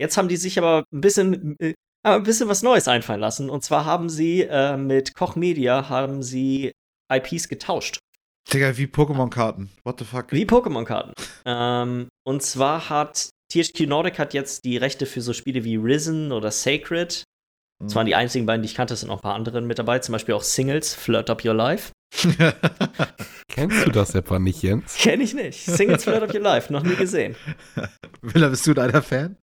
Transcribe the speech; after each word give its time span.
jetzt 0.00 0.16
haben 0.16 0.28
die 0.28 0.36
sich 0.36 0.58
aber 0.58 0.84
ein 0.92 1.00
bisschen, 1.00 1.56
äh, 1.60 1.74
ein 2.02 2.22
bisschen 2.22 2.48
was 2.48 2.62
Neues 2.62 2.88
einfallen 2.88 3.20
lassen. 3.20 3.50
Und 3.50 3.62
zwar 3.62 3.84
haben 3.84 4.08
sie 4.08 4.42
äh, 4.42 4.76
mit 4.76 5.14
Koch 5.14 5.36
Media 5.36 5.88
haben 5.88 6.22
sie 6.22 6.72
IPs 7.12 7.48
getauscht. 7.48 7.98
Digga, 8.52 8.76
wie 8.76 8.86
Pokémon-Karten. 8.86 9.70
What 9.84 9.98
the 9.98 10.04
fuck? 10.04 10.32
Wie 10.32 10.46
Pokémon-Karten. 10.46 11.12
ähm, 11.44 12.08
und 12.24 12.42
zwar 12.42 12.88
hat 12.88 13.28
THQ 13.52 13.86
Nordic 13.86 14.18
hat 14.18 14.32
jetzt 14.34 14.64
die 14.64 14.76
Rechte 14.76 15.06
für 15.06 15.20
so 15.20 15.32
Spiele 15.32 15.64
wie 15.64 15.76
Risen 15.76 16.32
oder 16.32 16.50
Sacred. 16.50 17.24
Das 17.82 17.94
waren 17.94 18.06
die 18.06 18.14
einzigen 18.14 18.44
beiden, 18.44 18.62
die 18.62 18.66
ich 18.66 18.74
kannte, 18.74 18.92
es 18.92 19.00
sind 19.00 19.08
noch 19.08 19.18
ein 19.18 19.22
paar 19.22 19.34
andere 19.34 19.62
mit 19.62 19.78
dabei, 19.78 20.00
zum 20.00 20.12
Beispiel 20.12 20.34
auch 20.34 20.42
Singles, 20.42 20.94
Flirt 20.94 21.30
Up 21.30 21.42
Your 21.44 21.54
Life. 21.54 21.92
Kennst 23.48 23.86
du 23.86 23.90
das 23.90 24.14
etwa 24.14 24.38
nicht, 24.38 24.62
Jens? 24.62 24.96
Kenn 24.98 25.22
ich 25.22 25.32
nicht. 25.32 25.64
Singles 25.64 26.04
Flirt 26.04 26.22
Up 26.22 26.34
Your 26.34 26.42
Life, 26.42 26.70
noch 26.70 26.82
nie 26.82 26.96
gesehen. 26.96 27.36
Willa, 28.20 28.48
bist 28.48 28.66
du 28.66 28.74
deiner 28.74 29.00
Fan? 29.00 29.36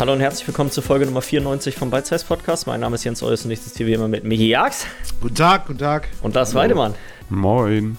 Hallo 0.00 0.14
und 0.14 0.20
herzlich 0.20 0.48
willkommen 0.48 0.70
zur 0.70 0.82
Folge 0.82 1.04
Nummer 1.04 1.20
94 1.20 1.76
vom 1.76 1.90
Bite 1.90 2.06
Size 2.06 2.24
Podcast. 2.24 2.66
Mein 2.66 2.80
Name 2.80 2.94
ist 2.94 3.04
Jens 3.04 3.22
Eus 3.22 3.44
und 3.44 3.50
ich 3.50 3.60
sitze 3.60 3.76
hier 3.78 3.86
wie 3.86 3.92
immer 3.92 4.08
mit 4.08 4.24
Michi 4.24 4.48
Jags 4.48 4.86
Guten 5.20 5.34
Tag, 5.34 5.66
guten 5.66 5.78
Tag. 5.78 6.08
und 6.22 6.34
das 6.36 6.54
Weidemann. 6.54 6.94
Moin. 7.28 7.98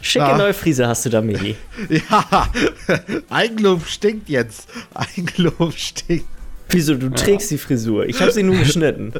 Schicke 0.00 0.26
Na. 0.28 0.36
neue 0.38 0.54
Frise 0.54 0.86
hast 0.86 1.04
du 1.06 1.10
da, 1.10 1.20
Michi. 1.20 1.56
Ja, 1.88 2.48
Eigenlob 3.30 3.84
stinkt 3.84 4.28
jetzt. 4.28 4.68
Eigenlob 4.94 5.72
stinkt. 5.74 6.26
Wieso, 6.68 6.94
du 6.94 7.10
trägst 7.10 7.50
die 7.50 7.58
Frisur? 7.58 8.06
Ich 8.06 8.20
habe 8.22 8.30
sie 8.30 8.44
nur 8.44 8.56
geschnitten. 8.56 9.12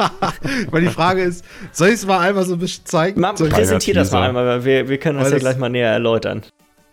Weil 0.70 0.82
die 0.82 0.88
Frage 0.88 1.22
ist, 1.22 1.42
soll 1.72 1.88
ich 1.88 1.94
es 1.94 2.06
mal 2.06 2.20
einmal 2.20 2.44
so 2.44 2.52
ein 2.52 2.58
bisschen 2.58 2.84
zeigen? 2.84 3.24
Ich- 3.24 3.48
präsentier 3.48 3.94
das 3.94 4.12
mal 4.12 4.28
einmal, 4.28 4.46
weil 4.46 4.64
wir, 4.66 4.88
wir 4.90 4.98
können 4.98 5.18
das 5.18 5.26
Weil 5.26 5.32
ja 5.32 5.36
das- 5.38 5.42
gleich 5.42 5.58
mal 5.58 5.70
näher 5.70 5.90
erläutern. 5.90 6.42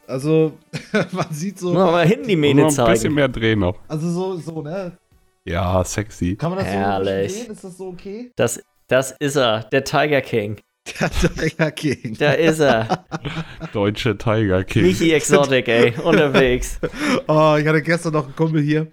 Also, 0.08 0.58
man 1.12 1.32
sieht 1.32 1.60
so, 1.60 1.74
Mal, 1.74 1.92
mal 1.92 2.08
hinten 2.08 2.28
die 2.28 2.36
Nur 2.36 2.42
Mähne 2.42 2.62
noch 2.64 2.70
ein 2.78 2.86
bisschen 2.86 2.96
zeigen. 3.02 3.14
mehr 3.16 3.28
drehen 3.30 3.60
noch. 3.60 3.78
also 3.88 4.10
so, 4.10 4.38
so, 4.38 4.62
ne? 4.62 4.98
Ja, 5.46 5.84
sexy. 5.84 6.36
Kann 6.36 6.52
man 6.52 6.60
das 6.60 6.68
Herrlich. 6.68 7.34
so 7.34 7.40
sehen? 7.40 7.52
Ist 7.52 7.64
das 7.64 7.78
so 7.78 7.88
okay? 7.88 8.32
Das, 8.36 8.62
das 8.88 9.12
ist 9.20 9.36
er, 9.36 9.64
der 9.72 9.84
Tiger 9.84 10.22
King. 10.22 10.60
Der 11.00 11.10
Tiger 11.10 11.72
King. 11.72 12.16
Da 12.20 12.34
ist 12.34 12.60
er. 12.60 13.06
Deutsche 13.74 14.18
Tiger 14.18 14.64
King. 14.66 14.84
Michi 14.84 15.12
Exotic, 15.14 15.68
ey, 15.70 15.94
unterwegs. 16.04 16.80
Oh, 17.28 17.56
ich 17.60 17.66
hatte 17.68 17.82
gestern 17.82 18.14
noch 18.14 18.26
einen 18.26 18.36
Kumpel 18.36 18.62
hier. 18.62 18.92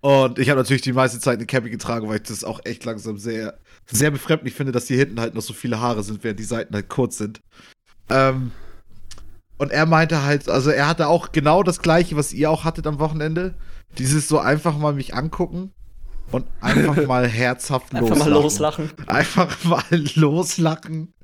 Und 0.00 0.38
ich 0.38 0.50
habe 0.50 0.60
natürlich 0.60 0.82
die 0.82 0.92
meiste 0.92 1.18
Zeit 1.20 1.38
eine 1.38 1.46
Cappy 1.46 1.70
getragen, 1.70 2.08
weil 2.08 2.16
ich 2.16 2.22
das 2.24 2.44
auch 2.44 2.60
echt 2.64 2.84
langsam 2.84 3.16
sehr, 3.16 3.58
sehr 3.86 4.10
befremdlich 4.10 4.54
finde, 4.54 4.72
dass 4.72 4.86
hier 4.88 4.98
hinten 4.98 5.20
halt 5.20 5.34
noch 5.34 5.42
so 5.42 5.52
viele 5.54 5.80
Haare 5.80 6.02
sind, 6.02 6.22
während 6.22 6.38
die 6.38 6.44
Seiten 6.44 6.74
halt 6.74 6.88
kurz 6.88 7.18
sind. 7.18 7.40
Ähm, 8.10 8.52
und 9.58 9.72
er 9.72 9.86
meinte 9.86 10.22
halt, 10.22 10.48
also 10.48 10.70
er 10.70 10.88
hatte 10.88 11.08
auch 11.08 11.32
genau 11.32 11.62
das 11.62 11.80
gleiche, 11.80 12.16
was 12.16 12.32
ihr 12.32 12.50
auch 12.50 12.64
hattet 12.64 12.86
am 12.86 12.98
Wochenende. 12.98 13.54
Dieses 13.98 14.28
so 14.28 14.38
einfach 14.38 14.76
mal 14.76 14.92
mich 14.92 15.14
angucken 15.14 15.72
und 16.30 16.46
einfach 16.60 16.96
mal 17.06 17.26
herzhaft 17.26 17.94
Einfach 17.94 18.16
mal 18.16 18.28
loslachen. 18.30 18.90
Einfach 19.06 19.64
mal 19.64 19.82
loslachen, 20.14 21.14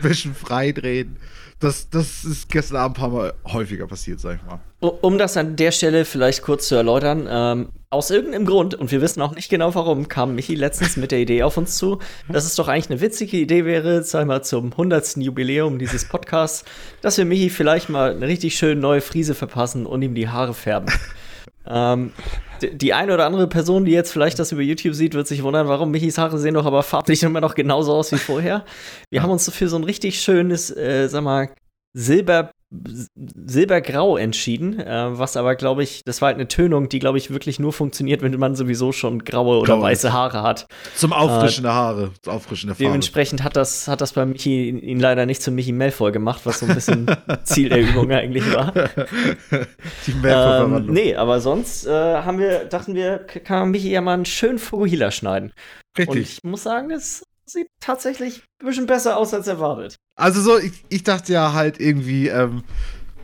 bisschen 0.00 0.34
freidrehen. 0.34 1.16
Das, 1.62 1.88
das 1.90 2.24
ist 2.24 2.48
gestern 2.48 2.78
Abend 2.78 2.98
ein 2.98 3.00
paar 3.00 3.10
Mal 3.10 3.34
häufiger 3.46 3.86
passiert, 3.86 4.18
sag 4.18 4.36
ich 4.36 4.42
mal. 4.42 4.60
Um 4.80 5.16
das 5.16 5.36
an 5.36 5.54
der 5.54 5.70
Stelle 5.70 6.04
vielleicht 6.04 6.42
kurz 6.42 6.66
zu 6.66 6.74
erläutern, 6.74 7.28
ähm, 7.30 7.68
aus 7.88 8.10
irgendeinem 8.10 8.46
Grund, 8.46 8.74
und 8.74 8.90
wir 8.90 9.00
wissen 9.00 9.22
auch 9.22 9.36
nicht 9.36 9.48
genau 9.48 9.72
warum, 9.76 10.08
kam 10.08 10.34
Michi 10.34 10.56
letztens 10.56 10.96
mit 10.96 11.12
der 11.12 11.20
Idee 11.20 11.44
auf 11.44 11.56
uns 11.56 11.76
zu, 11.76 12.00
dass 12.28 12.46
es 12.46 12.56
doch 12.56 12.66
eigentlich 12.66 12.90
eine 12.90 13.00
witzige 13.00 13.36
Idee 13.36 13.64
wäre, 13.64 14.02
wir 14.02 14.24
mal 14.24 14.42
zum 14.42 14.72
100. 14.72 15.18
Jubiläum 15.18 15.78
dieses 15.78 16.08
Podcasts, 16.08 16.64
dass 17.00 17.16
wir 17.16 17.24
Michi 17.24 17.48
vielleicht 17.48 17.88
mal 17.88 18.10
eine 18.10 18.26
richtig 18.26 18.56
schön 18.56 18.80
neue 18.80 19.00
Frise 19.00 19.36
verpassen 19.36 19.86
und 19.86 20.02
ihm 20.02 20.16
die 20.16 20.28
Haare 20.28 20.54
färben. 20.54 20.92
ähm, 21.68 22.10
die 22.72 22.92
eine 22.92 23.14
oder 23.14 23.26
andere 23.26 23.46
Person, 23.46 23.84
die 23.84 23.92
jetzt 23.92 24.12
vielleicht 24.12 24.38
das 24.38 24.52
über 24.52 24.62
YouTube 24.62 24.94
sieht, 24.94 25.14
wird 25.14 25.26
sich 25.26 25.42
wundern, 25.42 25.68
warum 25.68 25.90
Michis 25.90 26.18
Haare 26.18 26.38
sehen 26.38 26.54
doch 26.54 26.66
aber 26.66 26.82
farblich 26.82 27.22
immer 27.22 27.40
noch 27.40 27.54
genauso 27.54 27.92
aus 27.92 28.12
wie 28.12 28.18
vorher. 28.18 28.64
Wir 29.10 29.22
haben 29.22 29.30
uns 29.30 29.50
für 29.50 29.68
so 29.68 29.76
ein 29.76 29.84
richtig 29.84 30.20
schönes, 30.20 30.74
äh, 30.76 31.08
sag 31.08 31.22
mal, 31.22 31.50
Silber, 31.94 32.52
Silbergrau 33.14 34.16
entschieden, 34.16 34.80
äh, 34.80 35.18
was 35.18 35.36
aber, 35.36 35.56
glaube 35.56 35.82
ich, 35.82 36.02
das 36.06 36.22
war 36.22 36.28
halt 36.28 36.36
eine 36.36 36.48
Tönung, 36.48 36.88
die, 36.88 36.98
glaube 36.98 37.18
ich, 37.18 37.30
wirklich 37.30 37.58
nur 37.58 37.72
funktioniert, 37.72 38.22
wenn 38.22 38.38
man 38.38 38.54
sowieso 38.54 38.92
schon 38.92 39.24
graue 39.24 39.58
oder 39.58 39.74
Grau 39.74 39.82
weiße. 39.82 40.12
Haare 40.12 40.42
hat. 40.42 40.66
Zum 40.94 41.12
Auffrischen 41.12 41.64
der 41.64 41.74
Haare, 41.74 42.10
zum 42.22 42.32
Auffrischen 42.32 42.68
der 42.68 42.76
Farbe. 42.76 42.84
Dementsprechend 42.84 43.44
hat 43.44 43.56
das, 43.56 43.88
hat 43.88 44.00
das 44.00 44.12
bei 44.12 44.24
Michi 44.24 44.70
ihn 44.70 45.00
leider 45.00 45.26
nicht 45.26 45.42
zum 45.42 45.54
Michi 45.54 45.72
Malfoy 45.72 46.12
gemacht, 46.12 46.40
was 46.44 46.60
so 46.60 46.66
ein 46.66 46.74
bisschen 46.74 47.06
Ziel 47.44 47.68
der 47.68 47.82
Übung 47.82 48.10
eigentlich 48.10 48.50
war. 48.54 48.72
Die 50.06 50.14
Ähm, 50.24 50.86
nee, 50.86 51.14
aber 51.14 51.40
sonst 51.40 51.86
äh, 51.86 51.90
haben 51.90 52.38
wir, 52.38 52.64
dachten 52.64 52.94
wir, 52.94 53.18
kann 53.18 53.60
man 53.60 53.70
Michi 53.70 53.90
ja 53.90 54.00
mal 54.00 54.14
einen 54.14 54.24
schönen 54.24 54.58
Fukuhila 54.58 55.10
schneiden. 55.10 55.52
Und 55.98 56.08
Richtig. 56.08 56.38
ich 56.38 56.44
muss 56.44 56.62
sagen, 56.62 56.90
es 56.90 57.22
sieht 57.52 57.68
tatsächlich 57.80 58.42
ein 58.60 58.66
bisschen 58.66 58.86
besser 58.86 59.16
aus 59.16 59.34
als 59.34 59.46
erwartet. 59.46 59.96
Also 60.16 60.40
so, 60.40 60.58
ich, 60.58 60.84
ich 60.88 61.02
dachte 61.02 61.32
ja 61.32 61.52
halt 61.52 61.80
irgendwie, 61.80 62.28
ähm, 62.28 62.64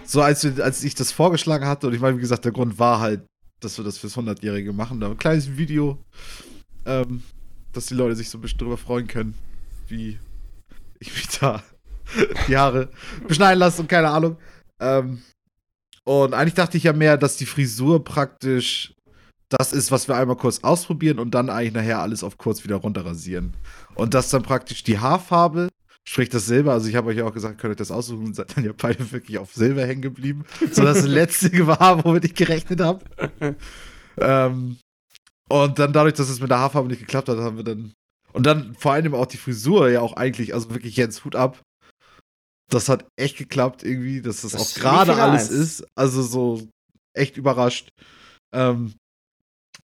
so 0.04 0.22
als, 0.22 0.44
als 0.60 0.84
ich 0.84 0.94
das 0.94 1.12
vorgeschlagen 1.12 1.66
hatte, 1.66 1.86
und 1.86 1.94
ich 1.94 2.00
meine, 2.00 2.16
wie 2.16 2.20
gesagt, 2.20 2.44
der 2.44 2.52
Grund 2.52 2.78
war 2.78 3.00
halt, 3.00 3.22
dass 3.60 3.76
wir 3.76 3.84
das 3.84 3.98
fürs 3.98 4.16
100-Jährige 4.16 4.72
machen, 4.72 5.00
da 5.00 5.08
ein 5.08 5.18
kleines 5.18 5.56
Video, 5.56 5.98
ähm, 6.86 7.22
dass 7.72 7.86
die 7.86 7.94
Leute 7.94 8.16
sich 8.16 8.30
so 8.30 8.38
ein 8.38 8.40
bisschen 8.40 8.58
drüber 8.58 8.78
freuen 8.78 9.06
können, 9.06 9.34
wie 9.88 10.18
ich 11.00 11.12
mich 11.12 11.28
da 11.38 11.62
die 12.48 12.56
Haare 12.56 12.88
beschneiden 13.26 13.58
lasse 13.58 13.82
und 13.82 13.88
keine 13.88 14.08
Ahnung. 14.08 14.36
Ähm, 14.80 15.22
und 16.04 16.32
eigentlich 16.32 16.54
dachte 16.54 16.78
ich 16.78 16.84
ja 16.84 16.94
mehr, 16.94 17.18
dass 17.18 17.36
die 17.36 17.46
Frisur 17.46 18.02
praktisch 18.02 18.94
das 19.50 19.72
ist, 19.72 19.90
was 19.90 20.08
wir 20.08 20.16
einmal 20.16 20.36
kurz 20.36 20.60
ausprobieren 20.60 21.18
und 21.18 21.32
dann 21.32 21.50
eigentlich 21.50 21.74
nachher 21.74 22.00
alles 22.00 22.22
auf 22.22 22.38
kurz 22.38 22.64
wieder 22.64 22.76
runterrasieren. 22.76 23.54
Und 23.98 24.14
dass 24.14 24.30
dann 24.30 24.44
praktisch 24.44 24.84
die 24.84 25.00
Haarfarbe, 25.00 25.68
sprich 26.08 26.28
das 26.28 26.46
Silber, 26.46 26.72
also 26.72 26.88
ich 26.88 26.94
habe 26.94 27.08
euch 27.08 27.16
ja 27.16 27.24
auch 27.24 27.34
gesagt, 27.34 27.58
könnt 27.58 27.72
ihr 27.72 27.76
das 27.76 27.90
aussuchen 27.90 28.26
und 28.26 28.36
seid 28.36 28.56
dann 28.56 28.64
ja 28.64 28.72
beide 28.76 29.10
wirklich 29.10 29.38
auf 29.38 29.52
Silber 29.52 29.84
hängen 29.84 30.02
geblieben. 30.02 30.44
So 30.70 30.84
das 30.84 31.02
letzte 31.06 31.66
war, 31.66 32.04
womit 32.04 32.24
ich 32.24 32.34
gerechnet 32.34 32.80
habe. 32.80 33.04
ähm, 34.18 34.78
und 35.48 35.78
dann 35.80 35.92
dadurch, 35.92 36.14
dass 36.14 36.28
es 36.28 36.40
mit 36.40 36.48
der 36.48 36.60
Haarfarbe 36.60 36.88
nicht 36.88 37.00
geklappt 37.00 37.28
hat, 37.28 37.38
haben 37.38 37.56
wir 37.56 37.64
dann. 37.64 37.92
Und 38.32 38.46
dann 38.46 38.76
vor 38.76 38.92
allem 38.92 39.14
auch 39.14 39.26
die 39.26 39.36
Frisur 39.36 39.88
ja 39.88 40.00
auch 40.00 40.12
eigentlich, 40.12 40.54
also 40.54 40.70
wirklich 40.70 40.96
Jens 40.96 41.24
Hut 41.24 41.34
ab. 41.34 41.60
Das 42.70 42.88
hat 42.88 43.04
echt 43.16 43.36
geklappt 43.36 43.82
irgendwie, 43.82 44.22
dass 44.22 44.42
das, 44.42 44.52
Das 44.52 44.76
auch 44.76 44.80
gerade 44.80 45.16
alles 45.16 45.50
ist. 45.50 45.84
Also 45.96 46.22
so 46.22 46.68
echt 47.14 47.36
überrascht. 47.36 47.88
Ähm, 48.54 48.94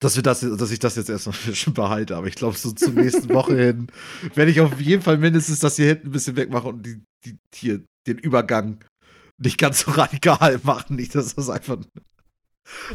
dass 0.01 0.17
wir 0.17 0.23
das, 0.23 0.41
dass 0.41 0.71
ich 0.71 0.79
das 0.79 0.97
jetzt 0.97 1.09
erstmal 1.11 1.37
behalte. 1.75 2.17
Aber 2.17 2.27
ich 2.27 2.35
glaube, 2.35 2.57
so 2.57 2.73
zur 2.73 2.93
nächsten 2.93 3.31
Woche 3.33 3.57
hin 3.57 3.87
werde 4.35 4.51
ich 4.51 4.61
auf 4.61 4.81
jeden 4.81 5.03
Fall 5.03 5.19
mindestens 5.19 5.61
das 5.61 5.77
hier 5.77 5.87
hinten 5.87 6.09
ein 6.09 6.13
bisschen 6.13 6.37
wegmachen 6.37 6.71
und 6.75 6.83
die, 6.87 7.03
die, 7.25 7.37
hier 7.55 7.83
den 8.07 8.19
Übergang 8.19 8.85
nicht 9.39 9.59
ganz 9.59 9.81
so 9.81 9.91
radikal 9.93 10.61
machen. 10.63 10.97
Nicht, 10.97 11.15
dass 11.15 11.35
das 11.35 11.49
einfach, 11.51 11.79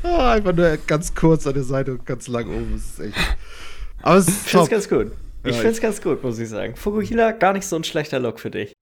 ah, 0.04 0.34
einfach 0.34 0.54
nur 0.56 0.78
ganz 0.88 1.14
kurz 1.16 1.48
an 1.48 1.54
der 1.54 1.64
Seite 1.64 1.94
und 1.94 2.06
ganz 2.06 2.28
lang 2.28 2.48
oben 2.48 2.76
ist. 2.76 3.00
Echt. 3.00 3.18
Aber 4.02 4.16
es 4.18 4.28
Ich 4.28 4.34
ist 4.36 4.50
finde 4.50 4.58
es 4.64 4.70
top. 4.70 4.70
ganz 4.70 4.90
gut. 4.90 5.12
Ich 5.44 5.52
Ja, 5.56 5.62
finde 5.62 5.72
es 5.72 5.82
ganz 5.82 6.02
gut, 6.02 6.22
muss 6.24 6.38
ich 6.38 6.50
sagen. 6.50 6.76
Fukuhila, 6.76 7.32
gar 7.32 7.54
nicht 7.54 7.66
so 7.66 7.76
ein 7.76 7.84
schlechter 7.84 8.20
Look 8.20 8.40
für 8.40 8.52
dich. 8.52 8.74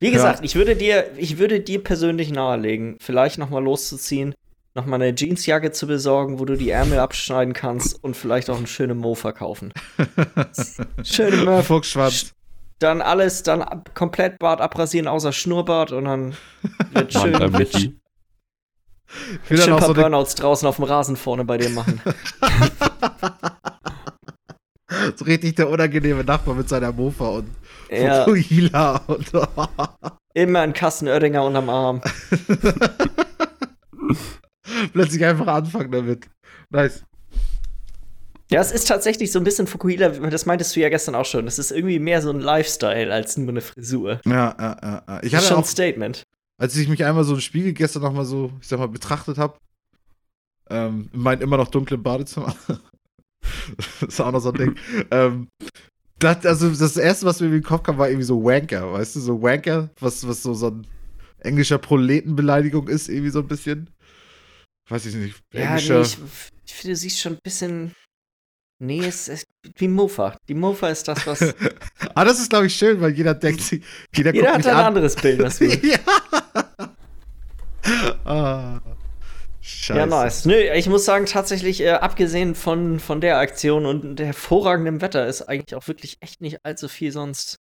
Wie 0.00 0.10
gesagt, 0.10 0.40
ich 0.44 0.56
würde 0.56 0.74
dir, 0.74 1.12
ich 1.16 1.38
würde 1.38 1.60
dir 1.60 1.82
persönlich 1.82 2.30
nahelegen, 2.32 2.96
vielleicht 3.00 3.38
noch 3.38 3.50
mal 3.50 3.62
loszuziehen, 3.62 4.34
noch 4.74 4.86
mal 4.86 4.96
eine 4.96 5.14
Jeansjacke 5.14 5.72
zu 5.72 5.86
besorgen, 5.86 6.38
wo 6.38 6.44
du 6.44 6.56
die 6.56 6.70
Ärmel 6.70 6.98
abschneiden 6.98 7.52
kannst 7.52 8.02
und 8.02 8.16
vielleicht 8.16 8.50
auch 8.50 8.56
eine 8.56 8.66
schöne 8.66 8.94
Mo 8.94 9.14
verkaufen. 9.14 9.72
Schöne 11.02 11.44
Murph. 11.44 11.66
Fuchsschwanz. 11.66 12.32
Dann 12.78 13.00
alles, 13.00 13.42
dann 13.42 13.62
ab, 13.62 13.94
komplett 13.94 14.38
Bart 14.38 14.60
abrasieren, 14.60 15.06
außer 15.06 15.32
Schnurrbart 15.32 15.92
und 15.92 16.06
dann 16.06 16.36
wird 16.92 17.12
schön, 17.12 17.52
Michi. 17.52 17.98
Ich 19.44 19.50
will 19.50 19.58
schön 19.58 19.74
ein 19.74 19.78
paar 19.78 19.88
so 19.88 19.94
Burnouts 19.94 20.34
draußen 20.34 20.66
auf 20.66 20.76
dem 20.76 20.86
Rasen 20.86 21.16
vorne 21.16 21.44
bei 21.44 21.58
dir 21.58 21.68
machen. 21.68 22.00
so 25.16 25.24
richtig 25.26 25.56
der 25.56 25.68
unangenehme 25.68 26.24
Nachbar 26.24 26.54
mit 26.54 26.68
seiner 26.68 26.92
Mofa 26.92 27.28
und 27.28 27.50
ja, 27.90 28.24
Fukuhila 28.24 29.02
und 29.06 29.30
immer 30.34 30.60
ein 30.60 30.72
Kasten 30.72 31.08
Oettinger 31.08 31.44
unterm 31.44 31.68
Arm. 31.68 32.00
plötzlich 34.92 35.24
einfach 35.24 35.46
anfangen 35.46 35.90
damit. 35.92 36.28
Nice. 36.70 37.04
Ja, 38.50 38.60
es 38.60 38.70
ist 38.70 38.86
tatsächlich 38.88 39.32
so 39.32 39.38
ein 39.38 39.44
bisschen 39.44 39.66
Fukuhila, 39.66 40.10
das 40.10 40.44
meintest 40.44 40.76
du 40.76 40.80
ja 40.80 40.90
gestern 40.90 41.14
auch 41.14 41.24
schon. 41.24 41.46
Es 41.46 41.58
ist 41.58 41.70
irgendwie 41.70 41.98
mehr 41.98 42.20
so 42.20 42.30
ein 42.30 42.40
Lifestyle 42.40 43.10
als 43.12 43.36
nur 43.38 43.48
eine 43.48 43.62
Frisur. 43.62 44.20
Ja, 44.26 44.54
ja, 44.58 44.76
ja, 44.82 45.02
ja. 45.08 45.20
Ich 45.22 45.32
Das 45.32 45.32
ist 45.32 45.34
hatte 45.34 45.46
schon 45.48 45.58
ein 45.58 45.64
Statement. 45.64 46.22
als 46.60 46.76
ich 46.76 46.88
mich 46.88 47.02
einmal 47.04 47.24
so 47.24 47.34
im 47.34 47.40
Spiegel 47.40 47.72
gestern 47.72 48.02
noch 48.02 48.12
mal 48.12 48.26
so, 48.26 48.52
ich 48.60 48.68
sag 48.68 48.78
mal, 48.78 48.88
betrachtet 48.88 49.38
habe, 49.38 49.56
Ähm, 50.70 51.08
in 51.12 51.20
meinem 51.20 51.40
immer 51.42 51.56
noch 51.56 51.68
dunklen 51.68 52.02
Badezimmer. 52.02 52.54
das 53.76 54.02
ist 54.08 54.20
auch 54.20 54.32
noch 54.32 54.40
so 54.40 54.50
ein 54.52 54.58
Ding. 54.58 54.74
ähm, 55.10 55.48
das, 56.18 56.44
also 56.46 56.70
das 56.70 56.96
erste, 56.96 57.26
was 57.26 57.40
mir 57.40 57.46
in 57.46 57.52
den 57.52 57.62
Kopf 57.62 57.82
kam, 57.84 57.98
war 57.98 58.08
irgendwie 58.08 58.26
so 58.26 58.44
Wanker, 58.44 58.92
weißt 58.92 59.16
du, 59.16 59.20
so 59.20 59.42
Wanker, 59.42 59.90
was, 59.98 60.26
was 60.28 60.42
so, 60.42 60.54
so 60.54 60.68
ein 60.68 60.86
englischer 61.40 61.78
Proletenbeleidigung 61.78 62.86
ist, 62.88 63.08
irgendwie 63.08 63.30
so 63.30 63.40
ein 63.40 63.48
bisschen. 63.48 63.88
Weiß 64.92 65.06
ich 65.06 65.14
nicht. 65.14 65.42
Ja, 65.54 65.76
nee, 65.76 66.00
ich, 66.02 66.18
ich 66.66 66.74
finde, 66.74 66.92
du 66.92 66.96
siehst 66.96 67.18
schon 67.18 67.32
ein 67.32 67.38
bisschen. 67.42 67.94
Nee, 68.78 69.06
es 69.06 69.28
ist 69.28 69.46
wie 69.76 69.88
Mofa. 69.88 70.36
Die 70.48 70.54
Mofa 70.54 70.90
ist 70.90 71.08
das, 71.08 71.26
was. 71.26 71.40
ah, 72.14 72.24
das 72.26 72.38
ist, 72.38 72.50
glaube 72.50 72.66
ich, 72.66 72.74
schön, 72.74 73.00
weil 73.00 73.12
jeder 73.12 73.32
denkt, 73.32 73.62
jeder, 74.14 74.34
jeder 74.34 74.52
hat 74.52 74.66
ein 74.66 74.76
an. 74.76 74.84
anderes 74.84 75.16
Bild, 75.16 75.38
was 75.42 75.60
wir. 75.60 75.78
ja. 75.82 75.98
ah. 78.26 78.80
Scheiße. 79.62 79.98
Ja, 79.98 80.04
nice. 80.04 80.44
Nö, 80.44 80.56
ich 80.56 80.90
muss 80.90 81.06
sagen, 81.06 81.24
tatsächlich, 81.24 81.80
äh, 81.80 81.92
abgesehen 81.92 82.54
von, 82.54 83.00
von 83.00 83.22
der 83.22 83.38
Aktion 83.38 83.86
und 83.86 84.16
der 84.16 84.26
hervorragenden 84.26 85.00
Wetter, 85.00 85.26
ist 85.26 85.40
eigentlich 85.40 85.74
auch 85.74 85.88
wirklich 85.88 86.18
echt 86.20 86.42
nicht 86.42 86.66
allzu 86.66 86.88
viel 86.88 87.12
sonst 87.12 87.56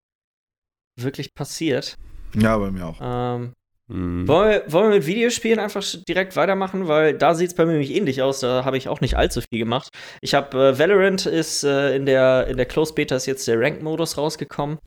wirklich 0.98 1.36
passiert. 1.36 1.96
Ja, 2.34 2.58
bei 2.58 2.72
mir 2.72 2.88
auch. 2.88 2.98
Ähm, 3.00 3.54
mhm. 3.90 4.28
wollen, 4.28 4.50
wir, 4.50 4.72
wollen 4.72 4.90
wir 4.92 4.98
mit 4.98 5.08
Videospielen 5.08 5.60
einfach 5.60 5.84
direkt 6.08 6.36
weitermachen? 6.36 6.88
Weil 6.88 7.14
da 7.14 7.36
sieht 7.36 7.50
es 7.50 7.56
bei 7.56 7.66
mir 7.66 7.74
nämlich 7.74 7.94
ähnlich 7.96 8.22
aus. 8.22 8.40
Da 8.40 8.64
habe 8.64 8.78
ich 8.78 8.88
auch 8.88 9.02
nicht 9.02 9.18
allzu 9.18 9.42
viel 9.42 9.60
gemacht. 9.60 9.90
Ich 10.22 10.34
habe 10.34 10.70
äh, 10.70 10.80
Valorant 10.80 11.26
ist 11.26 11.64
äh, 11.64 11.96
in 11.96 12.06
der, 12.06 12.48
in 12.48 12.58
der 12.58 12.66
Closed 12.66 12.96
Beta 12.96 13.16
ist 13.16 13.26
jetzt 13.26 13.48
der 13.48 13.60
Rank-Modus 13.60 14.18
rausgekommen. 14.18 14.80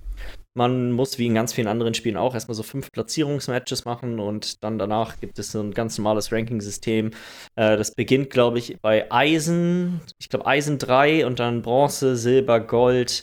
Man 0.55 0.93
muss 0.93 1.19
wie 1.19 1.27
in 1.27 1.35
ganz 1.35 1.55
vielen 1.55 1.67
anderen 1.67 1.95
Spielen 1.95 2.19
auch 2.19 2.35
erstmal 2.35 2.55
so 2.55 2.63
fünf 2.63 2.93
Platzierungsmatches 2.93 3.87
machen 3.87 4.21
und 4.21 4.63
dann 4.63 4.79
danach 4.79 5.19
gibt 5.19 5.39
es 5.39 5.53
so 5.53 5.61
ein 5.61 5.73
ganz 5.73 5.97
normales 5.97 6.31
Ranking-System. 6.31 7.13
Äh, 7.57 7.77
das 7.79 7.95
beginnt, 7.95 8.29
glaube 8.29 8.59
ich, 8.59 8.79
bei 8.83 9.11
Eisen, 9.11 10.03
ich 10.21 10.29
glaube 10.29 10.47
Eisen 10.47 10.79
3 10.79 11.27
und 11.27 11.39
dann 11.39 11.63
Bronze, 11.63 12.17
Silber, 12.17 12.61
Gold, 12.61 13.23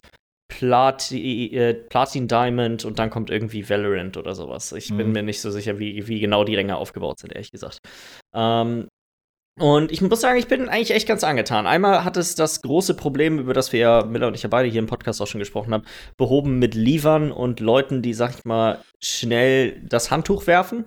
Plati 0.49 1.55
äh, 1.55 1.73
Platin 1.73 2.27
Diamond 2.27 2.83
und 2.83 2.99
dann 2.99 3.09
kommt 3.09 3.29
irgendwie 3.29 3.69
Valorant 3.69 4.17
oder 4.17 4.35
sowas. 4.35 4.73
Ich 4.73 4.91
mhm. 4.91 4.97
bin 4.97 5.11
mir 5.13 5.23
nicht 5.23 5.41
so 5.41 5.51
sicher, 5.51 5.79
wie, 5.79 6.07
wie 6.07 6.19
genau 6.19 6.43
die 6.43 6.55
Ränge 6.55 6.75
aufgebaut 6.75 7.19
sind, 7.19 7.31
ehrlich 7.31 7.51
gesagt. 7.51 7.79
Ähm, 8.35 8.89
und 9.59 9.91
ich 9.91 10.01
muss 10.01 10.21
sagen, 10.21 10.39
ich 10.39 10.47
bin 10.47 10.69
eigentlich 10.69 10.91
echt 10.91 11.07
ganz 11.07 11.23
angetan. 11.23 11.67
Einmal 11.67 12.05
hat 12.05 12.15
es 12.17 12.33
das 12.35 12.61
große 12.61 12.93
Problem, 12.93 13.39
über 13.39 13.53
das 13.53 13.73
wir 13.73 13.79
ja, 13.79 14.05
Miller 14.05 14.27
und 14.27 14.33
ich 14.33 14.43
ja 14.43 14.49
beide 14.49 14.69
hier 14.69 14.79
im 14.79 14.87
Podcast 14.87 15.21
auch 15.21 15.27
schon 15.27 15.39
gesprochen 15.39 15.73
haben, 15.73 15.83
behoben 16.17 16.59
mit 16.59 16.75
Liefern 16.75 17.31
und 17.31 17.59
Leuten, 17.59 18.01
die, 18.01 18.13
sag 18.13 18.37
ich 18.37 18.45
mal, 18.45 18.79
schnell 19.01 19.81
das 19.85 20.11
Handtuch 20.11 20.47
werfen. 20.47 20.85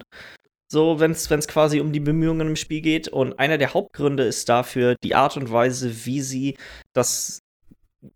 So, 0.73 1.01
wenn 1.01 1.11
es 1.11 1.29
quasi 1.49 1.81
um 1.81 1.93
die 1.93 2.01
Bemühungen 2.01 2.49
im 2.49 2.57
Spiel 2.57 2.81
geht. 2.81 3.09
Und 3.09 3.39
einer 3.39 3.59
der 3.59 3.75
Hauptgründe 3.75 4.25
ist 4.25 4.49
dafür 4.49 4.97
die 5.05 5.15
Art 5.15 5.37
und 5.37 5.53
Weise, 5.53 6.07
wie 6.07 6.23
sie 6.23 6.57
das 6.95 7.43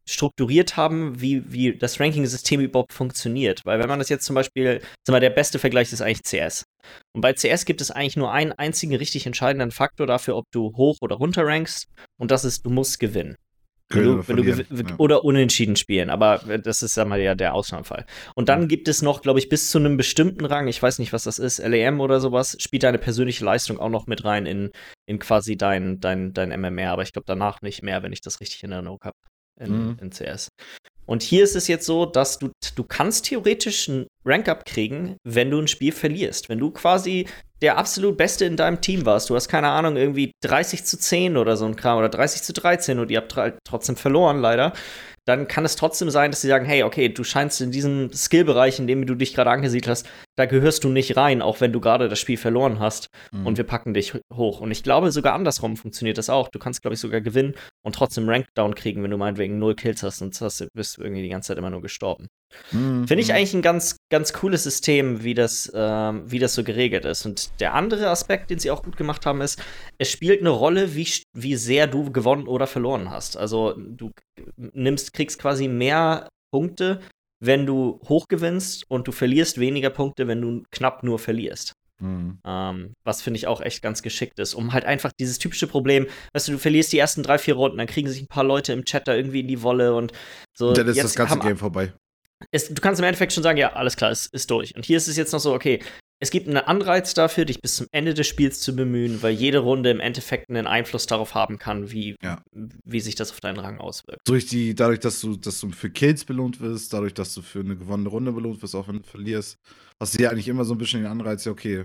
strukturiert 0.09 0.77
haben, 0.77 1.21
wie, 1.21 1.51
wie 1.53 1.77
das 1.77 2.01
Ranking-System 2.01 2.61
überhaupt 2.61 2.93
funktioniert. 2.93 3.65
Weil 3.65 3.79
wenn 3.79 3.89
man 3.89 3.99
das 3.99 4.09
jetzt 4.09 4.25
zum 4.25 4.35
Beispiel, 4.35 4.81
sag 5.05 5.13
mal, 5.13 5.21
der 5.21 5.31
beste 5.31 5.59
Vergleich 5.59 5.93
ist 5.93 6.03
eigentlich 6.03 6.23
CS. 6.23 6.65
Und 7.15 7.21
bei 7.21 7.33
CS 7.33 7.65
gibt 7.65 7.81
es 7.81 7.91
eigentlich 7.91 8.17
nur 8.17 8.33
einen 8.33 8.53
einzigen 8.53 8.95
richtig 8.97 9.27
entscheidenden 9.27 9.71
Faktor 9.71 10.07
dafür, 10.07 10.37
ob 10.37 10.45
du 10.53 10.73
hoch 10.77 10.99
oder 11.01 11.17
runter 11.17 11.47
rankst. 11.47 11.87
Und 12.19 12.31
das 12.31 12.45
ist, 12.45 12.65
du 12.65 12.71
musst 12.71 12.99
gewinnen. 12.99 13.37
Wenn 13.89 14.03
du, 14.03 14.29
wenn 14.29 14.37
du 14.37 14.43
ja. 14.43 14.97
Oder 14.99 15.25
unentschieden 15.25 15.77
spielen, 15.77 16.11
aber 16.11 16.39
das 16.59 16.83
ist 16.83 16.95
sag 16.95 17.07
mal 17.07 17.21
ja 17.21 17.37
der 17.37 17.55
Ausnahmefall. 17.55 18.05
Und 18.35 18.49
dann 18.49 18.67
gibt 18.67 18.89
es 18.89 19.01
noch, 19.01 19.23
glaube 19.23 19.39
ich, 19.39 19.49
bis 19.49 19.71
zu 19.71 19.79
einem 19.79 19.97
bestimmten 19.97 20.45
Rang, 20.45 20.67
ich 20.67 20.83
weiß 20.83 20.99
nicht, 20.99 21.13
was 21.13 21.23
das 21.23 21.39
ist, 21.39 21.59
LEM 21.59 22.01
oder 22.01 22.19
sowas, 22.19 22.57
spielt 22.59 22.83
deine 22.83 22.99
persönliche 22.99 23.45
Leistung 23.45 23.79
auch 23.79 23.89
noch 23.89 24.09
mit 24.09 24.25
rein 24.25 24.45
in, 24.45 24.73
in 25.07 25.21
quasi 25.21 25.57
dein, 25.57 26.01
dein, 26.01 26.33
dein 26.33 26.49
MMR, 26.61 26.91
aber 26.91 27.03
ich 27.03 27.13
glaube 27.13 27.27
danach 27.29 27.63
nicht 27.63 27.85
mehr, 27.85 28.03
wenn 28.03 28.13
ich 28.13 28.21
das 28.21 28.41
richtig 28.41 28.65
in 28.65 28.73
Erinnerung 28.73 28.99
habe 29.05 29.15
in, 29.61 29.89
mhm. 29.89 29.99
in 30.01 30.11
CS. 30.11 30.49
Und 31.07 31.23
hier 31.23 31.45
ist 31.45 31.55
es 31.55 31.69
jetzt 31.69 31.87
so, 31.87 32.05
dass 32.05 32.39
du, 32.39 32.51
du 32.75 32.83
kannst 32.83 33.27
theoretisch 33.27 33.87
ein 33.87 34.07
Rank-Up 34.25 34.65
kriegen, 34.65 35.17
wenn 35.25 35.51
du 35.51 35.61
ein 35.61 35.69
Spiel 35.69 35.93
verlierst. 35.93 36.49
Wenn 36.49 36.59
du 36.59 36.73
quasi 36.73 37.27
der 37.63 37.79
absolut 37.79 38.17
Beste 38.17 38.45
in 38.45 38.57
deinem 38.57 38.81
Team 38.81 39.07
warst. 39.07 39.31
Du 39.31 39.35
hast 39.35 39.49
keine 39.49 39.69
Ahnung, 39.69 39.97
irgendwie 39.97 40.33
30 40.43 40.85
zu 40.85 40.99
10 40.99 41.37
oder 41.37 41.57
so 41.57 41.65
ein 41.65 41.77
Kram 41.77 41.97
oder 41.99 42.09
30 42.11 42.43
zu 42.43 42.53
13 42.53 42.99
und 42.99 43.11
ihr 43.11 43.19
habt 43.19 43.35
trotzdem 43.65 43.97
verloren, 43.97 44.41
leider 44.41 44.75
dann 45.27 45.49
kann 45.49 45.65
es 45.65 45.77
trotzdem 45.77 46.09
sein, 46.09 46.31
dass 46.31 46.41
sie 46.41 46.49
sagen, 46.49 46.65
hey, 46.65 46.85
okay, 46.85 47.09
du 47.09 47.25
scheinst 47.25 47.61
in 47.61 47.73
diesem 47.73 48.11
Skillbereich, 48.13 48.79
in 48.79 48.87
dem 48.87 49.07
du 49.07 49.17
dich 49.17 49.35
gerade 49.35 49.51
angesiedelt 49.51 49.89
hast, 49.89 50.07
da 50.37 50.47
gehörst 50.47 50.85
du 50.85 50.89
nicht 50.89 51.17
rein, 51.17 51.43
auch 51.43 51.61
wenn 51.61 51.73
du 51.73 51.81
gerade 51.81 52.09
das 52.09 52.19
Spiel 52.19 52.37
verloren 52.37 52.79
hast 52.79 53.09
mhm. 53.33 53.47
und 53.47 53.57
wir 53.57 53.65
packen 53.65 53.95
dich 53.95 54.15
hoch. 54.33 54.61
Und 54.61 54.71
ich 54.71 54.83
glaube, 54.83 55.11
sogar 55.11 55.35
andersrum 55.35 55.77
funktioniert 55.77 56.19
das 56.19 56.31
auch. 56.31 56.49
Du 56.49 56.59
kannst, 56.59 56.83
glaube 56.83 56.95
ich, 56.95 57.01
sogar 57.01 57.21
gewinnen 57.21 57.55
und 57.83 57.95
trotzdem 57.95 58.29
Rankdown 58.29 58.75
kriegen, 58.75 59.03
wenn 59.03 59.11
du 59.11 59.17
meinetwegen 59.17 59.59
null 59.59 59.75
Kills 59.75 60.03
hast 60.03 60.21
und 60.21 60.39
hast, 60.41 60.67
bist 60.75 60.99
du 60.99 61.03
irgendwie 61.03 61.23
die 61.23 61.29
ganze 61.29 61.49
Zeit 61.49 61.59
immer 61.59 61.71
nur 61.71 61.83
gestorben. 61.83 62.29
Mhm. 62.73 63.09
Finde 63.09 63.23
ich 63.23 63.33
eigentlich 63.33 63.55
ein 63.55 63.63
ganz, 63.63 63.97
ganz 64.11 64.33
cooles 64.33 64.63
System, 64.63 65.23
wie 65.23 65.35
das, 65.35 65.73
ähm, 65.75 66.31
wie 66.31 66.39
das 66.39 66.55
so 66.55 66.63
geregelt 66.65 67.05
ist. 67.05 67.25
Und 67.25 67.51
der 67.61 67.75
andere 67.75 68.11
Aspekt, 68.11 68.51
den 68.51 68.59
sie 68.59 68.71
auch 68.71 68.83
gut 68.83 68.97
gemacht 68.97 69.27
haben, 69.27 69.41
ist, 69.41 69.63
es 69.99 70.11
spielt 70.11 70.41
eine 70.41 70.51
Rolle, 70.51 70.95
wie, 70.95 71.09
wie 71.35 71.57
sehr 71.57 71.87
du 71.87 72.13
gewonnen 72.13 72.47
oder 72.47 72.67
verloren 72.67 73.11
hast. 73.11 73.37
Also 73.37 73.75
du 73.77 74.11
nimmst, 74.57 75.13
kriegst 75.13 75.39
quasi 75.39 75.67
mehr 75.69 76.29
Punkte, 76.53 77.01
wenn 77.41 77.67
du 77.67 78.01
hoch 78.09 78.29
gewinnst 78.29 78.91
und 78.91 79.09
du 79.09 79.13
verlierst 79.13 79.59
weniger 79.59 79.91
Punkte, 79.91 80.27
wenn 80.27 80.41
du 80.41 80.63
knapp 80.71 81.03
nur 81.03 81.19
verlierst. 81.19 81.73
Mhm. 81.99 82.39
Ähm, 82.45 82.93
was 83.05 83.23
finde 83.23 83.39
ich 83.39 83.47
auch 83.47 83.61
echt 83.61 83.83
ganz 83.83 84.03
geschickt 84.03 84.39
ist, 84.39 84.55
um 84.55 84.73
halt 84.73 84.85
einfach 84.85 85.13
dieses 85.19 85.39
typische 85.39 85.67
Problem, 85.67 86.07
weißt 86.35 86.49
du, 86.49 86.53
du 86.53 86.59
verlierst 86.59 86.93
die 86.93 86.99
ersten 86.99 87.23
drei, 87.23 87.39
vier 87.39 87.55
Runden, 87.55 87.79
dann 87.79 87.87
kriegen 87.87 88.09
sich 88.09 88.23
ein 88.23 88.29
paar 88.29 88.45
Leute 88.45 88.73
im 88.73 88.85
Chat 88.85 89.09
da 89.09 89.15
irgendwie 89.15 89.41
in 89.41 89.49
die 89.49 89.63
Wolle 89.63 89.95
und 89.95 90.13
so. 90.53 90.69
Und 90.69 90.79
dann 90.79 90.89
ist 90.89 91.03
das 91.03 91.15
ganze 91.15 91.39
Game 91.39 91.57
vorbei 91.57 91.93
es, 92.51 92.69
du 92.69 92.81
kannst 92.81 93.01
im 93.01 93.05
Endeffekt 93.05 93.33
schon 93.33 93.43
sagen, 93.43 93.59
ja, 93.59 93.73
alles 93.73 93.97
klar, 93.97 94.11
es 94.11 94.27
ist 94.27 94.51
durch. 94.51 94.75
Und 94.77 94.85
hier 94.85 94.97
ist 94.97 95.09
es 95.09 95.17
jetzt 95.17 95.33
noch 95.33 95.41
so, 95.41 95.55
okay, 95.55 95.83
es 96.19 96.31
gibt 96.31 96.49
einen 96.49 96.57
Anreiz 96.57 97.13
dafür, 97.13 97.45
dich 97.45 97.61
bis 97.61 97.77
zum 97.77 97.89
Ende 97.93 98.15
des 98.15 98.27
Spiels 98.27 98.61
zu 98.61 98.75
bemühen, 98.75 99.23
weil 99.23 99.35
jede 99.35 99.59
Runde 99.59 99.91
im 99.91 100.01
Endeffekt 100.01 100.49
einen 100.49 100.67
Einfluss 100.67 101.07
darauf 101.07 101.35
haben 101.35 101.59
kann, 101.59 101.91
wie, 101.91 102.17
ja. 102.23 102.43
wie 102.53 103.01
sich 103.01 103.17
das 103.17 103.33
auf 103.33 103.41
deinen 103.41 103.59
Rang 103.59 103.79
auswirkt. 103.79 104.21
Durch 104.27 104.47
die, 104.47 104.75
dadurch, 104.75 105.01
dass 105.01 105.21
du, 105.21 105.37
dass 105.37 105.61
du 105.61 105.71
für 105.71 105.91
Kills 105.91 106.25
belohnt 106.25 106.61
wirst, 106.61 106.93
dadurch, 106.93 107.13
dass 107.13 107.35
du 107.35 107.43
für 107.43 107.61
eine 107.61 107.77
gewonnene 107.77 108.09
Runde 108.09 108.33
belohnt 108.33 108.63
wirst, 108.63 108.75
auch 108.75 108.89
wenn 108.89 108.99
du 108.99 109.03
verlierst, 109.03 109.57
hast 110.01 110.19
du 110.19 110.23
ja 110.23 110.31
eigentlich 110.31 110.49
immer 110.49 110.65
so 110.65 110.75
ein 110.75 110.79
bisschen 110.79 111.03
den 111.03 111.11
Anreiz, 111.11 111.45
ja, 111.45 111.53
okay, 111.53 111.85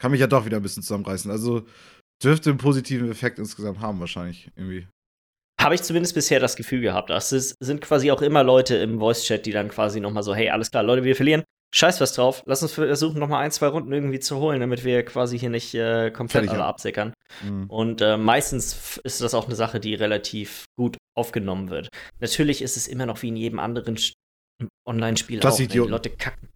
kann 0.00 0.10
mich 0.10 0.20
ja 0.20 0.26
doch 0.26 0.46
wieder 0.46 0.56
ein 0.56 0.62
bisschen 0.62 0.82
zusammenreißen. 0.82 1.30
Also 1.30 1.66
dürfte 2.24 2.48
einen 2.48 2.58
positiven 2.58 3.10
Effekt 3.10 3.38
insgesamt 3.38 3.80
haben, 3.80 4.00
wahrscheinlich 4.00 4.50
irgendwie. 4.56 4.88
Habe 5.60 5.74
ich 5.74 5.82
zumindest 5.82 6.14
bisher 6.14 6.40
das 6.40 6.56
Gefühl 6.56 6.80
gehabt. 6.80 7.10
Das 7.10 7.32
ist, 7.32 7.54
sind 7.60 7.82
quasi 7.82 8.10
auch 8.10 8.22
immer 8.22 8.42
Leute 8.42 8.76
im 8.76 8.98
Voice-Chat, 8.98 9.44
die 9.44 9.52
dann 9.52 9.68
quasi 9.68 10.00
nochmal 10.00 10.22
so, 10.22 10.34
hey, 10.34 10.48
alles 10.48 10.70
klar, 10.70 10.82
Leute, 10.82 11.04
wir 11.04 11.14
verlieren. 11.14 11.44
Scheiß 11.72 12.00
was 12.00 12.14
drauf. 12.14 12.42
Lass 12.46 12.62
uns 12.62 12.72
versuchen, 12.72 13.20
nochmal 13.20 13.44
ein, 13.44 13.52
zwei 13.52 13.68
Runden 13.68 13.92
irgendwie 13.92 14.18
zu 14.18 14.38
holen, 14.38 14.60
damit 14.60 14.84
wir 14.84 15.04
quasi 15.04 15.38
hier 15.38 15.50
nicht 15.50 15.74
äh, 15.74 16.10
komplett 16.10 16.44
Fertig, 16.44 16.50
alle 16.50 16.64
absickern. 16.64 17.14
Mhm. 17.44 17.70
Und 17.70 18.00
äh, 18.00 18.16
meistens 18.16 18.98
ist 19.04 19.20
das 19.20 19.34
auch 19.34 19.46
eine 19.46 19.54
Sache, 19.54 19.78
die 19.78 19.94
relativ 19.94 20.64
gut 20.76 20.96
aufgenommen 21.16 21.70
wird. 21.70 21.88
Natürlich 22.20 22.62
ist 22.62 22.76
es 22.76 22.88
immer 22.88 23.06
noch 23.06 23.22
wie 23.22 23.28
in 23.28 23.36
jedem 23.36 23.60
anderen 23.60 23.98
Online-Spiel 24.88 25.40
auch. 25.46 25.58
Ne? 25.58 25.66
Die 25.68 25.78
Leute 25.78 26.10
kacken. 26.10 26.48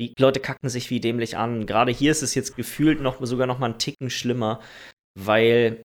Die 0.00 0.14
Leute 0.18 0.40
kacken 0.40 0.70
sich 0.70 0.88
wie 0.90 1.00
dämlich 1.00 1.36
an. 1.36 1.66
Gerade 1.66 1.92
hier 1.92 2.10
ist 2.10 2.22
es 2.22 2.34
jetzt 2.34 2.56
gefühlt 2.56 3.00
noch 3.00 3.24
sogar 3.24 3.46
noch 3.46 3.58
mal 3.58 3.66
einen 3.66 3.78
Ticken 3.78 4.08
schlimmer, 4.08 4.60
weil 5.18 5.82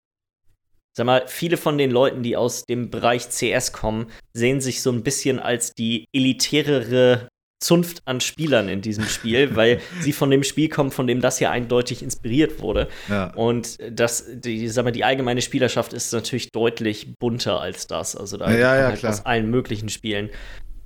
sag 0.97 1.05
mal, 1.05 1.29
viele 1.29 1.57
von 1.57 1.77
den 1.77 1.91
Leuten, 1.91 2.23
die 2.23 2.37
aus 2.37 2.65
dem 2.65 2.89
Bereich 2.91 3.29
CS 3.29 3.73
kommen, 3.73 4.11
sehen 4.33 4.61
sich 4.61 4.81
so 4.81 4.91
ein 4.91 5.03
bisschen 5.03 5.39
als 5.39 5.73
die 5.73 6.07
elitärere 6.15 7.29
Zunft 7.59 8.03
an 8.05 8.21
Spielern 8.21 8.69
in 8.69 8.83
diesem 8.83 9.05
Spiel, 9.05 9.57
weil 9.57 9.81
sie 10.01 10.13
von 10.13 10.31
dem 10.31 10.43
Spiel 10.43 10.69
kommen, 10.69 10.91
von 10.91 11.07
dem 11.07 11.21
das 11.21 11.39
hier 11.39 11.51
eindeutig 11.51 12.03
inspiriert 12.03 12.61
wurde. 12.61 12.89
Ja. 13.09 13.33
Und 13.35 13.79
das, 13.91 14.27
die, 14.29 14.69
sag 14.69 14.85
mal, 14.85 14.91
die 14.91 15.05
allgemeine 15.05 15.43
Spielerschaft 15.43 15.93
ist 15.93 16.13
natürlich 16.13 16.51
deutlich 16.53 17.15
bunter 17.19 17.61
als 17.61 17.87
das. 17.87 18.17
Also 18.17 18.37
da 18.37 18.51
ja, 18.51 18.77
ja, 18.77 18.87
halt 18.89 19.05
aus 19.05 19.25
allen 19.25 19.51
möglichen 19.51 19.89
Spielen. 19.89 20.31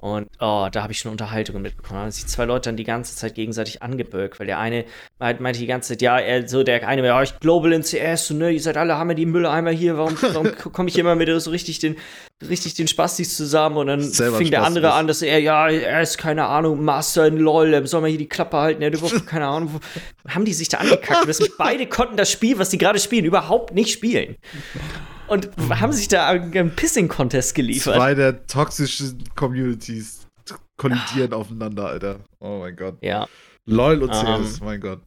Und 0.00 0.28
oh, 0.40 0.69
da 0.73 0.83
habe 0.83 0.92
ich 0.92 0.99
schon 0.99 1.11
Unterhaltungen 1.11 1.61
mitbekommen. 1.61 1.99
Da 1.99 2.02
haben 2.04 2.11
sich 2.11 2.26
zwei 2.26 2.47
Leute 2.47 2.71
dann 2.71 2.76
die 2.76 2.85
ganze 2.85 3.14
Zeit 3.16 3.35
gegenseitig 3.35 3.83
angebögt, 3.83 4.40
weil 4.40 4.47
der 4.47 4.59
eine 4.59 4.87
meinte 5.19 5.61
die 5.61 5.66
ganze 5.66 5.90
Zeit, 5.90 6.02
ja, 6.02 6.19
er, 6.19 6.49
so 6.49 6.62
der 6.62 6.88
eine, 6.88 7.07
ja, 7.07 7.23
ich 7.23 7.38
Global 7.38 7.73
in 7.73 7.83
CS, 7.83 8.30
und, 8.30 8.38
ne, 8.38 8.50
ihr 8.50 8.61
seid 8.61 8.78
alle, 8.78 8.97
haben 8.97 9.09
wir 9.09 9.14
die 9.14 9.26
Mülleimer 9.26 9.71
hier, 9.71 9.99
warum, 9.99 10.16
warum 10.33 10.54
komme 10.57 10.88
ich 10.88 10.99
immer 10.99 11.14
mit 11.16 11.28
so 11.42 11.50
richtig 11.50 11.80
den, 11.80 11.97
richtig 12.49 12.75
den 12.75 12.88
Spastis 12.88 13.37
zusammen? 13.37 13.76
Und 13.76 13.87
dann 13.88 14.00
Selber 14.00 14.38
fing 14.38 14.50
der 14.50 14.64
andere 14.64 14.92
an, 14.95 15.07
dass 15.07 15.21
er, 15.21 15.38
ja, 15.38 15.69
er 15.69 16.00
ist, 16.00 16.16
keine 16.16 16.47
Ahnung, 16.47 16.83
Master 16.83 17.26
in 17.26 17.37
LOL, 17.37 17.87
soll 17.87 18.00
man 18.00 18.09
hier 18.09 18.19
die 18.19 18.28
Klappe 18.28 18.57
halten, 18.57 18.80
er 18.80 18.90
hat 18.90 18.99
überhaupt 18.99 19.26
keine 19.26 19.47
Ahnung. 19.47 19.80
haben 20.26 20.47
die 20.47 20.54
sich 20.54 20.71
da 20.71 20.78
angekackt? 20.78 21.28
beide 21.59 21.87
konnten 21.87 22.16
das 22.16 22.30
Spiel, 22.30 22.59
was 22.59 22.71
die 22.71 22.78
gerade 22.78 22.99
spielen, 22.99 23.26
überhaupt 23.26 23.75
nicht 23.75 23.92
spielen 23.92 24.37
und 25.30 25.50
haben 25.70 25.92
sich 25.92 26.08
da 26.08 26.28
einen 26.28 26.75
Pissing-Contest 26.75 27.54
geliefert. 27.54 27.94
Zwei 27.94 28.14
der 28.14 28.46
toxischen 28.46 29.25
Communities 29.37 30.26
kollidieren 30.76 31.32
aufeinander, 31.32 31.87
Alter. 31.87 32.20
Oh 32.40 32.58
mein 32.58 32.75
Gott. 32.75 32.99
Ja. 33.00 33.28
LOL 33.66 34.02
und 34.02 34.10
CS, 34.10 34.25
um, 34.25 34.44
ähm. 34.44 34.58
mein 34.62 34.80
Gott. 34.80 35.00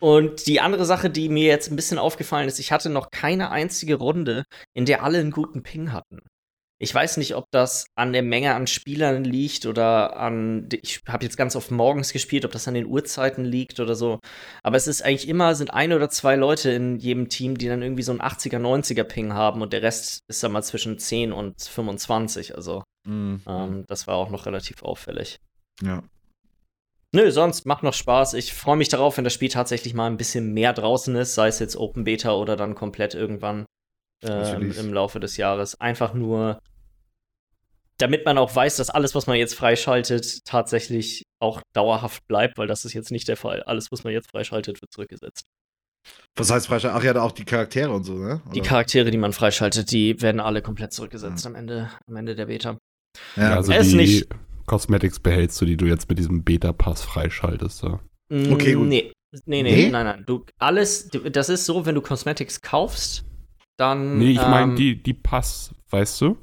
Und 0.00 0.46
die 0.46 0.60
andere 0.60 0.84
Sache, 0.84 1.10
die 1.10 1.28
mir 1.28 1.46
jetzt 1.46 1.70
ein 1.70 1.76
bisschen 1.76 1.98
aufgefallen 1.98 2.48
ist, 2.48 2.58
ich 2.58 2.72
hatte 2.72 2.90
noch 2.90 3.10
keine 3.10 3.50
einzige 3.50 3.96
Runde, 3.96 4.44
in 4.74 4.86
der 4.86 5.02
alle 5.02 5.18
einen 5.18 5.30
guten 5.30 5.62
Ping 5.62 5.92
hatten. 5.92 6.20
Ich 6.80 6.92
weiß 6.94 7.18
nicht, 7.18 7.36
ob 7.36 7.44
das 7.52 7.86
an 7.94 8.12
der 8.12 8.22
Menge 8.22 8.54
an 8.54 8.66
Spielern 8.66 9.24
liegt 9.24 9.64
oder 9.66 10.16
an. 10.16 10.68
Ich 10.82 11.00
habe 11.08 11.24
jetzt 11.24 11.36
ganz 11.36 11.54
oft 11.54 11.70
morgens 11.70 12.12
gespielt, 12.12 12.44
ob 12.44 12.50
das 12.52 12.66
an 12.66 12.74
den 12.74 12.86
Uhrzeiten 12.86 13.44
liegt 13.44 13.78
oder 13.80 13.94
so. 13.94 14.18
Aber 14.62 14.76
es 14.76 14.86
ist 14.88 15.02
eigentlich 15.02 15.28
immer, 15.28 15.54
sind 15.54 15.72
ein 15.72 15.92
oder 15.92 16.10
zwei 16.10 16.34
Leute 16.36 16.70
in 16.70 16.98
jedem 16.98 17.28
Team, 17.28 17.56
die 17.56 17.68
dann 17.68 17.80
irgendwie 17.82 18.02
so 18.02 18.10
einen 18.12 18.20
80er, 18.20 18.58
90er 18.58 19.04
Ping 19.04 19.32
haben 19.34 19.62
und 19.62 19.72
der 19.72 19.82
Rest 19.82 20.20
ist 20.28 20.42
dann 20.42 20.52
mal 20.52 20.62
zwischen 20.62 20.98
10 20.98 21.32
und 21.32 21.62
25. 21.62 22.56
Also, 22.56 22.82
Mhm. 23.06 23.42
ähm, 23.46 23.84
das 23.86 24.06
war 24.06 24.16
auch 24.16 24.30
noch 24.30 24.46
relativ 24.46 24.82
auffällig. 24.82 25.38
Ja. 25.82 26.02
Nö, 27.12 27.30
sonst 27.30 27.64
macht 27.66 27.84
noch 27.84 27.94
Spaß. 27.94 28.34
Ich 28.34 28.52
freue 28.52 28.76
mich 28.76 28.88
darauf, 28.88 29.16
wenn 29.16 29.24
das 29.24 29.32
Spiel 29.34 29.48
tatsächlich 29.48 29.94
mal 29.94 30.06
ein 30.08 30.16
bisschen 30.16 30.52
mehr 30.52 30.72
draußen 30.72 31.14
ist, 31.14 31.34
sei 31.34 31.46
es 31.46 31.60
jetzt 31.60 31.76
Open 31.76 32.02
Beta 32.02 32.32
oder 32.32 32.56
dann 32.56 32.74
komplett 32.74 33.14
irgendwann 33.14 33.66
äh, 34.24 34.56
im 34.80 34.92
Laufe 34.92 35.20
des 35.20 35.36
Jahres. 35.36 35.80
Einfach 35.80 36.14
nur, 36.14 36.60
damit 37.98 38.24
man 38.24 38.38
auch 38.38 38.54
weiß, 38.54 38.76
dass 38.76 38.90
alles, 38.90 39.14
was 39.14 39.26
man 39.26 39.36
jetzt 39.36 39.54
freischaltet, 39.54 40.44
tatsächlich 40.44 41.22
auch 41.40 41.60
dauerhaft 41.74 42.26
bleibt, 42.26 42.58
weil 42.58 42.66
das 42.66 42.84
ist 42.84 42.92
jetzt 42.92 43.10
nicht 43.12 43.28
der 43.28 43.36
Fall. 43.36 43.62
Alles, 43.62 43.92
was 43.92 44.04
man 44.04 44.12
jetzt 44.12 44.30
freischaltet, 44.30 44.80
wird 44.82 44.92
zurückgesetzt. 44.92 45.44
Was 46.36 46.50
heißt 46.50 46.66
Freischalten? 46.66 46.98
Ach 46.98 47.04
ja, 47.04 47.12
da 47.14 47.22
auch 47.22 47.32
die 47.32 47.44
Charaktere 47.46 47.90
und 47.90 48.04
so, 48.04 48.14
ne? 48.14 48.42
Die 48.54 48.60
Oder? 48.60 48.68
Charaktere, 48.68 49.10
die 49.10 49.16
man 49.16 49.32
freischaltet, 49.32 49.90
die 49.90 50.20
werden 50.20 50.40
alle 50.40 50.60
komplett 50.60 50.92
zurückgesetzt 50.92 51.46
am, 51.46 51.54
Ende, 51.54 51.90
am 52.06 52.16
Ende 52.16 52.34
der 52.34 52.46
Beta. 52.46 52.76
Ja, 53.36 53.42
Ja, 53.42 53.56
also 53.56 53.72
ist 53.72 53.92
die 53.92 53.96
nicht- 53.96 54.28
Cosmetics 54.66 55.20
behältst 55.20 55.60
du, 55.60 55.66
die 55.66 55.76
du 55.76 55.84
jetzt 55.86 56.08
mit 56.08 56.18
diesem 56.18 56.42
Beta-Pass 56.42 57.02
freischaltest. 57.02 57.82
Ja. 57.84 58.00
Okay, 58.30 58.72
gut. 58.74 58.86
Mm, 58.86 58.88
Nee. 58.88 59.12
Nee, 59.46 59.62
nee, 59.62 59.74
Nee? 59.76 59.90
nein, 59.90 60.04
nein. 60.06 60.24
Du, 60.26 60.44
alles, 60.58 61.08
das 61.10 61.48
ist 61.48 61.64
so, 61.66 61.84
wenn 61.86 61.94
du 61.94 62.00
Cosmetics 62.00 62.60
kaufst, 62.60 63.24
dann. 63.76 64.18
Nee, 64.18 64.32
ich 64.32 64.38
meine 64.38 64.72
ähm, 64.72 64.76
die, 64.76 65.02
die 65.02 65.14
Pass, 65.14 65.74
weißt 65.90 66.20
du? 66.20 66.36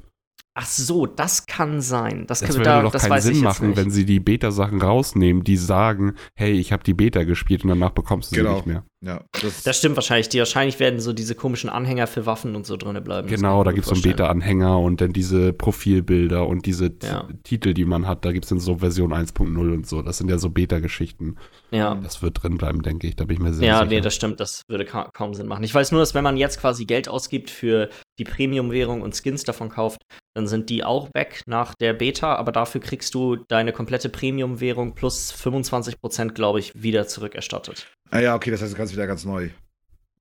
Ach 0.54 0.66
so, 0.66 1.06
das 1.06 1.46
kann 1.46 1.80
sein. 1.80 2.28
Das, 2.28 2.40
Das 2.42 2.50
kann, 2.50 2.58
würde 2.58 2.70
da, 2.70 2.82
doch 2.82 2.92
das 2.92 3.08
keinen 3.08 3.22
Sinn 3.22 3.42
machen, 3.42 3.78
wenn 3.78 3.90
sie 3.90 4.06
die 4.06 4.20
Beta-Sachen 4.20 4.82
rausnehmen, 4.82 5.44
die 5.46 5.56
sagen, 5.56 6.16
hey, 6.36 6.52
ich 6.52 6.74
habe 6.74 6.84
die 6.84 6.94
Beta 6.94 7.24
gespielt 7.24 7.64
und 7.64 7.70
danach 7.70 7.92
bekommst 7.92 8.32
du 8.32 8.36
Genau. 8.36 8.50
sie 8.50 8.56
nicht 8.58 8.66
mehr. 8.68 8.84
Ja. 9.04 9.24
Das, 9.42 9.64
Das 9.64 9.78
stimmt 9.78 9.96
wahrscheinlich. 9.96 10.30
Die 10.30 10.40
wahrscheinlich 10.40 10.80
werden 10.80 11.00
so 11.00 11.14
diese 11.14 11.36
komischen 11.36 11.70
Anhänger 11.70 12.08
für 12.08 12.26
Waffen 12.26 12.56
und 12.56 12.66
so 12.66 12.78
drin 12.78 13.02
bleiben. 13.04 13.28
Genau, 13.28 13.64
da 13.64 13.72
gibt 13.72 13.86
es 13.86 13.90
so 13.90 13.96
einen. 13.96 14.04
Beta-Anhänger 14.04 14.80
und 14.80 15.02
dann 15.02 15.12
diese 15.14 15.54
Profilbilder 15.54 16.46
und 16.48 16.66
diese 16.66 16.98
T- 16.98 17.08
Ja. 17.08 17.28
Titel, 17.44 17.74
die 17.74 17.86
man 17.86 18.08
hat, 18.08 18.26
da 18.26 18.32
gibt 18.32 18.46
es 18.46 18.50
dann 18.50 18.60
so 18.60 18.78
Version 18.78 19.14
1.0 19.14 19.74
und 19.74 19.88
so. 19.88 20.02
Das 20.02 20.18
sind 20.18 20.30
ja 20.30 20.38
so 20.38 20.50
Beta-Geschichten. 20.50 21.38
Ja. 21.72 21.96
Das 21.96 22.22
wird 22.22 22.42
drin 22.44 22.58
bleiben, 22.58 22.82
denke 22.82 23.08
ich. 23.08 23.16
Da 23.16 23.26
bin 23.26 23.38
ich 23.38 23.42
mir 23.42 23.54
sehr 23.54 23.68
Ja, 23.68 23.78
sicher. 23.80 23.90
nee, 23.90 24.02
das 24.02 24.14
stimmt, 24.16 24.40
das 24.40 24.64
würde 24.68 24.86
ka 24.86 25.10
kaum 25.14 25.34
Sinn 25.34 25.48
machen. 25.48 25.64
Ich 25.64 25.74
weiß 25.74 25.92
nur, 25.92 26.02
dass 26.02 26.14
wenn 26.14 26.24
man 26.24 26.38
jetzt 26.38 26.60
quasi 26.60 26.86
Geld 26.86 27.08
ausgibt 27.10 27.50
für 27.50 27.90
die 28.20 28.24
Premium-Währung 28.24 29.02
und 29.02 29.16
Skins 29.16 29.44
davon 29.44 29.70
kauft, 29.70 30.02
dann 30.36 30.48
sind 30.48 30.70
die 30.70 30.84
auch 30.84 31.10
weg 31.14 31.42
nach 31.46 31.74
der 31.76 31.94
Beta, 31.94 32.36
aber 32.36 32.52
dafür 32.52 32.80
kriegst 32.82 33.14
du 33.16 33.36
deine 33.50 33.74
komplette 33.74 34.10
Premium-Währung 34.10 34.94
plus 34.96 35.34
25%, 35.34 36.30
glaube 36.34 36.60
ich, 36.60 36.72
wieder 36.82 37.08
zurückerstattet. 37.08 37.88
Ah, 38.12 38.20
ja, 38.20 38.36
okay, 38.36 38.52
das 38.52 38.62
heißt, 38.62 38.74
du 38.74 38.78
kannst 38.78 38.94
wieder 38.94 39.08
ganz 39.08 39.26
neu 39.26 39.50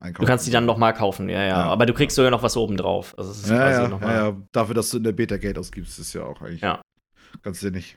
einkaufen. 0.01 0.25
Du 0.25 0.27
kannst 0.31 0.47
die 0.47 0.51
dann 0.51 0.65
nochmal 0.65 0.95
kaufen, 0.95 1.29
ja, 1.29 1.43
ja, 1.43 1.49
Ja. 1.49 1.57
Aber 1.65 1.85
du 1.87 1.93
kriegst 1.95 2.17
sogar 2.17 2.31
noch 2.31 2.43
was 2.43 2.57
oben 2.57 2.77
drauf. 2.77 3.15
Also 3.19 3.31
es 3.33 3.43
ist 3.45 3.51
Ja, 3.51 3.57
quasi 3.59 3.83
ja, 3.83 3.89
noch 3.89 4.01
mal- 4.01 4.15
ja. 4.15 4.37
Dafür, 4.53 4.75
dass 4.75 4.91
du 4.91 4.97
in 4.97 5.05
der 5.05 5.13
Beta 5.13 5.37
Geld 5.37 5.59
ausgibst, 5.59 5.99
ist 5.99 6.13
ja 6.15 6.23
auch 6.25 6.41
eigentlich 6.41 6.63
Ja. 6.63 6.81
ganz 7.43 7.61
sinnig. 7.61 7.97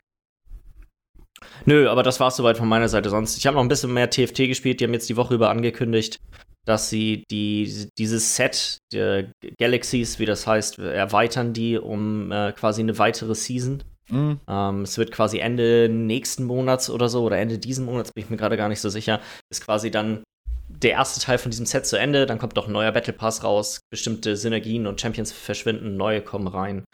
Nö, 1.66 1.88
aber 1.88 2.02
das 2.02 2.20
war's 2.20 2.36
soweit 2.36 2.56
von 2.56 2.68
meiner 2.68 2.88
Seite 2.88 3.10
sonst. 3.10 3.36
Ich 3.36 3.46
habe 3.46 3.56
noch 3.56 3.62
ein 3.62 3.68
bisschen 3.68 3.92
mehr 3.92 4.08
TFT 4.10 4.46
gespielt. 4.48 4.80
Die 4.80 4.84
haben 4.84 4.94
jetzt 4.94 5.08
die 5.08 5.16
Woche 5.16 5.34
über 5.34 5.50
angekündigt, 5.50 6.18
dass 6.64 6.88
sie 6.88 7.24
die, 7.30 7.88
dieses 7.98 8.36
Set 8.36 8.78
der 8.92 9.30
Galaxies, 9.58 10.18
wie 10.18 10.24
das 10.26 10.46
heißt, 10.46 10.78
erweitern 10.78 11.52
die 11.52 11.78
um 11.78 12.32
äh, 12.32 12.52
quasi 12.52 12.80
eine 12.82 12.98
weitere 12.98 13.34
Season. 13.34 13.82
Mhm. 14.08 14.40
Ähm, 14.48 14.82
es 14.82 14.98
wird 14.98 15.12
quasi 15.12 15.38
Ende 15.38 15.88
nächsten 15.88 16.44
Monats 16.44 16.90
oder 16.90 17.08
so, 17.08 17.24
oder 17.24 17.38
Ende 17.38 17.58
diesen 17.58 17.84
Monats, 17.84 18.12
bin 18.12 18.24
ich 18.24 18.30
mir 18.30 18.36
gerade 18.36 18.56
gar 18.56 18.68
nicht 18.68 18.80
so 18.80 18.88
sicher, 18.88 19.20
ist 19.50 19.64
quasi 19.64 19.90
dann 19.90 20.22
der 20.68 20.92
erste 20.92 21.20
Teil 21.20 21.38
von 21.38 21.50
diesem 21.50 21.66
Set 21.66 21.86
zu 21.86 21.96
Ende. 21.96 22.26
Dann 22.26 22.38
kommt 22.38 22.56
noch 22.56 22.66
ein 22.66 22.72
neuer 22.72 22.92
Battle 22.92 23.12
Pass 23.12 23.44
raus, 23.44 23.80
bestimmte 23.90 24.36
Synergien 24.36 24.86
und 24.86 25.00
Champions 25.00 25.32
verschwinden, 25.32 25.96
neue 25.96 26.20
kommen 26.20 26.48
rein. 26.48 26.84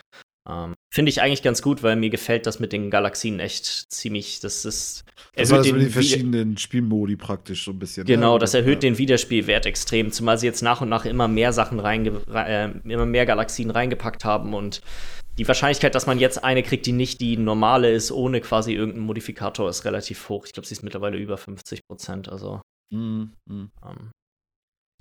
Ähm, 0.49 0.75
Finde 0.93 1.11
ich 1.11 1.23
eigentlich 1.23 1.43
ganz 1.43 1.63
gut, 1.63 1.83
weil 1.83 1.97
mir 1.97 2.11
gefällt 2.11 2.47
das 2.47 2.59
mit 2.59 2.73
den 2.73 2.91
Galaxien 2.91 3.39
echt 3.39 3.93
ziemlich. 3.93 4.41
Das 4.41 4.65
ist. 4.65 5.05
Das 5.35 5.51
erhöht 5.51 5.73
mit 5.73 5.83
den 5.83 5.91
verschiedenen 5.91 6.57
Spielmodi 6.57 7.17
praktisch 7.17 7.65
so 7.65 7.71
ein 7.71 7.79
bisschen. 7.79 8.07
Genau, 8.07 8.35
ne? 8.35 8.39
das 8.41 8.55
erhöht 8.55 8.83
ja. 8.83 8.91
den 8.91 8.99
Wiederspielwert 8.99 9.67
extrem, 9.67 10.11
zumal 10.11 10.39
sie 10.39 10.47
jetzt 10.47 10.63
nach 10.63 10.81
und 10.81 10.89
nach 10.89 11.05
immer 11.05 11.29
mehr 11.29 11.53
Sachen 11.53 11.79
reinge 11.79 12.21
äh, 12.35 12.71
immer 12.89 13.07
mehr 13.07 13.27
Galaxien 13.27 13.71
reingepackt 13.71 14.25
haben 14.25 14.55
und 14.55 14.81
die 15.39 15.49
Wahrscheinlichkeit, 15.49 15.95
dass 15.95 16.07
man 16.07 16.19
jetzt 16.19 16.43
eine 16.45 16.63
kriegt, 16.63 16.87
die 16.87 16.93
nicht 16.93 17.21
die 17.21 17.37
normale 17.37 17.91
ist, 17.91 18.13
ohne 18.13 18.41
quasi 18.41 18.73
irgendeinen 18.75 19.07
Modifikator, 19.07 19.69
ist 19.69 19.85
relativ 19.85 20.29
hoch. 20.29 20.45
Ich 20.47 20.53
glaube, 20.53 20.67
sie 20.67 20.75
ist 20.75 20.83
mittlerweile 20.83 21.17
über 21.19 21.37
50 21.39 21.81
Prozent. 21.87 22.29
Also, 22.29 22.61
Mhm. 22.93 23.33
Mhm. 23.49 23.71
ähm, 23.89 24.11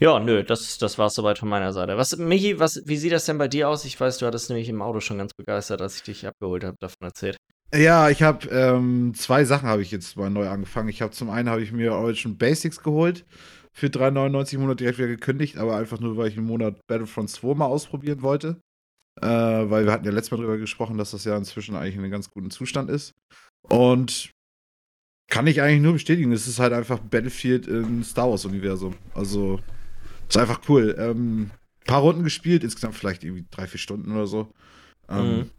ja, 0.02 0.20
nö, 0.20 0.44
das, 0.44 0.78
das 0.78 0.98
war 0.98 1.08
es 1.08 1.16
soweit 1.16 1.40
von 1.40 1.50
meiner 1.50 1.74
Seite. 1.74 1.98
Was, 1.98 2.16
Michi, 2.18 2.58
was, 2.60 2.82
wie 2.86 2.96
sieht 2.96 3.12
das 3.12 3.26
denn 3.26 3.38
bei 3.38 3.50
dir 3.50 3.68
aus? 3.68 3.84
Ich 3.84 4.00
weiß, 4.00 4.20
du 4.20 4.26
hattest 4.28 4.50
nämlich 4.50 4.70
im 4.70 4.82
Auto 4.82 5.02
schon 5.02 5.18
ganz 5.18 5.34
begeistert, 5.34 5.82
als 5.82 5.98
ich 5.98 6.04
dich 6.04 6.26
abgeholt 6.26 6.64
habe, 6.64 6.78
davon 6.80 7.08
erzählt. 7.08 7.36
Ja, 7.74 8.10
ich 8.10 8.24
habe 8.24 8.48
ähm, 8.50 9.14
zwei 9.16 9.44
Sachen 9.44 9.68
habe 9.68 9.82
ich 9.82 9.92
jetzt 9.92 10.16
mal 10.16 10.30
neu 10.30 10.48
angefangen. 10.48 10.88
Ich 10.90 11.02
habe 11.02 11.12
zum 11.12 11.30
einen 11.30 11.50
habe 11.50 11.62
ich 11.62 11.72
mir 11.72 11.94
Origin 11.94 12.38
Basics 12.38 12.82
geholt 12.82 13.26
für 13.74 13.88
3,99 13.88 14.56
im 14.56 14.62
Monat 14.62 14.80
direkt 14.80 14.98
wieder 15.00 15.08
gekündigt, 15.08 15.58
aber 15.58 15.76
einfach 15.76 16.00
nur, 16.00 16.16
weil 16.18 16.30
ich 16.30 16.38
im 16.38 16.46
Monat 16.46 16.80
Battlefront 16.88 17.30
2 17.30 17.56
mal 17.56 17.66
ausprobieren 17.66 18.22
wollte. 18.22 18.62
Äh, 19.22 19.28
weil 19.70 19.86
wir 19.86 19.92
hatten 19.92 20.06
ja 20.06 20.12
letztes 20.12 20.32
Mal 20.32 20.38
drüber 20.38 20.58
gesprochen, 20.58 20.98
dass 20.98 21.12
das 21.12 21.26
ja 21.26 21.36
inzwischen 21.38 21.76
eigentlich 21.76 21.96
in 21.96 22.02
einem 22.02 22.12
ganz 22.12 22.30
guten 22.30 22.52
Zustand 22.52 22.90
ist. 22.90 23.14
Und 23.64 24.32
kann 25.30 25.48
ich 25.48 25.62
eigentlich 25.62 25.82
nur 25.82 25.94
bestätigen, 25.94 26.32
es 26.32 26.48
ist 26.48 26.60
halt 26.60 26.74
einfach 26.74 27.00
Battlefield 27.00 27.68
im 27.68 28.04
Star 28.04 28.30
Wars-Universum. 28.30 28.96
Also, 29.14 29.60
ist 30.28 30.38
einfach 30.38 30.62
cool. 30.70 30.96
Ähm, 30.98 31.52
paar 31.86 32.02
Runden 32.02 32.24
gespielt, 32.24 32.64
insgesamt 32.64 32.96
vielleicht 32.96 33.24
irgendwie 33.24 33.46
drei, 33.52 33.68
vier 33.68 33.80
Stunden 33.80 34.12
oder 34.12 34.28
so. 34.28 34.52
Ähm, 35.10 35.38
Mhm. 35.38 35.50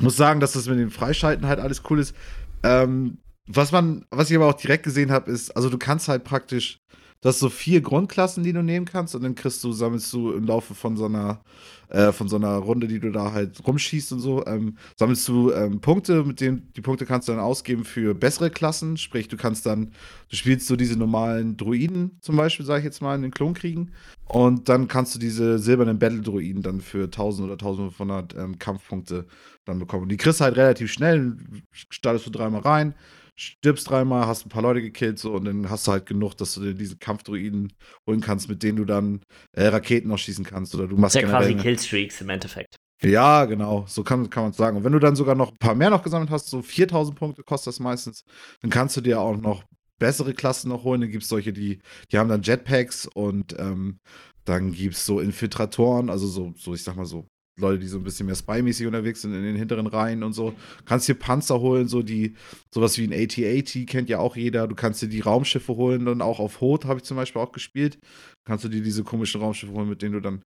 muss 0.00 0.16
sagen, 0.16 0.40
dass 0.40 0.52
das 0.52 0.66
mit 0.68 0.78
dem 0.78 0.90
Freischalten 0.90 1.46
halt 1.46 1.60
alles 1.60 1.82
cool 1.90 1.98
ist. 1.98 2.14
Ähm, 2.62 3.18
was 3.46 3.72
man, 3.72 4.06
was 4.10 4.30
ich 4.30 4.36
aber 4.36 4.46
auch 4.46 4.54
direkt 4.54 4.84
gesehen 4.84 5.10
habe, 5.10 5.30
ist, 5.30 5.50
also 5.50 5.68
du 5.68 5.78
kannst 5.78 6.08
halt 6.08 6.24
praktisch, 6.24 6.78
du 7.20 7.28
hast 7.28 7.38
so 7.38 7.48
vier 7.50 7.80
Grundklassen, 7.80 8.42
die 8.42 8.52
du 8.52 8.62
nehmen 8.62 8.86
kannst, 8.86 9.14
und 9.14 9.22
dann 9.22 9.34
kriegst 9.34 9.62
du, 9.62 9.72
sammelst 9.72 10.12
du 10.12 10.32
im 10.32 10.44
Laufe 10.44 10.74
von 10.74 10.96
so 10.96 11.04
einer, 11.04 11.40
äh, 11.88 12.12
von 12.12 12.28
so 12.28 12.36
einer 12.36 12.56
Runde, 12.56 12.88
die 12.88 13.00
du 13.00 13.10
da 13.10 13.32
halt 13.32 13.66
rumschießt 13.66 14.12
und 14.12 14.20
so, 14.20 14.46
ähm, 14.46 14.76
sammelst 14.96 15.28
du 15.28 15.52
ähm, 15.52 15.80
Punkte, 15.80 16.24
mit 16.24 16.40
denen 16.40 16.72
die 16.76 16.80
Punkte 16.80 17.04
kannst 17.04 17.28
du 17.28 17.32
dann 17.32 17.40
ausgeben 17.40 17.84
für 17.84 18.14
bessere 18.14 18.50
Klassen. 18.50 18.96
Sprich, 18.96 19.28
du 19.28 19.36
kannst 19.36 19.66
dann, 19.66 19.92
du 20.28 20.36
spielst 20.36 20.66
so 20.66 20.76
diese 20.76 20.98
normalen 20.98 21.56
Druiden 21.56 22.18
zum 22.20 22.36
Beispiel, 22.36 22.64
sag 22.64 22.78
ich 22.78 22.84
jetzt 22.84 23.02
mal, 23.02 23.14
in 23.14 23.22
den 23.22 23.32
Klonkriegen. 23.32 23.92
Und 24.24 24.68
dann 24.68 24.86
kannst 24.86 25.14
du 25.14 25.18
diese 25.18 25.58
silbernen 25.58 25.98
Battle-Druiden 25.98 26.62
dann 26.62 26.80
für 26.80 27.04
1000 27.04 27.46
oder 27.46 27.54
1500 27.54 28.36
ähm, 28.36 28.58
Kampfpunkte 28.58 29.26
dann 29.64 29.78
bekommen. 29.80 30.04
Und 30.04 30.08
die 30.10 30.16
kriegst 30.16 30.40
du 30.40 30.44
halt 30.44 30.56
relativ 30.56 30.92
schnell. 30.92 31.36
Startest 31.72 32.26
du 32.26 32.30
dreimal 32.30 32.60
rein, 32.60 32.94
stirbst 33.40 33.88
dreimal, 33.88 34.26
hast 34.26 34.44
ein 34.44 34.50
paar 34.50 34.62
Leute 34.62 34.82
gekillt 34.82 35.18
so 35.18 35.32
und 35.32 35.46
dann 35.46 35.70
hast 35.70 35.86
du 35.86 35.92
halt 35.92 36.06
genug, 36.06 36.34
dass 36.36 36.54
du 36.54 36.60
dir 36.60 36.74
diese 36.74 36.98
Kampfdruiden 36.98 37.72
holen 38.06 38.20
kannst, 38.20 38.48
mit 38.48 38.62
denen 38.62 38.76
du 38.76 38.84
dann 38.84 39.22
äh, 39.52 39.66
Raketen 39.66 40.08
noch 40.08 40.18
schießen 40.18 40.44
kannst 40.44 40.74
oder 40.74 40.86
du 40.86 40.96
machst 40.96 41.16
ja 41.16 41.22
quasi. 41.22 41.54
Killstreaks 41.54 42.20
im 42.20 42.28
Endeffekt. 42.28 42.76
Ja, 43.02 43.46
genau, 43.46 43.86
so 43.88 44.04
kann, 44.04 44.28
kann 44.28 44.42
man 44.42 44.50
es 44.50 44.58
sagen. 44.58 44.76
Und 44.76 44.84
wenn 44.84 44.92
du 44.92 44.98
dann 44.98 45.16
sogar 45.16 45.34
noch 45.34 45.52
ein 45.52 45.58
paar 45.58 45.74
mehr 45.74 45.88
noch 45.88 46.02
gesammelt 46.02 46.30
hast, 46.30 46.48
so 46.48 46.60
4000 46.60 47.18
Punkte 47.18 47.42
kostet 47.42 47.68
das 47.68 47.80
meistens, 47.80 48.24
dann 48.60 48.70
kannst 48.70 48.96
du 48.98 49.00
dir 49.00 49.20
auch 49.20 49.36
noch 49.36 49.64
bessere 49.98 50.34
Klassen 50.34 50.68
noch 50.68 50.84
holen. 50.84 51.00
Dann 51.00 51.10
gibt 51.10 51.22
es 51.22 51.30
solche, 51.30 51.54
die, 51.54 51.80
die 52.12 52.18
haben 52.18 52.28
dann 52.28 52.42
Jetpacks 52.42 53.06
und 53.06 53.58
ähm, 53.58 54.00
dann 54.44 54.72
gibt 54.72 54.96
es 54.96 55.06
so 55.06 55.18
Infiltratoren, 55.18 56.10
also 56.10 56.26
so, 56.26 56.52
so, 56.56 56.74
ich 56.74 56.82
sag 56.82 56.96
mal 56.96 57.06
so, 57.06 57.26
Leute, 57.60 57.78
die 57.78 57.86
so 57.86 57.98
ein 57.98 58.04
bisschen 58.04 58.26
mehr 58.26 58.34
Spy-mäßig 58.34 58.86
unterwegs 58.86 59.22
sind 59.22 59.34
in 59.34 59.42
den 59.42 59.56
hinteren 59.56 59.86
Reihen 59.86 60.22
und 60.22 60.32
so. 60.32 60.54
Kannst 60.84 61.08
dir 61.08 61.14
Panzer 61.14 61.60
holen, 61.60 61.88
so 61.88 62.02
die, 62.02 62.34
sowas 62.72 62.98
wie 62.98 63.06
ein 63.06 63.12
AT-AT 63.12 63.86
kennt 63.86 64.08
ja 64.08 64.18
auch 64.18 64.36
jeder. 64.36 64.66
Du 64.68 64.74
kannst 64.74 65.02
dir 65.02 65.08
die 65.08 65.20
Raumschiffe 65.20 65.76
holen, 65.76 66.04
dann 66.06 66.22
auch 66.22 66.40
auf 66.40 66.60
Hoth 66.60 66.84
habe 66.84 66.98
ich 66.98 67.04
zum 67.04 67.16
Beispiel 67.16 67.40
auch 67.40 67.52
gespielt. 67.52 67.98
Kannst 68.44 68.64
du 68.64 68.68
dir 68.68 68.82
diese 68.82 69.04
komischen 69.04 69.40
Raumschiffe 69.40 69.72
holen, 69.72 69.88
mit 69.88 70.02
denen 70.02 70.14
du 70.14 70.20
dann 70.20 70.42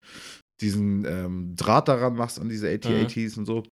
diesen 0.61 1.05
ähm, 1.05 1.55
Draht 1.57 1.89
daran 1.89 2.17
machst 2.17 2.41
an 2.41 2.49
diese 2.49 2.69
AT-ATs 2.69 3.37
und 3.37 3.47
so. 3.47 3.65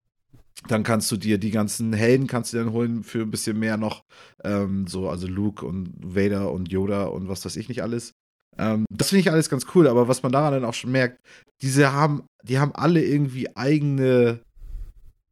Dann 0.67 0.83
kannst 0.83 1.11
du 1.11 1.17
dir 1.17 1.37
die 1.37 1.51
ganzen 1.51 1.93
Helden 1.93 2.27
kannst 2.27 2.53
du 2.53 2.57
dann 2.57 2.71
holen 2.71 3.03
für 3.03 3.21
ein 3.21 3.31
bisschen 3.31 3.57
mehr 3.57 3.77
noch. 3.77 4.03
Ähm, 4.43 4.85
so, 4.87 5.09
also 5.09 5.27
Luke 5.27 5.65
und 5.65 5.93
Vader 5.97 6.51
und 6.51 6.71
Yoda 6.71 7.05
und 7.05 7.27
was 7.27 7.45
weiß 7.45 7.55
ich 7.55 7.67
nicht 7.67 7.81
alles. 7.81 8.13
Ähm, 8.57 8.85
das 8.91 9.09
finde 9.09 9.21
ich 9.21 9.31
alles 9.31 9.49
ganz 9.49 9.65
cool, 9.75 9.87
aber 9.87 10.07
was 10.07 10.23
man 10.23 10.31
daran 10.31 10.53
dann 10.53 10.65
auch 10.65 10.73
schon 10.73 10.91
merkt, 10.91 11.19
diese 11.61 11.93
haben, 11.93 12.23
die 12.43 12.59
haben 12.59 12.73
alle 12.75 13.03
irgendwie 13.03 13.55
eigene 13.55 14.39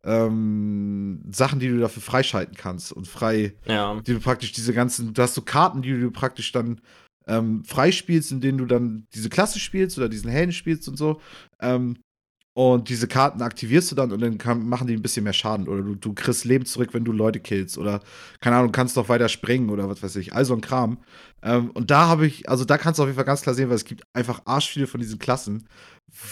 ähm, 0.03 1.21
Sachen, 1.31 1.59
die 1.59 1.67
du 1.67 1.79
dafür 1.79 2.01
freischalten 2.01 2.55
kannst 2.55 2.91
und 2.93 3.07
frei, 3.07 3.53
Ja. 3.65 3.99
die 4.01 4.13
du 4.13 4.19
praktisch 4.19 4.51
diese 4.53 4.73
ganzen, 4.73 5.13
du 5.13 5.21
hast 5.21 5.35
so 5.35 5.41
Karten, 5.41 5.81
die 5.81 5.99
du 5.99 6.11
praktisch 6.11 6.51
dann 6.51 6.79
ähm, 7.27 7.63
freispielst, 7.65 8.31
in 8.31 8.41
denen 8.41 8.57
du 8.57 8.65
dann 8.65 9.05
diese 9.13 9.29
Klasse 9.29 9.59
spielst 9.59 9.97
oder 9.97 10.09
diesen 10.09 10.31
Helden 10.31 10.53
spielst 10.53 10.87
und 10.87 10.97
so. 10.97 11.19
Ähm, 11.61 11.97
und 12.55 12.89
diese 12.89 13.07
Karten 13.07 13.41
aktivierst 13.41 13.91
du 13.91 13.95
dann 13.95 14.11
und 14.11 14.21
dann 14.21 14.37
kann, 14.37 14.67
machen 14.67 14.87
die 14.87 14.93
ein 14.93 15.01
bisschen 15.01 15.23
mehr 15.23 15.33
Schaden. 15.33 15.67
Oder 15.67 15.81
du, 15.81 15.95
du 15.95 16.13
kriegst 16.13 16.45
Leben 16.45 16.65
zurück, 16.65 16.89
wenn 16.93 17.05
du 17.05 17.11
Leute 17.11 17.39
killst. 17.39 17.77
Oder, 17.77 18.01
keine 18.41 18.57
Ahnung, 18.57 18.71
kannst 18.71 18.95
noch 18.95 19.07
weiter 19.07 19.29
springen 19.29 19.69
oder 19.69 19.87
was 19.87 20.03
weiß 20.03 20.15
ich. 20.17 20.33
Also 20.33 20.55
ein 20.55 20.61
Kram. 20.61 20.97
Ähm, 21.41 21.71
und 21.71 21.91
da 21.91 22.07
habe 22.07 22.25
ich, 22.27 22.49
also 22.49 22.65
da 22.65 22.77
kannst 22.77 22.99
du 22.99 23.03
auf 23.03 23.07
jeden 23.07 23.15
Fall 23.15 23.25
ganz 23.25 23.43
klar 23.43 23.55
sehen, 23.55 23.69
weil 23.69 23.75
es 23.75 23.85
gibt 23.85 24.03
einfach 24.13 24.41
arsch 24.45 24.69
viele 24.69 24.87
von 24.87 24.99
diesen 24.99 25.19
Klassen. 25.19 25.67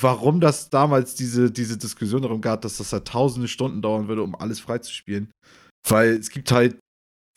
Warum 0.02 0.42
das 0.42 0.70
damals 0.70 1.16
diese, 1.16 1.52
diese 1.52 1.78
Diskussion 1.78 2.24
darum 2.24 2.42
gab, 2.42 2.62
dass 2.62 2.78
das 2.78 2.92
halt 2.92 3.08
tausende 3.08 3.48
Stunden 3.48 3.82
dauern 3.82 4.08
würde, 4.08 4.24
um 4.24 4.36
alles 4.36 4.60
freizuspielen. 4.60 5.32
Weil 5.88 6.16
es 6.16 6.30
gibt 6.30 6.52
halt 6.52 6.78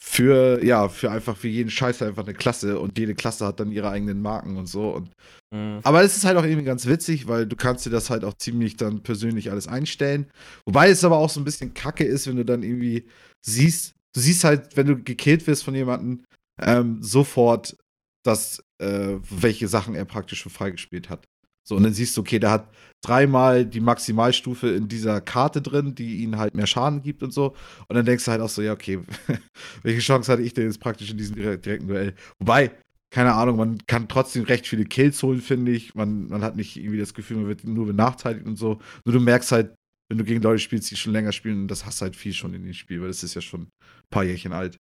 für, 0.03 0.65
ja, 0.65 0.89
für 0.89 1.11
einfach 1.11 1.37
für 1.37 1.49
jeden 1.49 1.71
Scheiß 1.71 2.01
einfach 2.03 2.25
eine 2.25 2.35
Klasse 2.35 2.81
und 2.81 2.99
jede 2.99 3.15
Klasse 3.15 3.47
hat 3.47 3.61
dann 3.61 3.71
ihre 3.71 3.91
eigenen 3.91 4.23
Marken 4.23 4.57
und 4.57 4.67
so. 4.67 4.91
Und, 4.91 5.11
mhm. 5.51 5.81
Aber 5.83 6.03
es 6.03 6.17
ist 6.17 6.25
halt 6.25 6.39
auch 6.39 6.45
irgendwie 6.45 6.65
ganz 6.65 6.87
witzig, 6.87 7.29
weil 7.29 7.47
du 7.47 7.55
kannst 7.55 7.85
dir 7.85 7.91
das 7.91 8.09
halt 8.09 8.25
auch 8.25 8.35
ziemlich 8.35 8.77
dann 8.77 9.03
persönlich 9.03 9.51
alles 9.51 9.69
einstellen. 9.69 10.27
Wobei 10.65 10.89
es 10.89 11.05
aber 11.05 11.19
auch 11.19 11.29
so 11.29 11.41
ein 11.41 11.45
bisschen 11.45 11.75
kacke 11.75 12.05
ist, 12.05 12.27
wenn 12.27 12.37
du 12.37 12.45
dann 12.45 12.63
irgendwie 12.63 13.07
siehst, 13.43 13.95
du 14.15 14.21
siehst 14.21 14.45
halt, 14.45 14.77
wenn 14.77 14.87
du 14.87 15.03
gekillt 15.03 15.47
wirst 15.47 15.65
von 15.65 15.75
jemandem, 15.75 16.25
ähm, 16.59 17.03
sofort, 17.03 17.77
dass, 18.25 18.63
äh, 18.79 19.17
welche 19.29 19.69
Sachen 19.69 19.95
er 19.95 20.07
praktisch 20.07 20.41
schon 20.41 20.53
freigespielt 20.53 21.11
hat. 21.11 21.27
So, 21.71 21.77
und 21.77 21.85
dann 21.85 21.95
siehst 21.95 22.17
du, 22.17 22.23
okay, 22.23 22.41
der 22.41 22.51
hat 22.51 22.69
dreimal 23.01 23.65
die 23.65 23.79
Maximalstufe 23.79 24.71
in 24.71 24.89
dieser 24.89 25.21
Karte 25.21 25.63
drin, 25.63 25.95
die 25.95 26.17
ihn 26.17 26.37
halt 26.37 26.53
mehr 26.57 26.67
Schaden 26.67 27.01
gibt 27.01 27.23
und 27.23 27.33
so. 27.33 27.55
Und 27.87 27.95
dann 27.95 28.05
denkst 28.05 28.25
du 28.25 28.33
halt 28.33 28.41
auch 28.41 28.49
so, 28.49 28.61
ja, 28.61 28.73
okay, 28.73 28.99
welche 29.85 30.01
Chance 30.01 30.33
hatte 30.33 30.43
ich 30.43 30.53
denn 30.53 30.67
jetzt 30.67 30.81
praktisch 30.81 31.13
in 31.13 31.17
diesem 31.17 31.37
direkten 31.37 31.87
Duell? 31.87 32.15
Wobei, 32.41 32.73
keine 33.13 33.35
Ahnung, 33.35 33.57
man 33.57 33.79
kann 33.87 34.09
trotzdem 34.09 34.43
recht 34.43 34.67
viele 34.67 34.85
Kills 34.85 35.23
holen, 35.23 35.41
finde 35.41 35.71
ich. 35.71 35.95
Man, 35.95 36.27
man 36.27 36.43
hat 36.43 36.57
nicht 36.57 36.77
irgendwie 36.77 36.99
das 36.99 37.15
Gefühl, 37.15 37.37
man 37.37 37.47
wird 37.47 37.63
nur 37.63 37.87
benachteiligt 37.87 38.47
und 38.47 38.57
so. 38.57 38.81
Nur 39.05 39.13
du 39.13 39.21
merkst 39.21 39.53
halt, 39.53 39.73
wenn 40.09 40.19
du 40.19 40.25
gegen 40.25 40.43
Leute 40.43 40.59
spielst, 40.59 40.91
die 40.91 40.97
schon 40.97 41.13
länger 41.13 41.31
spielen, 41.31 41.69
das 41.69 41.87
hast 41.87 42.03
halt 42.03 42.17
viel 42.17 42.33
schon 42.33 42.53
in 42.53 42.65
dem 42.65 42.75
Spiel, 42.75 43.01
weil 43.01 43.09
das 43.09 43.23
ist 43.23 43.35
ja 43.35 43.41
schon 43.41 43.61
ein 43.61 43.71
paar 44.11 44.25
Jährchen 44.25 44.53
alt. 44.53 44.77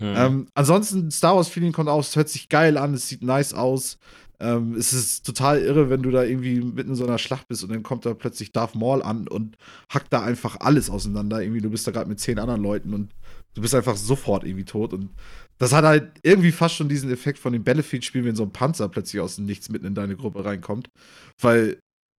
Mhm. 0.00 0.14
Ähm, 0.16 0.46
ansonsten, 0.54 1.12
Star 1.12 1.36
Wars 1.36 1.48
Feeling 1.48 1.70
kommt 1.70 1.88
aus, 1.88 2.08
es 2.08 2.16
hört 2.16 2.28
sich 2.28 2.48
geil 2.48 2.76
an, 2.76 2.94
es 2.94 3.08
sieht 3.08 3.22
nice 3.22 3.54
aus. 3.54 3.98
Ähm, 4.44 4.74
es 4.74 4.92
ist 4.92 5.24
total 5.24 5.62
irre, 5.62 5.88
wenn 5.88 6.02
du 6.02 6.10
da 6.10 6.22
irgendwie 6.22 6.60
mitten 6.60 6.90
in 6.90 6.96
so 6.96 7.06
einer 7.06 7.16
Schlacht 7.16 7.48
bist 7.48 7.62
und 7.62 7.70
dann 7.70 7.82
kommt 7.82 8.04
da 8.04 8.12
plötzlich 8.12 8.52
Darth 8.52 8.74
Maul 8.74 9.02
an 9.02 9.26
und 9.26 9.56
hackt 9.88 10.12
da 10.12 10.22
einfach 10.22 10.60
alles 10.60 10.90
auseinander. 10.90 11.40
Irgendwie, 11.40 11.62
du 11.62 11.70
bist 11.70 11.86
da 11.86 11.92
gerade 11.92 12.10
mit 12.10 12.20
zehn 12.20 12.38
anderen 12.38 12.62
Leuten 12.62 12.92
und 12.92 13.14
du 13.54 13.62
bist 13.62 13.74
einfach 13.74 13.96
sofort 13.96 14.44
irgendwie 14.44 14.66
tot. 14.66 14.92
Und 14.92 15.08
das 15.56 15.72
hat 15.72 15.84
halt 15.86 16.20
irgendwie 16.22 16.52
fast 16.52 16.74
schon 16.74 16.90
diesen 16.90 17.10
Effekt 17.10 17.38
von 17.38 17.54
dem 17.54 17.64
Battlefield-Spiel, 17.64 18.26
wenn 18.26 18.36
so 18.36 18.42
ein 18.42 18.52
Panzer 18.52 18.90
plötzlich 18.90 19.22
aus 19.22 19.36
dem 19.36 19.46
Nichts 19.46 19.70
mitten 19.70 19.86
in 19.86 19.94
deine 19.94 20.14
Gruppe 20.14 20.44
reinkommt. 20.44 20.88
Weil 21.40 21.78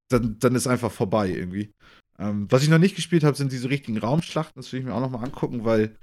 dann, 0.10 0.40
dann 0.40 0.56
ist 0.56 0.66
einfach 0.66 0.92
vorbei 0.92 1.30
irgendwie. 1.30 1.74
Ähm, 2.18 2.48
was 2.50 2.64
ich 2.64 2.70
noch 2.70 2.80
nicht 2.80 2.96
gespielt 2.96 3.24
habe, 3.24 3.38
sind 3.38 3.52
diese 3.52 3.70
richtigen 3.70 4.00
Raumschlachten. 4.00 4.60
Das 4.60 4.72
will 4.74 4.80
ich 4.80 4.86
mir 4.86 4.96
auch 4.96 5.02
noch 5.02 5.12
mal 5.12 5.24
angucken, 5.24 5.64
weil 5.64 5.96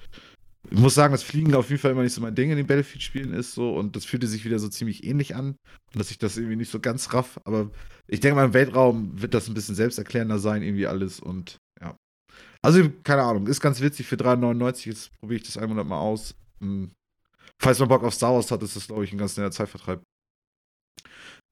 ich 0.71 0.78
muss 0.78 0.95
sagen, 0.95 1.12
das 1.12 1.23
Fliegen 1.23 1.54
auf 1.54 1.71
jeden 1.71 1.81
Fall 1.81 1.90
immer 1.90 2.02
nicht 2.02 2.14
so 2.14 2.21
mein 2.21 2.35
Ding 2.35 2.50
in 2.50 2.57
den 2.57 2.66
Battlefield-Spielen 2.66 3.33
ist 3.33 3.52
so 3.52 3.75
und 3.76 3.97
das 3.97 4.04
fühlte 4.04 4.26
sich 4.26 4.45
wieder 4.45 4.59
so 4.59 4.69
ziemlich 4.69 5.04
ähnlich 5.04 5.35
an 5.35 5.57
und 5.92 5.97
dass 5.97 6.11
ich 6.11 6.19
das 6.19 6.37
irgendwie 6.37 6.57
nicht 6.57 6.71
so 6.71 6.81
ganz 6.81 7.12
raff, 7.12 7.40
aber 7.45 7.71
ich 8.07 8.21
denke 8.21 8.37
mal 8.37 8.45
im 8.45 8.54
Weltraum 8.54 9.21
wird 9.21 9.35
das 9.35 9.49
ein 9.49 9.54
bisschen 9.54 9.75
selbsterklärender 9.75 10.38
sein, 10.38 10.62
irgendwie 10.62 10.87
alles 10.87 11.21
und 11.21 11.57
ja. 11.81 11.97
Also, 12.62 12.88
keine 13.02 13.23
Ahnung, 13.23 13.49
ist 13.49 13.61
ganz 13.61 13.81
witzig 13.81 14.07
für 14.07 14.16
3,99, 14.16 14.87
jetzt 14.87 15.11
probiere 15.21 15.40
ich 15.40 15.47
das 15.47 15.59
100 15.59 15.87
Mal 15.87 15.99
aus. 15.99 16.35
Hm. 16.61 16.92
Falls 17.61 17.78
man 17.81 17.88
Bock 17.88 18.04
auf 18.04 18.14
Star 18.14 18.35
Wars 18.35 18.50
hat, 18.50 18.62
ist 18.62 18.76
das, 18.76 18.87
glaube 18.87 19.04
ich, 19.04 19.12
ein 19.12 19.19
ganz 19.19 19.37
netter 19.37 19.50
Zeitvertreib. 19.50 20.02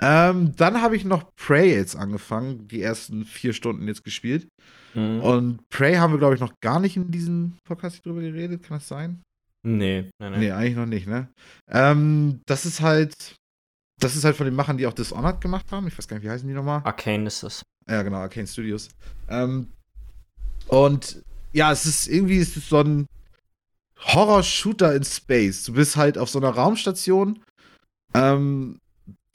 Ähm, 0.00 0.56
dann 0.56 0.80
habe 0.80 0.96
ich 0.96 1.04
noch 1.04 1.34
Prey 1.36 1.74
jetzt 1.74 1.94
angefangen, 1.94 2.66
die 2.68 2.80
ersten 2.80 3.24
vier 3.24 3.52
Stunden 3.52 3.86
jetzt 3.86 4.02
gespielt. 4.02 4.48
Mhm. 4.94 5.20
Und 5.20 5.68
Prey 5.68 5.94
haben 5.96 6.12
wir, 6.12 6.18
glaube 6.18 6.34
ich, 6.34 6.40
noch 6.40 6.52
gar 6.60 6.80
nicht 6.80 6.96
in 6.96 7.10
diesem 7.10 7.56
Podcast 7.64 8.04
drüber 8.04 8.20
geredet. 8.20 8.62
Kann 8.62 8.78
das 8.78 8.88
sein? 8.88 9.22
Nee, 9.62 10.08
nein, 10.18 10.32
nein. 10.32 10.40
Nee, 10.40 10.52
eigentlich 10.52 10.76
noch 10.76 10.86
nicht, 10.86 11.06
ne? 11.06 11.28
Ähm, 11.68 12.40
das 12.46 12.66
ist 12.66 12.80
halt. 12.80 13.14
Das 14.00 14.16
ist 14.16 14.24
halt 14.24 14.36
von 14.36 14.46
den 14.46 14.54
Machern, 14.54 14.78
die 14.78 14.86
auch 14.86 14.94
Dishonored 14.94 15.42
gemacht 15.42 15.70
haben. 15.70 15.86
Ich 15.86 15.98
weiß 15.98 16.08
gar 16.08 16.16
nicht, 16.16 16.24
wie 16.24 16.30
heißen 16.30 16.48
die 16.48 16.54
nochmal? 16.54 16.80
Arcane 16.84 17.26
ist 17.26 17.42
das. 17.42 17.62
Ja, 17.86 18.02
genau, 18.02 18.18
Arcane 18.18 18.46
Studios. 18.46 18.88
Ähm, 19.28 19.68
und 20.68 21.22
ja, 21.52 21.70
es 21.70 21.84
ist 21.84 22.08
irgendwie 22.08 22.38
es 22.38 22.56
ist 22.56 22.70
so 22.70 22.78
ein 22.78 23.06
Horror-Shooter 23.98 24.94
in 24.94 25.04
Space. 25.04 25.64
Du 25.64 25.74
bist 25.74 25.96
halt 25.96 26.16
auf 26.16 26.30
so 26.30 26.38
einer 26.38 26.50
Raumstation. 26.50 27.40
Ähm, 28.14 28.78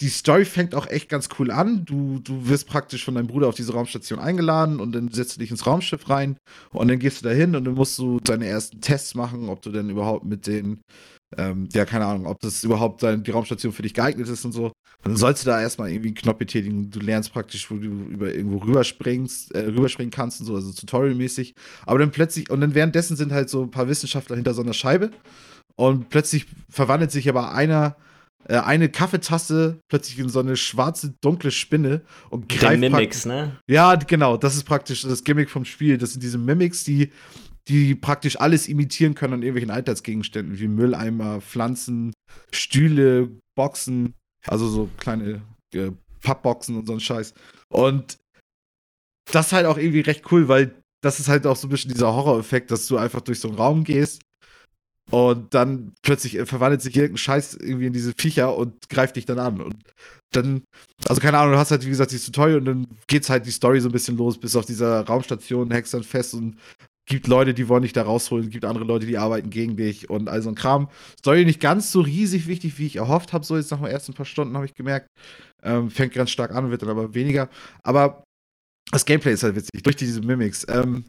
die 0.02 0.10
Story 0.10 0.44
fängt 0.44 0.76
auch 0.76 0.88
echt 0.88 1.08
ganz 1.08 1.30
cool 1.40 1.52
an. 1.52 1.86
Du, 1.86 2.20
du 2.20 2.50
wirst 2.50 2.68
praktisch 2.68 3.06
von 3.06 3.16
deinem 3.16 3.28
Bruder 3.28 3.48
auf 3.48 3.56
diese 3.56 3.74
Raumstation 3.74 4.20
eingeladen 4.20 4.80
und 4.80 4.92
dann 4.94 5.10
setzt 5.10 5.36
du 5.36 5.40
dich 5.40 5.52
ins 5.52 5.66
Raumschiff 5.66 6.10
rein 6.10 6.38
und 6.72 6.90
dann 6.90 7.00
gehst 7.00 7.22
du 7.22 7.30
da 7.30 7.34
hin 7.34 7.56
und 7.56 7.64
dann 7.64 7.76
musst 7.76 7.98
du 7.98 8.20
deine 8.20 8.46
ersten 8.46 8.82
Tests 8.82 9.16
machen, 9.16 9.48
ob 9.48 9.62
du 9.62 9.72
denn 9.72 9.90
überhaupt 9.90 10.26
mit 10.26 10.48
den, 10.48 10.82
ähm, 11.38 11.70
ja, 11.74 11.86
keine 11.86 12.06
Ahnung, 12.06 12.26
ob 12.26 12.42
das 12.42 12.66
überhaupt 12.66 13.04
dein, 13.04 13.24
die 13.24 13.32
Raumstation 13.32 13.72
für 13.72 13.84
dich 13.84 13.94
geeignet 13.94 14.28
ist 14.28 14.44
und 14.44 14.52
so. 14.52 14.74
Dann 15.04 15.16
sollst 15.16 15.46
du 15.46 15.50
da 15.50 15.62
erstmal 15.62 15.92
irgendwie 15.92 16.10
einen 16.10 16.16
Knopf 16.16 16.40
betätigen. 16.40 16.90
Du 16.90 17.00
lernst 17.00 17.32
praktisch, 17.32 17.70
wo 17.72 17.76
du 17.76 17.88
über 17.88 18.34
irgendwo 18.34 18.58
rüberspringst, 18.58 19.54
äh, 19.54 19.68
rüberspringen 19.68 20.12
kannst 20.12 20.42
und 20.42 20.48
so, 20.48 20.56
also 20.56 20.74
tutorialmäßig. 20.74 21.54
Aber 21.86 22.00
dann 22.00 22.12
plötzlich, 22.12 22.50
und 22.50 22.60
dann 22.60 22.76
währenddessen 22.76 23.16
sind 23.16 23.32
halt 23.32 23.50
so 23.50 23.64
ein 23.64 23.72
paar 23.72 23.88
Wissenschaftler 23.88 24.36
hinter 24.36 24.54
so 24.54 24.62
einer 24.62 24.74
Scheibe 24.74 25.12
und 25.78 26.10
plötzlich 26.10 26.48
verwandelt 26.70 27.12
sich 27.12 27.30
aber 27.30 27.54
einer 27.54 27.96
äh, 28.48 28.58
eine 28.58 28.90
Kaffeetasse 28.90 29.80
plötzlich 29.90 30.20
in 30.20 30.30
so 30.30 30.40
eine 30.40 30.56
schwarze, 30.56 31.16
dunkle 31.22 31.52
Spinne 31.52 32.02
und 32.30 32.48
greift. 32.48 32.74
Den 32.74 32.92
Mimics, 32.92 33.26
ne? 33.26 33.60
Ja, 33.68 33.96
genau. 33.96 34.38
Das 34.38 34.56
ist 34.56 34.64
praktisch 34.64 35.02
das 35.02 35.24
Gimmick 35.24 35.50
vom 35.50 35.66
Spiel. 35.66 35.98
Das 35.98 36.14
sind 36.14 36.22
diese 36.22 36.38
Mimics, 36.38 36.84
die, 36.84 37.12
die 37.68 37.96
praktisch 37.96 38.40
alles 38.40 38.68
imitieren 38.68 39.16
können 39.16 39.34
an 39.34 39.42
irgendwelchen 39.42 39.72
Alltagsgegenständen, 39.72 40.60
wie 40.60 40.68
Mülleimer, 40.68 41.42
Pflanzen, 41.42 42.14
Stühle, 42.52 43.30
Boxen, 43.56 44.14
also 44.48 44.68
so 44.68 44.90
kleine 44.98 45.42
äh, 45.74 45.92
Pappboxen 46.22 46.78
und 46.78 46.86
so 46.88 46.94
ein 46.94 47.00
Scheiß. 47.00 47.34
Und 47.70 48.18
das 49.32 49.48
ist 49.48 49.54
halt 49.54 49.66
auch 49.66 49.78
irgendwie 49.78 50.02
recht 50.02 50.32
cool, 50.32 50.48
weil 50.48 50.76
das 51.02 51.20
ist 51.20 51.30
halt 51.30 51.48
auch 51.48 51.56
so 51.56 51.68
ein 51.68 51.72
bisschen 51.72 51.92
dieser 51.92 52.14
Horror-Effekt, 52.14 52.70
dass 52.70 52.86
du 52.88 52.98
einfach 52.98 53.22
durch 53.22 53.40
so 53.40 53.48
einen 53.48 53.58
Raum 53.58 53.84
gehst 53.84 54.22
und 55.12 55.54
dann 55.54 55.94
plötzlich 56.02 56.38
verwandelt 56.46 56.82
sich 56.82 56.96
irgendein 56.96 57.18
Scheiß 57.18 57.56
irgendwie 57.56 57.88
in 57.88 57.94
diese 57.94 58.13
Viecher 58.18 58.56
und 58.58 58.89
greift 58.89 59.15
dich 59.15 59.26
dann 59.26 59.39
an. 59.39 59.62
Und 59.62 59.76
dann, 60.32 60.63
also 61.08 61.22
keine 61.22 61.38
Ahnung, 61.38 61.54
du 61.54 61.60
hast 61.60 61.72
halt, 61.72 61.86
wie 61.86 61.89
gesagt, 61.89 62.12
dieses 62.12 62.26
Tutorial 62.26 62.60
und 62.60 62.65
dann 62.65 62.88
geht's 63.08 63.30
halt 63.30 63.46
die 63.46 63.52
Story 63.52 63.80
so 63.80 63.89
ein 63.89 63.91
bisschen 63.91 64.18
los, 64.18 64.39
bis 64.39 64.56
auf 64.56 64.65
dieser 64.65 65.06
Raumstation, 65.06 65.72
hackst 65.74 65.94
dann 65.94 66.04
fest 66.04 66.34
und 66.34 66.58
gibt 67.08 67.28
Leute, 67.28 67.54
die 67.54 67.70
wollen 67.70 67.84
dich 67.84 67.94
da 67.94 68.04
rausholen, 68.04 68.50
gibt 68.50 68.65
andere 68.65 68.86
Leute, 68.86 69.06
die 69.06 69.18
arbeiten 69.18 69.52
gegen 69.52 69.78
dich 69.78 70.10
und 70.10 70.28
all 70.28 70.41
so 70.41 70.50
ein 70.50 70.56
Kram. 70.56 70.89
Story 71.20 71.46
nicht 71.46 71.60
ganz 71.60 71.91
so 71.91 72.02
riesig 72.02 72.48
wichtig, 72.48 72.80
wie 72.80 72.88
ich 72.88 72.96
erhofft 72.96 73.32
habe, 73.32 73.46
so 73.46 73.56
jetzt 73.56 73.72
nach 73.72 73.80
den 73.80 73.88
ersten 73.88 74.13
paar 74.13 74.26
Stunden 74.26 74.56
habe 74.56 74.65
ich 74.65 74.74
gemerkt. 74.74 75.08
Ähm, 75.62 75.91
fängt 75.91 76.13
ganz 76.13 76.32
stark 76.32 76.52
an, 76.52 76.72
wird 76.72 76.82
dann 76.82 76.89
aber 76.89 77.13
weniger. 77.13 77.50
Aber 77.84 78.24
das 78.91 79.06
Gameplay 79.06 79.34
ist 79.34 79.44
halt 79.44 79.56
witzig, 79.56 79.84
durch 79.84 79.96
diese 79.96 80.22
Mimics. 80.22 80.65
Ähm, 80.68 81.06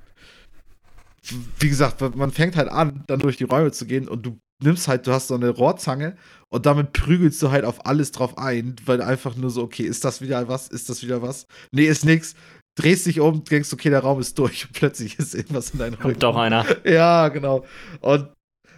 wie 1.58 1.68
gesagt, 1.68 2.00
man 2.16 2.30
fängt 2.30 2.56
halt 2.56 2.68
an, 2.68 3.04
dann 3.06 3.20
durch 3.20 3.36
die 3.36 3.44
Räume 3.44 3.72
zu 3.72 3.86
gehen 3.86 4.08
und 4.08 4.24
du 4.24 4.38
nimmst 4.62 4.88
halt, 4.88 5.06
du 5.06 5.12
hast 5.12 5.28
so 5.28 5.34
eine 5.34 5.50
Rohrzange 5.50 6.16
und 6.48 6.66
damit 6.66 6.92
prügelst 6.92 7.42
du 7.42 7.50
halt 7.50 7.64
auf 7.64 7.86
alles 7.86 8.12
drauf 8.12 8.38
ein, 8.38 8.76
weil 8.84 9.02
einfach 9.02 9.36
nur 9.36 9.50
so, 9.50 9.62
okay, 9.62 9.84
ist 9.84 10.04
das 10.04 10.20
wieder 10.20 10.48
was? 10.48 10.68
Ist 10.68 10.88
das 10.88 11.02
wieder 11.02 11.22
was? 11.22 11.46
Nee, 11.72 11.86
ist 11.86 12.04
nix. 12.04 12.34
Drehst 12.78 13.06
dich 13.06 13.20
um, 13.20 13.42
denkst, 13.44 13.72
okay, 13.72 13.90
der 13.90 14.00
Raum 14.00 14.20
ist 14.20 14.38
durch 14.38 14.66
und 14.66 14.72
plötzlich 14.74 15.18
ist 15.18 15.34
irgendwas 15.34 15.70
in 15.70 15.78
deinem 15.78 15.94
Raum. 15.94 16.02
Kommt 16.02 16.22
doch 16.22 16.36
einer. 16.36 16.64
Ja, 16.84 17.28
genau. 17.28 17.64
Und 18.00 18.28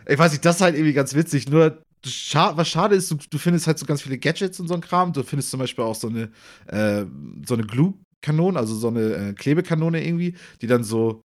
ich 0.06 0.18
weiß 0.18 0.32
nicht, 0.32 0.44
das 0.44 0.56
ist 0.56 0.62
halt 0.62 0.74
irgendwie 0.74 0.94
ganz 0.94 1.14
witzig. 1.14 1.48
Nur, 1.48 1.82
scha 2.06 2.56
was 2.56 2.68
schade 2.68 2.94
ist, 2.94 3.10
du, 3.10 3.16
du, 3.28 3.38
findest 3.38 3.66
halt 3.66 3.78
so 3.78 3.86
ganz 3.86 4.02
viele 4.02 4.18
Gadgets 4.18 4.60
und 4.60 4.68
so 4.68 4.74
ein 4.74 4.80
Kram. 4.80 5.12
Du 5.12 5.22
findest 5.22 5.50
zum 5.50 5.60
Beispiel 5.60 5.84
auch 5.84 5.96
so 5.96 6.08
eine, 6.08 6.30
äh, 6.66 7.04
so 7.46 7.54
eine 7.54 7.64
Glue-Kanone, 7.64 8.58
also 8.58 8.74
so 8.74 8.88
eine 8.88 9.30
äh, 9.30 9.32
Klebekanone 9.34 10.04
irgendwie, 10.04 10.36
die 10.62 10.66
dann 10.66 10.84
so 10.84 11.22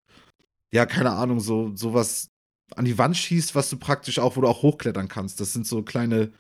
ja, 0.73 0.87
keine 0.87 1.11
Ahnung, 1.11 1.39
so 1.39 1.71
sowas 1.75 2.29
an 2.75 2.85
die 2.85 2.97
Wand 2.97 3.15
schießt, 3.15 3.53
was 3.53 3.69
du 3.69 3.77
praktisch 3.77 4.17
auch, 4.17 4.35
wo 4.35 4.41
du 4.41 4.47
auch 4.47 4.63
hochklettern 4.63 5.07
kannst. 5.07 5.39
Das 5.39 5.53
sind 5.53 5.67
so 5.67 5.83
kleine, 5.83 6.31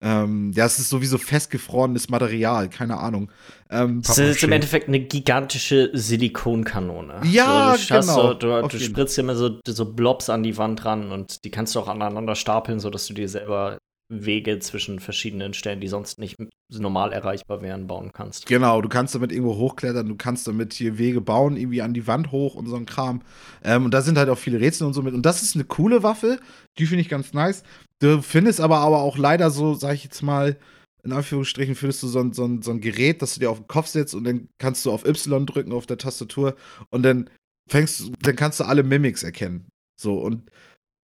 ähm, 0.00 0.52
ja, 0.54 0.66
es 0.66 0.78
ist 0.78 0.88
sowieso 0.88 1.18
festgefrorenes 1.18 2.08
Material, 2.08 2.68
keine 2.70 2.98
Ahnung. 2.98 3.32
Ähm, 3.68 4.02
das 4.02 4.18
ist 4.18 4.44
im 4.44 4.52
Endeffekt 4.52 4.86
eine 4.86 5.00
gigantische 5.00 5.90
Silikonkanone. 5.92 7.22
Ja, 7.24 7.74
so, 7.76 7.82
du 7.82 8.00
genau. 8.00 8.14
So, 8.14 8.34
du, 8.34 8.68
du 8.68 8.78
spritzt 8.78 9.18
immer 9.18 9.34
so, 9.34 9.58
so 9.66 9.92
Blobs 9.92 10.30
an 10.30 10.44
die 10.44 10.56
Wand 10.56 10.84
ran 10.84 11.10
und 11.10 11.44
die 11.44 11.50
kannst 11.50 11.74
du 11.74 11.80
auch 11.80 11.88
aneinander 11.88 12.36
stapeln, 12.36 12.78
sodass 12.78 13.06
du 13.06 13.14
dir 13.14 13.28
selber 13.28 13.78
Wege 14.10 14.58
zwischen 14.58 14.98
verschiedenen 14.98 15.54
Stellen, 15.54 15.80
die 15.80 15.88
sonst 15.88 16.18
nicht 16.18 16.36
normal 16.68 17.12
erreichbar 17.12 17.62
wären, 17.62 17.86
bauen 17.86 18.12
kannst. 18.12 18.46
Genau, 18.46 18.82
du 18.82 18.88
kannst 18.88 19.14
damit 19.14 19.32
irgendwo 19.32 19.56
hochklettern, 19.56 20.08
du 20.08 20.16
kannst 20.16 20.46
damit 20.46 20.72
hier 20.74 20.98
Wege 20.98 21.20
bauen, 21.20 21.56
irgendwie 21.56 21.82
an 21.82 21.94
die 21.94 22.06
Wand 22.06 22.32
hoch 22.32 22.54
und 22.54 22.66
so 22.66 22.76
ein 22.76 22.86
Kram. 22.86 23.22
Ähm, 23.64 23.84
und 23.84 23.94
da 23.94 24.02
sind 24.02 24.18
halt 24.18 24.28
auch 24.28 24.38
viele 24.38 24.60
Rätsel 24.60 24.86
und 24.86 24.94
so 24.94 25.02
mit. 25.02 25.14
Und 25.14 25.24
das 25.24 25.42
ist 25.42 25.54
eine 25.54 25.64
coole 25.64 26.02
Waffe, 26.02 26.40
die 26.78 26.86
finde 26.86 27.02
ich 27.02 27.08
ganz 27.08 27.32
nice. 27.32 27.62
Du 28.00 28.20
findest 28.22 28.60
aber, 28.60 28.78
aber 28.78 29.02
auch 29.02 29.16
leider 29.16 29.50
so, 29.50 29.74
sag 29.74 29.94
ich 29.94 30.04
jetzt 30.04 30.22
mal, 30.22 30.56
in 31.02 31.12
Anführungsstrichen, 31.12 31.74
findest 31.74 32.02
du 32.02 32.08
so 32.08 32.20
ein, 32.20 32.32
so, 32.32 32.44
ein, 32.44 32.62
so 32.62 32.72
ein 32.72 32.80
Gerät, 32.80 33.22
das 33.22 33.34
du 33.34 33.40
dir 33.40 33.50
auf 33.50 33.58
den 33.58 33.68
Kopf 33.68 33.86
setzt 33.86 34.14
und 34.14 34.24
dann 34.24 34.48
kannst 34.58 34.84
du 34.84 34.90
auf 34.90 35.06
Y 35.06 35.46
drücken 35.46 35.72
auf 35.72 35.86
der 35.86 35.98
Tastatur 35.98 36.56
und 36.90 37.02
dann 37.02 37.30
fängst 37.68 38.10
dann 38.22 38.36
kannst 38.36 38.60
du 38.60 38.64
alle 38.64 38.82
Mimics 38.82 39.22
erkennen. 39.22 39.68
So, 40.00 40.18
und 40.18 40.50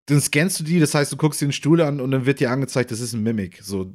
dann 0.07 0.21
scannst 0.21 0.59
du 0.59 0.63
die, 0.63 0.79
das 0.79 0.93
heißt, 0.95 1.11
du 1.11 1.17
guckst 1.17 1.41
dir 1.41 1.47
den 1.47 1.53
Stuhl 1.53 1.81
an 1.81 2.01
und 2.01 2.11
dann 2.11 2.25
wird 2.25 2.39
dir 2.39 2.51
angezeigt, 2.51 2.91
das 2.91 2.99
ist 2.99 3.13
ein 3.13 3.23
Mimic. 3.23 3.61
So, 3.63 3.93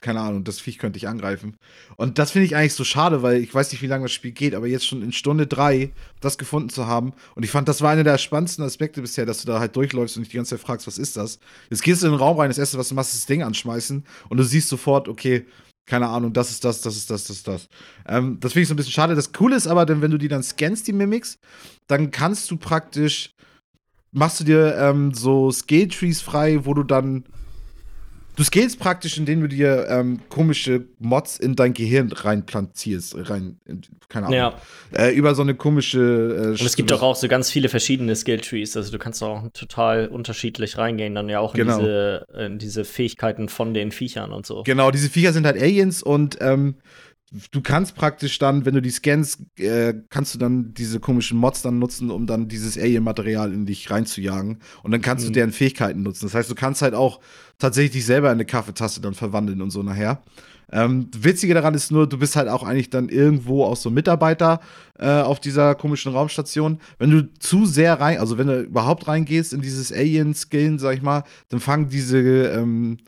keine 0.00 0.20
Ahnung, 0.20 0.44
das 0.44 0.60
Viech 0.60 0.78
könnte 0.78 0.96
ich 0.96 1.08
angreifen. 1.08 1.56
Und 1.96 2.18
das 2.18 2.30
finde 2.30 2.46
ich 2.46 2.56
eigentlich 2.56 2.74
so 2.74 2.84
schade, 2.84 3.22
weil 3.22 3.42
ich 3.42 3.54
weiß 3.54 3.70
nicht, 3.70 3.82
wie 3.82 3.86
lange 3.86 4.04
das 4.04 4.12
Spiel 4.12 4.32
geht, 4.32 4.54
aber 4.54 4.66
jetzt 4.66 4.86
schon 4.86 5.02
in 5.02 5.12
Stunde 5.12 5.46
drei 5.46 5.92
das 6.20 6.38
gefunden 6.38 6.70
zu 6.70 6.86
haben. 6.86 7.12
Und 7.34 7.42
ich 7.42 7.50
fand, 7.50 7.68
das 7.68 7.82
war 7.82 7.90
einer 7.90 8.04
der 8.04 8.16
spannendsten 8.16 8.64
Aspekte 8.64 9.02
bisher, 9.02 9.26
dass 9.26 9.42
du 9.42 9.46
da 9.46 9.60
halt 9.60 9.76
durchläufst 9.76 10.16
und 10.16 10.22
dich 10.22 10.30
die 10.30 10.38
ganze 10.38 10.56
Zeit 10.56 10.64
fragst, 10.64 10.86
was 10.86 10.96
ist 10.96 11.16
das? 11.16 11.38
Jetzt 11.68 11.82
gehst 11.82 12.02
du 12.02 12.06
in 12.06 12.12
den 12.12 12.18
Raum 12.18 12.38
rein, 12.38 12.48
das 12.48 12.58
erste, 12.58 12.78
was 12.78 12.88
du 12.88 12.94
machst, 12.94 13.12
ist 13.12 13.22
das 13.22 13.26
Ding 13.26 13.42
anschmeißen 13.42 14.04
und 14.30 14.36
du 14.36 14.42
siehst 14.42 14.68
sofort, 14.68 15.06
okay, 15.06 15.46
keine 15.86 16.08
Ahnung, 16.08 16.32
das 16.32 16.50
ist 16.50 16.64
das, 16.64 16.80
das 16.80 16.96
ist 16.96 17.10
das, 17.10 17.24
das 17.24 17.36
ist 17.36 17.48
das. 17.48 17.68
Ähm, 18.06 18.38
das 18.40 18.52
finde 18.52 18.62
ich 18.62 18.68
so 18.68 18.74
ein 18.74 18.76
bisschen 18.76 18.92
schade. 18.92 19.14
Das 19.14 19.32
Coole 19.32 19.56
ist 19.56 19.66
aber, 19.66 19.84
denn 19.84 20.00
wenn 20.00 20.10
du 20.10 20.18
die 20.18 20.28
dann 20.28 20.42
scannst, 20.42 20.86
die 20.86 20.92
Mimics, 20.92 21.38
dann 21.88 22.10
kannst 22.10 22.50
du 22.50 22.56
praktisch, 22.56 23.34
machst 24.12 24.40
du 24.40 24.44
dir 24.44 24.76
ähm, 24.78 25.12
so 25.14 25.50
Skill-Trees 25.50 26.20
frei, 26.20 26.64
wo 26.64 26.74
du 26.74 26.82
dann 26.82 27.24
Du 28.40 28.44
scalest 28.44 28.78
praktisch, 28.78 29.18
indem 29.18 29.42
du 29.42 29.48
dir 29.48 29.86
ähm, 29.90 30.20
komische 30.30 30.86
Mods 30.98 31.38
in 31.38 31.56
dein 31.56 31.74
Gehirn 31.74 32.10
reinplantierst, 32.10 33.28
rein, 33.28 33.58
keine 34.08 34.28
Ahnung. 34.28 34.38
Ja. 34.38 34.54
Äh, 34.92 35.14
über 35.14 35.34
so 35.34 35.42
eine 35.42 35.54
komische. 35.54 35.98
Äh, 36.00 36.48
Und 36.48 36.62
es 36.62 36.74
gibt 36.74 36.90
doch 36.90 37.02
auch 37.02 37.16
so 37.16 37.28
ganz 37.28 37.50
viele 37.50 37.68
verschiedene 37.68 38.16
Skill-Trees. 38.16 38.78
Also 38.78 38.92
du 38.92 38.98
kannst 38.98 39.22
auch 39.22 39.42
total 39.52 40.08
unterschiedlich 40.08 40.78
reingehen, 40.78 41.14
dann 41.14 41.28
ja 41.28 41.40
auch 41.40 41.54
in, 41.54 41.66
genau. 41.66 41.80
diese, 41.80 42.26
in 42.38 42.58
diese 42.58 42.86
Fähigkeiten 42.86 43.50
von 43.50 43.74
den 43.74 43.90
Viechern 43.90 44.32
und 44.32 44.46
so. 44.46 44.62
Genau, 44.62 44.90
diese 44.90 45.10
Viecher 45.10 45.34
sind 45.34 45.44
halt 45.44 45.60
Aliens 45.60 46.02
und 46.02 46.38
ähm, 46.40 46.76
du 47.50 47.60
kannst 47.60 47.94
praktisch 47.94 48.38
dann, 48.38 48.64
wenn 48.64 48.74
du 48.74 48.82
die 48.82 48.90
scans, 48.90 49.38
äh, 49.58 49.94
kannst 50.08 50.34
du 50.34 50.38
dann 50.38 50.74
diese 50.74 50.98
komischen 50.98 51.38
Mods 51.38 51.62
dann 51.62 51.78
nutzen, 51.78 52.10
um 52.10 52.26
dann 52.26 52.48
dieses 52.48 52.76
Alien-Material 52.76 53.52
in 53.52 53.66
dich 53.66 53.90
reinzujagen. 53.90 54.58
Und 54.82 54.90
dann 54.90 55.00
kannst 55.00 55.24
mhm. 55.24 55.28
du 55.28 55.34
deren 55.34 55.52
Fähigkeiten 55.52 56.02
nutzen. 56.02 56.26
Das 56.26 56.34
heißt, 56.34 56.50
du 56.50 56.54
kannst 56.54 56.82
halt 56.82 56.94
auch 56.94 57.20
tatsächlich 57.58 57.92
dich 57.92 58.06
selber 58.06 58.28
in 58.28 58.34
eine 58.34 58.44
Kaffeetasse 58.44 59.00
dann 59.00 59.14
verwandeln 59.14 59.62
und 59.62 59.70
so 59.70 59.82
nachher. 59.82 60.22
Ähm, 60.72 61.08
Witzige 61.16 61.54
daran 61.54 61.74
ist 61.74 61.90
nur, 61.90 62.08
du 62.08 62.18
bist 62.18 62.36
halt 62.36 62.48
auch 62.48 62.62
eigentlich 62.62 62.90
dann 62.90 63.08
irgendwo 63.08 63.64
auch 63.64 63.76
so 63.76 63.90
Mitarbeiter 63.90 64.60
äh, 64.98 65.08
auf 65.08 65.40
dieser 65.40 65.74
komischen 65.74 66.12
Raumstation. 66.12 66.78
Wenn 66.98 67.10
du 67.10 67.32
zu 67.38 67.66
sehr 67.66 68.00
rein, 68.00 68.18
also 68.18 68.38
wenn 68.38 68.46
du 68.46 68.62
überhaupt 68.62 69.08
reingehst 69.08 69.52
in 69.52 69.62
dieses 69.62 69.92
Alien-Skillen, 69.92 70.78
sag 70.78 70.94
ich 70.94 71.02
mal, 71.02 71.24
dann 71.48 71.60
fangen 71.60 71.88
diese 71.88 72.18
ähm, 72.18 72.98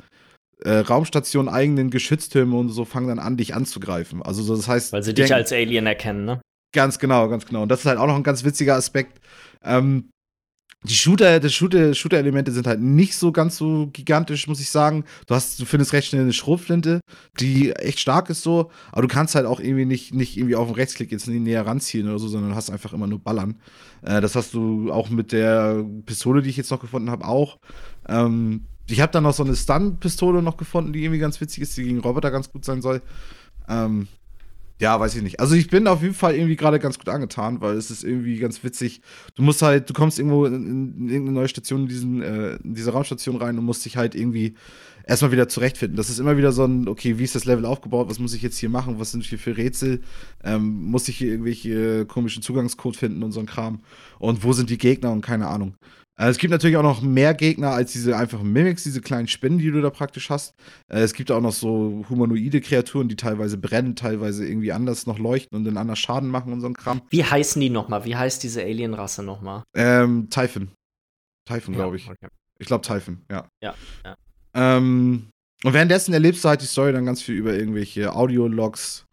äh, 0.65 0.79
Raumstation 0.79 1.49
eigenen 1.49 1.91
Geschütztürme 1.91 2.57
und 2.57 2.69
so 2.71 2.85
fangen 2.85 3.09
dann 3.09 3.19
an, 3.19 3.37
dich 3.37 3.55
anzugreifen. 3.55 4.23
Also 4.23 4.43
so, 4.43 4.57
das 4.57 4.69
heißt, 4.69 4.93
weil 4.93 5.03
sie 5.03 5.15
dich 5.15 5.33
als 5.35 5.53
Alien 5.53 5.87
erkennen, 5.87 6.25
ne? 6.25 6.41
Ganz 6.75 6.99
genau, 6.99 7.29
ganz 7.29 7.45
genau. 7.47 7.63
Und 7.63 7.69
das 7.69 7.81
ist 7.81 7.87
halt 7.87 7.99
auch 7.99 8.07
noch 8.07 8.17
ein 8.17 8.23
ganz 8.23 8.45
witziger 8.45 8.77
Aspekt. 8.77 9.21
Ähm, 9.63 10.09
die 10.85 10.95
Shooter, 10.95 11.39
die 11.39 11.49
Shooter, 11.49 11.95
Shooter-Elemente 11.95 12.51
sind 12.51 12.67
halt 12.67 12.81
nicht 12.81 13.15
so 13.15 13.31
ganz 13.31 13.57
so 13.57 13.89
gigantisch, 13.93 14.49
muss 14.49 14.59
ich 14.59 14.71
sagen. 14.71 15.05
Du 15.27 15.35
hast, 15.35 15.61
du 15.61 15.65
findest 15.65 15.93
recht 15.93 16.09
schnell 16.09 16.23
eine 16.23 16.33
Schrotflinte, 16.33 17.01
die 17.39 17.71
echt 17.71 18.01
stark 18.01 18.31
ist 18.31 18.43
so, 18.43 18.73
aber 18.91 19.03
du 19.03 19.09
kannst 19.09 19.37
halt 19.37 19.47
auch 19.47 19.61
irgendwie 19.61 19.85
nicht, 19.85 20.13
nicht 20.13 20.37
irgendwie 20.37 20.57
auf 20.57 20.67
den 20.67 20.75
Rechtsklick 20.75 21.13
jetzt 21.13 21.29
näher 21.29 21.65
ranziehen 21.65 22.09
oder 22.09 22.19
so, 22.19 22.27
sondern 22.27 22.57
hast 22.57 22.71
einfach 22.71 22.93
immer 22.93 23.07
nur 23.07 23.21
Ballern. 23.21 23.61
Äh, 24.03 24.21
das 24.21 24.35
hast 24.35 24.55
du 24.55 24.91
auch 24.91 25.09
mit 25.09 25.31
der 25.31 25.85
Pistole, 26.05 26.43
die 26.43 26.51
ich 26.51 26.57
jetzt 26.57 26.73
noch 26.73 26.81
gefunden 26.81 27.11
habe, 27.11 27.27
auch. 27.27 27.59
Ähm, 28.09 28.67
ich 28.89 29.01
habe 29.01 29.13
dann 29.13 29.23
noch 29.23 29.35
so 29.35 29.45
eine 29.45 29.57
Stun-Pistole 29.57 30.43
noch 30.43 30.57
gefunden, 30.57 30.93
die 30.93 31.05
irgendwie 31.05 31.21
ganz 31.21 31.41
witzig 31.41 31.63
ist, 31.63 31.77
die 31.77 31.85
gegen 31.85 32.01
Roboter 32.01 32.31
ganz 32.31 32.51
gut 32.51 32.65
sein 32.65 32.83
soll. 32.83 33.03
Ähm, 33.69 34.09
ja, 34.83 34.99
weiß 34.99 35.15
ich 35.15 35.23
nicht. 35.23 35.39
Also 35.39 35.55
ich 35.55 35.69
bin 35.69 35.87
auf 35.87 36.03
jeden 36.03 36.15
Fall 36.15 36.35
irgendwie 36.35 36.57
gerade 36.57 36.81
ganz 36.81 36.99
gut 36.99 37.09
angetan, 37.09 37.61
weil 37.61 37.77
es 37.77 37.93
ist 37.93 38.03
irgendwie 38.03 38.39
ganz 38.39 38.65
witzig. 38.65 39.01
Du 39.37 39.43
musst 39.45 39.63
halt, 39.63 39.89
du 39.89 39.95
kommst 39.95 40.19
irgendwo 40.19 40.45
in, 40.45 40.55
in, 40.55 40.95
in 40.99 41.09
irgendeine 41.09 41.39
neue 41.39 41.49
Station, 41.49 41.83
in, 41.83 41.89
diesen, 41.89 42.21
äh, 42.21 42.57
in 42.57 42.75
diese 42.75 42.91
Raumstation 42.91 43.37
rein 43.37 43.57
und 43.57 43.65
musst 43.65 43.85
dich 43.85 43.97
halt 43.97 44.17
irgendwie 44.17 44.57
erstmal 45.07 45.31
wieder 45.31 45.49
zurechtfinden. 45.49 45.97
Das 45.97 46.11
ist 46.11 46.19
immer 46.19 46.37
wieder 46.37 46.51
so 46.51 46.65
ein, 46.65 46.89
okay, 46.89 47.19
wie 47.21 47.23
ist 47.25 47.37
das 47.37 47.45
Level 47.45 47.65
aufgebaut? 47.65 48.11
Was 48.11 48.19
muss 48.19 48.35
ich 48.35 48.43
jetzt 48.43 48.59
hier 48.59 48.71
machen? 48.71 48.99
Was 48.99 49.13
sind 49.13 49.25
hier 49.25 49.39
für 49.39 49.57
Rätsel? 49.57 50.01
Ähm, 50.43 50.83
muss 50.91 51.07
ich 51.07 51.17
hier 51.19 51.29
irgendwelche 51.29 52.05
komischen 52.07 52.43
Zugangscode 52.43 52.97
finden 52.97 53.23
und 53.23 53.31
so 53.31 53.39
ein 53.39 53.47
Kram? 53.47 53.83
Und 54.19 54.43
wo 54.43 54.53
sind 54.53 54.69
die 54.69 54.79
Gegner 54.79 55.13
und 55.13 55.21
keine 55.21 55.47
Ahnung. 55.47 55.77
Äh, 56.23 56.29
es 56.29 56.39
gibt 56.39 56.53
natürlich 56.53 56.77
auch 56.77 56.83
noch 56.83 57.03
mehr 57.03 57.35
Gegner 57.35 57.71
als 57.71 57.93
diese 57.93 58.17
einfachen 58.17 58.53
Mimics, 58.53 58.85
diese 58.85 59.01
kleinen 59.01 59.27
Spinnen, 59.27 59.59
die 59.59 59.71
du 59.71 59.81
da 59.81 59.91
praktisch 59.91 60.31
hast. 60.31 60.55
Äh, 60.89 61.01
es 61.01 61.15
gibt 61.15 61.31
auch 61.31 61.41
noch 61.41 61.53
so 61.53 62.05
humanoide 62.09 62.61
Kreaturen, 62.61 63.09
die 63.09 63.17
teilweise 63.17 63.59
brennen, 63.59 63.97
teilweise 63.97 64.47
irgendwie 64.47 64.73
anders 64.73 65.07
noch 65.07 65.19
leuchten 65.19 65.59
und 65.59 65.65
dann 65.65 65.77
anders 65.77 65.99
Schaden 65.99 66.29
machen 66.29 66.53
und 66.53 66.61
so 66.61 66.69
ein 66.69 66.75
Kram. 66.75 67.03
Wie 67.11 67.25
heißen 67.25 67.61
die 67.61 67.71
nochmal? 67.71 68.05
Wie 68.05 68.15
heißt 68.15 68.43
diese 68.43 68.63
Alienrasse 68.63 69.23
nochmal? 69.23 69.65
Ähm, 69.75 70.29
Typhon. 70.31 70.71
Typhon, 71.49 71.75
glaube 71.75 71.97
ich. 71.97 72.09
Okay. 72.09 72.29
Ich 72.59 72.69
glaube 72.69 72.87
Typhon, 72.87 73.23
ja. 73.31 73.49
Ja, 73.63 73.75
ja. 74.05 74.17
Ähm, 74.55 75.31
und 75.65 75.73
währenddessen 75.75 76.13
erlebst 76.13 76.45
du 76.45 76.49
halt 76.49 76.63
die 76.63 76.67
Story 76.67 76.93
dann 76.93 77.07
ganz 77.07 77.23
viel 77.23 77.35
über 77.35 77.55
irgendwelche 77.55 78.15
Audiologs, 78.15 79.05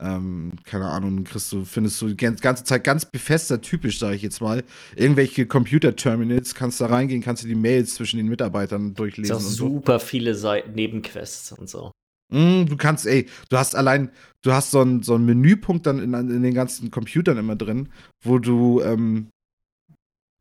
ähm, 0.00 0.52
keine 0.64 0.86
Ahnung, 0.86 1.24
kriegst 1.24 1.52
du, 1.52 1.64
findest 1.64 2.00
du 2.02 2.08
die 2.08 2.16
ganze 2.16 2.64
Zeit 2.64 2.84
ganz 2.84 3.04
befester 3.04 3.60
typisch, 3.60 3.98
sage 3.98 4.16
ich 4.16 4.22
jetzt 4.22 4.40
mal. 4.40 4.64
Irgendwelche 4.96 5.46
Computer-Terminals, 5.46 6.54
kannst 6.54 6.80
da 6.80 6.86
reingehen, 6.86 7.22
kannst 7.22 7.44
du 7.44 7.48
die 7.48 7.54
Mails 7.54 7.94
zwischen 7.94 8.16
den 8.16 8.28
Mitarbeitern 8.28 8.94
durchlesen. 8.94 9.34
Das 9.34 9.54
super 9.54 10.00
so. 10.00 10.06
viele 10.06 10.34
Seiten, 10.34 10.72
Nebenquests 10.72 11.52
und 11.52 11.68
so. 11.68 11.92
Mm, 12.32 12.64
du 12.66 12.76
kannst, 12.76 13.06
ey, 13.06 13.28
du 13.50 13.58
hast 13.58 13.76
allein, 13.76 14.10
du 14.42 14.52
hast 14.52 14.70
so 14.70 14.80
einen 14.80 15.02
so 15.02 15.18
Menüpunkt 15.18 15.86
dann 15.86 15.98
in, 15.98 16.14
in, 16.14 16.42
den 16.42 16.54
ganzen 16.54 16.90
Computern 16.90 17.36
immer 17.36 17.56
drin, 17.56 17.90
wo 18.24 18.38
du 18.38 18.80
ähm, 18.80 19.28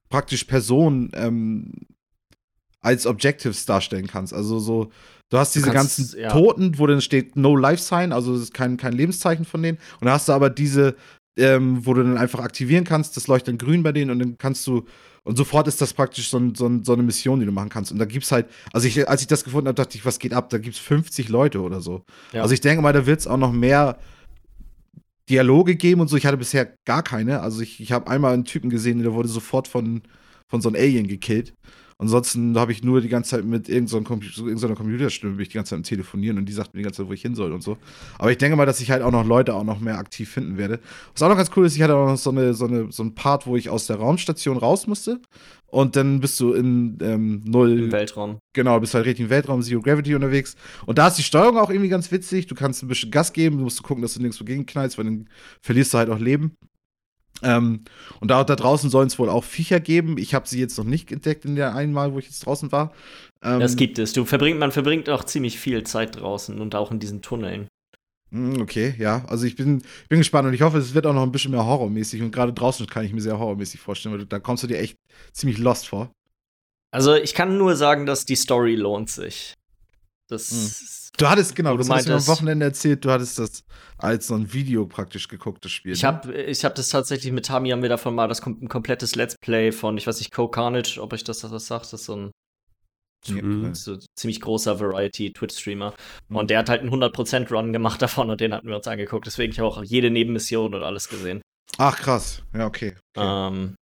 praktisch 0.10 0.46
Personen 0.46 1.12
ähm, 1.14 1.72
als 2.82 3.06
Objectives 3.06 3.66
darstellen 3.66 4.08
kannst. 4.08 4.34
Also 4.34 4.60
so, 4.60 4.92
du 5.32 5.38
hast 5.38 5.56
diese 5.56 5.72
kannst, 5.72 5.98
ganzen 5.98 6.20
ja. 6.20 6.30
Toten, 6.30 6.78
wo 6.78 6.86
dann 6.86 7.02
steht 7.02 7.36
No 7.36 7.56
Life 7.56 7.82
Sign, 7.82 8.12
also 8.12 8.34
das 8.34 8.44
ist 8.44 8.54
kein, 8.54 8.78
kein 8.78 8.94
Lebenszeichen 8.94 9.46
von 9.46 9.64
denen. 9.64 9.80
Und 10.00 10.06
dann 10.06 10.14
hast 10.14 10.28
du 10.28 10.34
aber 10.34 10.52
diese, 10.52 10.96
ähm, 11.38 11.86
wo 11.86 11.96
du 11.96 12.04
dann 12.04 12.18
einfach 12.18 12.40
aktivieren 12.40 12.84
kannst, 12.84 13.18
das 13.18 13.28
leuchtet 13.28 13.48
dann 13.48 13.58
grün 13.58 13.82
bei 13.82 13.92
denen 13.92 14.12
und 14.12 14.20
dann 14.20 14.38
kannst 14.38 14.68
du, 14.68 14.86
und 15.24 15.38
sofort 15.38 15.68
ist 15.68 15.82
das 15.82 15.94
praktisch 15.94 16.30
so, 16.30 16.40
so, 16.54 16.70
so 16.84 16.94
eine 16.94 17.04
Mission, 17.04 17.40
die 17.40 17.46
du 17.46 17.52
machen 17.52 17.70
kannst. 17.70 17.92
Und 17.92 18.00
da 18.00 18.06
gibt's 18.06 18.32
halt, 18.32 18.48
also 18.74 18.88
ich, 18.88 19.08
als 19.08 19.22
ich 19.22 19.28
das 19.28 19.44
gefunden 19.44 19.68
habe, 19.68 19.76
dachte 19.76 19.98
ich, 19.98 20.06
was 20.06 20.20
geht 20.20 20.34
ab? 20.34 20.50
Da 20.50 20.58
gibt's 20.58 20.80
50 20.80 21.30
Leute 21.30 21.62
oder 21.62 21.80
so. 21.80 22.04
Ja. 22.34 22.42
Also 22.42 22.54
ich 22.54 22.62
denke 22.62 22.82
mal, 22.82 22.94
da 22.94 23.06
wird's 23.06 23.28
auch 23.28 23.38
noch 23.38 23.52
mehr 23.52 24.00
Dialoge 25.30 25.76
geben 25.76 26.02
und 26.02 26.10
so. 26.10 26.18
Ich 26.18 26.26
hatte 26.26 26.38
bisher 26.38 26.74
gar 26.86 27.04
keine. 27.04 27.42
Also 27.42 27.62
ich, 27.62 27.80
ich 27.80 27.92
habe 27.92 28.10
einmal 28.10 28.34
einen 28.34 28.46
Typen 28.46 28.70
gesehen, 28.70 29.02
der 29.02 29.14
wurde 29.14 29.30
sofort 29.30 29.68
von, 29.68 30.02
von 30.50 30.62
so 30.62 30.70
einem 30.70 30.82
Alien 30.82 31.08
gekillt. 31.08 31.54
Ansonsten 32.02 32.58
habe 32.58 32.72
ich 32.72 32.84
nur 32.84 33.00
die 33.00 33.10
ganze 33.10 33.30
Zeit 33.30 33.46
mit 33.46 33.70
irgendeiner 33.70 34.20
so 34.34 34.48
irgendeiner 34.48 34.76
Computerstimme 34.76 35.34
bin 35.34 35.44
ich 35.44 35.50
die 35.50 35.54
ganze 35.54 35.70
Zeit 35.70 35.78
am 35.78 35.84
Telefonieren 35.84 36.40
und 36.40 36.46
die 36.46 36.52
sagt 36.52 36.74
mir 36.74 36.80
die 36.80 36.84
ganze 36.84 37.04
Zeit, 37.04 37.08
wo 37.08 37.14
ich 37.14 37.22
hin 37.22 37.36
soll 37.36 37.52
und 37.52 37.62
so. 37.62 37.78
Aber 38.18 38.32
ich 38.32 38.40
denke 38.40 38.56
mal, 38.56 38.66
dass 38.66 38.82
ich 38.82 38.90
halt 38.90 39.04
auch 39.04 39.12
noch 39.12 39.24
Leute 39.24 39.54
auch 39.54 39.64
noch 39.64 39.80
mehr 39.80 40.00
aktiv 40.00 40.28
finden 40.28 40.58
werde. 40.58 40.80
Was 41.14 41.22
auch 41.22 41.30
noch 41.30 41.38
ganz 41.38 41.52
cool 41.56 41.64
ist, 41.64 41.76
ich 41.76 41.82
hatte 41.84 41.96
auch 41.96 42.08
noch 42.08 42.18
so, 42.18 42.32
eine, 42.32 42.56
so, 42.56 42.66
eine, 42.66 42.92
so 42.92 43.04
ein 43.04 43.14
Part, 43.14 43.46
wo 43.46 43.56
ich 43.56 43.70
aus 43.70 43.86
der 43.86 43.98
Raumstation 43.98 44.58
raus 44.58 44.88
musste. 44.88 45.22
Und 45.68 45.96
dann 45.96 46.22
bist 46.22 46.40
du 46.40 46.54
in 46.54 46.98
ähm, 47.02 47.44
null. 47.46 47.80
Im 47.80 47.92
Weltraum. 47.92 48.40
Genau, 48.54 48.80
bist 48.80 48.96
halt 48.96 49.06
richtig 49.06 49.26
im 49.26 49.30
Weltraum, 49.30 49.62
Zero 49.62 49.82
Gravity 49.82 50.16
unterwegs. 50.16 50.56
Und 50.88 50.98
da 50.98 51.08
ist 51.08 51.20
die 51.20 51.24
Steuerung 51.24 51.60
auch 51.60 51.70
irgendwie 51.70 51.90
ganz 51.90 52.12
witzig. 52.12 52.48
Du 52.48 52.56
kannst 52.56 52.82
ein 52.82 52.88
bisschen 52.88 53.12
Gas 53.12 53.32
geben, 53.32 53.60
du 53.60 53.66
musst 53.66 53.84
gucken, 53.84 54.02
dass 54.02 54.16
du 54.16 54.22
nirgendwo 54.22 54.44
gegenknallst, 54.44 54.98
weil 54.98 55.06
dann 55.06 55.30
verlierst 55.62 55.94
du 55.94 56.00
halt 56.00 56.10
auch 56.10 56.20
Leben. 56.20 56.58
Ähm, 57.44 57.84
und 58.20 58.30
da, 58.30 58.44
da 58.44 58.56
draußen 58.56 58.90
sollen 58.90 59.08
es 59.08 59.18
wohl 59.20 59.30
auch 59.30 59.44
Viecher 59.44 59.80
geben. 59.80 60.18
Ich 60.18 60.34
habe 60.34 60.48
sie 60.48 60.60
jetzt 60.60 60.78
noch 60.78 60.86
nicht 60.86 61.12
entdeckt 61.12 61.46
in 61.46 61.56
der 61.56 61.76
einen 61.76 61.94
Mal, 61.94 62.14
wo 62.14 62.20
ich 62.20 62.26
jetzt 62.26 62.46
draußen 62.46 62.72
war. 62.72 62.94
Ähm, 63.44 63.60
das 63.60 63.76
gibt 63.76 64.00
es. 64.00 64.14
Du 64.14 64.26
verbringt, 64.26 64.60
man 64.60 64.72
verbringt 64.72 65.10
auch 65.10 65.24
ziemlich 65.24 65.60
viel 65.60 65.84
Zeit 65.84 66.20
draußen 66.20 66.60
und 66.60 66.76
auch 66.76 66.92
in 66.92 67.00
diesen 67.00 67.22
Tunneln. 67.22 67.68
Hm, 68.32 68.62
okay, 68.62 68.96
ja. 68.98 69.26
Also 69.28 69.46
ich 69.46 69.56
bin, 69.56 69.82
bin 70.08 70.20
gespannt 70.20 70.48
und 70.48 70.54
ich 70.54 70.62
hoffe, 70.62 70.78
es 70.78 70.94
wird 70.94 71.06
auch 71.06 71.14
noch 71.14 71.24
ein 71.24 71.32
bisschen 71.32 71.52
mehr 71.52 71.66
horrormäßig. 71.66 72.22
Und 72.22 72.32
gerade 72.32 72.54
draußen 72.54 72.88
kann 72.88 73.06
ich 73.06 73.14
mir 73.14 73.22
sehr 73.22 73.40
horrormäßig 73.40 73.80
vorstellen, 73.80 74.18
weil 74.18 74.26
da 74.26 74.40
kommst 74.40 74.64
du 74.64 74.68
dir 74.68 74.80
echt 74.80 74.98
ziemlich 75.34 75.58
lost 75.58 75.88
vor. 75.88 76.12
Also 76.94 77.16
ich 77.16 77.34
kann 77.34 77.58
nur 77.58 77.76
sagen, 77.76 78.06
dass 78.06 78.26
die 78.26 78.36
Story 78.36 78.76
lohnt 78.76 79.10
sich. 79.10 79.54
Das 80.28 80.52
hm. 80.52 80.58
Du 81.22 81.30
hattest, 81.30 81.56
genau, 81.56 81.78
du 81.78 81.88
hast 81.88 82.08
mir 82.08 82.16
am 82.16 82.28
Wochenende 82.28 82.66
erzählt, 82.66 83.06
du 83.06 83.12
hattest 83.12 83.38
das 83.38 83.64
als 84.00 84.26
so 84.26 84.34
ein 84.34 84.52
Video 84.54 84.88
praktisch 84.88 85.28
geguckt, 85.28 85.64
das 85.64 85.72
Spiel. 85.72 85.94
Ich 85.94 86.04
habe 86.04 86.30
ne? 86.30 86.44
ich 86.44 86.66
hab 86.66 86.74
das 86.74 86.90
tatsächlich 86.90 87.32
mit 87.32 87.46
Tami 87.46 87.70
haben 87.70 87.84
wir 87.84 87.90
davon 87.90 88.16
mal 88.16 88.28
das 88.28 88.44
ein 88.44 88.68
komplettes 88.68 89.14
Let's 89.14 89.36
Play 89.40 89.72
von, 89.72 89.98
ich 89.98 90.08
weiß 90.08 90.18
nicht, 90.18 90.32
Co 90.32 90.48
Carnage, 90.48 91.00
ob 91.00 91.14
ich 91.14 91.24
das 91.24 91.44
was 91.44 91.68
sagt, 91.68 91.86
das 91.86 91.94
ist 91.94 92.06
so 92.06 92.16
ein 92.16 92.32
mhm. 93.30 93.76
so 93.76 93.98
ziemlich 94.18 94.42
großer 94.42 94.80
Variety-Twitch-Streamer. 94.80 95.94
Mhm. 96.30 96.36
Und 96.36 96.50
der 96.50 96.58
hat 96.58 96.70
halt 96.70 96.82
einen 96.82 96.92
100% 96.92 97.54
Run 97.54 97.72
gemacht 97.72 98.02
davon 98.02 98.32
und 98.32 98.42
den 98.42 98.54
hatten 98.56 98.68
wir 98.68 98.78
uns 98.78 98.88
angeguckt. 98.88 99.28
Deswegen 99.28 99.56
habe 99.58 99.68
ich 99.68 99.78
auch 99.78 99.84
jede 99.84 100.10
Nebenmission 100.10 100.74
und 100.74 100.82
alles 100.82 101.08
gesehen. 101.08 101.42
Ach, 101.78 101.98
krass. 101.98 102.42
Ja, 102.56 102.66
okay. 102.66 102.96
okay. 103.16 103.48
Ähm, 103.48 103.76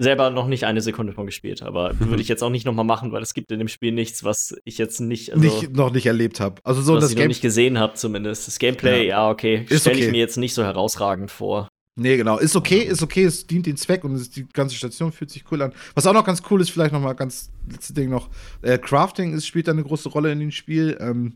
selber 0.00 0.30
noch 0.30 0.46
nicht 0.46 0.64
eine 0.64 0.80
Sekunde 0.80 1.12
von 1.12 1.26
gespielt, 1.26 1.62
aber 1.62 1.92
würde 2.00 2.22
ich 2.22 2.28
jetzt 2.28 2.42
auch 2.42 2.50
nicht 2.50 2.64
nochmal 2.64 2.84
machen, 2.84 3.12
weil 3.12 3.22
es 3.22 3.34
gibt 3.34 3.52
in 3.52 3.58
dem 3.58 3.68
Spiel 3.68 3.92
nichts, 3.92 4.24
was 4.24 4.56
ich 4.64 4.78
jetzt 4.78 5.00
nicht, 5.00 5.32
also, 5.32 5.44
nicht, 5.44 5.76
noch 5.76 5.92
nicht 5.92 6.06
erlebt 6.06 6.40
habe. 6.40 6.60
Also 6.64 6.82
so 6.82 6.94
was 6.94 7.04
das 7.04 7.10
ich 7.10 7.16
noch 7.16 7.22
Game. 7.22 7.28
nicht 7.28 7.42
gesehen 7.42 7.78
habe 7.78 7.94
zumindest. 7.94 8.46
Das 8.46 8.58
Gameplay, 8.58 9.08
ja, 9.08 9.30
okay, 9.30 9.66
Ist 9.68 9.82
stelle 9.82 9.98
ich 9.98 10.04
okay. 10.04 10.12
mir 10.12 10.18
jetzt 10.18 10.38
nicht 10.38 10.54
so 10.54 10.64
herausragend 10.64 11.30
vor. 11.30 11.68
Nee, 11.96 12.16
genau. 12.16 12.38
Ist 12.38 12.56
okay, 12.56 12.78
ist 12.78 13.02
okay, 13.02 13.24
es 13.24 13.46
dient 13.46 13.66
den 13.66 13.76
Zweck 13.76 14.04
und 14.04 14.36
die 14.36 14.46
ganze 14.48 14.74
Station 14.74 15.12
fühlt 15.12 15.30
sich 15.30 15.44
cool 15.50 15.60
an. 15.60 15.72
Was 15.94 16.06
auch 16.06 16.14
noch 16.14 16.24
ganz 16.24 16.42
cool 16.50 16.60
ist, 16.62 16.70
vielleicht 16.70 16.92
noch 16.92 17.00
mal 17.00 17.12
ganz 17.12 17.50
letzte 17.70 17.92
Ding 17.92 18.08
noch, 18.08 18.30
äh, 18.62 18.78
Crafting 18.78 19.34
ist, 19.34 19.46
spielt 19.46 19.68
da 19.68 19.72
eine 19.72 19.82
große 19.82 20.08
Rolle 20.08 20.32
in 20.32 20.40
dem 20.40 20.50
Spiel. 20.50 20.96
Ähm, 20.98 21.34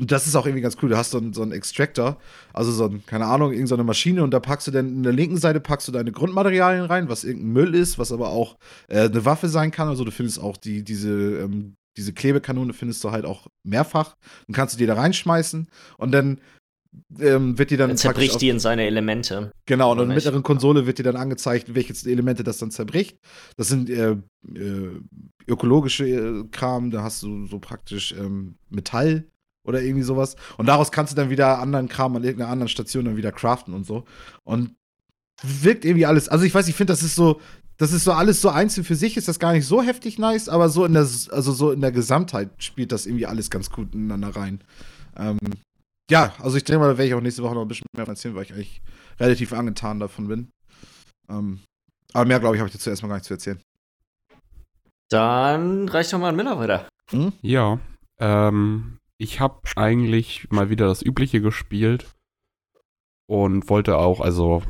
und 0.00 0.10
das 0.10 0.26
ist 0.26 0.34
auch 0.34 0.46
irgendwie 0.46 0.62
ganz 0.62 0.76
cool. 0.82 0.88
Du 0.88 0.96
hast 0.96 1.10
so 1.10 1.18
einen, 1.18 1.32
so 1.32 1.42
einen 1.42 1.52
Extractor, 1.52 2.18
also 2.52 2.72
so 2.72 2.86
ein, 2.86 3.04
keine 3.06 3.26
Ahnung, 3.26 3.52
irgendeine 3.52 3.82
so 3.82 3.84
Maschine 3.84 4.24
und 4.24 4.32
da 4.32 4.40
packst 4.40 4.66
du 4.66 4.70
dann 4.70 4.88
in 4.88 5.02
der 5.02 5.12
linken 5.12 5.36
Seite 5.36 5.60
packst 5.60 5.86
du 5.88 5.92
deine 5.92 6.10
Grundmaterialien 6.10 6.86
rein, 6.86 7.08
was 7.08 7.24
irgendein 7.24 7.52
Müll 7.52 7.74
ist, 7.74 7.98
was 7.98 8.10
aber 8.10 8.30
auch 8.30 8.56
äh, 8.88 9.00
eine 9.02 9.24
Waffe 9.24 9.48
sein 9.48 9.70
kann. 9.70 9.88
Also 9.88 10.04
du 10.04 10.10
findest 10.10 10.40
auch 10.40 10.56
die, 10.56 10.82
diese, 10.82 11.10
ähm, 11.40 11.74
diese 11.96 12.12
Klebekanone 12.12 12.72
findest 12.72 13.04
du 13.04 13.10
halt 13.10 13.24
auch 13.24 13.46
mehrfach. 13.62 14.16
Dann 14.46 14.54
kannst 14.54 14.74
du 14.74 14.78
die 14.78 14.86
da 14.86 14.94
reinschmeißen 14.94 15.68
und 15.98 16.12
dann 16.12 16.40
ähm, 17.20 17.58
wird 17.58 17.70
die 17.70 17.76
dann 17.76 17.92
auf- 17.92 17.98
zerbricht 17.98 18.40
die 18.40 18.48
in 18.48 18.58
seine 18.58 18.84
Elemente. 18.84 19.52
Genau, 19.66 19.92
und 19.92 20.00
in 20.00 20.08
der 20.08 20.14
mittleren 20.16 20.42
Konsole 20.42 20.86
wird 20.86 20.98
dir 20.98 21.04
dann 21.04 21.16
angezeigt, 21.16 21.74
welche 21.74 21.92
Elemente 22.10 22.42
das 22.42 22.58
dann 22.58 22.70
zerbricht. 22.70 23.18
Das 23.56 23.68
sind 23.68 23.90
äh, 23.90 24.16
äh, 24.54 24.90
ökologische 25.46 26.06
äh, 26.06 26.44
Kram, 26.50 26.90
da 26.90 27.02
hast 27.02 27.22
du 27.22 27.46
so 27.46 27.58
praktisch 27.58 28.12
ähm, 28.18 28.56
Metall 28.70 29.26
oder 29.64 29.82
irgendwie 29.82 30.02
sowas. 30.02 30.36
Und 30.56 30.66
daraus 30.66 30.92
kannst 30.92 31.12
du 31.12 31.16
dann 31.16 31.30
wieder 31.30 31.58
anderen 31.58 31.88
Kram 31.88 32.16
an 32.16 32.24
irgendeiner 32.24 32.50
anderen 32.50 32.68
Station 32.68 33.04
dann 33.04 33.16
wieder 33.16 33.32
craften 33.32 33.74
und 33.74 33.84
so. 33.84 34.04
Und 34.44 34.74
wirkt 35.42 35.84
irgendwie 35.84 36.06
alles. 36.06 36.28
Also 36.28 36.44
ich 36.44 36.54
weiß, 36.54 36.68
ich 36.68 36.74
finde, 36.74 36.92
das 36.92 37.02
ist 37.02 37.14
so, 37.14 37.40
das 37.76 37.92
ist 37.92 38.04
so 38.04 38.12
alles 38.12 38.40
so 38.40 38.50
einzeln 38.50 38.84
für 38.84 38.94
sich, 38.94 39.16
ist 39.16 39.28
das 39.28 39.38
gar 39.38 39.52
nicht 39.52 39.66
so 39.66 39.82
heftig 39.82 40.18
nice, 40.18 40.48
aber 40.48 40.68
so 40.68 40.84
in 40.84 40.92
der, 40.92 41.02
also 41.02 41.52
so 41.52 41.72
in 41.72 41.80
der 41.80 41.92
Gesamtheit 41.92 42.50
spielt 42.58 42.92
das 42.92 43.06
irgendwie 43.06 43.26
alles 43.26 43.50
ganz 43.50 43.70
gut 43.70 43.94
ineinander 43.94 44.36
rein. 44.36 44.62
Ähm, 45.16 45.38
ja, 46.10 46.34
also 46.40 46.56
ich 46.56 46.64
denke 46.64 46.80
mal, 46.80 46.88
da 46.88 46.98
werde 46.98 47.08
ich 47.08 47.14
auch 47.14 47.20
nächste 47.20 47.42
Woche 47.42 47.54
noch 47.54 47.62
ein 47.62 47.68
bisschen 47.68 47.86
mehr 47.96 48.06
erzählen, 48.06 48.34
weil 48.34 48.42
ich 48.42 48.52
eigentlich 48.52 48.82
relativ 49.18 49.52
angetan 49.52 50.00
davon 50.00 50.28
bin. 50.28 50.50
Ähm, 51.28 51.60
aber 52.12 52.24
mehr, 52.26 52.40
glaube 52.40 52.56
ich, 52.56 52.60
habe 52.60 52.68
ich 52.68 52.74
dazu 52.74 52.90
erstmal 52.90 53.10
gar 53.10 53.16
nicht 53.16 53.26
zu 53.26 53.34
erzählen. 53.34 53.60
Dann 55.08 55.88
reicht 55.88 56.12
doch 56.12 56.18
mal 56.18 56.28
ein 56.28 56.36
Miller 56.36 56.58
weiter. 56.58 56.88
Ja, 57.42 57.80
ähm, 58.18 58.98
ich 59.20 59.38
habe 59.38 59.60
eigentlich 59.76 60.48
mal 60.50 60.70
wieder 60.70 60.86
das 60.86 61.02
Übliche 61.02 61.42
gespielt 61.42 62.06
und 63.26 63.68
wollte 63.68 63.98
auch, 63.98 64.22
also 64.22 64.62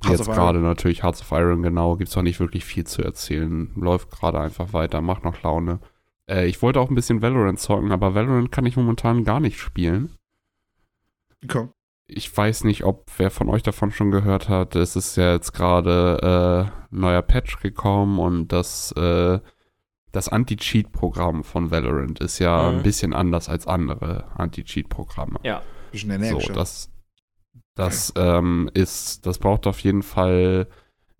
Hearts 0.00 0.18
jetzt 0.18 0.30
gerade 0.30 0.60
natürlich 0.60 1.02
Hearts 1.02 1.22
of 1.22 1.32
Iron, 1.32 1.62
genau, 1.62 1.96
gibt 1.96 2.08
es 2.08 2.16
auch 2.16 2.22
nicht 2.22 2.38
wirklich 2.38 2.64
viel 2.64 2.86
zu 2.86 3.02
erzählen. 3.02 3.72
Läuft 3.74 4.12
gerade 4.12 4.38
einfach 4.38 4.72
weiter, 4.72 5.00
macht 5.00 5.24
noch 5.24 5.42
Laune. 5.42 5.80
Äh, 6.30 6.46
ich 6.46 6.62
wollte 6.62 6.78
auch 6.78 6.88
ein 6.88 6.94
bisschen 6.94 7.20
Valorant 7.20 7.58
zocken, 7.58 7.90
aber 7.90 8.14
Valorant 8.14 8.52
kann 8.52 8.64
ich 8.64 8.76
momentan 8.76 9.24
gar 9.24 9.40
nicht 9.40 9.58
spielen. 9.58 10.14
Komm. 11.48 11.72
Ich 12.06 12.34
weiß 12.34 12.62
nicht, 12.62 12.84
ob 12.84 13.10
wer 13.16 13.32
von 13.32 13.48
euch 13.48 13.64
davon 13.64 13.90
schon 13.90 14.12
gehört 14.12 14.48
hat. 14.48 14.76
Es 14.76 14.94
ist 14.94 15.16
ja 15.16 15.32
jetzt 15.32 15.52
gerade 15.52 16.70
äh, 16.70 16.94
ein 16.94 17.00
neuer 17.00 17.22
Patch 17.22 17.58
gekommen 17.58 18.20
und 18.20 18.52
das, 18.52 18.92
äh, 18.92 19.40
das 20.16 20.28
Anti-Cheat-Programm 20.28 21.44
von 21.44 21.70
Valorant 21.70 22.18
ist 22.20 22.38
ja 22.38 22.70
Mhm. 22.70 22.78
ein 22.78 22.82
bisschen 22.82 23.12
anders 23.12 23.48
als 23.48 23.66
andere 23.66 24.24
Anti-Cheat-Programme. 24.36 25.38
Ja. 25.44 25.62
Bisschen 25.92 26.10
So, 26.10 26.16
energischer. 26.16 26.52
das, 26.52 26.90
das 27.74 28.12
ähm, 28.16 28.70
ist, 28.74 29.26
das 29.26 29.38
braucht 29.38 29.66
auf 29.66 29.78
jeden 29.80 30.02
Fall 30.02 30.66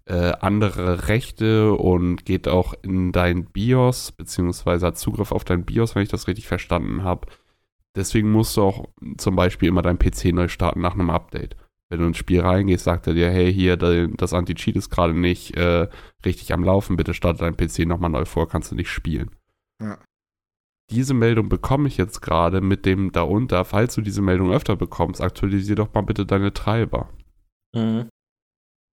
äh, 0.07 0.33
andere 0.41 1.09
Rechte 1.09 1.73
und 1.75 2.25
geht 2.25 2.47
auch 2.49 2.75
in 2.83 3.11
dein 3.13 3.45
BIOS, 3.47 4.13
beziehungsweise 4.13 4.87
hat 4.87 4.99
Zugriff 4.99 5.33
auf 5.33 5.45
dein 5.45 5.65
BIOS, 5.65 5.95
wenn 5.95 6.03
ich 6.03 6.09
das 6.09 6.29
richtig 6.29 6.47
verstanden 6.47 7.03
habe. 7.03 7.27
Deswegen 7.97 8.31
musst 8.31 8.57
du 8.57 8.63
auch 8.63 8.85
zum 9.17 9.37
Beispiel 9.37 9.69
immer 9.69 9.83
dein 9.83 9.99
PC 9.99 10.27
neu 10.33 10.49
starten 10.49 10.81
nach 10.81 10.95
einem 10.95 11.11
Update. 11.11 11.57
Wenn 11.89 12.01
du 12.01 12.07
ins 12.07 12.17
Spiel 12.17 12.41
reingehst, 12.41 12.85
sagt 12.85 13.07
er 13.07 13.15
dir, 13.15 13.31
hey, 13.31 13.53
hier, 13.53 13.77
das 13.77 14.33
Anti-Cheat 14.33 14.77
ist 14.77 14.91
gerade 14.91 15.15
nicht 15.15 15.57
äh, 15.57 15.89
richtig 16.25 16.53
am 16.53 16.65
Laufen, 16.65 16.97
bitte 16.97 17.15
starte 17.15 17.45
dein 17.45 17.57
PC 17.57 17.87
nochmal 17.87 18.11
neu 18.11 18.25
vor, 18.25 18.49
kannst 18.49 18.73
du 18.73 18.75
nicht 18.75 18.91
spielen. 18.91 19.31
Ja. 19.81 19.99
Diese 20.91 21.15
Meldung 21.15 21.49
bekomme 21.49 21.89
ich 21.89 21.97
jetzt 21.97 22.21
gerade 22.21 22.61
mit 22.61 22.87
dem 22.87 23.13
darunter, 23.13 23.65
falls 23.65 23.95
du 23.95 24.01
diese 24.01 24.23
Meldung 24.23 24.53
öfter 24.53 24.77
bekommst, 24.77 25.21
aktualisier 25.21 25.77
doch 25.77 25.93
mal 25.95 26.03
bitte 26.03 26.27
deine 26.27 26.53
Treiber. 26.53 27.09
Mhm. 27.75 28.09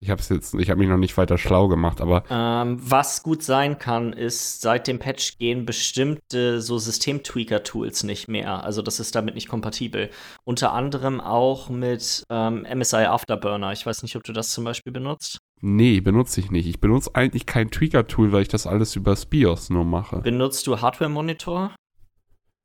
Ich 0.03 0.09
habe 0.09 0.19
jetzt, 0.27 0.55
ich 0.55 0.69
habe 0.71 0.79
mich 0.79 0.89
noch 0.89 0.97
nicht 0.97 1.15
weiter 1.15 1.37
schlau 1.37 1.67
gemacht, 1.67 2.01
aber 2.01 2.23
Ähm, 2.29 2.77
was 2.81 3.21
gut 3.21 3.43
sein 3.43 3.77
kann, 3.77 4.13
ist, 4.13 4.61
seit 4.61 4.87
dem 4.87 4.97
Patch 4.97 5.37
gehen 5.37 5.63
bestimmte 5.63 6.59
so 6.59 6.79
System-Tweaker-Tools 6.79 8.03
nicht 8.03 8.27
mehr. 8.27 8.63
Also 8.63 8.81
das 8.81 8.99
ist 8.99 9.13
damit 9.13 9.35
nicht 9.35 9.47
kompatibel. 9.47 10.09
Unter 10.43 10.73
anderem 10.73 11.21
auch 11.21 11.69
mit 11.69 12.23
ähm, 12.31 12.65
MSI 12.75 13.05
Afterburner. 13.05 13.71
Ich 13.73 13.85
weiß 13.85 14.01
nicht, 14.01 14.15
ob 14.15 14.23
du 14.23 14.33
das 14.33 14.49
zum 14.49 14.63
Beispiel 14.63 14.91
benutzt. 14.91 15.37
nee, 15.61 16.01
benutze 16.01 16.39
ich 16.41 16.49
nicht. 16.49 16.65
Ich 16.65 16.79
benutze 16.81 17.11
eigentlich 17.13 17.45
kein 17.45 17.69
Tweaker-Tool, 17.69 18.31
weil 18.31 18.41
ich 18.41 18.47
das 18.47 18.65
alles 18.65 18.95
über 18.95 19.15
BIOS 19.15 19.69
nur 19.69 19.85
mache. 19.85 20.21
Benutzt 20.21 20.65
du 20.65 20.81
Hardware-Monitor? 20.81 21.75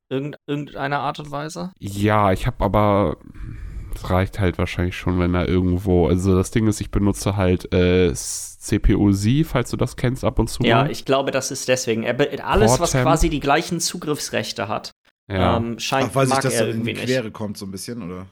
Irgend, 0.09 0.37
irgendeiner 0.47 0.99
Art 1.01 1.19
und 1.19 1.29
Weise? 1.29 1.71
Ja, 1.79 2.31
ich 2.31 2.47
habe 2.47 2.63
aber, 2.65 3.17
es 3.97 4.09
reicht 4.09 4.39
halt 4.39 4.57
wahrscheinlich 4.57 4.95
schon, 4.97 5.19
wenn 5.19 5.33
er 5.35 5.47
irgendwo, 5.47 6.07
also 6.07 6.35
das 6.35 6.51
Ding 6.51 6.67
ist, 6.67 6.81
ich 6.81 6.91
benutze 6.91 7.35
halt 7.35 7.73
äh, 7.73 8.13
CPU-Z, 8.13 9.45
falls 9.45 9.69
du 9.71 9.77
das 9.77 9.95
kennst, 9.95 10.23
ab 10.23 10.39
und 10.39 10.49
zu 10.49 10.63
Ja, 10.63 10.87
ich 10.87 11.05
glaube, 11.05 11.31
das 11.31 11.51
ist 11.51 11.67
deswegen. 11.67 12.03
Er, 12.03 12.15
alles, 12.45 12.79
was 12.79 12.91
quasi 12.91 13.29
die 13.29 13.39
gleichen 13.39 13.79
Zugriffsrechte 13.79 14.67
hat, 14.67 14.91
ja. 15.29 15.57
ähm, 15.57 15.79
scheint 15.79 16.09
Ach, 16.11 16.15
weil 16.15 16.25
sich 16.25 16.35
mag 16.35 16.43
das 16.43 16.53
er 16.53 16.59
so 16.59 16.65
in 16.65 16.71
irgendwie 16.71 16.93
die 16.93 17.01
nicht. 17.01 17.09
Quere 17.09 17.31
kommt, 17.31 17.57
so 17.57 17.65
ein 17.65 17.71
bisschen, 17.71 18.01
oder? 18.03 18.27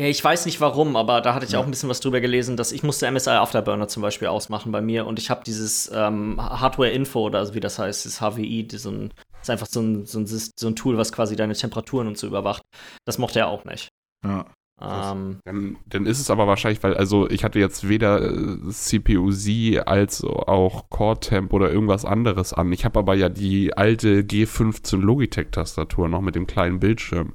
Ich 0.00 0.22
weiß 0.22 0.46
nicht 0.46 0.60
warum, 0.60 0.94
aber 0.94 1.20
da 1.20 1.34
hatte 1.34 1.44
ich 1.44 1.52
Ja. 1.52 1.58
auch 1.58 1.64
ein 1.64 1.70
bisschen 1.72 1.88
was 1.88 1.98
drüber 1.98 2.20
gelesen, 2.20 2.56
dass 2.56 2.70
ich 2.70 2.84
musste 2.84 3.10
MSI 3.10 3.30
Afterburner 3.30 3.88
zum 3.88 4.00
Beispiel 4.00 4.28
ausmachen 4.28 4.70
bei 4.70 4.80
mir 4.80 5.06
und 5.06 5.18
ich 5.18 5.28
habe 5.28 5.42
dieses 5.44 5.90
ähm, 5.92 6.40
Hardware-Info 6.40 7.20
oder 7.26 7.40
also 7.40 7.54
wie 7.54 7.60
das 7.60 7.80
heißt, 7.80 8.06
das 8.06 8.20
HWI, 8.20 8.68
so 8.74 8.90
ein, 8.92 9.12
ist 9.42 9.50
einfach 9.50 9.66
so 9.66 9.80
ein, 9.80 10.06
so, 10.06 10.20
ein, 10.20 10.26
so 10.26 10.68
ein 10.68 10.76
Tool, 10.76 10.96
was 10.98 11.10
quasi 11.10 11.34
deine 11.34 11.54
Temperaturen 11.54 12.06
und 12.06 12.16
so 12.16 12.28
überwacht. 12.28 12.62
Das 13.06 13.18
mochte 13.18 13.40
er 13.40 13.48
auch 13.48 13.64
nicht. 13.64 13.88
Ja. 14.24 14.46
Ähm, 14.80 15.40
Dann, 15.44 15.76
dann 15.86 16.06
ist 16.06 16.20
es 16.20 16.30
aber 16.30 16.46
wahrscheinlich, 16.46 16.82
weil, 16.84 16.94
also 16.94 17.28
ich 17.30 17.42
hatte 17.42 17.58
jetzt 17.58 17.88
weder 17.88 18.22
äh, 18.22 18.68
CPU-Z 18.70 19.86
als 19.88 20.22
auch 20.22 20.88
Core-Temp 20.90 21.52
oder 21.52 21.70
irgendwas 21.72 22.04
anderes 22.04 22.52
an. 22.52 22.72
Ich 22.72 22.84
habe 22.84 22.98
aber 23.00 23.14
ja 23.14 23.28
die 23.28 23.76
alte 23.76 24.20
G15 24.22 24.98
Logitech-Tastatur 24.98 26.08
noch 26.08 26.20
mit 26.20 26.34
dem 26.36 26.46
kleinen 26.46 26.78
Bildschirm. 26.78 27.32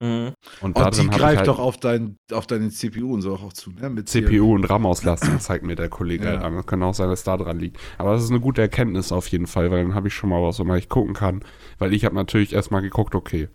mh. 0.00 0.32
Und 0.60 0.78
da 0.78 0.86
Und 0.86 0.96
die 0.96 1.08
greift 1.08 1.38
halt 1.38 1.48
doch 1.48 1.58
auf, 1.58 1.76
dein, 1.76 2.16
auf 2.32 2.46
deine 2.46 2.70
CPU 2.70 3.12
und 3.12 3.22
so 3.22 3.34
auch 3.34 3.52
zu, 3.52 3.70
ne? 3.72 3.90
Mit 3.90 4.08
CPU 4.08 4.54
und 4.54 4.64
RAM-Auslastung, 4.64 5.38
zeigt 5.40 5.64
mir 5.64 5.76
der 5.76 5.88
Kollege 5.90 6.24
Ja. 6.24 6.40
an. 6.40 6.54
Das 6.56 6.66
kann 6.66 6.82
auch 6.82 6.94
sein, 6.94 7.08
dass 7.10 7.24
da 7.24 7.36
dran 7.36 7.58
liegt. 7.58 7.78
Aber 7.98 8.12
das 8.14 8.24
ist 8.24 8.30
eine 8.30 8.40
gute 8.40 8.62
Erkenntnis 8.62 9.12
auf 9.12 9.26
jeden 9.28 9.46
Fall, 9.46 9.70
weil 9.70 9.82
dann 9.82 9.94
habe 9.94 10.08
ich 10.08 10.14
schon 10.14 10.30
mal 10.30 10.42
was, 10.42 10.58
wo 10.58 10.74
ich 10.74 10.88
gucken 10.88 11.12
kann. 11.14 11.44
Weil 11.78 11.92
ich 11.92 12.04
habe 12.06 12.14
natürlich 12.14 12.52
erstmal 12.54 12.82
geguckt, 12.82 13.14
okay, 13.14 13.48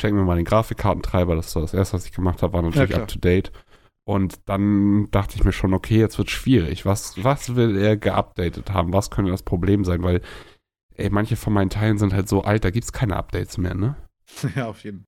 checken 0.00 0.16
wir 0.18 0.24
mal 0.24 0.36
den 0.36 0.44
Grafikkartentreiber. 0.44 1.36
Das 1.36 1.54
war 1.54 1.62
das 1.62 1.74
erste, 1.74 1.94
was 1.94 2.06
ich 2.06 2.12
gemacht 2.12 2.42
habe, 2.42 2.52
war 2.52 2.62
natürlich 2.62 2.90
klar. 2.90 3.02
up 3.02 3.08
to 3.08 3.18
date. 3.18 3.52
Und 4.04 4.40
dann 4.46 5.08
dachte 5.10 5.36
ich 5.36 5.44
mir 5.44 5.52
schon, 5.52 5.74
okay, 5.74 5.98
jetzt 5.98 6.18
wird 6.18 6.30
schwierig. 6.30 6.84
Was, 6.86 7.22
was 7.22 7.54
will 7.54 7.76
er 7.76 7.96
geupdatet 7.96 8.72
haben? 8.72 8.92
Was 8.92 9.10
könnte 9.10 9.30
das 9.30 9.42
Problem 9.42 9.84
sein? 9.84 10.02
Weil, 10.02 10.20
ey, 10.94 11.10
manche 11.10 11.36
von 11.36 11.52
meinen 11.52 11.70
Teilen 11.70 11.98
sind 11.98 12.12
halt 12.12 12.28
so 12.28 12.42
alt, 12.42 12.64
da 12.64 12.70
gibt 12.70 12.84
es 12.84 12.92
keine 12.92 13.16
Updates 13.16 13.58
mehr, 13.58 13.74
ne? 13.74 13.96
ja, 14.56 14.66
auf 14.68 14.82
jeden 14.82 15.04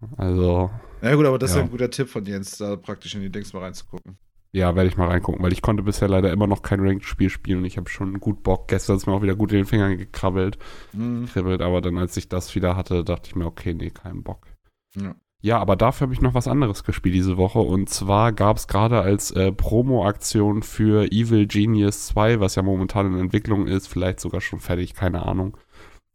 Fall. 0.00 0.08
Also, 0.16 0.70
Ja, 1.02 1.14
gut, 1.14 1.26
aber 1.26 1.38
das 1.38 1.50
ist 1.50 1.56
Ja. 1.56 1.62
ja 1.62 1.66
ein 1.66 1.70
guter 1.70 1.90
Tipp 1.90 2.08
von 2.08 2.24
Jens, 2.24 2.56
da 2.58 2.76
praktisch 2.76 3.14
in 3.14 3.22
die 3.22 3.30
Dings 3.30 3.52
mal 3.52 3.60
reinzugucken. 3.62 4.18
Ja, 4.52 4.74
werde 4.74 4.88
ich 4.88 4.96
mal 4.96 5.08
reingucken, 5.08 5.42
weil 5.42 5.52
ich 5.52 5.60
konnte 5.60 5.82
bisher 5.82 6.08
leider 6.08 6.32
immer 6.32 6.46
noch 6.46 6.62
kein 6.62 6.80
Ranked-Spiel 6.80 7.28
spielen 7.28 7.58
und 7.58 7.64
ich 7.66 7.76
habe 7.76 7.90
schon 7.90 8.20
gut 8.20 8.42
Bock. 8.42 8.68
Gestern 8.68 8.96
ist 8.96 9.06
mir 9.06 9.12
auch 9.12 9.22
wieder 9.22 9.36
gut 9.36 9.52
in 9.52 9.58
den 9.58 9.66
Fingern 9.66 9.98
gekrabbelt, 9.98 10.58
Mhm. 10.92 11.26
kribbelt, 11.26 11.60
aber 11.60 11.80
dann, 11.80 11.98
als 11.98 12.16
ich 12.16 12.28
das 12.28 12.54
wieder 12.54 12.76
hatte, 12.76 13.04
dachte 13.04 13.28
ich 13.28 13.36
mir, 13.36 13.44
okay, 13.46 13.74
nee, 13.74 13.90
keinen 13.90 14.22
Bock. 14.22 14.46
Ja. 14.94 15.14
Ja, 15.42 15.58
aber 15.58 15.76
dafür 15.76 16.06
habe 16.06 16.14
ich 16.14 16.22
noch 16.22 16.32
was 16.34 16.48
anderes 16.48 16.82
gespielt 16.82 17.14
diese 17.14 17.36
Woche 17.36 17.58
und 17.58 17.90
zwar 17.90 18.32
gab 18.32 18.56
es 18.56 18.66
gerade 18.66 19.00
als 19.02 19.30
äh, 19.32 19.52
Promo-Aktion 19.52 20.62
für 20.62 21.12
Evil 21.12 21.46
Genius 21.46 22.06
2, 22.06 22.40
was 22.40 22.54
ja 22.54 22.62
momentan 22.62 23.12
in 23.12 23.18
Entwicklung 23.20 23.66
ist, 23.66 23.86
vielleicht 23.86 24.18
sogar 24.18 24.40
schon 24.40 24.60
fertig, 24.60 24.94
keine 24.94 25.26
Ahnung, 25.26 25.56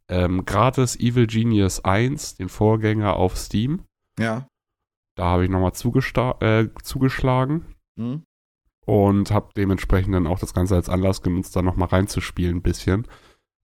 ähm, 0.08 0.44
gratis 0.44 0.98
Evil 0.98 1.28
Genius 1.28 1.84
1, 1.84 2.34
den 2.34 2.48
Vorgänger 2.48 3.14
auf 3.16 3.36
Steam. 3.36 3.82
Ja. 4.18 4.48
Da 5.14 5.24
habe 5.24 5.44
ich 5.44 5.50
nochmal 5.50 5.72
äh, 6.40 6.68
zugeschlagen. 6.82 7.64
Mhm. 8.02 8.22
und 8.86 9.30
habe 9.30 9.50
dementsprechend 9.56 10.14
dann 10.14 10.26
auch 10.26 10.38
das 10.38 10.54
Ganze 10.54 10.74
als 10.76 10.88
Anlass 10.88 11.22
genutzt, 11.22 11.54
da 11.56 11.62
nochmal 11.62 11.88
reinzuspielen 11.88 12.56
ein 12.58 12.62
bisschen. 12.62 13.06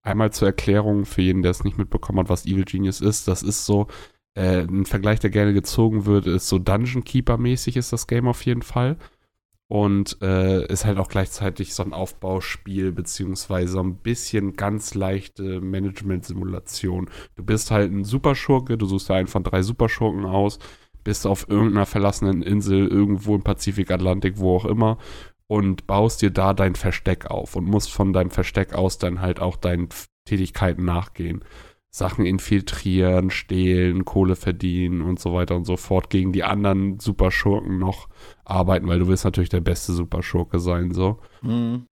Einmal 0.02 0.32
zur 0.32 0.48
Erklärung 0.48 1.04
für 1.06 1.22
jeden, 1.22 1.42
der 1.42 1.50
es 1.50 1.64
nicht 1.64 1.78
mitbekommen 1.78 2.20
hat, 2.20 2.28
was 2.28 2.46
Evil 2.46 2.64
Genius 2.64 3.00
ist. 3.00 3.28
Das 3.28 3.42
ist 3.42 3.66
so, 3.66 3.88
äh, 4.34 4.62
ein 4.62 4.86
Vergleich, 4.86 5.20
der 5.20 5.30
gerne 5.30 5.52
gezogen 5.54 6.06
wird, 6.06 6.26
ist 6.26 6.48
so 6.48 6.58
Dungeon 6.58 7.04
Keeper-mäßig 7.04 7.76
ist 7.76 7.92
das 7.92 8.06
Game 8.06 8.28
auf 8.28 8.44
jeden 8.46 8.62
Fall. 8.62 8.96
und 9.70 10.16
äh, 10.22 10.66
ist 10.72 10.84
halt 10.86 10.98
auch 10.98 11.08
gleichzeitig 11.08 11.74
so 11.74 11.82
ein 11.82 11.92
Aufbauspiel, 11.92 12.92
beziehungsweise 12.92 13.72
so 13.72 13.80
ein 13.80 13.96
bisschen 13.98 14.54
ganz 14.56 14.94
leichte 14.94 15.60
Management-Simulation. 15.60 17.10
Du 17.36 17.44
bist 17.44 17.70
halt 17.70 17.92
ein 17.92 18.04
Superschurke, 18.04 18.78
du 18.78 18.86
suchst 18.86 19.10
dir 19.10 19.14
einen 19.14 19.26
von 19.28 19.44
drei 19.44 19.62
Superschurken 19.62 20.24
aus, 20.24 20.58
bist 21.08 21.26
auf 21.26 21.48
irgendeiner 21.48 21.86
verlassenen 21.86 22.42
Insel 22.42 22.86
irgendwo 22.86 23.34
im 23.34 23.40
Pazifik, 23.40 23.90
Atlantik, 23.90 24.34
wo 24.36 24.54
auch 24.54 24.66
immer 24.66 24.98
und 25.46 25.86
baust 25.86 26.20
dir 26.20 26.30
da 26.30 26.52
dein 26.52 26.74
Versteck 26.74 27.30
auf 27.30 27.56
und 27.56 27.64
musst 27.64 27.90
von 27.90 28.12
deinem 28.12 28.28
Versteck 28.28 28.74
aus 28.74 28.98
dann 28.98 29.22
halt 29.22 29.40
auch 29.40 29.56
deinen 29.56 29.88
Tätigkeiten 30.26 30.84
nachgehen. 30.84 31.42
Sachen 31.88 32.26
infiltrieren, 32.26 33.30
stehlen, 33.30 34.04
Kohle 34.04 34.36
verdienen 34.36 35.00
und 35.00 35.18
so 35.18 35.32
weiter 35.32 35.56
und 35.56 35.64
so 35.64 35.78
fort 35.78 36.10
gegen 36.10 36.34
die 36.34 36.44
anderen 36.44 37.00
Superschurken 37.00 37.78
noch 37.78 38.10
arbeiten, 38.44 38.86
weil 38.86 38.98
du 38.98 39.08
willst 39.08 39.24
natürlich 39.24 39.48
der 39.48 39.62
beste 39.62 39.94
Superschurke 39.94 40.58
sein, 40.58 40.92
so. 40.92 41.20
Mhm. 41.40 41.86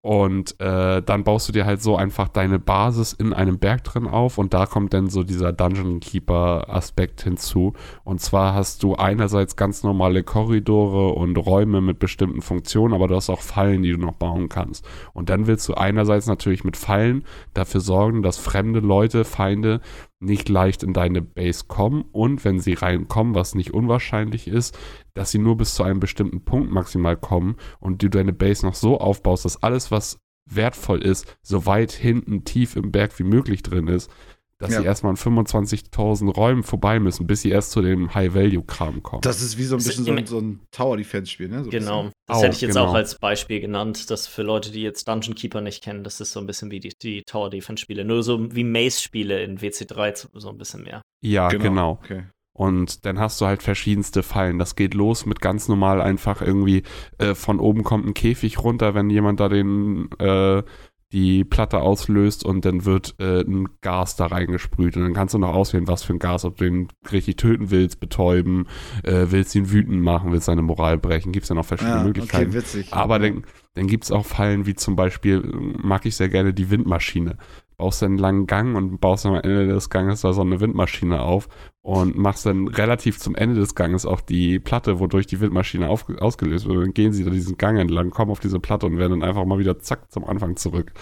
Und 0.00 0.60
äh, 0.60 1.02
dann 1.02 1.24
baust 1.24 1.48
du 1.48 1.52
dir 1.52 1.66
halt 1.66 1.82
so 1.82 1.96
einfach 1.96 2.28
deine 2.28 2.60
Basis 2.60 3.12
in 3.12 3.32
einem 3.32 3.58
Berg 3.58 3.82
drin 3.82 4.06
auf 4.06 4.38
und 4.38 4.54
da 4.54 4.64
kommt 4.64 4.94
dann 4.94 5.10
so 5.10 5.24
dieser 5.24 5.52
Dungeon 5.52 5.98
Keeper 5.98 6.66
Aspekt 6.68 7.22
hinzu. 7.22 7.72
Und 8.04 8.20
zwar 8.20 8.54
hast 8.54 8.84
du 8.84 8.94
einerseits 8.94 9.56
ganz 9.56 9.82
normale 9.82 10.22
Korridore 10.22 11.14
und 11.14 11.36
Räume 11.36 11.80
mit 11.80 11.98
bestimmten 11.98 12.42
Funktionen, 12.42 12.94
aber 12.94 13.08
du 13.08 13.16
hast 13.16 13.28
auch 13.28 13.40
Fallen, 13.40 13.82
die 13.82 13.90
du 13.90 13.98
noch 13.98 14.14
bauen 14.14 14.48
kannst. 14.48 14.86
Und 15.14 15.30
dann 15.30 15.48
willst 15.48 15.68
du 15.68 15.74
einerseits 15.74 16.28
natürlich 16.28 16.62
mit 16.62 16.76
Fallen 16.76 17.24
dafür 17.52 17.80
sorgen, 17.80 18.22
dass 18.22 18.38
fremde 18.38 18.78
Leute, 18.78 19.24
Feinde 19.24 19.80
nicht 20.20 20.48
leicht 20.48 20.82
in 20.82 20.92
deine 20.92 21.22
Base 21.22 21.64
kommen. 21.68 22.04
Und 22.12 22.44
wenn 22.44 22.60
sie 22.60 22.74
reinkommen, 22.74 23.34
was 23.34 23.54
nicht 23.54 23.72
unwahrscheinlich 23.72 24.48
ist, 24.48 24.78
dass 25.14 25.30
sie 25.30 25.38
nur 25.38 25.56
bis 25.56 25.74
zu 25.74 25.82
einem 25.82 26.00
bestimmten 26.00 26.44
Punkt 26.44 26.70
maximal 26.72 27.16
kommen 27.16 27.56
und 27.80 28.02
du 28.02 28.08
deine 28.08 28.32
Base 28.32 28.66
noch 28.66 28.74
so 28.74 28.98
aufbaust, 28.98 29.44
dass 29.44 29.62
alles, 29.62 29.90
was 29.90 30.18
wertvoll 30.50 31.02
ist, 31.02 31.38
so 31.42 31.66
weit 31.66 31.92
hinten 31.92 32.44
tief 32.44 32.76
im 32.76 32.90
Berg 32.90 33.18
wie 33.18 33.24
möglich 33.24 33.62
drin 33.62 33.86
ist, 33.86 34.10
dass 34.58 34.72
Ja. 34.72 34.80
sie 34.80 34.86
erstmal 34.86 35.10
an 35.10 35.16
25.000 35.16 36.28
Räumen 36.34 36.62
vorbei 36.62 36.98
müssen, 37.00 37.26
bis 37.26 37.42
sie 37.42 37.50
erst 37.50 37.70
zu 37.70 37.82
dem 37.82 38.12
High-Value-Kram 38.14 39.02
kommen. 39.02 39.22
Das 39.22 39.40
ist 39.42 39.56
wie 39.58 39.64
so 39.64 39.76
ein 39.76 39.78
bisschen 39.78 40.04
so 40.04 40.12
ein, 40.12 40.26
so 40.26 40.38
ein 40.38 40.60
Tower-Defense-Spiel, 40.72 41.48
ne? 41.48 41.64
So 41.64 41.70
Genau. 41.70 42.10
Das 42.26 42.38
Auch, 42.38 42.42
hätte 42.42 42.56
ich 42.56 42.60
jetzt 42.62 42.74
genau. 42.74 42.86
auch 42.88 42.94
als 42.94 43.14
Beispiel 43.18 43.60
genannt, 43.60 44.10
dass 44.10 44.26
für 44.26 44.42
Leute, 44.42 44.70
die 44.70 44.82
jetzt 44.82 45.06
Dungeon 45.08 45.34
Keeper 45.34 45.60
nicht 45.60 45.82
kennen, 45.82 46.04
das 46.04 46.20
ist 46.20 46.32
so 46.32 46.40
ein 46.40 46.46
bisschen 46.46 46.70
wie 46.70 46.80
die, 46.80 46.92
die 47.00 47.22
Tower 47.22 47.50
Defense 47.50 47.80
Spiele. 47.82 48.04
Nur 48.04 48.22
so 48.22 48.54
wie 48.54 48.64
Maze-Spiele 48.64 49.42
in 49.42 49.58
WC3 49.60 50.28
so- 50.34 50.48
ein 50.50 50.58
bisschen 50.58 50.82
mehr. 50.82 51.02
ja, 51.22 51.48
bisschen. 51.48 51.62
genau. 51.62 51.92
Okay. 51.92 52.24
Und 52.52 53.06
dann 53.06 53.20
hast 53.20 53.40
du 53.40 53.46
halt 53.46 53.62
verschiedenste 53.62 54.24
Fallen. 54.24 54.58
Das 54.58 54.74
geht 54.74 54.92
los 54.94 55.26
mit 55.26 55.40
ganz 55.40 55.68
normal 55.68 56.00
einfach 56.02 56.42
irgendwie 56.42 56.82
äh, 57.18 57.36
von 57.36 57.60
oben 57.60 57.84
kommt 57.84 58.04
ein 58.04 58.14
Käfig 58.14 58.58
runter, 58.58 58.94
wenn 58.96 59.08
jemand 59.10 59.38
da 59.38 59.48
den 59.48 60.10
äh, 60.18 60.64
die 61.12 61.42
Platte 61.44 61.80
auslöst 61.80 62.44
und 62.44 62.64
dann 62.64 62.84
wird 62.84 63.14
äh, 63.18 63.40
ein 63.40 63.68
Gas 63.80 64.16
da 64.16 64.26
reingesprüht. 64.26 64.96
Und 64.96 65.04
dann 65.04 65.14
kannst 65.14 65.32
du 65.34 65.38
noch 65.38 65.54
auswählen, 65.54 65.88
was 65.88 66.02
für 66.02 66.12
ein 66.12 66.18
Gas, 66.18 66.44
ob 66.44 66.56
du 66.56 66.66
ihn 66.66 66.88
richtig 67.10 67.36
töten 67.36 67.70
willst, 67.70 67.98
betäuben, 67.98 68.66
äh, 69.04 69.26
willst 69.30 69.54
ihn 69.54 69.70
wütend 69.70 70.02
machen, 70.02 70.32
willst 70.32 70.46
seine 70.46 70.62
Moral 70.62 70.98
brechen. 70.98 71.32
Gibt 71.32 71.44
es 71.44 71.48
ja 71.48 71.54
noch 71.54 71.64
verschiedene 71.64 71.96
Ja, 71.98 72.04
Möglichkeiten. 72.04 72.50
okay, 72.50 72.58
witzig. 72.58 72.92
Aber 72.92 73.18
dann, 73.18 73.44
dann 73.74 73.86
gibt 73.86 74.04
es 74.04 74.12
auch 74.12 74.26
Fallen 74.26 74.66
wie 74.66 74.74
zum 74.74 74.96
Beispiel, 74.96 75.42
mag 75.82 76.04
ich 76.04 76.14
sehr 76.16 76.28
gerne 76.28 76.52
die 76.52 76.70
Windmaschine. 76.70 77.38
Baust 77.78 78.02
dann 78.02 78.10
einen 78.12 78.18
langen 78.18 78.46
Gang 78.46 78.76
und 78.76 79.00
baust 79.00 79.24
am 79.24 79.36
Ende 79.36 79.68
des 79.68 79.88
Ganges 79.88 80.22
da 80.22 80.32
so 80.32 80.40
eine 80.42 80.60
Windmaschine 80.60 81.22
auf 81.22 81.48
und 81.88 82.18
machst 82.18 82.44
dann 82.44 82.68
relativ 82.68 83.18
zum 83.18 83.34
Ende 83.34 83.54
des 83.58 83.74
Ganges 83.74 84.04
auch 84.04 84.20
die 84.20 84.58
Platte, 84.58 84.98
wodurch 85.00 85.26
die 85.26 85.40
Windmaschine 85.40 85.88
auf, 85.88 86.04
ausgelöst 86.18 86.66
wird. 86.66 86.76
Und 86.76 86.82
dann 86.84 86.92
gehen 86.92 87.14
sie 87.14 87.24
da 87.24 87.30
diesen 87.30 87.56
Gang 87.56 87.78
entlang, 87.78 88.10
kommen 88.10 88.30
auf 88.30 88.40
diese 88.40 88.60
Platte 88.60 88.84
und 88.84 88.98
werden 88.98 89.20
dann 89.20 89.26
einfach 89.26 89.46
mal 89.46 89.58
wieder 89.58 89.78
zack 89.78 90.12
zum 90.12 90.26
Anfang 90.26 90.56
zurück 90.56 90.92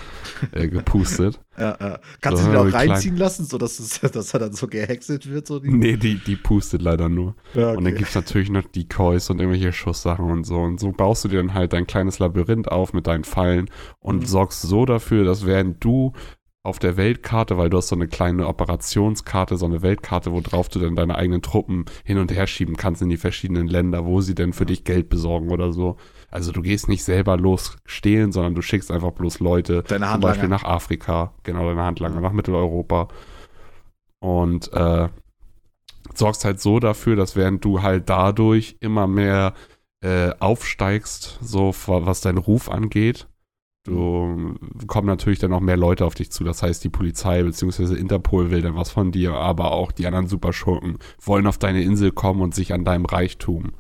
äh, 0.53 0.69
gepustet. 0.69 1.41
Ja, 1.59 1.75
ja. 1.81 1.99
Kannst 2.21 2.43
So, 2.43 2.45
du 2.45 2.53
ihn 2.53 2.57
auch 2.59 2.71
reinziehen 2.71 3.17
lassen, 3.17 3.47
sodass, 3.47 3.81
es, 3.81 3.99
dass 4.13 4.35
er 4.35 4.41
dann 4.41 4.53
so 4.53 4.69
gehäckselt 4.69 5.27
wird? 5.29 5.47
So 5.47 5.59
die? 5.59 5.71
nee, 5.71 5.97
die, 5.97 6.23
die 6.23 6.37
pustet 6.37 6.83
leider 6.83 7.09
nur. 7.09 7.35
Ja, 7.55 7.73
Und 7.73 7.85
dann 7.85 7.95
gibt 7.95 8.11
es 8.11 8.15
natürlich 8.15 8.51
noch 8.51 8.63
Decoys 8.65 9.31
und 9.31 9.41
irgendwelche 9.41 9.73
Schusssachen 9.73 10.31
und 10.31 10.45
so. 10.45 10.59
Und 10.61 10.79
so 10.79 10.93
baust 10.93 11.25
du 11.25 11.29
dir 11.29 11.39
dann 11.39 11.55
halt 11.55 11.73
dein 11.73 11.87
kleines 11.87 12.19
Labyrinth 12.19 12.71
auf 12.71 12.93
mit 12.93 13.07
deinen 13.07 13.25
Fallen 13.25 13.71
und 14.01 14.21
Mhm. 14.21 14.27
sorgst 14.27 14.61
so 14.63 14.85
dafür, 14.85 15.25
dass 15.25 15.47
während 15.47 15.83
du 15.83 16.13
auf 16.67 16.79
der 16.79 16.97
Weltkarte, 16.97 17.57
weil 17.57 17.71
du 17.71 17.79
hast 17.79 17.89
so 17.89 17.97
eine 17.97 18.09
kleine 18.09 18.47
Operationskarte, 18.47 19.57
so 19.57 19.67
eine 19.67 19.83
Weltkarte, 19.83 20.33
wo 20.33 20.41
drauf 20.41 20.69
du 20.69 20.79
dann 20.79 20.97
deine 20.97 21.15
eigenen 21.15 21.41
Truppen 21.41 21.85
hin 22.05 22.19
und 22.19 22.33
her 22.33 22.47
schieben 22.47 22.77
kannst 22.77 23.01
in 23.03 23.09
die 23.09 23.17
verschiedenen 23.17 23.69
Länder, 23.69 24.05
wo 24.05 24.21
sie 24.21 24.35
denn 24.35 24.53
für 24.53 24.67
dich 24.67 24.85
Geld 24.85 25.09
besorgen 25.09 25.51
oder 25.51 25.73
so. 25.73 25.97
Also 26.31 26.53
du 26.53 26.63
gehst 26.63 26.89
nicht 26.89 27.05
selber 27.05 27.37
los 27.37 27.77
stehlen, 27.87 28.33
sondern 28.33 28.55
du 28.55 28.63
schickst 28.63 28.91
einfach 28.91 29.13
bloß 29.13 29.41
Leute 29.41 29.85
Deine 29.85 30.11
zum 30.11 30.21
Beispiel 30.21 30.49
nach 30.49 30.65
Afrika, 30.65 31.33
genau, 31.45 31.67
deine 31.69 31.83
Handlanger, 31.83 32.21
nach 32.21 32.33
Mitteleuropa. 32.33 33.09
Und 34.19 34.73
äh, 34.73 35.09
sorgst 36.15 36.45
halt 36.45 36.61
so 36.61 36.81
dafür, 36.81 37.17
dass 37.17 37.37
während 37.37 37.65
du 37.65 37.83
halt 37.83 38.09
dadurch 38.09 38.77
immer 38.81 39.07
mehr 39.07 39.55
äh, 40.03 40.33
aufsteigst, 40.41 41.39
so 41.43 41.73
wa- 41.87 42.07
was 42.07 42.21
deinen 42.23 42.39
Ruf 42.39 42.69
angeht, 42.71 43.29
du 43.87 44.55
kommen 44.87 45.07
natürlich 45.07 45.39
dann 45.39 45.53
auch 45.53 45.61
mehr 45.61 45.77
Leute 45.77 46.05
auf 46.05 46.15
dich 46.15 46.31
zu. 46.31 46.45
Das 46.45 46.63
heißt, 46.63 46.83
die 46.85 46.89
Polizei 46.89 47.43
bzw. 47.43 47.95
Interpol 47.95 48.51
will 48.51 48.63
dann 48.63 48.77
was 48.77 48.91
von 48.91 49.13
dir, 49.13 49.35
aber 49.35 49.73
auch 49.73 49.93
die 49.93 50.07
anderen 50.07 50.29
Superschurken 50.29 50.99
wollen 51.23 51.47
auf 51.47 51.59
deine 51.59 51.83
Insel 51.83 52.13
kommen 52.13 52.41
und 52.41 52.55
sich 52.55 52.73
an 52.73 52.85
deinem 52.85 53.05
Reichtum, 53.05 53.73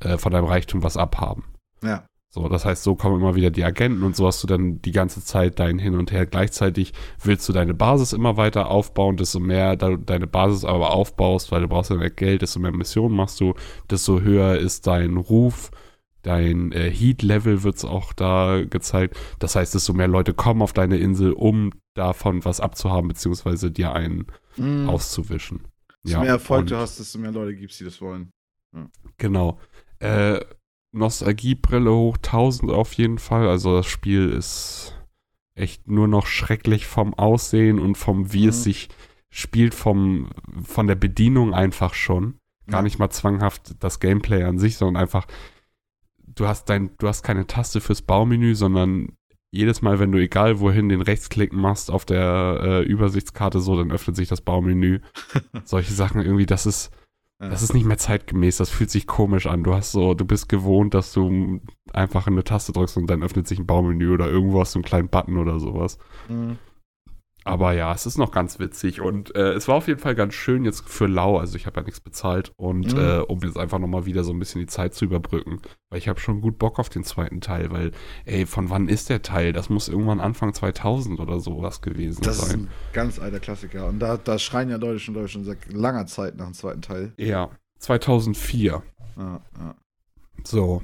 äh, 0.00 0.18
von 0.18 0.32
deinem 0.32 0.46
Reichtum 0.46 0.82
was 0.82 0.96
abhaben. 0.96 1.44
Ja. 1.82 2.04
So, 2.36 2.50
das 2.50 2.66
heißt, 2.66 2.82
so 2.82 2.96
kommen 2.96 3.18
immer 3.18 3.34
wieder 3.34 3.50
die 3.50 3.64
Agenten 3.64 4.02
und 4.02 4.14
so 4.14 4.26
hast 4.26 4.42
du 4.42 4.46
dann 4.46 4.82
die 4.82 4.92
ganze 4.92 5.24
Zeit 5.24 5.58
dein 5.58 5.78
Hin 5.78 5.94
und 5.94 6.12
Her. 6.12 6.26
Gleichzeitig 6.26 6.92
willst 7.22 7.48
du 7.48 7.54
deine 7.54 7.72
Basis 7.72 8.12
immer 8.12 8.36
weiter 8.36 8.70
aufbauen, 8.70 9.16
desto 9.16 9.40
mehr 9.40 9.74
da 9.76 9.88
du 9.88 9.96
deine 9.96 10.26
Basis 10.26 10.66
aber 10.66 10.92
aufbaust, 10.92 11.50
weil 11.50 11.62
du 11.62 11.68
brauchst 11.68 11.90
ja 11.90 11.96
mehr 11.96 12.10
Geld, 12.10 12.42
desto 12.42 12.60
mehr 12.60 12.72
Missionen 12.72 13.16
machst 13.16 13.40
du, 13.40 13.54
desto 13.88 14.20
höher 14.20 14.58
ist 14.58 14.86
dein 14.86 15.16
Ruf, 15.16 15.70
dein 16.26 16.72
äh, 16.72 16.90
Heat-Level 16.90 17.62
wird 17.62 17.84
auch 17.84 18.12
da 18.12 18.62
gezeigt. 18.68 19.16
Das 19.38 19.54
heißt, 19.56 19.74
desto 19.74 19.92
mehr 19.92 20.08
Leute 20.08 20.34
kommen 20.34 20.60
auf 20.60 20.72
deine 20.72 20.96
Insel, 20.98 21.32
um 21.32 21.72
davon 21.94 22.44
was 22.44 22.60
abzuhaben, 22.60 23.08
beziehungsweise 23.08 23.70
dir 23.70 23.92
einen 23.92 24.26
Mhm. 24.56 24.88
auszuwischen. 24.88 25.60
Desto 26.04 26.20
mehr 26.20 26.30
Erfolg 26.30 26.66
du 26.66 26.76
hast, 26.76 26.98
desto 26.98 27.18
mehr 27.18 27.32
Leute 27.32 27.54
gibt 27.54 27.72
es, 27.72 27.78
die 27.78 27.84
das 27.84 28.00
wollen. 28.00 28.30
Genau. 29.18 29.58
Äh, 30.00 30.40
Nostalgiebrille 30.92 31.92
hoch 31.92 32.16
1000 32.16 32.70
auf 32.72 32.92
jeden 32.94 33.18
Fall. 33.18 33.48
Also 33.48 33.76
das 33.76 33.86
Spiel 33.86 34.30
ist 34.30 34.94
echt 35.54 35.88
nur 35.88 36.08
noch 36.08 36.26
schrecklich 36.26 36.86
vom 36.86 37.14
Aussehen 37.14 37.78
und 37.78 37.96
vom, 37.96 38.32
wie 38.32 38.46
es 38.46 38.58
Mhm. 38.60 38.62
sich 38.62 38.88
spielt, 39.30 39.74
vom, 39.74 40.30
von 40.64 40.86
der 40.86 40.94
Bedienung 40.94 41.54
einfach 41.54 41.94
schon. 41.94 42.38
Gar 42.66 42.80
Ja. 42.80 42.82
nicht 42.82 42.98
mal 42.98 43.10
zwanghaft 43.10 43.76
das 43.80 44.00
Gameplay 44.00 44.42
an 44.42 44.58
sich, 44.58 44.76
sondern 44.76 45.02
einfach, 45.02 45.26
du 46.36 46.46
hast 46.46 46.68
dein, 46.68 46.90
du 46.98 47.08
hast 47.08 47.22
keine 47.22 47.46
Taste 47.46 47.80
fürs 47.80 48.02
Baumenü, 48.02 48.54
sondern 48.54 49.16
jedes 49.50 49.82
Mal, 49.82 49.98
wenn 49.98 50.12
du 50.12 50.18
egal 50.18 50.60
wohin 50.60 50.88
den 50.88 51.00
Rechtsklick 51.00 51.52
machst 51.52 51.90
auf 51.90 52.04
der 52.04 52.60
äh, 52.62 52.82
Übersichtskarte 52.82 53.60
so, 53.60 53.76
dann 53.76 53.90
öffnet 53.90 54.16
sich 54.16 54.28
das 54.28 54.42
Baumenü. 54.42 55.00
Solche 55.64 55.92
Sachen 55.92 56.20
irgendwie, 56.20 56.46
das 56.46 56.66
ist, 56.66 56.90
das 57.38 57.62
ist 57.62 57.74
nicht 57.74 57.84
mehr 57.84 57.98
zeitgemäß, 57.98 58.58
das 58.58 58.70
fühlt 58.70 58.90
sich 58.90 59.06
komisch 59.06 59.46
an. 59.46 59.62
Du 59.62 59.74
hast 59.74 59.92
so, 59.92 60.14
du 60.14 60.24
bist 60.24 60.48
gewohnt, 60.48 60.94
dass 60.94 61.12
du 61.12 61.60
einfach 61.92 62.26
eine 62.26 62.44
Taste 62.44 62.72
drückst 62.72 62.96
und 62.96 63.08
dann 63.08 63.22
öffnet 63.22 63.46
sich 63.46 63.58
ein 63.58 63.66
Baumenü 63.66 64.12
oder 64.12 64.28
irgendwo 64.28 64.60
hast 64.60 64.74
du 64.74 64.78
einen 64.78 64.84
kleinen 64.84 65.08
Button 65.08 65.38
oder 65.38 65.58
sowas. 65.58 65.98
Mhm. 66.28 66.58
Aber 67.46 67.72
ja, 67.74 67.92
es 67.94 68.06
ist 68.06 68.18
noch 68.18 68.32
ganz 68.32 68.58
witzig 68.58 69.00
und 69.00 69.34
äh, 69.36 69.52
es 69.52 69.68
war 69.68 69.76
auf 69.76 69.86
jeden 69.86 70.00
Fall 70.00 70.14
ganz 70.16 70.34
schön 70.34 70.64
jetzt 70.64 70.88
für 70.88 71.06
Lau, 71.06 71.38
also 71.38 71.56
ich 71.56 71.66
habe 71.66 71.78
ja 71.80 71.84
nichts 71.84 72.00
bezahlt 72.00 72.52
und 72.56 72.92
Mhm. 72.92 72.98
äh, 72.98 73.18
um 73.20 73.38
jetzt 73.40 73.56
einfach 73.56 73.78
nochmal 73.78 74.04
wieder 74.04 74.24
so 74.24 74.32
ein 74.32 74.38
bisschen 74.40 74.60
die 74.60 74.66
Zeit 74.66 74.94
zu 74.94 75.04
überbrücken, 75.04 75.60
weil 75.88 75.98
ich 75.98 76.08
habe 76.08 76.18
schon 76.18 76.40
gut 76.40 76.58
Bock 76.58 76.78
auf 76.80 76.88
den 76.88 77.04
zweiten 77.04 77.40
Teil, 77.40 77.70
weil 77.70 77.92
ey, 78.24 78.46
von 78.46 78.68
wann 78.68 78.88
ist 78.88 79.10
der 79.10 79.22
Teil? 79.22 79.52
Das 79.52 79.70
muss 79.70 79.88
irgendwann 79.88 80.18
Anfang 80.20 80.54
2000 80.54 81.20
oder 81.20 81.38
sowas 81.38 81.82
gewesen 81.82 82.22
Das 82.24 82.38
ist 82.40 82.48
sein. 82.50 82.60
ein 82.62 82.68
ganz 82.92 83.18
alter 83.20 83.38
Klassiker. 83.38 83.86
Und 83.86 84.00
da, 84.00 84.16
da 84.16 84.38
schreien 84.40 84.68
ja 84.68 84.76
Leute 84.76 84.98
schon, 84.98 85.14
Leute 85.14 85.28
schon 85.28 85.44
seit 85.44 85.72
langer 85.72 86.06
Zeit 86.06 86.36
nach 86.36 86.46
dem 86.46 86.54
zweiten 86.54 86.82
Teil. 86.82 87.12
Ja, 87.16 87.50
2004. 87.78 88.82
Ja, 89.16 89.40
ja. 89.58 89.74
So, 90.44 90.82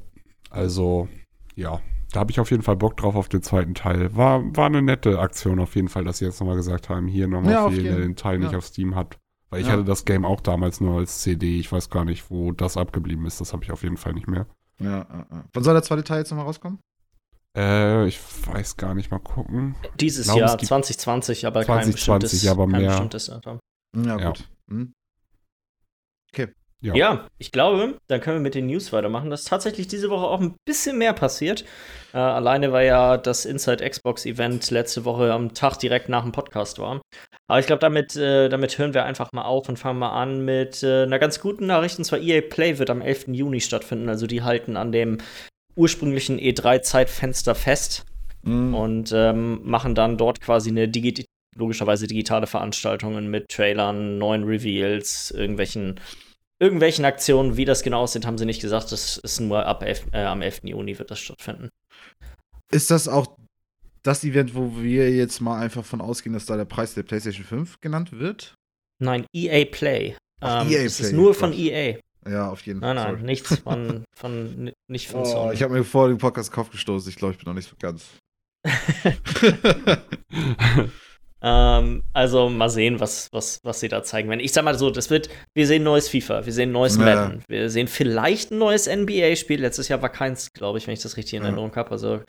also 0.50 1.08
ja, 1.54 1.80
da 2.12 2.20
habe 2.20 2.30
ich 2.30 2.40
auf 2.40 2.50
jeden 2.50 2.62
Fall 2.62 2.76
Bock 2.76 2.96
drauf 2.96 3.14
auf 3.14 3.28
den 3.28 3.42
zweiten 3.42 3.74
Teil. 3.74 4.14
War, 4.16 4.42
war 4.56 4.66
eine 4.66 4.82
nette 4.82 5.18
Aktion 5.18 5.58
auf 5.60 5.74
jeden 5.74 5.88
Fall, 5.88 6.04
dass 6.04 6.18
sie 6.18 6.24
jetzt 6.26 6.40
nochmal 6.40 6.56
gesagt 6.56 6.88
haben, 6.88 7.06
hier 7.08 7.26
nochmal 7.28 7.52
Ja, 7.52 7.68
für 7.68 7.74
jeden, 7.76 7.84
der 7.88 7.98
den 8.00 8.16
Teil 8.16 8.38
nicht 8.38 8.52
ja. 8.52 8.58
auf 8.58 8.66
Steam 8.66 8.94
hat. 8.94 9.18
Weil 9.50 9.60
ich 9.60 9.66
Ja. 9.66 9.72
hatte 9.74 9.84
das 9.84 10.04
Game 10.04 10.24
auch 10.24 10.40
damals 10.40 10.80
nur 10.80 10.98
als 10.98 11.20
CD. 11.20 11.58
Ich 11.58 11.70
weiß 11.72 11.90
gar 11.90 12.04
nicht, 12.04 12.30
wo 12.30 12.52
das 12.52 12.76
abgeblieben 12.76 13.26
ist. 13.26 13.40
Das 13.40 13.52
habe 13.52 13.64
ich 13.64 13.72
auf 13.72 13.82
jeden 13.82 13.96
Fall 13.96 14.12
nicht 14.14 14.26
mehr. 14.28 14.46
Ja, 14.78 15.06
ja. 15.10 15.44
Wann 15.52 15.64
soll 15.64 15.74
der 15.74 15.82
zweite 15.82 16.04
Teil 16.04 16.18
jetzt 16.20 16.30
nochmal 16.30 16.46
rauskommen? 16.46 16.78
Äh, 17.56 18.06
ich 18.06 18.18
weiß 18.46 18.78
gar 18.78 18.94
nicht 18.94 19.10
mal 19.10 19.18
gucken. 19.20 19.74
Dieses 20.00 20.24
glaube, 20.24 20.40
es 20.44 20.50
Jahr 20.52 20.56
gibt 20.56 20.68
2020, 20.68 21.46
aber 21.46 21.64
kein 21.64 21.84
2020, 21.92 22.30
bestimmtes, 22.30 22.48
aber 22.50 22.66
kein 22.68 22.80
mehr. 22.80 22.90
bestimmtes 22.90 23.26
Datum. 23.26 23.58
Ja, 23.94 24.18
Ja. 24.18 24.26
gut. 24.28 24.48
Hm? 24.70 24.92
Ja. 26.82 26.94
ja. 26.94 27.26
ich 27.38 27.52
glaube, 27.52 27.96
dann 28.08 28.20
können 28.20 28.38
wir 28.38 28.42
mit 28.42 28.56
den 28.56 28.66
News 28.66 28.92
weitermachen, 28.92 29.30
dass 29.30 29.44
tatsächlich 29.44 29.86
diese 29.86 30.10
Woche 30.10 30.26
auch 30.26 30.40
ein 30.40 30.56
bisschen 30.64 30.98
mehr 30.98 31.12
passiert. 31.12 31.64
Äh, 32.12 32.18
alleine 32.18 32.72
war 32.72 32.82
ja 32.82 33.16
das 33.16 33.44
Inside 33.44 33.88
Xbox 33.88 34.26
Event 34.26 34.68
letzte 34.70 35.04
Woche 35.04 35.32
am 35.32 35.54
Tag 35.54 35.78
direkt 35.78 36.08
nach 36.08 36.24
dem 36.24 36.32
Podcast 36.32 36.80
war. 36.80 37.00
Aber 37.46 37.60
ich 37.60 37.66
glaube, 37.66 37.80
damit, 37.80 38.16
äh, 38.16 38.48
damit 38.48 38.76
hören 38.78 38.94
wir 38.94 39.04
einfach 39.04 39.30
mal 39.32 39.42
auf 39.42 39.68
und 39.68 39.78
fangen 39.78 40.00
mal 40.00 40.10
an 40.10 40.44
mit 40.44 40.82
äh, 40.82 41.04
einer 41.04 41.20
ganz 41.20 41.38
guten 41.38 41.66
Nachricht. 41.66 41.98
Und 41.98 42.04
zwar 42.04 42.18
EA 42.18 42.40
Play 42.40 42.78
wird 42.78 42.90
am 42.90 43.00
11. 43.00 43.28
Juni 43.28 43.60
stattfinden. 43.60 44.08
Also 44.08 44.26
die 44.26 44.42
halten 44.42 44.76
an 44.76 44.90
dem 44.90 45.18
ursprünglichen 45.76 46.38
E3-Zeitfenster 46.38 47.54
fest 47.54 48.04
mhm. 48.42 48.74
und 48.74 49.12
ähm, 49.14 49.60
machen 49.62 49.94
dann 49.94 50.18
dort 50.18 50.40
quasi 50.40 50.70
eine 50.70 50.88
digi 50.88 51.24
logischerweise 51.54 52.06
digitale 52.06 52.46
Veranstaltungen 52.46 53.28
mit 53.28 53.48
Trailern, 53.50 54.16
neuen 54.16 54.44
Reveals, 54.44 55.30
irgendwelchen 55.30 56.00
irgendwelchen 56.62 57.04
Aktionen, 57.04 57.56
wie 57.56 57.64
das 57.64 57.82
genau 57.82 58.02
aussieht, 58.02 58.24
haben 58.24 58.38
sie 58.38 58.46
nicht 58.46 58.62
gesagt. 58.62 58.92
Das 58.92 59.18
ist 59.18 59.40
nur 59.40 59.66
ab 59.66 59.82
11, 59.82 60.06
äh, 60.12 60.24
am 60.24 60.42
11. 60.42 60.60
Juni 60.62 60.96
wird 60.98 61.10
das 61.10 61.18
stattfinden. 61.18 61.70
Ist 62.70 62.92
das 62.92 63.08
auch 63.08 63.36
das 64.04 64.22
Event, 64.22 64.54
wo 64.54 64.80
wir 64.80 65.10
jetzt 65.10 65.40
mal 65.40 65.60
einfach 65.60 65.84
von 65.84 66.00
ausgehen, 66.00 66.32
dass 66.32 66.46
da 66.46 66.56
der 66.56 66.64
Preis 66.64 66.94
der 66.94 67.02
PlayStation 67.02 67.44
5 67.44 67.80
genannt 67.80 68.12
wird? 68.12 68.54
Nein, 69.00 69.26
EA 69.34 69.64
Play. 69.64 70.16
Ach, 70.40 70.64
ähm, 70.64 70.72
EA 70.72 70.84
das 70.84 70.98
Play. 70.98 71.06
ist 71.06 71.12
nur 71.12 71.34
von 71.34 71.52
EA. 71.52 71.98
Ja, 72.28 72.50
auf 72.50 72.62
jeden 72.62 72.80
Fall. 72.80 72.94
Nein, 72.94 73.04
nein, 73.04 73.14
Sorry. 73.14 73.26
nichts 73.26 73.58
von, 73.58 74.04
von, 74.16 74.72
nicht 74.88 75.08
von 75.08 75.22
oh, 75.22 75.24
Sony. 75.24 75.54
Ich 75.54 75.62
habe 75.64 75.74
mir 75.74 75.84
vor 75.84 76.08
dem 76.08 76.18
Podcast 76.18 76.52
Kopf 76.52 76.70
gestoßen. 76.70 77.10
Ich 77.10 77.16
glaube, 77.16 77.32
ich 77.32 77.38
bin 77.38 77.48
noch 77.48 77.54
nicht 77.54 77.68
so 77.68 77.74
ganz. 77.76 78.04
Ähm, 81.44 82.04
also 82.12 82.48
mal 82.48 82.70
sehen, 82.70 83.00
was, 83.00 83.28
was, 83.32 83.60
was 83.64 83.80
sie 83.80 83.88
da 83.88 84.04
zeigen 84.04 84.28
werden. 84.28 84.40
Ich 84.40 84.52
sag 84.52 84.64
mal 84.64 84.78
so, 84.78 84.90
das 84.90 85.10
wird, 85.10 85.28
wir 85.54 85.66
sehen 85.66 85.82
neues 85.82 86.08
FIFA, 86.08 86.46
wir 86.46 86.52
sehen 86.52 86.70
neues 86.70 86.96
ja. 86.96 87.04
Madden, 87.04 87.42
wir 87.48 87.68
sehen 87.68 87.88
vielleicht 87.88 88.52
ein 88.52 88.58
neues 88.58 88.86
NBA-Spiel. 88.86 89.60
Letztes 89.60 89.88
Jahr 89.88 90.02
war 90.02 90.08
keins, 90.08 90.52
glaube 90.52 90.78
ich, 90.78 90.86
wenn 90.86 90.94
ich 90.94 91.02
das 91.02 91.16
richtig 91.16 91.34
in 91.34 91.42
Erinnerung 91.42 91.70
ja. 91.70 91.76
habe. 91.76 91.90
Also 91.90 92.20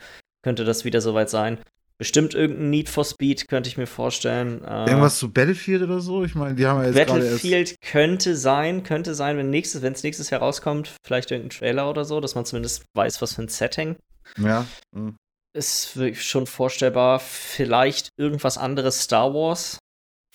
könnte 0.42 0.64
das 0.64 0.84
wieder 0.84 1.00
soweit 1.00 1.30
sein. 1.30 1.58
Bestimmt 1.96 2.34
irgendein 2.34 2.70
Need 2.70 2.88
for 2.88 3.04
Speed, 3.04 3.46
könnte 3.46 3.68
ich 3.68 3.78
mir 3.78 3.86
vorstellen. 3.86 4.64
Äh, 4.64 4.86
Irgendwas 4.86 5.20
zu 5.20 5.32
Battlefield 5.32 5.82
oder 5.82 6.00
so? 6.00 6.24
Ich 6.24 6.34
meine, 6.34 6.56
die 6.56 6.66
haben 6.66 6.80
ja 6.80 6.88
jetzt 6.88 6.96
Battlefield 6.96 7.76
könnte 7.80 8.34
sein, 8.34 8.82
könnte 8.82 9.14
sein, 9.14 9.36
wenn 9.36 9.48
nächstes, 9.48 9.82
wenn 9.82 9.92
es 9.92 10.02
nächstes 10.02 10.30
Jahr 10.30 10.40
rauskommt, 10.40 10.90
vielleicht 11.06 11.30
irgendein 11.30 11.56
Trailer 11.56 11.88
oder 11.88 12.04
so, 12.04 12.20
dass 12.20 12.34
man 12.34 12.46
zumindest 12.46 12.82
weiß, 12.94 13.22
was 13.22 13.34
für 13.34 13.42
ein 13.42 13.48
Setting. 13.48 13.94
Ja. 14.38 14.66
Mhm 14.92 15.14
ist 15.54 15.96
schon 16.16 16.46
vorstellbar. 16.46 17.20
Vielleicht 17.20 18.10
irgendwas 18.16 18.58
anderes 18.58 19.00
Star 19.02 19.32
Wars. 19.32 19.78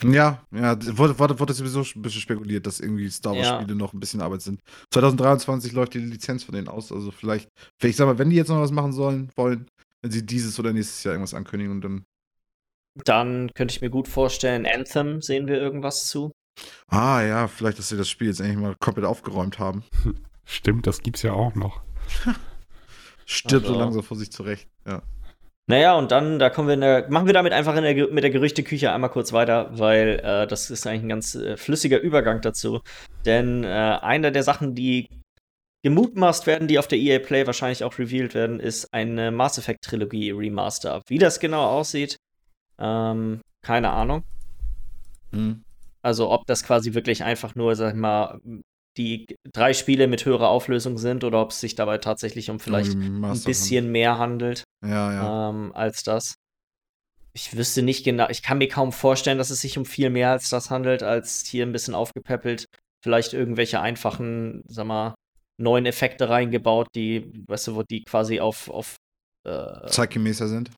Ja, 0.01 0.41
ja, 0.51 0.77
wurde, 0.97 1.19
wurde, 1.19 1.39
wurde 1.39 1.53
sowieso 1.53 1.81
ein 1.81 2.01
bisschen 2.01 2.21
spekuliert, 2.21 2.65
dass 2.65 2.79
irgendwie 2.79 3.09
Star 3.09 3.35
Wars-Spiele 3.35 3.73
ja. 3.73 3.75
noch 3.75 3.91
ein 3.91 3.99
bisschen 3.99 4.21
Arbeit 4.21 4.41
sind. 4.41 4.61
2023 4.93 5.73
läuft 5.73 5.93
die 5.93 5.99
Lizenz 5.99 6.45
von 6.45 6.55
denen 6.55 6.69
aus, 6.69 6.93
also 6.93 7.11
vielleicht, 7.11 7.49
vielleicht 7.77 7.97
sag 7.97 8.05
mal, 8.05 8.17
wenn 8.17 8.29
die 8.29 8.37
jetzt 8.37 8.47
noch 8.47 8.61
was 8.61 8.71
machen 8.71 8.93
sollen, 8.93 9.29
wollen, 9.35 9.67
wenn 10.01 10.11
sie 10.11 10.25
dieses 10.25 10.57
oder 10.57 10.71
nächstes 10.71 11.03
Jahr 11.03 11.15
irgendwas 11.15 11.33
ankündigen 11.33 11.73
und 11.73 11.81
dann. 11.81 12.05
Dann 13.03 13.51
könnte 13.53 13.73
ich 13.73 13.81
mir 13.81 13.89
gut 13.89 14.07
vorstellen, 14.07 14.65
Anthem 14.65 15.21
sehen 15.21 15.47
wir 15.47 15.59
irgendwas 15.59 16.07
zu. 16.07 16.31
Ah 16.87 17.21
ja, 17.21 17.47
vielleicht, 17.49 17.77
dass 17.77 17.89
sie 17.89 17.97
das 17.97 18.09
Spiel 18.09 18.27
jetzt 18.27 18.39
endlich 18.39 18.57
mal 18.57 18.75
komplett 18.79 19.05
aufgeräumt 19.05 19.59
haben. 19.59 19.83
Stimmt, 20.45 20.87
das 20.87 21.01
gibt's 21.01 21.23
ja 21.23 21.33
auch 21.33 21.55
noch. 21.55 21.81
Stirbt 23.31 23.65
also. 23.65 23.75
so 23.75 23.79
langsam 23.79 24.03
vor 24.03 24.17
sich 24.17 24.31
zurecht, 24.31 24.67
ja. 24.87 25.03
Naja, 25.67 25.95
und 25.95 26.11
dann, 26.11 26.39
da 26.39 26.49
kommen 26.49 26.67
wir 26.67 26.77
der, 26.77 27.11
machen 27.11 27.27
wir 27.27 27.33
damit 27.33 27.53
einfach 27.53 27.75
der, 27.75 28.07
mit 28.09 28.23
der 28.23 28.31
Gerüchteküche 28.31 28.91
einmal 28.91 29.11
kurz 29.11 29.33
weiter, 29.33 29.69
weil 29.77 30.19
äh, 30.23 30.47
das 30.47 30.71
ist 30.71 30.87
eigentlich 30.87 31.03
ein 31.03 31.09
ganz 31.09 31.35
äh, 31.35 31.55
flüssiger 31.55 31.99
Übergang 31.99 32.41
dazu. 32.41 32.81
Denn 33.25 33.63
äh, 33.63 33.67
eine 34.01 34.31
der 34.31 34.41
Sachen, 34.41 34.73
die 34.73 35.09
gemutmaßt 35.83 36.47
werden, 36.47 36.67
die 36.67 36.79
auf 36.79 36.87
der 36.87 36.97
EA 36.97 37.19
Play 37.19 37.45
wahrscheinlich 37.45 37.83
auch 37.83 37.99
revealed 37.99 38.33
werden, 38.33 38.59
ist 38.59 38.91
eine 38.95 39.29
Mass 39.29 39.59
Effect 39.59 39.83
Trilogie 39.83 40.31
Remaster. 40.31 41.03
Wie 41.07 41.19
das 41.19 41.39
genau 41.39 41.65
aussieht, 41.67 42.17
ähm, 42.79 43.41
keine 43.61 43.91
Ahnung. 43.91 44.23
Hm. 45.33 45.61
Also 46.01 46.31
ob 46.31 46.47
das 46.47 46.63
quasi 46.63 46.95
wirklich 46.95 47.23
einfach 47.23 47.53
nur, 47.53 47.75
sag 47.75 47.93
ich 47.93 47.99
mal, 47.99 48.41
die 48.99 49.25
drei 49.53 49.73
Spiele 49.73 50.07
mit 50.07 50.25
höherer 50.25 50.49
Auflösung 50.49 50.97
sind 50.97 51.23
oder 51.23 51.41
ob 51.41 51.51
es 51.51 51.61
sich 51.61 51.73
dabei 51.73 51.97
tatsächlich 51.99 52.49
um 52.49 52.59
vielleicht 52.59 52.95
ein 52.97 53.41
bisschen 53.45 53.91
mehr 53.91 54.17
handelt 54.17 54.65
ja, 54.83 55.13
ja. 55.13 55.49
Ähm, 55.49 55.71
als 55.73 56.03
das. 56.03 56.35
Ich 57.33 57.55
wüsste 57.55 57.81
nicht 57.81 58.03
genau, 58.03 58.27
ich 58.29 58.43
kann 58.43 58.57
mir 58.57 58.67
kaum 58.67 58.91
vorstellen, 58.91 59.37
dass 59.37 59.51
es 59.51 59.61
sich 59.61 59.77
um 59.77 59.85
viel 59.85 60.09
mehr 60.09 60.31
als 60.31 60.49
das 60.49 60.69
handelt, 60.69 61.01
als 61.01 61.45
hier 61.45 61.65
ein 61.65 61.71
bisschen 61.71 61.95
aufgepäppelt. 61.95 62.65
Vielleicht 63.01 63.33
irgendwelche 63.33 63.79
einfachen, 63.79 64.63
sag 64.67 64.85
mal, 64.85 65.15
neuen 65.57 65.85
Effekte 65.85 66.27
reingebaut, 66.27 66.87
die, 66.95 67.31
weißt 67.47 67.67
du, 67.67 67.75
wo 67.75 67.83
die 67.83 68.03
quasi 68.03 68.41
auf, 68.41 68.69
auf 68.69 68.95
äh, 69.47 69.87
zeitgemäßer 69.87 70.49
sind. 70.49 70.71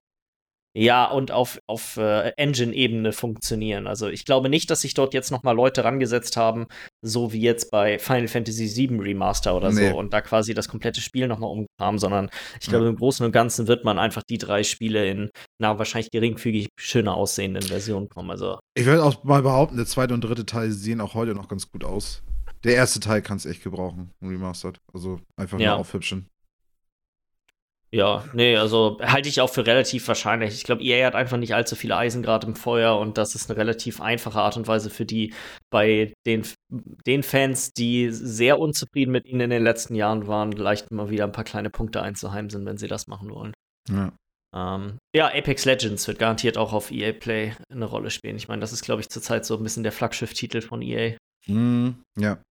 Ja, 0.73 1.05
und 1.05 1.31
auf, 1.31 1.59
auf 1.67 1.97
äh, 1.97 2.29
Engine-Ebene 2.37 3.11
funktionieren. 3.11 3.87
Also 3.87 4.07
ich 4.07 4.23
glaube 4.23 4.47
nicht, 4.47 4.69
dass 4.69 4.81
sich 4.81 4.93
dort 4.93 5.13
jetzt 5.13 5.29
noch 5.29 5.43
mal 5.43 5.51
Leute 5.51 5.83
rangesetzt 5.83 6.37
haben, 6.37 6.67
so 7.01 7.33
wie 7.33 7.41
jetzt 7.41 7.71
bei 7.71 7.99
Final 7.99 8.29
Fantasy 8.29 8.73
VII 8.73 8.99
Remaster 8.99 9.55
oder 9.55 9.71
nee. 9.71 9.89
so, 9.89 9.97
und 9.97 10.13
da 10.13 10.21
quasi 10.21 10.53
das 10.53 10.69
komplette 10.69 11.01
Spiel 11.01 11.27
noch 11.27 11.39
mal 11.39 11.47
umkam, 11.47 11.99
sondern 11.99 12.29
ich 12.61 12.67
glaube, 12.67 12.85
ja. 12.85 12.89
im 12.89 12.95
Großen 12.95 13.25
und 13.25 13.33
Ganzen 13.33 13.67
wird 13.67 13.83
man 13.83 13.99
einfach 13.99 14.23
die 14.23 14.37
drei 14.37 14.63
Spiele 14.63 15.05
in 15.09 15.29
einer 15.61 15.77
wahrscheinlich 15.77 16.11
geringfügig 16.11 16.69
schöner 16.79 17.15
aussehenden 17.15 17.63
Version 17.63 18.07
kommen. 18.07 18.31
Also 18.31 18.59
ich 18.73 18.85
würde 18.85 19.03
auch 19.03 19.23
mal 19.25 19.41
behaupten, 19.41 19.75
der 19.75 19.85
zweite 19.85 20.13
und 20.13 20.23
dritte 20.23 20.45
Teil 20.45 20.71
sehen 20.71 21.01
auch 21.01 21.15
heute 21.15 21.35
noch 21.35 21.49
ganz 21.49 21.69
gut 21.69 21.83
aus. 21.83 22.23
Der 22.63 22.75
erste 22.75 22.99
Teil 22.99 23.21
kann 23.21 23.37
es 23.37 23.45
echt 23.45 23.63
gebrauchen, 23.63 24.11
Remastered. 24.21 24.79
Also 24.93 25.19
einfach 25.35 25.59
ja. 25.59 25.71
nur 25.71 25.79
aufhübschen. 25.79 26.27
Ja, 27.93 28.23
nee, 28.31 28.55
also 28.55 28.99
halte 29.01 29.27
ich 29.27 29.41
auch 29.41 29.49
für 29.49 29.67
relativ 29.67 30.07
wahrscheinlich. 30.07 30.53
Ich 30.53 30.63
glaube, 30.63 30.81
EA 30.81 31.05
hat 31.05 31.15
einfach 31.15 31.35
nicht 31.37 31.53
allzu 31.53 31.75
viele 31.75 31.97
Eisen 31.97 32.23
gerade 32.23 32.47
im 32.47 32.55
Feuer 32.55 32.97
und 32.97 33.17
das 33.17 33.35
ist 33.35 33.49
eine 33.49 33.59
relativ 33.59 33.99
einfache 33.99 34.39
Art 34.39 34.55
und 34.55 34.65
Weise 34.65 34.89
für 34.89 35.05
die, 35.05 35.33
bei 35.69 36.13
den, 36.25 36.47
den 36.69 37.21
Fans, 37.21 37.73
die 37.73 38.09
sehr 38.11 38.59
unzufrieden 38.59 39.11
mit 39.11 39.25
ihnen 39.25 39.41
in 39.41 39.49
den 39.49 39.63
letzten 39.63 39.95
Jahren 39.95 40.27
waren, 40.27 40.53
leicht 40.53 40.89
mal 40.89 41.09
wieder 41.09 41.25
ein 41.25 41.33
paar 41.33 41.43
kleine 41.43 41.69
Punkte 41.69 42.01
einzuheimsen, 42.01 42.65
wenn 42.65 42.77
sie 42.77 42.87
das 42.87 43.07
machen 43.07 43.29
wollen. 43.29 43.53
Ja. 43.89 44.13
Ähm, 44.53 44.97
ja, 45.13 45.27
Apex 45.27 45.65
Legends 45.65 46.07
wird 46.07 46.19
garantiert 46.19 46.57
auch 46.57 46.71
auf 46.71 46.91
EA 46.91 47.11
Play 47.11 47.55
eine 47.69 47.85
Rolle 47.85 48.09
spielen. 48.09 48.37
Ich 48.37 48.47
meine, 48.47 48.61
das 48.61 48.71
ist, 48.71 48.83
glaube 48.83 49.01
ich, 49.01 49.09
zurzeit 49.09 49.45
so 49.45 49.57
ein 49.57 49.63
bisschen 49.63 49.83
der 49.83 49.91
Flaggschiff-Titel 49.91 50.61
von 50.61 50.81
EA. 50.81 51.17
Mm, 51.47 51.89
ja. 52.17 52.41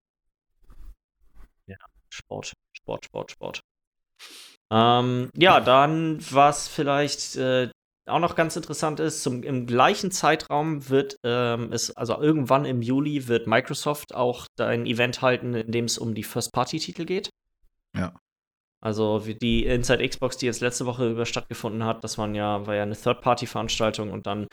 Ja, 1.65 1.77
Sport, 2.09 2.53
Sport, 2.77 3.05
Sport, 3.05 3.31
Sport. 3.31 3.61
Ähm, 4.71 5.29
ja, 5.35 5.59
dann, 5.59 6.19
was 6.31 6.69
vielleicht 6.69 7.35
äh, 7.35 7.69
auch 8.07 8.19
noch 8.19 8.35
ganz 8.35 8.55
interessant 8.55 8.99
ist, 8.99 9.21
zum, 9.21 9.43
im 9.43 9.67
gleichen 9.67 10.11
Zeitraum 10.11 10.89
wird 10.89 11.17
ähm, 11.23 11.71
es, 11.71 11.95
also 11.95 12.19
irgendwann 12.19 12.65
im 12.65 12.81
Juli, 12.81 13.27
wird 13.27 13.47
Microsoft 13.47 14.15
auch 14.15 14.47
ein 14.59 14.85
Event 14.85 15.21
halten, 15.21 15.53
in 15.53 15.71
dem 15.71 15.85
es 15.85 15.97
um 15.97 16.15
die 16.15 16.23
First-Party-Titel 16.23 17.05
geht. 17.05 17.29
Ja. 17.95 18.13
Also 18.79 19.19
die 19.19 19.65
Inside 19.65 20.07
Xbox, 20.07 20.37
die 20.37 20.47
jetzt 20.47 20.61
letzte 20.61 20.85
Woche 20.85 21.11
über 21.11 21.25
stattgefunden 21.25 21.83
hat, 21.83 22.03
das 22.03 22.17
waren 22.17 22.33
ja, 22.33 22.65
war 22.65 22.75
ja 22.75 22.83
eine 22.83 22.95
Third-Party-Veranstaltung 22.95 24.11
und 24.11 24.25
dann 24.25 24.47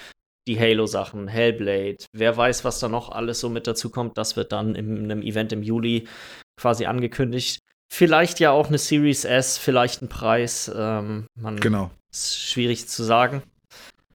die 0.46 0.58
Halo-Sachen, 0.58 1.28
Hellblade, 1.28 2.04
wer 2.12 2.36
weiß, 2.36 2.64
was 2.64 2.80
da 2.80 2.88
noch 2.88 3.10
alles 3.10 3.40
so 3.40 3.48
mit 3.48 3.66
dazu 3.66 3.90
kommt, 3.90 4.18
das 4.18 4.36
wird 4.36 4.52
dann 4.52 4.74
in 4.74 5.04
einem 5.04 5.22
Event 5.22 5.52
im 5.52 5.62
Juli 5.62 6.08
quasi 6.58 6.86
angekündigt. 6.86 7.60
Vielleicht 7.88 8.38
ja 8.40 8.50
auch 8.50 8.68
eine 8.68 8.78
Series 8.78 9.24
S, 9.24 9.58
vielleicht 9.58 10.02
ein 10.02 10.08
Preis. 10.08 10.70
Ähm, 10.74 11.26
man, 11.34 11.58
genau. 11.58 11.90
Ist 12.10 12.38
schwierig 12.38 12.88
zu 12.88 13.02
sagen. 13.02 13.42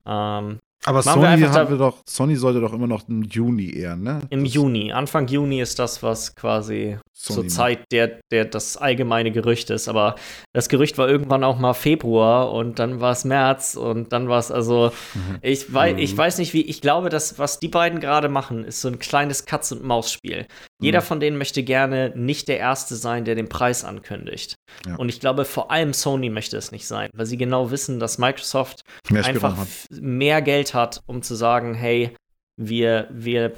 Ähm, 0.05 0.59
aber 0.85 1.01
Sony, 1.01 1.39
haben 1.41 1.69
wir 1.69 1.77
doch, 1.77 2.03
Sony 2.05 2.35
sollte 2.35 2.59
doch 2.59 2.73
immer 2.73 2.87
noch 2.87 3.07
im 3.07 3.23
Juni 3.23 3.73
eher, 3.73 3.95
ne? 3.95 4.21
Im 4.29 4.43
das 4.43 4.53
Juni. 4.53 4.91
Anfang 4.91 5.27
Juni 5.27 5.61
ist 5.61 5.79
das, 5.79 6.03
was 6.03 6.35
quasi 6.35 6.97
Sony 7.13 7.35
zur 7.35 7.47
Zeit 7.47 7.85
der, 7.91 8.19
der 8.31 8.45
das 8.45 8.75
allgemeine 8.75 9.31
Gerücht 9.31 9.69
ist. 9.69 9.87
Aber 9.87 10.15
das 10.51 10.67
Gerücht 10.67 10.97
war 10.97 11.07
irgendwann 11.07 11.45
auch 11.45 11.57
mal 11.57 11.73
Februar 11.73 12.51
und 12.51 12.79
dann 12.79 12.99
war 12.99 13.13
es 13.13 13.23
März 13.23 13.75
und 13.75 14.11
dann 14.11 14.27
war 14.27 14.39
es 14.39 14.51
also. 14.51 14.91
Mhm. 15.13 15.37
Ich, 15.41 15.73
weiß, 15.73 15.95
ich 15.99 16.13
mhm. 16.13 16.17
weiß 16.17 16.37
nicht, 16.39 16.53
wie. 16.53 16.63
Ich 16.63 16.81
glaube, 16.81 17.07
dass 17.07 17.39
was 17.39 17.59
die 17.59 17.69
beiden 17.69 18.01
gerade 18.01 18.27
machen, 18.27 18.65
ist 18.65 18.81
so 18.81 18.89
ein 18.89 18.99
kleines 18.99 19.45
Katz-und-Maus-Spiel. 19.45 20.47
Jeder 20.83 21.01
mhm. 21.01 21.05
von 21.05 21.19
denen 21.19 21.37
möchte 21.37 21.63
gerne 21.63 22.11
nicht 22.15 22.47
der 22.47 22.59
Erste 22.59 22.95
sein, 22.95 23.25
der 23.25 23.35
den 23.35 23.49
Preis 23.49 23.83
ankündigt. 23.83 24.55
Ja. 24.85 24.95
Und 24.95 25.09
ich 25.09 25.19
glaube, 25.19 25.45
vor 25.45 25.71
allem 25.71 25.93
Sony 25.93 26.29
möchte 26.29 26.57
es 26.57 26.71
nicht 26.71 26.87
sein, 26.87 27.09
weil 27.13 27.25
sie 27.25 27.37
genau 27.37 27.71
wissen, 27.71 27.99
dass 27.99 28.17
Microsoft 28.17 28.81
mehr 29.09 29.25
einfach 29.25 29.57
mehr 29.89 30.41
Geld 30.41 30.73
hat, 30.73 31.01
um 31.05 31.21
zu 31.21 31.35
sagen, 31.35 31.73
hey, 31.73 32.15
wir, 32.57 33.07
wir 33.11 33.53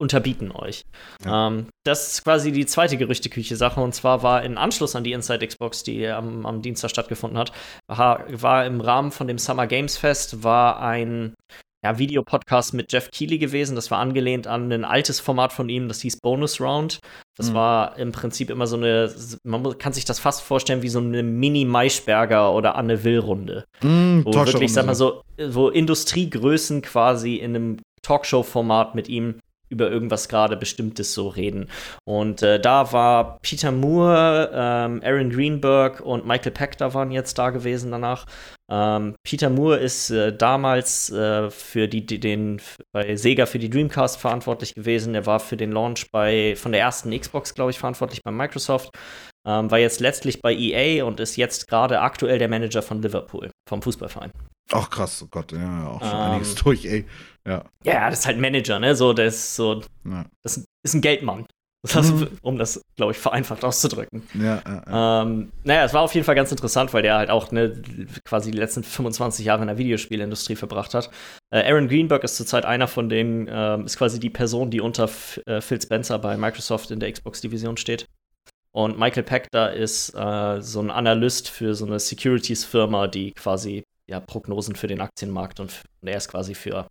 unterbieten 0.00 0.52
euch. 0.52 0.84
Ja. 1.24 1.48
Ähm, 1.48 1.66
das 1.84 2.12
ist 2.12 2.24
quasi 2.24 2.52
die 2.52 2.66
zweite 2.66 2.96
Gerüchteküche-Sache. 2.96 3.80
Und 3.80 3.94
zwar 3.94 4.22
war 4.22 4.42
in 4.42 4.56
Anschluss 4.56 4.96
an 4.96 5.04
die 5.04 5.12
Inside 5.12 5.46
Xbox, 5.46 5.82
die 5.82 6.06
am, 6.06 6.46
am 6.46 6.62
Dienstag 6.62 6.90
stattgefunden 6.90 7.38
hat, 7.38 7.52
war, 7.88 8.24
war, 8.30 8.64
im 8.64 8.80
Rahmen 8.80 9.10
von 9.10 9.26
dem 9.26 9.38
Summer 9.38 9.66
Games 9.66 9.96
Fest, 9.96 10.42
war 10.42 10.80
ein 10.80 11.34
ja, 11.84 11.98
Videopodcast 11.98 12.74
mit 12.74 12.92
Jeff 12.92 13.10
Keighley 13.10 13.38
gewesen. 13.38 13.76
Das 13.76 13.90
war 13.90 13.98
angelehnt 13.98 14.46
an 14.46 14.72
ein 14.72 14.84
altes 14.84 15.20
Format 15.20 15.52
von 15.52 15.68
ihm, 15.68 15.88
das 15.88 16.00
hieß 16.00 16.20
Bonus 16.20 16.60
Round. 16.60 17.00
Das 17.36 17.50
mhm. 17.50 17.54
war 17.54 17.98
im 17.98 18.10
Prinzip 18.10 18.50
immer 18.50 18.66
so 18.66 18.76
eine, 18.76 19.12
man 19.44 19.78
kann 19.78 19.92
sich 19.92 20.04
das 20.04 20.18
fast 20.18 20.42
vorstellen 20.42 20.82
wie 20.82 20.88
so 20.88 20.98
eine 20.98 21.22
Mini-Maischberger 21.22 22.52
oder 22.52 22.74
Anne 22.74 23.04
Will-Runde. 23.04 23.64
Mhm, 23.82 24.24
wo 24.24 24.34
wirklich, 24.34 24.72
sag 24.72 24.86
mal 24.86 24.96
so, 24.96 25.22
wo 25.50 25.68
Industriegrößen 25.68 26.82
quasi 26.82 27.36
in 27.36 27.54
einem 27.54 27.76
Talkshow-Format 28.02 28.94
mit 28.94 29.08
ihm 29.08 29.40
über 29.68 29.90
irgendwas 29.90 30.28
gerade 30.28 30.56
Bestimmtes 30.56 31.12
so 31.12 31.28
reden. 31.28 31.68
Und 32.04 32.42
äh, 32.42 32.58
da 32.58 32.92
war 32.92 33.38
Peter 33.42 33.70
Moore, 33.70 34.50
ähm, 34.52 35.02
Aaron 35.04 35.30
Greenberg 35.30 36.00
und 36.00 36.26
Michael 36.26 36.52
Peck 36.52 36.78
da 36.78 36.94
waren 36.94 37.10
jetzt 37.10 37.38
da 37.38 37.50
gewesen 37.50 37.90
danach. 37.90 38.26
Ähm, 38.70 39.14
Peter 39.22 39.48
Moore 39.48 39.78
ist 39.78 40.10
äh, 40.10 40.36
damals 40.36 41.10
äh, 41.10 41.50
für 41.50 41.88
die, 41.88 42.04
die, 42.04 42.20
den 42.20 42.60
bei 42.92 43.16
Sega 43.16 43.46
für 43.46 43.58
die 43.58 43.70
Dreamcast 43.70 44.18
verantwortlich 44.18 44.74
gewesen. 44.74 45.14
Er 45.14 45.24
war 45.24 45.40
für 45.40 45.56
den 45.56 45.72
Launch 45.72 46.10
bei 46.12 46.54
von 46.56 46.72
der 46.72 46.82
ersten 46.82 47.18
Xbox, 47.18 47.54
glaube 47.54 47.70
ich, 47.70 47.78
verantwortlich 47.78 48.22
bei 48.22 48.30
Microsoft. 48.30 48.90
Ähm, 49.46 49.70
war 49.70 49.78
jetzt 49.78 50.00
letztlich 50.00 50.42
bei 50.42 50.54
EA 50.54 51.04
und 51.04 51.20
ist 51.20 51.36
jetzt 51.36 51.68
gerade 51.68 52.00
aktuell 52.00 52.38
der 52.38 52.48
Manager 52.48 52.82
von 52.82 53.00
Liverpool, 53.00 53.50
vom 53.66 53.80
Fußballverein. 53.80 54.30
Ach 54.70 54.90
krass, 54.90 55.22
oh 55.22 55.28
Gott, 55.30 55.52
ja, 55.52 55.86
auch 55.86 56.00
schon 56.00 56.10
ähm, 56.10 56.32
einiges 56.32 56.54
durch, 56.62 56.84
ey. 56.84 57.06
Ja. 57.46 57.64
ja, 57.82 58.10
das 58.10 58.20
ist 58.20 58.26
halt 58.26 58.38
Manager, 58.38 58.78
ne? 58.78 58.94
So, 58.94 59.14
der 59.14 59.26
ist 59.26 59.56
so, 59.56 59.80
ja. 60.04 60.26
das 60.42 60.66
ist 60.84 60.94
ein 60.94 61.00
Geldmann. 61.00 61.46
Das, 61.82 62.10
mhm. 62.10 62.28
um 62.42 62.58
das, 62.58 62.82
glaube 62.96 63.12
ich, 63.12 63.18
vereinfacht 63.18 63.64
auszudrücken. 63.64 64.24
Ja, 64.34 64.60
ja, 64.66 64.82
ja. 64.86 65.22
Ähm, 65.22 65.52
naja, 65.62 65.84
es 65.84 65.94
war 65.94 66.02
auf 66.02 66.12
jeden 66.12 66.24
Fall 66.24 66.34
ganz 66.34 66.50
interessant, 66.50 66.92
weil 66.92 67.02
der 67.02 67.16
halt 67.16 67.30
auch 67.30 67.52
ne, 67.52 67.80
quasi 68.24 68.50
die 68.50 68.58
letzten 68.58 68.82
25 68.82 69.46
Jahre 69.46 69.62
in 69.62 69.68
der 69.68 69.78
Videospielindustrie 69.78 70.56
verbracht 70.56 70.94
hat. 70.94 71.08
Äh, 71.50 71.70
Aaron 71.70 71.86
Greenberg 71.86 72.24
ist 72.24 72.36
zurzeit 72.36 72.64
einer 72.64 72.88
von 72.88 73.08
denen, 73.08 73.46
äh, 73.46 73.80
ist 73.84 73.96
quasi 73.96 74.18
die 74.18 74.30
Person, 74.30 74.70
die 74.70 74.80
unter 74.80 75.04
F 75.04 75.40
äh, 75.46 75.60
Phil 75.60 75.80
Spencer 75.80 76.18
bei 76.18 76.36
Microsoft 76.36 76.90
in 76.90 76.98
der 76.98 77.12
Xbox-Division 77.12 77.76
steht. 77.76 78.06
Und 78.72 78.98
Michael 78.98 79.24
da 79.50 79.68
ist 79.68 80.14
äh, 80.14 80.60
so 80.60 80.80
ein 80.80 80.90
Analyst 80.90 81.48
für 81.48 81.74
so 81.74 81.86
eine 81.86 82.00
Securities-Firma, 82.00 83.06
die 83.06 83.32
quasi 83.32 83.84
ja, 84.08 84.20
Prognosen 84.20 84.74
für 84.74 84.86
den 84.86 85.00
Aktienmarkt 85.00 85.60
und, 85.60 85.82
und 86.00 86.08
er 86.08 86.16
ist 86.16 86.28
quasi 86.28 86.54
für 86.54 86.88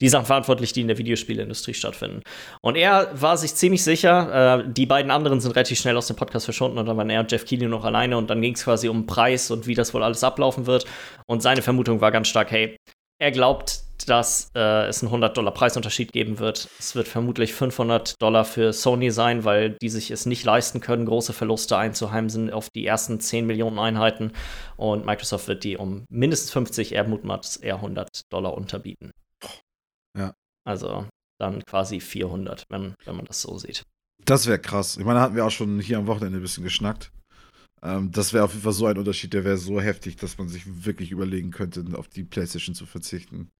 die 0.00 0.08
Sachen 0.08 0.26
verantwortlich, 0.26 0.72
die 0.72 0.82
in 0.82 0.88
der 0.88 0.98
Videospielindustrie 0.98 1.74
stattfinden. 1.74 2.22
Und 2.60 2.76
er 2.76 3.10
war 3.18 3.36
sich 3.38 3.54
ziemlich 3.54 3.82
sicher, 3.82 4.60
äh, 4.60 4.64
die 4.70 4.86
beiden 4.86 5.10
anderen 5.10 5.40
sind 5.40 5.52
relativ 5.56 5.78
schnell 5.78 5.96
aus 5.96 6.06
dem 6.06 6.16
Podcast 6.16 6.44
verschwunden 6.44 6.78
und 6.78 6.86
dann 6.86 6.96
waren 6.96 7.10
er 7.10 7.20
und 7.20 7.32
Jeff 7.32 7.46
Keighley 7.46 7.68
noch 7.68 7.84
alleine 7.84 8.18
und 8.18 8.28
dann 8.28 8.42
ging 8.42 8.54
es 8.54 8.64
quasi 8.64 8.88
um 8.88 9.06
Preis 9.06 9.50
und 9.50 9.66
wie 9.66 9.74
das 9.74 9.94
wohl 9.94 10.02
alles 10.02 10.22
ablaufen 10.22 10.66
wird. 10.66 10.84
Und 11.26 11.42
seine 11.42 11.62
Vermutung 11.62 12.00
war 12.00 12.12
ganz 12.12 12.28
stark, 12.28 12.50
hey, 12.50 12.76
er 13.18 13.30
glaubt, 13.32 13.80
dass 14.06 14.50
äh, 14.54 14.86
es 14.86 15.02
einen 15.02 15.08
100 15.08 15.36
Dollar 15.36 15.52
Preisunterschied 15.52 16.12
geben 16.12 16.38
wird. 16.38 16.68
Es 16.78 16.94
wird 16.94 17.08
vermutlich 17.08 17.54
500 17.54 18.20
Dollar 18.20 18.44
für 18.44 18.72
Sony 18.72 19.10
sein, 19.10 19.44
weil 19.44 19.70
die 19.70 19.88
sich 19.88 20.10
es 20.10 20.26
nicht 20.26 20.44
leisten 20.44 20.80
können, 20.80 21.06
große 21.06 21.32
Verluste 21.32 21.76
einzuheimsen 21.76 22.50
auf 22.50 22.70
die 22.70 22.86
ersten 22.86 23.20
10 23.20 23.46
Millionen 23.46 23.78
Einheiten. 23.78 24.32
Und 24.76 25.06
Microsoft 25.06 25.48
wird 25.48 25.64
die 25.64 25.76
um 25.76 26.04
mindestens 26.08 26.50
50, 26.52 26.94
er 26.94 27.04
mutmaßt 27.04 27.62
eher 27.62 27.76
100 27.76 28.22
Dollar 28.30 28.54
unterbieten. 28.54 29.10
Ja. 30.16 30.34
Also 30.64 31.06
dann 31.40 31.64
quasi 31.64 32.00
400, 32.00 32.64
wenn, 32.68 32.94
wenn 33.04 33.16
man 33.16 33.24
das 33.24 33.42
so 33.42 33.58
sieht. 33.58 33.82
Das 34.24 34.46
wäre 34.46 34.58
krass. 34.58 34.96
Ich 34.96 35.04
meine, 35.04 35.20
da 35.20 35.24
hatten 35.24 35.36
wir 35.36 35.46
auch 35.46 35.50
schon 35.50 35.80
hier 35.80 35.98
am 35.98 36.06
Wochenende 36.06 36.38
ein 36.38 36.42
bisschen 36.42 36.64
geschnackt. 36.64 37.10
Ähm, 37.82 38.10
das 38.10 38.32
wäre 38.32 38.44
auf 38.44 38.52
jeden 38.52 38.64
Fall 38.64 38.72
so 38.72 38.86
ein 38.86 38.98
Unterschied, 38.98 39.32
der 39.32 39.44
wäre 39.44 39.56
so 39.56 39.80
heftig, 39.80 40.16
dass 40.16 40.36
man 40.36 40.48
sich 40.48 40.84
wirklich 40.84 41.12
überlegen 41.12 41.50
könnte, 41.52 41.84
auf 41.94 42.08
die 42.08 42.24
PlayStation 42.24 42.74
zu 42.74 42.86
verzichten 42.86 43.50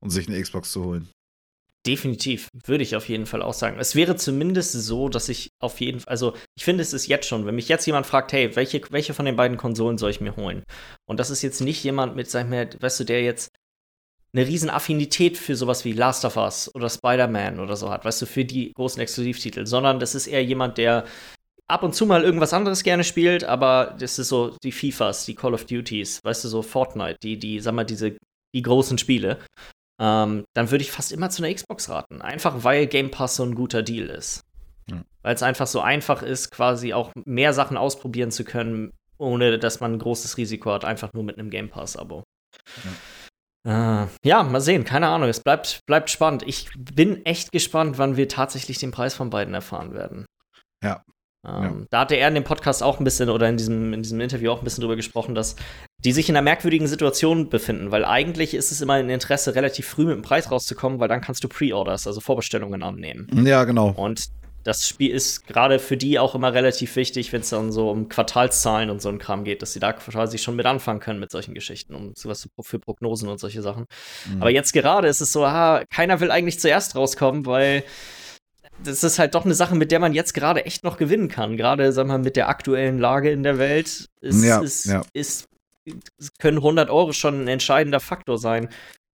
und 0.00 0.10
sich 0.10 0.28
eine 0.28 0.40
Xbox 0.40 0.72
zu 0.72 0.84
holen. 0.84 1.08
Definitiv, 1.86 2.48
würde 2.66 2.82
ich 2.82 2.96
auf 2.96 3.08
jeden 3.08 3.24
Fall 3.24 3.40
auch 3.40 3.54
sagen. 3.54 3.78
Es 3.78 3.94
wäre 3.94 4.16
zumindest 4.16 4.72
so, 4.72 5.08
dass 5.08 5.28
ich 5.28 5.50
auf 5.60 5.80
jeden 5.80 6.00
Fall, 6.00 6.10
also 6.10 6.34
ich 6.56 6.64
finde, 6.64 6.82
es 6.82 6.92
ist 6.92 7.06
jetzt 7.06 7.26
schon, 7.26 7.46
wenn 7.46 7.54
mich 7.54 7.68
jetzt 7.68 7.86
jemand 7.86 8.04
fragt, 8.04 8.32
hey, 8.32 8.54
welche, 8.56 8.82
welche 8.90 9.14
von 9.14 9.24
den 9.24 9.36
beiden 9.36 9.56
Konsolen 9.56 9.96
soll 9.96 10.10
ich 10.10 10.20
mir 10.20 10.36
holen? 10.36 10.64
Und 11.08 11.20
das 11.20 11.30
ist 11.30 11.42
jetzt 11.42 11.60
nicht 11.60 11.82
jemand 11.84 12.16
mit, 12.16 12.28
sag 12.28 12.44
ich 12.44 12.50
mal, 12.50 12.68
weißt 12.80 13.00
du, 13.00 13.04
der 13.04 13.22
jetzt 13.22 13.50
eine 14.34 14.46
riesen 14.46 14.70
Affinität 14.70 15.38
für 15.38 15.56
sowas 15.56 15.84
wie 15.84 15.92
Last 15.92 16.24
of 16.24 16.36
Us 16.36 16.70
oder 16.74 16.90
Spider-Man 16.90 17.60
oder 17.60 17.76
so 17.76 17.90
hat, 17.90 18.04
weißt 18.04 18.22
du, 18.22 18.26
für 18.26 18.44
die 18.44 18.72
großen 18.74 19.00
Exklusivtitel, 19.00 19.64
sondern 19.64 20.00
das 20.00 20.14
ist 20.14 20.26
eher 20.26 20.44
jemand, 20.44 20.78
der 20.78 21.06
ab 21.68 21.82
und 21.82 21.94
zu 21.94 22.06
mal 22.06 22.24
irgendwas 22.24 22.52
anderes 22.52 22.82
gerne 22.82 23.04
spielt, 23.04 23.44
aber 23.44 23.96
das 23.98 24.18
ist 24.18 24.28
so 24.28 24.56
die 24.62 24.72
FIFAs, 24.72 25.24
die 25.24 25.34
Call 25.34 25.54
of 25.54 25.64
Duties, 25.64 26.20
weißt 26.24 26.44
du, 26.44 26.48
so 26.48 26.62
Fortnite, 26.62 27.18
die, 27.22 27.38
die, 27.38 27.60
sag 27.60 27.74
mal, 27.74 27.84
diese, 27.84 28.16
die 28.54 28.62
großen 28.62 28.98
Spiele 28.98 29.38
ähm, 30.00 30.44
dann 30.54 30.70
würde 30.70 30.82
ich 30.82 30.92
fast 30.92 31.12
immer 31.12 31.30
zu 31.30 31.42
einer 31.42 31.54
Xbox 31.54 31.88
raten. 31.88 32.22
Einfach 32.22 32.64
weil 32.64 32.86
Game 32.86 33.10
Pass 33.10 33.36
so 33.36 33.42
ein 33.42 33.54
guter 33.54 33.82
Deal 33.82 34.08
ist. 34.08 34.44
Ja. 34.90 35.02
Weil 35.22 35.34
es 35.34 35.42
einfach 35.42 35.66
so 35.66 35.80
einfach 35.80 36.22
ist, 36.22 36.50
quasi 36.50 36.92
auch 36.92 37.12
mehr 37.24 37.52
Sachen 37.52 37.76
ausprobieren 37.76 38.30
zu 38.30 38.44
können, 38.44 38.92
ohne 39.18 39.58
dass 39.58 39.80
man 39.80 39.94
ein 39.94 39.98
großes 39.98 40.36
Risiko 40.36 40.72
hat, 40.72 40.84
einfach 40.84 41.12
nur 41.12 41.24
mit 41.24 41.38
einem 41.38 41.50
Game 41.50 41.68
Pass-Abo. 41.68 42.22
Ja. 42.84 44.04
Äh, 44.04 44.06
ja, 44.24 44.42
mal 44.44 44.60
sehen, 44.60 44.84
keine 44.84 45.08
Ahnung. 45.08 45.28
Es 45.28 45.40
bleibt, 45.40 45.80
bleibt 45.86 46.10
spannend. 46.10 46.44
Ich 46.46 46.70
bin 46.78 47.26
echt 47.26 47.52
gespannt, 47.52 47.98
wann 47.98 48.16
wir 48.16 48.28
tatsächlich 48.28 48.78
den 48.78 48.92
Preis 48.92 49.14
von 49.14 49.30
beiden 49.30 49.52
erfahren 49.52 49.92
werden. 49.92 50.26
Ja, 50.82 51.02
ähm, 51.46 51.62
ja. 51.62 51.86
Da 51.90 52.00
hatte 52.00 52.16
er 52.16 52.28
in 52.28 52.34
dem 52.34 52.44
Podcast 52.44 52.82
auch 52.82 52.98
ein 52.98 53.04
bisschen 53.04 53.30
oder 53.30 53.48
in 53.48 53.56
diesem, 53.56 53.92
in 53.92 54.02
diesem 54.02 54.20
Interview 54.20 54.50
auch 54.50 54.58
ein 54.58 54.64
bisschen 54.64 54.82
drüber 54.82 54.96
gesprochen, 54.96 55.34
dass 55.34 55.56
die 56.04 56.12
sich 56.12 56.28
in 56.28 56.36
einer 56.36 56.44
merkwürdigen 56.44 56.86
Situation 56.86 57.48
befinden, 57.48 57.90
weil 57.90 58.04
eigentlich 58.04 58.54
ist 58.54 58.70
es 58.70 58.80
immer 58.80 58.94
ein 58.94 59.10
Interesse, 59.10 59.54
relativ 59.54 59.88
früh 59.88 60.04
mit 60.06 60.14
dem 60.14 60.22
Preis 60.22 60.50
rauszukommen, 60.50 61.00
weil 61.00 61.08
dann 61.08 61.20
kannst 61.20 61.42
du 61.42 61.48
Pre-Orders, 61.48 62.06
also 62.06 62.20
Vorbestellungen 62.20 62.82
annehmen. 62.82 63.28
Ja, 63.44 63.64
genau. 63.64 63.90
Und 63.90 64.28
das 64.62 64.86
Spiel 64.86 65.12
ist 65.12 65.46
gerade 65.46 65.78
für 65.78 65.96
die 65.96 66.18
auch 66.18 66.34
immer 66.34 66.52
relativ 66.52 66.94
wichtig, 66.94 67.32
wenn 67.32 67.40
es 67.40 67.50
dann 67.50 67.72
so 67.72 67.90
um 67.90 68.08
Quartalszahlen 68.08 68.90
und 68.90 69.00
so 69.00 69.08
ein 69.08 69.18
Kram 69.18 69.42
geht, 69.44 69.62
dass 69.62 69.72
sie 69.72 69.80
da 69.80 69.92
quasi 69.92 70.38
schon 70.38 70.56
mit 70.56 70.66
anfangen 70.66 71.00
können 71.00 71.18
mit 71.18 71.30
solchen 71.30 71.54
Geschichten, 71.54 71.94
um 71.94 72.12
sowas 72.14 72.48
für 72.60 72.78
Prognosen 72.78 73.28
und 73.28 73.40
solche 73.40 73.62
Sachen. 73.62 73.86
Mhm. 74.26 74.42
Aber 74.42 74.50
jetzt 74.50 74.72
gerade 74.72 75.08
ist 75.08 75.20
es 75.20 75.32
so, 75.32 75.44
aha, 75.44 75.84
keiner 75.90 76.20
will 76.20 76.30
eigentlich 76.30 76.60
zuerst 76.60 76.94
rauskommen, 76.96 77.46
weil 77.46 77.82
das 78.84 79.02
ist 79.02 79.18
halt 79.18 79.34
doch 79.34 79.44
eine 79.44 79.54
Sache, 79.54 79.74
mit 79.74 79.90
der 79.90 79.98
man 79.98 80.12
jetzt 80.12 80.34
gerade 80.34 80.64
echt 80.64 80.84
noch 80.84 80.98
gewinnen 80.98 81.28
kann. 81.28 81.56
Gerade, 81.56 81.92
sag 81.92 82.06
mal, 82.06 82.18
mit 82.18 82.36
der 82.36 82.48
aktuellen 82.48 82.98
Lage 82.98 83.30
in 83.30 83.42
der 83.42 83.58
Welt 83.58 84.08
ist, 84.20 84.44
ja, 84.44 84.60
ist, 84.60 84.84
ja. 84.84 85.02
ist 85.12 85.48
können 86.38 86.58
100 86.58 86.90
Euro 86.90 87.12
schon 87.12 87.42
ein 87.42 87.48
entscheidender 87.48 88.00
Faktor 88.00 88.38
sein. 88.38 88.68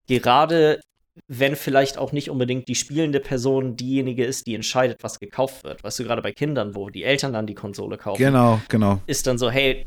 Gerade 0.07 0.81
wenn 1.27 1.55
vielleicht 1.55 1.97
auch 1.97 2.11
nicht 2.11 2.29
unbedingt 2.29 2.67
die 2.67 2.75
spielende 2.75 3.19
Person 3.19 3.75
diejenige 3.75 4.25
ist, 4.25 4.47
die 4.47 4.55
entscheidet, 4.55 5.03
was 5.03 5.19
gekauft 5.19 5.63
wird. 5.63 5.83
Weißt 5.83 5.99
du, 5.99 6.03
gerade 6.03 6.21
bei 6.21 6.31
Kindern, 6.31 6.75
wo 6.75 6.89
die 6.89 7.03
Eltern 7.03 7.33
dann 7.33 7.45
die 7.45 7.53
Konsole 7.53 7.97
kaufen. 7.97 8.17
Genau, 8.17 8.59
genau. 8.67 8.99
Ist 9.05 9.27
dann 9.27 9.37
so, 9.37 9.51
hey, 9.51 9.85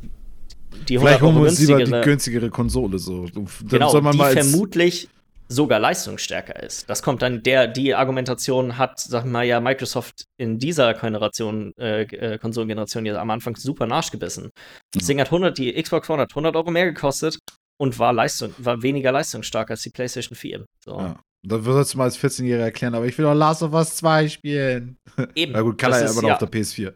die 0.89 0.99
100 0.99 1.01
Vielleicht 1.01 1.23
holen 1.23 1.35
wir 1.37 1.43
uns 1.43 1.59
lieber 1.59 1.83
die 1.83 1.91
günstigere 1.91 2.51
Konsole 2.51 2.99
so. 2.99 3.27
Dann 3.27 3.49
genau, 3.69 4.01
die 4.01 4.19
vermutlich 4.19 5.09
sogar 5.49 5.79
leistungsstärker 5.79 6.63
ist. 6.63 6.89
Das 6.91 7.03
kommt 7.03 7.23
dann, 7.23 7.43
der, 7.43 7.69
die 7.69 7.95
Argumentation 7.95 8.79
hat, 8.79 8.99
sag 8.99 9.25
mal 9.25 9.45
ja, 9.45 9.61
Microsoft 9.61 10.25
in 10.37 10.59
dieser 10.59 10.95
Generation, 10.95 11.73
äh, 11.79 12.03
äh 12.03 12.39
Konsolengeneration 12.39 13.07
ja 13.07 13.21
am 13.21 13.31
Anfang 13.31 13.57
super 13.57 13.87
nachgebissen. 13.87 14.51
Das 14.93 15.07
Ding 15.07 15.21
hat 15.21 15.29
100, 15.29 15.57
die 15.57 15.81
Xbox 15.81 16.11
One 16.11 16.23
hat 16.23 16.33
100 16.33 16.57
Euro 16.57 16.71
mehr 16.71 16.87
gekostet 16.87 17.39
und 17.79 17.99
war, 17.99 18.13
Leistung, 18.13 18.55
war 18.59 18.83
weniger 18.83 19.13
leistungsstark 19.13 19.71
als 19.71 19.83
die 19.83 19.91
PlayStation 19.91 20.37
4. 20.37 20.65
So. 20.85 20.99
Ja. 20.99 21.21
Da 21.43 21.65
würdest 21.65 21.95
du 21.95 21.99
mal 21.99 22.05
als 22.05 22.19
14-Jähriger 22.19 22.65
erklären, 22.65 22.95
aber 22.95 23.07
ich 23.07 23.17
will 23.17 23.25
doch 23.25 23.35
Last 23.35 23.63
of 23.63 23.73
Us 23.73 23.95
2 23.97 24.29
spielen. 24.29 24.97
Eben. 25.37 25.53
Na 25.53 25.61
gut, 25.61 25.79
kann 25.79 25.93
er 25.93 26.01
ja 26.05 26.11
immer 26.11 26.23
noch 26.23 26.29
ja. 26.29 26.35
auf 26.35 26.41
der 26.41 26.51
PS4. 26.51 26.93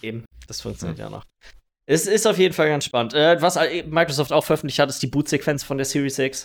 Eben, 0.00 0.24
das 0.46 0.62
funktioniert 0.62 0.98
ja, 0.98 1.10
noch. 1.10 1.24
Es 1.88 2.06
ist 2.06 2.26
auf 2.26 2.38
jeden 2.38 2.54
Fall 2.54 2.68
ganz 2.68 2.84
spannend. 2.84 3.14
Äh, 3.14 3.40
was 3.40 3.56
Microsoft 3.86 4.32
auch 4.32 4.44
veröffentlicht 4.44 4.78
hat, 4.78 4.88
ist 4.88 5.02
die 5.02 5.06
Bootsequenz 5.06 5.62
von 5.62 5.76
der 5.76 5.84
Series 5.84 6.18
X 6.18 6.44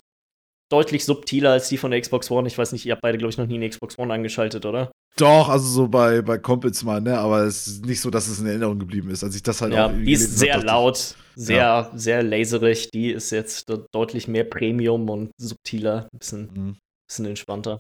deutlich 0.72 1.06
subtiler 1.06 1.52
als 1.52 1.70
die 1.70 1.78
von 1.78 1.92
der 1.92 2.02
Xbox 2.02 2.32
One. 2.32 2.48
Ich 2.48 2.58
weiß 2.58 2.72
nicht, 2.72 2.86
ihr 2.86 2.94
habt 2.94 3.02
beide, 3.02 3.18
glaube 3.18 3.32
ich, 3.32 3.38
noch 3.38 3.48
nie 3.48 3.56
eine 3.56 3.70
Xbox 3.70 3.98
One 4.00 4.14
angeschaltet, 4.14 4.66
oder? 4.66 4.92
Doch, 5.18 5.50
also 5.50 5.68
so 5.68 5.88
bei, 5.88 6.22
bei 6.22 6.38
Compits 6.38 6.84
mal, 6.84 7.02
ne? 7.02 7.18
Aber 7.18 7.42
es 7.42 7.68
ist 7.68 7.86
nicht 7.86 8.00
so, 8.00 8.10
dass 8.10 8.28
es 8.28 8.40
in 8.40 8.48
Erinnerung 8.48 8.80
geblieben 8.80 9.10
ist. 9.10 9.24
Als 9.24 9.36
ich 9.36 9.44
das 9.44 9.62
halt 9.62 9.74
ja, 9.74 9.88
auch 9.88 9.92
die 9.92 10.14
ist 10.14 10.40
sehr 10.40 10.56
hab, 10.56 10.64
laut, 10.64 11.16
sehr, 11.36 11.58
ja. 11.58 11.92
sehr 11.94 12.24
laserig. 12.24 12.90
Die 12.92 13.12
ist 13.12 13.32
jetzt 13.32 13.72
deutlich 13.92 14.28
mehr 14.28 14.46
Premium 14.46 15.10
und 15.10 15.32
subtiler, 15.38 16.08
ein 16.14 16.18
bisschen, 16.18 16.50
mhm. 16.54 16.78
bisschen 17.08 17.26
entspannter. 17.26 17.80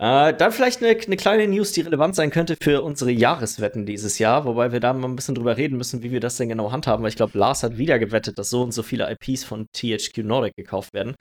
Äh, 0.00 0.32
dann 0.34 0.52
vielleicht 0.52 0.80
eine, 0.82 0.96
eine, 0.96 1.16
kleine 1.16 1.48
News, 1.48 1.72
die 1.72 1.80
relevant 1.80 2.14
sein 2.14 2.30
könnte 2.30 2.56
für 2.62 2.82
unsere 2.82 3.10
Jahreswetten 3.10 3.84
dieses 3.84 4.20
Jahr, 4.20 4.44
wobei 4.44 4.70
wir 4.70 4.78
da 4.78 4.92
mal 4.92 5.08
ein 5.08 5.16
bisschen 5.16 5.34
drüber 5.34 5.56
reden 5.56 5.76
müssen, 5.76 6.04
wie 6.04 6.12
wir 6.12 6.20
das 6.20 6.36
denn 6.36 6.48
genau 6.48 6.70
handhaben, 6.70 7.02
weil 7.02 7.10
ich 7.10 7.16
glaube, 7.16 7.36
Lars 7.36 7.64
hat 7.64 7.78
wieder 7.78 7.98
gewettet, 7.98 8.38
dass 8.38 8.50
so 8.50 8.62
und 8.62 8.72
so 8.72 8.84
viele 8.84 9.10
IPs 9.10 9.42
von 9.42 9.66
THQ 9.72 10.18
Nordic 10.18 10.54
gekauft 10.56 10.94
werden. 10.94 11.16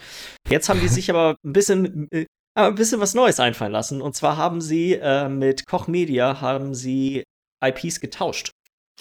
Jetzt 0.48 0.70
haben 0.70 0.80
die 0.80 0.90
sich 0.90 1.10
aber 1.10 1.38
ein 1.44 1.54
bisschen, 1.54 2.08
äh, 2.12 2.26
ein 2.54 2.76
bisschen 2.76 3.00
was 3.00 3.16
Neues 3.16 3.40
einfallen 3.40 3.72
lassen. 3.72 4.00
Und 4.00 4.16
zwar 4.16 4.38
haben 4.38 4.62
sie 4.62 4.94
äh, 4.94 5.28
mit 5.28 5.66
Koch 5.66 5.88
Media 5.88 6.40
haben 6.40 6.76
sie 6.76 7.24
IPs 7.66 8.00
getauscht. 8.00 8.52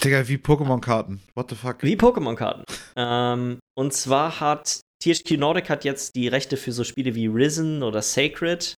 Digga, 0.03 0.27
wie 0.29 0.37
Pokémon-Karten. 0.37 1.20
What 1.35 1.51
the 1.51 1.57
fuck? 1.57 1.83
Wie 1.83 1.97
Pokémon-Karten. 1.97 2.64
ähm, 2.97 3.59
und 3.77 3.93
zwar 3.93 4.41
hat 4.41 4.81
THQ 5.03 5.39
Nordic 5.39 5.68
hat 5.68 5.85
jetzt 5.85 6.16
die 6.16 6.29
Rechte 6.29 6.57
für 6.57 6.72
so 6.72 6.83
Spiele 6.83 7.14
wie 7.14 7.27
Risen 7.27 7.83
oder 7.83 8.01
Sacred. 8.01 8.74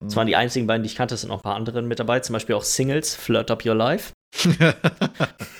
Das 0.00 0.14
waren 0.16 0.26
die 0.26 0.36
einzigen 0.36 0.66
beiden, 0.66 0.82
die 0.82 0.88
ich 0.88 0.96
kannte, 0.96 1.14
es 1.14 1.22
sind 1.22 1.28
noch 1.30 1.38
ein 1.38 1.42
paar 1.42 1.56
andere 1.56 1.82
mit 1.82 1.98
dabei, 1.98 2.20
zum 2.20 2.34
Beispiel 2.34 2.54
auch 2.54 2.64
Singles, 2.64 3.14
Flirt 3.14 3.50
Up 3.50 3.64
Your 3.64 3.74
Life. 3.74 4.12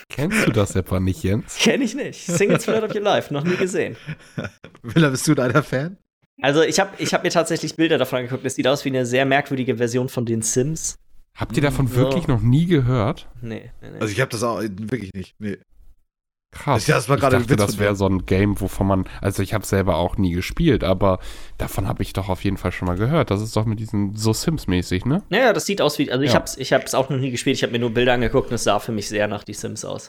Kennst 0.08 0.46
du 0.46 0.50
das 0.52 0.74
etwa 0.76 1.00
nicht, 1.00 1.22
Jens? 1.22 1.56
Kenn 1.58 1.80
ich 1.80 1.94
nicht. 1.94 2.26
Singles, 2.26 2.64
Flirt 2.64 2.84
Up 2.84 2.94
Your 2.94 3.02
Life, 3.02 3.32
noch 3.32 3.44
nie 3.44 3.56
gesehen. 3.56 3.96
Willa, 4.82 5.08
bist 5.08 5.26
du 5.26 5.34
deiner 5.34 5.62
Fan? 5.62 5.96
Also 6.42 6.62
ich 6.62 6.78
habe 6.80 6.90
ich 6.98 7.14
hab 7.14 7.22
mir 7.22 7.30
tatsächlich 7.30 7.76
Bilder 7.76 7.96
davon 7.96 8.18
angeguckt. 8.18 8.44
Es 8.44 8.56
sieht 8.56 8.66
aus 8.68 8.84
wie 8.84 8.90
eine 8.90 9.06
sehr 9.06 9.24
merkwürdige 9.24 9.78
Version 9.78 10.08
von 10.10 10.26
den 10.26 10.42
Sims. 10.42 10.96
Habt 11.34 11.56
ihr 11.56 11.62
davon 11.62 11.86
So. 11.86 11.96
wirklich 11.96 12.28
noch 12.28 12.42
nie 12.42 12.66
gehört? 12.66 13.28
Nee, 13.40 13.70
nee, 13.80 13.90
nee. 13.90 14.00
Also 14.00 14.12
ich 14.12 14.20
habe 14.20 14.30
das 14.30 14.42
auch 14.42 14.60
wirklich 14.62 15.12
nicht. 15.14 15.34
Nee. 15.38 15.58
Krass. 16.58 16.86
Ja, 16.86 16.96
das 16.96 17.08
war 17.08 17.16
ich 17.16 17.20
gerade 17.22 17.36
dachte, 17.38 17.50
Witz 17.50 17.58
das 17.58 17.78
wäre 17.78 17.94
so 17.96 18.06
ein 18.06 18.26
Game, 18.26 18.60
wovon 18.60 18.86
man, 18.86 19.04
also 19.20 19.42
ich 19.42 19.54
habe 19.54 19.64
selber 19.66 19.96
auch 19.96 20.16
nie 20.16 20.32
gespielt, 20.32 20.82
aber 20.84 21.18
davon 21.58 21.86
habe 21.88 22.02
ich 22.02 22.12
doch 22.12 22.28
auf 22.28 22.42
jeden 22.44 22.56
Fall 22.56 22.72
schon 22.72 22.86
mal 22.88 22.96
gehört. 22.96 23.30
Das 23.30 23.40
ist 23.42 23.56
doch 23.56 23.64
mit 23.66 23.78
diesen 23.80 24.14
so 24.16 24.32
Sims-mäßig, 24.32 25.04
ne? 25.04 25.22
Naja, 25.28 25.52
das 25.52 25.66
sieht 25.66 25.80
aus 25.82 25.98
wie. 25.98 26.10
Also 26.10 26.22
ich 26.24 26.30
Ja. 26.32 26.36
hab's, 26.36 26.56
ich 26.56 26.72
hab's 26.72 26.94
auch 26.94 27.08
noch 27.10 27.18
nie 27.18 27.30
gespielt. 27.30 27.56
Ich 27.56 27.62
habe 27.62 27.72
mir 27.72 27.78
nur 27.78 27.90
Bilder 27.90 28.14
angeguckt 28.14 28.48
und 28.50 28.54
es 28.54 28.64
sah 28.64 28.78
für 28.78 28.92
mich 28.92 29.08
sehr 29.08 29.28
nach 29.28 29.44
die 29.44 29.54
Sims 29.54 29.84
aus. 29.84 30.08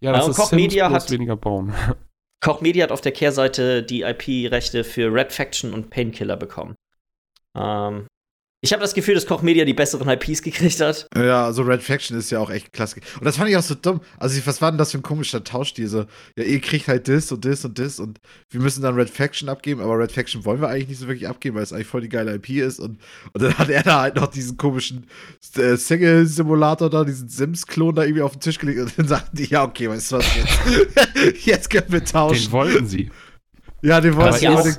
Ja, 0.00 0.12
Ja, 0.12 0.22
und 0.22 0.34
Koch 0.36 0.48
Sims 0.50 0.52
Media 0.62 0.90
hat- 0.90 1.10
weniger 1.10 1.36
bauen. 1.36 1.74
Koch 2.44 2.60
Media 2.60 2.84
hat 2.84 2.92
auf 2.92 3.00
der 3.00 3.10
Kehrseite 3.12 3.82
die 3.82 4.02
IP-Rechte 4.02 4.84
für 4.84 5.12
Red 5.12 5.32
Faction 5.32 5.74
und 5.74 5.90
Painkiller 5.90 6.36
bekommen. 6.36 6.76
Ähm, 7.56 8.06
ich 8.60 8.72
habe 8.72 8.82
das 8.82 8.92
Gefühl, 8.92 9.14
dass 9.14 9.24
Koch 9.24 9.42
Media 9.42 9.64
die 9.64 9.72
besseren 9.74 10.08
IPs 10.08 10.42
gekriegt 10.42 10.80
hat. 10.80 11.06
Ja, 11.16 11.44
also 11.44 11.62
Red 11.62 11.80
Faction 11.82 12.18
ist 12.18 12.30
ja 12.30 12.40
auch 12.40 12.50
echt 12.50 12.72
klasse. 12.72 12.96
Und 13.18 13.24
das 13.24 13.36
fand 13.36 13.48
ich 13.50 13.56
auch 13.56 13.62
so 13.62 13.76
dumm. 13.76 14.00
Also, 14.18 14.36
ich- 14.36 14.46
was 14.48 14.60
war 14.60 14.72
denn 14.72 14.78
das 14.78 14.90
für 14.90 14.98
ein 14.98 15.02
komischer 15.02 15.44
Tauschstil? 15.44 15.86
So, 15.86 16.06
ja, 16.36 16.42
ihr 16.44 16.60
kriegt 16.60 16.88
halt 16.88 17.06
das 17.06 17.30
und 17.30 17.44
das 17.44 17.64
und 17.64 17.78
das 17.78 18.00
und 18.00 18.18
wir 18.50 18.60
müssen 18.60 18.82
dann 18.82 18.96
Red 18.96 19.10
Faction 19.10 19.48
abgeben, 19.48 19.80
aber 19.80 19.96
Red 19.98 20.10
Faction 20.10 20.44
wollen 20.44 20.60
wir 20.60 20.68
eigentlich 20.68 20.88
nicht 20.88 20.98
so 20.98 21.06
wirklich 21.06 21.28
abgeben, 21.28 21.54
weil 21.56 21.62
es 21.62 21.72
eigentlich 21.72 21.86
voll 21.86 22.00
die 22.00 22.08
geile 22.08 22.34
IP 22.34 22.50
ist. 22.50 22.80
Und, 22.80 22.98
und 23.32 23.42
dann 23.42 23.56
hat 23.58 23.68
er 23.70 23.82
da 23.84 24.00
halt 24.00 24.16
noch 24.16 24.26
diesen 24.26 24.56
komischen 24.56 25.06
äh, 25.56 25.76
Single-Simulator 25.76 26.90
da, 26.90 27.04
diesen 27.04 27.28
Sims-Klon 27.28 27.94
da 27.94 28.02
irgendwie 28.02 28.22
auf 28.22 28.32
den 28.32 28.40
Tisch 28.40 28.58
gelegt 28.58 28.80
und 28.80 28.92
dann 28.98 29.06
sagten 29.08 29.36
die, 29.36 29.44
ja, 29.44 29.62
okay, 29.64 29.88
weißt 29.88 30.12
du 30.12 30.16
was, 30.16 30.26
jetzt, 30.36 31.46
jetzt 31.46 31.70
können 31.70 31.86
wir 31.92 32.00
Den 32.00 32.06
tauschen. 32.06 32.50
wollten 32.52 32.86
sie. 32.88 33.10
Ja, 33.82 34.00
den 34.00 34.16
wollen 34.16 34.28
Aber 34.28 34.62
sie. 34.64 34.74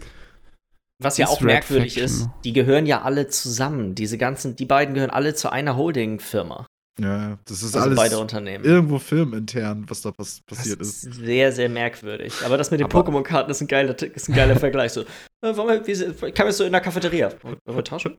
Was 1.01 1.17
ja 1.17 1.27
auch 1.27 1.39
Red 1.39 1.45
merkwürdig 1.47 1.93
Faction. 1.93 2.05
ist, 2.05 2.29
die 2.43 2.51
gehören 2.53 2.85
ja 2.85 3.01
alle 3.03 3.27
zusammen. 3.29 3.95
Diese 3.95 4.17
ganzen, 4.17 4.55
die 4.57 4.65
beiden 4.65 4.93
gehören 4.93 5.09
alle 5.11 5.33
zu 5.33 5.49
einer 5.49 5.77
Holding-Firma. 5.77 6.65
Ja, 6.99 7.37
das 7.45 7.63
ist 7.63 7.75
Also 7.75 7.87
alles 7.87 7.95
beide 7.97 8.19
Unternehmen. 8.19 8.65
irgendwo 8.65 8.99
filmintern, 8.99 9.85
was 9.87 10.01
da 10.01 10.11
pass 10.11 10.41
passiert 10.45 10.81
das 10.81 10.89
ist. 10.89 11.03
ist 11.05 11.15
sehr, 11.15 11.53
sehr 11.53 11.69
merkwürdig. 11.69 12.33
Aber 12.45 12.57
das 12.57 12.71
mit 12.71 12.81
den 12.81 12.87
Aber- 12.91 12.99
Pokémon-Karten 12.99 13.49
ist 13.49 13.61
ein 13.61 13.67
geiler, 13.67 13.95
ist 14.01 14.27
ein 14.27 14.35
geiler 14.35 14.57
Vergleich. 14.57 14.91
So, 14.91 15.01
äh, 15.41 15.55
wollen 15.55 15.85
wir, 15.85 15.87
wie, 15.87 16.31
kann 16.33 16.45
man 16.47 16.51
so 16.53 16.65
in 16.65 16.73
der 16.73 16.81
Cafeteria? 16.81 17.31
Wollen 17.43 17.55
wir 17.65 17.83
tauschen? 17.85 18.17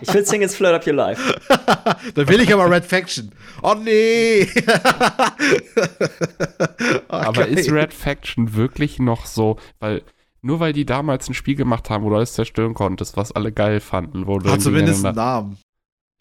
Ich 0.00 0.12
will 0.12 0.26
Singles 0.26 0.56
Flirt 0.56 0.74
Up 0.74 0.84
Your 0.84 0.94
Life. 0.94 1.22
Dann 2.16 2.28
will 2.28 2.40
ich 2.40 2.52
aber 2.52 2.68
Red 2.68 2.84
Faction. 2.84 3.30
Oh 3.62 3.74
nee! 3.74 4.48
Aber 7.08 7.42
Okay. 7.42 7.54
ist 7.54 7.70
Red 7.70 7.92
Faction 7.94 8.54
wirklich 8.54 8.98
noch 8.98 9.26
so, 9.26 9.58
weil 9.80 10.02
nur 10.42 10.60
weil 10.60 10.72
die 10.72 10.84
damals 10.86 11.28
ein 11.28 11.34
Spiel 11.34 11.54
gemacht 11.56 11.90
haben, 11.90 12.04
wo 12.04 12.10
du 12.10 12.16
alles 12.16 12.32
zerstören 12.34 12.74
konntest, 12.74 13.16
was 13.16 13.32
alle 13.32 13.52
geil 13.52 13.80
fanden, 13.80 14.26
wo 14.26 14.38
du 14.38 14.50
Hat 14.50 14.60
zumindest 14.62 15.04
einen 15.04 15.16
Namen. 15.16 15.58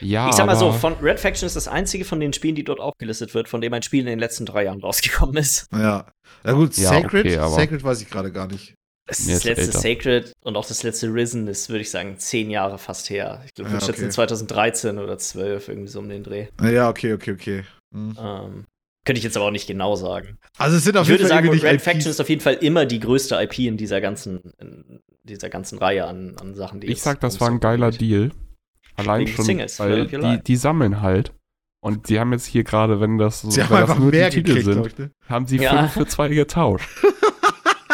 Ja, 0.02 0.30
Ich 0.30 0.36
sag 0.36 0.46
mal 0.46 0.56
so, 0.56 0.72
von 0.72 0.94
Red 1.02 1.20
Faction 1.20 1.48
ist 1.48 1.56
das 1.56 1.68
einzige 1.68 2.06
von 2.06 2.20
den 2.20 2.32
Spielen, 2.32 2.54
die 2.54 2.64
dort 2.64 2.80
aufgelistet 2.80 3.34
wird, 3.34 3.50
von 3.50 3.62
dem 3.62 3.74
ein 3.74 3.82
Spiel 3.82 4.02
in 4.02 4.06
den 4.06 4.20
letzten 4.20 4.46
drei 4.46 4.66
Jahren 4.66 4.80
rausgekommen 4.82 5.38
ist. 5.38 5.66
Ja. 5.74 6.06
Ja 6.44 6.52
gut, 6.54 6.78
Ja, 6.78 6.90
Sacred, 6.90 7.26
okay, 7.26 7.38
aber- 7.38 7.56
Sacred 7.56 7.84
weiß 7.84 8.02
ich 8.02 8.10
gerade 8.10 8.32
gar 8.32 8.48
nicht. 8.48 8.76
Das, 9.08 9.20
Nee, 9.26 9.28
das 9.34 9.38
ist 9.40 9.44
letzte 9.46 9.62
älter. 9.64 9.80
Sacred 9.80 10.34
und 10.44 10.56
auch 10.58 10.68
das 10.68 10.84
letzte 10.84 11.08
Risen 11.14 11.48
ist, 11.48 11.70
würde 11.70 11.82
ich 11.82 11.90
sagen, 11.90 12.20
zehn 12.20 12.52
Jahre 12.52 12.78
fast 12.78 13.10
her. 13.10 13.42
Ich 13.46 13.54
glaube, 13.54 13.72
Ja, 13.72 13.78
wir 13.78 13.82
schätzen 13.82 14.04
okay. 14.04 14.12
2013 14.12 14.98
oder 15.00 15.18
12, 15.18 15.70
irgendwie 15.70 15.88
so 15.88 16.00
um 16.00 16.10
den 16.10 16.24
Dreh. 16.24 16.48
Ja, 16.62 16.90
okay, 16.90 17.14
okay, 17.14 17.32
okay. 17.32 17.64
Hm. 17.94 18.18
Ähm, 18.20 18.66
könnte 19.08 19.18
ich 19.20 19.24
jetzt 19.24 19.38
aber 19.38 19.46
auch 19.48 19.52
nicht 19.52 19.68
genau 19.68 19.96
sagen. 19.96 20.38
Also 20.58 20.76
es 20.78 20.84
sind 20.84 20.98
auf 20.98 21.04
Ich 21.04 21.10
würde 21.10 21.24
jeden 21.24 21.30
Fall 21.30 21.38
sagen, 21.38 21.50
Red 21.50 21.72
nicht 21.74 21.82
Faction 21.82 22.02
IPs. 22.02 22.06
ist 22.08 22.20
auf 22.22 22.30
jeden 22.30 22.42
Fall 22.42 22.56
immer 22.56 22.86
die 22.86 23.00
größte 23.00 23.36
IP 23.42 23.60
in 23.60 23.78
dieser 23.78 24.02
ganzen, 24.02 24.54
in 24.60 25.00
dieser 25.24 25.50
ganzen 25.50 25.78
Reihe 25.78 26.06
an, 26.06 26.36
an 26.40 26.54
Sachen, 26.56 26.82
die 26.82 26.88
ich 26.88 26.98
es 26.98 27.04
sag, 27.04 27.20
das 27.22 27.40
war 27.40 27.48
ein 27.48 27.54
so 27.56 27.60
geiler 27.62 27.92
geht. 27.92 28.02
Deal. 28.02 28.32
Allein 28.98 29.22
Wegen 29.22 29.32
schon, 29.32 29.46
Singles, 29.46 29.80
weil 29.80 30.08
die, 30.08 30.44
die 30.44 30.56
sammeln 30.58 31.02
halt. 31.02 31.32
Und 31.80 32.10
die 32.10 32.20
haben 32.20 32.34
jetzt 32.34 32.46
hier 32.46 32.64
gerade, 32.66 33.00
wenn 33.00 33.18
das, 33.18 33.42
Sie 33.42 33.64
haben 33.64 33.70
wenn 33.70 33.88
das 33.88 33.98
nur 33.98 34.12
die 34.12 34.18
mehr 34.18 34.30
Titel 34.30 34.56
gekriegt, 34.56 34.66
sind, 34.66 34.88
ich, 34.88 34.98
ne? 34.98 35.12
haben 35.30 35.48
sie 35.48 35.58
Ja. 35.58 35.88
fünf 35.88 35.94
für 35.94 36.06
zwei 36.08 36.28
getauscht. 36.28 36.88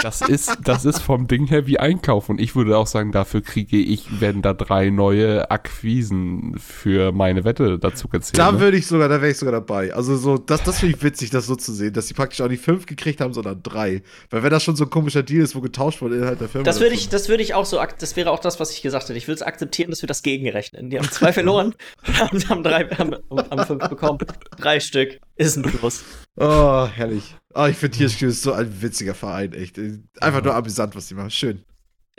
Das 0.04 0.22
ist, 0.22 0.58
das 0.64 0.84
ist 0.84 1.00
vom 1.00 1.28
Ding 1.28 1.48
her 1.48 1.66
wie 1.66 1.80
Einkauf. 1.80 2.28
Und 2.28 2.42
ich 2.42 2.56
würde 2.56 2.78
auch 2.78 2.88
sagen, 2.88 3.12
dafür 3.12 3.42
kriege 3.42 3.78
ich, 3.78 4.20
wenn 4.20 4.42
da 4.42 4.54
drei 4.54 4.90
neue 4.90 5.50
Akquisen 5.50 6.56
für 6.58 7.14
meine 7.14 7.46
Wette 7.46 7.80
dazu 7.80 8.10
gezählt. 8.10 8.38
Da 8.38 8.52
ne? 8.52 8.60
würde 8.60 8.78
ich 8.78 8.88
sogar, 8.88 9.08
da 9.08 9.22
wäre 9.22 9.32
ich 9.32 9.38
sogar 9.38 9.54
dabei. 9.54 9.94
Also 9.94 10.18
so, 10.18 10.38
das, 10.38 10.62
das 10.64 10.80
finde 10.80 10.98
ich 10.98 11.04
witzig, 11.04 11.30
das 11.30 11.46
so 11.46 11.56
zu 11.56 11.72
sehen, 11.72 11.94
dass 11.94 12.08
sie 12.08 12.14
praktisch 12.14 12.42
auch 12.42 12.50
nicht 12.50 12.64
fünf 12.64 12.86
gekriegt 12.86 13.22
haben, 13.22 13.34
sondern 13.34 13.64
drei. 13.64 14.04
Weil 14.30 14.44
wenn 14.44 14.52
das 14.52 14.64
schon 14.64 14.76
so 14.76 14.84
ein 14.84 14.90
komischer 14.90 15.24
Deal 15.24 15.42
ist, 15.42 15.56
wo 15.56 15.62
getauscht 15.62 16.02
wurde 16.02 16.18
innerhalb 16.18 16.40
der 16.40 16.50
Firma. 16.50 16.66
Das 16.66 16.82
würde 16.82 16.96
ich, 16.96 17.08
das 17.08 17.30
würde 17.30 17.44
ich 17.44 17.54
auch 17.54 17.66
so, 17.66 17.80
das 18.00 18.16
wäre 18.18 18.32
auch 18.32 18.40
das, 18.40 18.60
was 18.60 18.72
ich 18.72 18.82
gesagt 18.82 19.06
hätte. 19.08 19.18
Ich 19.18 19.28
würde 19.28 19.36
es 19.36 19.42
akzeptieren, 19.42 19.90
dass 19.90 20.02
wir 20.02 20.08
das 20.08 20.22
gegenrechnen. 20.22 20.90
Die 20.90 20.98
haben 20.98 21.10
zwei 21.10 21.32
verloren, 21.32 21.76
haben, 22.20 22.50
haben 22.50 22.64
drei, 22.64 22.86
haben, 22.90 23.16
haben 23.32 23.66
fünf 23.66 23.88
bekommen. 23.88 24.20
Drei 24.58 24.80
Stück 24.80 25.20
ist 25.38 25.56
ein 25.56 25.64
Plus. 25.64 26.04
Oh, 26.36 26.88
herrlich. 26.88 27.36
Oh, 27.54 27.66
ich 27.66 27.78
finde 27.78 27.98
THQ 28.08 28.22
ist 28.24 28.42
so 28.42 28.54
ein 28.54 28.82
witziger 28.82 29.14
Verein, 29.14 29.54
echt. 29.54 29.80
Einfach 30.20 30.44
nur 30.44 30.56
amüsant, 30.56 30.96
was 30.96 31.08
die 31.08 31.14
machen. 31.14 31.30
Schön. 31.32 31.64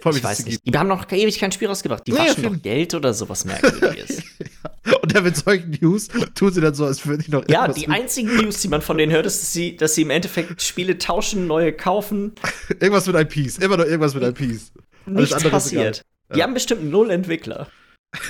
Voll 0.03 0.17
Ich 0.17 0.23
weiß 0.25 0.45
nicht. 0.47 0.61
Die 0.67 0.77
haben 0.77 0.89
noch 0.89 1.11
ewig 1.11 1.39
kein 1.39 1.53
Spiel 1.53 1.69
rausgebracht. 1.69 2.05
Die 2.07 2.13
Nee, 2.13 2.19
waschen 2.19 2.43
doch 2.43 2.51
jeden- 2.51 2.63
Geld 2.63 2.95
oder 2.95 3.15
sowas 3.15 3.45
Merkwürdiges. 3.45 4.23
gibt. 4.39 5.03
Und 5.03 5.15
dann 5.15 5.25
mit 5.25 5.37
solchen 5.37 5.77
News 5.81 6.09
tun 6.35 6.53
sie 6.53 6.61
dann 6.61 6.75
so, 6.75 6.85
als 6.85 7.07
würden 7.07 7.23
die 7.27 7.31
noch 7.31 7.49
ja, 7.49 7.69
die 7.69 7.87
mit- 7.87 7.91
einzigen 7.91 8.37
News, 8.37 8.61
die 8.61 8.69
man 8.69 8.83
von 8.83 8.99
denen 8.99 9.13
hört, 9.13 9.25
ist, 9.27 9.41
dass 9.43 9.53
sie, 9.53 9.77
dass 9.77 9.95
sie 9.95 10.03
im 10.03 10.11
Endeffekt 10.11 10.61
Spiele 10.63 10.99
tauschen, 10.99 11.47
neue 11.47 11.73
kaufen. 11.73 12.33
irgendwas 12.81 13.07
mit 13.07 13.17
IPs. 13.37 13.59
Immer 13.59 13.77
noch 13.77 13.85
irgendwas 13.85 14.15
mit 14.15 14.23
IPs. 14.25 14.73
Nichts 15.07 15.43
passiert. 15.45 15.99
egal. 15.99 16.05
Die 16.35 16.39
Ja. 16.39 16.45
haben 16.47 16.55
bestimmt 16.55 16.85
null 16.91 17.11
Entwickler. 17.11 17.69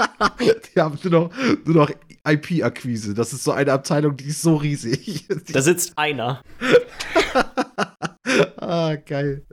Die 0.74 0.80
haben 0.80 0.98
nur 1.02 1.12
noch, 1.12 1.30
nur 1.64 1.74
noch 1.74 1.90
IP-Akquise. 2.26 3.14
Das 3.14 3.32
ist 3.32 3.44
so 3.44 3.52
eine 3.52 3.72
Abteilung, 3.72 4.16
die 4.16 4.28
ist 4.28 4.42
so 4.42 4.56
riesig. 4.56 5.26
Da 5.52 5.62
sitzt 5.62 5.92
einer. 5.96 6.42
ah, 8.56 8.96
geil. 8.96 9.46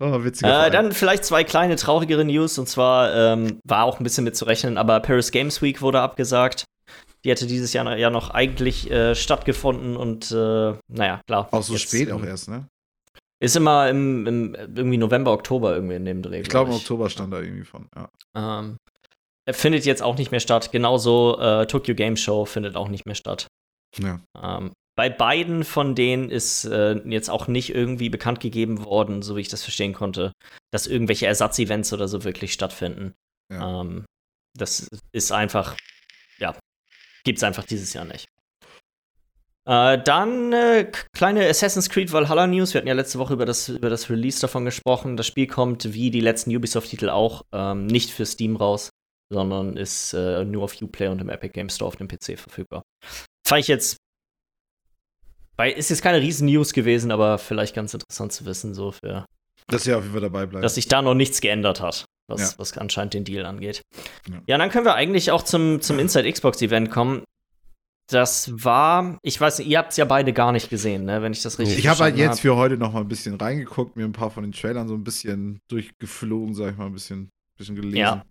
Oh, 0.00 0.20
Äh, 0.22 0.70
dann 0.70 0.92
vielleicht 0.92 1.24
zwei 1.24 1.42
kleine 1.42 1.76
traurigere 1.76 2.24
News. 2.24 2.58
Und 2.58 2.68
zwar 2.68 3.14
ähm, 3.14 3.60
war 3.64 3.84
auch 3.84 3.98
ein 3.98 4.04
bisschen 4.04 4.24
mit 4.24 4.36
zu 4.36 4.44
rechnen, 4.44 4.78
aber 4.78 5.00
Paris 5.00 5.32
Games 5.32 5.60
Week 5.60 5.82
wurde 5.82 6.00
abgesagt. 6.00 6.64
Die 7.24 7.30
hätte 7.30 7.46
dieses 7.48 7.72
Jahr 7.72 7.96
ja 7.96 8.10
noch 8.10 8.30
eigentlich 8.30 8.90
äh, 8.90 9.16
stattgefunden 9.16 9.96
und 9.96 10.30
äh, 10.30 10.74
naja, 10.88 11.20
klar. 11.26 11.48
Auch 11.50 11.62
so 11.62 11.72
jetzt, 11.72 11.88
spät 11.88 12.10
ähm, 12.10 12.16
auch 12.16 12.24
erst, 12.24 12.48
ne? 12.48 12.68
Ist 13.40 13.56
immer 13.56 13.88
im, 13.88 14.26
im 14.26 14.54
irgendwie 14.54 14.98
November, 14.98 15.32
Oktober 15.32 15.74
irgendwie 15.74 15.96
in 15.96 16.04
dem 16.04 16.22
Dreh. 16.22 16.40
Ich 16.40 16.48
glaube, 16.48 16.70
im 16.70 16.76
Oktober 16.76 17.08
stand 17.08 17.32
da 17.32 17.40
irgendwie 17.40 17.64
von. 17.64 17.88
Ja. 17.94 18.08
Ähm, 18.60 18.76
findet 19.52 19.84
jetzt 19.84 20.02
auch 20.02 20.16
nicht 20.16 20.30
mehr 20.30 20.40
statt. 20.40 20.72
Genauso 20.72 21.38
äh, 21.38 21.66
Tokyo 21.66 21.94
Game 21.94 22.16
Show 22.16 22.44
findet 22.44 22.76
auch 22.76 22.88
nicht 22.88 23.06
mehr 23.06 23.14
statt. 23.14 23.46
ja. 23.98 24.20
Ähm, 24.40 24.72
bei 24.98 25.10
beiden 25.10 25.62
von 25.62 25.94
denen 25.94 26.28
ist 26.28 26.64
äh, 26.64 26.94
jetzt 27.08 27.30
auch 27.30 27.46
nicht 27.46 27.72
irgendwie 27.72 28.08
bekannt 28.08 28.40
gegeben 28.40 28.84
worden, 28.84 29.22
so 29.22 29.36
wie 29.36 29.42
ich 29.42 29.48
das 29.48 29.62
verstehen 29.62 29.92
konnte, 29.92 30.32
dass 30.72 30.88
irgendwelche 30.88 31.28
Ersatzevents 31.28 31.92
oder 31.92 32.08
so 32.08 32.24
wirklich 32.24 32.52
stattfinden. 32.52 33.14
Ja. 33.48 33.82
Ähm, 33.82 34.06
das 34.56 34.88
ist 35.12 35.30
einfach, 35.30 35.76
ja, 36.38 36.56
gibt's 37.22 37.44
einfach 37.44 37.62
dieses 37.62 37.92
Jahr 37.92 38.06
nicht. 38.06 38.26
Äh, 39.68 40.02
dann 40.02 40.52
äh, 40.52 40.90
kleine 41.12 41.46
Assassin's 41.46 41.90
Creed 41.90 42.10
Valhalla 42.10 42.48
News. 42.48 42.74
Wir 42.74 42.80
hatten 42.80 42.88
ja 42.88 42.94
letzte 42.94 43.20
Woche 43.20 43.34
über 43.34 43.46
das, 43.46 43.68
über 43.68 43.90
das 43.90 44.10
Release 44.10 44.40
davon 44.40 44.64
gesprochen. 44.64 45.16
Das 45.16 45.28
Spiel 45.28 45.46
kommt 45.46 45.92
wie 45.92 46.10
die 46.10 46.20
letzten 46.20 46.56
Ubisoft-Titel 46.56 47.08
auch 47.10 47.44
ähm, 47.52 47.86
nicht 47.86 48.10
für 48.10 48.26
Steam 48.26 48.56
raus, 48.56 48.90
sondern 49.30 49.76
ist 49.76 50.14
äh, 50.14 50.44
nur 50.44 50.64
auf 50.64 50.80
Uplay 50.80 51.08
und 51.08 51.20
im 51.20 51.28
Epic 51.28 51.52
Game 51.52 51.68
Store 51.68 51.88
auf 51.88 51.96
dem 51.96 52.08
PC 52.08 52.38
verfügbar. 52.38 52.82
Fand 53.46 53.60
ich 53.60 53.68
jetzt 53.68 53.96
bei, 55.56 55.72
ist 55.72 55.90
jetzt 55.90 56.02
keine 56.02 56.20
riesen 56.20 56.46
News 56.46 56.72
gewesen, 56.72 57.10
aber 57.10 57.38
vielleicht 57.38 57.74
ganz 57.74 57.92
interessant 57.92 58.32
zu 58.32 58.44
wissen, 58.46 58.74
so 58.74 58.92
für, 58.92 59.26
Dass 59.66 59.84
sie 59.84 59.92
auf 59.94 60.02
jeden 60.02 60.12
Fall 60.12 60.22
dabei 60.22 60.46
bleiben. 60.46 60.62
dass 60.62 60.76
sich 60.76 60.86
da 60.88 61.02
noch 61.02 61.14
nichts 61.14 61.40
geändert 61.40 61.80
hat, 61.80 62.04
was, 62.28 62.52
Ja. 62.52 62.58
was 62.58 62.78
anscheinend 62.78 63.14
den 63.14 63.24
Deal 63.24 63.44
angeht. 63.44 63.82
Ja. 64.28 64.40
Ja. 64.46 64.58
dann 64.58 64.70
können 64.70 64.84
wir 64.84 64.94
eigentlich 64.94 65.30
auch 65.32 65.42
zum, 65.42 65.80
zum 65.80 65.98
Inside 66.00 66.30
Xbox 66.30 66.62
Event 66.62 66.90
kommen. 66.90 67.22
Das 68.10 68.50
war, 68.64 69.18
ich 69.22 69.38
weiß 69.38 69.58
nicht, 69.58 69.68
ihr 69.68 69.76
habt 69.78 69.90
es 69.90 69.98
ja 69.98 70.06
beide 70.06 70.32
gar 70.32 70.52
nicht 70.52 70.70
gesehen, 70.70 71.04
ne, 71.04 71.20
wenn 71.20 71.32
ich 71.32 71.42
das 71.42 71.58
richtig 71.58 71.76
ich 71.78 71.88
habe 71.88 71.98
halt 72.04 72.16
jetzt 72.16 72.40
für 72.40 72.56
heute 72.56 72.78
noch 72.78 72.94
mal 72.94 73.00
ein 73.00 73.08
bisschen 73.08 73.34
reingeguckt, 73.34 73.96
mir 73.96 74.04
ein 74.06 74.12
paar 74.12 74.30
von 74.30 74.44
den 74.44 74.52
Trailern 74.52 74.88
so 74.88 74.94
ein 74.94 75.04
bisschen 75.04 75.60
durchgeflogen, 75.68 76.54
sag 76.54 76.70
ich 76.70 76.78
mal, 76.78 76.86
ein 76.86 76.94
bisschen, 76.94 77.28
bisschen 77.58 77.74
gelesen. 77.76 77.96
Ja. 77.98 78.24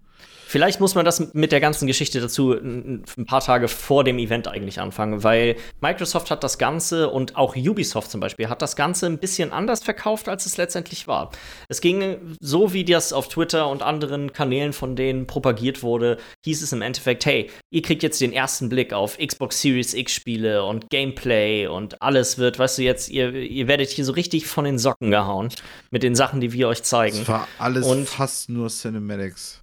Vielleicht 0.47 0.79
muss 0.79 0.95
man 0.95 1.03
das 1.03 1.33
mit 1.33 1.51
der 1.51 1.59
ganzen 1.59 1.87
Geschichte 1.87 2.21
dazu 2.21 2.53
ein 2.53 3.03
paar 3.25 3.41
Tage 3.41 3.67
vor 3.67 4.05
dem 4.05 4.17
Event 4.17 4.47
eigentlich 4.47 4.79
anfangen, 4.79 5.21
weil 5.21 5.57
Microsoft 5.81 6.31
hat 6.31 6.41
das 6.41 6.57
Ganze 6.57 7.09
und 7.09 7.35
auch 7.35 7.57
Ubisoft 7.57 8.09
zum 8.09 8.21
Beispiel 8.21 8.47
hat 8.47 8.61
das 8.61 8.77
Ganze 8.77 9.07
ein 9.07 9.17
bisschen 9.17 9.51
anders 9.51 9.83
verkauft, 9.83 10.29
als 10.29 10.45
es 10.45 10.55
letztendlich 10.55 11.05
war. 11.05 11.31
Es 11.67 11.81
ging 11.81 12.15
so, 12.39 12.71
wie 12.71 12.85
das 12.85 13.11
auf 13.11 13.27
Twitter 13.27 13.67
und 13.69 13.83
anderen 13.83 14.31
Kanälen 14.31 14.71
von 14.71 14.95
denen 14.95 15.27
propagiert 15.27 15.83
wurde, 15.83 16.17
hieß 16.45 16.61
es 16.61 16.71
im 16.71 16.81
Endeffekt, 16.81 17.25
hey, 17.25 17.49
ihr 17.69 17.81
kriegt 17.81 18.01
jetzt 18.01 18.21
den 18.21 18.31
ersten 18.31 18.69
Blick 18.69 18.93
auf 18.93 19.17
Xbox 19.17 19.61
Series 19.61 19.93
X 19.93 20.13
Spiele 20.13 20.63
und 20.63 20.89
Gameplay 20.89 21.67
und 21.67 22.01
alles 22.01 22.37
wird, 22.37 22.57
weißt 22.57 22.77
du, 22.77 22.83
jetzt, 22.83 23.09
ihr, 23.09 23.33
ihr 23.33 23.67
werdet 23.67 23.89
hier 23.89 24.05
so 24.05 24.13
richtig 24.13 24.47
von 24.47 24.63
den 24.63 24.79
Socken 24.79 25.11
gehauen 25.11 25.49
mit 25.91 26.03
den 26.03 26.15
Sachen, 26.15 26.39
die 26.39 26.53
wir 26.53 26.69
euch 26.69 26.83
zeigen. 26.83 27.19
Es 27.19 27.27
war 27.27 27.49
alles 27.59 27.85
und 27.85 28.07
fast 28.07 28.49
nur 28.49 28.69
Cinematics. 28.69 29.61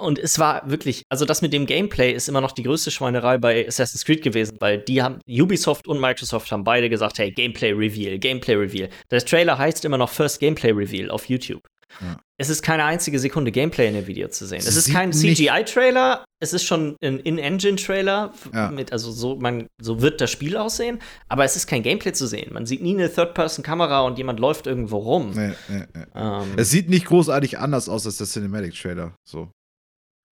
Und 0.00 0.18
es 0.18 0.38
war 0.38 0.68
wirklich, 0.70 1.02
also 1.08 1.24
das 1.24 1.42
mit 1.42 1.52
dem 1.52 1.66
Gameplay 1.66 2.12
ist 2.12 2.28
immer 2.28 2.40
noch 2.40 2.52
die 2.52 2.62
größte 2.62 2.90
Schweinerei 2.90 3.36
bei 3.38 3.66
Assassin's 3.66 4.04
Creed 4.04 4.22
gewesen, 4.22 4.56
weil 4.60 4.78
die 4.78 5.02
haben, 5.02 5.18
Ubisoft 5.28 5.88
und 5.88 6.00
Microsoft 6.00 6.52
haben 6.52 6.62
beide 6.62 6.88
gesagt, 6.88 7.18
hey, 7.18 7.32
Gameplay 7.32 7.72
Reveal, 7.72 8.18
Gameplay 8.18 8.54
Reveal. 8.54 8.88
Der 9.10 9.24
Trailer 9.24 9.58
heißt 9.58 9.84
immer 9.84 9.98
noch 9.98 10.10
First 10.10 10.38
Gameplay 10.38 10.70
Reveal 10.70 11.10
auf 11.10 11.28
YouTube. 11.28 11.66
Ja. 12.00 12.16
Es 12.36 12.48
ist 12.48 12.62
keine 12.62 12.84
einzige 12.84 13.18
Sekunde 13.18 13.50
Gameplay 13.50 13.88
in 13.88 13.94
dem 13.94 14.06
Video 14.06 14.28
zu 14.28 14.46
sehen. 14.46 14.58
Es, 14.58 14.66
es 14.66 14.76
ist 14.76 14.92
kein 14.92 15.12
CGI-Trailer, 15.12 16.24
es 16.40 16.52
ist 16.52 16.64
schon 16.64 16.96
ein 17.02 17.18
In-Engine-Trailer. 17.18 18.32
Ja. 18.54 18.72
also 18.92 19.10
so, 19.10 19.36
man, 19.36 19.66
so 19.80 20.00
wird 20.00 20.20
das 20.20 20.30
Spiel 20.30 20.56
aussehen, 20.56 21.00
aber 21.28 21.44
es 21.44 21.56
ist 21.56 21.66
kein 21.66 21.82
Gameplay 21.82 22.12
zu 22.12 22.28
sehen. 22.28 22.52
Man 22.52 22.66
sieht 22.66 22.82
nie 22.82 22.94
eine 22.94 23.12
Third-Person-Kamera 23.12 24.02
und 24.02 24.18
jemand 24.18 24.38
läuft 24.38 24.68
irgendwo 24.68 24.98
rum. 24.98 25.32
Nee, 25.34 25.54
nee, 25.68 25.84
nee. 25.94 26.04
Ähm, 26.14 26.52
es 26.56 26.70
sieht 26.70 26.88
nicht 26.88 27.06
großartig 27.06 27.58
anders 27.58 27.88
aus 27.88 28.06
als 28.06 28.18
der 28.18 28.28
Cinematic-Trailer. 28.28 29.14
So. 29.28 29.50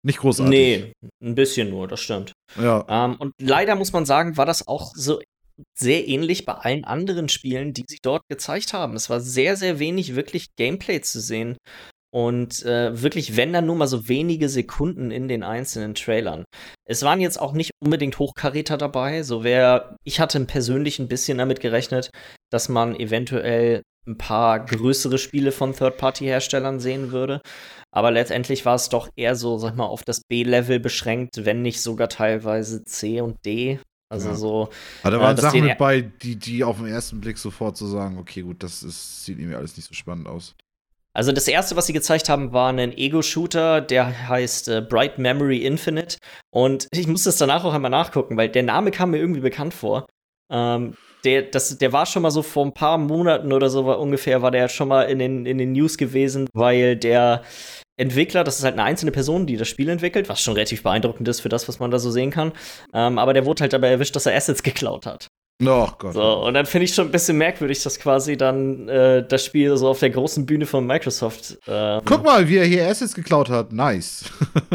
Nicht 0.06 0.20
großartig. 0.20 0.50
Nee, 0.50 0.92
ein 1.20 1.34
bisschen 1.34 1.68
nur, 1.68 1.88
das 1.88 2.00
stimmt. 2.00 2.32
Ja. 2.56 2.86
Ähm, 2.88 3.16
und 3.18 3.34
leider 3.40 3.74
muss 3.74 3.92
man 3.92 4.06
sagen, 4.06 4.36
war 4.36 4.46
das 4.46 4.68
auch 4.68 4.92
so 4.94 5.18
sehr 5.76 6.06
ähnlich 6.06 6.44
bei 6.44 6.52
allen 6.52 6.84
anderen 6.84 7.28
Spielen, 7.28 7.72
die 7.72 7.84
sie 7.88 7.98
dort 8.02 8.22
gezeigt 8.28 8.72
haben. 8.72 8.94
Es 8.94 9.10
war 9.10 9.20
sehr, 9.20 9.56
sehr 9.56 9.80
wenig 9.80 10.14
wirklich 10.14 10.54
Gameplay 10.56 11.00
zu 11.00 11.20
sehen. 11.20 11.56
Und 12.14 12.64
äh, 12.64 13.02
wirklich, 13.02 13.36
wenn 13.36 13.52
dann 13.52 13.66
nur 13.66 13.74
mal 13.74 13.88
so 13.88 14.08
wenige 14.08 14.48
Sekunden 14.48 15.10
in 15.10 15.26
den 15.26 15.42
einzelnen 15.42 15.96
Trailern. 15.96 16.44
Es 16.88 17.02
waren 17.02 17.20
jetzt 17.20 17.40
auch 17.40 17.52
nicht 17.52 17.72
unbedingt 17.82 18.20
Hochkaräter 18.20 18.76
dabei. 18.76 19.24
So 19.24 19.42
wer, 19.42 19.96
ich 20.04 20.20
hatte 20.20 20.38
persönlich 20.44 21.00
ein 21.00 21.08
bisschen 21.08 21.38
damit 21.38 21.58
gerechnet, 21.58 22.10
dass 22.52 22.68
man 22.68 22.94
eventuell 22.94 23.82
ein 24.06 24.18
paar 24.18 24.64
größere 24.64 25.18
Spiele 25.18 25.50
von 25.50 25.74
Third-Party-Herstellern 25.74 26.78
sehen 26.78 27.10
würde. 27.10 27.40
Aber 27.96 28.10
letztendlich 28.10 28.66
war 28.66 28.74
es 28.74 28.90
doch 28.90 29.08
eher 29.16 29.36
so, 29.36 29.56
sag 29.56 29.74
mal, 29.74 29.86
auf 29.86 30.04
das 30.04 30.20
B-Level 30.20 30.80
beschränkt, 30.80 31.46
wenn 31.46 31.62
nicht 31.62 31.80
sogar 31.80 32.10
teilweise 32.10 32.84
C 32.84 33.22
und 33.22 33.42
D. 33.46 33.80
Also 34.10 34.28
ja. 34.28 34.34
so. 34.34 34.68
Aber 35.02 35.12
da 35.12 35.20
waren 35.22 35.38
äh, 35.38 35.40
Sachen 35.40 35.64
mit 35.64 35.78
bei, 35.78 36.02
die, 36.02 36.36
die 36.36 36.62
auf 36.62 36.76
den 36.76 36.88
ersten 36.88 37.22
Blick 37.22 37.38
sofort 37.38 37.78
so 37.78 37.86
sagen, 37.86 38.18
okay, 38.18 38.42
gut, 38.42 38.62
das 38.62 38.82
ist, 38.82 39.24
sieht 39.24 39.38
irgendwie 39.38 39.56
alles 39.56 39.78
nicht 39.78 39.88
so 39.88 39.94
spannend 39.94 40.28
aus. 40.28 40.54
Also 41.14 41.32
das 41.32 41.48
erste, 41.48 41.74
was 41.74 41.86
sie 41.86 41.94
gezeigt 41.94 42.28
haben, 42.28 42.52
war 42.52 42.70
ein 42.70 42.92
Ego-Shooter, 42.92 43.80
der 43.80 44.28
heißt 44.28 44.68
äh, 44.68 44.82
Bright 44.82 45.16
Memory 45.18 45.64
Infinite. 45.64 46.18
Und 46.50 46.88
ich 46.92 47.06
musste 47.06 47.30
es 47.30 47.38
danach 47.38 47.64
auch 47.64 47.72
einmal 47.72 47.90
nachgucken, 47.90 48.36
weil 48.36 48.50
der 48.50 48.62
Name 48.62 48.90
kam 48.90 49.12
mir 49.12 49.18
irgendwie 49.18 49.40
bekannt 49.40 49.72
vor. 49.72 50.06
Ähm, 50.52 50.98
der, 51.24 51.44
das, 51.44 51.78
der 51.78 51.94
war 51.94 52.04
schon 52.04 52.20
mal 52.20 52.30
so 52.30 52.42
vor 52.42 52.66
ein 52.66 52.74
paar 52.74 52.98
Monaten 52.98 53.54
oder 53.54 53.70
so 53.70 53.86
war 53.86 53.98
ungefähr, 53.98 54.42
war 54.42 54.50
der 54.50 54.68
schon 54.68 54.88
mal 54.88 55.04
in 55.04 55.18
den, 55.18 55.46
in 55.46 55.56
den 55.56 55.72
News 55.72 55.96
gewesen, 55.96 56.46
weil 56.52 56.94
der 56.96 57.42
Entwickler, 57.98 58.44
das 58.44 58.58
ist 58.58 58.64
halt 58.64 58.74
eine 58.74 58.84
einzelne 58.84 59.12
Person, 59.12 59.46
die 59.46 59.56
das 59.56 59.68
Spiel 59.68 59.88
entwickelt, 59.88 60.28
was 60.28 60.40
schon 60.40 60.54
relativ 60.54 60.82
beeindruckend 60.82 61.26
ist 61.28 61.40
für 61.40 61.48
das, 61.48 61.66
was 61.68 61.78
man 61.78 61.90
da 61.90 61.98
so 61.98 62.10
sehen 62.10 62.30
kann. 62.30 62.52
Ähm, 62.92 63.18
aber 63.18 63.32
der 63.32 63.46
wurde 63.46 63.62
halt 63.62 63.72
dabei 63.72 63.88
erwischt, 63.88 64.14
dass 64.16 64.26
er 64.26 64.36
Assets 64.36 64.62
geklaut 64.62 65.06
hat. 65.06 65.28
Oh 65.64 65.88
Gott. 65.98 66.12
So, 66.12 66.44
und 66.44 66.52
dann 66.52 66.66
finde 66.66 66.84
ich 66.84 66.94
schon 66.94 67.08
ein 67.08 67.12
bisschen 67.12 67.38
merkwürdig, 67.38 67.82
dass 67.82 67.98
quasi 67.98 68.36
dann 68.36 68.88
äh, 68.90 69.26
das 69.26 69.42
Spiel 69.42 69.74
so 69.78 69.88
auf 69.88 70.00
der 70.00 70.10
großen 70.10 70.44
Bühne 70.44 70.66
von 70.66 70.86
Microsoft. 70.86 71.56
Ähm, 71.66 72.02
Guck 72.04 72.24
mal, 72.24 72.46
wie 72.46 72.58
er 72.58 72.66
hier 72.66 72.86
Assets 72.86 73.14
geklaut 73.14 73.48
hat. 73.48 73.72
Nice. 73.72 74.24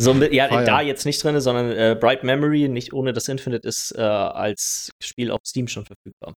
So, 0.00 0.12
ja, 0.12 0.46
Fire. 0.46 0.64
da 0.64 0.80
jetzt 0.80 1.04
nicht 1.06 1.24
drin, 1.24 1.40
sondern 1.40 1.72
äh, 1.72 1.96
Bright 1.98 2.22
Memory, 2.22 2.68
nicht 2.68 2.92
ohne 2.92 3.12
das 3.12 3.26
Infinite, 3.26 3.66
ist 3.66 3.92
äh, 3.98 4.00
als 4.00 4.90
Spiel 5.02 5.32
auf 5.32 5.40
Steam 5.44 5.66
schon 5.66 5.84
verfügbar. 5.86 6.34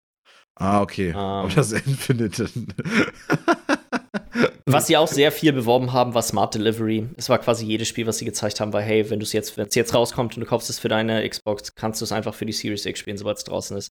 Ah, 0.60 0.80
okay. 0.80 1.08
Ähm, 1.08 1.16
Aber 1.16 1.48
das 1.48 1.72
Infinite. 1.72 2.48
was 4.66 4.86
sie 4.86 4.96
auch 4.96 5.08
sehr 5.08 5.32
viel 5.32 5.52
beworben 5.52 5.92
haben, 5.92 6.14
war 6.14 6.22
Smart 6.22 6.54
Delivery. 6.54 7.08
Es 7.16 7.28
war 7.28 7.38
quasi 7.38 7.66
jedes 7.66 7.88
Spiel, 7.88 8.06
was 8.06 8.18
sie 8.18 8.24
gezeigt 8.24 8.60
haben, 8.60 8.72
war, 8.72 8.82
hey, 8.82 9.08
wenn 9.10 9.20
du 9.20 9.24
es 9.24 9.32
jetzt, 9.32 9.56
wenn 9.56 9.66
es 9.66 9.74
jetzt 9.74 9.94
rauskommt 9.94 10.36
und 10.36 10.40
du 10.40 10.46
kaufst 10.46 10.70
es 10.70 10.78
für 10.78 10.88
deine 10.88 11.28
Xbox, 11.28 11.74
kannst 11.74 12.00
du 12.00 12.04
es 12.04 12.12
einfach 12.12 12.34
für 12.34 12.46
die 12.46 12.52
Series 12.52 12.86
X 12.86 13.00
spielen, 13.00 13.18
sobald 13.18 13.38
es 13.38 13.44
draußen 13.44 13.76
ist 13.76 13.90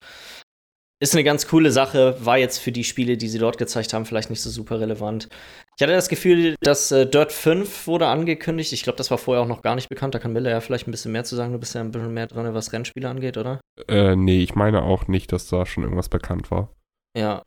ist 0.99 1.13
eine 1.13 1.23
ganz 1.23 1.47
coole 1.47 1.71
Sache, 1.71 2.17
war 2.25 2.37
jetzt 2.37 2.57
für 2.57 2.71
die 2.71 2.83
Spiele, 2.83 3.17
die 3.17 3.27
sie 3.27 3.37
dort 3.37 3.57
gezeigt 3.57 3.93
haben, 3.93 4.05
vielleicht 4.05 4.29
nicht 4.29 4.41
so 4.41 4.49
super 4.49 4.79
relevant. 4.79 5.29
Ich 5.77 5.83
hatte 5.83 5.93
das 5.93 6.09
Gefühl, 6.09 6.55
dass 6.61 6.91
äh, 6.91 7.05
Dirt 7.05 7.31
5 7.31 7.85
wurde 7.85 8.07
angekündigt. 8.07 8.73
Ich 8.73 8.81
glaube, 8.81 8.97
das 8.97 9.11
war 9.11 9.19
vorher 9.19 9.43
auch 9.43 9.47
noch 9.47 9.61
gar 9.61 9.75
nicht 9.75 9.89
bekannt. 9.89 10.15
Da 10.15 10.19
kann 10.19 10.33
Miller 10.33 10.49
ja 10.49 10.59
vielleicht 10.59 10.87
ein 10.87 10.91
bisschen 10.91 11.11
mehr 11.11 11.23
zu 11.23 11.35
sagen. 11.35 11.53
Du 11.53 11.59
bist 11.59 11.75
ja 11.75 11.81
ein 11.81 11.91
bisschen 11.91 12.13
mehr 12.13 12.25
dran, 12.25 12.51
was 12.55 12.73
Rennspiele 12.73 13.07
angeht, 13.07 13.37
oder? 13.37 13.61
Äh, 13.87 14.15
nee, 14.15 14.41
ich 14.41 14.55
meine 14.55 14.81
auch 14.81 15.07
nicht, 15.07 15.31
dass 15.31 15.47
da 15.47 15.67
schon 15.67 15.83
irgendwas 15.83 16.09
bekannt 16.09 16.49
war. 16.49 16.73
Ja. 17.15 17.43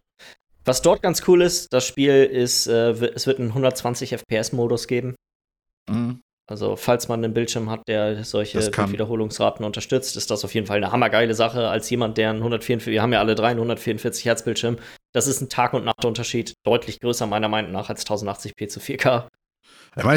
Was 0.64 0.82
dort 0.82 1.02
ganz 1.02 1.26
cool 1.26 1.42
ist, 1.42 1.72
das 1.72 1.86
Spiel 1.86 2.24
ist, 2.24 2.66
äh, 2.66 2.90
es 2.90 3.26
wird 3.26 3.38
einen 3.38 3.48
120 3.48 4.12
FPS-Modus 4.12 4.86
geben. 4.86 5.14
Mhm. 5.88 6.20
Also, 6.50 6.74
falls 6.74 7.06
man 7.06 7.22
einen 7.22 7.32
Bildschirm 7.32 7.70
hat, 7.70 7.82
der 7.86 8.24
solche 8.24 8.58
Wiederholungsraten 8.61 9.64
unterstützt, 9.64 10.16
ist 10.16 10.32
das 10.32 10.44
auf 10.44 10.52
jeden 10.52 10.66
Fall 10.66 10.78
eine 10.78 10.90
hammergeile 10.90 11.32
Sache 11.34 11.68
als 11.68 11.88
jemand, 11.90 12.18
der 12.18 12.30
einen 12.30 12.40
144, 12.40 12.92
wir 12.92 13.02
haben 13.02 13.12
ja 13.12 13.20
alle 13.20 13.36
drei 13.36 13.48
einen 13.48 13.61
144 13.61 14.24
Hertz 14.24 14.44
Bildschirm. 14.44 14.76
Das 15.12 15.28
ist 15.28 15.40
ein 15.40 15.48
Tag- 15.48 15.74
und 15.74 15.84
Nachtunterschied, 15.84 16.54
deutlich 16.64 16.98
größer 16.98 17.28
meiner 17.28 17.48
Meinung 17.48 17.70
nach 17.70 17.88
als 17.88 18.04
1080p 18.04 18.66
zu 18.66 18.80
4K. 18.80 19.28
Ich 19.96 20.04
meine, 20.04 20.16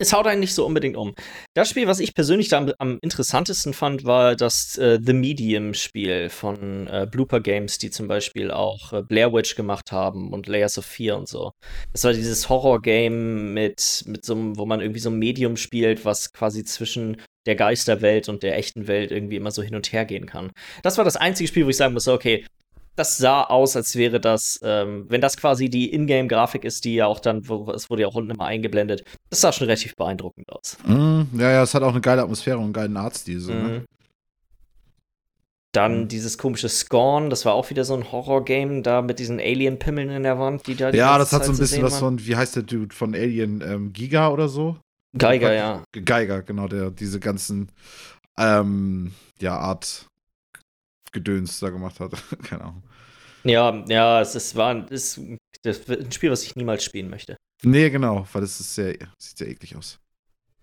es 0.00 0.14
haut 0.14 0.26
einen 0.26 0.40
nicht 0.40 0.54
so 0.54 0.64
unbedingt 0.64 0.96
um. 0.96 1.14
Das 1.54 1.68
Spiel, 1.68 1.86
was 1.86 2.00
ich 2.00 2.14
persönlich 2.14 2.48
da 2.48 2.58
am, 2.58 2.72
am 2.78 2.98
interessantesten 3.02 3.74
fand, 3.74 4.04
war 4.04 4.34
das 4.34 4.78
äh, 4.78 4.98
The 5.00 5.12
Medium-Spiel 5.12 6.30
von 6.30 6.86
äh, 6.86 7.06
Blooper 7.08 7.40
Games, 7.40 7.76
die 7.76 7.90
zum 7.90 8.08
Beispiel 8.08 8.50
auch 8.50 8.94
äh, 8.94 9.02
Blair 9.02 9.32
Witch 9.32 9.54
gemacht 9.56 9.92
haben 9.92 10.32
und 10.32 10.46
Layers 10.46 10.78
of 10.78 10.86
Fear 10.86 11.18
und 11.18 11.28
so. 11.28 11.52
Das 11.92 12.04
war 12.04 12.14
dieses 12.14 12.48
Horror-Game 12.48 13.52
mit, 13.52 14.04
mit 14.06 14.24
so 14.24 14.36
wo 14.56 14.64
man 14.64 14.80
irgendwie 14.80 15.00
so 15.00 15.10
ein 15.10 15.18
Medium 15.18 15.58
spielt, 15.58 16.06
was 16.06 16.32
quasi 16.32 16.64
zwischen 16.64 17.18
der 17.46 17.56
Geisterwelt 17.56 18.28
und 18.30 18.42
der 18.42 18.56
echten 18.56 18.86
Welt 18.86 19.10
irgendwie 19.10 19.36
immer 19.36 19.50
so 19.50 19.62
hin 19.62 19.74
und 19.74 19.92
her 19.92 20.06
gehen 20.06 20.24
kann. 20.24 20.50
Das 20.82 20.96
war 20.96 21.04
das 21.04 21.16
einzige 21.16 21.48
Spiel, 21.48 21.66
wo 21.66 21.70
ich 21.70 21.76
sagen 21.76 21.92
muss, 21.92 22.08
okay, 22.08 22.46
das 23.00 23.16
sah 23.16 23.44
aus, 23.44 23.76
als 23.76 23.96
wäre 23.96 24.20
das, 24.20 24.60
ähm, 24.62 25.06
wenn 25.08 25.22
das 25.22 25.38
quasi 25.38 25.70
die 25.70 25.92
Ingame-Grafik 25.94 26.64
ist, 26.64 26.84
die 26.84 26.96
ja 26.96 27.06
auch 27.06 27.18
dann, 27.18 27.38
es 27.74 27.88
wurde 27.88 28.02
ja 28.02 28.08
auch 28.08 28.14
unten 28.14 28.30
immer 28.30 28.44
eingeblendet, 28.44 29.04
das 29.30 29.40
sah 29.40 29.52
schon 29.52 29.64
relativ 29.64 29.96
beeindruckend 29.96 30.52
aus. 30.52 30.76
Mm, 30.84 31.22
ja, 31.38 31.50
ja, 31.50 31.62
es 31.62 31.72
hat 31.72 31.82
auch 31.82 31.92
eine 31.92 32.02
geile 32.02 32.22
Atmosphäre 32.22 32.58
und 32.58 32.64
einen 32.64 32.72
geilen 32.74 32.96
Artstil. 32.98 33.40
So, 33.40 33.54
ne? 33.54 33.58
mhm. 33.58 33.68
ne? 33.68 33.84
Dann 35.72 36.00
mhm. 36.02 36.08
dieses 36.08 36.36
komische 36.36 36.68
Scorn, 36.68 37.30
das 37.30 37.46
war 37.46 37.54
auch 37.54 37.70
wieder 37.70 37.84
so 37.84 37.94
ein 37.94 38.12
Horror-Game, 38.12 38.82
da 38.82 39.00
mit 39.00 39.18
diesen 39.18 39.40
Alien-Pimmeln 39.40 40.10
in 40.10 40.22
der 40.22 40.38
Wand, 40.38 40.66
die 40.66 40.74
da. 40.74 40.90
Die 40.90 40.98
ja, 40.98 41.16
das 41.16 41.32
hat 41.32 41.40
Zeit 41.40 41.46
so 41.46 41.52
ein 41.52 41.58
bisschen 41.58 41.82
was 41.82 41.98
von, 41.98 42.26
wie 42.26 42.36
heißt 42.36 42.54
der 42.56 42.64
Dude 42.64 42.94
von 42.94 43.14
Alien, 43.14 43.62
ähm, 43.62 43.94
Giga 43.94 44.28
oder 44.28 44.48
so? 44.48 44.76
Geiger, 45.16 45.54
ja. 45.54 45.82
Geiger, 46.04 46.42
genau, 46.42 46.68
der 46.68 46.90
diese 46.90 47.18
ganzen, 47.18 47.72
ähm, 48.36 49.12
ja, 49.40 49.56
Art 49.56 50.06
Gedöns 51.12 51.60
da 51.60 51.70
gemacht 51.70 51.98
hat. 51.98 52.12
Keine 52.42 52.62
Ahnung. 52.62 52.82
Ja, 53.44 53.84
ja, 53.88 54.20
es 54.20 54.34
ist, 54.34 54.56
war 54.56 54.90
es 54.90 55.20
das 55.62 55.88
ein 55.88 56.12
Spiel, 56.12 56.30
was 56.30 56.42
ich 56.42 56.56
niemals 56.56 56.84
spielen 56.84 57.10
möchte. 57.10 57.36
Nee, 57.62 57.90
genau, 57.90 58.26
weil 58.32 58.42
es 58.42 58.60
ist 58.60 58.74
sehr, 58.74 58.94
sieht 59.18 59.38
sehr 59.38 59.48
eklig 59.48 59.76
aus. 59.76 59.98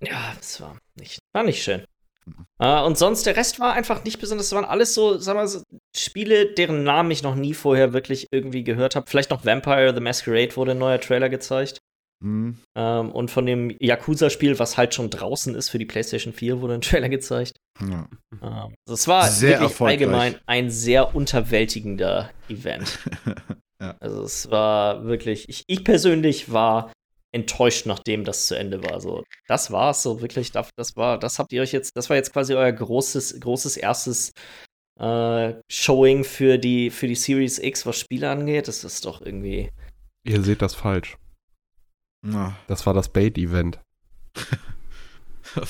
Ja, 0.01 0.33
es 0.39 0.59
war 0.61 0.77
nicht, 0.95 1.19
war 1.33 1.43
nicht 1.43 1.63
schön. 1.63 1.85
Mhm. 2.25 2.45
Uh, 2.61 2.85
und 2.85 2.97
sonst, 2.97 3.25
der 3.25 3.35
Rest 3.35 3.59
war 3.59 3.73
einfach 3.73 4.03
nicht 4.03 4.19
besonders. 4.19 4.47
Es 4.47 4.53
waren 4.53 4.65
alles 4.65 4.93
so, 4.93 5.17
sag 5.17 5.35
mal, 5.35 5.47
so 5.47 5.61
Spiele, 5.95 6.53
deren 6.53 6.83
Namen 6.83 7.11
ich 7.11 7.23
noch 7.23 7.35
nie 7.35 7.53
vorher 7.53 7.93
wirklich 7.93 8.27
irgendwie 8.31 8.63
gehört 8.63 8.95
habe. 8.95 9.09
Vielleicht 9.09 9.29
noch 9.29 9.45
Vampire 9.45 9.93
the 9.93 10.01
Masquerade 10.01 10.55
wurde 10.55 10.71
ein 10.71 10.77
neuer 10.77 10.99
Trailer 10.99 11.29
gezeigt. 11.29 11.79
Mhm. 12.19 12.57
Um, 12.75 13.11
und 13.11 13.29
von 13.29 13.45
dem 13.45 13.75
Yakuza-Spiel, 13.79 14.57
was 14.57 14.77
halt 14.77 14.93
schon 14.93 15.09
draußen 15.09 15.53
ist 15.53 15.69
für 15.69 15.77
die 15.77 15.85
PlayStation 15.85 16.33
4, 16.33 16.61
wurde 16.61 16.75
ein 16.75 16.81
Trailer 16.81 17.09
gezeigt. 17.09 17.57
Ja. 17.79 18.07
Ähm, 18.41 18.75
das 18.85 19.07
war 19.07 19.27
sehr 19.27 19.59
wirklich 19.59 19.81
allgemein 19.81 20.35
ein 20.45 20.69
sehr 20.71 21.15
unterwältigender 21.15 22.31
Event. 22.49 22.99
ja. 23.81 23.95
Also 23.99 24.23
es 24.23 24.49
war 24.49 25.05
wirklich, 25.05 25.47
ich, 25.47 25.63
ich, 25.67 25.83
persönlich 25.83 26.51
war 26.51 26.91
enttäuscht, 27.31 27.85
nachdem 27.85 28.23
das 28.23 28.47
zu 28.47 28.55
Ende 28.55 28.83
war. 28.83 28.99
So, 28.99 29.23
das 29.47 29.71
war 29.71 29.91
es 29.91 30.01
so 30.01 30.21
wirklich. 30.21 30.51
Das 30.51 30.71
war, 30.95 31.19
das 31.19 31.37
habt 31.37 31.53
ihr 31.53 31.61
euch 31.61 31.71
jetzt, 31.71 31.91
das 31.95 32.09
war 32.09 32.17
jetzt 32.17 32.33
quasi 32.33 32.55
euer 32.55 32.71
großes, 32.71 33.39
großes 33.39 33.77
erstes 33.77 34.31
äh, 34.99 35.53
Showing 35.69 36.23
für 36.23 36.57
die, 36.57 36.89
für 36.89 37.07
die 37.07 37.15
Series 37.15 37.59
X, 37.59 37.85
was 37.85 37.99
Spiele 37.99 38.31
angeht. 38.31 38.67
Das 38.67 38.83
ist 38.83 39.05
doch 39.05 39.21
irgendwie. 39.21 39.69
Ihr 40.23 40.41
seht 40.41 40.63
das 40.63 40.73
falsch. 40.73 41.17
Na, 42.29 42.55
Das 42.67 42.85
war 42.85 42.93
das 42.93 43.09
Bait-Event. 43.09 43.79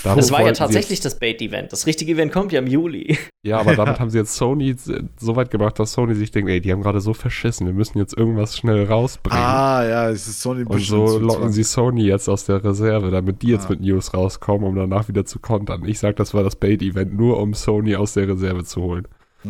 Das 0.04 0.32
war 0.32 0.42
ja 0.46 0.52
tatsächlich 0.54 1.00
das 1.00 1.18
Bait-Event. 1.20 1.72
Das 1.72 1.86
richtige 1.86 2.12
Event 2.14 2.34
kommt 2.34 2.52
ja 2.52 2.60
im 2.60 2.68
Juli. 2.68 3.18
Ja, 3.46 3.60
aber 3.60 3.76
damit 3.76 4.00
haben 4.02 4.10
sie 4.10 4.18
jetzt 4.18 4.36
Sony 4.36 4.76
so 5.18 5.36
weit 5.38 5.50
gemacht, 5.52 5.80
dass 5.80 5.94
Sony 5.94 6.14
sich 6.16 6.32
denkt, 6.32 6.50
ey, 6.50 6.60
die 6.60 6.72
haben 6.74 6.82
gerade 6.82 7.00
so 7.00 7.14
verschissen, 7.14 7.68
wir 7.68 7.74
müssen 7.74 7.98
jetzt 8.00 8.18
irgendwas 8.18 8.58
schnell 8.58 8.86
rausbringen. 8.86 9.40
Ah, 9.42 9.88
ja, 9.88 10.10
es 10.10 10.28
ist 10.28 10.42
Sony 10.42 10.66
Und 10.66 10.80
so 10.82 11.20
locken 11.20 11.52
sie 11.54 11.64
Sony 11.64 12.04
jetzt 12.06 12.28
aus 12.28 12.46
der 12.46 12.62
Reserve, 12.64 13.12
damit 13.12 13.44
die 13.44 13.50
jetzt 13.50 13.68
Ah. 13.68 13.70
mit 13.70 13.82
News 13.82 14.14
rauskommen, 14.14 14.68
um 14.68 14.76
danach 14.76 15.08
wieder 15.08 15.26
zu 15.26 15.40
kontern. 15.40 15.86
Ich 15.88 16.00
sag, 16.00 16.16
das 16.18 16.34
war 16.34 16.44
das 16.44 16.56
Bait-Event, 16.58 17.14
nur 17.14 17.40
um 17.40 17.54
Sony 17.54 17.96
aus 17.96 18.14
der 18.14 18.28
Reserve 18.28 18.66
zu 18.66 18.82
holen. 18.82 19.08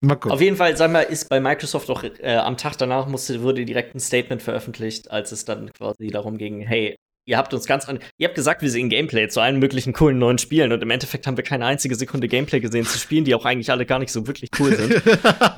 Mal 0.00 0.16
gucken. 0.16 0.32
Auf 0.32 0.40
jeden 0.40 0.56
Fall, 0.56 0.76
sag 0.76 0.90
mal, 0.92 1.00
ist 1.02 1.28
bei 1.28 1.40
Microsoft 1.40 1.88
auch 1.90 2.02
äh, 2.02 2.36
am 2.36 2.56
Tag 2.56 2.76
danach 2.76 3.06
musste, 3.06 3.42
wurde 3.42 3.64
direkt 3.64 3.94
ein 3.94 4.00
Statement 4.00 4.42
veröffentlicht, 4.42 5.10
als 5.10 5.32
es 5.32 5.44
dann 5.44 5.72
quasi 5.72 6.08
darum 6.08 6.36
ging, 6.38 6.60
hey, 6.60 6.96
ihr 7.26 7.36
habt 7.36 7.52
uns 7.52 7.66
ganz 7.66 7.88
an, 7.88 7.98
ihr 8.18 8.28
habt 8.28 8.36
gesagt, 8.36 8.62
wir 8.62 8.70
sehen 8.70 8.88
Gameplay 8.88 9.28
zu 9.28 9.40
allen 9.40 9.58
möglichen 9.58 9.92
coolen 9.92 10.18
neuen 10.18 10.38
Spielen 10.38 10.72
und 10.72 10.80
im 10.82 10.90
Endeffekt 10.90 11.26
haben 11.26 11.36
wir 11.36 11.44
keine 11.44 11.66
einzige 11.66 11.96
Sekunde 11.96 12.28
Gameplay 12.28 12.60
gesehen 12.60 12.86
zu 12.86 12.98
Spielen, 12.98 13.24
die 13.24 13.34
auch 13.34 13.44
eigentlich 13.44 13.70
alle 13.70 13.84
gar 13.84 13.98
nicht 13.98 14.12
so 14.12 14.26
wirklich 14.26 14.50
cool 14.60 14.74
sind. 14.74 14.92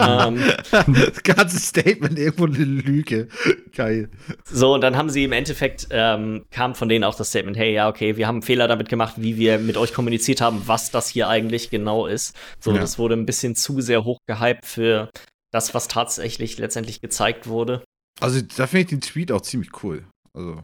ähm, 0.00 0.42
das 0.70 1.22
ganze 1.22 1.58
Statement 1.60 2.18
irgendwo 2.18 2.46
eine 2.46 2.64
Lüge. 2.64 3.28
Geil. 3.76 4.08
So, 4.44 4.74
und 4.74 4.80
dann 4.80 4.96
haben 4.96 5.10
sie 5.10 5.24
im 5.24 5.32
Endeffekt, 5.32 5.88
ähm, 5.90 6.46
kam 6.50 6.74
von 6.74 6.88
denen 6.88 7.04
auch 7.04 7.14
das 7.14 7.28
Statement, 7.28 7.56
hey, 7.56 7.72
ja, 7.74 7.88
okay, 7.88 8.16
wir 8.16 8.26
haben 8.26 8.36
einen 8.36 8.42
Fehler 8.42 8.66
damit 8.66 8.88
gemacht, 8.88 9.14
wie 9.18 9.36
wir 9.36 9.58
mit 9.58 9.76
euch 9.76 9.92
kommuniziert 9.92 10.40
haben, 10.40 10.62
was 10.66 10.90
das 10.90 11.08
hier 11.08 11.28
eigentlich 11.28 11.68
genau 11.70 12.06
ist. 12.06 12.34
So, 12.60 12.72
Ja. 12.72 12.80
das 12.80 12.98
wurde 12.98 13.14
ein 13.14 13.26
bisschen 13.26 13.54
zu 13.54 13.80
sehr 13.82 14.04
hoch 14.04 14.18
gehypt 14.26 14.64
für 14.64 15.10
das, 15.52 15.74
was 15.74 15.88
tatsächlich 15.88 16.56
letztendlich 16.58 17.00
gezeigt 17.02 17.46
wurde. 17.46 17.82
Also, 18.20 18.40
da 18.56 18.66
finde 18.66 18.82
ich 18.82 18.88
den 18.88 19.00
Tweet 19.00 19.30
auch 19.32 19.42
ziemlich 19.42 19.70
cool. 19.82 20.04
Also, 20.34 20.62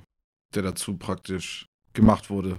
der 0.56 0.62
dazu 0.62 0.96
praktisch 0.96 1.66
gemacht 1.92 2.30
wurde. 2.30 2.58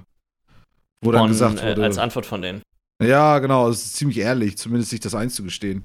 Wo 1.03 1.11
dann 1.11 1.21
Von, 1.23 1.29
gesagt 1.29 1.59
äh, 1.61 1.69
wurde. 1.71 1.83
als 1.83 1.97
Antwort 1.97 2.25
von 2.25 2.41
denen. 2.41 2.61
ja, 3.01 3.39
genau, 3.39 3.69
es 3.69 3.85
ist 3.85 3.95
ziemlich 3.97 4.17
ehrlich, 4.19 4.57
zumindest 4.57 4.89
sich 4.91 4.99
das 4.99 5.13
einzugestehen. 5.15 5.83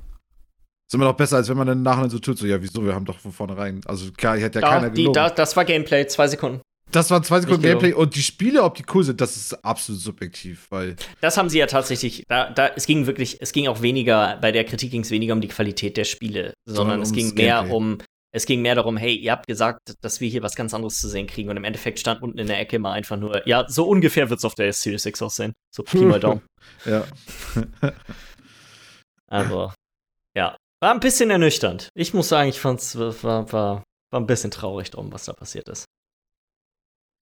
Ist 0.88 0.94
immer 0.94 1.04
noch 1.04 1.16
besser, 1.16 1.36
als 1.36 1.48
wenn 1.48 1.56
man 1.56 1.66
dann 1.66 1.82
nachher 1.82 2.10
so 2.10 2.18
tut, 2.18 2.38
so, 2.38 2.46
ja, 2.46 2.60
wieso, 2.60 2.84
wir 2.84 2.94
haben 2.94 3.04
doch 3.04 3.18
von 3.18 3.32
vornherein. 3.32 3.80
Also, 3.86 4.10
klar, 4.12 4.36
hier 4.36 4.46
hat 4.46 4.54
ja 4.54 4.60
Da, 4.60 4.68
keiner 4.70 4.90
die, 4.90 5.02
gelogen. 5.02 5.14
da, 5.14 5.30
das 5.30 5.56
war 5.56 5.64
Gameplay, 5.64 6.06
zwei 6.08 6.26
Sekunden. 6.26 6.60
das 6.90 7.10
waren 7.10 7.22
zwei 7.22 7.40
Sekunden 7.40 7.62
Nicht 7.62 7.70
Gameplay 7.70 7.92
und 7.92 8.16
die 8.16 8.22
Spiele, 8.22 8.62
ob 8.64 8.74
die 8.74 8.82
cool 8.92 9.04
sind, 9.04 9.20
das 9.20 9.36
ist 9.36 9.64
absolut 9.64 10.00
subjektiv, 10.00 10.66
weil. 10.70 10.96
Das 11.20 11.36
haben 11.36 11.48
sie 11.48 11.58
ja 11.58 11.66
tatsächlich, 11.66 12.24
da, 12.28 12.50
da, 12.50 12.68
es 12.74 12.86
ging 12.86 13.06
wirklich, 13.06 13.36
es 13.40 13.52
ging 13.52 13.68
auch 13.68 13.82
weniger, 13.82 14.38
bei 14.40 14.50
der 14.50 14.64
Kritik 14.64 14.90
ging 14.90 15.02
es 15.02 15.10
weniger 15.12 15.32
um 15.34 15.40
die 15.40 15.46
Qualität 15.48 15.96
der 15.96 16.04
Spiele, 16.04 16.54
sondern 16.64 16.76
Sondern 16.76 17.02
es 17.02 17.12
ging 17.12 17.34
mehr 17.34 17.58
Gameplay. 17.58 17.76
um, 17.76 17.98
es 18.32 18.46
ging 18.46 18.62
mehr 18.62 18.74
darum, 18.74 18.96
hey, 18.96 19.14
ihr 19.14 19.32
habt 19.32 19.46
gesagt, 19.46 19.94
dass 20.02 20.20
wir 20.20 20.28
hier 20.28 20.42
was 20.42 20.54
ganz 20.54 20.72
anderes 20.72 21.00
zu 21.00 21.08
sehen 21.08 21.26
kriegen 21.26 21.50
und 21.50 21.56
im 21.56 21.64
Endeffekt 21.64 21.98
stand 21.98 22.22
unten 22.22 22.38
in 22.38 22.46
der 22.46 22.60
Ecke 22.60 22.78
mal 22.78 22.92
einfach 22.92 23.16
nur, 23.16 23.46
ja, 23.46 23.68
so 23.68 23.88
ungefähr 23.88 24.30
wird 24.30 24.38
es 24.38 24.44
auf 24.44 24.54
der 24.54 24.72
Series 24.72 25.04
X 25.06 25.20
aussehen. 25.22 25.52
So 25.74 25.82
Pi 25.82 25.98
mal 25.98 26.20
Daumen. 26.20 26.42
Ja. 26.84 27.04
Also, 29.32 29.72
ja, 30.36 30.56
war 30.82 30.92
ein 30.92 30.98
bisschen 30.98 31.30
ernüchternd. 31.30 31.88
Ich 31.94 32.12
muss 32.14 32.28
sagen, 32.28 32.48
ich 32.48 32.58
fand's, 32.58 32.98
war, 32.98 33.14
war, 33.22 33.52
war 33.52 33.84
ein 34.20 34.26
bisschen 34.26 34.50
traurig 34.50 34.90
drum, 34.90 35.12
was 35.12 35.26
da 35.26 35.32
passiert 35.32 35.68
ist. 35.68 35.84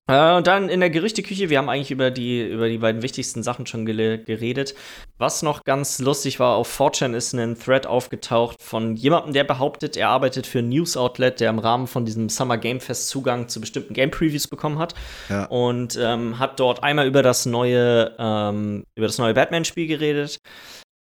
Äh, 0.09 0.35
und 0.35 0.47
dann 0.47 0.69
in 0.69 0.79
der 0.79 0.89
Gerüchteküche, 0.89 1.49
wir 1.49 1.59
haben 1.59 1.69
eigentlich 1.69 1.91
über 1.91 2.09
die, 2.09 2.41
über 2.41 2.67
die 2.67 2.79
beiden 2.79 3.03
wichtigsten 3.03 3.43
Sachen 3.43 3.67
schon 3.67 3.85
geredet. 3.85 4.73
Was 5.19 5.43
noch 5.43 5.63
ganz 5.63 5.99
lustig 5.99 6.39
war, 6.39 6.55
auf 6.55 6.79
4chan 6.79 7.13
ist 7.13 7.33
ein 7.33 7.57
Thread 7.57 7.85
aufgetaucht 7.85 8.61
von 8.61 8.95
jemandem, 8.95 9.33
der 9.33 9.43
behauptet, 9.43 9.95
er 9.97 10.09
arbeitet 10.09 10.47
für 10.47 10.59
ein 10.59 10.69
News-Outlet, 10.69 11.39
der 11.39 11.51
im 11.51 11.59
Rahmen 11.59 11.85
von 11.85 12.05
diesem 12.05 12.27
Summer 12.29 12.57
Game 12.57 12.79
Fest 12.79 13.09
Zugang 13.09 13.47
zu 13.47 13.61
bestimmten 13.61 13.93
Game-Previews 13.93 14.47
bekommen 14.47 14.79
hat. 14.79 14.95
ja. 15.29 15.45
Und 15.45 15.97
ähm, 16.01 16.39
hat 16.39 16.59
dort 16.59 16.83
einmal 16.83 17.05
über 17.05 17.21
das 17.21 17.45
neue, 17.45 18.15
ähm, 18.17 18.83
über 18.95 19.07
das 19.07 19.19
neue 19.19 19.35
Batman-Spiel 19.35 19.87
geredet. 19.87 20.39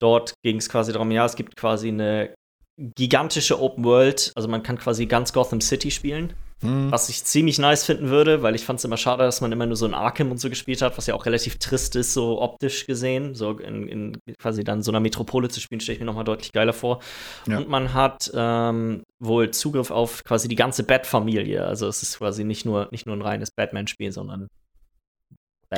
Dort 0.00 0.34
ging 0.44 0.58
es 0.58 0.68
quasi 0.68 0.92
darum, 0.92 1.10
ja, 1.10 1.24
es 1.24 1.34
gibt 1.34 1.56
quasi 1.56 1.88
eine 1.88 2.34
gigantische 2.78 3.60
Open 3.60 3.84
World, 3.84 4.32
also 4.36 4.48
man 4.48 4.62
kann 4.62 4.78
quasi 4.78 5.06
ganz 5.06 5.32
Gotham 5.32 5.60
City 5.60 5.90
spielen, 5.90 6.34
Hm. 6.60 6.90
was 6.90 7.08
ich 7.08 7.22
ziemlich 7.22 7.60
nice 7.60 7.84
finden 7.84 8.08
würde, 8.08 8.42
weil 8.42 8.56
ich 8.56 8.64
fand 8.64 8.80
es 8.80 8.84
immer 8.84 8.96
schade, 8.96 9.22
dass 9.22 9.40
man 9.40 9.52
immer 9.52 9.66
nur 9.66 9.76
so 9.76 9.86
ein 9.86 9.94
Arkham 9.94 10.32
und 10.32 10.38
so 10.38 10.50
gespielt 10.50 10.82
hat, 10.82 10.98
was 10.98 11.06
ja 11.06 11.14
auch 11.14 11.24
relativ 11.24 11.58
trist 11.58 11.94
ist, 11.94 12.12
so 12.14 12.42
optisch 12.42 12.84
gesehen. 12.84 13.36
So 13.36 13.52
in, 13.52 13.86
in 13.86 14.16
quasi 14.38 14.64
dann 14.64 14.82
so 14.82 14.90
einer 14.90 14.98
Metropole 14.98 15.48
zu 15.48 15.60
spielen, 15.60 15.80
stelle 15.80 15.94
ich 15.94 16.00
mir 16.00 16.06
nochmal 16.06 16.24
deutlich 16.24 16.50
geiler 16.50 16.72
vor. 16.72 16.98
Ja. 17.46 17.58
Und 17.58 17.68
man 17.68 17.94
hat 17.94 18.32
ähm, 18.34 19.04
wohl 19.20 19.52
Zugriff 19.52 19.92
auf 19.92 20.24
quasi 20.24 20.48
die 20.48 20.56
ganze 20.56 20.82
Bat-Familie. 20.82 21.64
Also 21.64 21.86
es 21.86 22.02
ist 22.02 22.18
quasi 22.18 22.42
nicht 22.42 22.64
nur, 22.64 22.88
nicht 22.90 23.06
nur 23.06 23.14
ein 23.14 23.22
reines 23.22 23.52
Batman-Spiel, 23.52 24.10
sondern 24.10 24.48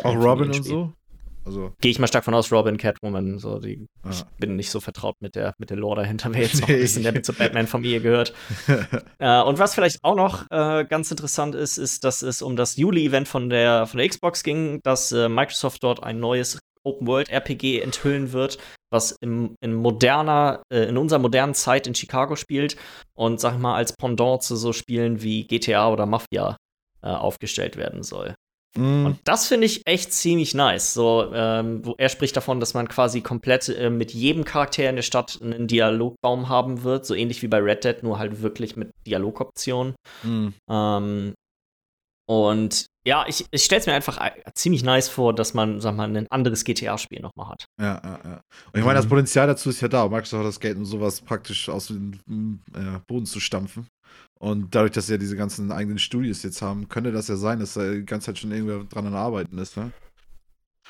Auch 0.02 0.16
Robin 0.16 0.48
und 0.48 0.64
so? 0.64 0.92
Also, 1.50 1.72
Gehe 1.80 1.90
ich 1.90 1.98
mal 1.98 2.06
stark 2.06 2.24
von 2.24 2.34
aus, 2.34 2.52
Robin, 2.52 2.76
Catwoman, 2.76 3.40
so 3.40 3.58
die 3.58 3.86
ja. 4.04 4.10
ich 4.12 4.24
bin 4.38 4.54
nicht 4.54 4.70
so 4.70 4.78
vertraut 4.78 5.16
mit 5.20 5.34
der, 5.34 5.52
mit 5.58 5.70
der 5.70 5.76
Lore 5.76 6.02
dahinter, 6.02 6.32
wer 6.32 6.42
jetzt 6.42 6.60
noch 6.60 6.68
ein 6.68 6.76
bisschen 6.76 7.02
der 7.02 7.20
zur 7.24 7.34
Batman-Familie 7.34 8.00
gehört. 8.00 8.32
äh, 9.18 9.42
und 9.42 9.58
was 9.58 9.74
vielleicht 9.74 9.98
auch 10.04 10.14
noch 10.14 10.46
äh, 10.50 10.84
ganz 10.84 11.10
interessant 11.10 11.56
ist, 11.56 11.76
ist, 11.76 12.04
dass 12.04 12.22
es 12.22 12.40
um 12.40 12.54
das 12.54 12.76
Juli-Event 12.76 13.26
von 13.26 13.50
der, 13.50 13.86
von 13.86 13.98
der 13.98 14.08
Xbox 14.08 14.44
ging, 14.44 14.80
dass 14.84 15.10
äh, 15.10 15.28
Microsoft 15.28 15.82
dort 15.82 16.04
ein 16.04 16.20
neues 16.20 16.60
Open-World-RPG 16.84 17.80
enthüllen 17.80 18.32
wird, 18.32 18.58
was 18.90 19.16
im, 19.20 19.56
in 19.60 19.74
moderner, 19.74 20.62
äh, 20.72 20.84
in 20.84 20.96
unserer 20.96 21.18
modernen 21.18 21.54
Zeit 21.54 21.88
in 21.88 21.96
Chicago 21.96 22.36
spielt 22.36 22.76
und 23.14 23.40
sag 23.40 23.54
ich 23.54 23.58
mal 23.58 23.74
als 23.74 23.92
Pendant 23.96 24.44
zu 24.44 24.54
so 24.54 24.72
Spielen 24.72 25.20
wie 25.20 25.48
GTA 25.48 25.90
oder 25.90 26.06
Mafia 26.06 26.56
äh, 27.02 27.08
aufgestellt 27.08 27.76
werden 27.76 28.04
soll. 28.04 28.36
Hm. 28.76 29.06
Und 29.06 29.18
das 29.24 29.48
finde 29.48 29.66
ich 29.66 29.86
echt 29.86 30.12
ziemlich 30.12 30.54
nice. 30.54 30.94
So, 30.94 31.30
ähm, 31.34 31.84
wo 31.84 31.94
er 31.98 32.08
spricht 32.08 32.36
davon, 32.36 32.60
dass 32.60 32.74
man 32.74 32.88
quasi 32.88 33.20
komplett 33.20 33.68
äh, 33.68 33.90
mit 33.90 34.12
jedem 34.12 34.44
Charakter 34.44 34.88
in 34.88 34.96
der 34.96 35.02
Stadt 35.02 35.38
einen 35.42 35.66
Dialogbaum 35.66 36.48
haben 36.48 36.82
wird, 36.84 37.04
so 37.04 37.14
ähnlich 37.14 37.42
wie 37.42 37.48
bei 37.48 37.58
Red 37.58 37.84
Dead, 37.84 38.02
nur 38.02 38.18
halt 38.18 38.42
wirklich 38.42 38.76
mit 38.76 38.90
Dialogoptionen. 39.06 39.94
Hm. 40.22 40.54
Ähm, 40.68 41.34
und 42.28 42.86
ja, 43.04 43.24
ich, 43.26 43.44
ich 43.50 43.64
stelle 43.64 43.80
es 43.80 43.86
mir 43.86 43.94
einfach 43.94 44.20
äh, 44.20 44.30
ziemlich 44.54 44.84
nice 44.84 45.08
vor, 45.08 45.34
dass 45.34 45.52
man, 45.52 45.80
sag 45.80 45.96
mal, 45.96 46.08
ein 46.08 46.28
anderes 46.30 46.62
GTA-Spiel 46.62 47.20
nochmal 47.20 47.48
hat. 47.48 47.64
Ja, 47.80 48.00
ja, 48.04 48.20
ja. 48.24 48.40
Und 48.72 48.78
ich 48.78 48.84
meine, 48.84 48.94
das 48.94 49.06
Mhm. 49.06 49.10
Potenzial 49.10 49.46
dazu 49.48 49.70
ist 49.70 49.80
ja 49.80 49.88
da. 49.88 50.06
Microsoft 50.06 50.40
hat 50.40 50.46
das 50.46 50.60
Geld, 50.60 50.76
um 50.76 50.84
sowas 50.84 51.22
praktisch 51.22 51.68
aus 51.68 51.88
dem 51.88 52.20
mm, 52.26 52.54
äh, 52.74 53.00
Boden 53.08 53.26
zu 53.26 53.40
stampfen. 53.40 53.88
Und 54.42 54.74
dadurch, 54.74 54.92
dass 54.92 55.06
sie 55.06 55.12
ja 55.12 55.18
diese 55.18 55.36
ganzen 55.36 55.70
eigenen 55.70 55.98
Studios 55.98 56.42
jetzt 56.42 56.62
haben, 56.62 56.88
könnte 56.88 57.12
das 57.12 57.28
ja 57.28 57.36
sein, 57.36 57.60
dass 57.60 57.74
da 57.74 57.92
die 57.92 58.06
ganze 58.06 58.26
Zeit 58.26 58.38
schon 58.38 58.50
irgendwer 58.50 58.84
dran 58.84 59.06
am 59.06 59.14
Arbeiten 59.14 59.58
ist, 59.58 59.76
ne? 59.76 59.92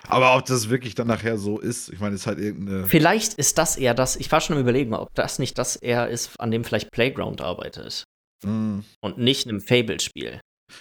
Aber 0.08 0.36
ob 0.36 0.46
das 0.46 0.70
wirklich 0.70 0.94
dann 0.94 1.08
nachher 1.08 1.36
so 1.36 1.58
ist, 1.58 1.92
ich 1.92 2.00
meine, 2.00 2.14
ist 2.14 2.26
halt 2.26 2.38
irgendeine. 2.38 2.86
Vielleicht 2.86 3.34
ist 3.34 3.58
das 3.58 3.76
eher 3.76 3.92
das, 3.92 4.16
ich 4.16 4.30
war 4.32 4.40
schon 4.40 4.56
am 4.56 4.62
überlegen, 4.62 4.94
ob 4.94 5.14
das 5.14 5.38
nicht 5.38 5.58
das 5.58 5.76
eher 5.76 6.08
ist, 6.08 6.38
an 6.40 6.50
dem 6.50 6.64
vielleicht 6.64 6.90
Playground 6.90 7.40
arbeitet. 7.40 8.04
Mm. 8.44 8.78
Und 9.00 9.18
nicht 9.18 9.46
einem 9.46 9.60
Fable-Spiel. 9.60 10.40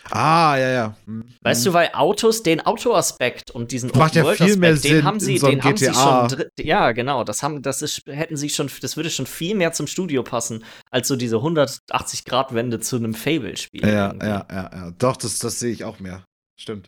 Ah, 0.09 0.55
ja, 0.57 0.69
ja. 0.69 0.95
Mm. 1.05 1.21
Weißt 1.41 1.65
du, 1.65 1.73
weil 1.73 1.89
Autos, 1.93 2.43
den 2.43 2.61
Autoaspekt 2.65 3.51
und 3.51 3.71
diesen 3.71 3.91
Macht 3.95 4.15
ja 4.15 4.23
viel 4.25 4.57
mehr 4.57 4.71
Open-World-Aspekt, 4.71 4.83
den 4.83 4.91
Sinn 4.97 5.03
haben 5.03 5.19
sie, 5.19 5.37
so 5.37 5.47
den 5.47 5.63
haben 5.63 5.77
sie 5.77 5.85
GTA. 5.87 6.29
schon, 6.29 6.45
ja, 6.59 6.91
genau, 6.91 7.23
das 7.23 7.43
haben, 7.43 7.61
das 7.61 7.81
ist, 7.81 8.03
hätten 8.07 8.37
sie 8.37 8.49
schon, 8.49 8.69
das 8.81 8.97
würde 8.97 9.09
schon 9.09 9.25
viel 9.25 9.55
mehr 9.55 9.71
zum 9.71 9.87
Studio 9.87 10.23
passen, 10.23 10.63
als 10.91 11.07
so 11.07 11.15
diese 11.15 11.37
180-Grad-Wende 11.37 12.79
zu 12.79 12.95
einem 12.97 13.13
Fable-Spiel. 13.13 13.85
Ja, 13.87 14.07
irgendwie. 14.07 14.27
ja, 14.27 14.47
ja, 14.51 14.71
ja. 14.73 14.91
Doch, 14.97 15.17
das, 15.17 15.39
das 15.39 15.59
sehe 15.59 15.71
ich 15.71 15.83
auch 15.83 15.99
mehr. 15.99 16.23
Stimmt. 16.59 16.87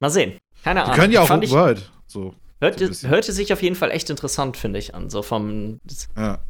Mal 0.00 0.10
sehen. 0.10 0.38
Keine 0.64 0.80
Die 0.80 0.84
Ahnung. 0.84 0.96
können 0.96 1.12
ja 1.12 1.20
auch 1.22 1.30
Open 1.30 1.48
World. 1.50 1.90
So. 2.08 2.30
so 2.30 2.34
hörte, 2.60 2.88
bisschen. 2.88 3.08
hörte 3.08 3.32
sich 3.32 3.52
auf 3.52 3.62
jeden 3.62 3.76
Fall 3.76 3.92
echt 3.92 4.10
interessant, 4.10 4.56
finde 4.56 4.80
ich, 4.80 4.94
an. 4.94 5.10
So 5.10 5.22
vom, 5.22 5.78
Ja. 6.16 6.40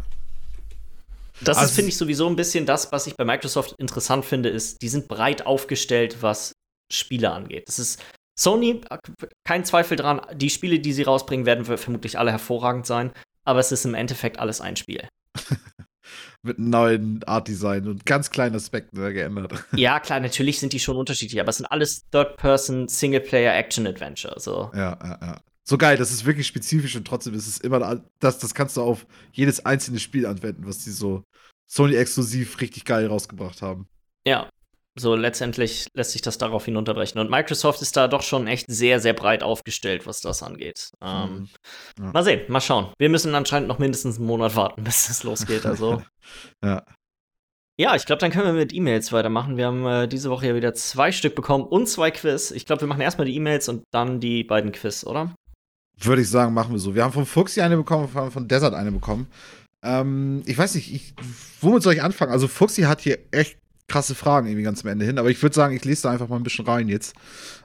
Das 1.44 1.58
Also- 1.58 1.70
ist, 1.70 1.74
finde 1.74 1.88
ich, 1.90 1.96
sowieso 1.96 2.26
ein 2.28 2.36
bisschen 2.36 2.66
das, 2.66 2.92
was 2.92 3.06
ich 3.06 3.16
bei 3.16 3.24
Microsoft 3.24 3.74
interessant 3.78 4.24
finde, 4.24 4.48
ist, 4.48 4.82
die 4.82 4.88
sind 4.88 5.08
breit 5.08 5.46
aufgestellt, 5.46 6.18
was 6.20 6.52
Spiele 6.92 7.30
angeht. 7.32 7.68
Das 7.68 7.78
ist 7.78 8.02
Sony, 8.38 8.80
kein 9.44 9.64
Zweifel 9.64 9.96
dran, 9.96 10.20
die 10.34 10.50
Spiele, 10.50 10.78
die 10.78 10.92
sie 10.92 11.02
rausbringen, 11.02 11.46
werden 11.46 11.64
vermutlich 11.64 12.18
alle 12.18 12.30
hervorragend 12.30 12.86
sein, 12.86 13.12
aber 13.44 13.60
es 13.60 13.72
ist 13.72 13.84
im 13.84 13.94
Endeffekt 13.94 14.38
alles 14.38 14.60
ein 14.60 14.76
Spiel. 14.76 15.06
Mit 16.42 16.58
einem 16.58 16.70
neuen 16.70 17.24
Art 17.24 17.46
Design 17.46 17.86
und 17.86 18.04
ganz 18.04 18.30
kleinen 18.30 18.56
Aspekten 18.56 18.96
geändert. 19.12 19.64
ja, 19.76 20.00
klar, 20.00 20.18
natürlich 20.18 20.58
sind 20.58 20.72
die 20.72 20.80
schon 20.80 20.96
unterschiedlich, 20.96 21.40
aber 21.40 21.50
es 21.50 21.58
sind 21.58 21.66
alles 21.66 22.02
Third-Person, 22.10 22.88
Singleplayer-Action-Adventure. 22.88 24.40
So. 24.40 24.70
Ja, 24.74 24.98
ja, 25.02 25.18
ja. 25.22 25.40
So 25.64 25.78
geil, 25.78 25.96
das 25.96 26.10
ist 26.10 26.24
wirklich 26.24 26.46
spezifisch 26.46 26.96
und 26.96 27.06
trotzdem 27.06 27.34
ist 27.34 27.46
es 27.46 27.58
immer, 27.58 28.02
das, 28.18 28.38
das 28.38 28.54
kannst 28.54 28.76
du 28.76 28.82
auf 28.82 29.06
jedes 29.32 29.64
einzelne 29.64 30.00
Spiel 30.00 30.26
anwenden, 30.26 30.66
was 30.66 30.78
die 30.78 30.90
so 30.90 31.22
Sony-exklusiv 31.70 32.60
richtig 32.60 32.84
geil 32.84 33.06
rausgebracht 33.06 33.62
haben. 33.62 33.86
Ja, 34.26 34.48
so 34.98 35.14
letztendlich 35.14 35.86
lässt 35.94 36.12
sich 36.12 36.20
das 36.20 36.36
darauf 36.36 36.64
hinunterbrechen. 36.66 37.18
Und 37.20 37.30
Microsoft 37.30 37.80
ist 37.80 37.96
da 37.96 38.08
doch 38.08 38.22
schon 38.22 38.46
echt 38.46 38.66
sehr, 38.68 39.00
sehr 39.00 39.14
breit 39.14 39.42
aufgestellt, 39.42 40.06
was 40.06 40.20
das 40.20 40.42
angeht. 40.42 40.90
Ähm, 41.00 41.48
Mhm. 41.98 42.04
Ja. 42.04 42.12
Mal 42.12 42.24
sehen, 42.24 42.42
mal 42.48 42.60
schauen. 42.60 42.92
Wir 42.98 43.08
müssen 43.08 43.34
anscheinend 43.34 43.68
noch 43.68 43.78
mindestens 43.78 44.18
einen 44.18 44.26
Monat 44.26 44.54
warten, 44.56 44.84
bis 44.84 45.08
es 45.08 45.22
losgeht. 45.22 45.64
Also, 45.64 46.02
Ja. 46.64 46.84
Ja, 47.80 47.96
ich 47.96 48.04
glaube, 48.04 48.20
dann 48.20 48.30
können 48.30 48.46
wir 48.46 48.52
mit 48.52 48.74
E-Mails 48.74 49.12
weitermachen. 49.12 49.56
Wir 49.56 49.66
haben 49.66 49.86
äh, 49.86 50.06
diese 50.06 50.28
Woche 50.28 50.48
ja 50.48 50.54
wieder 50.54 50.74
zwei 50.74 51.10
Stück 51.10 51.34
bekommen 51.34 51.64
und 51.64 51.88
zwei 51.88 52.10
Quiz. 52.10 52.50
Ich 52.50 52.66
glaube, 52.66 52.82
wir 52.82 52.88
machen 52.88 53.00
erstmal 53.00 53.26
die 53.26 53.34
E-Mails 53.34 53.68
und 53.70 53.84
dann 53.92 54.20
die 54.20 54.44
beiden 54.44 54.72
Quiz, 54.72 55.04
oder? 55.04 55.34
Würde 56.02 56.22
ich 56.22 56.28
sagen, 56.28 56.54
machen 56.54 56.72
wir 56.72 56.78
so. 56.78 56.94
Wir 56.94 57.04
haben 57.04 57.12
von 57.12 57.26
Fuxi 57.26 57.60
eine 57.60 57.76
bekommen, 57.76 58.08
wir 58.12 58.20
haben 58.20 58.30
von 58.30 58.48
Desert 58.48 58.74
eine 58.74 58.92
bekommen. 58.92 59.26
Ähm, 59.82 60.42
ich 60.46 60.56
weiß 60.56 60.74
nicht, 60.74 60.92
ich, 60.92 61.14
womit 61.60 61.82
soll 61.82 61.94
ich 61.94 62.02
anfangen? 62.02 62.32
Also 62.32 62.48
Fuxi 62.48 62.82
hat 62.82 63.00
hier 63.00 63.18
echt 63.30 63.58
krasse 63.88 64.14
Fragen 64.14 64.46
irgendwie 64.46 64.64
ganz 64.64 64.84
am 64.84 64.90
Ende 64.90 65.04
hin, 65.04 65.18
aber 65.18 65.30
ich 65.30 65.42
würde 65.42 65.54
sagen, 65.54 65.76
ich 65.76 65.84
lese 65.84 66.04
da 66.04 66.10
einfach 66.10 66.28
mal 66.28 66.36
ein 66.36 66.42
bisschen 66.42 66.64
rein 66.64 66.88
jetzt. 66.88 67.14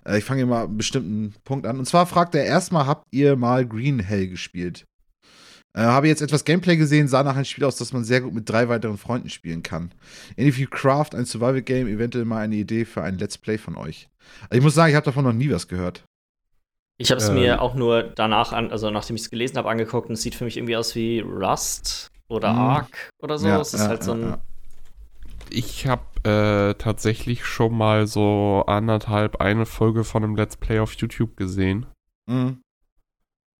Äh, 0.05 0.17
ich 0.17 0.23
fange 0.23 0.39
hier 0.39 0.47
mal 0.47 0.65
einen 0.65 0.77
bestimmten 0.77 1.33
Punkt 1.43 1.65
an. 1.65 1.79
Und 1.79 1.85
zwar 1.85 2.05
fragt 2.05 2.35
er 2.35 2.45
erstmal, 2.45 2.85
habt 2.85 3.05
ihr 3.11 3.35
mal 3.35 3.65
Green 3.65 3.99
Hell 3.99 4.27
gespielt? 4.27 4.85
Äh, 5.73 5.81
habe 5.81 6.07
jetzt 6.07 6.21
etwas 6.21 6.43
Gameplay 6.43 6.75
gesehen, 6.75 7.07
sah 7.07 7.23
nach 7.23 7.35
einem 7.35 7.45
Spiel 7.45 7.63
aus, 7.63 7.77
das 7.77 7.93
man 7.93 8.03
sehr 8.03 8.21
gut 8.21 8.33
mit 8.33 8.49
drei 8.49 8.67
weiteren 8.67 8.97
Freunden 8.97 9.29
spielen 9.29 9.63
kann. 9.63 9.91
Ähnlich 10.35 10.57
wie 10.57 10.65
Craft, 10.65 11.09
ein 11.13 11.25
Survival-Game, 11.25 11.87
eventuell 11.87 12.25
mal 12.25 12.39
eine 12.39 12.55
Idee 12.55 12.83
für 12.83 13.03
ein 13.03 13.17
Let's 13.17 13.37
Play 13.37 13.57
von 13.57 13.77
euch. 13.77 14.09
Also 14.49 14.57
ich 14.57 14.63
muss 14.63 14.73
sagen, 14.73 14.89
ich 14.89 14.95
habe 14.95 15.05
davon 15.05 15.23
noch 15.23 15.33
nie 15.33 15.51
was 15.51 15.67
gehört. 15.67 16.03
Ich 16.97 17.11
habe 17.11 17.21
es 17.21 17.29
ähm. 17.29 17.35
mir 17.35 17.61
auch 17.61 17.75
nur 17.75 18.03
danach 18.03 18.53
an, 18.53 18.71
also 18.71 18.89
nachdem 18.89 19.15
ich 19.15 19.23
es 19.23 19.29
gelesen 19.29 19.57
habe, 19.57 19.69
angeguckt 19.69 20.09
und 20.09 20.13
es 20.13 20.21
sieht 20.21 20.35
für 20.35 20.45
mich 20.45 20.57
irgendwie 20.57 20.75
aus 20.75 20.95
wie 20.95 21.19
Rust 21.19 22.11
oder 22.27 22.49
hm. 22.49 22.57
Ark 22.57 23.11
oder 23.19 23.37
so. 23.37 23.47
Ja, 23.47 23.59
es 23.59 23.73
ist 23.73 23.81
ja, 23.81 23.87
halt 23.87 24.03
so 24.03 24.13
ein. 24.13 24.21
Ja, 24.21 24.41
ich 25.49 25.87
habe 25.87 26.03
äh, 26.23 26.73
tatsächlich 26.75 27.45
schon 27.45 27.75
mal 27.75 28.07
so 28.07 28.63
anderthalb 28.67 29.39
eine 29.41 29.65
Folge 29.65 30.03
von 30.03 30.23
einem 30.23 30.35
Let's 30.35 30.57
Play 30.57 30.79
auf 30.79 30.93
YouTube 30.93 31.37
gesehen. 31.37 31.85
Mhm. 32.25 32.61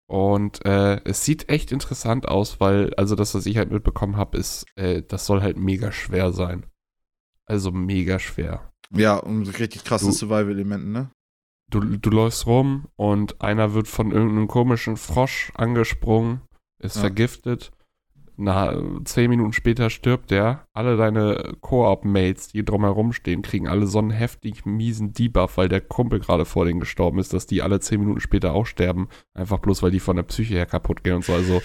Und 0.09 0.65
äh, 0.65 1.01
es 1.03 1.25
sieht 1.25 1.49
echt 1.49 1.71
interessant 1.71 2.27
aus, 2.27 2.59
weil, 2.59 2.93
also 2.95 3.15
das, 3.15 3.35
was 3.35 3.45
ich 3.45 3.57
halt 3.57 3.71
mitbekommen 3.71 4.15
habe, 4.15 4.37
ist, 4.37 4.65
äh, 4.75 5.03
das 5.03 5.25
soll 5.25 5.41
halt 5.41 5.57
mega 5.57 5.91
schwer 5.91 6.31
sein. 6.31 6.65
Also 7.45 7.71
mega 7.71 8.17
schwer. 8.19 8.71
Ja, 8.91 9.17
und 9.17 9.47
richtig 9.59 9.83
krasse 9.83 10.11
Survival-Elementen, 10.11 10.91
ne? 10.91 11.11
Du, 11.69 11.81
du 11.81 12.09
läufst 12.09 12.45
rum 12.45 12.87
und 12.95 13.41
einer 13.41 13.73
wird 13.73 13.87
von 13.87 14.11
irgendeinem 14.11 14.47
komischen 14.47 14.95
Frosch 14.95 15.51
angesprungen, 15.55 16.41
ist 16.79 16.95
ja. 16.95 17.01
vergiftet 17.01 17.71
na, 18.39 18.79
zehn 19.03 19.31
Minuten 19.31 19.51
später 19.51 19.89
stirbt 19.89 20.29
der. 20.29 20.67
Alle 20.71 20.95
deine 20.95 21.55
Koop-Mates, 21.59 22.49
die 22.49 22.63
drumherum 22.63 23.11
stehen, 23.11 23.41
kriegen 23.41 23.67
alle 23.67 23.87
so 23.87 23.97
einen 23.97 24.11
heftig 24.11 24.63
miesen 24.63 25.11
Debuff, 25.11 25.57
weil 25.57 25.69
der 25.69 25.81
Kumpel 25.81 26.19
gerade 26.19 26.45
vor 26.45 26.65
denen 26.65 26.79
gestorben 26.79 27.17
ist, 27.17 27.33
dass 27.33 27.47
die 27.47 27.63
alle 27.63 27.79
zehn 27.79 27.99
Minuten 27.99 28.19
später 28.19 28.53
auch 28.53 28.67
sterben. 28.67 29.09
Einfach 29.33 29.57
bloß, 29.57 29.81
weil 29.81 29.89
die 29.89 29.99
von 29.99 30.15
der 30.15 30.23
Psyche 30.23 30.53
her 30.53 30.67
kaputt 30.67 31.03
gehen 31.03 31.15
und 31.15 31.25
so. 31.25 31.33
Also, 31.33 31.63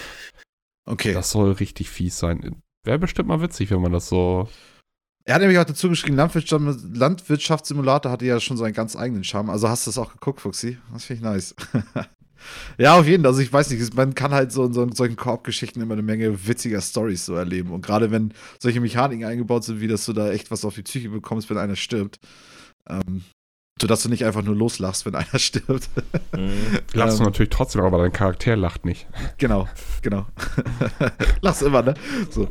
okay. 0.87 1.13
das 1.13 1.31
soll 1.31 1.53
richtig 1.53 1.91
fies 1.91 2.19
sein. 2.19 2.63
Wäre 2.85 2.99
bestimmt 2.99 3.29
mal 3.29 3.43
witzig, 3.43 3.71
wenn 3.71 3.83
man 3.83 3.93
das 3.93 4.09
so. 4.09 4.49
Er 5.25 5.35
hat 5.35 5.41
nämlich 5.41 5.59
auch 5.59 5.65
dazu 5.65 5.89
geschrieben, 5.89 6.17
Landwirtschaft, 6.17 6.65
Landwirtschaftssimulator 6.93 8.11
hatte 8.11 8.27
ja 8.27 8.41
schon 8.41 8.57
seinen 8.57 8.73
ganz 8.73 8.97
eigenen 8.97 9.23
Charme. 9.23 9.51
Also 9.51 9.69
hast 9.69 9.87
du 9.87 9.91
das 9.91 9.99
auch 9.99 10.13
geguckt, 10.13 10.41
Fuxi? 10.41 10.79
Das 10.93 11.05
finde 11.05 11.19
ich 11.19 11.25
nice. 11.25 11.55
Ja, 12.79 12.99
auf 12.99 13.07
jeden 13.07 13.23
Fall. 13.23 13.31
Also 13.31 13.41
ich 13.41 13.53
weiß 13.53 13.71
nicht, 13.71 13.95
man 13.95 14.15
kann 14.15 14.33
halt 14.33 14.51
so 14.51 14.65
in 14.65 14.73
so, 14.73 14.89
solchen 14.93 15.15
Koop-Geschichten 15.15 15.81
immer 15.81 15.95
eine 15.95 16.03
Menge 16.03 16.47
witziger 16.47 16.81
Stories 16.81 17.25
so 17.25 17.35
erleben. 17.35 17.71
Und 17.71 17.85
gerade 17.85 18.11
wenn 18.11 18.35
solche 18.59 18.81
Mechaniken 18.81 19.25
eingebaut 19.25 19.65
sind, 19.65 19.81
wie 19.81 19.89
dass 19.89 20.05
du 20.07 20.13
da 20.13 20.31
echt 20.31 20.51
was 20.51 20.65
auf 20.65 20.75
die 20.75 20.83
Psyche 20.83 21.11
bekommst, 21.11 21.51
wenn 21.51 21.59
einer 21.59 21.77
stirbt. 21.77 22.19
Ähm, 22.89 23.23
sodass 23.81 24.03
du 24.03 24.09
nicht 24.09 24.25
einfach 24.25 24.43
nur 24.43 24.55
loslachst, 24.55 25.07
wenn 25.07 25.15
einer 25.17 25.39
stirbt. 25.39 25.89
Mhm. 26.37 26.51
Lachst 26.93 27.19
du 27.19 27.23
ähm, 27.23 27.29
natürlich 27.29 27.51
trotzdem, 27.51 27.83
aber 27.83 27.99
dein 27.99 28.13
Charakter 28.13 28.57
lacht 28.57 28.85
nicht. 28.85 29.07
Genau, 29.39 29.69
genau. 30.03 30.27
Lachst 31.41 31.63
immer, 31.63 31.83
ne? 31.83 31.95
So. 32.31 32.49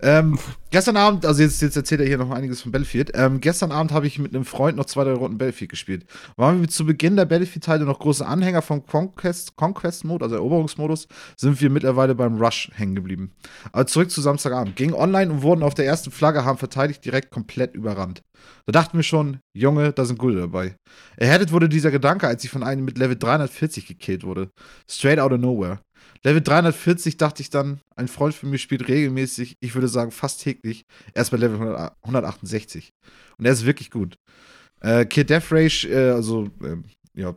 Ähm, 0.00 0.38
gestern 0.70 0.96
Abend, 0.96 1.26
also 1.26 1.42
jetzt, 1.42 1.60
jetzt 1.60 1.76
erzählt 1.76 2.00
er 2.00 2.06
hier 2.06 2.18
noch 2.18 2.30
einiges 2.30 2.62
von 2.62 2.72
Battlefield. 2.72 3.12
Ähm, 3.14 3.40
gestern 3.40 3.72
Abend 3.72 3.92
habe 3.92 4.06
ich 4.06 4.18
mit 4.18 4.34
einem 4.34 4.44
Freund 4.44 4.76
noch 4.76 4.86
zwei, 4.86 5.04
drei 5.04 5.12
Runden 5.12 5.38
Battlefield 5.38 5.70
gespielt. 5.70 6.06
Waren 6.36 6.60
wir 6.60 6.68
zu 6.68 6.86
Beginn 6.86 7.16
der 7.16 7.26
Battlefield-Teile 7.26 7.84
noch 7.84 7.98
große 7.98 8.26
Anhänger 8.26 8.62
vom 8.62 8.86
Conquest-Mode, 8.86 9.56
Conquest 9.56 10.04
also 10.06 10.34
Eroberungsmodus, 10.34 11.08
sind 11.36 11.60
wir 11.60 11.70
mittlerweile 11.70 12.14
beim 12.14 12.40
Rush 12.40 12.70
hängen 12.74 12.94
geblieben. 12.94 13.32
Aber 13.72 13.86
zurück 13.86 14.10
zu 14.10 14.20
Samstagabend. 14.20 14.76
Gingen 14.76 14.94
online 14.94 15.30
und 15.30 15.42
wurden 15.42 15.62
auf 15.62 15.74
der 15.74 15.86
ersten 15.86 16.10
Flagge, 16.10 16.44
haben 16.44 16.58
verteidigt, 16.58 17.04
direkt 17.04 17.30
komplett 17.30 17.74
überrannt. 17.74 18.22
Da 18.66 18.72
dachten 18.72 18.98
wir 18.98 19.02
schon, 19.02 19.40
Junge, 19.56 19.92
da 19.92 20.04
sind 20.04 20.18
Gulde 20.18 20.40
dabei. 20.40 20.76
Erhärtet 21.16 21.52
wurde 21.52 21.68
dieser 21.68 21.90
Gedanke, 21.90 22.26
als 22.26 22.44
ich 22.44 22.50
von 22.50 22.62
einem 22.62 22.84
mit 22.84 22.98
Level 22.98 23.16
340 23.16 23.86
gekillt 23.86 24.24
wurde. 24.24 24.50
Straight 24.88 25.18
out 25.18 25.32
of 25.32 25.40
nowhere. 25.40 25.80
Level 26.24 26.42
340 26.42 27.16
dachte 27.16 27.42
ich 27.42 27.50
dann, 27.50 27.80
ein 27.96 28.08
Freund 28.08 28.34
von 28.34 28.50
mir 28.50 28.58
spielt 28.58 28.88
regelmäßig, 28.88 29.54
ich 29.60 29.74
würde 29.74 29.88
sagen 29.88 30.10
fast 30.10 30.42
täglich, 30.42 30.82
erst 31.14 31.30
bei 31.30 31.36
Level 31.36 31.90
168. 32.02 32.90
Und 33.38 33.44
er 33.44 33.52
ist 33.52 33.66
wirklich 33.66 33.90
gut. 33.90 34.16
Äh, 34.80 35.04
Kill 35.06 35.24
Death 35.24 35.50
Rage, 35.50 35.88
äh, 35.88 36.10
also, 36.10 36.48
äh, 36.62 36.76
ja, 37.14 37.34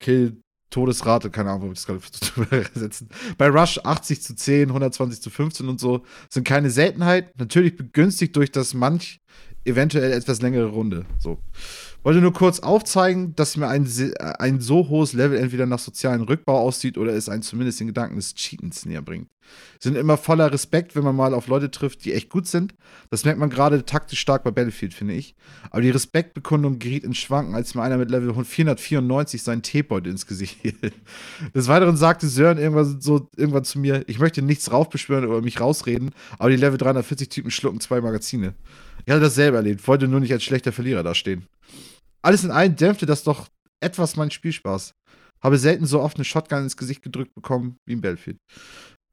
Kill 0.00 0.42
Todesrate, 0.74 1.30
keine 1.30 1.50
Ahnung, 1.50 1.68
ob 1.68 1.76
ich 1.76 1.84
das 1.84 1.86
gerade 1.86 2.60
übersetzen. 2.66 3.08
Bei 3.38 3.48
Rush 3.48 3.78
80 3.78 4.22
zu 4.22 4.34
10, 4.34 4.68
120 4.70 5.22
zu 5.22 5.30
15 5.30 5.68
und 5.68 5.78
so 5.78 6.04
sind 6.28 6.44
keine 6.44 6.68
Seltenheit. 6.68 7.38
Natürlich 7.38 7.76
begünstigt 7.76 8.34
durch 8.34 8.50
das 8.50 8.74
manch 8.74 9.20
eventuell 9.64 10.12
etwas 10.12 10.42
längere 10.42 10.66
Runde. 10.66 11.06
So. 11.18 11.38
Wollte 12.02 12.20
nur 12.20 12.32
kurz 12.32 12.60
aufzeigen, 12.60 13.34
dass 13.34 13.56
mir 13.56 13.68
ein, 13.68 13.88
ein 14.38 14.60
so 14.60 14.88
hohes 14.88 15.14
Level 15.14 15.38
entweder 15.38 15.66
nach 15.66 15.78
sozialen 15.78 16.22
Rückbau 16.22 16.58
aussieht 16.58 16.98
oder 16.98 17.14
es 17.14 17.28
einen 17.28 17.42
zumindest 17.42 17.80
den 17.80 17.86
Gedanken 17.86 18.16
des 18.16 18.34
Cheatens 18.34 18.84
näher 18.84 19.02
bringt. 19.02 19.28
Sind 19.80 19.96
immer 19.96 20.16
voller 20.16 20.52
Respekt, 20.52 20.96
wenn 20.96 21.04
man 21.04 21.16
mal 21.16 21.34
auf 21.34 21.46
Leute 21.46 21.70
trifft, 21.70 22.04
die 22.04 22.12
echt 22.12 22.30
gut 22.30 22.46
sind. 22.46 22.74
Das 23.10 23.24
merkt 23.24 23.38
man 23.38 23.50
gerade 23.50 23.84
taktisch 23.84 24.20
stark 24.20 24.44
bei 24.44 24.50
Battlefield, 24.50 24.94
finde 24.94 25.14
ich. 25.14 25.34
Aber 25.70 25.82
die 25.82 25.90
Respektbekundung 25.90 26.78
geriet 26.78 27.04
in 27.04 27.14
Schwanken, 27.14 27.54
als 27.54 27.74
mir 27.74 27.82
einer 27.82 27.98
mit 27.98 28.10
Level 28.10 28.32
494 28.44 29.42
seinen 29.42 29.62
Teebeutel 29.62 30.10
ins 30.10 30.26
Gesicht 30.26 30.58
hielt. 30.62 30.76
Des 31.54 31.68
Weiteren 31.68 31.96
sagte 31.96 32.28
Sören 32.28 32.58
irgendwann, 32.58 33.00
so, 33.00 33.28
irgendwann 33.36 33.64
zu 33.64 33.78
mir, 33.78 34.04
ich 34.06 34.18
möchte 34.18 34.42
nichts 34.42 34.72
raufbeschwören 34.72 35.26
oder 35.26 35.42
mich 35.42 35.60
rausreden, 35.60 36.10
aber 36.38 36.50
die 36.50 36.56
Level 36.56 36.78
340-Typen 36.78 37.50
schlucken 37.50 37.80
zwei 37.80 38.00
Magazine. 38.00 38.54
Ich 39.04 39.12
hatte 39.12 39.20
das 39.22 39.34
selber 39.34 39.58
erlebt, 39.58 39.86
wollte 39.86 40.08
nur 40.08 40.20
nicht 40.20 40.32
als 40.32 40.44
schlechter 40.44 40.72
Verlierer 40.72 41.02
dastehen. 41.02 41.46
Alles 42.22 42.42
in 42.42 42.50
allem 42.50 42.74
dämpfte 42.74 43.04
das 43.04 43.22
doch 43.22 43.48
etwas 43.80 44.16
meinen 44.16 44.30
Spielspaß. 44.30 44.94
Habe 45.42 45.58
selten 45.58 45.84
so 45.84 46.00
oft 46.00 46.16
eine 46.16 46.24
Shotgun 46.24 46.62
ins 46.62 46.76
Gesicht 46.78 47.02
gedrückt 47.02 47.34
bekommen 47.34 47.76
wie 47.84 47.92
in 47.92 48.00
Battlefield. 48.00 48.38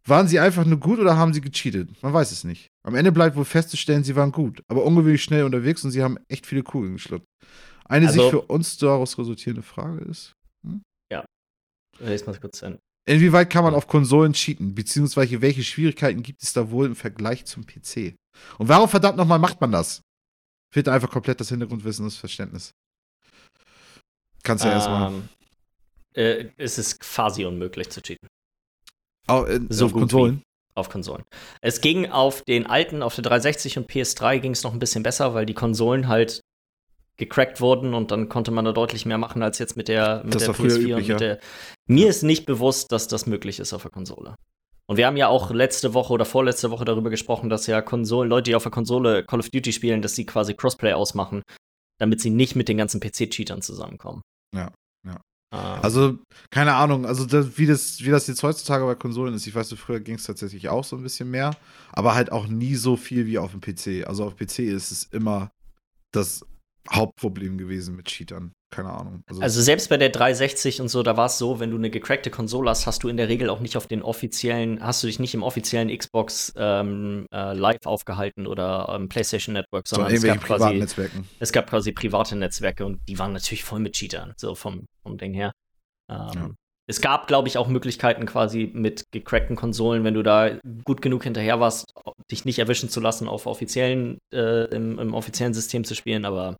Waren 0.05 0.27
sie 0.27 0.39
einfach 0.39 0.65
nur 0.65 0.79
gut 0.79 0.99
oder 0.99 1.15
haben 1.15 1.33
sie 1.33 1.41
gecheatet? 1.41 2.01
Man 2.01 2.13
weiß 2.13 2.31
es 2.31 2.43
nicht. 2.43 2.71
Am 2.83 2.95
Ende 2.95 3.11
bleibt 3.11 3.35
wohl 3.35 3.45
festzustellen, 3.45 4.03
sie 4.03 4.15
waren 4.15 4.31
gut, 4.31 4.63
aber 4.67 4.83
ungewöhnlich 4.83 5.23
schnell 5.23 5.43
unterwegs 5.43 5.83
und 5.83 5.91
sie 5.91 6.01
haben 6.01 6.17
echt 6.27 6.47
viele 6.47 6.63
Kugeln 6.63 6.93
geschluckt. 6.93 7.25
Eine 7.85 8.07
also, 8.07 8.21
sich 8.21 8.31
für 8.31 8.41
uns 8.41 8.77
daraus 8.77 9.17
resultierende 9.17 9.61
Frage 9.61 10.03
ist. 10.05 10.33
Hm? 10.65 10.81
Ja. 11.11 11.25
Lest 11.99 12.25
mal 12.25 12.37
kurz 12.39 12.61
hin. 12.61 12.79
Inwieweit 13.05 13.49
kann 13.49 13.63
man 13.63 13.73
auf 13.73 13.87
Konsolen 13.87 14.33
cheaten? 14.33 14.73
Beziehungsweise 14.75 15.41
welche 15.41 15.63
Schwierigkeiten 15.63 16.23
gibt 16.23 16.41
es 16.43 16.53
da 16.53 16.71
wohl 16.71 16.85
im 16.85 16.95
Vergleich 16.95 17.45
zum 17.45 17.65
PC? 17.65 18.15
Und 18.57 18.69
warum 18.69 18.89
verdammt 18.89 19.17
nochmal 19.17 19.39
macht 19.39 19.59
man 19.59 19.71
das? 19.71 20.01
Fehlt 20.73 20.87
einfach 20.87 21.09
komplett 21.09 21.39
das 21.39 21.49
Hintergrundwissen, 21.49 22.05
das 22.05 22.15
Verständnis. 22.15 22.73
Kannst 24.43 24.63
du 24.63 24.69
ja 24.69 24.73
ähm, 24.73 24.79
erstmal. 24.79 25.21
Äh, 26.13 26.49
es 26.57 26.77
ist 26.77 26.99
quasi 26.99 27.45
unmöglich 27.45 27.89
zu 27.89 28.01
cheaten. 28.01 28.27
Oh, 29.31 29.43
in, 29.43 29.67
so 29.69 29.85
auf 29.85 29.93
Konsolen? 29.93 30.43
Auf 30.75 30.89
Konsolen. 30.89 31.23
Es 31.61 31.81
ging 31.81 32.09
auf 32.09 32.43
den 32.43 32.65
alten, 32.65 33.03
auf 33.03 33.15
der 33.15 33.23
360 33.23 33.77
und 33.77 33.89
PS3 33.89 34.39
ging 34.39 34.51
es 34.51 34.63
noch 34.63 34.73
ein 34.73 34.79
bisschen 34.79 35.03
besser, 35.03 35.33
weil 35.33 35.45
die 35.45 35.53
Konsolen 35.53 36.07
halt 36.07 36.41
gecrackt 37.17 37.61
wurden 37.61 37.93
und 37.93 38.11
dann 38.11 38.29
konnte 38.29 38.51
man 38.51 38.65
da 38.65 38.71
deutlich 38.71 39.05
mehr 39.05 39.17
machen 39.17 39.43
als 39.43 39.59
jetzt 39.59 39.77
mit 39.77 39.87
der, 39.87 40.23
mit 40.23 40.33
das 40.33 40.45
der 40.45 40.55
PS4 40.55 40.95
und 40.95 41.07
mit 41.07 41.19
der. 41.19 41.39
Mir 41.87 42.09
ist 42.09 42.23
nicht 42.23 42.45
bewusst, 42.45 42.91
dass 42.91 43.07
das 43.07 43.25
möglich 43.25 43.59
ist 43.59 43.73
auf 43.73 43.83
der 43.83 43.91
Konsole. 43.91 44.35
Und 44.87 44.97
wir 44.97 45.07
haben 45.07 45.17
ja 45.17 45.27
auch 45.27 45.51
letzte 45.51 45.93
Woche 45.93 46.13
oder 46.13 46.25
vorletzte 46.25 46.71
Woche 46.71 46.83
darüber 46.83 47.09
gesprochen, 47.09 47.49
dass 47.49 47.67
ja 47.67 47.81
Konsolen, 47.81 48.29
Leute, 48.29 48.49
die 48.49 48.55
auf 48.55 48.63
der 48.63 48.71
Konsole 48.71 49.23
Call 49.23 49.39
of 49.39 49.49
Duty 49.49 49.71
spielen, 49.71 50.01
dass 50.01 50.15
sie 50.15 50.25
quasi 50.25 50.53
Crossplay 50.53 50.93
ausmachen, 50.93 51.43
damit 51.99 52.21
sie 52.21 52.29
nicht 52.29 52.55
mit 52.55 52.67
den 52.67 52.77
ganzen 52.77 52.99
PC-Cheatern 52.99 53.61
zusammenkommen. 53.61 54.21
Ja, 54.53 54.61
ja. 54.61 54.71
Also, 55.51 56.17
keine 56.49 56.75
Ahnung, 56.75 57.05
also 57.05 57.25
das, 57.25 57.57
wie, 57.57 57.65
das, 57.65 58.01
wie 58.01 58.09
das 58.09 58.27
jetzt 58.27 58.41
heutzutage 58.41 58.85
bei 58.85 58.95
Konsolen 58.95 59.33
ist, 59.33 59.45
ich 59.47 59.53
weiß, 59.53 59.73
früher 59.73 59.99
ging 59.99 60.15
es 60.15 60.23
tatsächlich 60.23 60.69
auch 60.69 60.85
so 60.85 60.95
ein 60.95 61.03
bisschen 61.03 61.29
mehr, 61.29 61.57
aber 61.91 62.15
halt 62.15 62.31
auch 62.31 62.47
nie 62.47 62.75
so 62.75 62.95
viel 62.95 63.25
wie 63.25 63.37
auf 63.37 63.51
dem 63.51 63.59
PC. 63.59 64.07
Also 64.07 64.23
auf 64.25 64.37
PC 64.37 64.59
ist 64.59 64.91
es 64.91 65.03
immer 65.03 65.51
das 66.13 66.45
Hauptproblem 66.89 67.57
gewesen 67.57 67.97
mit 67.97 68.07
Cheatern. 68.07 68.53
Keine 68.71 68.89
Ahnung. 68.89 69.21
Also, 69.27 69.41
also, 69.41 69.61
selbst 69.61 69.89
bei 69.89 69.97
der 69.97 70.09
360 70.09 70.79
und 70.79 70.87
so, 70.87 71.03
da 71.03 71.17
war 71.17 71.25
es 71.25 71.37
so, 71.37 71.59
wenn 71.59 71.71
du 71.71 71.77
eine 71.77 71.89
gecrackte 71.89 72.29
Konsole 72.29 72.69
hast, 72.69 72.87
hast 72.87 73.03
du 73.03 73.09
in 73.09 73.17
der 73.17 73.27
Regel 73.27 73.49
auch 73.49 73.59
nicht 73.59 73.75
auf 73.75 73.85
den 73.85 74.01
offiziellen, 74.01 74.81
hast 74.81 75.03
du 75.03 75.07
dich 75.07 75.19
nicht 75.19 75.33
im 75.33 75.43
offiziellen 75.43 75.95
Xbox 75.95 76.53
ähm, 76.55 77.25
äh, 77.33 77.53
Live 77.53 77.85
aufgehalten 77.85 78.47
oder 78.47 78.87
ähm, 78.95 79.09
PlayStation 79.09 79.53
Network, 79.53 79.89
sondern 79.89 80.13
es 80.13 80.23
gab, 80.23 80.41
quasi, 80.41 80.73
Netzwerken. 80.75 81.27
es 81.39 81.51
gab 81.51 81.69
quasi 81.69 81.91
private 81.91 82.37
Netzwerke 82.37 82.85
und 82.85 83.01
die 83.09 83.19
waren 83.19 83.33
natürlich 83.33 83.65
voll 83.65 83.79
mit 83.79 83.93
Cheatern, 83.93 84.33
so 84.37 84.55
vom, 84.55 84.85
vom 85.03 85.17
Ding 85.17 85.33
her. 85.33 85.51
Ähm, 86.09 86.29
ja. 86.33 86.49
es 86.87 87.01
gab, 87.01 87.27
glaube 87.27 87.49
ich, 87.49 87.57
auch 87.57 87.67
Möglichkeiten 87.67 88.25
quasi 88.25 88.71
mit 88.73 89.11
gecrackten 89.11 89.57
Konsolen, 89.57 90.05
wenn 90.05 90.13
du 90.13 90.23
da 90.23 90.51
gut 90.85 91.01
genug 91.01 91.23
hinterher 91.23 91.59
warst, 91.59 91.91
dich 92.31 92.45
nicht 92.45 92.59
erwischen 92.59 92.87
zu 92.87 93.01
lassen, 93.01 93.27
auf 93.27 93.47
offiziellen, 93.47 94.19
äh, 94.33 94.65
im, 94.73 94.97
im, 94.97 95.13
offiziellen 95.13 95.53
System 95.53 95.83
zu 95.83 95.93
spielen. 95.93 96.23
Aber 96.23 96.55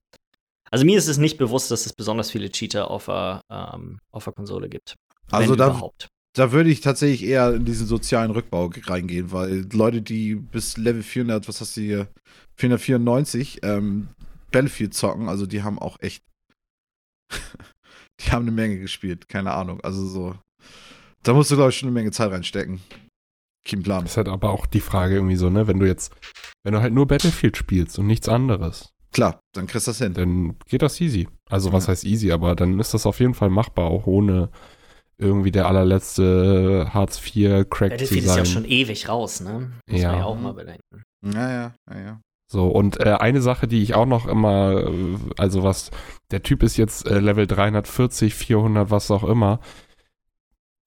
also 0.71 0.85
mir 0.85 0.97
ist 0.97 1.07
es 1.07 1.17
nicht 1.17 1.37
bewusst, 1.37 1.69
dass 1.69 1.85
es 1.85 1.93
besonders 1.93 2.31
viele 2.31 2.49
Cheater 2.49 2.89
auf 2.89 3.05
der, 3.05 3.41
ähm, 3.51 3.99
auf 4.11 4.23
der 4.23 4.33
Konsole 4.33 4.69
gibt. 4.69 4.95
Also 5.29 5.55
da, 5.55 5.67
überhaupt. 5.67 6.07
da 6.33 6.51
würde 6.51 6.69
ich 6.69 6.81
tatsächlich 6.81 7.23
eher 7.23 7.53
in 7.53 7.65
diesen 7.65 7.87
sozialen 7.87 8.31
Rückbau 8.31 8.71
reingehen, 8.85 9.31
weil 9.31 9.67
Leute, 9.73 10.01
die 10.01 10.35
bis 10.35 10.77
Level 10.77 11.03
400, 11.03 11.47
was 11.47 11.61
hast 11.61 11.77
du 11.77 11.81
hier, 11.81 12.07
494, 12.55 13.59
ähm, 13.63 14.07
Battlefield 14.51 14.93
zocken, 14.93 15.29
also 15.29 15.45
die 15.45 15.63
haben 15.63 15.77
auch 15.77 15.97
echt 15.99 16.23
die 18.21 18.31
haben 18.31 18.43
eine 18.43 18.51
Menge 18.51 18.79
gespielt, 18.79 19.27
keine 19.29 19.51
Ahnung. 19.51 19.81
Also 19.81 20.05
so. 20.05 20.35
Da 21.23 21.33
musst 21.33 21.51
du, 21.51 21.55
glaube 21.55 21.69
ich, 21.69 21.77
schon 21.77 21.87
eine 21.87 21.93
Menge 21.93 22.11
Zeit 22.11 22.31
reinstecken. 22.31 22.81
Kein 23.67 23.83
Plan. 23.83 24.03
Das 24.03 24.13
ist 24.13 24.17
halt 24.17 24.27
aber 24.27 24.49
auch 24.49 24.65
die 24.65 24.79
Frage 24.79 25.15
irgendwie 25.15 25.35
so, 25.35 25.49
ne, 25.49 25.67
wenn 25.67 25.79
du 25.79 25.85
jetzt, 25.85 26.13
wenn 26.63 26.73
du 26.73 26.81
halt 26.81 26.93
nur 26.93 27.07
Battlefield 27.07 27.57
spielst 27.57 27.99
und 27.99 28.07
nichts 28.07 28.27
anderes. 28.27 28.91
Klar, 29.11 29.41
dann 29.53 29.67
kriegst 29.67 29.87
du 29.87 29.91
das 29.91 29.97
hin. 29.97 30.13
Dann 30.13 30.55
geht 30.67 30.81
das 30.81 30.99
easy. 31.01 31.27
Also 31.49 31.73
was 31.73 31.85
ja. 31.85 31.91
heißt 31.91 32.05
easy, 32.05 32.31
aber 32.31 32.55
dann 32.55 32.79
ist 32.79 32.93
das 32.93 33.05
auf 33.05 33.19
jeden 33.19 33.33
Fall 33.33 33.49
machbar, 33.49 33.87
auch 33.87 34.07
ohne 34.07 34.49
irgendwie 35.17 35.51
der 35.51 35.67
allerletzte 35.67 36.89
Hartz 36.93 37.17
IV 37.17 37.69
Crack 37.69 37.69
zu 37.69 37.79
sein. 37.79 37.89
Battlefield 37.89 38.25
ist 38.25 38.35
ja 38.37 38.45
schon 38.45 38.65
ewig 38.65 39.09
raus, 39.09 39.41
ne? 39.41 39.71
Muss 39.87 40.01
ja. 40.01 40.11
man 40.11 40.19
ja 40.19 40.25
auch 40.25 40.39
mal 40.39 40.53
bedenken. 40.53 41.03
Naja, 41.21 41.75
naja. 41.89 42.21
So, 42.51 42.67
und 42.67 42.99
äh, 42.99 43.13
eine 43.13 43.41
Sache, 43.41 43.67
die 43.67 43.81
ich 43.81 43.93
auch 43.93 44.05
noch 44.05 44.27
immer, 44.27 44.87
äh, 44.87 45.17
also 45.37 45.63
was, 45.63 45.91
der 46.31 46.43
Typ 46.43 46.63
ist 46.63 46.75
jetzt 46.75 47.07
äh, 47.07 47.19
Level 47.19 47.47
340, 47.47 48.33
400, 48.33 48.91
was 48.91 49.09
auch 49.09 49.23
immer. 49.23 49.59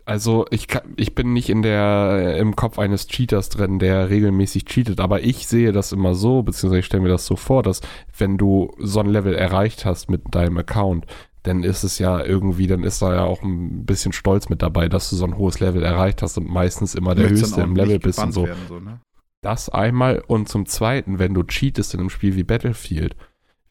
Also 0.07 0.45
ich, 0.51 0.69
kann, 0.69 0.83
ich 0.97 1.15
bin 1.15 1.33
nicht 1.33 1.49
in 1.49 1.63
der, 1.63 2.37
im 2.39 2.57
Kopf 2.57 2.79
eines 2.79 3.07
Cheaters 3.07 3.49
drin, 3.49 3.79
der 3.79 4.11
regelmäßig 4.11 4.67
cheatet, 4.67 5.01
aber 5.01 5.23
ich 5.23 5.47
sehe 5.47 5.73
das 5.73 5.93
immer 5.93 6.15
so, 6.15 6.43
beziehungsweise 6.43 6.81
ich 6.81 6.87
stelle 6.87 7.03
mir 7.03 7.09
das 7.09 7.25
so 7.25 7.37
vor, 7.37 7.63
dass 7.63 7.81
wenn 8.19 8.37
du 8.37 8.75
so 8.79 9.01
ein 9.01 9.07
Level 9.07 9.35
erreicht 9.35 9.87
hast 9.87 10.11
mit 10.11 10.35
deinem 10.35 10.59
Account, 10.59 11.07
dann 11.45 11.63
ist 11.63 11.85
es 11.85 11.99
ja 11.99 12.23
irgendwie, 12.23 12.67
dann 12.67 12.85
ist 12.85 13.01
da 13.01 13.15
ja 13.15 13.23
auch 13.23 13.43
ein 13.43 13.87
bisschen 13.87 14.13
Stolz 14.13 14.49
mit 14.49 14.63
dabei, 14.63 14.89
dass 14.89 15.09
du 15.11 15.17
so 15.17 15.25
ein 15.25 15.37
hohes 15.39 15.61
Level 15.61 15.83
erreicht 15.83 16.21
hast 16.23 16.37
und 16.37 16.49
meistens 16.49 16.95
immer 16.95 17.15
der 17.15 17.31
Höchste 17.31 17.63
im 17.63 17.77
Level 17.77 17.99
bist 17.99 18.19
und 18.19 18.33
so. 18.33 18.47
Werden, 18.47 18.59
so 18.69 18.81
ne? 18.81 19.01
Das 19.43 19.69
einmal 19.69 20.23
und 20.27 20.49
zum 20.49 20.65
Zweiten, 20.65 21.19
wenn 21.19 21.35
du 21.35 21.43
cheatest 21.43 21.93
in 21.95 22.01
einem 22.01 22.11
Spiel 22.11 22.35
wie 22.35 22.45
Battlefield, 22.45 23.15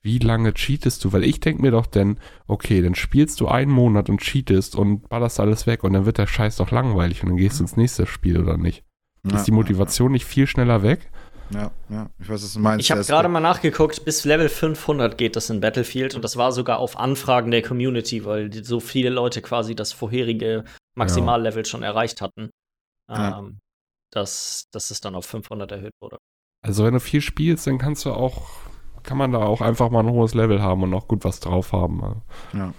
wie 0.04 0.20
lange 0.20 0.54
cheatest 0.54 1.04
du? 1.04 1.14
Weil 1.14 1.24
ich 1.24 1.40
denke 1.40 1.62
mir 1.62 1.72
doch 1.72 1.86
denn, 1.86 2.20
okay, 2.48 2.82
dann 2.82 2.94
spielst 2.94 3.40
du 3.40 3.48
einen 3.48 3.72
Monat 3.72 4.10
und 4.10 4.22
cheatest 4.22 4.76
und 4.76 5.10
ballerst 5.10 5.40
alles 5.40 5.66
weg 5.66 5.84
und 5.84 5.94
dann 5.94 6.06
wird 6.06 6.18
der 6.18 6.28
Scheiß 6.28 6.58
doch 6.58 6.72
langweilig 6.72 7.24
und 7.24 7.30
dann 7.30 7.38
gehst 7.38 7.60
du 7.60 7.64
ins 7.64 7.78
nächste 7.78 8.06
Spiel 8.06 8.40
oder 8.40 8.58
nicht? 8.58 8.84
Ja, 9.26 9.38
ist 9.38 9.48
die 9.48 9.52
Motivation 9.52 10.08
ja, 10.08 10.12
ja. 10.12 10.14
nicht 10.14 10.26
viel 10.26 10.46
schneller 10.46 10.84
weg? 10.84 11.10
Ja, 11.50 11.72
ja, 11.90 12.10
ich 12.20 12.30
weiß, 12.30 12.44
was 12.44 12.54
du 12.54 12.60
meinst. 12.60 12.86
Ich 12.86 12.92
habe 12.92 13.04
gerade 13.04 13.30
mal 13.30 13.40
nachgeguckt, 13.40 14.06
bis 14.06 14.26
Level 14.26 14.50
500 14.50 15.18
geht 15.18 15.36
das 15.36 15.50
in 15.50 15.62
Battlefield 15.62 16.16
und 16.16 16.24
das 16.24 16.36
war 16.36 16.52
sogar 16.52 16.80
auf 16.80 16.98
Anfragen 16.98 17.52
der 17.52 17.62
Community, 17.62 18.26
weil 18.26 18.52
so 18.64 18.80
viele 18.80 19.10
Leute 19.10 19.42
quasi 19.42 19.76
das 19.76 19.94
vorherige 19.94 20.64
Maximallevel 20.96 21.66
schon 21.66 21.84
erreicht 21.84 22.22
hatten. 22.22 22.50
Ähm, 23.10 23.60
dass, 24.14 24.68
dass 24.72 24.92
es 24.92 25.02
dann 25.02 25.16
auf 25.16 25.26
500 25.26 25.72
erhöht 25.72 25.94
wurde. 26.02 26.18
Also 26.62 26.86
wenn 26.86 26.94
du 26.94 27.00
viel 27.00 27.22
spielst, 27.22 27.68
dann 27.68 27.78
kannst 27.78 28.06
du 28.06 28.12
auch, 28.12 28.48
kann 29.04 29.18
man 29.18 29.32
da 29.32 29.40
auch 29.40 29.62
einfach 29.62 29.90
mal 29.90 30.00
ein 30.00 30.12
hohes 30.12 30.34
Level 30.34 30.62
haben 30.62 30.84
und 30.84 30.94
auch 30.94 31.08
gut 31.08 31.24
was 31.24 31.40
drauf 31.40 31.74
haben. 31.74 32.22
Ja. 32.54 32.74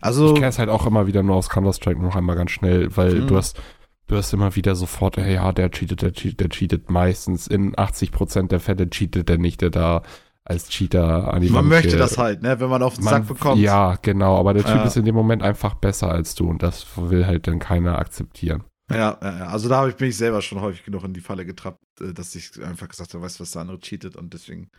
Also 0.00 0.28
ich 0.28 0.34
kenne 0.34 0.48
es 0.48 0.58
halt 0.58 0.68
auch 0.68 0.86
immer 0.86 1.06
wieder 1.06 1.22
nur 1.22 1.36
aus 1.36 1.48
Counter-Strike 1.48 2.00
noch 2.00 2.16
einmal 2.16 2.36
ganz 2.36 2.50
schnell, 2.50 2.96
weil 2.96 3.14
mhm. 3.14 3.26
du 3.26 3.36
hast 3.36 3.60
du 4.06 4.16
hast 4.16 4.32
immer 4.32 4.56
wieder 4.56 4.74
sofort, 4.74 5.16
ja, 5.16 5.52
der 5.52 5.70
cheatet, 5.70 6.02
der 6.02 6.12
cheatet, 6.12 6.40
der 6.40 6.48
cheatet 6.48 6.90
meistens. 6.90 7.46
In 7.46 7.74
80% 7.74 8.48
der 8.48 8.60
Fälle 8.60 8.88
cheatet 8.88 9.28
der 9.28 9.38
nicht, 9.38 9.60
der 9.60 9.70
da 9.70 10.02
als 10.44 10.70
Cheater 10.70 11.32
an 11.32 11.42
die 11.42 11.50
Man 11.50 11.60
Wand 11.60 11.68
möchte 11.68 11.90
geht. 11.90 12.00
das 12.00 12.16
halt, 12.16 12.42
ne, 12.42 12.58
wenn 12.58 12.70
man 12.70 12.82
auf 12.82 12.94
den 12.94 13.04
man, 13.04 13.14
Sack 13.14 13.28
bekommt. 13.28 13.60
Ja, 13.60 13.96
genau, 14.00 14.38
aber 14.38 14.54
der 14.54 14.64
Typ 14.64 14.76
ja. 14.76 14.84
ist 14.84 14.96
in 14.96 15.04
dem 15.04 15.14
Moment 15.14 15.42
einfach 15.42 15.74
besser 15.74 16.10
als 16.10 16.34
du 16.34 16.48
und 16.48 16.62
das 16.62 16.86
will 16.96 17.26
halt 17.26 17.46
dann 17.46 17.58
keiner 17.58 17.98
akzeptieren. 17.98 18.64
Ja, 18.90 19.18
also 19.18 19.68
da 19.68 19.86
ich, 19.86 19.96
bin 19.96 20.08
ich 20.08 20.16
selber 20.16 20.40
schon 20.40 20.60
häufig 20.60 20.84
genug 20.84 21.04
in 21.04 21.12
die 21.12 21.20
Falle 21.20 21.44
getrappt, 21.44 21.82
äh, 22.00 22.14
dass 22.14 22.34
ich 22.34 22.62
einfach 22.62 22.88
gesagt 22.88 23.12
habe, 23.12 23.22
weißt 23.22 23.38
du, 23.38 23.42
was 23.42 23.50
der 23.50 23.62
andere 23.62 23.80
cheatet 23.80 24.16
und 24.16 24.32
deswegen 24.32 24.70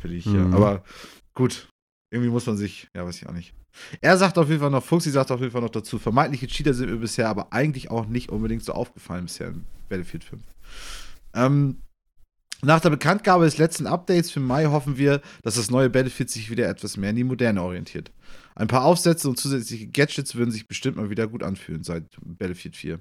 finde 0.00 0.16
ich, 0.16 0.26
mhm. 0.26 0.50
ja. 0.50 0.56
Aber 0.56 0.82
gut, 1.34 1.68
irgendwie 2.10 2.30
muss 2.30 2.46
man 2.46 2.56
sich, 2.56 2.88
ja, 2.94 3.06
weiß 3.06 3.16
ich 3.16 3.28
auch 3.28 3.32
nicht. 3.32 3.54
Er 4.00 4.16
sagt 4.16 4.38
auf 4.38 4.48
jeden 4.48 4.60
Fall 4.60 4.70
noch, 4.70 4.84
Fuchsi 4.84 5.10
sagt 5.10 5.30
auf 5.30 5.40
jeden 5.40 5.52
Fall 5.52 5.62
noch 5.62 5.70
dazu, 5.70 5.98
vermeintliche 5.98 6.46
Cheater 6.46 6.74
sind 6.74 6.90
mir 6.90 6.98
bisher 6.98 7.28
aber 7.28 7.52
eigentlich 7.52 7.90
auch 7.90 8.06
nicht 8.06 8.30
unbedingt 8.30 8.64
so 8.64 8.72
aufgefallen 8.72 9.24
bisher 9.24 9.48
in 9.48 9.64
Battlefield 9.88 10.24
5. 10.24 10.42
Ähm, 11.34 11.82
nach 12.62 12.80
der 12.80 12.90
Bekanntgabe 12.90 13.44
des 13.44 13.58
letzten 13.58 13.86
Updates 13.86 14.30
für 14.30 14.40
Mai 14.40 14.66
hoffen 14.66 14.96
wir, 14.96 15.20
dass 15.42 15.56
das 15.56 15.70
neue 15.70 15.90
Battlefield 15.90 16.30
sich 16.30 16.50
wieder 16.50 16.68
etwas 16.68 16.96
mehr 16.96 17.10
in 17.10 17.16
die 17.16 17.24
Moderne 17.24 17.62
orientiert. 17.62 18.10
Ein 18.54 18.68
paar 18.68 18.84
Aufsätze 18.84 19.28
und 19.28 19.38
zusätzliche 19.38 19.88
Gadgets 19.88 20.34
würden 20.34 20.50
sich 20.50 20.66
bestimmt 20.66 20.96
mal 20.96 21.10
wieder 21.10 21.26
gut 21.26 21.42
anfühlen 21.42 21.82
seit 21.82 22.04
Battlefield 22.22 22.76
4. 22.76 23.00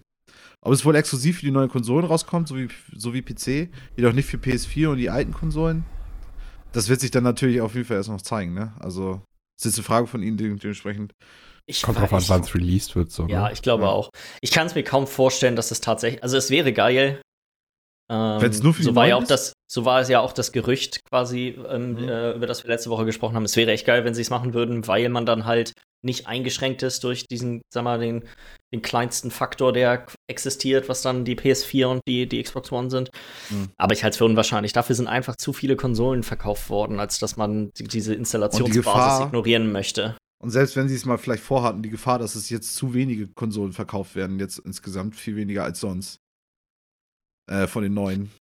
Ob 0.61 0.73
es 0.73 0.85
wohl 0.85 0.95
exklusiv 0.95 1.39
für 1.39 1.45
die 1.45 1.51
neuen 1.51 1.69
Konsolen 1.69 2.05
rauskommt, 2.05 2.47
so 2.47 2.55
wie, 2.57 2.69
so 2.95 3.13
wie 3.13 3.21
PC, 3.21 3.69
jedoch 3.97 4.13
nicht 4.13 4.27
für 4.27 4.37
PS4 4.37 4.87
und 4.87 4.97
die 4.97 5.09
alten 5.09 5.33
Konsolen, 5.33 5.85
das 6.71 6.89
wird 6.89 7.01
sich 7.01 7.11
dann 7.11 7.23
natürlich 7.23 7.61
auf 7.61 7.75
jeden 7.75 7.85
Fall 7.85 7.97
erst 7.97 8.09
noch 8.09 8.21
zeigen, 8.21 8.53
ne? 8.53 8.73
Also, 8.79 9.21
das 9.57 9.65
ist 9.65 9.65
jetzt 9.65 9.77
eine 9.77 9.85
Frage 9.85 10.07
von 10.07 10.23
Ihnen 10.23 10.37
dementsprechend. 10.37 11.13
Ich 11.65 11.81
Kommt 11.81 11.99
drauf 11.99 12.11
an, 12.11 12.23
wann 12.27 12.41
es 12.41 12.53
released 12.55 12.95
wird. 12.95 13.11
So, 13.11 13.27
ja, 13.27 13.43
ne? 13.47 13.53
ich 13.53 13.61
glaube 13.61 13.83
ja. 13.83 13.89
auch. 13.89 14.09
Ich 14.41 14.51
kann 14.51 14.67
es 14.67 14.75
mir 14.75 14.83
kaum 14.83 15.07
vorstellen, 15.07 15.55
dass 15.55 15.71
es 15.71 15.79
tatsächlich. 15.81 16.23
Also, 16.23 16.37
es 16.37 16.49
wäre 16.49 16.73
geil. 16.73 17.21
Ähm, 18.09 18.41
Wenn 18.41 18.51
es 18.51 18.61
nur 18.61 18.73
für 18.73 18.83
so 18.83 18.95
war 18.95 19.07
ja 19.07 19.15
auch 19.15 19.23
das, 19.23 19.53
So 19.71 19.85
war 19.85 20.01
es 20.01 20.09
ja 20.09 20.19
auch 20.19 20.33
das 20.33 20.51
Gerücht 20.51 20.99
quasi, 21.09 21.57
ähm, 21.69 21.93
mhm. 21.93 22.09
äh, 22.09 22.31
über 22.33 22.47
das 22.47 22.63
wir 22.63 22.69
letzte 22.69 22.89
Woche 22.89 23.05
gesprochen 23.05 23.35
haben. 23.35 23.45
Es 23.45 23.55
wäre 23.55 23.71
echt 23.71 23.85
geil, 23.85 24.03
wenn 24.03 24.13
sie 24.13 24.21
es 24.21 24.29
machen 24.29 24.53
würden, 24.53 24.87
weil 24.87 25.07
man 25.09 25.25
dann 25.25 25.45
halt 25.45 25.73
nicht 26.03 26.27
eingeschränkt 26.27 26.83
ist 26.83 27.03
durch 27.03 27.27
diesen, 27.27 27.61
sag 27.73 27.83
mal, 27.83 27.99
den, 27.99 28.23
den 28.73 28.81
kleinsten 28.81 29.31
Faktor, 29.31 29.73
der 29.73 30.05
existiert, 30.27 30.89
was 30.89 31.01
dann 31.01 31.25
die 31.25 31.35
PS4 31.35 31.85
und 31.85 32.01
die, 32.07 32.27
die 32.27 32.41
Xbox 32.41 32.71
One 32.71 32.89
sind. 32.89 33.09
Mhm. 33.49 33.69
Aber 33.77 33.93
ich 33.93 34.03
halte 34.03 34.15
es 34.15 34.17
für 34.17 34.25
unwahrscheinlich. 34.25 34.73
Dafür 34.73 34.95
sind 34.95 35.07
einfach 35.07 35.35
zu 35.35 35.53
viele 35.53 35.75
Konsolen 35.75 36.23
verkauft 36.23 36.69
worden, 36.69 36.99
als 36.99 37.19
dass 37.19 37.37
man 37.37 37.71
die, 37.77 37.85
diese 37.85 38.13
Installationsbasis 38.13 39.19
die 39.19 39.25
ignorieren 39.25 39.71
möchte. 39.71 40.17
Und 40.43 40.49
selbst 40.49 40.75
wenn 40.75 40.89
sie 40.89 40.95
es 40.95 41.05
mal 41.05 41.17
vielleicht 41.17 41.43
vorhatten, 41.43 41.83
die 41.83 41.89
Gefahr, 41.89 42.19
dass 42.19 42.35
es 42.35 42.49
jetzt 42.49 42.75
zu 42.75 42.93
wenige 42.93 43.27
Konsolen 43.27 43.71
verkauft 43.71 44.15
werden, 44.15 44.39
jetzt 44.39 44.59
insgesamt 44.59 45.15
viel 45.15 45.37
weniger 45.37 45.63
als 45.63 45.79
sonst. 45.79 46.19
Äh, 47.49 47.67
von 47.67 47.83
den 47.83 47.93
neuen. 47.93 48.31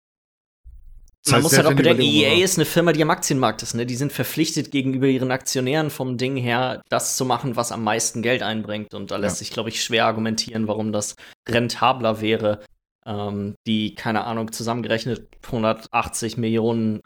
Das 1.24 1.32
Man 1.32 1.42
muss 1.42 1.56
halt 1.56 1.66
auch 1.66 1.74
bedenken, 1.74 2.02
EA 2.02 2.42
ist 2.42 2.58
eine 2.58 2.64
Firma, 2.64 2.92
die 2.92 3.02
am 3.02 3.10
Aktienmarkt 3.10 3.62
ist. 3.62 3.74
Ne? 3.74 3.86
Die 3.86 3.94
sind 3.94 4.12
verpflichtet 4.12 4.72
gegenüber 4.72 5.06
ihren 5.06 5.30
Aktionären 5.30 5.90
vom 5.90 6.16
Ding 6.16 6.36
her, 6.36 6.82
das 6.88 7.16
zu 7.16 7.24
machen, 7.24 7.54
was 7.54 7.70
am 7.70 7.84
meisten 7.84 8.22
Geld 8.22 8.42
einbringt. 8.42 8.92
Und 8.92 9.12
da 9.12 9.16
lässt 9.18 9.36
ja. 9.36 9.38
sich, 9.40 9.50
glaube 9.50 9.68
ich, 9.68 9.84
schwer 9.84 10.06
argumentieren, 10.06 10.66
warum 10.66 10.92
das 10.92 11.14
rentabler 11.48 12.20
wäre, 12.20 12.64
ähm, 13.06 13.54
die, 13.68 13.94
keine 13.94 14.24
Ahnung, 14.24 14.50
zusammengerechnet 14.50 15.28
180 15.44 16.38
Millionen 16.38 17.02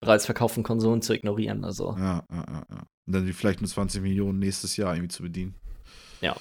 bereits 0.00 0.26
verkauften 0.26 0.62
Konsolen 0.62 1.02
zu 1.02 1.12
ignorieren. 1.12 1.64
Also. 1.64 1.96
Ja, 1.98 2.24
ja, 2.30 2.46
ja. 2.70 2.86
Und 3.06 3.12
dann 3.12 3.26
die 3.26 3.32
vielleicht 3.32 3.60
mit 3.60 3.70
20 3.70 4.00
Millionen 4.00 4.38
nächstes 4.38 4.76
Jahr 4.76 4.94
irgendwie 4.94 5.14
zu 5.14 5.24
bedienen. 5.24 5.56
Ja. 6.20 6.36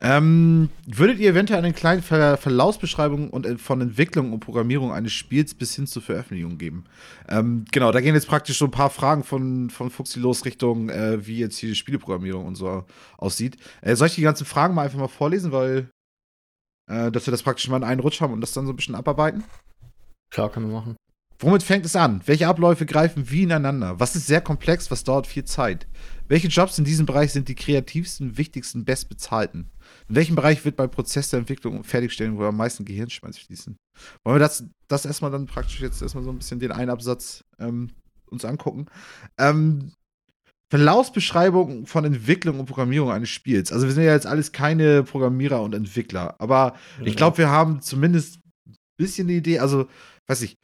Ähm, 0.00 0.70
würdet 0.86 1.18
ihr 1.18 1.30
eventuell 1.30 1.60
eine 1.60 1.72
kleine 1.72 2.02
Ver 2.02 2.36
Verlaufsbeschreibung 2.36 3.30
und 3.30 3.60
von 3.60 3.80
Entwicklung 3.80 4.32
und 4.32 4.40
Programmierung 4.40 4.92
eines 4.92 5.12
Spiels 5.12 5.54
bis 5.54 5.74
hin 5.74 5.86
zur 5.86 6.02
Veröffentlichung 6.02 6.58
geben? 6.58 6.84
Ähm, 7.28 7.64
genau, 7.70 7.92
da 7.92 8.00
gehen 8.00 8.14
jetzt 8.14 8.26
praktisch 8.26 8.58
so 8.58 8.66
ein 8.66 8.70
paar 8.70 8.90
Fragen 8.90 9.22
von, 9.22 9.70
von 9.70 9.90
Fuxi 9.90 10.20
los 10.20 10.44
Richtung, 10.44 10.90
äh, 10.90 11.26
wie 11.26 11.38
jetzt 11.38 11.56
hier 11.58 11.70
die 11.70 11.74
Spieleprogrammierung 11.74 12.44
und 12.44 12.56
so 12.56 12.84
aussieht. 13.16 13.56
Äh, 13.80 13.96
soll 13.96 14.08
ich 14.08 14.16
die 14.16 14.22
ganzen 14.22 14.44
Fragen 14.44 14.74
mal 14.74 14.82
einfach 14.82 14.98
mal 14.98 15.08
vorlesen, 15.08 15.52
weil 15.52 15.88
äh, 16.90 17.10
dass 17.10 17.26
wir 17.26 17.30
das 17.30 17.42
praktisch 17.42 17.68
mal 17.68 17.78
in 17.78 17.84
einen 17.84 18.00
Rutsch 18.00 18.20
haben 18.20 18.32
und 18.32 18.40
das 18.40 18.52
dann 18.52 18.66
so 18.66 18.72
ein 18.72 18.76
bisschen 18.76 18.94
abarbeiten? 18.96 19.44
Klar, 20.30 20.50
können 20.50 20.66
wir 20.66 20.74
machen. 20.74 20.96
Womit 21.38 21.62
fängt 21.62 21.84
es 21.84 21.96
an? 21.96 22.20
Welche 22.26 22.48
Abläufe 22.48 22.86
greifen 22.86 23.30
wie 23.30 23.42
ineinander? 23.42 24.00
Was 24.00 24.16
ist 24.16 24.26
sehr 24.26 24.40
komplex? 24.40 24.90
Was 24.90 25.04
dauert 25.04 25.26
viel 25.26 25.44
Zeit? 25.44 25.86
Welche 26.28 26.48
Jobs 26.48 26.78
in 26.78 26.84
diesem 26.84 27.06
Bereich 27.06 27.32
sind 27.32 27.48
die 27.48 27.54
kreativsten, 27.54 28.38
wichtigsten, 28.38 28.84
bestbezahlten? 28.84 29.70
In 30.08 30.16
welchem 30.16 30.36
Bereich 30.36 30.64
wird 30.64 30.76
beim 30.76 30.90
Prozess 30.90 31.30
der 31.30 31.38
Entwicklung 31.38 31.78
und 31.78 31.84
Fertigstellung 31.84 32.36
wohl 32.36 32.46
am 32.46 32.56
meisten 32.56 32.84
Gehirnschmalz 32.84 33.38
fließen? 33.38 33.76
Wollen 34.24 34.36
wir 34.36 34.40
das, 34.40 34.64
das 34.88 35.06
erstmal 35.06 35.30
dann 35.30 35.46
praktisch 35.46 35.80
jetzt 35.80 36.02
erstmal 36.02 36.24
so 36.24 36.30
ein 36.30 36.38
bisschen 36.38 36.60
den 36.60 36.72
einen 36.72 36.90
Absatz 36.90 37.44
ähm, 37.58 37.90
uns 38.26 38.44
angucken? 38.44 38.86
Ähm, 39.38 39.92
Verlaufsbeschreibung 40.70 41.86
von 41.86 42.04
Entwicklung 42.04 42.58
und 42.58 42.66
Programmierung 42.66 43.10
eines 43.10 43.28
Spiels. 43.28 43.72
Also 43.72 43.86
wir 43.86 43.94
sind 43.94 44.04
ja 44.04 44.12
jetzt 44.12 44.26
alles 44.26 44.52
keine 44.52 45.04
Programmierer 45.04 45.62
und 45.62 45.74
Entwickler, 45.74 46.34
aber 46.38 46.74
ja. 46.98 47.06
ich 47.06 47.16
glaube, 47.16 47.38
wir 47.38 47.48
haben 47.48 47.80
zumindest 47.80 48.40
ein 48.66 48.76
bisschen 48.96 49.28
eine 49.28 49.36
Idee, 49.36 49.60
also 49.60 49.86
weiß 50.26 50.42
ich, 50.42 50.56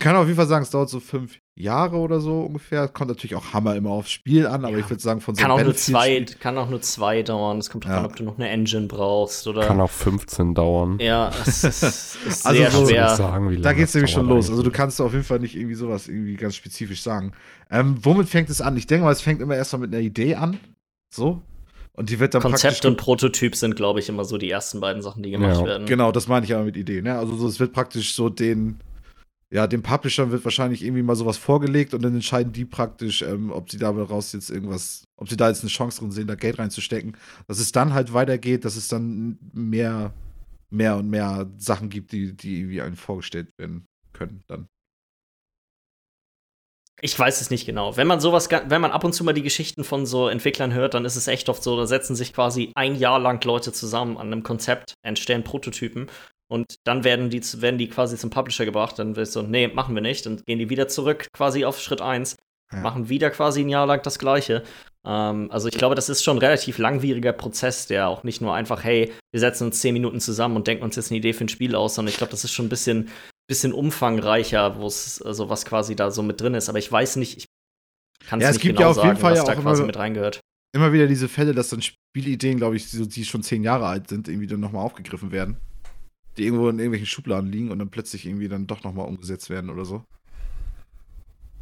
kann 0.00 0.16
auf 0.16 0.24
jeden 0.26 0.36
Fall 0.36 0.46
sagen, 0.48 0.62
es 0.64 0.70
dauert 0.70 0.88
so 0.90 0.98
fünf 1.00 1.38
Jahre 1.54 1.96
oder 1.96 2.20
so 2.20 2.40
ungefähr. 2.40 2.88
Kommt 2.88 3.08
natürlich 3.08 3.36
auch 3.36 3.52
Hammer 3.52 3.76
immer 3.76 3.90
aufs 3.90 4.10
Spiel 4.10 4.46
an, 4.46 4.64
aber 4.64 4.74
Ja. 4.74 4.78
ich 4.80 4.90
würde 4.90 5.00
sagen, 5.02 5.20
von 5.20 5.34
so 5.36 5.40
Kann 5.42 5.50
auch, 5.52 5.62
nur 5.62 5.74
zwei, 5.76 6.24
kann 6.40 6.58
auch 6.58 6.68
nur 6.68 6.80
zwei 6.82 7.22
dauern. 7.22 7.58
Es 7.58 7.70
kommt 7.70 7.84
drauf 7.84 7.92
Ja. 7.92 7.98
an, 8.00 8.06
ob 8.06 8.16
du 8.16 8.24
noch 8.24 8.36
eine 8.36 8.48
Engine 8.48 8.88
brauchst 8.88 9.46
oder. 9.46 9.64
Kann 9.66 9.80
auch 9.80 9.90
15 9.90 10.54
dauern. 10.54 10.98
ja, 11.00 11.30
es 11.46 11.62
ist, 11.64 11.82
ist 11.82 12.16
Also 12.46 12.58
sehr 12.60 12.70
so- 12.72 12.82
Ich 12.82 12.88
schwer. 12.90 13.16
sagen, 13.16 13.48
wie 13.50 13.56
Da 13.60 13.72
geht's 13.72 13.92
das 13.92 13.94
nämlich 14.00 14.12
schon 14.12 14.28
los. 14.28 14.50
Also 14.50 14.62
du 14.62 14.70
kannst 14.72 15.00
auf 15.00 15.12
jeden 15.12 15.24
Fall 15.24 15.38
nicht 15.38 15.54
irgendwie 15.56 15.76
sowas 15.76 16.08
irgendwie 16.08 16.34
ganz 16.34 16.56
spezifisch 16.56 17.02
sagen. 17.02 17.32
Ähm, 17.70 17.96
womit 18.02 18.28
fängt 18.28 18.50
es 18.50 18.60
an? 18.60 18.76
Ich 18.76 18.86
denke 18.88 19.04
mal, 19.04 19.12
es 19.12 19.20
fängt 19.22 19.40
immer 19.40 19.54
erstmal 19.56 19.80
mit 19.80 19.94
einer 19.94 20.02
Idee 20.02 20.34
an. 20.34 20.58
So. 21.14 21.42
Und 21.92 22.10
die 22.10 22.18
wird 22.20 22.34
dann 22.34 22.42
Konzept 22.42 22.74
praktisch. 22.74 22.88
und 22.90 22.96
Prototyp 22.98 23.56
sind, 23.56 23.74
glaube 23.76 24.00
ich, 24.00 24.10
immer 24.10 24.24
so 24.26 24.36
die 24.36 24.50
ersten 24.50 24.80
beiden 24.80 25.00
Sachen, 25.00 25.22
die 25.22 25.30
gemacht 25.30 25.60
Ja. 25.60 25.64
werden. 25.64 25.86
Genau, 25.86 26.12
das 26.12 26.28
meine 26.28 26.44
ich 26.44 26.52
aber 26.54 26.64
mit 26.64 26.76
Idee. 26.76 27.00
Ne? 27.00 27.16
Also 27.16 27.34
so, 27.36 27.48
es 27.48 27.58
wird 27.58 27.72
praktisch 27.72 28.14
so 28.14 28.28
den, 28.28 28.78
ja, 29.52 29.66
dem 29.66 29.82
Publishern 29.82 30.32
wird 30.32 30.44
wahrscheinlich 30.44 30.82
irgendwie 30.82 31.02
mal 31.02 31.14
sowas 31.14 31.36
vorgelegt 31.36 31.94
und 31.94 32.02
dann 32.02 32.14
entscheiden 32.14 32.52
die 32.52 32.64
praktisch, 32.64 33.22
ähm, 33.22 33.52
ob 33.52 33.70
sie 33.70 33.78
daraus 33.78 34.32
jetzt 34.32 34.50
irgendwas, 34.50 35.04
ob 35.16 35.28
sie 35.28 35.36
da 35.36 35.48
jetzt 35.48 35.62
eine 35.62 35.70
Chance 35.70 36.00
drin 36.00 36.10
sehen, 36.10 36.26
da 36.26 36.34
Geld 36.34 36.58
reinzustecken. 36.58 37.16
Dass 37.46 37.60
es 37.60 37.70
dann 37.70 37.94
halt 37.94 38.12
weitergeht, 38.12 38.64
dass 38.64 38.76
es 38.76 38.88
dann 38.88 39.38
mehr, 39.52 40.12
mehr 40.70 40.96
und 40.96 41.08
mehr 41.08 41.48
Sachen 41.58 41.90
gibt, 41.90 42.10
die, 42.10 42.36
die 42.36 42.58
irgendwie 42.58 42.82
einem 42.82 42.96
vorgestellt 42.96 43.48
werden 43.56 43.86
können 44.12 44.42
dann. 44.48 44.66
Ich 47.02 47.16
weiß 47.16 47.42
es 47.42 47.50
nicht 47.50 47.66
genau. 47.66 47.96
Wenn 47.98 48.06
man 48.06 48.20
sowas, 48.20 48.48
wenn 48.50 48.80
man 48.80 48.90
ab 48.90 49.04
und 49.04 49.12
zu 49.12 49.22
mal 49.22 49.34
die 49.34 49.42
Geschichten 49.42 49.84
von 49.84 50.06
so 50.06 50.28
Entwicklern 50.28 50.72
hört, 50.72 50.94
dann 50.94 51.04
ist 51.04 51.16
es 51.16 51.28
echt 51.28 51.50
oft 51.50 51.62
so, 51.62 51.76
da 51.76 51.86
setzen 51.86 52.16
sich 52.16 52.32
quasi 52.32 52.72
ein 52.74 52.96
Jahr 52.96 53.20
lang 53.20 53.44
Leute 53.44 53.70
zusammen 53.72 54.16
an 54.16 54.28
einem 54.28 54.42
Konzept, 54.42 54.94
entstellen 55.04 55.44
Prototypen 55.44 56.08
und 56.48 56.76
dann 56.84 57.04
werden 57.04 57.30
die, 57.30 57.42
werden 57.60 57.78
die 57.78 57.88
quasi 57.88 58.16
zum 58.16 58.30
Publisher 58.30 58.64
gebracht. 58.64 58.98
Dann 58.98 59.16
wird 59.16 59.28
so, 59.28 59.42
nee, 59.42 59.68
machen 59.68 59.94
wir 59.94 60.02
nicht. 60.02 60.26
Dann 60.26 60.42
gehen 60.46 60.58
die 60.58 60.70
wieder 60.70 60.88
zurück 60.88 61.26
quasi 61.32 61.64
auf 61.64 61.80
Schritt 61.80 62.00
1, 62.00 62.36
Ja. 62.72 62.80
machen 62.80 63.08
wieder 63.08 63.30
quasi 63.30 63.60
ein 63.62 63.68
Jahr 63.68 63.86
lang 63.86 64.02
das 64.02 64.18
Gleiche. 64.18 64.62
Ähm, 65.04 65.50
also 65.50 65.68
ich 65.68 65.76
glaube, 65.76 65.94
das 65.94 66.08
ist 66.08 66.22
schon 66.24 66.36
ein 66.36 66.40
relativ 66.40 66.78
langwieriger 66.78 67.32
Prozess, 67.32 67.86
der 67.86 68.08
auch 68.08 68.22
nicht 68.24 68.40
nur 68.40 68.54
einfach, 68.54 68.82
hey, 68.84 69.12
wir 69.32 69.40
setzen 69.40 69.64
uns 69.68 69.80
zehn 69.80 69.92
Minuten 69.92 70.20
zusammen 70.20 70.56
und 70.56 70.66
denken 70.66 70.84
uns 70.84 70.96
jetzt 70.96 71.10
eine 71.10 71.18
Idee 71.18 71.32
für 71.32 71.44
ein 71.44 71.48
Spiel 71.48 71.74
aus, 71.76 71.94
sondern 71.94 72.10
ich 72.10 72.18
glaube, 72.18 72.30
das 72.32 72.44
ist 72.44 72.52
schon 72.52 72.66
ein 72.66 72.70
bisschen, 72.70 73.08
bisschen 73.48 73.72
umfangreicher, 73.72 74.78
wo 74.80 74.86
es, 74.86 75.22
also 75.22 75.48
was 75.48 75.64
quasi 75.64 75.94
da 75.96 76.10
so 76.10 76.22
mit 76.22 76.40
drin 76.40 76.54
ist. 76.54 76.68
Aber 76.68 76.78
ich 76.78 76.90
weiß 76.90 77.16
nicht, 77.16 77.38
ich 77.38 77.46
kann 78.26 78.40
es 78.40 78.44
Ja, 78.44 78.48
es 78.50 78.56
nicht 78.56 78.62
gibt 78.62 78.76
genau 78.78 78.88
ja 78.88 78.90
auf 78.90 78.96
jeden 78.96 79.08
sagen, 79.16 79.20
Fall 79.20 79.32
was 79.36 79.44
da 79.44 79.54
quasi 79.54 79.84
mit 79.84 79.96
reingehört. 79.96 80.40
Immer 80.74 80.92
wieder 80.92 81.06
diese 81.06 81.28
Fälle, 81.28 81.54
dass 81.54 81.70
dann 81.70 81.80
Spielideen, 81.82 82.58
glaube 82.58 82.76
ich, 82.76 82.90
die, 82.90 83.08
die 83.08 83.24
schon 83.24 83.42
zehn 83.42 83.62
Jahre 83.62 83.86
alt 83.86 84.08
sind, 84.08 84.28
irgendwie 84.28 84.46
dann 84.48 84.60
nochmal 84.60 84.84
aufgegriffen 84.84 85.30
werden. 85.30 85.56
Die 86.36 86.44
irgendwo 86.44 86.68
in 86.68 86.78
irgendwelchen 86.78 87.06
Schubladen 87.06 87.50
liegen 87.50 87.70
und 87.70 87.78
dann 87.78 87.90
plötzlich 87.90 88.26
irgendwie 88.26 88.48
dann 88.48 88.66
doch 88.66 88.82
nochmal 88.84 89.06
umgesetzt 89.06 89.48
werden 89.50 89.70
oder 89.70 89.84
so. 89.84 90.04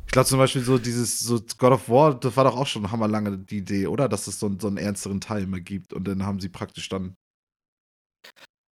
Ich 0.06 0.12
glaube 0.12 0.26
zum 0.28 0.38
Beispiel 0.38 0.62
so 0.62 0.78
dieses 0.78 1.18
so 1.20 1.40
God 1.58 1.72
of 1.72 1.88
War, 1.88 2.14
das 2.14 2.36
war 2.36 2.44
doch 2.44 2.56
auch 2.56 2.66
schon 2.66 2.90
hammerlange 2.90 3.38
die 3.38 3.58
Idee, 3.58 3.86
oder? 3.86 4.08
Dass 4.08 4.26
es 4.26 4.38
so, 4.38 4.46
einen- 4.46 4.60
so 4.60 4.68
einen 4.68 4.76
ernsteren 4.76 5.20
Teil 5.20 5.46
mal 5.46 5.60
gibt 5.60 5.92
und 5.92 6.06
dann 6.06 6.24
haben 6.24 6.40
sie 6.40 6.48
praktisch 6.48 6.88
dann. 6.88 7.14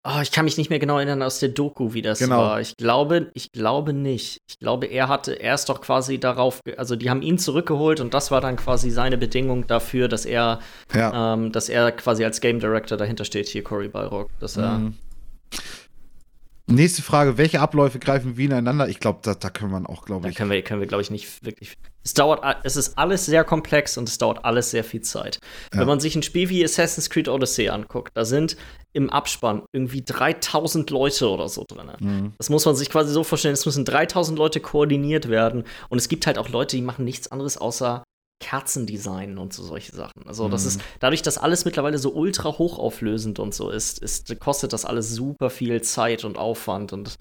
Oh, 0.03 0.21
ich 0.23 0.33
kann 0.33 0.47
mich 0.47 0.57
nicht 0.57 0.71
mehr 0.71 0.79
genau 0.79 0.97
erinnern 0.97 1.23
aus 1.23 1.41
der 1.41 1.51
Doku, 1.51 1.93
wie 1.93 2.01
das 2.01 2.19
Genau. 2.21 2.39
war. 2.39 2.61
Ich 2.63 2.75
glaube, 2.79 3.31
ich 3.35 3.53
glaube 3.53 3.93
nicht. 3.93 4.39
Ich 4.49 4.59
glaube, 4.59 4.87
er 4.87 5.09
hatte, 5.09 5.33
er 5.39 5.55
ist 5.55 5.69
doch 5.69 5.83
quasi 5.83 6.19
darauf, 6.19 6.61
also 6.79 6.97
die 6.97 7.11
haben 7.11 7.21
ihn 7.21 7.39
zurückgeholt 7.39 8.01
und 8.01 8.15
das 8.15 8.31
war 8.31 8.41
dann 8.41 8.57
quasi 8.57 8.91
seine 8.91 9.19
Bedingung 9.19 9.67
dafür, 9.67 10.09
dass 10.09 10.25
er, 10.25 10.61
Ja. 10.95 11.35
ähm, 11.35 11.53
dass 11.53 11.69
er 11.69 11.93
quasi 11.93 12.25
als 12.25 12.41
Game 12.41 12.61
Director 12.61 12.97
dahinter 12.97 13.27
steht, 13.27 13.49
hier 13.49 13.63
Cory 13.63 13.89
Balrog. 13.89 14.31
Dass 14.41 14.57
er, 14.57 14.79
Mhm. 14.79 14.95
Nächste 16.71 17.03
Frage: 17.03 17.37
Welche 17.39 17.61
Abläufe 17.61 17.99
greifen 17.99 18.37
wie 18.37 18.45
ineinander? 18.47 18.89
Ich 18.89 19.01
glaube, 19.01 19.21
da, 19.23 19.35
da 19.35 19.51
können 19.51 19.73
wir 19.73 19.91
auch, 19.91 20.05
glaube 20.05 20.23
Da 20.23 20.29
ich. 20.31 20.37
können 20.37 20.51
wir, 20.51 20.63
können 20.63 20.81
wir 20.81 20.87
glaube 20.87 21.03
ich, 21.03 21.11
nicht 21.11 21.45
wirklich. 21.45 21.75
Es 22.03 22.15
dauert, 22.15 22.43
es 22.65 22.77
ist 22.77 22.97
alles 22.97 23.27
sehr 23.27 23.45
komplex 23.45 23.99
und 23.99 24.09
es 24.09 24.17
dauert 24.17 24.45
alles 24.45 24.71
sehr 24.71 24.85
viel 24.85 25.03
Zeit. 25.03 25.39
Ja. 25.75 25.81
Wenn 25.81 25.87
man 25.87 26.01
sich 26.01 26.15
ein 26.17 26.23
Spiel 26.23 26.49
wie 26.49 26.65
Assassin's 26.65 27.11
Creed 27.11 27.29
Odyssey 27.29 27.69
anguckt, 27.69 28.13
da 28.15 28.25
sind 28.25 28.57
im 28.93 29.11
Abspann 29.11 29.63
irgendwie 29.73 30.03
3000 30.03 30.91
Leute 30.91 31.29
oder 31.29 31.49
so 31.49 31.65
drin. 31.69 31.91
Mhm. 32.01 32.33
Das 32.39 32.49
muss 32.49 32.65
man 32.65 32.75
sich 32.75 32.89
quasi 32.89 33.13
so 33.13 33.23
vorstellen, 33.23 33.55
es 33.55 33.67
müssen 33.67 33.85
3000 33.85 34.39
Leute 34.39 34.61
koordiniert 34.61 35.29
werden. 35.29 35.65
Und 35.91 35.99
es 35.99 36.09
gibt 36.09 36.27
halt 36.27 36.39
auch 36.39 36.49
Leute, 36.49 36.77
die 36.77 36.83
machen 36.83 37.05
nichts 37.05 37.31
anderes 37.31 37.59
außer 37.59 38.03
Kerzendesign 38.41 39.39
und 39.39 39.53
so 39.53 39.63
solche 39.63 39.95
Sachen. 39.95 40.27
Also 40.27 40.49
das 40.49 40.63
Mhm. 40.65 40.69
ist, 40.69 40.81
dadurch, 40.99 41.23
dass 41.23 41.39
alles 41.39 41.65
mittlerweile 41.65 41.99
so 41.99 42.13
ultra 42.13 42.59
hochauflösend 42.59 43.39
und 43.39 43.55
so 43.55 43.71
ist, 43.71 43.99
ist, 44.01 44.39
kostet 44.41 44.73
das 44.73 44.85
alles 44.85 45.11
super 45.15 45.51
viel 45.51 45.83
Zeit 45.83 46.25
und 46.25 46.37
Aufwand 46.39 46.93
und 46.93 47.17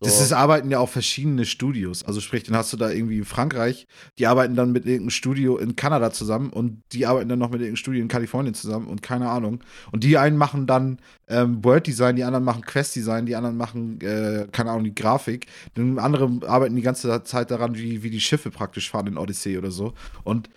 so. 0.00 0.06
Das 0.06 0.22
ist, 0.22 0.32
arbeiten 0.32 0.70
ja 0.70 0.78
auch 0.78 0.88
verschiedene 0.88 1.44
Studios. 1.44 2.02
Also 2.04 2.22
sprich, 2.22 2.44
dann 2.44 2.56
hast 2.56 2.72
du 2.72 2.78
da 2.78 2.90
irgendwie 2.90 3.18
in 3.18 3.26
Frankreich, 3.26 3.86
die 4.18 4.26
arbeiten 4.26 4.54
dann 4.56 4.72
mit 4.72 4.86
irgendeinem 4.86 5.10
Studio 5.10 5.58
in 5.58 5.76
Kanada 5.76 6.10
zusammen 6.10 6.48
und 6.50 6.82
die 6.92 7.04
arbeiten 7.04 7.28
dann 7.28 7.38
noch 7.38 7.50
mit 7.50 7.60
irgendeinem 7.60 7.76
Studio 7.76 8.00
in 8.00 8.08
Kalifornien 8.08 8.54
zusammen 8.54 8.86
und 8.86 9.02
keine 9.02 9.28
Ahnung. 9.28 9.62
Und 9.92 10.02
die 10.02 10.16
einen 10.16 10.38
machen 10.38 10.66
dann 10.66 11.00
ähm, 11.28 11.62
Word 11.62 11.86
Design, 11.86 12.16
die 12.16 12.24
anderen 12.24 12.44
machen 12.44 12.62
Quest 12.62 12.96
Design, 12.96 13.26
die 13.26 13.36
anderen 13.36 13.58
machen, 13.58 14.00
äh, 14.00 14.48
keine 14.50 14.70
Ahnung, 14.70 14.84
die 14.84 14.94
Grafik. 14.94 15.46
Dann 15.74 15.98
andere 15.98 16.30
arbeiten 16.48 16.76
die 16.76 16.82
ganze 16.82 17.22
Zeit 17.24 17.50
daran, 17.50 17.76
wie, 17.76 18.02
wie 18.02 18.10
die 18.10 18.22
Schiffe 18.22 18.50
praktisch 18.50 18.90
fahren 18.90 19.06
in 19.06 19.18
Odyssey 19.18 19.58
oder 19.58 19.70
so. 19.70 19.92
Und 20.24 20.48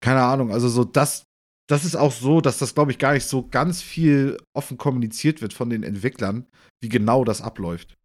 keine 0.00 0.22
Ahnung, 0.22 0.52
also 0.52 0.68
so 0.68 0.84
das. 0.84 1.24
Das 1.68 1.84
ist 1.84 1.94
auch 1.96 2.12
so, 2.12 2.40
dass 2.40 2.58
das, 2.58 2.74
glaube 2.74 2.90
ich, 2.90 2.98
gar 2.98 3.14
nicht 3.14 3.24
so 3.24 3.46
ganz 3.48 3.80
viel 3.80 4.36
offen 4.52 4.76
kommuniziert 4.76 5.40
wird 5.40 5.54
von 5.54 5.70
den 5.70 5.84
Entwicklern, 5.84 6.46
wie 6.82 6.88
genau 6.88 7.24
das 7.24 7.40
abläuft. 7.40 7.96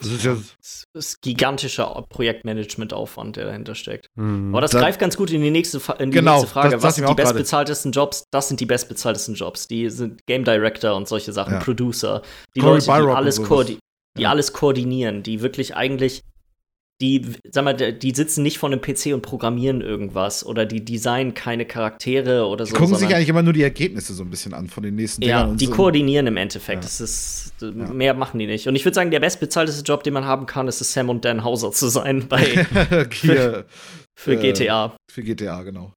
Das 0.00 0.08
ist 0.10 0.24
ja, 0.24 0.36
Es 0.62 0.84
ist 0.94 1.22
gigantischer 1.22 2.04
Projektmanagement-Aufwand, 2.08 3.36
der 3.36 3.46
dahinter 3.46 3.74
steckt. 3.74 4.06
Mhm. 4.16 4.54
Aber 4.54 4.60
das 4.62 4.70
Da- 4.72 4.80
greift 4.80 4.98
ganz 4.98 5.16
gut 5.16 5.30
in 5.30 5.42
die 5.42 5.50
nächste, 5.50 5.78
in 5.98 6.10
die 6.10 6.16
Genau, 6.18 6.36
nächste 6.36 6.48
Frage. 6.50 6.70
das- 6.70 6.80
das 6.82 6.88
Was 6.88 6.94
sind 6.96 7.08
die 7.08 7.14
bestbezahltesten 7.14 7.92
Jobs? 7.92 8.24
Das 8.30 8.48
sind 8.48 8.60
die 8.60 8.66
bestbezahltesten 8.66 9.34
Jobs. 9.34 9.68
Die 9.68 9.90
sind 9.90 10.26
Game 10.26 10.44
Director 10.44 10.94
und 10.96 11.06
solche 11.08 11.32
Sachen, 11.32 11.54
Ja. 11.54 11.60
Producer. 11.60 12.22
Die 12.56 12.60
Cory 12.60 12.72
Leute, 12.80 12.84
die 12.84 12.90
alles, 13.14 13.38
und 13.38 13.44
sowas. 13.44 13.48
koordi 13.58 13.78
die 14.18 14.22
Ja. 14.22 14.30
alles 14.30 14.52
koordinieren, 14.52 15.22
die 15.22 15.40
wirklich 15.40 15.76
eigentlich, 15.76 16.22
die, 17.00 17.26
sag 17.50 17.64
mal, 17.64 17.74
die 17.74 18.10
sitzen 18.14 18.42
nicht 18.42 18.58
vor 18.58 18.68
einem 18.70 18.80
PC 18.80 19.14
und 19.14 19.22
programmieren 19.22 19.80
irgendwas 19.80 20.44
oder 20.44 20.66
die 20.66 20.84
designen 20.84 21.32
keine 21.34 21.64
Charaktere 21.64 22.46
oder 22.46 22.66
so. 22.66 22.72
die 22.74 22.78
gucken 22.78 22.96
sich 22.96 23.14
eigentlich 23.14 23.28
immer 23.30 23.42
nur 23.42 23.52
die 23.54 23.62
Ergebnisse 23.62 24.12
so 24.12 24.22
ein 24.22 24.30
bisschen 24.30 24.52
an 24.52 24.68
von 24.68 24.82
den 24.82 24.96
nächsten 24.96 25.22
ja, 25.22 25.42
Dingern. 25.42 25.56
die 25.56 25.66
so. 25.66 25.72
koordinieren 25.72 26.26
im 26.26 26.36
Endeffekt. 26.36 26.82
Ja. 26.84 26.88
Das 26.88 27.00
ist, 27.00 27.52
mehr 27.62 28.12
machen 28.14 28.38
die 28.38 28.46
nicht. 28.46 28.68
Und 28.68 28.76
ich 28.76 28.84
würde 28.84 28.94
sagen, 28.94 29.10
der 29.10 29.20
bestbezahlteste 29.20 29.82
Job, 29.82 30.02
den 30.04 30.12
man 30.12 30.24
haben 30.26 30.44
kann, 30.46 30.68
ist 30.68 30.80
es 30.80 30.92
Sam 30.92 31.08
und 31.08 31.24
Dan 31.24 31.42
Hauser 31.42 31.72
zu 31.72 31.88
sein 31.88 32.26
bei, 32.28 32.40
Hier, 33.12 33.64
für 34.14 34.34
Äh, 34.34 34.52
GTA. 34.52 34.94
für 35.10 35.22
GTA, 35.22 35.62
genau. 35.62 35.92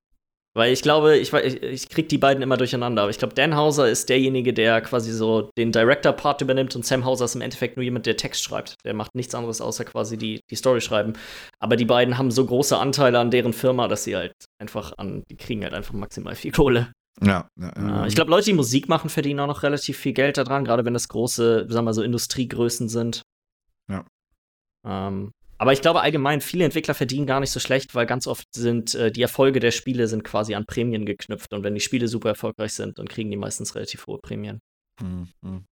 Weil 0.56 0.72
ich 0.72 0.84
glaube, 0.84 1.18
ich, 1.18 1.34
ich 1.34 1.90
krieg 1.90 2.10
die 2.10 2.20
beiden 2.20 2.44
immer 2.44 2.58
durcheinander. 2.58 3.02
Aber 3.02 3.12
ich 3.12 3.18
glaube, 3.18 3.34
Dan 3.34 3.56
Hauser 3.56 3.90
ist 3.90 4.10
derjenige, 4.10 4.54
der 4.54 4.82
quasi 4.82 5.12
so 5.12 5.50
den 5.58 5.72
Director-Part 5.72 6.42
übernimmt 6.42 6.76
und 6.76 6.86
Sam 6.86 7.06
Hauser 7.06 7.26
ist 7.26 7.34
im 7.34 7.42
Endeffekt 7.42 7.76
nur 7.76 7.84
jemand, 7.84 8.06
der 8.06 8.18
Text 8.18 8.44
schreibt. 8.44 8.76
Der 8.86 8.94
macht 8.94 9.16
nichts 9.16 9.34
anderes, 9.34 9.62
außer 9.62 9.84
quasi 9.84 10.16
die, 10.16 10.42
die 10.52 10.56
Story 10.56 10.82
schreiben. 10.82 11.14
Aber 11.60 11.76
die 11.76 11.86
beiden 11.86 12.20
haben 12.20 12.30
so 12.30 12.46
große 12.46 12.78
Anteile 12.78 13.20
an 13.20 13.32
deren 13.32 13.54
Firma, 13.54 13.88
dass 13.88 14.04
sie 14.04 14.16
halt 14.16 14.34
einfach 14.60 14.94
an, 14.98 15.24
die 15.32 15.38
kriegen 15.38 15.64
halt 15.64 15.74
einfach 15.74 15.94
maximal 15.94 16.36
viel 16.36 16.52
Kohle. 16.52 16.92
Ja, 17.22 17.48
ja, 17.60 17.72
ja. 17.76 18.04
Äh, 18.04 18.08
ich 18.08 18.16
glaube, 18.16 18.32
Leute, 18.32 18.46
die 18.46 18.54
Musik 18.54 18.90
machen, 18.90 19.10
verdienen 19.10 19.40
auch 19.40 19.48
noch 19.48 19.64
relativ 19.64 19.98
viel 19.98 20.14
Geld 20.14 20.38
daran, 20.38 20.66
gerade 20.66 20.86
wenn 20.86 20.94
das 20.94 21.08
große, 21.08 21.60
sagen 21.62 21.74
wir 21.74 21.82
mal 21.82 21.94
so, 21.94 22.04
Industriegrößen 22.04 22.90
sind. 22.90 23.24
Ja. 23.90 24.06
Ähm, 24.86 25.32
aber 25.64 25.72
ich 25.72 25.80
glaube 25.82 26.02
allgemein, 26.02 26.42
viele 26.42 26.66
Entwickler 26.66 26.94
verdienen 26.94 27.26
gar 27.26 27.40
nicht 27.40 27.52
so 27.52 27.62
schlecht, 27.62 27.96
weil 27.96 28.06
ganz 28.06 28.28
oft 28.28 28.46
sind 28.54 28.96
äh, 28.96 29.14
die 29.14 29.22
Erfolge 29.22 29.62
der 29.62 29.72
Spiele 29.72 30.10
sind 30.10 30.26
quasi 30.26 30.56
an 30.56 30.66
Prämien 30.66 31.06
geknüpft. 31.06 31.54
Und 31.54 31.64
wenn 31.64 31.74
die 31.74 31.80
Spiele 31.80 32.10
super 32.10 32.28
erfolgreich 32.30 32.74
sind, 32.74 33.00
dann 33.00 33.08
kriegen 33.08 33.32
die 33.32 33.38
meistens 33.38 33.74
relativ 33.74 34.06
hohe 34.08 34.20
Prämien. 34.20 34.60
Hm, 35.02 35.30
hm. 35.42 35.64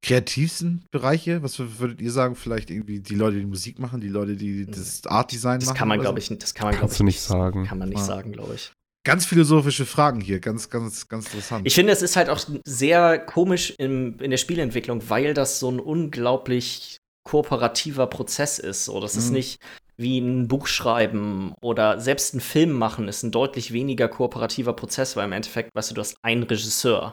Kreativsten 0.00 0.84
Bereiche, 0.90 1.42
was 1.42 1.58
wür- 1.58 1.78
würdet 1.78 2.00
ihr 2.00 2.10
sagen? 2.10 2.34
Vielleicht 2.36 2.70
irgendwie 2.70 3.00
die 3.00 3.14
Leute, 3.14 3.38
die 3.38 3.44
Musik 3.46 3.78
machen, 3.78 4.00
die 4.00 4.08
Leute, 4.08 4.36
die 4.36 4.66
das 4.66 5.06
Art-Design 5.06 5.58
machen? 5.58 5.66
Das 5.66 5.74
kann 5.74 5.88
man, 5.88 6.00
glaube 6.00 6.18
so? 6.20 6.24
ich, 6.24 6.30
nicht- 6.30 6.42
das 6.42 6.54
kann 6.54 6.68
man, 6.68 6.74
Kannst 6.74 6.96
glaube 6.96 7.10
ich, 7.10 7.16
du 7.16 7.18
nicht 7.18 7.20
sagen. 7.20 7.66
Kann 7.66 7.78
man 7.78 7.88
nicht 7.90 7.98
Ja. 7.98 8.04
sagen, 8.04 8.32
glaube 8.32 8.54
ich. 8.54 8.72
Ganz 9.04 9.26
philosophische 9.26 9.84
Fragen 9.84 10.20
hier, 10.20 10.38
ganz, 10.38 10.70
ganz, 10.70 11.08
ganz 11.08 11.26
interessant. 11.26 11.66
Ich 11.66 11.74
finde, 11.74 11.92
es 11.92 12.02
ist 12.02 12.14
halt 12.16 12.28
auch 12.30 12.40
sehr 12.64 13.18
komisch 13.18 13.74
im, 13.78 14.18
in 14.20 14.30
der 14.30 14.38
Spielentwicklung, 14.38 15.02
weil 15.10 15.34
das 15.34 15.58
so 15.58 15.70
ein 15.70 15.80
unglaublich 15.80 16.98
kooperativer 17.24 18.06
Prozess 18.06 18.58
ist. 18.58 18.84
So, 18.86 19.00
das 19.00 19.16
ist 19.16 19.28
Mhm. 19.28 19.34
nicht 19.36 19.60
wie 19.96 20.18
ein 20.18 20.48
Buch 20.48 20.66
schreiben 20.66 21.54
oder 21.62 22.00
selbst 22.00 22.34
ein 22.34 22.40
Film 22.40 22.72
machen 22.72 23.08
ist 23.08 23.22
ein 23.22 23.30
deutlich 23.30 23.72
weniger 23.72 24.08
kooperativer 24.08 24.72
Prozess, 24.72 25.16
weil 25.16 25.26
im 25.26 25.32
Endeffekt, 25.32 25.70
weißt 25.74 25.90
du, 25.90 25.94
du 25.94 26.00
hast 26.00 26.16
einen 26.22 26.42
Regisseur, 26.44 27.12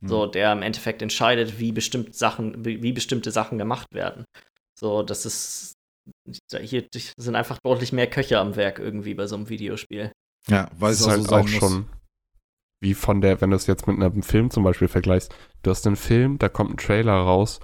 Mhm. 0.00 0.08
so, 0.08 0.26
der 0.26 0.52
im 0.52 0.62
Endeffekt 0.62 1.02
entscheidet, 1.02 1.58
wie 1.58 1.72
bestimmt 1.72 2.14
Sachen, 2.14 2.64
wie, 2.64 2.82
wie 2.82 2.92
bestimmte 2.92 3.30
Sachen 3.30 3.58
gemacht 3.58 3.88
werden. 3.92 4.24
So, 4.78 5.02
das 5.02 5.26
ist 5.26 5.74
hier 6.60 6.86
sind 7.16 7.36
einfach 7.36 7.58
deutlich 7.64 7.92
mehr 7.92 8.08
Köche 8.08 8.38
am 8.38 8.56
Werk 8.56 8.78
irgendwie 8.78 9.14
bei 9.14 9.26
so 9.26 9.36
einem 9.36 9.48
Videospiel. 9.48 10.10
ja, 10.48 10.68
weil 10.76 10.90
Das 10.90 11.00
es 11.00 11.00
ist 11.00 11.06
auch 11.06 11.10
halt 11.10 11.22
so 11.22 11.28
sein 11.28 11.38
auch 11.40 11.48
muss. 11.48 11.50
schon 11.58 11.86
wie 12.80 12.94
von 12.94 13.20
der, 13.20 13.40
wenn 13.40 13.50
du 13.50 13.56
es 13.56 13.66
jetzt 13.68 13.86
mit 13.86 13.96
einem 13.96 14.22
Film 14.24 14.50
zum 14.50 14.64
Beispiel 14.64 14.88
vergleichst, 14.88 15.32
du 15.62 15.70
hast 15.70 15.86
einen 15.86 15.94
Film, 15.96 16.38
da 16.38 16.48
kommt 16.48 16.70
ein 16.72 16.76
Trailer 16.78 17.14
raus 17.14 17.60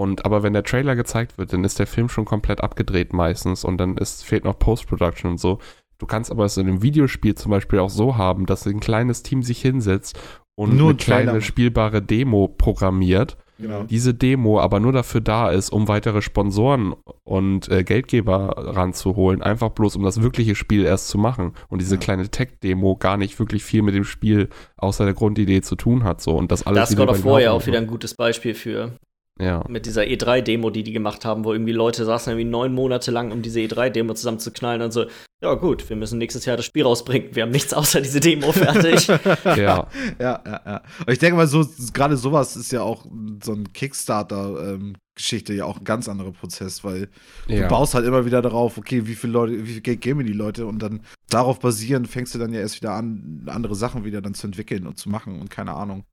Und 0.00 0.24
aber 0.24 0.42
wenn 0.42 0.54
der 0.54 0.62
Trailer 0.62 0.96
gezeigt 0.96 1.36
wird, 1.36 1.52
dann 1.52 1.62
ist 1.62 1.78
der 1.78 1.86
Film 1.86 2.08
schon 2.08 2.24
komplett 2.24 2.62
abgedreht 2.62 3.12
meistens 3.12 3.64
und 3.64 3.76
dann 3.76 3.98
ist, 3.98 4.24
fehlt 4.24 4.44
noch 4.44 4.58
Post-Production 4.58 5.32
und 5.32 5.38
so. 5.38 5.58
Du 5.98 6.06
kannst 6.06 6.30
aber 6.30 6.46
es 6.46 6.56
in 6.56 6.66
einem 6.68 6.80
Videospiel 6.82 7.34
zum 7.34 7.50
Beispiel 7.50 7.78
auch 7.80 7.90
so 7.90 8.16
haben, 8.16 8.46
dass 8.46 8.66
ein 8.66 8.80
kleines 8.80 9.22
Team 9.22 9.42
sich 9.42 9.60
hinsetzt 9.60 10.18
und 10.54 10.74
Nur 10.76 10.90
eine 10.90 10.96
Trailer 10.96 11.22
kleine 11.24 11.42
spielbare 11.42 12.00
Demo 12.00 12.48
programmiert. 12.48 13.36
Genau. 13.58 13.82
Diese 13.84 14.14
Demo 14.14 14.58
aber 14.58 14.80
nur 14.80 14.92
dafür 14.92 15.20
da 15.20 15.50
ist, 15.50 15.68
um 15.68 15.86
weitere 15.86 16.22
Sponsoren 16.22 16.94
und 17.24 17.68
äh, 17.68 17.84
Geldgeber 17.84 18.54
ranzuholen, 18.56 19.42
einfach 19.42 19.68
bloß 19.68 19.96
um 19.96 20.02
das 20.02 20.22
wirkliche 20.22 20.54
Spiel 20.54 20.86
erst 20.86 21.08
zu 21.08 21.18
machen. 21.18 21.52
Und 21.68 21.82
diese 21.82 21.96
Ja. 21.96 22.00
kleine 22.00 22.26
Tech-Demo 22.30 22.96
gar 22.96 23.18
nicht 23.18 23.38
wirklich 23.38 23.62
viel 23.64 23.82
mit 23.82 23.94
dem 23.94 24.04
Spiel 24.04 24.48
außer 24.78 25.04
der 25.04 25.12
Grundidee 25.12 25.60
zu 25.60 25.76
tun 25.76 26.04
hat. 26.04 26.22
So. 26.22 26.34
Und 26.34 26.50
das 26.50 26.62
alles 26.66 26.76
Da 26.78 26.82
ist 26.84 26.90
wieder 26.92 27.04
God 27.06 27.14
of 27.16 27.20
über 27.20 27.30
War 27.32 27.40
ja 27.42 27.50
Lauf- 27.50 27.62
auch 27.62 27.66
wieder 27.66 27.78
ein 27.78 27.86
gutes 27.86 28.14
Beispiel 28.14 28.54
für. 28.54 28.92
Ja. 29.40 29.64
Mit 29.68 29.86
dieser 29.86 30.02
E3-Demo, 30.02 30.70
die 30.70 30.82
die 30.82 30.92
gemacht 30.92 31.24
haben, 31.24 31.44
wo 31.44 31.52
irgendwie 31.52 31.72
Leute 31.72 32.04
saßen 32.04 32.32
irgendwie 32.32 32.50
neun 32.50 32.74
Monate 32.74 33.10
lang, 33.10 33.32
um 33.32 33.42
diese 33.42 33.60
E3-Demo 33.60 34.14
zusammenzuknallen 34.14 34.82
und 34.82 34.92
so, 34.92 35.06
ja 35.42 35.54
gut, 35.54 35.88
wir 35.88 35.96
müssen 35.96 36.18
nächstes 36.18 36.44
Jahr 36.44 36.58
das 36.58 36.66
Spiel 36.66 36.82
rausbringen. 36.82 37.34
Wir 37.34 37.44
haben 37.44 37.50
nichts 37.50 37.72
außer 37.72 38.02
diese 38.02 38.20
Demo 38.20 38.52
fertig. 38.52 39.08
ja. 39.08 39.16
Ja, 39.56 39.88
ja, 40.18 40.42
ja. 40.44 40.82
Und 41.06 41.12
ich 41.12 41.18
denke 41.18 41.36
mal, 41.36 41.46
so 41.46 41.66
gerade 41.94 42.18
sowas 42.18 42.56
ist 42.56 42.72
ja 42.72 42.82
auch 42.82 43.06
so 43.42 43.52
ein 43.54 43.72
Kickstarter-Geschichte 43.72 45.54
ja 45.54 45.64
auch 45.64 45.78
ein 45.78 45.84
ganz 45.84 46.08
anderer 46.10 46.32
Prozess, 46.32 46.84
weil 46.84 47.08
ja. 47.48 47.62
du 47.62 47.68
baust 47.68 47.94
halt 47.94 48.04
immer 48.04 48.26
wieder 48.26 48.42
darauf, 48.42 48.76
okay, 48.76 49.06
wie 49.06 49.14
viele 49.14 49.32
Leute, 49.32 49.66
wie 49.66 49.72
viel 49.72 49.80
Geld 49.80 50.02
geben 50.02 50.18
mir 50.18 50.24
die 50.24 50.32
Leute 50.34 50.66
und 50.66 50.80
dann 50.80 51.00
darauf 51.30 51.58
basierend 51.60 52.08
fängst 52.08 52.34
du 52.34 52.38
dann 52.38 52.52
ja 52.52 52.60
erst 52.60 52.76
wieder 52.76 52.92
an, 52.92 53.44
andere 53.46 53.74
Sachen 53.74 54.04
wieder 54.04 54.20
dann 54.20 54.34
zu 54.34 54.46
entwickeln 54.46 54.86
und 54.86 54.98
zu 54.98 55.08
machen 55.08 55.40
und 55.40 55.48
keine 55.48 55.72
Ahnung. 55.72 56.04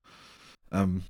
Ähm, 0.71 1.03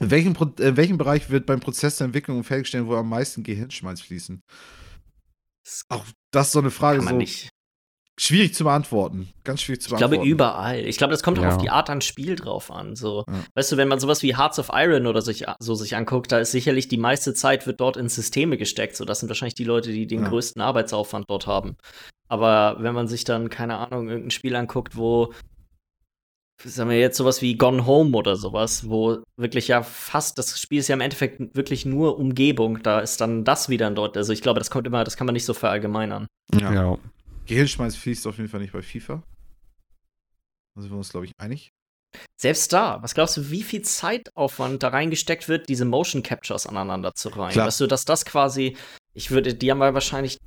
in 0.00 0.10
welchem, 0.10 0.32
Pro 0.34 0.46
in 0.58 0.76
welchem 0.76 0.98
Bereich 0.98 1.30
wird 1.30 1.46
beim 1.46 1.60
Prozess 1.60 1.96
der 1.98 2.06
Entwicklung 2.06 2.38
und 2.38 2.44
Fertigstellung 2.44 2.88
wohl 2.88 2.96
am 2.96 3.08
meisten 3.08 3.42
Gehirnschmalz 3.42 4.00
fließen? 4.00 4.40
Das 5.64 5.82
Auch 5.88 6.04
das 6.32 6.48
ist 6.48 6.52
so 6.52 6.58
eine 6.60 6.70
Frage, 6.70 6.98
kann 6.98 7.04
man 7.04 7.14
so 7.14 7.18
nicht. 7.18 7.48
schwierig 8.18 8.54
zu 8.54 8.64
beantworten. 8.64 9.28
Ganz 9.44 9.62
schwierig 9.62 9.80
zu 9.82 9.90
Ich 9.90 9.96
glaube 9.96 10.16
beantworten. 10.16 10.30
überall. 10.30 10.80
Ich 10.86 10.96
glaube, 10.98 11.12
das 11.12 11.22
kommt 11.22 11.38
auch 11.38 11.42
Ja. 11.44 11.54
auf 11.56 11.58
die 11.62 11.70
Art 11.70 11.88
an 11.90 12.00
Spiel 12.00 12.34
drauf 12.36 12.70
an. 12.70 12.96
So, 12.96 13.24
Ja. 13.28 13.44
weißt 13.54 13.72
du, 13.72 13.76
wenn 13.76 13.88
man 13.88 14.00
sowas 14.00 14.22
wie 14.22 14.36
Hearts 14.36 14.58
of 14.58 14.70
Iron 14.72 15.06
oder 15.06 15.22
sich, 15.22 15.44
so 15.60 15.74
sich 15.74 15.94
anguckt, 15.94 16.32
da 16.32 16.38
ist 16.38 16.52
sicherlich 16.52 16.88
die 16.88 16.96
meiste 16.96 17.34
Zeit 17.34 17.66
wird 17.66 17.80
dort 17.80 17.96
in 17.96 18.08
Systeme 18.08 18.56
gesteckt. 18.56 18.96
So, 18.96 19.04
das 19.04 19.20
sind 19.20 19.28
wahrscheinlich 19.28 19.54
die 19.54 19.64
Leute, 19.64 19.92
die 19.92 20.06
den 20.06 20.22
Ja. 20.22 20.28
größten 20.28 20.60
Arbeitsaufwand 20.60 21.26
dort 21.28 21.46
haben. 21.46 21.76
Aber 22.28 22.76
wenn 22.80 22.94
man 22.94 23.08
sich 23.08 23.24
dann 23.24 23.50
keine 23.50 23.76
Ahnung 23.76 24.08
irgendein 24.08 24.30
Spiel 24.30 24.56
anguckt, 24.56 24.96
wo 24.96 25.32
sagen 26.64 26.90
wir 26.90 26.98
jetzt 26.98 27.16
sowas 27.16 27.42
wie 27.42 27.56
Gone 27.56 27.86
Home 27.86 28.16
oder 28.16 28.36
sowas, 28.36 28.88
wo 28.88 29.22
wirklich 29.36 29.68
ja 29.68 29.82
fast 29.82 30.38
das 30.38 30.60
Spiel 30.60 30.78
ist 30.78 30.88
ja 30.88 30.94
im 30.94 31.00
Endeffekt 31.00 31.56
wirklich 31.56 31.84
nur 31.84 32.18
Umgebung. 32.18 32.82
Da 32.82 33.00
ist 33.00 33.20
dann 33.20 33.44
das 33.44 33.68
wieder 33.68 33.86
ein 33.86 33.94
dort. 33.94 34.16
Also 34.16 34.32
ich 34.32 34.42
glaube, 34.42 34.60
das 34.60 34.70
kommt 34.70 34.86
immer, 34.86 35.04
das 35.04 35.16
kann 35.16 35.26
man 35.26 35.34
nicht 35.34 35.44
so 35.44 35.54
verallgemeinern. 35.54 36.26
Ja. 36.58 36.72
ja. 36.72 36.98
Gehirnschmalz 37.46 37.96
fließt 37.96 38.26
auf 38.26 38.36
jeden 38.36 38.48
Fall 38.48 38.60
nicht 38.60 38.72
bei 38.72 38.82
FIFA. 38.82 39.22
Da 40.74 40.82
sind 40.82 40.90
wir 40.90 40.96
uns, 40.96 41.10
glaube 41.10 41.26
ich, 41.26 41.32
einig. 41.38 41.72
Selbst 42.40 42.72
da, 42.72 43.02
was 43.02 43.14
glaubst 43.14 43.36
du, 43.36 43.50
wie 43.50 43.62
viel 43.62 43.82
Zeitaufwand 43.82 44.82
da 44.82 44.88
reingesteckt 44.88 45.48
wird, 45.48 45.68
diese 45.68 45.84
Motion 45.84 46.22
Captures 46.22 46.66
aneinander 46.66 47.14
zu 47.14 47.30
reihen? 47.30 47.52
Klar. 47.52 47.66
Weißt 47.68 47.80
du, 47.80 47.86
dass 47.86 48.04
das 48.04 48.24
quasi, 48.24 48.76
ich 49.14 49.30
würde, 49.30 49.54
die 49.54 49.70
haben 49.70 49.80
ja 49.80 49.94
wahrscheinlich 49.94 50.38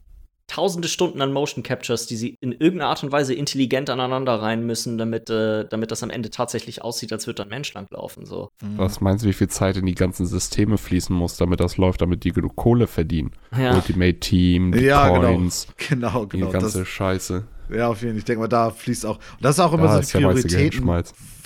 tausende 0.47 0.87
Stunden 0.87 1.21
an 1.21 1.33
Motion 1.33 1.63
Captures, 1.63 2.05
die 2.05 2.15
sie 2.15 2.37
in 2.39 2.51
irgendeiner 2.51 2.89
Art 2.89 3.03
und 3.03 3.11
Weise 3.11 3.33
intelligent 3.33 3.89
aneinander 3.89 4.41
rein 4.41 4.65
müssen, 4.65 4.97
damit, 4.97 5.29
äh, 5.29 5.65
damit 5.67 5.91
das 5.91 6.03
am 6.03 6.09
Ende 6.09 6.29
tatsächlich 6.29 6.81
aussieht, 6.83 7.11
als 7.11 7.25
würde 7.27 7.43
ein 7.43 7.49
Mensch 7.49 7.73
langlaufen. 7.73 8.25
So. 8.25 8.49
Mhm. 8.61 8.77
Was 8.77 9.01
meinst 9.01 9.23
du, 9.25 9.29
wie 9.29 9.33
viel 9.33 9.47
Zeit 9.47 9.77
in 9.77 9.85
die 9.85 9.95
ganzen 9.95 10.25
Systeme 10.25 10.77
fließen 10.77 11.15
muss, 11.15 11.37
damit 11.37 11.59
das 11.59 11.77
läuft, 11.77 12.01
damit 12.01 12.23
die 12.23 12.31
genug 12.31 12.55
Kohle 12.55 12.87
verdienen? 12.87 13.31
Ja. 13.57 13.75
Ultimate 13.75 14.19
Team, 14.19 14.71
die 14.71 14.81
Ja, 14.85 15.09
genau. 15.09 15.33
Coins, 15.33 15.67
Genau, 15.89 16.25
die 16.25 16.37
genau. 16.37 16.51
ganze 16.51 16.79
Das, 16.79 16.87
Scheiße. 16.87 17.47
ja, 17.71 17.87
auf 17.89 18.01
jeden 18.01 18.13
Fall. 18.13 18.19
Ich 18.19 18.25
denke 18.25 18.41
mal, 18.41 18.47
da 18.47 18.69
fließt 18.69 19.05
auch. 19.07 19.15
Und 19.17 19.43
das 19.43 19.55
ist 19.55 19.59
auch 19.59 19.73
immer 19.73 19.87
Da 19.87 20.01
so 20.03 20.17
die 20.17 20.23
Prioritäten. 20.23 20.87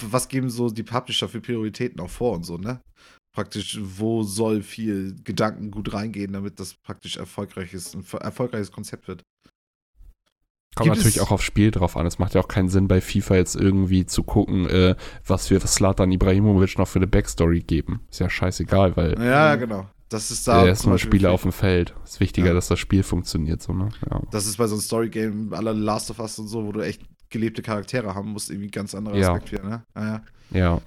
Was 0.10 0.28
geben 0.28 0.50
so 0.50 0.70
die 0.70 0.84
Publisher 0.84 1.28
für 1.30 1.40
Prioritäten 1.42 2.00
auch 2.02 2.10
vor 2.10 2.34
und 2.36 2.46
so, 2.46 2.58
ne? 2.58 2.82
Praktisch, 3.32 3.80
wo 3.82 4.24
soll 4.24 4.64
viel 4.64 5.16
Gedanken 5.24 5.72
gut 5.72 5.94
reingehen, 5.94 6.34
damit 6.34 6.60
das 6.60 6.74
praktisch 6.74 7.18
erfolgreiches, 7.18 7.94
ein 7.96 8.04
erfolgreiches 8.20 8.72
Konzept 8.72 9.08
wird. 9.08 9.24
Kommt 10.76 10.86
Gibt 10.86 10.98
natürlich 10.98 11.22
auch 11.22 11.32
aufs 11.32 11.44
Spiel 11.44 11.72
drauf 11.72 11.98
an. 11.98 12.06
Es 12.06 12.20
macht 12.20 12.36
ja 12.36 12.42
auch 12.42 12.48
keinen 12.48 12.70
Sinn, 12.70 12.88
bei 12.88 13.02
FIFA 13.02 13.36
jetzt 13.36 13.56
irgendwie 13.56 14.06
zu 14.06 14.24
gucken, 14.24 14.68
äh, 14.68 14.96
was 15.26 15.50
wir 15.50 15.60
Slatan 15.62 16.12
Ibrahimovic 16.12 16.78
noch 16.78 16.88
für 16.88 17.00
eine 17.00 17.08
Backstory 17.08 17.62
geben. 17.62 18.02
Ist 18.10 18.20
ja 18.20 18.30
scheißegal, 18.30 18.96
weil 18.96 19.22
Ja, 19.24 19.56
genau. 19.56 19.90
Das 20.10 20.32
ist 20.32 20.48
da. 20.48 20.66
er 20.66 20.72
ist 20.72 20.86
nur 20.86 20.94
Beispiel 20.96 21.12
Spieler 21.20 21.32
auf 21.32 21.44
dem 21.44 21.52
Feld. 21.52 21.94
Ist 22.04 22.20
wichtiger, 22.20 22.48
Ja. 22.48 22.54
dass 22.54 22.68
das 22.68 22.80
Spiel 22.80 23.04
funktioniert, 23.04 23.62
so, 23.62 23.74
ne? 23.74 23.90
Ja. 24.10 24.22
Das 24.32 24.48
ist 24.48 24.58
bei 24.58 24.66
so 24.68 24.76
einem 24.76 24.82
Story-Game 24.82 25.54
aller 25.54 25.74
Last 25.74 26.10
of 26.10 26.20
Us 26.20 26.40
und 26.40 26.48
so, 26.48 26.66
wo 26.66 26.72
du 26.72 26.80
echt 26.82 27.02
gelebte 27.30 27.62
Charaktere 27.62 28.16
haben 28.16 28.30
musst, 28.30 28.50
irgendwie 28.50 28.70
ein 28.70 28.72
ganz 28.72 28.96
anderer 28.96 29.18
Ja. 29.18 29.34
Aspekt 29.34 29.52
wieder, 29.52 29.64
ne? 29.64 29.84
Ja, 29.96 30.06
ja. 30.06 30.24
ja. 30.52 30.82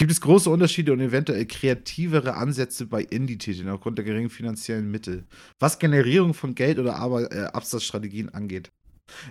Gibt 0.00 0.12
es 0.12 0.22
große 0.22 0.48
Unterschiede 0.48 0.94
und 0.94 1.00
eventuell 1.00 1.44
kreativere 1.44 2.34
Ansätze 2.34 2.86
bei 2.86 3.02
Indie-Titeln 3.02 3.68
aufgrund 3.68 3.98
der 3.98 4.06
geringen 4.06 4.30
finanziellen 4.30 4.90
Mittel, 4.90 5.26
was 5.58 5.78
Generierung 5.78 6.32
von 6.32 6.54
Geld 6.54 6.78
oder 6.78 6.96
aber 6.96 7.30
äh, 7.30 7.42
Absatzstrategien 7.52 8.30
angeht? 8.30 8.72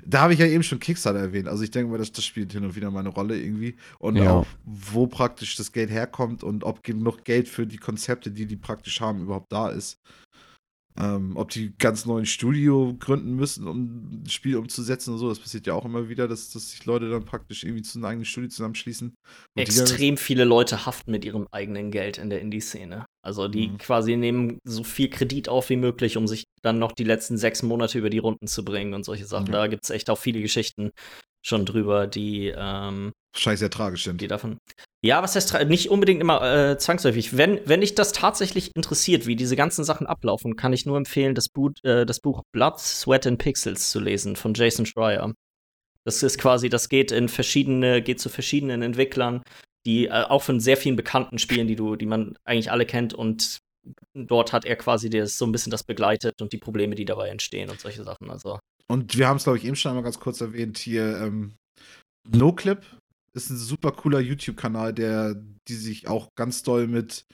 Da 0.05 0.21
habe 0.21 0.33
ich 0.33 0.39
ja 0.39 0.45
eben 0.45 0.61
schon 0.61 0.79
Kickstarter 0.79 1.17
erwähnt. 1.17 1.47
Also 1.47 1.63
ich 1.63 1.71
denke 1.71 1.89
mal, 1.89 1.97
das, 1.97 2.11
das 2.11 2.23
spielt 2.23 2.53
hin 2.53 2.63
und 2.63 2.75
wieder 2.75 2.91
mal 2.91 2.99
eine 2.99 3.09
Rolle 3.09 3.41
irgendwie. 3.41 3.77
Und 3.97 4.17
Ja. 4.17 4.29
auch, 4.31 4.45
wo 4.63 5.07
praktisch 5.07 5.55
das 5.55 5.71
Geld 5.71 5.89
herkommt 5.89 6.43
und 6.43 6.63
ob 6.63 6.83
genug 6.83 7.23
Geld 7.23 7.47
für 7.47 7.65
die 7.65 7.77
Konzepte, 7.77 8.29
die 8.29 8.45
die 8.45 8.55
praktisch 8.55 9.01
haben, 9.01 9.23
überhaupt 9.23 9.51
da 9.51 9.69
ist. 9.69 9.99
Ähm, 11.01 11.37
ob 11.37 11.49
die 11.49 11.73
ganz 11.77 12.05
neuen 12.05 12.25
Studio 12.25 12.93
gründen 12.99 13.35
müssen, 13.35 13.67
um 13.67 14.21
ein 14.21 14.29
Spiel 14.29 14.57
umzusetzen 14.57 15.13
und 15.13 15.19
so. 15.19 15.29
Das 15.29 15.39
passiert 15.39 15.65
ja 15.65 15.73
auch 15.73 15.85
immer 15.85 16.09
wieder, 16.09 16.27
dass, 16.27 16.51
dass 16.51 16.71
sich 16.71 16.85
Leute 16.85 17.09
dann 17.09 17.23
praktisch 17.23 17.63
irgendwie 17.63 17.83
zu 17.83 17.97
einem 17.97 18.05
eigenen 18.05 18.25
Studio 18.25 18.49
zusammenschließen. 18.49 19.13
Extrem 19.55 20.17
viele 20.17 20.43
Leute 20.43 20.85
haften 20.85 21.11
mit 21.11 21.23
ihrem 21.23 21.47
eigenen 21.51 21.91
Geld 21.91 22.17
in 22.17 22.29
der 22.29 22.41
Indie-Szene. 22.41 23.05
Also 23.25 23.47
die 23.47 23.69
Mhm. 23.69 23.77
quasi 23.77 24.17
nehmen 24.17 24.59
so 24.65 24.83
viel 24.83 25.09
Kredit 25.09 25.47
auf 25.47 25.69
wie 25.69 25.77
möglich, 25.77 26.17
um 26.17 26.27
sich 26.27 26.43
dann 26.61 26.79
noch 26.79 26.91
die 26.91 27.05
letzten 27.05 27.37
sechs 27.37 27.63
Monate 27.63 27.97
über 27.97 28.09
die 28.09 28.17
Runden 28.17 28.47
zu 28.47 28.65
bringen 28.65 28.93
und 28.93 29.05
solche 29.05 29.25
Sachen. 29.25 29.47
Mhm. 29.47 29.53
Da 29.53 29.67
gibt 29.67 29.85
es 29.85 29.89
echt 29.91 30.09
auch 30.09 30.17
viele 30.17 30.41
Geschichten 30.41 30.91
schon 31.45 31.65
drüber, 31.65 32.07
die, 32.07 32.53
ähm, 32.55 33.11
Wahrscheinlich 33.33 33.59
sehr 33.59 33.69
tragisch 33.69 34.03
sind. 34.03 34.21
die 34.21 34.27
davon. 34.27 34.57
Ja, 35.01 35.23
was 35.23 35.35
heißt 35.35 35.65
nicht 35.67 35.89
unbedingt 35.89 36.19
immer 36.19 36.41
äh, 36.41 36.77
zwangsläufig. 36.77 37.37
Wenn, 37.37 37.61
wenn 37.65 37.81
dich 37.81 37.95
das 37.95 38.11
tatsächlich 38.11 38.71
interessiert, 38.75 39.27
wie 39.27 39.35
diese 39.35 39.55
ganzen 39.55 39.85
Sachen 39.85 40.07
ablaufen, 40.07 40.55
kann 40.55 40.73
ich 40.73 40.85
nur 40.85 40.97
empfehlen, 40.97 41.35
das, 41.35 41.47
Buch, 41.47 41.71
äh, 41.83 42.05
das 42.05 42.19
Buch 42.19 42.41
Blood, 42.51 42.79
Sweat 42.79 43.27
and 43.27 43.39
Pixels 43.39 43.91
zu 43.91 43.99
lesen 43.99 44.35
von 44.35 44.53
Jason 44.53 44.85
Schreier. 44.85 45.33
Das 46.05 46.23
ist 46.23 46.37
quasi, 46.37 46.69
das 46.69 46.89
geht 46.89 47.11
in 47.11 47.29
verschiedene, 47.29 48.01
geht 48.01 48.19
zu 48.19 48.29
verschiedenen 48.29 48.81
Entwicklern, 48.81 49.41
die 49.85 50.07
äh, 50.07 50.23
auch 50.23 50.41
von 50.41 50.59
sehr 50.59 50.75
vielen 50.75 50.95
bekannten 50.95 51.37
Spielen, 51.39 51.67
die 51.67 51.75
du, 51.75 51.95
die 51.95 52.05
man 52.05 52.35
eigentlich 52.43 52.71
alle 52.71 52.85
kennt 52.85 53.13
und 53.13 53.59
dort 54.13 54.51
hat 54.53 54.65
er 54.65 54.75
quasi 54.75 55.09
das, 55.09 55.37
so 55.37 55.45
ein 55.45 55.51
bisschen 55.51 55.71
das 55.71 55.83
begleitet 55.83 56.41
und 56.41 56.51
die 56.51 56.57
Probleme, 56.57 56.95
die 56.95 57.05
dabei 57.05 57.29
entstehen 57.29 57.69
und 57.69 57.79
solche 57.79 58.03
Sachen. 58.03 58.29
Also 58.29 58.59
Und 58.91 59.17
wir 59.17 59.27
haben 59.27 59.37
es, 59.37 59.43
glaube 59.43 59.59
ich, 59.59 59.65
eben 59.65 59.75
schon 59.75 59.91
einmal 59.91 60.03
ganz 60.03 60.19
kurz 60.19 60.41
erwähnt, 60.41 60.77
hier 60.77 61.19
ähm, 61.21 61.53
NoClip 62.27 62.83
ist 63.33 63.49
ein 63.49 63.57
super 63.57 63.91
cooler 63.91 64.19
YouTube-Kanal, 64.19 64.93
der, 64.93 65.35
die 65.67 65.75
sich 65.75 66.07
auch 66.07 66.29
ganz 66.35 66.63
doll 66.63 66.87
mit, 66.87 67.25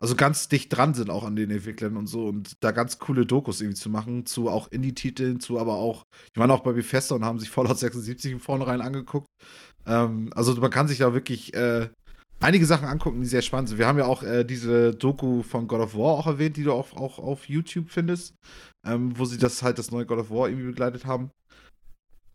also 0.00 0.16
ganz 0.16 0.48
dicht 0.48 0.74
dran 0.74 0.94
sind 0.94 1.10
auch 1.10 1.24
an 1.24 1.36
den 1.36 1.50
Entwicklern 1.50 1.96
und 1.96 2.06
so 2.06 2.26
und 2.26 2.54
da 2.60 2.72
ganz 2.72 2.98
coole 2.98 3.26
Dokus 3.26 3.60
irgendwie 3.60 3.78
zu 3.78 3.90
machen, 3.90 4.24
zu 4.24 4.48
auch 4.48 4.68
Indie-Titeln, 4.68 5.40
zu 5.40 5.58
aber 5.58 5.74
auch, 5.74 6.04
die 6.34 6.40
waren 6.40 6.50
auch 6.50 6.62
bei 6.62 6.72
Bethesda 6.72 7.14
und 7.14 7.24
haben 7.24 7.38
sich 7.38 7.50
Fallout 7.50 7.78
76 7.78 8.32
im 8.32 8.40
Vornherein 8.40 8.80
angeguckt. 8.80 9.28
Ähm, 9.86 10.30
also 10.34 10.54
man 10.54 10.70
kann 10.70 10.88
sich 10.88 10.98
da 10.98 11.12
wirklich 11.12 11.52
äh, 11.54 11.90
einige 12.44 12.66
Sachen 12.66 12.86
angucken, 12.86 13.20
die 13.20 13.26
sehr 13.26 13.42
spannend 13.42 13.68
sind. 13.68 13.78
Wir 13.78 13.86
haben 13.86 13.98
ja 13.98 14.06
auch 14.06 14.22
äh, 14.22 14.44
diese 14.44 14.94
Doku 14.94 15.42
von 15.42 15.66
God 15.66 15.80
of 15.80 15.94
War 15.96 16.12
auch 16.12 16.26
erwähnt, 16.26 16.56
die 16.56 16.62
du 16.64 16.72
auch, 16.72 16.92
auch 16.96 17.18
auf 17.18 17.48
YouTube 17.48 17.90
findest, 17.90 18.34
ähm, 18.86 19.18
wo 19.18 19.24
sie 19.24 19.38
das 19.38 19.62
halt 19.62 19.78
das 19.78 19.90
neue 19.90 20.06
God 20.06 20.18
of 20.18 20.30
War 20.30 20.48
irgendwie 20.48 20.66
begleitet 20.68 21.06
haben. 21.06 21.30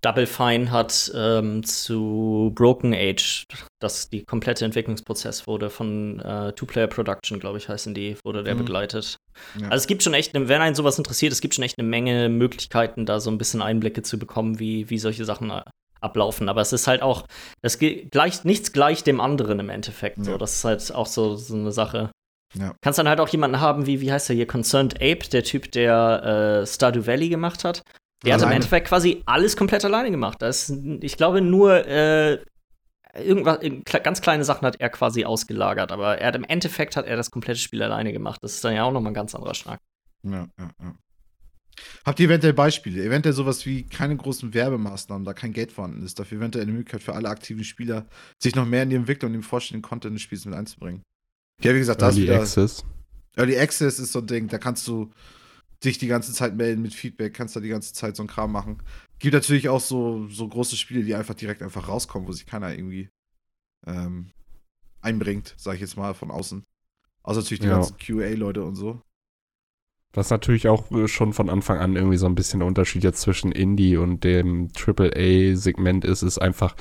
Double 0.02 0.27
Fine 0.27 0.72
hat 0.72 1.11
ähm, 1.14 1.61
zu 1.64 2.53
Broken 2.56 2.94
Age, 2.94 3.44
das 3.81 4.10
die 4.10 4.23
komplette 4.23 4.64
Entwicklungsprozess 4.64 5.45
wurde 5.45 5.69
von 5.69 6.22
äh, 6.22 6.53
Two-Player 6.53 6.88
Production, 6.88 7.38
glaube 7.38 7.57
ich, 7.57 7.68
heißen 7.68 7.94
die, 7.94 8.15
wurde 8.23 8.44
der 8.44 8.56
Mhm. 8.56 8.60
begleitet. 8.60 9.18
Ja. 9.60 9.68
Also 9.68 9.81
es 9.84 9.88
gibt 9.88 10.02
schon 10.02 10.14
echt, 10.14 10.34
wenn 10.34 10.49
einen 10.61 10.76
sowas 10.76 10.98
interessiert, 10.98 11.34
es 11.34 11.41
gibt 11.41 11.53
schon 11.53 11.65
echt 11.65 11.77
eine 11.77 11.88
Menge 11.88 12.30
Möglichkeiten, 12.30 13.06
da 13.06 13.19
so 13.19 13.30
ein 13.30 13.38
bisschen 13.38 13.61
Einblicke 13.61 14.02
zu 14.02 14.18
bekommen, 14.18 14.57
wie, 14.60 14.90
wie 14.90 14.99
solche 14.99 15.26
Sachen 15.26 15.49
äh, 15.49 15.64
ablaufen. 16.01 16.49
Aber 16.49 16.61
es 16.61 16.73
ist 16.73 16.88
halt 16.88 17.01
auch, 17.01 17.26
das 17.61 17.80
ge- 17.80 18.05
gleicht 18.11 18.45
nichts 18.45 18.71
gleich 18.73 19.03
dem 19.03 19.19
anderen 19.21 19.59
im 19.59 19.69
Endeffekt. 19.69 20.23
So, 20.23 20.31
Ja. 20.31 20.38
das 20.38 20.55
ist 20.55 20.63
halt 20.65 20.93
auch 20.95 21.05
so, 21.07 21.35
so 21.35 21.55
eine 21.55 21.71
Sache. 21.71 22.09
Ja. 22.55 22.73
Kannst 22.81 22.97
dann 22.99 23.07
halt 23.07 23.19
auch 23.19 23.30
jemanden 23.30 23.59
haben, 23.59 23.85
wie, 23.85 24.01
wie 24.01 24.11
heißt 24.11 24.30
der 24.30 24.35
hier, 24.35 24.47
Concerned 24.47 24.95
Ape, 24.95 25.30
der 25.31 25.43
Typ, 25.43 25.71
der 25.71 26.61
äh, 26.63 26.67
Stardew 26.67 27.05
Valley 27.05 27.30
gemacht 27.30 27.63
hat. 27.63 27.84
Der 28.26 28.34
hat 28.34 28.39
im 28.41 28.45
Alleine. 28.47 28.55
Endeffekt 28.55 28.88
quasi 28.88 29.21
alles 29.26 29.55
komplett 29.55 29.85
alleine 29.85 30.11
gemacht. 30.11 30.41
Da 30.41 30.47
ist, 30.49 30.69
ich 31.01 31.15
glaube, 31.15 31.41
nur, 31.41 31.85
äh, 31.88 32.39
irgendwas, 33.15 33.59
ganz 34.03 34.21
kleine 34.21 34.43
Sachen 34.43 34.65
hat 34.65 34.76
er 34.80 34.89
quasi 34.89 35.26
ausgelagert, 35.26 35.91
aber 35.91 36.17
er 36.17 36.27
hat 36.27 36.35
im 36.35 36.43
Endeffekt 36.43 36.95
hat 36.95 37.05
er 37.05 37.15
das 37.17 37.31
komplette 37.31 37.59
Spiel 37.59 37.81
alleine 37.81 38.11
gemacht. 38.13 38.39
Das 38.41 38.53
ist 38.55 38.63
dann 38.63 38.76
ja 38.76 38.84
auch 38.84 38.91
nochmal 38.91 39.11
ein 39.11 39.15
ganz 39.15 39.34
anderer 39.35 39.53
Schnack. 39.53 39.80
Ja, 40.23 40.47
ja, 40.59 40.69
ja. 40.81 40.93
Habt 42.06 42.19
ihr 42.19 42.27
eventuell 42.27 42.53
Beispiele? 42.53 43.03
Eventuell 43.03 43.34
sowas 43.34 43.65
wie 43.65 43.84
keine 43.84 44.15
großen 44.15 44.53
Werbemaßnahmen, 44.53 45.26
da 45.26 45.34
kein 45.34 45.53
Geld 45.53 45.72
vorhanden 45.72 46.03
ist, 46.03 46.19
dafür 46.19 46.39
eventuell 46.39 46.64
eine 46.64 46.73
Möglichkeit 46.73 47.03
für 47.03 47.14
alle 47.14 47.30
aktiven 47.30 47.64
Spieler, 47.64 48.07
sich 48.41 48.56
noch 48.56 48.65
mehr 48.65 48.84
in 48.84 48.89
die 48.89 48.95
Entwicklung 48.95 49.31
und 49.31 49.35
im 49.35 49.43
vorstellenden 49.43 49.88
Content 49.88 50.15
des 50.15 50.22
Spiels 50.22 50.45
mit 50.45 50.56
einzubringen. 50.56 51.03
Ja, 51.61 51.73
wie 51.73 51.80
gesagt, 51.80 52.01
das 52.01 52.15
Early 52.15 52.23
wieder, 52.23 52.41
Access. 52.41 52.85
Early 53.35 53.57
Access 53.57 53.99
ist 53.99 54.11
so 54.11 54.19
ein 54.19 54.27
Ding, 54.27 54.47
da 54.47 54.57
kannst 54.57 54.88
du 54.88 55.11
dich 55.84 55.97
die 55.97 56.07
ganze 56.07 56.34
Zeit 56.34 56.56
melden 56.56 56.81
mit 56.81 56.93
Feedback, 56.93 57.34
kannst 57.34 57.56
da 57.56 57.60
die 57.60 57.69
ganze 57.69 57.93
Zeit 57.93 58.15
so 58.15 58.23
einen 58.23 58.30
Kram 58.30 58.51
machen. 58.51 58.81
Gibt 59.19 59.34
natürlich 59.34 59.69
auch 59.69 59.81
so, 59.81 60.27
so 60.27 60.47
große 60.47 60.76
Spiele, 60.76 61.03
die 61.03 61.15
einfach 61.15 61.35
direkt 61.35 61.61
einfach 61.61 61.88
rauskommen, 61.88 62.27
wo 62.27 62.31
sich 62.31 62.45
keiner 62.45 62.73
irgendwie 62.73 63.10
ähm, 63.85 64.31
einbringt, 65.01 65.53
sag 65.57 65.76
ich 65.76 65.81
jetzt 65.81 65.95
mal, 65.97 66.14
von 66.14 66.31
außen. 66.31 66.64
Außer 67.23 67.41
natürlich 67.41 67.60
die 67.61 67.68
Ja. 67.68 67.76
ganzen 67.76 67.97
QA-Leute 67.97 68.64
und 68.64 68.76
so. 68.76 69.01
Was 70.14 70.31
natürlich 70.31 70.68
auch 70.68 70.90
äh, 70.91 71.07
schon 71.07 71.34
von 71.34 71.49
Anfang 71.49 71.80
an 71.80 71.95
irgendwie 71.95 72.18
so 72.18 72.26
ein 72.26 72.36
bisschen 72.36 72.60
der 72.60 72.68
Unterschied 72.68 73.03
jetzt 73.03 73.22
zwischen 73.22 73.52
Indie 73.52 73.98
und 73.98 74.23
dem 74.23 74.69
AAA-Segment 74.76 76.03
ist, 76.03 76.23
ist 76.23 76.40
einfach, 76.40 76.76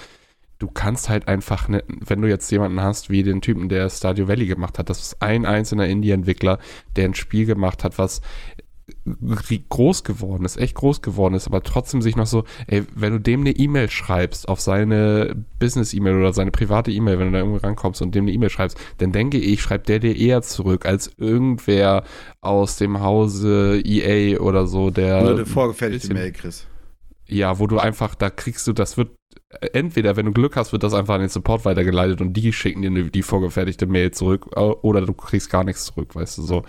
du 0.59 0.69
kannst 0.69 1.09
halt 1.09 1.29
einfach, 1.29 1.69
ne, 1.69 1.85
wenn 1.89 2.23
du 2.23 2.29
jetzt 2.29 2.51
jemanden 2.51 2.81
hast 2.81 3.11
wie 3.11 3.23
den 3.23 3.43
Typen, 3.43 3.69
der 3.69 3.91
Stardew 3.91 4.29
Valley 4.29 4.47
gemacht 4.47 4.79
hat, 4.79 4.89
das 4.89 5.01
ist 5.01 5.23
ein 5.23 5.45
einzelner 5.45 5.87
Indie-Entwickler, 5.87 6.59
der 6.97 7.05
ein 7.05 7.15
Spiel 7.15 7.45
gemacht 7.45 7.85
hat, 7.85 7.99
was 7.99 8.23
groß 9.69 10.05
geworden 10.05 10.45
ist, 10.45 10.57
echt 10.57 10.75
groß 10.75 11.03
geworden 11.03 11.35
ist, 11.35 11.47
aber 11.47 11.63
trotzdem 11.63 12.03
sich 12.03 12.17
noch 12.17 12.27
so, 12.27 12.45
ey, 12.67 12.85
wenn 12.95 13.13
du 13.13 13.21
dem 13.21 13.41
eine 13.41 13.51
E-Mail 13.51 13.91
schreibst, 13.91 14.49
auf 14.49 14.61
seine 14.61 15.37
Business-E-Mail 15.59 16.17
oder 16.17 16.33
seine 16.33 16.51
private 16.51 16.91
E-Mail, 16.91 17.19
wenn 17.19 17.27
du 17.27 17.33
da 17.33 17.39
irgendwo 17.39 17.59
rankommst 17.59 18.03
und 18.03 18.15
dem 18.15 18.25
eine 18.25 18.33
E-Mail 18.33 18.51
schreibst, 18.51 18.79
dann 18.99 19.13
denke 19.13 19.39
ich, 19.39 19.63
schreibt 19.63 19.89
der 19.89 19.99
dir 19.99 20.17
eher 20.17 20.43
zurück 20.43 20.87
als 20.87 21.11
irgendwer 21.17 22.05
aus 22.41 22.77
dem 22.77 23.01
Hause 23.01 23.81
EA 23.85 24.41
oder 24.41 24.67
so, 24.67 24.91
der 24.91 25.23
Oder 25.23 25.31
eine 25.31 25.47
vorgefertigte 25.47 26.13
Mail, 26.13 26.33
Chris. 26.33 26.67
ja, 27.27 27.59
wo 27.59 27.67
du 27.67 27.79
einfach, 27.79 28.15
da 28.15 28.31
kriegst 28.31 28.67
du, 28.67 28.73
das 28.73 28.97
wird, 28.97 29.11
entweder, 29.73 30.17
wenn 30.17 30.27
du 30.27 30.33
Glück 30.33 30.57
hast, 30.57 30.73
wird 30.73 30.83
das 30.83 30.95
einfach 30.95 31.15
an 31.15 31.21
den 31.21 31.31
Support 31.31 31.65
weitergeleitet 31.65 32.21
und 32.21 32.33
die 32.35 32.53
schicken 32.53 32.83
dir 32.83 33.11
die 33.11 33.23
vorgefertigte 33.23 33.87
Mail 33.87 34.11
zurück 34.11 34.47
äh, 34.55 34.61
oder 34.61 35.03
du 35.03 35.13
kriegst 35.13 35.51
gar 35.51 35.65
nichts 35.65 35.87
zurück, 35.87 36.15
weißt 36.15 36.39
du, 36.39 36.43
so. 36.43 36.63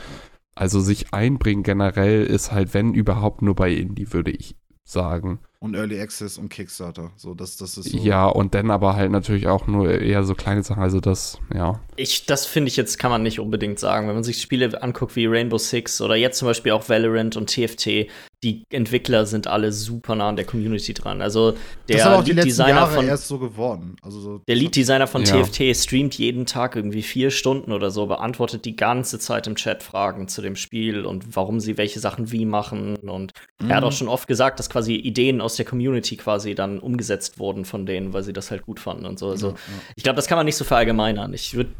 Also 0.59 0.81
sich 0.81 1.13
einbringen 1.13 1.63
generell 1.63 2.25
ist 2.25 2.51
halt, 2.51 2.73
wenn 2.73 2.93
überhaupt, 2.93 3.41
nur 3.41 3.55
bei 3.55 3.71
Indie, 3.71 4.11
würde 4.11 4.31
ich 4.31 4.57
sagen. 4.83 5.39
Und 5.59 5.73
Early 5.73 6.01
Access 6.01 6.37
und 6.37 6.49
Kickstarter. 6.49 7.11
So, 7.15 7.33
das, 7.33 7.55
das 7.55 7.77
ist 7.77 7.91
so. 7.91 7.97
Ja, 7.97 8.27
und 8.27 8.53
dann 8.53 8.69
aber 8.69 8.97
halt 8.97 9.09
natürlich 9.09 9.47
auch 9.47 9.67
nur 9.67 9.89
eher 9.89 10.25
so 10.25 10.35
kleine 10.35 10.61
Sachen, 10.61 10.83
also 10.83 10.99
das, 10.99 11.39
ja. 11.53 11.79
Ich, 11.95 12.25
das 12.25 12.45
finde 12.45 12.67
ich 12.67 12.75
jetzt, 12.75 12.99
kann 12.99 13.09
man 13.09 13.23
nicht 13.23 13.39
unbedingt 13.39 13.79
sagen. 13.79 14.09
Wenn 14.09 14.15
man 14.15 14.25
sich 14.25 14.41
Spiele 14.41 14.83
anguckt 14.83 15.15
wie 15.15 15.27
Rainbow 15.27 15.57
Six 15.57 16.01
oder 16.01 16.15
jetzt 16.15 16.39
zum 16.39 16.49
Beispiel 16.49 16.73
auch 16.73 16.89
Valorant 16.89 17.37
und 17.37 17.49
TFT, 17.49 18.09
die 18.43 18.63
Entwickler 18.69 19.25
sind 19.25 19.47
alle 19.47 19.73
super 19.73 20.15
nah 20.15 20.29
an 20.29 20.37
der 20.37 20.45
Community 20.45 20.93
dran. 20.93 21.21
Also 21.21 21.51
das 21.51 21.59
der 21.89 21.95
ist 21.97 22.03
aber 22.05 22.17
auch 22.19 22.23
die 22.23 22.31
letzten 22.31 22.47
Lead-Designer 22.49 22.87
von 22.87 23.07
erst 23.07 23.27
so 23.27 23.37
geworden. 23.37 23.97
Also 24.01 24.19
so, 24.21 24.41
der 24.47 24.55
Lead-Designer 24.55 25.07
von 25.07 25.23
Ja. 25.25 25.43
TFT 25.43 25.75
streamt 25.75 26.17
jeden 26.17 26.45
Tag 26.45 26.77
irgendwie 26.77 27.01
vier 27.01 27.31
Stunden 27.31 27.73
oder 27.73 27.91
so, 27.91 28.05
beantwortet 28.05 28.63
die 28.63 28.77
ganze 28.77 29.19
Zeit 29.19 29.45
im 29.47 29.55
Chat 29.55 29.83
Fragen 29.83 30.29
zu 30.29 30.41
dem 30.41 30.55
Spiel 30.55 31.05
und 31.05 31.35
warum 31.35 31.59
sie 31.59 31.77
welche 31.77 31.99
Sachen 31.99 32.31
wie 32.31 32.45
machen. 32.45 32.95
Und 32.97 33.33
er 33.59 33.75
hat 33.75 33.81
Mhm. 33.83 33.87
auch 33.89 33.91
schon 33.91 34.07
oft 34.07 34.27
gesagt, 34.29 34.57
dass 34.59 34.69
quasi 34.69 34.95
Ideen 34.95 35.41
aus 35.41 35.57
der 35.57 35.65
Community 35.65 36.15
quasi 36.15 36.55
dann 36.55 36.79
umgesetzt 36.79 37.39
wurden 37.39 37.65
von 37.65 37.85
denen, 37.85 38.13
weil 38.13 38.23
sie 38.23 38.31
das 38.33 38.51
halt 38.51 38.61
gut 38.65 38.79
fanden 38.79 39.05
und 39.05 39.19
so. 39.19 39.29
Also 39.31 39.47
Ja, 39.49 39.53
ja. 39.53 39.59
ich 39.97 40.03
glaube, 40.03 40.15
das 40.15 40.27
kann 40.27 40.37
man 40.37 40.45
nicht 40.45 40.55
so 40.55 40.63
verallgemeinern. 40.63 41.33
Ich 41.33 41.55
würde 41.55 41.71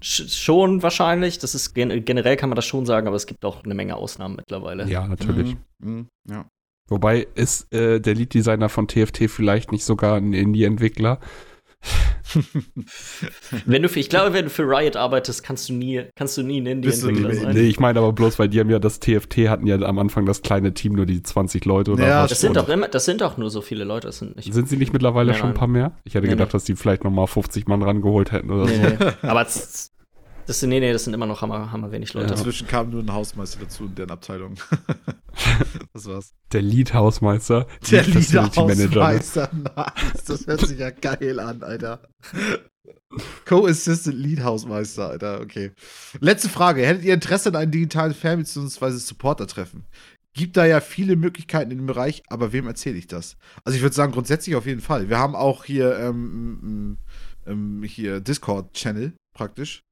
schon 0.00 0.82
wahrscheinlich, 0.82 1.38
das 1.38 1.54
ist 1.54 1.74
gen 1.74 2.04
generell 2.04 2.36
kann 2.36 2.48
man 2.48 2.56
das 2.56 2.66
schon 2.66 2.86
sagen, 2.86 3.06
aber 3.06 3.16
es 3.16 3.26
gibt 3.26 3.44
auch 3.44 3.64
eine 3.64 3.74
Menge 3.74 3.96
Ausnahmen 3.96 4.36
mittlerweile. 4.36 4.88
Ja, 4.88 5.06
natürlich. 5.06 5.56
Mhm. 5.78 5.90
Mhm. 5.90 6.08
Ja. 6.28 6.46
Wobei 6.88 7.26
ist 7.34 7.72
äh, 7.72 8.00
der 8.00 8.14
Lead-Designer 8.14 8.68
von 8.68 8.88
TFT 8.88 9.30
vielleicht 9.30 9.72
nicht 9.72 9.84
sogar 9.84 10.16
ein 10.16 10.32
Indie-Entwickler? 10.32 11.20
Wenn 13.64 13.82
du 13.82 13.88
für, 13.88 14.00
ich 14.00 14.08
glaube, 14.10 14.32
wenn 14.34 14.44
du 14.46 14.50
für 14.50 14.64
Riot 14.64 14.96
arbeitest, 14.96 15.42
kannst 15.42 15.68
du 15.68 15.72
nie, 15.72 16.04
kannst 16.14 16.36
du 16.36 16.42
nie 16.42 16.60
ein 16.60 16.80
Bist 16.80 17.02
du 17.02 17.08
Indie-Entwickler 17.08 17.38
nie- 17.40 17.54
sein. 17.54 17.62
Nee, 17.64 17.68
ich 17.68 17.80
meine 17.80 17.98
aber 18.00 18.12
bloß, 18.12 18.38
weil 18.38 18.48
die 18.48 18.60
haben 18.60 18.68
ja 18.70 18.78
das 18.78 19.00
TFT 19.00 19.48
hatten 19.48 19.66
ja 19.66 19.76
am 19.80 19.98
Anfang 19.98 20.26
das 20.26 20.42
kleine 20.42 20.74
Team, 20.74 20.92
nur 20.94 21.06
die 21.06 21.22
20 21.22 21.64
Leute 21.64 21.92
oder 21.92 22.06
Ja, 22.06 22.22
was. 22.24 22.30
Das 22.30 22.40
sind 22.40 22.56
doch 22.56 22.68
immer, 22.68 22.88
das 22.88 23.04
sind 23.06 23.20
doch 23.22 23.38
nur 23.38 23.50
so 23.50 23.62
viele 23.62 23.84
Leute, 23.84 24.08
das 24.08 24.18
sind 24.18 24.36
nicht. 24.36 24.52
Sind 24.52 24.68
sie 24.68 24.76
nicht 24.76 24.92
mittlerweile 24.92 25.30
Nein, 25.30 25.40
schon 25.40 25.48
ein 25.50 25.54
paar 25.54 25.68
mehr? 25.68 25.92
Ich 26.04 26.14
hätte 26.14 26.26
Nee, 26.26 26.32
gedacht, 26.32 26.48
nee. 26.48 26.52
dass 26.52 26.64
die 26.64 26.76
vielleicht 26.76 27.04
noch 27.04 27.10
mal 27.10 27.26
50 27.26 27.66
Mann 27.66 27.82
rangeholt 27.82 28.32
hätten 28.32 28.50
oder 28.50 28.66
Nee, 28.66 28.74
so. 28.76 29.04
nee. 29.04 29.12
Aber 29.22 29.46
das, 30.48 30.62
nee, 30.62 30.80
nee, 30.80 30.92
das 30.92 31.04
sind 31.04 31.12
immer 31.12 31.26
noch 31.26 31.42
hammer, 31.42 31.70
hammer 31.70 31.92
wenig 31.92 32.14
Leute. 32.14 32.28
Ja. 32.30 32.34
Dazwischen 32.34 32.66
kam 32.66 32.88
nur 32.88 33.02
ein 33.02 33.12
Hausmeister 33.12 33.58
dazu 33.60 33.84
in 33.84 33.94
deren 33.94 34.10
Abteilung. 34.10 34.54
das 35.92 36.06
war's. 36.06 36.32
Der 36.52 36.62
Lead-Hausmeister, 36.62 37.66
Der 37.90 38.02
Lead? 38.04 38.14
Leader-Hausmeister. 38.14 39.50
Nice. 39.52 40.24
Das 40.26 40.46
hört 40.46 40.60
sich 40.66 40.78
ja 40.78 40.88
geil 40.88 41.38
an, 41.38 41.62
Alter. 41.62 42.00
Co-Assistant 43.44 44.16
Lead-Hausmeister, 44.16 45.10
Alter. 45.10 45.42
Okay. 45.42 45.72
Letzte 46.20 46.48
Frage. 46.48 46.86
Hättet 46.86 47.04
ihr 47.04 47.12
Interesse 47.12 47.50
an 47.50 47.56
einem 47.56 47.70
digitalen 47.70 48.14
Fan- 48.14 48.38
bzw. 48.38 48.92
Supporter-Treffen? 48.92 49.84
Gibt 50.32 50.56
da 50.56 50.64
ja 50.64 50.80
viele 50.80 51.16
Möglichkeiten 51.16 51.70
in 51.72 51.78
dem 51.78 51.86
Bereich, 51.86 52.22
aber 52.28 52.54
wem 52.54 52.66
erzähle 52.66 52.96
ich 52.96 53.06
das? 53.06 53.36
Also 53.64 53.76
ich 53.76 53.82
würde 53.82 53.94
sagen, 53.94 54.12
grundsätzlich 54.12 54.56
auf 54.56 54.64
jeden 54.64 54.80
Fall. 54.80 55.10
Wir 55.10 55.18
haben 55.18 55.36
auch 55.36 55.64
hier, 55.64 55.98
ähm, 55.98 56.96
ähm, 57.46 57.82
hier 57.82 58.20
Discord-Channel 58.20 59.12
praktisch. 59.34 59.82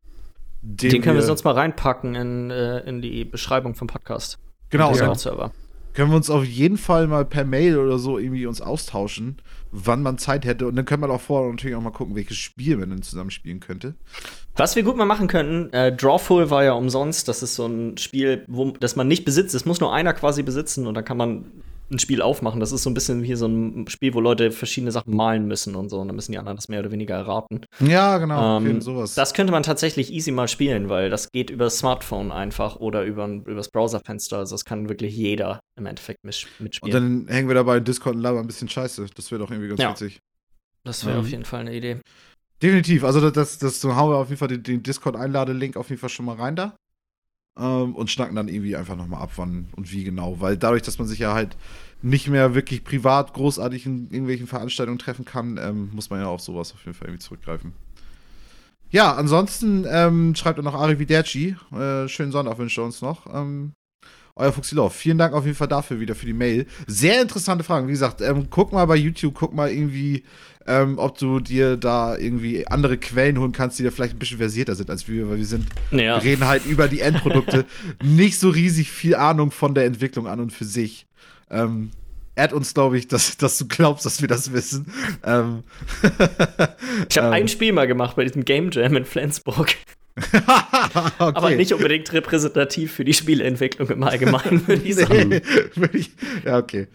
Den 0.63 1.03
können 1.03 1.17
wir 1.17 1.23
sonst 1.23 1.45
mal 1.45 1.55
reinpacken 1.55 2.15
in, 2.15 2.51
äh, 2.51 2.81
in 2.81 3.03
die 3.03 3.25
Beschreibung 3.25 3.75
vom 3.75 3.87
Podcast. 3.87 4.39
Genau, 4.71 4.95
dann 4.95 5.15
Server. 5.15 5.53
können 5.95 6.11
wir 6.11 6.17
uns 6.17 6.29
auf 6.29 6.45
jeden 6.45 6.77
Fall 6.77 7.07
mal 7.07 7.25
per 7.25 7.45
Mail 7.45 7.79
oder 7.79 7.99
so 7.99 8.19
irgendwie 8.19 8.47
uns 8.47 8.61
austauschen, 8.61 9.37
wann 9.71 10.03
man 10.03 10.19
Zeit 10.19 10.45
hätte. 10.45 10.67
Und 10.67 10.77
dann 10.77 10.85
können 10.85 11.03
wir 11.03 11.11
auch 11.11 11.21
vorher 11.21 11.51
natürlich 11.51 11.77
auch 11.77 11.83
mal 11.83 11.91
gucken, 11.91 12.17
welches 12.17 12.37
Spiel 12.37 12.77
man 12.77 12.91
dann 12.91 13.03
zusammen 13.03 13.31
spielen 13.31 13.61
könnte. 13.61 13.95
Was 14.57 14.75
wir 14.75 14.83
gut 14.83 14.97
mal 14.97 15.05
machen 15.05 15.29
könnten, 15.29 15.73
äh, 15.73 15.95
Drawful 15.95 16.51
war 16.51 16.65
ja 16.65 16.73
umsonst. 16.73 17.29
Das 17.29 17.43
ist 17.43 17.55
so 17.55 17.67
ein 17.67 17.97
Spiel, 17.99 18.45
wo, 18.49 18.73
das 18.73 18.97
man 18.97 19.07
nicht 19.07 19.25
besitzt. 19.25 19.55
Es 19.55 19.67
muss 19.67 19.81
nur 19.81 19.95
einer 19.95 20.15
quasi 20.15 20.43
besitzen 20.43 20.87
und 20.87 20.95
dann 20.95 21.05
kann 21.05 21.17
man 21.17 21.45
ein 21.91 21.99
Spiel 21.99 22.21
aufmachen. 22.23 22.59
Das 22.61 22.73
ist 22.73 22.83
so 22.83 22.91
ein 22.91 22.95
bisschen 22.95 23.23
wie 23.23 23.35
so 23.37 23.47
ein 23.47 23.87
Spiel, 23.89 24.13
wo 24.15 24.21
Leute 24.21 24.51
verschiedene 24.51 24.91
Sachen 24.93 25.15
malen 25.15 25.47
müssen 25.47 25.75
und 25.77 25.89
so. 25.89 26.01
Und 26.01 26.09
dann 26.09 26.17
müssen 26.17 26.33
die 26.33 26.39
anderen 26.39 26.57
das 26.57 26.69
mehr 26.69 26.81
oder 26.81 26.91
weniger 26.91 27.15
erraten. 27.17 27.65
Ja, 27.81 28.19
genau. 28.19 28.59
Ähm, 28.59 28.81
sowas. 28.81 29.15
Das 29.15 29.35
könnte 29.35 29.53
man 29.53 29.63
tatsächlich 29.63 30.13
easy 30.13 30.33
mal 30.33 30.49
spielen, 30.49 30.89
weil 30.89 31.11
das 31.11 31.31
geht 31.31 31.51
über 31.51 31.65
das 31.65 31.79
Smartphone 31.79 32.33
einfach 32.33 32.77
oder 32.77 33.05
über 33.05 33.29
das 33.29 33.71
Browserfenster. 33.71 34.39
Also 34.39 34.55
das 34.55 34.65
kann 34.65 34.89
wirklich 34.89 35.17
jeder 35.17 35.61
im 35.77 35.87
Endeffekt 35.87 36.25
mis- 36.25 36.47
und 36.59 36.65
mitspielen. 36.65 37.27
dann 37.27 37.35
hängen 37.35 37.49
wir 37.49 37.55
dabei 37.55 37.77
in 37.79 37.85
Discord 37.85 38.17
und 38.17 38.23
labern 38.23 38.41
ein 38.45 38.47
bisschen 38.47 38.69
Scheiße. 38.69 39.07
Das 39.15 39.31
wäre 39.31 39.41
doch 39.41 39.51
irgendwie 39.51 39.69
ganz 39.69 39.81
Ja. 39.81 39.91
witzig. 39.91 40.19
das 40.85 41.05
wäre 41.05 41.17
ähm, 41.19 41.23
auf 41.25 41.29
jeden 41.31 41.45
Fall 41.45 41.61
eine 41.61 41.75
Idee. 41.75 41.99
Definitiv. 42.63 43.05
Also 43.05 43.21
das, 43.21 43.33
das, 43.33 43.59
das 43.59 43.81
so 43.81 43.95
hauen 43.97 44.11
wir 44.11 44.17
auf 44.17 44.29
jeden 44.29 44.39
Fall 44.39 44.49
den, 44.49 44.63
den 44.63 44.83
Discord-Einladelink 44.83 45.77
auf 45.77 45.91
jeden 45.91 46.01
Fall 46.01 46.09
schon 46.09 46.25
mal 46.25 46.37
rein 46.37 46.57
da. 46.57 46.75
Ähm, 47.59 47.95
und 47.95 48.11
schnacken 48.11 48.37
dann 48.37 48.49
irgendwie 48.49 48.77
einfach 48.77 48.97
nochmal 48.97 49.23
ab, 49.23 49.33
wann 49.37 49.69
und 49.77 49.91
wie 49.93 50.05
genau. 50.05 50.41
Weil 50.41 50.57
dadurch, 50.57 50.83
dass 50.83 50.99
man 50.99 51.09
sich 51.09 51.19
ja 51.19 51.35
halt 51.35 51.57
nicht 52.03 52.29
mehr 52.29 52.55
wirklich 52.55 52.85
privat 52.85 53.33
großartig 53.33 53.87
in 53.87 54.11
irgendwelchen 54.11 54.47
Veranstaltungen 54.47 54.99
treffen 54.99 55.25
kann, 55.25 55.59
ähm, 55.59 55.91
muss 55.93 56.11
man 56.11 56.21
ja 56.21 56.27
auf 56.27 56.41
sowas 56.41 56.73
auf 56.75 56.85
jeden 56.85 56.95
Fall 56.95 57.09
irgendwie 57.09 57.25
zurückgreifen. 57.25 57.73
Ja, 58.91 59.15
ansonsten 59.15 59.85
ähm, 59.89 60.35
schreibt 60.35 60.59
er 60.59 60.63
noch 60.63 60.75
Ari 60.75 60.99
Viderci. 60.99 61.57
Äh, 61.73 62.09
schönen 62.09 62.33
Sonntag 62.33 62.59
wünscht 62.59 62.79
er 62.79 62.85
uns 62.85 63.03
noch. 63.03 63.27
Ähm, 63.35 63.73
euer 64.37 64.53
Fuchsilov. 64.53 64.95
Vielen 64.95 65.19
Dank 65.19 65.33
auf 65.33 65.45
jeden 65.45 65.57
Fall 65.57 65.67
dafür 65.67 65.99
wieder 65.99 66.15
für 66.15 66.27
die 66.27 66.35
Mail. 66.35 66.67
Sehr 66.87 67.23
interessante 67.23 67.65
Fragen. 67.65 67.89
Wie 67.89 67.93
gesagt, 67.93 68.21
ähm, 68.21 68.49
guck 68.51 68.73
mal 68.73 68.85
bei 68.85 68.97
YouTube, 68.97 69.35
guck 69.35 69.55
mal 69.55 69.71
irgendwie, 69.71 70.25
ähm, 70.67 70.99
ob 70.99 71.19
du 71.19 71.41
dir 71.41 71.77
da 71.77 72.17
irgendwie 72.17 72.67
andere 72.67 72.99
Quellen 72.99 73.39
holen 73.39 73.53
kannst, 73.53 73.79
die 73.79 73.83
da 73.85 73.91
vielleicht 73.91 74.15
ein 74.15 74.19
bisschen 74.19 74.39
versierter 74.39 74.75
sind 74.75 74.91
als 74.91 75.09
wir, 75.09 75.29
weil 75.29 75.39
wir 75.39 75.47
sind, 75.47 75.67
Ja. 75.91 76.17
wir 76.17 76.23
reden 76.23 76.47
halt 76.47 76.67
über 76.67 76.89
die 76.89 77.01
Endprodukte. 77.01 77.65
nicht 78.03 78.39
so 78.39 78.49
riesig 78.51 78.91
viel 78.91 79.15
Ahnung 79.15 79.51
von 79.51 79.75
der 79.75 79.85
Entwicklung 79.85 80.27
an 80.27 80.41
und 80.41 80.53
für 80.53 80.65
sich. 80.65 81.07
Ähm, 81.51 81.91
ehrt 82.35 82.53
uns, 82.53 82.75
glaube 82.75 82.99
ich, 82.99 83.09
dass, 83.09 83.37
dass 83.37 83.59
du 83.59 83.67
glaubst, 83.69 84.05
dass 84.05 84.21
wir 84.21 84.29
das 84.29 84.53
wissen. 84.53 84.93
Ähm, 85.25 85.63
Ich 87.09 87.19
habe 87.19 87.29
ähm, 87.29 87.33
ein 87.33 87.49
Spiel 87.49 87.73
mal 87.73 87.87
gemacht 87.87 88.17
bei 88.17 88.25
diesem 88.25 88.45
Game 88.45 88.71
Jam 88.71 88.97
in 88.97 89.05
Flensburg. 89.05 89.75
okay. 90.17 90.41
Aber 91.19 91.51
nicht 91.51 91.73
unbedingt 91.75 92.11
repräsentativ 92.13 92.93
für 92.95 93.05
die 93.05 93.13
Spieleentwicklung 93.13 93.89
im 93.91 94.03
Allgemeinen, 94.03 94.67
würde 94.67 94.83
ich 94.83 94.95
sagen. 94.95 95.29
Nee, 95.29 95.43
ja, 96.45 96.57
okay. 96.59 96.89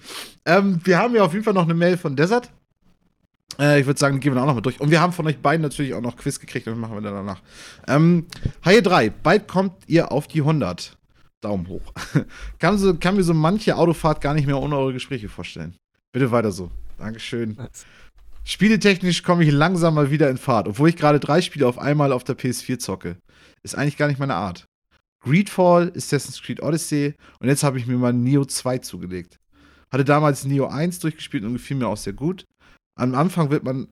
Ähm, 0.45 0.79
wir 0.83 0.97
haben 0.97 1.13
ja 1.15 1.23
auf 1.23 1.33
jeden 1.33 1.45
Fall 1.45 1.53
noch 1.53 1.65
eine 1.65 1.75
Mail 1.75 1.97
von 1.97 2.15
Desert. 2.15 2.49
Äh, 3.59 3.81
ich 3.81 3.85
würde 3.85 3.99
sagen, 3.99 4.19
gehen 4.19 4.33
wir 4.33 4.41
auch 4.41 4.47
noch 4.47 4.55
mal 4.55 4.61
durch. 4.61 4.79
Und 4.79 4.91
wir 4.91 5.01
haben 5.01 5.13
von 5.13 5.27
euch 5.27 5.39
beiden 5.39 5.61
natürlich 5.61 5.93
auch 5.93 6.01
noch 6.01 6.17
Quiz 6.17 6.39
gekriegt 6.39 6.67
und 6.67 6.79
machen 6.79 6.95
wir 6.95 7.01
dann 7.01 7.13
danach. 7.13 7.41
Ähm, 7.87 8.27
Haie 8.65 8.81
3, 8.81 9.09
bald 9.09 9.47
kommt 9.47 9.73
ihr 9.87 10.11
auf 10.11 10.27
die 10.27 10.41
100. 10.41 10.97
Daumen 11.41 11.67
hoch. 11.67 11.93
kann, 12.59 12.77
so, 12.77 12.95
kann 12.95 13.15
mir 13.15 13.23
so 13.23 13.33
manche 13.33 13.75
Autofahrt 13.75 14.21
gar 14.21 14.33
nicht 14.33 14.45
mehr 14.45 14.59
ohne 14.59 14.77
eure 14.77 14.93
Gespräche 14.93 15.27
vorstellen. 15.27 15.75
Bitte 16.11 16.31
weiter 16.31 16.51
so. 16.51 16.69
Dankeschön. 16.97 17.57
Spieletechnisch 18.43 19.23
komme 19.23 19.43
ich 19.43 19.51
langsam 19.51 19.95
mal 19.95 20.11
wieder 20.11 20.29
in 20.29 20.37
Fahrt, 20.37 20.67
obwohl 20.67 20.89
ich 20.89 20.97
gerade 20.97 21.19
drei 21.19 21.41
Spiele 21.41 21.67
auf 21.67 21.79
einmal 21.79 22.11
auf 22.11 22.23
der 22.23 22.37
PS4 22.37 22.79
zocke. 22.79 23.17
Ist 23.63 23.75
eigentlich 23.75 23.97
gar 23.97 24.07
nicht 24.07 24.19
meine 24.19 24.35
Art. 24.35 24.65
Greedfall, 25.23 25.91
Assassin's 25.95 26.41
Creed 26.41 26.61
Odyssey 26.61 27.15
und 27.39 27.47
jetzt 27.47 27.63
habe 27.63 27.77
ich 27.77 27.85
mir 27.85 27.97
mal 27.97 28.13
Neo 28.13 28.45
2 28.45 28.79
zugelegt. 28.79 29.39
Hatte 29.91 30.05
damals 30.05 30.45
Neo 30.45 30.67
1 30.67 30.99
durchgespielt 30.99 31.43
und 31.43 31.53
gefiel 31.53 31.77
mir 31.77 31.87
auch 31.87 31.97
sehr 31.97 32.13
gut. 32.13 32.45
Am 33.01 33.15
Anfang 33.15 33.49
wird 33.49 33.63
man 33.63 33.87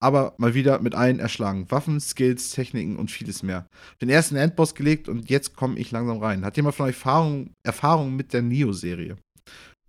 aber 0.00 0.34
mal 0.38 0.52
wieder 0.52 0.80
mit 0.80 0.94
allen 0.94 1.20
erschlagen. 1.20 1.70
Waffen, 1.70 2.00
Skills, 2.00 2.50
Techniken 2.50 2.96
und 2.96 3.08
vieles 3.08 3.44
mehr. 3.44 3.68
Den 4.00 4.08
ersten 4.08 4.34
Endboss 4.34 4.74
gelegt 4.74 5.08
und 5.08 5.30
jetzt 5.30 5.54
komme 5.54 5.78
ich 5.78 5.92
langsam 5.92 6.18
rein. 6.18 6.44
Hat 6.44 6.56
jemand 6.56 6.74
von 6.74 6.86
euch 6.86 6.96
Erfahrung, 6.96 7.50
Erfahrung 7.62 8.16
mit 8.16 8.32
der 8.32 8.42
Neo-Serie? 8.42 9.16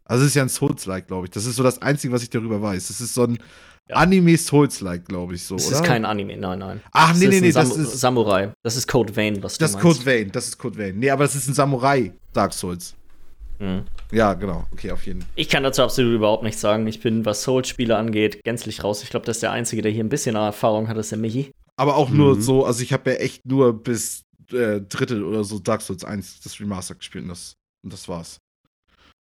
Also 0.06 0.24
es 0.24 0.30
ist 0.30 0.36
ja 0.36 0.44
ein 0.44 0.50
Souls-like, 0.50 1.08
glaube 1.08 1.26
ich. 1.26 1.32
Das 1.32 1.46
ist 1.46 1.56
so 1.56 1.64
das 1.64 1.82
Einzige, 1.82 2.14
was 2.14 2.22
ich 2.22 2.30
darüber 2.30 2.62
weiß. 2.62 2.90
Das 2.90 3.02
ist 3.02 3.16
so 3.16 3.24
ein 3.24 3.40
ja. 3.88 3.96
Anime 3.96 4.38
Souls-like, 4.38 5.06
glaube 5.06 5.34
ich 5.34 5.44
so, 5.44 5.56
das 5.56 5.68
oder? 5.68 5.78
ist 5.78 5.84
kein 5.84 6.06
Anime, 6.06 6.38
nein, 6.38 6.60
nein. 6.60 6.82
Ach, 6.92 7.16
nee, 7.16 7.26
das 7.26 7.34
nee, 7.34 7.42
nee, 7.42 7.52
Sam 7.52 7.70
das 7.70 7.78
ist 7.78 8.00
Samurai. 8.00 8.52
Das 8.64 8.76
ist 8.76 8.88
Code 8.88 9.16
Vein, 9.16 9.42
was 9.42 9.58
du 9.58 9.64
Das 9.64 9.72
ist 9.72 9.84
meinst. 9.84 9.98
Code 9.98 10.06
Vein, 10.06 10.32
das 10.32 10.48
ist 10.48 10.58
Code 10.60 10.78
Vein. 10.78 11.00
Nee, 11.00 11.10
aber 11.10 11.24
das 11.24 11.34
ist 11.34 11.48
ein 11.48 11.56
Samurai 11.56 12.12
Dark 12.34 12.54
Souls. 12.54 12.96
Mhm. 13.60 13.84
Ja, 14.12 14.34
genau. 14.34 14.66
Okay, 14.72 14.92
auf 14.92 15.06
jeden 15.06 15.22
Fall. 15.22 15.30
Ich 15.36 15.50
kann 15.50 15.64
dazu 15.64 15.84
absolut 15.84 16.14
überhaupt 16.14 16.44
nichts 16.44 16.62
sagen. 16.62 16.88
Ich 16.88 17.02
bin, 17.02 17.26
was 17.26 17.44
Souls-Spiele 17.44 17.96
angeht, 17.96 18.44
gänzlich 18.44 18.84
raus. 18.84 19.04
Ich 19.04 19.10
glaube, 19.10 19.26
das 19.26 19.38
ist 19.38 19.44
der 19.44 19.52
Einzige, 19.52 19.82
der 19.82 19.92
hier 19.92 20.04
ein 20.04 20.10
bisschen 20.10 20.36
Erfahrung 20.36 20.88
hat, 20.88 20.98
ist 20.98 21.12
der 21.12 21.18
Michi. 21.20 21.52
Aber 21.76 21.96
auch 21.96 22.10
nur 22.10 22.36
Mhm. 22.36 22.42
so, 22.42 22.66
also 22.66 22.82
ich 22.82 22.92
habe 22.94 23.12
ja 23.12 23.18
echt 23.18 23.46
nur 23.46 23.74
bis 23.84 24.24
äh, 24.52 24.82
Drittel 24.82 25.24
oder 25.24 25.44
so 25.44 25.60
Dark 25.60 25.82
Souls 25.82 26.04
1 26.04 26.42
das 26.42 26.60
Remaster 26.60 26.96
gespielt 26.96 27.24
und 27.24 27.30
das, 27.30 27.54
und 27.84 27.94
das 27.94 28.08
war's. 28.08 28.40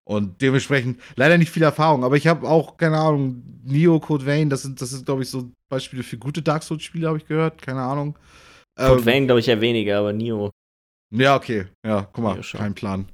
Und 0.03 0.41
dementsprechend 0.41 0.99
leider 1.15 1.37
nicht 1.37 1.51
viel 1.51 1.61
Erfahrung, 1.61 2.03
aber 2.03 2.17
ich 2.17 2.25
habe 2.25 2.47
auch, 2.49 2.77
keine 2.77 2.97
Ahnung, 2.97 3.43
Neo, 3.63 3.99
Code 3.99 4.25
Vein, 4.25 4.49
das 4.49 4.63
sind, 4.63 4.81
das 4.81 4.89
sind 4.89 5.05
glaube 5.05 5.21
ich, 5.21 5.29
so 5.29 5.51
Beispiele 5.69 6.01
für 6.01 6.17
gute 6.17 6.41
Dark 6.41 6.63
Souls-Spiele, 6.63 7.07
habe 7.07 7.19
ich 7.19 7.27
gehört, 7.27 7.61
keine 7.61 7.81
Ahnung. 7.81 8.17
Code 8.75 9.01
Ähm, 9.01 9.05
Vein, 9.05 9.25
glaube 9.27 9.39
ich, 9.41 9.45
ja 9.45 9.61
weniger, 9.61 9.99
aber 9.99 10.13
Neo. 10.13 10.49
Ja, 11.11 11.35
okay. 11.35 11.67
Ja, 11.85 12.09
guck 12.11 12.23
mal, 12.23 12.41
kein 12.41 12.73
Plan. 12.73 13.07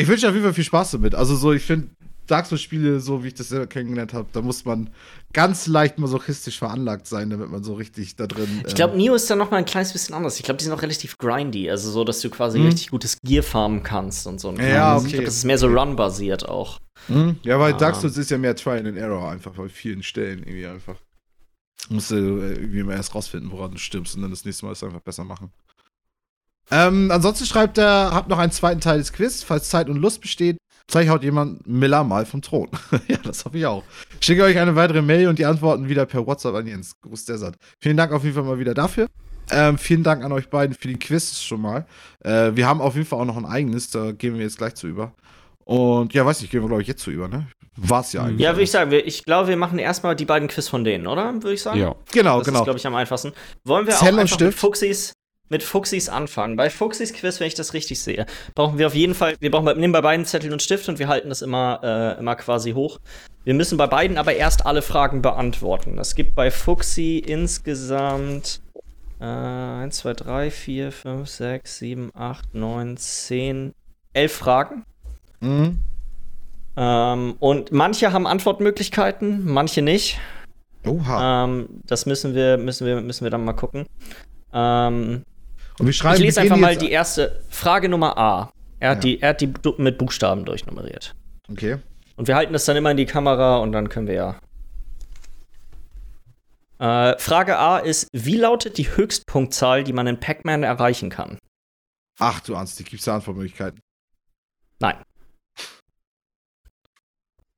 Ich 0.00 0.08
wünsche 0.08 0.26
auf 0.28 0.34
jeden 0.34 0.44
Fall 0.44 0.54
viel 0.54 0.64
Spaß 0.64 0.92
damit. 0.92 1.14
Also 1.14 1.34
so, 1.36 1.52
ich 1.52 1.62
finde 1.62 1.88
Dark 2.26 2.46
Souls-Spiele, 2.46 3.00
so 3.00 3.24
wie 3.24 3.28
ich 3.28 3.34
das 3.34 3.48
selber 3.48 3.66
kennengelernt 3.66 4.14
habe, 4.14 4.28
da 4.32 4.40
muss 4.40 4.64
man 4.64 4.90
ganz 5.32 5.66
leicht 5.66 5.98
masochistisch 5.98 6.58
veranlagt 6.58 7.06
sein, 7.08 7.28
damit 7.30 7.50
man 7.50 7.64
so 7.64 7.74
richtig 7.74 8.14
da 8.14 8.26
drin. 8.28 8.62
Ich 8.68 8.74
glaube, 8.76 8.92
ähm, 8.92 8.98
Neo 9.00 9.14
ist 9.14 9.28
dann 9.28 9.38
noch 9.38 9.50
mal 9.50 9.56
ein 9.56 9.64
kleines 9.64 9.92
bisschen 9.92 10.14
anders. 10.14 10.36
Ich 10.38 10.44
glaube, 10.44 10.58
die 10.58 10.64
sind 10.64 10.72
auch 10.72 10.82
relativ 10.82 11.18
grindy. 11.18 11.68
Also 11.70 11.90
so, 11.90 12.04
dass 12.04 12.20
du 12.20 12.30
quasi 12.30 12.60
Mhm. 12.60 12.66
richtig 12.66 12.90
gutes 12.90 13.18
Gear 13.22 13.42
farmen 13.42 13.82
kannst 13.82 14.26
und 14.28 14.40
so. 14.40 14.52
Ja. 14.52 14.96
Ich 14.96 15.02
okay. 15.02 15.10
glaube, 15.12 15.24
das 15.24 15.36
ist 15.36 15.44
mehr 15.44 15.58
so 15.58 15.66
Run-basiert 15.66 16.48
auch. 16.48 16.78
Mhm. 17.08 17.36
Ja, 17.42 17.58
weil 17.58 17.74
Ah. 17.74 17.76
Dark 17.76 17.96
Souls 17.96 18.16
ist 18.16 18.30
ja 18.30 18.38
mehr 18.38 18.54
Trial 18.54 18.86
and 18.86 18.96
Error, 18.96 19.30
einfach 19.30 19.52
bei 19.52 19.68
vielen 19.68 20.02
Stellen 20.04 20.40
irgendwie 20.44 20.66
einfach. 20.66 20.96
Musst 21.88 22.12
du 22.12 22.14
äh, 22.40 22.52
irgendwie 22.52 22.80
immer 22.80 22.92
erst 22.92 23.12
rausfinden, 23.14 23.50
woran 23.50 23.72
du 23.72 23.78
stirbst 23.78 24.14
und 24.14 24.22
dann 24.22 24.30
das 24.30 24.44
nächste 24.44 24.66
Mal 24.66 24.72
es 24.72 24.84
einfach 24.84 25.00
besser 25.00 25.24
machen. 25.24 25.50
Ähm, 26.70 27.10
ansonsten 27.10 27.46
schreibt 27.46 27.78
er, 27.78 28.10
habt 28.12 28.28
noch 28.28 28.38
einen 28.38 28.52
zweiten 28.52 28.80
Teil 28.80 28.98
des 28.98 29.12
Quiz, 29.12 29.42
falls 29.42 29.68
Zeit 29.68 29.88
und 29.88 29.96
Lust 29.96 30.20
besteht. 30.20 30.56
Vielleicht 30.88 31.10
haut 31.10 31.22
jemand 31.22 31.66
Miller 31.66 32.02
mal 32.04 32.26
vom 32.26 32.42
Thron. 32.42 32.68
ja, 33.08 33.16
das 33.22 33.44
hoffe 33.44 33.58
ich 33.58 33.66
auch. 33.66 33.84
Schicke 34.20 34.42
euch 34.42 34.58
eine 34.58 34.74
weitere 34.74 35.02
Mail 35.02 35.28
und 35.28 35.38
die 35.38 35.46
Antworten 35.46 35.88
wieder 35.88 36.04
per 36.06 36.26
WhatsApp 36.26 36.54
an 36.54 36.66
Jens. 36.66 37.00
Gruß 37.00 37.24
Desert. 37.26 37.54
Vielen 37.80 37.96
Dank 37.96 38.12
auf 38.12 38.22
jeden 38.24 38.34
Fall 38.34 38.44
mal 38.44 38.58
wieder 38.58 38.74
dafür. 38.74 39.06
Ähm, 39.52 39.78
vielen 39.78 40.02
Dank 40.02 40.24
an 40.24 40.32
euch 40.32 40.48
beiden 40.48 40.76
für 40.76 40.88
die 40.88 40.98
Quiz 40.98 41.40
schon 41.40 41.60
mal. 41.60 41.86
Äh, 42.24 42.52
wir 42.54 42.66
haben 42.66 42.80
auf 42.80 42.94
jeden 42.94 43.06
Fall 43.06 43.20
auch 43.20 43.24
noch 43.24 43.36
ein 43.36 43.46
eigenes, 43.46 43.90
da 43.90 44.12
gehen 44.12 44.34
wir 44.36 44.42
jetzt 44.42 44.58
gleich 44.58 44.74
zu 44.74 44.86
über. 44.86 45.12
Und 45.64 46.14
ja, 46.14 46.24
weiß 46.26 46.40
nicht, 46.40 46.50
gehen 46.50 46.62
wir, 46.62 46.68
glaube 46.68 46.82
ich, 46.82 46.88
jetzt 46.88 47.02
zu 47.02 47.10
über, 47.10 47.28
ne? 47.28 47.46
War's 47.76 48.12
ja 48.12 48.24
eigentlich. 48.24 48.40
Ja, 48.40 48.50
würde 48.52 48.62
ich 48.62 48.70
sagen. 48.70 48.90
wir- 48.90 49.06
Ich 49.06 49.24
glaube, 49.24 49.48
wir 49.48 49.56
machen 49.56 49.78
erstmal 49.78 50.16
die 50.16 50.24
beiden 50.24 50.48
Quiz 50.48 50.68
von 50.68 50.82
denen, 50.84 51.06
oder? 51.06 51.32
Würde 51.34 51.52
ich 51.52 51.62
sagen. 51.62 51.78
Ja. 51.78 51.94
Genau, 52.12 52.38
das 52.38 52.46
genau. 52.46 52.58
ist, 52.60 52.64
glaube 52.64 52.78
ich, 52.78 52.86
am 52.86 52.94
einfachsten. 52.94 53.32
Wollen 53.64 53.86
wir 53.86 53.94
Zettel 53.94 54.14
auch 54.14 54.18
einfach 54.18 54.22
mit 54.22 54.30
Stift? 54.30 54.58
Fuchsis, 54.58 55.12
mit 55.50 55.62
Fuchsis 55.62 56.08
anfangen? 56.08 56.56
Bei 56.56 56.70
Fuchsis 56.70 57.12
Quiz, 57.12 57.40
wenn 57.40 57.46
ich 57.46 57.54
das 57.54 57.74
richtig 57.74 58.00
sehe, 58.00 58.26
brauchen 58.54 58.78
wir 58.78 58.86
auf 58.86 58.94
jeden 58.94 59.14
Fall, 59.14 59.36
wir 59.40 59.50
brauchen 59.50 59.66
bei, 59.66 59.74
nehmen 59.74 59.92
bei 59.92 60.00
beiden 60.00 60.24
Zettel 60.24 60.52
und 60.52 60.62
Stift 60.62 60.88
und 60.88 60.98
wir 60.98 61.08
halten 61.08 61.28
das 61.28 61.42
immer, 61.42 61.80
äh, 61.82 62.18
immer 62.18 62.36
quasi 62.36 62.72
hoch. 62.72 62.98
Wir 63.44 63.54
müssen 63.54 63.76
bei 63.76 63.86
beiden 63.86 64.18
aber 64.18 64.34
erst 64.34 64.66
alle 64.66 64.82
Fragen 64.82 65.22
beantworten. 65.22 65.98
Es 65.98 66.14
gibt 66.14 66.34
bei 66.34 66.50
Fuchsi 66.50 67.18
insgesamt 67.18 68.60
äh, 69.20 69.24
1, 69.24 69.96
2, 69.98 70.14
3, 70.14 70.50
4, 70.50 70.92
5, 70.92 71.28
6, 71.28 71.78
7, 71.78 72.10
8, 72.14 72.54
9, 72.54 72.96
10, 72.96 73.74
11 74.12 74.32
Fragen. 74.32 74.84
Mhm. 75.40 75.80
Ähm, 76.76 77.36
und 77.38 77.72
manche 77.72 78.12
haben 78.12 78.26
Antwortmöglichkeiten, 78.26 79.44
manche 79.44 79.82
nicht. 79.82 80.18
Oha. 80.86 81.44
Ähm, 81.44 81.68
das 81.86 82.06
müssen 82.06 82.34
wir, 82.34 82.56
müssen 82.56 82.86
wir, 82.86 83.00
müssen 83.00 83.24
wir 83.24 83.30
dann 83.30 83.44
mal 83.44 83.52
gucken. 83.52 83.86
Ähm, 84.52 85.24
Und 85.80 85.86
wir 85.86 85.92
schreiben 85.92 86.16
ich 86.16 86.22
lese 86.22 86.40
einfach 86.42 86.56
mal 86.56 86.76
die 86.76 86.90
erste 86.90 87.40
Frage 87.48 87.88
Nummer 87.88 88.16
A. 88.18 88.52
Er 88.78 88.90
hat 88.90 88.98
Ja. 88.98 89.00
die, 89.00 89.20
er 89.22 89.28
hat 89.30 89.40
die 89.40 89.52
mit 89.78 89.98
Buchstaben 89.98 90.44
durchnummeriert. 90.44 91.14
Okay. 91.50 91.78
Und 92.16 92.28
wir 92.28 92.36
halten 92.36 92.52
das 92.52 92.64
dann 92.66 92.76
immer 92.76 92.90
in 92.90 92.96
die 92.96 93.06
Kamera 93.06 93.56
und 93.58 93.72
dann 93.72 93.88
können 93.88 94.06
wir 94.06 94.14
ja. 94.14 94.40
Äh, 96.78 97.18
Frage 97.18 97.58
A 97.58 97.78
ist: 97.78 98.08
Wie 98.12 98.36
lautet 98.36 98.78
die 98.78 98.88
Höchstpunktzahl, 98.94 99.84
die 99.84 99.92
man 99.92 100.06
in 100.06 100.20
Pac-Man 100.20 100.62
erreichen 100.62 101.10
kann? 101.10 101.38
Ach 102.18 102.40
du 102.40 102.54
Ernst, 102.54 102.78
die 102.78 102.84
gibt's 102.84 103.04
da 103.06 103.14
Antwortmöglichkeiten. 103.16 103.80
Nein. 104.80 104.96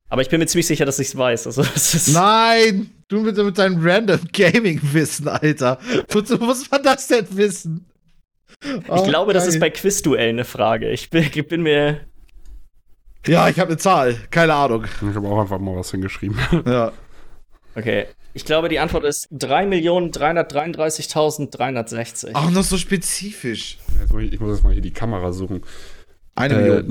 Aber 0.09 0.23
ich 0.23 0.28
bin 0.28 0.40
mir 0.40 0.47
ziemlich 0.47 0.66
sicher, 0.66 0.85
dass 0.85 0.99
ich 0.99 1.09
es 1.09 1.16
weiß. 1.16 1.47
Also, 1.47 1.65
Nein! 2.12 2.90
Du 3.09 3.23
bitte 3.24 3.44
mit 3.44 3.57
deinem 3.59 3.78
random 3.81 4.20
Gaming-Wissen, 4.32 5.27
Alter. 5.28 5.78
Wozu 6.09 6.36
muss 6.36 6.70
man 6.70 6.82
das 6.82 7.09
denn 7.09 7.27
wissen? 7.36 7.86
Ich 8.64 9.05
glaube, 9.05 9.32
das 9.32 9.47
ist 9.47 9.60
bei 9.60 9.70
Quizduell 9.70 10.28
eine 10.30 10.44
Frage. 10.44 10.90
Ich 10.90 11.09
bin, 11.10 11.22
ich 11.24 11.48
bin 11.48 11.62
mir. 11.62 12.01
Ja, 13.26 13.48
ich 13.48 13.59
habe 13.60 13.70
eine 13.70 13.78
Zahl. 13.78 14.16
Keine 14.30 14.55
Ahnung. 14.55 14.84
Ich 14.84 15.14
habe 15.14 15.28
auch 15.28 15.40
einfach 15.40 15.59
mal 15.59 15.76
was 15.76 15.90
hingeschrieben. 15.90 16.39
Ja. 16.66 16.93
Okay. 17.74 18.06
Ich 18.34 18.44
glaube, 18.47 18.68
die 18.70 18.78
Antwort 18.78 19.05
ist 19.05 19.30
3.333.360. 19.32 22.30
Ach, 22.34 22.51
noch 22.51 22.62
so 22.62 22.76
spezifisch. 22.78 23.78
Jetzt 24.01 24.10
muss 24.12 24.22
ich, 24.22 24.32
ich 24.32 24.40
muss 24.40 24.56
jetzt 24.56 24.64
mal 24.64 24.72
hier 24.72 24.80
die 24.82 24.93
Kamera 24.93 25.32
suchen. 25.32 25.62
Eine 26.34 26.55
Äh, 26.55 26.82
Million. 26.82 26.90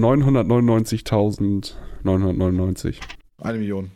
999.999. 2.03 2.95
Eine 3.41 3.57
Million. 3.57 3.91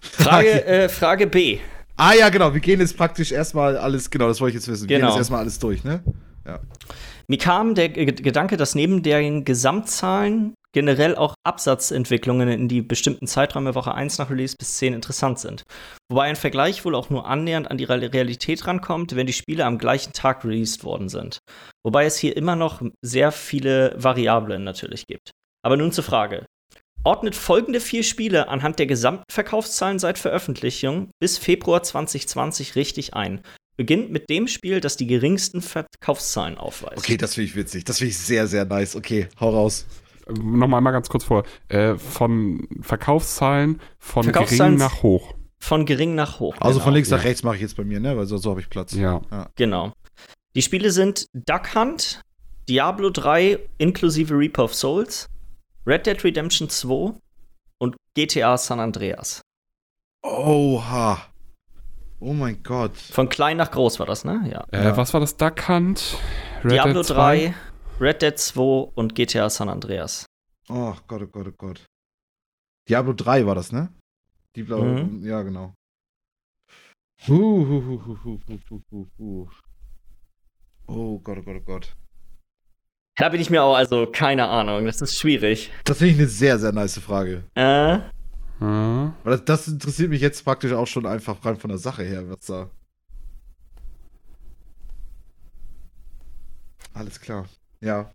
Frage, 0.00 0.64
äh, 0.66 0.88
Frage 0.88 1.26
B. 1.26 1.58
Ah 2.00 2.14
ja, 2.14 2.30
genau. 2.30 2.54
Wir 2.54 2.60
gehen 2.60 2.80
jetzt 2.80 2.96
praktisch 2.96 3.30
erstmal 3.30 3.76
alles, 3.76 4.08
genau, 4.10 4.26
das 4.28 4.40
wollte 4.40 4.56
ich 4.56 4.62
jetzt 4.62 4.68
wissen. 4.68 4.88
Wir 4.88 4.96
Genau. 4.96 5.08
gehen 5.08 5.14
jetzt 5.16 5.20
erstmal 5.20 5.40
alles 5.40 5.58
durch, 5.58 5.84
ne? 5.84 6.02
Mir 7.28 7.38
kam 7.38 7.74
der 7.74 7.90
G 7.90 8.06
Gedanke, 8.06 8.56
dass 8.56 8.74
neben 8.74 9.02
den 9.02 9.44
Gesamtzahlen 9.44 10.54
generell 10.72 11.14
auch 11.14 11.34
Absatzentwicklungen 11.44 12.48
in 12.48 12.68
die 12.68 12.80
bestimmten 12.82 13.26
Zeiträume 13.26 13.74
Woche 13.74 13.94
1 13.94 14.18
nach 14.18 14.30
Release 14.30 14.56
bis 14.58 14.78
10 14.78 14.94
interessant 14.94 15.38
sind. 15.38 15.62
Wobei 16.10 16.24
ein 16.24 16.36
Vergleich 16.36 16.84
wohl 16.84 16.94
auch 16.94 17.10
nur 17.10 17.26
annähernd 17.26 17.70
an 17.70 17.76
die 17.76 17.84
Re- 17.84 18.12
Realität 18.12 18.66
rankommt, 18.66 19.14
wenn 19.14 19.26
die 19.26 19.32
Spiele 19.32 19.64
am 19.64 19.78
gleichen 19.78 20.12
Tag 20.12 20.44
released 20.44 20.82
worden 20.84 21.08
sind. 21.08 21.38
Wobei 21.84 22.04
es 22.06 22.16
hier 22.16 22.36
immer 22.36 22.56
noch 22.56 22.82
sehr 23.04 23.30
viele 23.30 23.94
Variablen 23.96 24.64
natürlich 24.64 25.06
gibt. 25.06 25.30
Aber 25.64 25.76
nun 25.76 25.92
zur 25.92 26.04
Frage. 26.04 26.46
Ordnet 27.02 27.34
folgende 27.34 27.80
vier 27.80 28.02
Spiele 28.02 28.48
anhand 28.48 28.78
der 28.78 28.86
gesamten 28.86 29.24
Verkaufszahlen 29.30 29.98
seit 29.98 30.18
Veröffentlichung 30.18 31.10
bis 31.18 31.38
Februar 31.38 31.82
2020 31.82 32.76
richtig 32.76 33.14
ein. 33.14 33.40
Beginnt 33.78 34.10
mit 34.10 34.28
dem 34.28 34.46
Spiel, 34.46 34.80
das 34.80 34.98
die 34.98 35.06
geringsten 35.06 35.62
Verkaufszahlen 35.62 36.58
aufweist. 36.58 36.98
Okay, 36.98 37.16
das 37.16 37.34
finde 37.34 37.48
ich 37.48 37.56
witzig. 37.56 37.84
Das 37.84 37.98
finde 37.98 38.10
ich 38.10 38.18
sehr, 38.18 38.46
sehr 38.46 38.66
nice. 38.66 38.96
Okay, 38.96 39.28
hau 39.40 39.48
raus. 39.48 39.86
Nochmal 40.28 40.82
mal 40.82 40.90
ganz 40.90 41.08
kurz 41.08 41.24
vor. 41.24 41.44
Äh, 41.68 41.94
von 41.94 42.68
Verkaufszahlen 42.82 43.80
von 43.98 44.24
Verkaufszahlen- 44.24 44.76
gering 44.76 44.76
nach 44.76 45.02
hoch. 45.02 45.34
Von 45.58 45.86
gering 45.86 46.14
nach 46.14 46.38
hoch. 46.38 46.54
Also 46.60 46.74
genau. 46.74 46.84
von 46.84 46.94
links 46.94 47.08
ja. 47.08 47.16
nach 47.16 47.24
rechts 47.24 47.42
mache 47.42 47.56
ich 47.56 47.62
jetzt 47.62 47.76
bei 47.76 47.84
mir, 47.84 48.00
ne? 48.00 48.14
Weil 48.14 48.26
so, 48.26 48.36
so 48.36 48.50
habe 48.50 48.60
ich 48.60 48.68
Platz. 48.68 48.92
Ja. 48.92 49.22
Genau. 49.56 49.92
Die 50.54 50.62
Spiele 50.62 50.90
sind 50.90 51.26
Duck 51.32 51.74
Hunt, 51.74 52.20
Diablo 52.68 53.08
3 53.08 53.58
inklusive 53.78 54.34
Reaper 54.34 54.64
of 54.64 54.74
Souls, 54.74 55.29
Red 55.86 56.06
Dead 56.06 56.22
Redemption 56.22 56.68
2 56.68 57.14
und 57.78 57.96
GTA 58.14 58.58
San 58.58 58.80
Andreas. 58.80 59.40
Oha. 60.22 61.18
Oh 62.20 62.34
mein 62.34 62.62
Gott. 62.62 62.96
Von 62.96 63.30
klein 63.30 63.56
nach 63.56 63.70
groß 63.70 63.98
war 63.98 64.06
das, 64.06 64.24
ne? 64.24 64.46
Ja. 64.52 64.66
Äh, 64.72 64.84
ja. 64.84 64.96
Was 64.96 65.14
war 65.14 65.20
das? 65.20 65.36
Duck 65.38 65.68
Hunt, 65.68 66.18
Red 66.62 66.72
Diablo 66.72 67.02
Dead 67.02 67.16
3, 67.16 67.54
Red 67.98 68.22
Dead 68.22 68.38
2 68.38 68.92
und 68.94 69.14
GTA 69.14 69.48
San 69.48 69.70
Andreas. 69.70 70.26
Oh 70.68 70.94
Gott, 71.08 71.22
oh 71.22 71.26
Gott, 71.26 71.46
oh 71.48 71.52
Gott. 71.56 71.86
Diablo 72.88 73.14
3 73.14 73.46
war 73.46 73.54
das, 73.54 73.72
ne? 73.72 73.88
Die 74.54 74.64
blaue, 74.64 75.04
mhm. 75.04 75.24
ja, 75.24 75.42
genau. 75.42 75.74
Huh, 77.26 77.66
huh, 77.66 77.82
huh, 77.86 78.02
huh, 78.06 78.18
huh, 78.24 78.60
huh, 78.68 78.80
huh, 78.90 79.06
huh. 79.18 79.48
Oh 80.86 81.18
Gott, 81.20 81.38
oh 81.38 81.42
Gott, 81.42 81.56
oh 81.56 81.64
Gott. 81.64 81.96
Da 83.20 83.28
bin 83.28 83.40
ich 83.40 83.50
mir 83.50 83.62
auch, 83.62 83.76
also 83.76 84.06
keine 84.06 84.48
Ahnung, 84.48 84.86
das 84.86 85.00
ist 85.00 85.18
schwierig. 85.18 85.70
Das 85.84 85.98
finde 85.98 86.12
ich 86.14 86.18
eine 86.18 86.28
sehr, 86.28 86.58
sehr 86.58 86.72
nice 86.72 86.98
Frage. 86.98 87.44
Äh, 87.54 87.98
Hm. 88.60 89.14
Weil 89.24 89.38
das, 89.38 89.44
das 89.44 89.68
interessiert 89.68 90.10
mich 90.10 90.20
jetzt 90.20 90.44
praktisch 90.44 90.72
auch 90.72 90.86
schon 90.86 91.06
einfach 91.06 91.44
rein 91.44 91.56
von 91.56 91.70
der 91.70 91.78
Sache 91.78 92.02
her, 92.02 92.28
was 92.28 92.40
da. 92.46 92.70
Alles 96.92 97.20
klar. 97.20 97.46
Ja. 97.80 98.12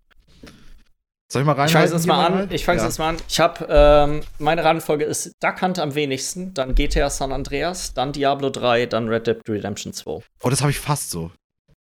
Soll 1.31 1.41
ich 1.41 1.45
mal 1.47 1.53
rein? 1.53 1.65
Ich 1.65 1.73
fange 1.73 1.91
jetzt 1.91 2.05
mal 2.05 2.25
an. 2.25 2.51
Ich 2.51 2.63
fange 2.63 2.81
ja. 2.81 2.89
mal 2.99 3.09
an. 3.09 3.17
Ich 3.27 3.39
habe 3.39 3.65
ähm, 3.67 4.21
meine 4.37 4.63
Reihenfolge 4.63 5.05
ist 5.05 5.31
Duck 5.39 5.61
Hunt 5.63 5.79
am 5.79 5.95
wenigsten, 5.95 6.53
dann 6.53 6.75
GTA 6.75 7.09
San 7.09 7.31
Andreas, 7.31 7.95
dann 7.95 8.13
Diablo 8.13 8.51
3, 8.51 8.85
dann 8.85 9.07
Red 9.07 9.25
Dead 9.25 9.41
Redemption 9.49 9.93
2. 9.93 10.11
Oh, 10.43 10.49
das 10.49 10.61
habe 10.61 10.69
ich 10.69 10.79
fast 10.79 11.09
so. 11.09 11.31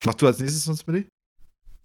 Mach 0.05 0.15
du 0.15 0.27
als 0.27 0.41
nächstes 0.41 0.65
sonst, 0.65 0.85
Billy? 0.85 1.07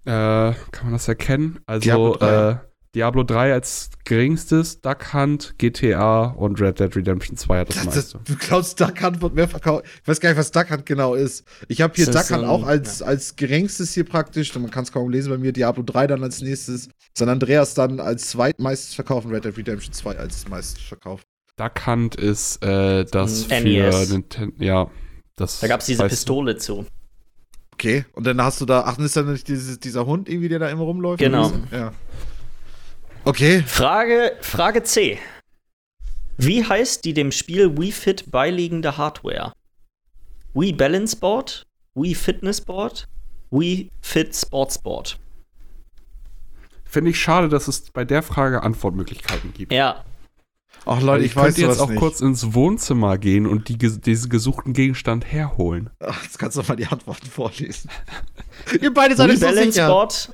Äh, 0.06 0.54
kann 0.72 0.84
man 0.84 0.94
das 0.94 1.08
erkennen? 1.08 1.60
Also, 1.66 1.82
Diablo 1.82 2.16
3. 2.18 2.50
äh, 2.52 2.56
Diablo 2.94 3.24
3 3.24 3.52
als 3.54 3.90
geringstes, 4.06 4.80
Duck 4.80 5.14
Hunt, 5.14 5.56
GTA 5.58 6.28
und 6.28 6.62
Red 6.62 6.80
Dead 6.80 6.96
Redemption 6.96 7.36
2 7.36 7.60
hat 7.60 7.70
das, 7.70 7.76
Das, 7.76 7.86
das, 7.86 8.14
meiste. 8.14 8.20
du 8.24 8.38
glaubst, 8.38 8.80
Duck 8.80 9.02
Hunt 9.04 9.22
wird 9.22 9.34
mehr 9.36 9.50
verkauft. 9.50 9.84
Ich 10.02 10.08
weiß 10.08 10.22
gar 10.22 10.30
nicht, 10.30 10.38
was 10.38 10.52
Duck 10.52 10.70
Hunt 10.72 10.86
genau 10.86 11.14
ist. 11.14 11.44
Ich 11.68 11.82
habe 11.82 11.94
hier 11.94 12.06
Das 12.06 12.16
Duck 12.30 12.38
Hunt 12.38 12.48
so 12.48 12.56
ein- 12.56 12.62
auch 12.62 12.66
als, 12.66 13.02
als 13.02 13.36
geringstes 13.36 13.94
hier 13.94 14.06
praktisch. 14.06 14.56
Man 14.56 14.72
kann 14.72 14.84
es 14.86 14.94
kaum 14.94 15.10
lesen 15.10 15.30
bei 15.30 15.38
mir. 15.38 15.52
Diablo 15.52 15.84
3 15.84 16.08
dann 16.08 16.24
als 16.24 16.40
nächstes. 16.42 16.88
San 17.18 17.28
Andreas 17.28 17.74
dann 17.74 18.00
als 18.00 18.30
zweitmeistes 18.30 18.94
verkauft 18.96 19.26
und 19.28 19.34
Red 19.34 19.44
Dead 19.44 19.58
Redemption 19.58 19.92
2 19.94 20.18
als 20.18 20.48
meistes 20.48 20.82
verkauft. 20.82 21.26
Duck 21.58 21.86
Hunt 21.88 22.16
ist 22.16 22.64
äh, 22.64 23.04
das 23.06 23.50
Ein 23.50 23.64
für 23.64 23.68
NES. 23.70 24.10
Nintendo. 24.10 24.56
Ja, 24.64 24.90
das. 25.36 25.60
Da 25.60 25.68
gab 25.68 25.82
es 25.82 25.86
diese. 25.88 26.08
Pistole 26.08 26.56
zu. 26.58 26.86
Okay, 27.76 28.06
und 28.14 28.26
dann 28.26 28.42
hast 28.42 28.62
du 28.62 28.66
da, 28.66 28.86
ach, 28.86 28.98
ist 29.00 29.18
dann 29.18 29.30
nicht 29.30 29.50
dieses, 29.50 29.82
dieser 29.82 30.06
Hund 30.06 30.30
irgendwie, 30.30 30.48
der 30.48 30.60
da 30.60 30.70
immer 30.70 30.84
rumläuft? 30.84 31.20
Genau. 31.20 31.52
Ja. 31.72 31.92
Okay. 33.26 33.64
Frage, 33.68 34.38
Frage 34.40 34.84
C. 34.84 35.20
Wie 36.38 36.64
heißt 36.64 37.04
die 37.04 37.14
dem 37.14 37.34
Spiel 37.34 37.78
Wii 37.78 37.92
Fit 37.92 38.32
beiliegende 38.32 38.98
Hardware? 38.98 39.52
Wii 40.54 40.72
Balance 40.72 41.18
Board, 41.18 41.66
Wii 41.96 42.16
Fitness 42.16 42.62
Board, 42.62 43.10
Wii 43.52 43.90
Fit 44.02 44.34
Sports 44.34 44.80
Board. 44.80 45.20
Finde 46.86 47.12
ich 47.12 47.20
schade, 47.20 47.50
dass 47.50 47.68
es 47.68 47.92
bei 47.92 48.06
der 48.06 48.24
Frage 48.24 48.64
Antwortmöglichkeiten 48.64 49.54
gibt. 49.54 49.74
Ja, 49.74 50.06
Ach 50.86 51.02
Leute, 51.02 51.24
ich, 51.26 51.32
ich 51.32 51.36
weiß 51.36 51.56
könnte 51.56 51.62
jetzt 51.62 51.80
auch 51.80 51.90
nicht. 51.90 52.00
kurz 52.00 52.22
ins 52.22 52.54
Wohnzimmer 52.54 53.18
gehen 53.18 53.48
und 53.48 53.70
die, 53.70 53.78
diesen 53.78 54.30
gesuchten 54.30 54.74
Gegenstand 54.74 55.26
herholen. 55.32 55.90
Ach, 56.00 56.22
jetzt 56.24 56.38
kannst 56.38 56.58
du 56.58 56.62
doch 56.62 56.68
mal 56.70 56.76
die 56.76 56.86
Antworten 56.88 57.26
vorlesen. 57.28 57.90
Ihr 58.82 58.94
beide 58.94 59.16
seid 59.16 59.32
so 59.38 59.46
Balance. 59.46 59.86
Board, 59.88 60.32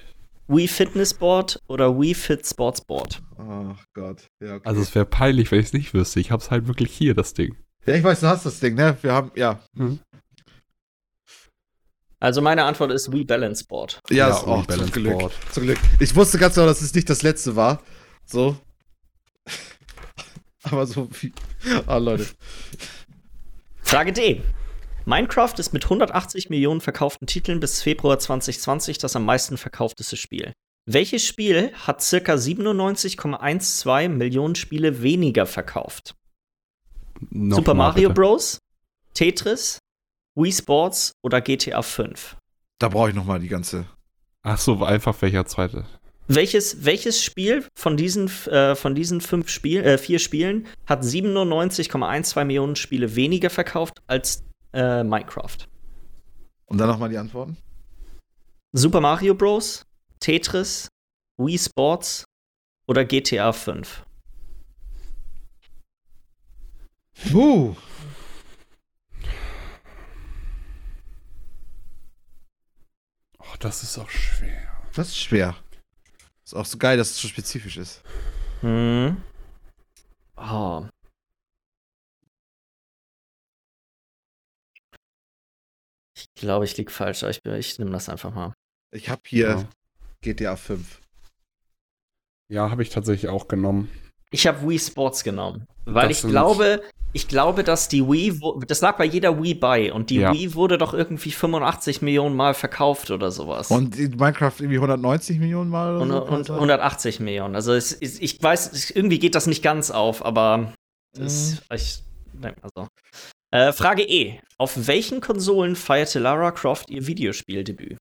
Wii 0.47 0.67
Fitness 0.67 1.13
Board 1.13 1.59
oder 1.67 1.97
Wii 1.97 2.13
Fit 2.13 2.45
Sports 2.45 2.81
Board. 2.81 3.21
Ach 3.37 3.83
Gott. 3.93 4.27
Ja, 4.43 4.55
okay. 4.55 4.67
Also 4.67 4.81
es 4.81 4.93
wäre 4.93 5.05
peinlich, 5.05 5.51
wenn 5.51 5.59
ich 5.59 5.67
es 5.67 5.73
nicht 5.73 5.93
wüsste. 5.93 6.19
Ich 6.19 6.31
hab's 6.31 6.51
halt 6.51 6.67
wirklich 6.67 6.91
hier, 6.91 7.13
das 7.13 7.33
Ding. 7.33 7.55
ja, 7.85 7.95
ich 7.95 8.03
weiß, 8.03 8.19
du 8.19 8.27
hast 8.27 8.45
das 8.45 8.59
Ding, 8.59 8.75
ne? 8.75 8.97
Wir 9.01 9.13
haben, 9.13 9.31
ja. 9.35 9.61
Also 12.19 12.41
meine 12.41 12.65
Antwort 12.65 12.91
ist 12.91 13.11
Wii 13.11 13.23
Balance 13.23 13.63
Board. 13.67 13.99
Ja, 14.09 14.27
Ja, 14.27 14.29
ist 14.37 14.43
auch 14.45 14.65
Balance 14.65 14.91
zum 14.91 15.01
Glück. 15.03 15.17
Board. 15.19 15.33
Zum 15.51 15.63
Glück. 15.63 15.79
Ich 15.99 16.15
wusste 16.15 16.37
ganz 16.37 16.55
genau, 16.55 16.67
dass 16.67 16.81
es 16.81 16.93
nicht 16.93 17.09
das 17.09 17.23
letzte 17.23 17.55
war. 17.55 17.81
So. 18.25 18.57
Aber 20.63 20.85
so 20.85 21.09
wie. 21.21 21.33
Ah, 21.87 21.97
Leute. 21.97 22.27
Frage 23.81 24.13
D. 24.13 24.41
Minecraft 25.05 25.53
ist 25.57 25.73
mit 25.73 25.83
180 25.83 26.49
Millionen 26.49 26.81
verkauften 26.81 27.27
Titeln 27.27 27.59
bis 27.59 27.81
Februar 27.81 28.19
2020 28.19 28.99
das 28.99 29.15
am 29.15 29.25
meisten 29.25 29.57
verkaufteste 29.57 30.15
Spiel. 30.15 30.53
Welches 30.85 31.25
Spiel 31.25 31.71
hat 31.73 32.01
circa 32.01 32.33
97,12 32.33 34.09
Millionen 34.09 34.55
Spiele 34.55 35.01
weniger 35.01 35.45
verkauft? 35.45 36.15
Noch 37.29 37.57
Super 37.57 37.73
mal, 37.73 37.89
Mario 37.89 38.09
bitte. 38.09 38.21
Bros., 38.21 38.59
Tetris, 39.13 39.79
Wii 40.35 40.51
Sports 40.51 41.13
oder 41.23 41.41
GTA 41.41 41.81
5? 41.81 42.37
Da 42.79 42.89
brauche 42.89 43.09
ich 43.09 43.15
noch 43.15 43.25
mal 43.25 43.39
die 43.39 43.47
ganze. 43.47 43.85
Ach 44.43 44.57
so, 44.57 44.83
einfach 44.83 45.21
welcher 45.21 45.45
zweite? 45.45 45.85
Welches, 46.27 46.85
welches 46.85 47.23
Spiel 47.23 47.65
von 47.75 47.97
diesen, 47.97 48.27
äh, 48.47 48.75
von 48.75 48.95
diesen 48.95 49.21
fünf 49.21 49.49
Spiel, 49.49 49.83
äh, 49.83 49.97
vier 49.97 50.19
Spielen 50.19 50.67
hat 50.85 51.03
97,12 51.03 52.45
Millionen 52.45 52.75
Spiele 52.75 53.15
weniger 53.15 53.49
verkauft 53.49 54.01
als 54.07 54.43
äh, 54.73 55.03
Minecraft? 55.03 55.57
Und 56.65 56.77
dann 56.77 56.87
noch 56.87 56.99
mal 56.99 57.09
die 57.09 57.17
Antworten. 57.17 57.57
Super 58.71 59.01
Mario 59.01 59.35
Bros., 59.35 59.85
Tetris, 60.21 60.87
Wii 61.37 61.57
Sports 61.57 62.23
oder 62.87 63.03
GTA 63.03 63.51
5? 63.51 64.05
Puh. 67.29 67.75
Oh, 73.39 73.55
das 73.59 73.83
ist 73.83 73.97
auch 73.97 74.09
schwer. 74.09 74.67
Das 74.93 75.09
ist 75.09 75.17
schwer. 75.17 75.55
Ist 76.51 76.57
auch 76.57 76.65
so 76.65 76.77
geil, 76.77 76.97
dass 76.97 77.11
es 77.11 77.17
so 77.21 77.29
spezifisch 77.29 77.77
ist. 77.77 78.01
Hm. 78.59 79.15
Oh. 80.35 80.85
Ich 86.13 86.25
glaube, 86.35 86.65
ich 86.65 86.75
liege 86.75 86.91
falsch. 86.91 87.23
aber 87.23 87.29
Ich, 87.31 87.39
ich 87.45 87.79
nehme 87.79 87.91
das 87.91 88.09
einfach 88.09 88.33
mal. 88.33 88.51
Ich 88.93 89.07
habe 89.07 89.21
hier 89.25 89.47
Ja, 89.47 89.69
GTA 90.19 90.57
5. 90.57 90.99
ja 92.49 92.69
habe 92.69 92.83
ich 92.83 92.89
tatsächlich 92.89 93.31
auch 93.31 93.47
genommen. 93.47 93.89
Ich 94.31 94.45
habe 94.45 94.67
Wii 94.67 94.77
Sports 94.77 95.23
genommen, 95.23 95.65
weil 95.85 96.09
Das 96.09 96.21
ich 96.21 96.29
glaube, 96.29 96.83
ich 97.13 97.27
glaube, 97.27 97.63
dass 97.63 97.87
die 97.89 98.03
Wii, 98.07 98.39
das 98.67 98.81
lag 98.81 98.97
bei 98.97 99.05
jeder 99.05 99.41
Wii 99.41 99.53
bei 99.55 99.91
und 99.91 100.09
die 100.09 100.15
Ja. 100.17 100.33
Wii 100.33 100.53
wurde 100.53 100.77
doch 100.77 100.93
irgendwie 100.93 101.31
85 101.31 102.01
Millionen 102.01 102.35
Mal 102.35 102.53
verkauft 102.53 103.11
oder 103.11 103.31
sowas. 103.31 103.69
Und 103.69 103.97
in 103.99 104.11
Minecraft 104.11 104.53
irgendwie 104.59 104.77
190 104.77 105.39
Millionen 105.39 105.69
Mal 105.69 105.95
oder 105.95 106.01
und, 106.01 106.09
so? 106.09 106.17
und, 106.21 106.27
kann 106.29 106.37
das 106.39 106.47
sein? 106.47 106.55
180 106.55 107.19
Millionen. 107.19 107.55
Also 107.55 107.73
es, 107.73 107.91
ist- 107.91 108.21
ich 108.21 108.41
weiß, 108.41 108.71
es- 108.71 108.91
irgendwie 108.91 109.19
geht 109.19 109.35
das 109.35 109.47
nicht 109.47 109.61
ganz 109.61 109.91
auf, 109.91 110.23
aber 110.23 110.73
das, 111.13 111.61
ich 111.73 112.01
denke 112.33 112.61
mal 112.61 112.69
so. 112.75 112.87
Äh, 113.53 113.73
Frage 113.73 114.03
E. 114.03 114.39
Auf 114.57 114.87
welchen 114.87 115.19
Konsolen 115.19 115.75
feierte 115.75 116.19
Lara 116.19 116.51
Croft 116.51 116.89
ihr 116.89 117.05
Videospieldebüt? 117.07 117.97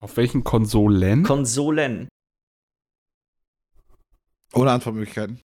Auf 0.00 0.16
welchen 0.16 0.42
Konsolen? 0.42 1.22
Konsolen. 1.22 2.08
Ohne 4.54 4.72
Antwortmöglichkeiten. 4.72 5.40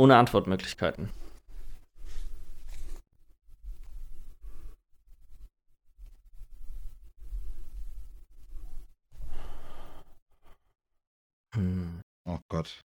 Ohne 0.00 0.16
Antwortmöglichkeiten. 0.16 1.10
Hm. 11.52 12.00
Oh 12.24 12.38
Gott. 12.48 12.80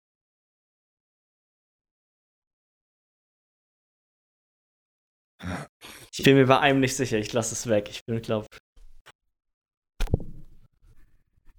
Ich 6.11 6.23
bin 6.25 6.35
mir 6.35 6.47
bei 6.47 6.59
einem 6.59 6.81
nicht 6.81 6.97
sicher. 6.97 7.17
Ich 7.17 7.31
lasse 7.31 7.53
es 7.53 7.67
weg. 7.67 7.87
Ich 7.89 8.03
bin, 8.03 8.21
glaube. 8.21 8.47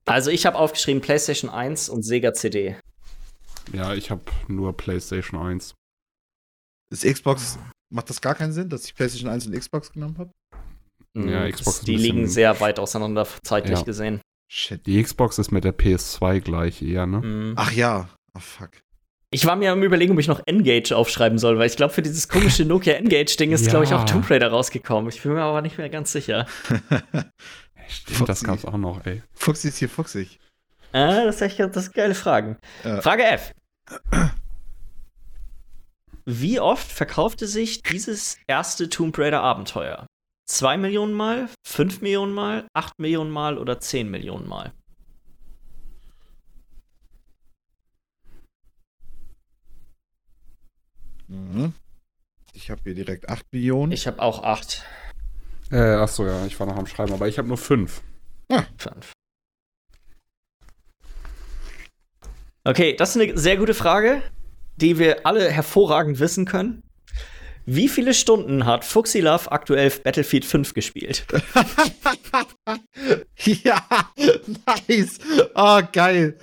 Also 0.05 0.31
ich 0.31 0.45
habe 0.45 0.59
aufgeschrieben 0.59 1.01
PlayStation 1.01 1.51
1 1.51 1.89
und 1.89 2.03
Sega 2.03 2.35
CD. 2.35 2.79
Ja, 3.73 3.95
ich 3.95 4.11
habe 4.11 4.23
nur 4.49 4.77
PlayStation 4.77 5.41
1. 5.41 5.75
Ist 6.91 7.05
Xbox. 7.05 7.59
Macht 7.93 8.11
das 8.11 8.21
gar 8.21 8.35
keinen 8.35 8.53
Sinn, 8.53 8.69
dass 8.69 8.85
ich 8.85 8.95
PlayStation 8.95 9.31
1 9.31 9.47
und 9.47 9.59
Xbox 9.59 9.93
genommen 9.93 10.19
habe? 10.19 10.31
Ja, 11.17 11.47
Mm, 11.47 11.51
Xbox 11.53 11.81
die 11.81 11.97
liegen 11.97 12.27
sehr 12.29 12.61
weit 12.61 12.79
auseinander 12.79 13.27
zeitlich 13.43 13.79
Ja. 13.79 13.85
gesehen. 13.85 14.21
Shit. 14.53 14.87
Die 14.87 15.03
Xbox 15.03 15.39
ist 15.39 15.51
mit 15.51 15.65
der 15.65 15.73
PS2 15.77 16.41
gleich 16.41 16.83
eher, 16.83 17.07
ne? 17.07 17.21
Mm. 17.21 17.53
Ach 17.57 17.73
ja. 17.73 18.09
Ach 18.35 18.43
fuck. 18.43 18.71
Ich 19.31 19.45
war 19.47 19.57
mir 19.57 19.73
am 19.73 19.83
überlegen, 19.83 20.13
ob 20.13 20.19
ich 20.21 20.29
noch 20.29 20.41
Engage 20.47 20.93
aufschreiben 20.95 21.39
soll, 21.39 21.59
weil 21.59 21.67
ich 21.69 21.77
glaube, 21.77 21.93
für 21.95 22.03
dieses 22.03 22.29
komische 22.29 22.65
Nokia 22.67 22.95
Engage-Ding 22.95 23.51
ist, 23.53 23.65
Ja. 23.65 23.71
glaube 23.71 23.85
ich, 23.87 23.95
auch 23.95 24.05
Tomb 24.05 24.29
Raider 24.31 24.49
rausgekommen. 24.49 25.11
Ich 25.11 25.23
bin 25.23 25.33
mir 25.33 25.43
aber 25.43 25.63
nicht 25.63 25.79
mehr 25.79 25.89
ganz 25.89 26.13
sicher. 26.13 26.47
Stimmt, 27.89 28.29
das 28.29 28.45
gab's 28.45 28.65
auch 28.65 28.77
noch, 28.77 29.05
ey. 29.07 29.23
Fuchsi 29.35 29.69
ist 29.69 29.79
hier 29.79 29.89
fuchsig. 29.89 30.39
Ah, 30.93 31.25
das, 31.25 31.37
ist 31.37 31.43
echt, 31.43 31.59
das 31.61 31.93
geile 31.93 32.15
Fragen. 32.15 32.57
Ja. 32.85 33.01
Frage 33.01 33.25
F. 33.25 33.53
Wie 36.25 36.59
oft 36.59 36.91
verkaufte 36.91 37.47
sich 37.47 37.83
dieses 37.83 38.39
erste 38.49 38.89
Tomb 38.89 39.17
Raider 39.17 39.43
Abenteuer? 39.43 40.07
2 40.47 40.77
Millionen 40.77 41.13
Mal, 41.13 41.49
5 41.65 42.01
Millionen 42.03 42.33
Mal, 42.33 42.67
8 42.73 42.99
Millionen 42.99 43.31
Mal 43.31 43.59
oder 43.59 43.81
10 43.81 44.11
Millionen 44.11 44.49
Mal? 44.49 44.73
Mhm. 51.29 51.75
Ich 52.53 52.71
habe 52.71 52.81
hier 52.85 52.95
direkt 52.95 53.29
8 53.29 53.45
Millionen. 53.53 53.93
Ich 53.93 54.07
habe 54.07 54.21
auch 54.21 54.43
8. 54.43 54.85
Äh, 55.71 55.77
achso, 55.77 56.27
ja, 56.27 56.47
ich 56.47 56.59
war 56.59 56.67
noch 56.67 56.77
am 56.77 56.87
Schreiben, 56.87 57.13
aber 57.13 57.29
ich 57.29 57.39
habe 57.39 57.49
nur 57.49 57.59
fünf. 57.59 58.03
5. 58.79 59.16
Okay, 62.67 62.97
das 62.97 63.15
ist 63.15 63.23
eine 63.23 63.39
sehr 63.39 63.57
gute 63.59 63.75
Frage. 63.75 64.23
die 64.79 64.99
wir 64.99 65.25
alle 65.25 65.51
hervorragend 65.51 66.19
wissen 66.19 66.45
können. 66.45 66.83
Wie 67.65 67.89
viele 67.89 68.13
Stunden 68.13 68.67
hat 68.67 68.85
Fuxi 68.85 69.21
Love 69.21 69.51
aktuell 69.51 69.91
Battlefield 69.91 70.45
5 70.45 70.75
gespielt? 70.75 71.27
ja, 73.39 73.81
nice. 74.67 75.19
Oh, 75.55 75.81
geil. 75.93 76.37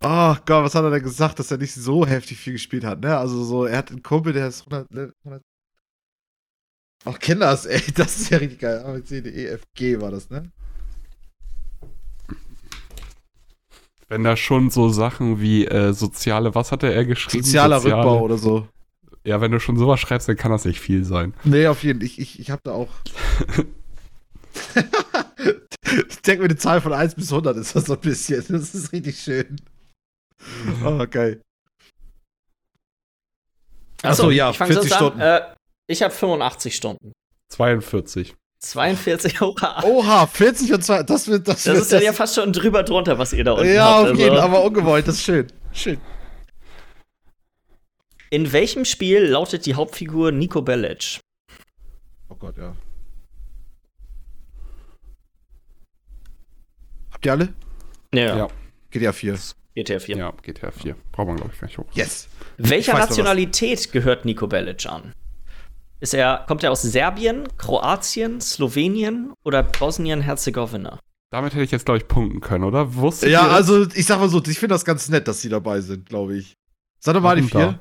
Oh 0.00 0.34
Gott, 0.46 0.64
was 0.64 0.74
hat 0.74 0.84
er 0.84 0.90
denn 0.90 1.02
gesagt, 1.02 1.40
dass 1.40 1.50
er 1.50 1.58
nicht 1.58 1.74
so 1.74 2.06
heftig 2.06 2.38
viel 2.38 2.54
gespielt 2.54 2.84
hat, 2.84 3.00
ne? 3.00 3.18
Also 3.18 3.44
so, 3.44 3.66
er 3.66 3.78
hat 3.78 3.90
einen 3.90 4.02
Kumpel, 4.02 4.32
der 4.32 4.48
ist 4.48 4.60
100, 4.60 4.90
100 4.90 5.14
ne, 5.24 5.40
Ach, 7.04 7.18
das, 7.18 7.66
ey, 7.66 7.82
das 7.94 8.20
ist 8.20 8.30
ja 8.30 8.38
richtig 8.38 8.60
geil. 8.60 8.78
A, 8.78 8.92
B, 8.92 9.02
C, 9.02 9.20
D, 9.20 9.28
E, 9.28 9.46
F, 9.48 9.64
G 9.74 10.00
war 10.00 10.12
das, 10.12 10.30
ne? 10.30 10.50
Wenn 14.08 14.24
da 14.24 14.36
schon 14.36 14.70
so 14.70 14.88
Sachen 14.88 15.40
wie 15.40 15.66
äh, 15.66 15.92
soziale, 15.92 16.54
was 16.54 16.70
hatte 16.72 16.92
er 16.92 17.04
geschrieben? 17.04 17.44
Sozialer 17.44 17.80
Soziale- 17.80 18.02
Rückbau 18.02 18.20
oder 18.22 18.38
so. 18.38 18.68
Ja, 19.24 19.40
wenn 19.40 19.52
du 19.52 19.60
schon 19.60 19.76
sowas 19.76 20.00
schreibst, 20.00 20.28
dann 20.28 20.36
kann 20.36 20.50
das 20.50 20.64
nicht 20.64 20.80
viel 20.80 21.04
sein. 21.04 21.32
Nee, 21.44 21.68
auf 21.68 21.84
jeden 21.84 22.00
Fall. 22.00 22.06
Ich, 22.06 22.18
ich, 22.18 22.40
ich 22.40 22.50
hab 22.50 22.62
da 22.64 22.72
auch. 22.72 22.88
ich 24.74 26.22
denke 26.22 26.42
mir, 26.42 26.48
eine 26.48 26.56
Zahl 26.56 26.80
von 26.80 26.92
1 26.92 27.14
bis 27.14 27.30
100 27.30 27.56
ist 27.56 27.76
das 27.76 27.84
so 27.86 27.94
ein 27.94 28.00
bisschen. 28.00 28.44
Das 28.48 28.74
ist 28.74 28.92
richtig 28.92 29.20
schön. 29.20 29.60
Oh, 30.84 31.06
geil. 31.08 31.40
Achso, 34.02 34.30
ja, 34.30 34.50
ich 34.50 34.58
fang 34.58 34.66
40 34.66 34.88
sonst 34.90 34.96
Stunden. 34.96 35.20
An. 35.20 35.40
Äh, 35.42 35.54
ich 35.86 36.02
habe 36.02 36.12
85 36.12 36.74
Stunden. 36.74 37.12
42. 37.50 38.34
42, 38.62 39.40
oha. 39.42 39.82
Oha, 39.84 40.26
40 40.26 40.72
und 40.72 40.84
2. 40.84 41.02
Das 41.02 41.26
wird. 41.28 41.48
Das, 41.48 41.64
Das 41.64 41.66
wird 41.66 41.76
ist 41.82 41.92
dann 41.92 42.02
ja 42.02 42.12
fast 42.12 42.36
schon 42.36 42.52
drüber 42.52 42.82
drunter, 42.84 43.18
was 43.18 43.32
ihr 43.32 43.42
da 43.44 43.52
unten 43.52 43.72
Ja, 43.74 43.96
habt. 43.98 44.10
auf 44.12 44.16
jeden, 44.18 44.30
also. 44.30 44.42
aber 44.42 44.62
ungewollt. 44.64 45.06
Das 45.08 45.16
ist 45.16 45.24
schön. 45.24 45.46
Schön. 45.72 46.00
In 48.30 48.52
welchem 48.52 48.84
Spiel 48.84 49.24
lautet 49.26 49.66
die 49.66 49.74
Hauptfigur 49.74 50.30
Nico 50.32 50.62
Bellic? 50.62 51.20
Oh 52.28 52.34
Gott, 52.36 52.56
ja. 52.56 52.74
Habt 57.12 57.26
ihr 57.26 57.32
alle? 57.32 57.48
Ja, 58.14 58.36
Ja. 58.36 58.48
GTA 58.90 59.12
4. 59.12 59.38
GTA 59.74 59.98
4. 59.98 60.16
Ja, 60.16 60.32
GTA 60.42 60.70
4. 60.70 60.94
Braucht 61.12 61.26
man, 61.28 61.36
glaube 61.36 61.50
ich, 61.52 61.60
gar 61.60 61.66
nicht 61.66 61.78
hoch. 61.78 61.86
Yes. 61.94 62.28
Welcher. 62.58 62.94
Nationalität 62.94 63.90
gehört 63.90 64.24
Nico 64.24 64.46
Bellic 64.46 64.86
an? 64.86 65.12
Ist 66.02 66.14
er, 66.14 66.44
kommt 66.48 66.64
er 66.64 66.72
aus 66.72 66.82
Serbien, 66.82 67.46
Kroatien, 67.58 68.40
Slowenien 68.40 69.34
oder 69.44 69.62
Bosnien-Herzegowina? 69.62 70.98
Damit 71.30 71.52
hätte 71.52 71.62
ich 71.62 71.70
jetzt, 71.70 71.84
glaube 71.84 71.98
ich, 71.98 72.08
punkten 72.08 72.40
können, 72.40 72.64
oder? 72.64 72.96
Wusstet 72.96 73.30
Ja, 73.30 73.46
also 73.46 73.86
ich 73.86 74.04
sag 74.04 74.18
mal 74.18 74.28
so, 74.28 74.42
ich 74.44 74.58
finde 74.58 74.74
das 74.74 74.84
ganz 74.84 75.08
nett, 75.08 75.28
dass 75.28 75.42
die 75.42 75.48
dabei 75.48 75.80
sind, 75.80 76.08
glaube 76.08 76.36
ich. 76.36 76.54
Sag 76.98 77.14
doch 77.14 77.20
mal 77.20 77.36
die 77.36 77.44
vier. 77.44 77.80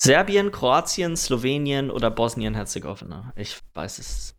Serbien, 0.00 0.52
Kroatien, 0.52 1.16
Slowenien 1.16 1.90
oder 1.90 2.08
Bosnien-Herzegowina? 2.08 3.32
Ich 3.34 3.58
weiß 3.74 3.98
es. 3.98 4.36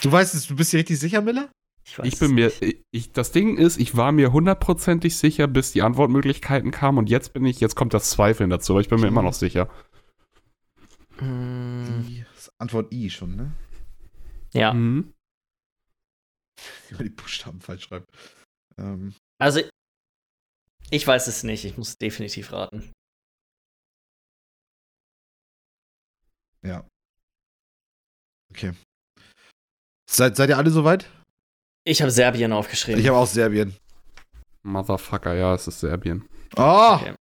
Du 0.00 0.12
weißt 0.12 0.32
es, 0.36 0.46
du 0.46 0.54
bist 0.54 0.72
dir 0.72 0.78
richtig 0.78 1.00
sicher, 1.00 1.20
Miller? 1.20 1.50
Ich, 1.88 1.98
weiß 1.98 2.06
Ich 2.06 2.18
bin 2.18 2.34
mir, 2.34 2.52
nicht. 2.60 2.84
ich, 2.90 3.12
das 3.12 3.32
Ding 3.32 3.56
ist, 3.56 3.78
ich 3.78 3.96
war 3.96 4.12
mir 4.12 4.30
hundertprozentig 4.30 5.16
sicher, 5.16 5.46
bis 5.46 5.72
die 5.72 5.80
Antwortmöglichkeiten 5.80 6.70
kamen 6.70 6.98
und 6.98 7.08
jetzt 7.08 7.32
bin 7.32 7.46
ich, 7.46 7.60
jetzt 7.60 7.76
kommt 7.76 7.94
das 7.94 8.10
Zweifeln 8.10 8.50
dazu, 8.50 8.74
aber 8.74 8.82
ich 8.82 8.90
bin 8.90 9.00
mir 9.00 9.08
immer 9.08 9.22
noch 9.22 9.32
sicher. 9.32 9.70
Hm, 11.16 12.04
Die 12.06 12.26
Antwort 12.58 12.92
I 12.92 13.08
schon, 13.08 13.36
ne? 13.36 13.52
ja, 14.52 14.74
Mhm. 14.74 15.14
Über 16.90 17.04
die 17.04 17.10
Buchstaben 17.10 17.60
falsch 17.60 17.84
schreiben. 17.84 18.04
Ähm, 18.76 19.14
also 19.40 19.60
ich 20.90 21.06
weiß 21.06 21.26
es 21.26 21.42
nicht. 21.42 21.64
Ich 21.64 21.76
muss 21.78 21.96
definitiv 21.96 22.52
raten. 22.52 22.92
ja. 26.62 26.84
Okay. 28.50 28.72
Seid, 30.10 30.36
seid 30.36 30.48
ihr 30.50 30.56
alle 30.58 30.70
soweit? 30.70 31.08
Ich 31.88 32.02
habe 32.02 32.10
Serbien 32.10 32.52
aufgeschrieben. 32.52 33.00
Ich 33.00 33.08
habe 33.08 33.16
auch 33.16 33.26
Serbien. 33.26 33.74
Motherfucker, 34.62 35.34
ja, 35.34 35.54
es 35.54 35.66
ist 35.68 35.80
Serbien. 35.80 36.22
Oh! 36.56 36.96
Okay. 37.00 37.14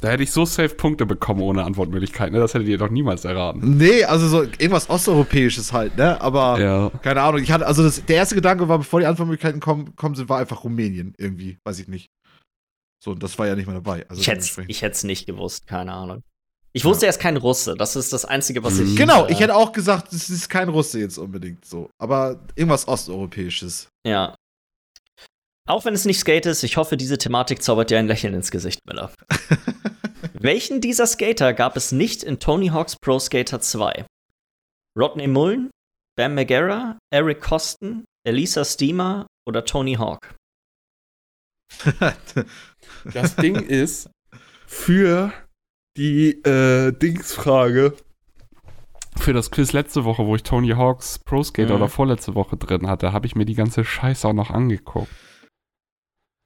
Da 0.00 0.10
hätte 0.10 0.22
ich 0.22 0.30
so 0.30 0.44
safe 0.44 0.74
Punkte 0.74 1.06
bekommen 1.06 1.40
ohne 1.42 1.64
Antwortmöglichkeiten, 1.64 2.32
ne? 2.34 2.40
Das 2.40 2.54
hättet 2.54 2.68
ihr 2.68 2.78
doch 2.78 2.88
niemals 2.90 3.24
erraten. 3.24 3.76
Nee, 3.76 4.04
also 4.04 4.28
so 4.28 4.42
irgendwas 4.42 4.88
Osteuropäisches 4.88 5.72
halt, 5.72 5.96
ne? 5.96 6.20
Aber 6.20 6.60
Ja. 6.60 6.90
keine 7.02 7.22
Ahnung. 7.22 7.42
Ich 7.42 7.50
hatte, 7.50 7.66
also 7.66 7.82
das, 7.82 8.04
der 8.04 8.16
erste 8.16 8.34
Gedanke 8.36 8.68
war, 8.68 8.78
bevor 8.78 9.00
die 9.00 9.06
Antwortmöglichkeiten 9.06 9.60
kommen, 9.60 9.94
kommen 9.96 10.14
sind, 10.14 10.28
war 10.28 10.38
einfach 10.38 10.62
Rumänien 10.64 11.14
irgendwie. 11.18 11.58
Weiß 11.64 11.78
ich 11.80 11.88
nicht. 11.88 12.08
So, 13.02 13.10
und 13.12 13.22
das 13.22 13.38
war 13.38 13.48
ja 13.48 13.56
nicht 13.56 13.66
mehr 13.66 13.74
dabei. 13.74 14.06
Also 14.08 14.20
ich 14.20 14.28
hätte 14.28 14.46
hätt's 14.68 15.02
nicht 15.04 15.26
gewusst, 15.26 15.66
keine 15.66 15.92
Ahnung. 15.92 16.22
Ich 16.74 16.84
wusste, 16.84 17.06
er 17.06 17.10
ist 17.10 17.20
kein 17.20 17.36
Russe. 17.36 17.74
Das 17.76 17.96
ist 17.96 18.12
das 18.12 18.24
Einzige, 18.24 18.64
was 18.64 18.78
ich. 18.78 18.96
Genau, 18.96 19.26
äh, 19.26 19.32
ich 19.32 19.40
hätte 19.40 19.54
auch 19.54 19.72
gesagt, 19.72 20.12
es 20.12 20.30
ist 20.30 20.48
kein 20.48 20.68
Russe 20.68 21.00
jetzt 21.00 21.18
unbedingt 21.18 21.64
so. 21.64 21.90
Aber 21.98 22.40
irgendwas 22.54 22.88
Osteuropäisches. 22.88 23.88
Ja. 24.06 24.34
Auch 25.68 25.84
wenn 25.84 25.94
es 25.94 26.06
nicht 26.06 26.18
Skate 26.18 26.46
ist, 26.46 26.62
ich 26.62 26.76
hoffe, 26.76 26.96
diese 26.96 27.18
Thematik 27.18 27.62
zaubert 27.62 27.90
dir 27.90 27.98
ein 27.98 28.06
Lächeln 28.06 28.34
ins 28.34 28.50
Gesicht, 28.50 28.80
Miller. 28.86 29.12
Welchen 30.32 30.80
dieser 30.80 31.06
Skater 31.06 31.52
gab 31.52 31.76
es 31.76 31.92
nicht 31.92 32.22
in 32.22 32.40
Tony 32.40 32.68
Hawk's 32.68 32.96
Pro 33.00 33.18
Skater 33.18 33.60
2? 33.60 34.06
Rodney 34.98 35.28
Mullen, 35.28 35.70
Bam 36.16 36.34
Margera, 36.34 36.98
Eric 37.12 37.40
Coston, 37.42 38.04
Elisa 38.26 38.64
Steamer 38.64 39.26
oder 39.46 39.64
Tony 39.64 39.94
Hawk? 39.94 40.34
Das 43.12 43.34
Ding 43.36 43.56
ist, 43.56 44.08
für 44.66 45.32
die 45.96 46.30
äh, 46.44 46.92
Dingsfrage, 46.92 47.94
für 49.18 49.32
das 49.34 49.50
Quiz 49.50 49.72
letzte 49.72 50.04
Woche, 50.04 50.26
wo 50.26 50.34
ich 50.36 50.42
Tony 50.42 50.70
Hawks 50.70 51.18
Pro 51.18 51.42
Skater 51.42 51.70
Mhm. 51.70 51.76
oder 51.82 51.88
vorletzte 51.88 52.34
Woche 52.34 52.56
drin 52.56 52.86
hatte, 52.86 53.12
habe 53.12 53.26
ich 53.26 53.34
mir 53.36 53.44
die 53.44 53.54
ganze 53.54 53.84
Scheiße 53.84 54.26
auch 54.26 54.32
noch 54.32 54.50
angeguckt. 54.50 55.12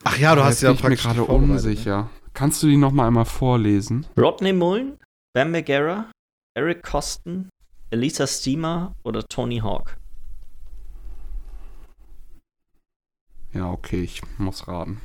Ach 0.04 0.18
ja, 0.18 0.34
du 0.34 0.40
Aber 0.40 0.50
hast 0.50 0.62
ja 0.62 0.70
bin 0.70 0.76
ich 0.76 0.82
mir 0.82 0.88
praktisch 0.88 1.04
gerade 1.04 1.24
vorbereitet, 1.24 1.46
ne? 1.48 1.52
unsicher. 1.54 2.10
Kannst 2.34 2.62
du 2.62 2.66
die 2.66 2.76
noch 2.76 2.90
mal 2.92 3.06
einmal 3.06 3.24
vorlesen? 3.24 4.04
Rodney 4.18 4.52
Mullen, 4.52 4.98
Bam 5.32 5.52
Margera, 5.52 6.10
Eric 6.54 6.82
Coston, 6.82 7.48
Elisa 7.90 8.26
Steamer 8.26 8.94
oder 9.04 9.22
Tony 9.26 9.58
Hawk? 9.58 9.96
Ja, 13.52 13.70
okay, 13.70 14.02
ich 14.02 14.20
muss 14.38 14.66
raten. 14.68 15.00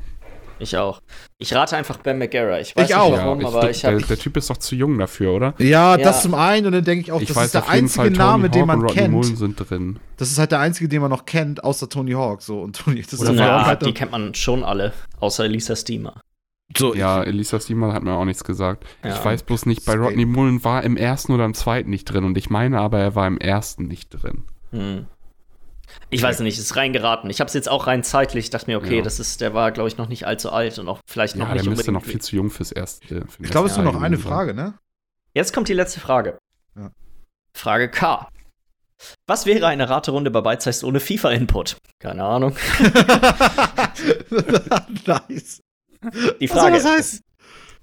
Ich 0.61 0.77
auch. 0.77 1.01
Ich 1.39 1.53
rate 1.53 1.75
einfach 1.75 1.97
Bam 1.97 2.19
Margera. 2.19 2.59
Ich 2.59 2.75
weiß 2.75 2.89
Ich 2.89 2.95
auch. 2.95 3.09
nicht 3.11 3.19
warum, 3.19 3.41
ja, 3.41 3.47
aber 3.47 3.69
ich, 3.69 3.77
ich 3.77 3.85
habe 3.85 3.97
der, 3.97 4.07
der 4.07 4.17
Typ 4.19 4.37
ist 4.37 4.49
doch 4.49 4.57
zu 4.57 4.75
jung 4.75 4.97
dafür, 4.99 5.31
oder? 5.33 5.53
Ja, 5.57 5.95
Ja. 5.95 5.97
das 5.97 6.21
zum 6.21 6.35
einen 6.35 6.67
und 6.67 6.73
dann 6.73 6.83
denke 6.83 7.03
ich 7.05 7.11
auch, 7.11 7.19
ich 7.21 7.27
das 7.29 7.37
weiß 7.37 7.45
ist 7.47 7.53
der 7.55 7.69
einzige 7.69 8.03
Fall, 8.03 8.11
Name, 8.11 8.49
Tony 8.51 8.51
den 8.65 8.69
Hawk 8.71 8.79
man 8.81 8.87
kennt. 8.87 9.11
Mullen 9.13 9.35
sind 9.35 9.55
drin. 9.69 9.99
Das 10.17 10.29
ist 10.31 10.37
halt 10.37 10.51
der 10.51 10.59
einzige, 10.59 10.87
den 10.87 11.01
man 11.01 11.09
noch 11.09 11.25
kennt, 11.25 11.63
außer 11.63 11.89
Tony 11.89 12.11
Hawk. 12.11 12.41
So 12.43 12.61
und 12.61 12.75
Tony, 12.77 13.01
das 13.01 13.13
ist 13.13 13.21
Oder 13.21 13.33
ja, 13.33 13.61
auch 13.61 13.65
halt 13.65 13.85
die 13.85 13.93
kennt 13.93 14.11
man 14.11 14.33
schon 14.35 14.63
alle, 14.63 14.93
außer 15.19 15.45
Elisa 15.45 15.75
Steamer. 15.75 16.21
so, 16.77 16.93
Ja, 16.93 17.23
Elisa 17.23 17.59
Steamer 17.59 17.91
hat 17.93 18.03
mir 18.03 18.13
auch 18.13 18.25
nichts 18.25 18.43
gesagt. 18.43 18.85
Ja. 19.03 19.15
Ich 19.15 19.25
weiß 19.25 19.43
bloß 19.43 19.65
nicht, 19.65 19.83
bei. 19.85 19.95
Rodney 19.95 20.25
Mullen 20.25 20.63
war 20.63 20.83
im 20.83 20.95
ersten 20.95 21.33
oder 21.33 21.45
im 21.45 21.53
zweiten 21.55 21.89
nicht 21.89 22.05
drin 22.05 22.23
und 22.23 22.37
ich 22.37 22.49
meine 22.51 22.79
aber, 22.79 22.99
er 22.99 23.15
war 23.15 23.25
im 23.27 23.39
ersten 23.39 23.87
nicht 23.87 24.09
drin. 24.09 24.43
Hm. 24.71 25.07
Ich 26.09 26.21
weiß 26.21 26.39
nicht, 26.41 26.57
ist 26.59 26.75
reingeraten. 26.75 27.29
Ich 27.29 27.39
habe 27.39 27.47
es 27.47 27.53
jetzt 27.53 27.69
auch 27.69 27.87
rein 27.87 28.03
zeitlich, 28.03 28.49
dachte 28.49 28.69
mir, 28.69 28.77
okay, 28.77 28.97
Ja. 28.97 29.03
das 29.03 29.19
ist, 29.19 29.41
der 29.41 29.53
war, 29.53 29.71
glaube 29.71 29.87
ich, 29.89 29.97
noch 29.97 30.07
nicht 30.09 30.25
allzu 30.27 30.51
alt 30.51 30.77
und 30.79 30.87
auch 30.89 30.99
vielleicht 31.09 31.35
noch 31.35 31.47
Ja, 31.47 31.53
nicht 31.53 31.65
der 31.65 31.69
müsste 31.69 31.91
unbedingt. 31.91 32.05
noch 32.05 32.11
viel 32.11 32.21
zu 32.21 32.35
jung 32.35 32.49
fürs 32.49 32.71
erste. 32.71 33.25
Für 33.27 33.43
ich 33.43 33.49
glaube, 33.51 33.67
es 33.67 33.73
ist 33.77 33.81
nur 33.81 33.91
noch 33.91 34.01
eine. 34.01 34.17
Frage, 34.17 34.53
ne? 34.53 34.73
Jetzt 35.33 35.53
kommt 35.53 35.69
die 35.69 35.73
letzte 35.73 35.99
Frage. 35.99 36.37
Ja. 36.75 36.91
Frage 37.57 37.89
K. 37.89 38.27
Was 39.27 39.45
wäre 39.45 39.65
eine 39.67 39.89
Raterunde 39.89 40.29
bei 40.29 40.41
Beizeist 40.41 40.83
ohne 40.83 40.99
FIFA-Input? 40.99 41.77
Keine 41.99 42.23
Ahnung. 42.23 42.55
nice. 45.07 45.61
Die 46.39 46.49
Was 46.49 46.57
Frage. 46.59 46.75
das 46.75 46.85
heißen? 46.85 47.19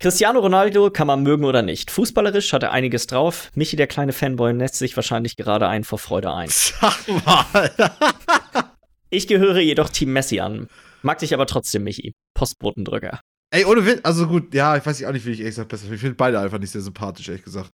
Cristiano 0.01 0.39
Ronaldo 0.39 0.91
kann 0.91 1.09
man 1.09 1.25
mögen 1.25 1.45
oder 1.45 1.63
nicht. 1.63 1.91
Fußballerisch 1.91 2.53
hat 2.53 2.63
er 2.63 2.71
einiges 2.71 3.09
drauf. 3.09 3.51
Michi, 3.55 3.75
der 3.75 3.89
kleine 3.89 4.13
Fanboy, 4.13 4.53
nässt 4.53 4.77
sich 4.77 4.95
wahrscheinlich 4.95 5.35
gerade 5.37 5.67
ein 5.67 5.83
vor 5.83 5.99
Freude 5.99 6.33
ein. 6.33 6.49
Sag 6.51 7.09
mal. 7.27 7.71
Ich 9.11 9.27
gehöre 9.27 9.61
jedoch 9.61 9.89
Team 9.89 10.13
Messi 10.13 10.39
an. 10.39 10.69
Mag 11.01 11.19
dich 11.21 11.33
aber 11.33 11.47
trotzdem, 11.47 11.83
Michi. 11.83 12.13
Postbotendrücker. 12.35 13.21
Ey, 13.51 13.65
ohne 13.65 13.87
Witz, 13.87 14.01
also 14.03 14.27
gut, 14.27 14.53
ja, 14.53 14.77
ich 14.77 14.85
weiß 14.85 15.03
auch 15.05 15.13
nicht, 15.13 15.25
wie 15.25 15.31
ich 15.31 15.41
ehrlich 15.41 15.53
gesagt 15.53 15.71
besser. 15.71 15.91
Ich 15.91 16.01
finde 16.01 16.15
beide 16.15 16.39
einfach 16.39 16.59
nicht 16.59 16.73
sehr 16.73 16.83
sympathisch, 16.83 17.27
ehrlich 17.29 17.43
gesagt. 17.43 17.71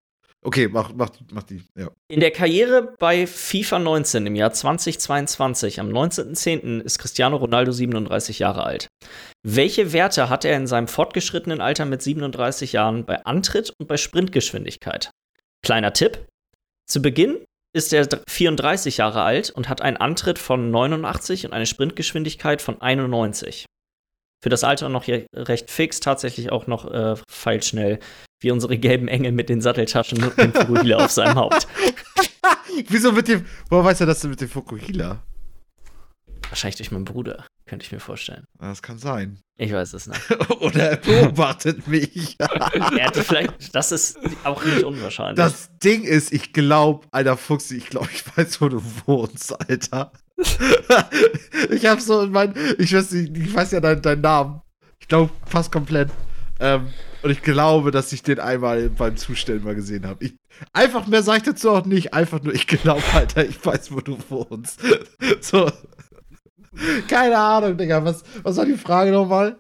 Okay, 0.46 0.68
mach, 0.68 0.92
mach, 0.94 1.10
mach 1.32 1.42
die, 1.44 1.62
ja. 1.74 1.90
In 2.08 2.20
der 2.20 2.30
Karriere 2.30 2.94
bei 2.98 3.26
FIFA 3.26 3.78
19 3.78 4.26
im 4.26 4.36
Jahr 4.36 4.52
2022, 4.52 5.80
am 5.80 5.88
19.10. 5.88 6.82
ist 6.82 6.98
Cristiano 6.98 7.36
Ronaldo 7.36 7.72
37 7.72 8.40
Jahre 8.40 8.64
alt. 8.64 8.88
Welche 9.42 9.94
Werte 9.94 10.28
hat 10.28 10.44
er 10.44 10.56
in 10.58 10.66
seinem 10.66 10.86
fortgeschrittenen 10.86 11.62
Alter 11.62 11.86
mit 11.86 12.02
37 12.02 12.72
Jahren 12.72 13.06
bei 13.06 13.24
Antritt 13.24 13.72
und 13.78 13.86
bei 13.86 13.96
Sprintgeschwindigkeit? 13.96 15.10
Kleiner 15.64 15.94
Tipp. 15.94 16.26
Zu 16.86 17.00
Beginn 17.00 17.42
ist 17.74 17.94
er 17.94 18.06
34 18.28 18.98
Jahre 18.98 19.22
alt 19.22 19.48
und 19.50 19.70
hat 19.70 19.80
einen 19.80 19.96
Antritt 19.96 20.38
von 20.38 20.70
89 20.70 21.46
und 21.46 21.54
eine 21.54 21.66
Sprintgeschwindigkeit 21.66 22.60
von 22.60 22.82
91. 22.82 23.64
Für 24.42 24.50
das 24.50 24.64
Alter 24.64 24.88
noch 24.88 25.04
hier 25.04 25.26
recht 25.34 25.70
fix, 25.70 26.00
tatsächlich 26.00 26.52
auch 26.52 26.66
noch 26.66 26.90
äh, 26.90 27.16
feilschnell, 27.28 27.98
wie 28.42 28.50
unsere 28.50 28.76
gelben 28.78 29.08
Engel 29.08 29.32
mit 29.32 29.48
den 29.48 29.60
Satteltaschen 29.60 30.22
und 30.22 30.36
dem 30.36 30.52
Fukuhila 30.52 31.04
auf 31.04 31.10
seinem 31.10 31.36
Haupt. 31.36 31.66
Wieso 32.88 33.12
mit 33.12 33.28
dem. 33.28 33.46
Woher 33.70 33.84
weiß 33.84 34.00
er 34.00 34.06
das 34.06 34.20
denn 34.20 34.30
mit 34.30 34.40
dem 34.40 34.48
Fukuhila? 34.48 35.22
Wahrscheinlich 36.48 36.76
durch 36.76 36.90
meinen 36.90 37.04
Bruder, 37.04 37.46
könnte 37.66 37.84
ich 37.84 37.92
mir 37.92 38.00
vorstellen. 38.00 38.44
Das 38.60 38.82
kann 38.82 38.98
sein. 38.98 39.40
Ich 39.56 39.72
weiß 39.72 39.94
es 39.94 40.06
nicht. 40.06 40.20
Oder 40.60 40.90
er 40.90 40.96
beobachtet 40.96 41.86
mich. 41.88 42.36
er 42.38 43.06
hatte 43.06 43.24
vielleicht, 43.24 43.74
das 43.74 43.92
ist 43.92 44.18
auch 44.44 44.62
nicht 44.64 44.84
unwahrscheinlich. 44.84 45.36
Das 45.36 45.70
Ding 45.78 46.02
ist, 46.02 46.32
ich 46.32 46.52
glaube, 46.52 47.06
alter 47.12 47.36
Fuchs, 47.36 47.70
ich 47.70 47.88
glaube, 47.88 48.08
ich 48.12 48.24
weiß, 48.36 48.60
wo 48.60 48.68
du 48.68 48.82
wohnst, 49.06 49.58
Alter. 49.68 50.12
ich 51.70 51.86
habe 51.86 52.00
so 52.00 52.26
mein, 52.26 52.54
ich 52.78 52.92
weiß, 52.92 53.12
nicht, 53.12 53.36
ich 53.36 53.54
weiß 53.54 53.72
ja 53.72 53.80
deinen 53.80 54.02
dein 54.02 54.20
Namen. 54.20 54.60
Ich 55.00 55.08
glaube 55.08 55.30
fast 55.46 55.70
komplett. 55.70 56.10
Ähm, 56.60 56.88
und 57.22 57.30
ich 57.30 57.42
glaube, 57.42 57.90
dass 57.90 58.12
ich 58.12 58.22
den 58.22 58.38
einmal 58.38 58.90
beim 58.90 59.16
Zustellen 59.16 59.64
mal 59.64 59.74
gesehen 59.74 60.06
habe. 60.06 60.30
Einfach 60.72 61.06
mehr 61.06 61.22
sage 61.22 61.38
ich 61.38 61.44
dazu 61.44 61.70
auch 61.70 61.84
nicht. 61.84 62.14
Einfach 62.14 62.42
nur, 62.42 62.54
ich 62.54 62.66
glaube, 62.66 63.02
Alter, 63.12 63.46
ich 63.46 63.64
weiß, 63.64 63.92
wo 63.92 64.00
du 64.00 64.18
wohnst. 64.28 64.80
so. 65.40 65.70
Keine 67.08 67.38
Ahnung, 67.38 67.76
Digga. 67.76 68.04
Was, 68.04 68.22
was 68.42 68.56
war 68.56 68.66
die 68.66 68.76
Frage 68.76 69.10
nochmal? 69.10 69.56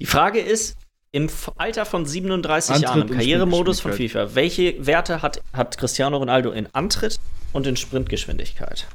Die 0.00 0.06
Frage 0.06 0.40
ist, 0.40 0.76
im 1.12 1.28
Alter 1.56 1.86
von 1.86 2.04
37 2.04 2.74
Antritt 2.74 2.88
Jahren, 2.88 3.02
im 3.02 3.08
Karrieremodus 3.08 3.80
von 3.80 3.92
FIFA, 3.92 4.34
welche 4.34 4.84
Werte 4.84 5.22
hat, 5.22 5.40
hat 5.52 5.78
Cristiano 5.78 6.16
Ronaldo 6.16 6.50
in 6.50 6.66
Antritt 6.72 7.20
und 7.52 7.68
in 7.68 7.76
Sprintgeschwindigkeit? 7.76 8.88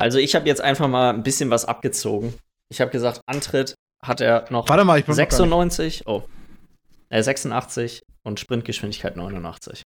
Also 0.00 0.18
ich 0.18 0.34
habe 0.34 0.46
jetzt 0.46 0.62
einfach 0.62 0.88
mal 0.88 1.12
ein 1.12 1.22
bisschen 1.22 1.50
was 1.50 1.66
abgezogen. 1.66 2.32
Ich 2.70 2.80
habe 2.80 2.90
gesagt, 2.90 3.20
Antritt 3.26 3.74
hat 4.02 4.22
er 4.22 4.46
noch 4.50 4.66
Warte 4.70 4.84
mal, 4.84 4.98
ich 4.98 5.04
bin 5.04 5.14
96, 5.14 6.06
oh, 6.06 6.22
äh, 7.10 7.22
86 7.22 8.00
und 8.22 8.40
Sprintgeschwindigkeit 8.40 9.16
89. 9.16 9.82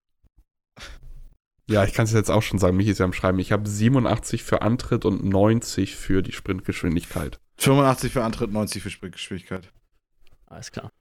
Ja, 1.68 1.82
ich 1.82 1.94
kann 1.94 2.04
es 2.04 2.12
jetzt 2.12 2.30
auch 2.30 2.42
schon 2.42 2.60
sagen, 2.60 2.76
mich 2.76 2.86
ist 2.86 2.98
ja 2.98 3.06
am 3.06 3.12
Schreiben. 3.12 3.40
Ich 3.40 3.50
habe 3.50 3.68
87 3.68 4.44
für 4.44 4.62
Antritt 4.62 5.04
und 5.04 5.24
90 5.24 5.96
für 5.96 6.22
die 6.22 6.32
Sprintgeschwindigkeit. 6.32 7.40
85 7.56 8.12
für 8.12 8.22
Antritt, 8.22 8.52
90 8.52 8.84
für 8.84 8.90
Sprintgeschwindigkeit. 8.90 9.72
Alles 10.54 10.70
klar. 10.70 10.92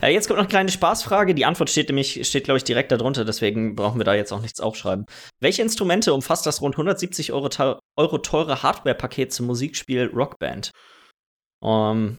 Äh, 0.00 0.14
jetzt 0.14 0.26
kommt 0.26 0.38
noch 0.38 0.44
eine 0.44 0.48
kleine 0.48 0.70
Spaßfrage. 0.70 1.34
Die 1.34 1.44
Antwort 1.44 1.68
steht 1.68 1.88
nämlich, 1.88 2.26
steht, 2.26 2.44
glaube 2.44 2.56
ich, 2.56 2.64
direkt 2.64 2.92
darunter, 2.92 3.26
deswegen 3.26 3.76
brauchen 3.76 4.00
wir 4.00 4.04
da 4.04 4.14
jetzt 4.14 4.32
auch 4.32 4.40
nichts 4.40 4.58
aufschreiben. 4.58 5.04
Welche 5.38 5.60
Instrumente 5.60 6.14
umfasst 6.14 6.46
das 6.46 6.62
rund 6.62 6.76
170 6.76 7.32
Euro, 7.32 7.50
Euro 7.96 8.18
teure 8.18 8.62
Hardware-Paket 8.62 9.30
zum 9.30 9.46
Musikspiel 9.46 10.10
Rockband? 10.14 10.70
Um, 11.60 12.16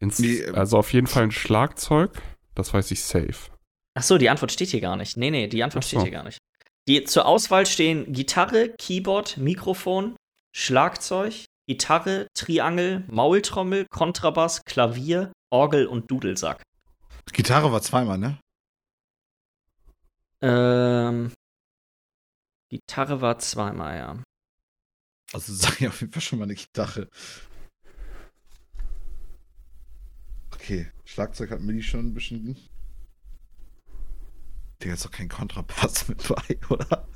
ähm, 0.00 0.54
also 0.54 0.78
auf 0.78 0.92
jeden 0.94 1.06
Fall 1.06 1.24
ein 1.24 1.30
Schlagzeug, 1.30 2.22
das 2.54 2.72
weiß 2.72 2.90
ich 2.90 3.02
safe. 3.02 3.50
Ach 3.94 4.02
so, 4.02 4.16
die 4.16 4.30
Antwort 4.30 4.52
steht 4.52 4.70
hier 4.70 4.80
gar 4.80 4.96
nicht. 4.96 5.18
Nee, 5.18 5.30
nee, 5.30 5.48
die 5.48 5.62
Antwort 5.62 5.84
steht 5.84 6.00
hier 6.00 6.10
gar 6.10 6.24
nicht. 6.24 6.38
Die 6.88 7.04
zur 7.04 7.26
Auswahl 7.26 7.66
stehen 7.66 8.10
Gitarre, 8.12 8.70
Keyboard, 8.78 9.36
Mikrofon, 9.36 10.16
Schlagzeug, 10.56 11.44
Gitarre, 11.68 12.26
Triangel, 12.34 13.04
Maultrommel, 13.08 13.86
Kontrabass, 13.90 14.64
Klavier, 14.64 15.32
Orgel 15.52 15.86
und 15.86 16.10
Dudelsack. 16.10 16.62
Gitarre 17.32 17.70
war 17.70 17.82
zweimal, 17.82 18.18
ne? 18.18 18.38
Ähm. 20.40 21.32
Gitarre 22.70 23.20
war 23.20 23.38
zweimal, 23.38 23.96
ja. 23.96 24.22
Also 25.32 25.52
sag 25.54 25.80
ich 25.80 25.88
auf 25.88 26.00
jeden 26.00 26.12
Fall 26.12 26.22
schon 26.22 26.38
mal 26.38 26.46
eine 26.46 26.54
Gitarre. 26.54 27.08
Okay, 30.54 30.90
Schlagzeug 31.04 31.50
hat 31.50 31.60
Milli 31.60 31.82
schon 31.82 32.06
ein 32.06 32.14
bisschen. 32.14 32.56
Digga, 34.82 34.94
ist 34.94 35.04
doch 35.04 35.10
kein 35.10 35.28
Kontrabass 35.28 36.08
mit 36.08 36.26
bei, 36.26 36.58
oder? 36.70 37.06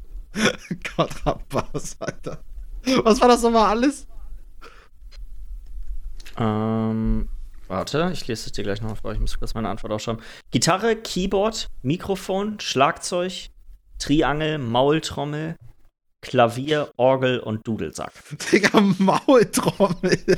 Kontrabass, 0.95 1.97
Alter. 2.01 2.45
Was 3.03 3.21
war 3.21 3.29
das 3.29 3.43
nochmal 3.43 3.71
alles? 3.71 4.07
Ähm, 6.37 7.29
warte, 7.69 8.11
ich 8.13 8.27
lese 8.27 8.47
es 8.47 8.53
dir 8.53 8.65
gleich 8.65 8.81
noch 8.81 8.97
vor. 8.99 9.13
Ich 9.13 9.21
muss 9.21 9.39
kurz 9.39 9.55
meine 9.55 9.69
Antwort 9.69 9.93
aufschreiben. 9.93 10.23
Gitarre, 10.51 10.97
Keyboard, 10.97 11.69
Mikrofon, 11.83 12.61
Schlagzeug, 12.61 13.49
Triangel, 13.99 14.59
Maultrommel, 14.59 15.57
Klavier, 16.23 16.91
Orgel 16.97 17.41
und 17.41 17.67
Dudelsack. 17.67 18.13
Digga, 18.53 18.81
Maultrommel. 18.81 20.19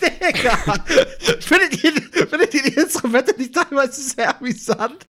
Digga! 0.00 0.56
findet, 1.40 1.84
ihr, 1.84 1.92
findet 2.26 2.54
ihr 2.54 2.62
die 2.62 2.74
Instrumente 2.74 3.34
nicht 3.38 3.54
teilweise 3.54 4.02
sehr 4.02 4.36
amüsant? 4.36 5.06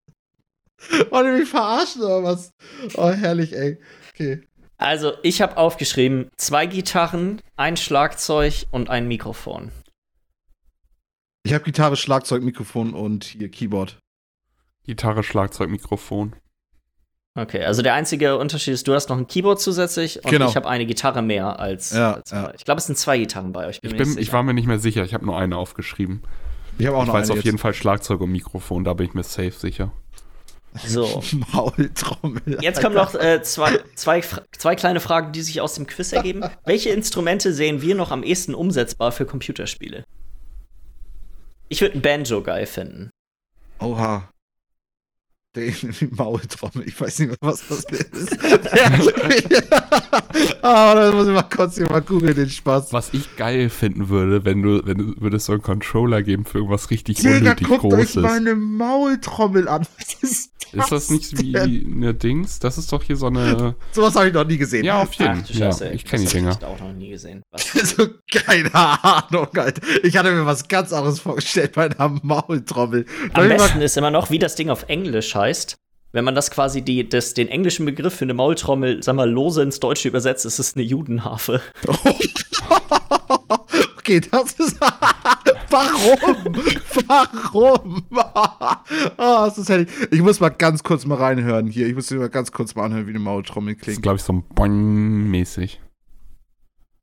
Wollt 1.09 1.25
ihr 1.25 1.33
mich 1.33 1.49
verarschen 1.49 2.03
oder 2.03 2.23
was? 2.23 2.51
Oh, 2.95 3.09
herrlich, 3.09 3.53
ey. 3.53 3.79
Okay. 4.13 4.43
Also, 4.77 5.13
ich 5.23 5.41
habe 5.41 5.57
aufgeschrieben: 5.57 6.29
zwei 6.37 6.65
Gitarren, 6.65 7.41
ein 7.55 7.77
Schlagzeug 7.77 8.65
und 8.71 8.89
ein 8.89 9.07
Mikrofon. 9.07 9.71
Ich 11.47 11.53
habe 11.53 11.63
Gitarre, 11.63 11.95
Schlagzeug, 11.95 12.43
Mikrofon 12.43 12.93
und 12.93 13.23
hier 13.23 13.49
Keyboard. 13.49 13.99
Gitarre, 14.83 15.23
Schlagzeug, 15.23 15.69
Mikrofon. 15.69 16.35
Okay, 17.35 17.63
also 17.63 17.81
der 17.81 17.93
einzige 17.93 18.37
Unterschied 18.37 18.73
ist, 18.73 18.85
du 18.85 18.93
hast 18.93 19.07
noch 19.07 19.17
ein 19.17 19.27
Keyboard 19.27 19.61
zusätzlich 19.61 20.25
und 20.25 20.29
genau. 20.29 20.49
ich 20.49 20.57
habe 20.57 20.67
eine 20.67 20.85
Gitarre 20.85 21.21
mehr 21.21 21.57
als, 21.57 21.91
ja, 21.91 22.15
als 22.15 22.31
ja. 22.31 22.53
Ich 22.53 22.65
glaube, 22.65 22.79
es 22.79 22.87
sind 22.87 22.97
zwei 22.97 23.17
Gitarren 23.17 23.53
bei 23.53 23.65
euch. 23.65 23.79
Bin 23.79 23.91
ich, 23.91 23.97
bin, 23.97 24.17
ich 24.17 24.33
war 24.33 24.43
mir 24.43 24.53
nicht 24.53 24.67
mehr 24.67 24.79
sicher. 24.79 25.05
Ich 25.05 25.13
habe 25.13 25.25
nur 25.25 25.37
eine 25.37 25.55
aufgeschrieben. 25.55 26.21
Ich 26.79 26.85
habe 26.85 26.97
auch 26.97 27.03
ich 27.03 27.07
noch 27.07 27.13
weiß 27.13 27.27
eine 27.27 27.31
auf 27.31 27.37
jetzt. 27.37 27.45
jeden 27.45 27.59
Fall 27.59 27.73
Schlagzeug 27.73 28.19
und 28.19 28.33
Mikrofon. 28.33 28.83
Da 28.83 28.93
bin 28.93 29.07
ich 29.07 29.13
mir 29.13 29.23
safe 29.23 29.51
sicher. 29.51 29.93
So. 30.85 31.23
Maultrommel. 31.53 32.57
Jetzt 32.59 32.81
kommen 32.81 32.95
noch 32.95 33.15
äh, 33.15 33.41
zwei, 33.41 33.79
zwei, 33.95 34.21
zwei 34.51 34.75
kleine 34.75 34.99
Fragen, 34.99 35.31
die 35.31 35.41
sich 35.41 35.61
aus 35.61 35.75
dem 35.75 35.87
Quiz 35.87 36.11
ergeben. 36.11 36.43
Welche 36.65 36.89
Instrumente 36.89 37.53
sehen 37.53 37.81
wir 37.81 37.95
noch 37.95 38.11
am 38.11 38.23
ehesten 38.23 38.53
umsetzbar 38.53 39.13
für 39.13 39.25
Computerspiele? 39.25 40.03
Ich 41.69 41.81
würde 41.81 41.97
ein 41.97 42.01
Banjo 42.01 42.41
geil 42.41 42.65
finden. 42.65 43.09
Oha. 43.79 44.29
Der 45.57 45.71
die 45.71 46.07
Maultrommel. 46.11 46.87
Ich 46.87 46.99
weiß 47.01 47.17
nicht 47.19 47.29
mehr, 47.29 47.37
was 47.41 47.67
das 47.67 47.83
ist. 47.85 48.37
ah, 50.61 50.93
das 50.95 51.15
muss 51.15 51.27
ich 51.27 51.33
mal 51.33 51.41
kurz 51.43 51.75
hier 51.77 51.89
mal 51.89 52.01
googeln, 52.01 52.35
den 52.35 52.49
Spaß. 52.49 52.93
Was 52.93 53.11
ich 53.13 53.35
geil 53.37 53.69
finden 53.69 54.09
würde, 54.09 54.45
wenn 54.45 54.61
du, 54.61 54.85
wenn 54.85 54.97
du 54.99 55.13
würdest 55.19 55.47
so 55.47 55.53
einen 55.53 55.63
Controller 55.63 56.21
geben 56.21 56.45
für 56.45 56.59
irgendwas 56.59 56.91
richtig 56.91 57.17
Digga, 57.17 57.37
unnötig 57.37 57.67
guckt 57.67 57.81
Großes. 57.81 58.17
euch 58.17 58.23
meine 58.23 58.55
Maultrommel 58.55 59.67
an. 59.67 59.87
Was 59.97 60.13
ist 60.21 60.51
das? 60.73 60.83
Ist 60.83 60.91
das 60.91 61.09
nicht 61.09 61.41
wie 61.41 61.53
denn? 61.53 61.93
eine 61.95 62.13
Dings? 62.13 62.59
Das 62.59 62.77
ist 62.77 62.91
doch 62.91 63.01
hier 63.01 63.15
so 63.15 63.27
eine. 63.27 63.75
Sowas 63.91 64.15
habe 64.15 64.27
ich 64.27 64.33
noch 64.33 64.45
nie 64.45 64.57
gesehen. 64.57 64.83
Ja, 64.83 65.01
auf 65.01 65.13
jeden 65.13 65.45
Fall. 65.45 65.55
Ja, 65.55 65.91
ich 65.91 66.05
kenne 66.05 66.25
die 66.25 66.29
Dinger. 66.29 66.57
Ich 66.59 66.65
auch 66.65 66.79
noch 66.79 66.93
nie 66.93 67.09
gesehen. 67.09 67.43
Was? 67.51 67.67
Also, 67.87 68.07
keine 68.31 68.73
Ahnung, 68.73 69.47
Alter. 69.55 69.81
Ich 70.03 70.17
hatte 70.17 70.31
mir 70.31 70.45
was 70.45 70.67
ganz 70.67 70.91
anderes 70.91 71.19
vorgestellt 71.21 71.73
bei 71.73 71.89
einer 71.89 72.19
Maultrommel. 72.21 73.05
Am 73.33 73.47
besten 73.47 73.81
ist 73.81 73.95
immer 73.97 74.11
noch, 74.11 74.29
wie 74.29 74.39
das 74.39 74.55
Ding 74.55 74.69
auf 74.69 74.83
Englisch 74.89 75.33
heißt. 75.33 75.46
Wenn 76.13 76.23
man 76.25 76.35
das 76.35 76.51
quasi 76.51 76.81
die, 76.81 77.07
das, 77.07 77.33
den 77.33 77.47
englischen 77.47 77.85
Begriff 77.85 78.15
für 78.15 78.25
eine 78.25 78.33
Maultrommel, 78.33 79.03
sag 79.03 79.15
mal, 79.15 79.29
lose 79.29 79.61
ins 79.61 79.79
Deutsche 79.79 80.07
übersetzt, 80.07 80.45
ist 80.45 80.57
es 80.57 80.75
eine 80.75 80.83
Judenharfe. 80.83 81.61
okay, 83.97 84.21
das 84.21 84.53
ist. 84.53 84.79
Warum? 85.69 86.55
Warum? 87.07 88.03
Ah, 89.17 89.45
das 89.45 89.57
ist 89.57 89.69
herrlich. 89.69 89.89
Ich 90.11 90.21
muss 90.21 90.39
mal 90.39 90.49
ganz 90.49 90.81
kurz 90.83 91.05
mal 91.05 91.15
reinhören 91.15 91.67
hier. 91.67 91.87
Ich 91.87 91.95
muss 91.95 92.09
mir 92.09 92.17
mal 92.19 92.29
ganz 92.29 92.51
kurz 92.51 92.73
mal 92.75 92.85
anhören, 92.85 93.05
wie 93.05 93.11
eine 93.11 93.19
Maultrommel 93.19 93.73
Das 93.73 93.79
ist, 93.79 93.83
klingt. 93.85 94.01
glaube 94.03 94.15
ich, 94.17 94.23
so 94.23 94.33
ein 94.33 94.43
Boing-mäßig. 94.55 95.79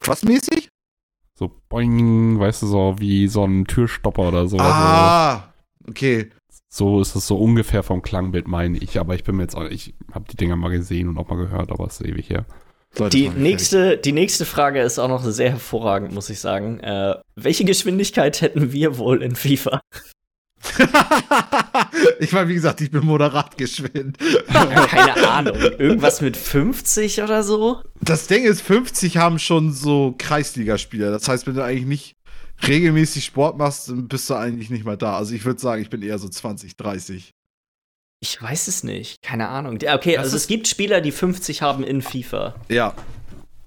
Was 0.07 0.23
mäßig? 0.25 0.69
So 1.39 1.51
Boing, 1.69 2.39
weißt 2.39 2.63
du, 2.63 2.67
so 2.67 2.95
wie 2.99 3.29
so 3.29 3.45
ein 3.45 3.65
Türstopper 3.67 4.29
oder 4.29 4.47
so. 4.49 4.57
Ah, 4.59 5.53
okay. 5.89 6.31
So 6.77 7.01
ist 7.01 7.15
es 7.15 7.29
so 7.29 7.37
ungefähr 7.37 7.85
vom 7.85 8.03
Klangbild, 8.03 8.49
meine 8.49 8.77
ich. 8.79 8.99
Aber 8.99 9.15
ich 9.15 9.23
bin 9.23 9.37
mir 9.37 9.45
jetzt 9.45 9.55
auch, 9.55 9.63
ich 9.63 9.95
habe 10.13 10.25
die 10.29 10.37
Dinger 10.37 10.57
mal 10.57 10.71
gesehen 10.71 11.07
und 11.07 11.19
auch 11.19 11.29
mal 11.29 11.37
gehört, 11.37 11.71
aber 11.71 11.87
es 11.87 12.01
ist 12.01 12.07
ewig 12.07 12.29
her. 12.29 12.47
Die 13.13 13.29
nächste, 13.29 13.97
die 13.97 14.11
nächste 14.11 14.45
Frage 14.45 14.83
ist 14.83 14.99
auch 14.99 15.07
noch 15.07 15.23
sehr 15.23 15.51
hervorragend, 15.51 16.13
muss 16.13 16.31
ich 16.31 16.41
sagen. 16.41 16.81
Äh, 16.81 17.15
welche 17.37 17.65
Geschwindigkeit 17.65 18.41
hätten 18.41 18.73
wir 18.73 18.99
wohl 18.99 19.23
in 19.23 19.37
FIFA? 19.37 19.83
ich 22.19 22.33
meine, 22.33 22.49
wie 22.49 22.55
gesagt, 22.55 22.81
ich 22.81 22.91
bin 22.91 23.07
moderat 23.07 23.57
geschwind. 23.57 24.19
Ja, 24.53 24.65
keine 24.87 25.29
Ahnung. 25.29 25.57
Irgendwas 25.79 26.23
mit 26.23 26.37
50 26.37 27.23
oder 27.23 27.45
so? 27.45 27.83
Das 28.01 28.27
Ding 28.27 28.43
ist, 28.43 28.63
50 28.63 29.17
haben 29.19 29.39
schon 29.39 29.73
so 29.73 30.17
Kreisligaspieler. 30.19 31.13
Das 31.13 31.29
heißt, 31.29 31.47
wenn 31.47 31.55
du 31.55 31.63
eigentlich 31.63 31.87
nicht 31.87 32.17
regelmäßig 32.69 33.25
Sport 33.25 33.59
machst, 33.59 33.89
dann 33.89 34.09
bist 34.09 34.29
du 34.31 34.35
eigentlich 34.35 34.71
nicht 34.71 34.85
mehr 34.85 34.97
da. 34.97 35.17
Also 35.17 35.35
ich 35.35 35.45
würde 35.45 35.61
sagen, 35.61 35.83
ich 35.83 35.91
bin 35.91 36.03
eher 36.03 36.19
so 36.19 36.29
20, 36.29 36.77
30. 36.77 37.31
Ich 38.21 38.41
weiß 38.41 38.69
es 38.69 38.85
nicht. 38.85 39.23
Keine 39.23 39.49
Ahnung. 39.49 39.75
Okay, 39.77 40.15
Das 40.15 40.25
also 40.25 40.37
es 40.37 40.47
gibt 40.47 40.67
Spieler, 40.69 41.01
die 41.01 41.13
50 41.13 41.61
haben 41.63 41.85
in 41.85 42.01
FIFA. 42.01 42.55
Ja. 42.71 42.95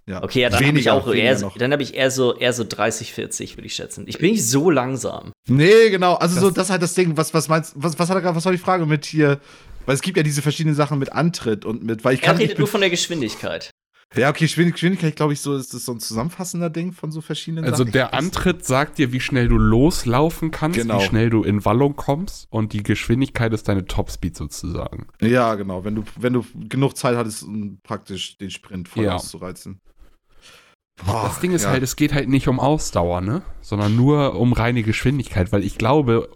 ja. 0.08 0.24
Okay, 0.24 0.42
ja, 0.42 0.50
dann 0.50 0.66
habe 0.66 0.80
ich 0.80 0.90
auch 0.90 1.08
eher, 1.14 1.38
noch. 1.40 1.58
dann 1.58 1.72
habe 1.72 1.84
ich 1.84 1.94
eher 1.94 2.10
so 2.10 2.36
eher 2.36 2.54
so 2.54 2.64
30, 2.68 3.14
40, 3.14 3.58
würde 3.58 3.68
ich 3.68 3.76
schätzen. 3.76 4.06
Ich 4.08 4.18
bin 4.18 4.32
nicht 4.32 4.48
so 4.50 4.72
langsam. 4.72 5.32
Nee, 5.48 5.90
genau. 5.92 6.16
Also 6.16 6.36
Das- 6.36 6.44
so, 6.44 6.50
das 6.50 6.66
ist 6.68 6.72
halt 6.72 6.82
das 6.82 6.94
Ding. 6.96 7.16
Was, 7.18 7.34
was 7.34 7.48
meinst 7.50 7.74
was, 7.76 8.00
was 8.00 8.10
hat 8.10 8.18
er 8.18 8.22
gerade, 8.22 8.36
was 8.36 8.46
war 8.46 8.52
die 8.52 8.58
Frage 8.58 8.86
mit 8.88 9.06
hier? 9.06 9.40
Weil 9.86 9.96
es 9.96 10.02
gibt 10.02 10.18
ja 10.18 10.24
diese 10.24 10.42
verschiedenen 10.42 10.76
Sachen 10.76 10.98
mit 11.00 11.14
Antritt 11.14 11.64
und 11.64 11.84
mit, 11.84 12.04
weil 12.04 12.16
ich 12.16 12.22
Er 12.22 12.26
kann 12.28 12.36
redet 12.38 12.50
nicht. 12.52 12.60
nur 12.60 12.68
von 12.68 12.82
der 12.82 12.90
Geschwindigkeit. 12.90 13.70
Ja, 14.16 14.30
okay, 14.30 14.46
Geschwind- 14.46 14.72
Geschwindigkeit, 14.72 15.18
glaube 15.18 15.34
ich, 15.34 15.42
so 15.42 15.56
ist 15.56 15.74
das 15.74 15.84
so 15.84 15.92
ein 15.92 16.00
zusammenfassender 16.00 16.70
Ding 16.70 16.94
von 16.94 17.12
so 17.12 17.20
verschiedenen 17.20 17.66
Also 17.66 17.84
Sachen. 17.84 17.92
der 17.92 18.14
Antritt 18.14 18.64
sagt 18.66 18.98
dir, 19.00 19.12
wie 19.12 19.20
schnell 19.20 19.50
du 19.50 19.58
loslaufen 19.58 20.50
kannst, 20.50 20.80
Genau. 20.80 21.00
wie 21.00 21.06
schnell 21.06 21.30
du 21.30 21.44
in 21.44 21.66
Wallung 21.66 21.98
kommst 21.98 22.48
und 22.50 22.72
die 22.72 22.84
Geschwindigkeit 22.84 23.52
ist 23.54 23.68
deine 23.68 23.86
Topspeed 23.86 24.38
sozusagen. 24.38 25.08
Ja, 25.22 25.56
genau. 25.56 25.84
Wenn 25.84 25.96
du, 25.96 26.04
wenn 26.18 26.32
du 26.34 26.46
genug 26.70 26.96
Zeit 26.96 27.18
hattest, 27.18 27.44
um 27.44 27.80
praktisch 27.84 28.38
den 28.38 28.50
Sprint 28.50 28.88
voll 28.88 29.04
Ja. 29.04 29.16
auszureizen. 29.16 29.82
Boah, 31.06 31.24
Das 31.28 31.40
Ding 31.42 31.52
ist 31.52 31.64
ja. 31.64 31.70
halt, 31.72 31.84
es 31.84 31.96
geht 31.96 32.14
halt 32.14 32.30
nicht 32.30 32.48
um 32.48 32.60
Ausdauer, 32.60 33.22
ne? 33.22 33.44
Sondern 33.62 33.96
nur 33.96 34.36
um 34.40 34.54
reine 34.54 34.84
Geschwindigkeit, 34.84 35.52
weil 35.52 35.64
ich 35.64 35.78
glaube, 35.78 36.30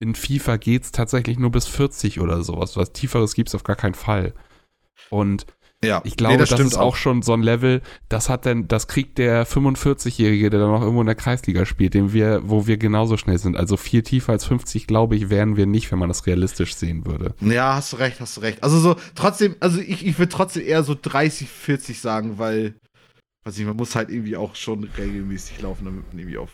in 0.00 0.14
FIFA 0.14 0.58
geht's 0.58 0.92
tatsächlich 0.92 1.38
nur 1.38 1.50
bis 1.50 1.66
40 1.66 2.20
oder 2.20 2.42
sowas. 2.44 2.76
Was 2.76 2.92
Tieferes 2.92 3.34
gibt's 3.34 3.54
auf 3.54 3.64
gar 3.64 3.74
keinen 3.74 3.94
Fall. 3.94 4.34
Und 5.10 5.46
ja. 5.84 6.00
ich 6.04 6.16
glaube, 6.16 6.38
das, 6.38 6.48
stimmt 6.48 6.72
ist 6.72 6.76
auch 6.76 6.96
schon 6.96 7.22
so 7.22 7.32
ein 7.32 7.42
Level, 7.42 7.82
das 8.08 8.28
hat 8.28 8.44
denn, 8.44 8.68
das 8.68 8.88
kriegt 8.88 9.18
der 9.18 9.46
45-Jährige, 9.46 10.50
der 10.50 10.60
dann 10.60 10.70
noch 10.70 10.80
irgendwo 10.80 11.00
in 11.00 11.06
der 11.06 11.14
Kreisliga 11.14 11.66
spielt, 11.66 11.94
den 11.94 12.12
wir, 12.12 12.42
wo 12.44 12.66
wir 12.66 12.76
genauso 12.76 13.16
schnell 13.16 13.38
sind. 13.38 13.56
Also 13.56 13.76
viel 13.76 14.02
tiefer 14.02 14.32
als 14.32 14.44
50, 14.46 14.86
glaube 14.86 15.16
ich, 15.16 15.30
wären 15.30 15.56
wir 15.56 15.66
nicht, 15.66 15.90
wenn 15.92 15.98
man 15.98 16.08
das 16.08 16.26
realistisch 16.26 16.74
sehen 16.74 17.06
würde. 17.06 17.34
Ja, 17.40 17.74
hast 17.74 17.92
du 17.92 17.96
recht, 17.96 18.20
hast 18.20 18.36
du 18.36 18.40
recht. 18.40 18.62
Also 18.62 18.78
so, 18.78 18.96
trotzdem, 19.14 19.56
also 19.60 19.80
ich, 19.80 20.06
ich 20.06 20.18
würde 20.18 20.30
trotzdem 20.30 20.64
eher 20.66 20.82
so 20.82 20.96
30, 21.00 21.48
40 21.48 22.00
sagen, 22.00 22.38
weil, 22.38 22.74
weiß 23.44 23.58
ich, 23.58 23.66
man 23.66 23.76
muss 23.76 23.94
halt 23.94 24.10
irgendwie 24.10 24.36
auch 24.36 24.54
schon 24.54 24.84
regelmäßig 24.84 25.60
laufen, 25.60 25.84
damit 25.84 26.06
man 26.08 26.18
irgendwie 26.18 26.38
auf 26.38 26.50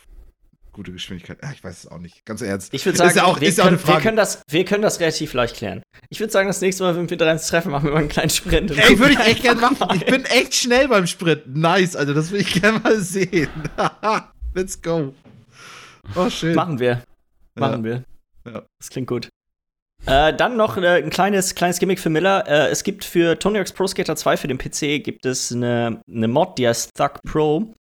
gute 0.73 0.91
Geschwindigkeit. 0.91 1.37
Ja, 1.41 1.51
ich 1.51 1.63
weiß 1.63 1.85
es 1.85 1.87
auch 1.87 1.99
nicht. 1.99 2.25
Ganz 2.25 2.41
ernst. 2.41 2.73
Ich 2.73 2.85
würde 2.85 2.97
sagen, 2.97 3.11
ist 3.11 3.15
ja 3.15 3.23
auch, 3.23 3.39
wir, 3.39 3.49
ja 3.49 3.63
können, 3.63 3.77
eine 3.77 3.87
wir, 3.87 4.01
können 4.01 4.17
das, 4.17 4.41
wir 4.49 4.65
können 4.65 4.81
das 4.81 4.99
relativ 4.99 5.33
leicht 5.33 5.55
klären. 5.55 5.83
Ich 6.09 6.19
würde 6.19 6.33
sagen, 6.33 6.47
das 6.47 6.61
nächste 6.61 6.83
Mal, 6.83 6.95
wenn 6.95 7.09
wir 7.09 7.17
drei 7.17 7.31
uns 7.31 7.47
treffen, 7.47 7.71
machen 7.71 7.85
wir 7.85 7.91
mal 7.93 7.99
einen 7.99 8.09
kleinen 8.09 8.29
Sprint. 8.29 8.71
Ey, 8.71 8.99
würde 8.99 9.13
ich 9.13 9.19
echt 9.19 9.43
gerne 9.43 9.61
machen. 9.61 9.77
mal. 9.79 9.95
Ich 9.95 10.05
bin 10.05 10.25
echt 10.25 10.55
schnell 10.55 10.87
beim 10.87 11.07
Sprint. 11.07 11.55
Nice, 11.55 11.95
Alter, 11.95 12.13
das 12.13 12.31
will 12.31 12.41
ich 12.41 12.61
gerne 12.61 12.79
mal 12.79 12.99
sehen. 12.99 13.49
Let's 14.53 14.81
go. 14.81 15.13
Oh, 16.15 16.29
schön. 16.29 16.55
Machen 16.55 16.79
wir. 16.79 17.03
Machen 17.55 17.83
wir. 17.83 18.03
Ja. 18.45 18.63
Das 18.79 18.89
klingt 18.89 19.07
gut. 19.07 19.29
Äh, 20.05 20.33
dann 20.33 20.57
noch 20.57 20.77
äh, 20.77 21.01
ein 21.01 21.09
kleines, 21.09 21.55
kleines 21.55 21.79
Gimmick 21.79 21.99
für 21.99 22.09
Miller. 22.09 22.45
Äh, 22.47 22.69
es 22.69 22.83
gibt 22.83 23.05
für 23.05 23.39
Tony 23.39 23.59
Hawk's 23.59 23.71
Pro 23.71 23.87
Skater 23.87 24.15
2 24.15 24.37
für 24.37 24.47
den 24.47 24.57
PC 24.57 25.01
gibt 25.03 25.25
es 25.25 25.51
eine, 25.51 26.01
eine 26.09 26.27
Mod, 26.27 26.57
die 26.57 26.67
heißt 26.67 26.89
Thug 26.93 27.21
Pro. 27.25 27.73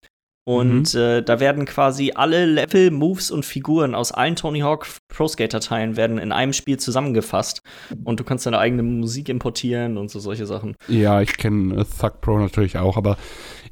Und 0.51 0.97
äh, 0.97 1.22
da 1.22 1.39
werden 1.39 1.64
quasi 1.64 2.10
alle 2.12 2.44
Level, 2.44 2.90
Moves 2.90 3.31
und 3.31 3.44
Figuren 3.44 3.94
aus 3.94 4.10
allen 4.10 4.35
Tony 4.35 4.60
Hawk 4.60 4.85
Pro 5.06 5.28
Skater 5.28 5.60
Teilen 5.60 5.97
werden 5.97 6.18
in 6.18 6.32
einem 6.32 6.52
Spiel 6.52 6.77
zusammengefasst. 6.77 7.62
Und 8.02 8.18
du 8.18 8.24
kannst 8.24 8.47
deine 8.47 8.59
eigene 8.59 8.82
Musik 8.82 9.28
importieren 9.28 9.97
und 9.97 10.10
so 10.10 10.18
solche 10.18 10.47
Sachen. 10.47 10.74
Ja, 10.89 11.20
ich 11.20 11.36
kenne 11.36 11.77
äh, 11.77 11.85
Thug 11.85 12.20
Pro 12.20 12.36
natürlich 12.39 12.78
auch, 12.78 12.97
aber 12.97 13.16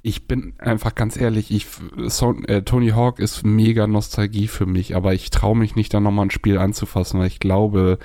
ich 0.03 0.29
bin 0.29 0.55
einfach 0.59 0.95
ganz 0.95 1.17
ehrlich, 1.17 1.51
ich, 1.51 1.67
so, 2.07 2.37
äh, 2.47 2.63
Tony 2.63 2.91
Hawk 2.91 3.19
ist 3.19 3.45
mega 3.45 3.89
Nostalgie 3.89 4.47
für 4.47 4.67
mich, 4.67 4.95
aber 4.95 5.15
ich 5.15 5.31
traue 5.31 5.57
mich 5.57 5.75
nicht, 5.75 5.93
da 5.93 5.99
nochmal 5.99 6.27
ein 6.27 6.31
Spiel 6.31 6.59
anzufassen, 6.59 7.19
weil 7.19 7.27
ich 7.27 7.41
glaube, 7.41 7.99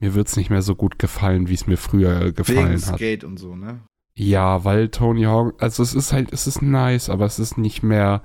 mir 0.00 0.14
wird 0.14 0.28
es 0.28 0.36
nicht 0.36 0.50
mehr 0.50 0.60
so 0.60 0.74
gut 0.74 0.98
gefallen, 0.98 1.48
wie 1.48 1.54
es 1.54 1.66
mir 1.66 1.78
früher 1.78 2.32
gefallen 2.32 2.72
Wegen 2.72 2.86
hat. 2.86 2.96
Skate 2.96 3.24
und 3.24 3.38
so, 3.38 3.56
ne? 3.56 3.80
Ja, 4.14 4.64
weil 4.64 4.88
Tony 4.88 5.24
Hawk, 5.24 5.54
also 5.62 5.82
es 5.82 5.94
ist 5.94 6.12
halt, 6.12 6.32
es 6.32 6.46
ist 6.46 6.60
nice, 6.62 7.08
aber 7.08 7.24
es 7.24 7.38
ist 7.38 7.56
nicht 7.58 7.82
mehr. 7.82 8.22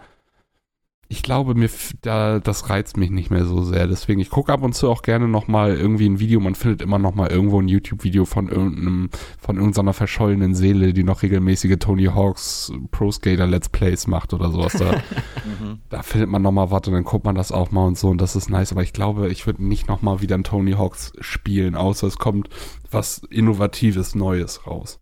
Ich 1.09 1.23
glaube, 1.23 1.55
mir 1.55 1.69
da 2.01 2.39
das 2.39 2.69
reizt 2.69 2.97
mich 2.97 3.09
nicht 3.11 3.31
mehr 3.31 3.45
so 3.45 3.63
sehr. 3.63 3.87
Deswegen, 3.87 4.19
ich 4.19 4.29
gucke 4.29 4.51
ab 4.51 4.61
und 4.61 4.73
zu 4.75 4.89
auch 4.89 5.01
gerne 5.03 5.29
noch 5.29 5.47
mal 5.47 5.73
irgendwie 5.73 6.05
ein 6.09 6.19
Video. 6.19 6.41
Man 6.41 6.55
findet 6.55 6.81
immer 6.81 6.99
noch 6.99 7.15
mal 7.15 7.29
irgendwo 7.29 7.61
ein 7.61 7.69
YouTube-Video 7.69 8.25
von 8.25 8.49
irgendeinem, 8.49 9.09
von 9.39 9.55
irgendeiner 9.55 9.93
verschollenen 9.93 10.53
Seele, 10.53 10.91
die 10.91 11.05
noch 11.05 11.21
regelmäßige 11.23 11.77
Tony 11.79 12.07
Hawks 12.07 12.73
Pro 12.91 13.09
Skater 13.09 13.47
Let's 13.47 13.69
Plays 13.69 14.07
macht 14.07 14.33
oder 14.33 14.51
sowas. 14.51 14.73
Da, 14.73 14.91
Mhm. 15.45 15.79
da 15.87 16.01
findet 16.03 16.29
man 16.29 16.41
noch 16.41 16.51
mal 16.51 16.71
was 16.71 16.85
und 16.87 16.93
dann 16.93 17.05
guckt 17.05 17.23
man 17.23 17.35
das 17.35 17.53
auch 17.53 17.71
mal 17.71 17.85
und 17.85 17.97
so 17.97 18.09
und 18.09 18.19
das 18.19 18.35
ist 18.35 18.49
nice. 18.49 18.73
Aber 18.73 18.83
ich 18.83 18.91
glaube, 18.91 19.29
ich 19.29 19.45
würde 19.45 19.63
nicht 19.63 19.87
noch 19.87 20.01
mal 20.01 20.19
wieder 20.19 20.37
ein 20.37 20.43
Tony 20.43 20.73
Hawks 20.73 21.13
spielen, 21.21 21.75
außer 21.77 22.05
es 22.07 22.17
kommt 22.17 22.49
was 22.91 23.19
Innovatives, 23.29 24.13
Neues 24.13 24.67
raus. 24.67 24.99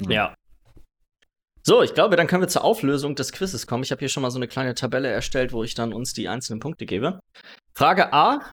Ja. 0.00 0.34
So, 1.62 1.82
ich 1.82 1.94
glaube, 1.94 2.16
dann 2.16 2.28
können 2.28 2.42
wir 2.42 2.48
zur 2.48 2.62
Auflösung 2.62 3.16
des 3.16 3.32
Quizzes 3.32 3.66
kommen. 3.66 3.82
Ich 3.82 3.90
habe 3.90 3.98
hier 3.98 4.08
schon 4.08 4.22
mal 4.22 4.30
so 4.30 4.38
eine 4.38 4.46
kleine 4.46 4.74
Tabelle 4.74 5.08
erstellt, 5.08 5.52
wo 5.52 5.64
ich 5.64 5.74
dann 5.74 5.92
uns 5.92 6.12
die 6.12 6.28
einzelnen 6.28 6.60
Punkte 6.60 6.86
gebe. 6.86 7.18
Frage 7.74 8.12
A 8.12 8.52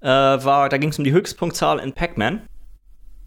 äh, 0.00 0.06
war, 0.06 0.68
da 0.70 0.78
ging 0.78 0.90
es 0.90 0.98
um 0.98 1.04
die 1.04 1.12
Höchstpunktzahl 1.12 1.78
in 1.78 1.92
Pac-Man. 1.92 2.46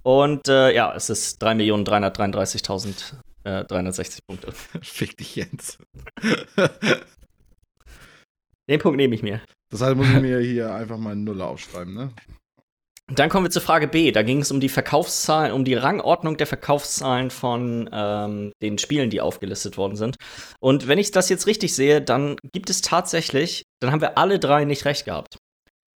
Und 0.02 0.48
äh, 0.48 0.74
ja, 0.74 0.94
es 0.96 1.10
ist 1.10 1.42
3.333.360 1.44 3.14
äh, 3.44 3.64
360 3.66 4.26
Punkte. 4.26 4.52
Fick 4.82 5.18
dich, 5.18 5.36
Jens. 5.36 5.78
Den 8.68 8.80
Punkt 8.80 8.98
nehme 8.98 9.14
ich 9.14 9.22
mir. 9.22 9.42
Das 9.70 9.82
heißt, 9.82 9.96
muss 9.96 10.10
ich 10.10 10.22
mir 10.22 10.40
hier 10.40 10.74
einfach 10.74 10.98
mal 10.98 11.12
eine 11.12 11.22
Nuller 11.22 11.48
aufschreiben, 11.48 11.94
ne? 11.94 12.12
Dann 13.14 13.30
kommen 13.30 13.46
wir 13.46 13.52
zur 13.52 13.62
Frage 13.62 13.88
B. 13.88 14.12
Da 14.12 14.24
ging 14.24 14.42
es 14.42 14.52
um 14.52 14.60
die 14.60 14.70
Verkaufszahlen, 14.70 15.52
um 15.52 15.64
die 15.64 15.76
Rangordnung 15.76 16.38
der 16.38 16.48
Verkaufszahlen 16.48 17.30
von 17.30 17.88
ähm, 17.94 18.52
den 18.64 18.80
Spielen, 18.80 19.12
die 19.12 19.22
aufgelistet 19.22 19.78
worden 19.78 19.96
sind. 19.96 20.16
Und 20.60 20.88
wenn 20.88 20.98
ich 20.98 21.12
das 21.12 21.30
jetzt 21.30 21.46
richtig 21.46 21.76
sehe, 21.76 22.02
dann 22.02 22.38
gibt 22.52 22.72
es 22.72 22.82
tatsächlich, 22.82 23.64
dann 23.80 23.92
haben 23.92 24.02
wir 24.02 24.18
alle 24.18 24.40
drei 24.40 24.66
nicht 24.66 24.86
recht 24.86 25.06
gehabt. 25.06 25.38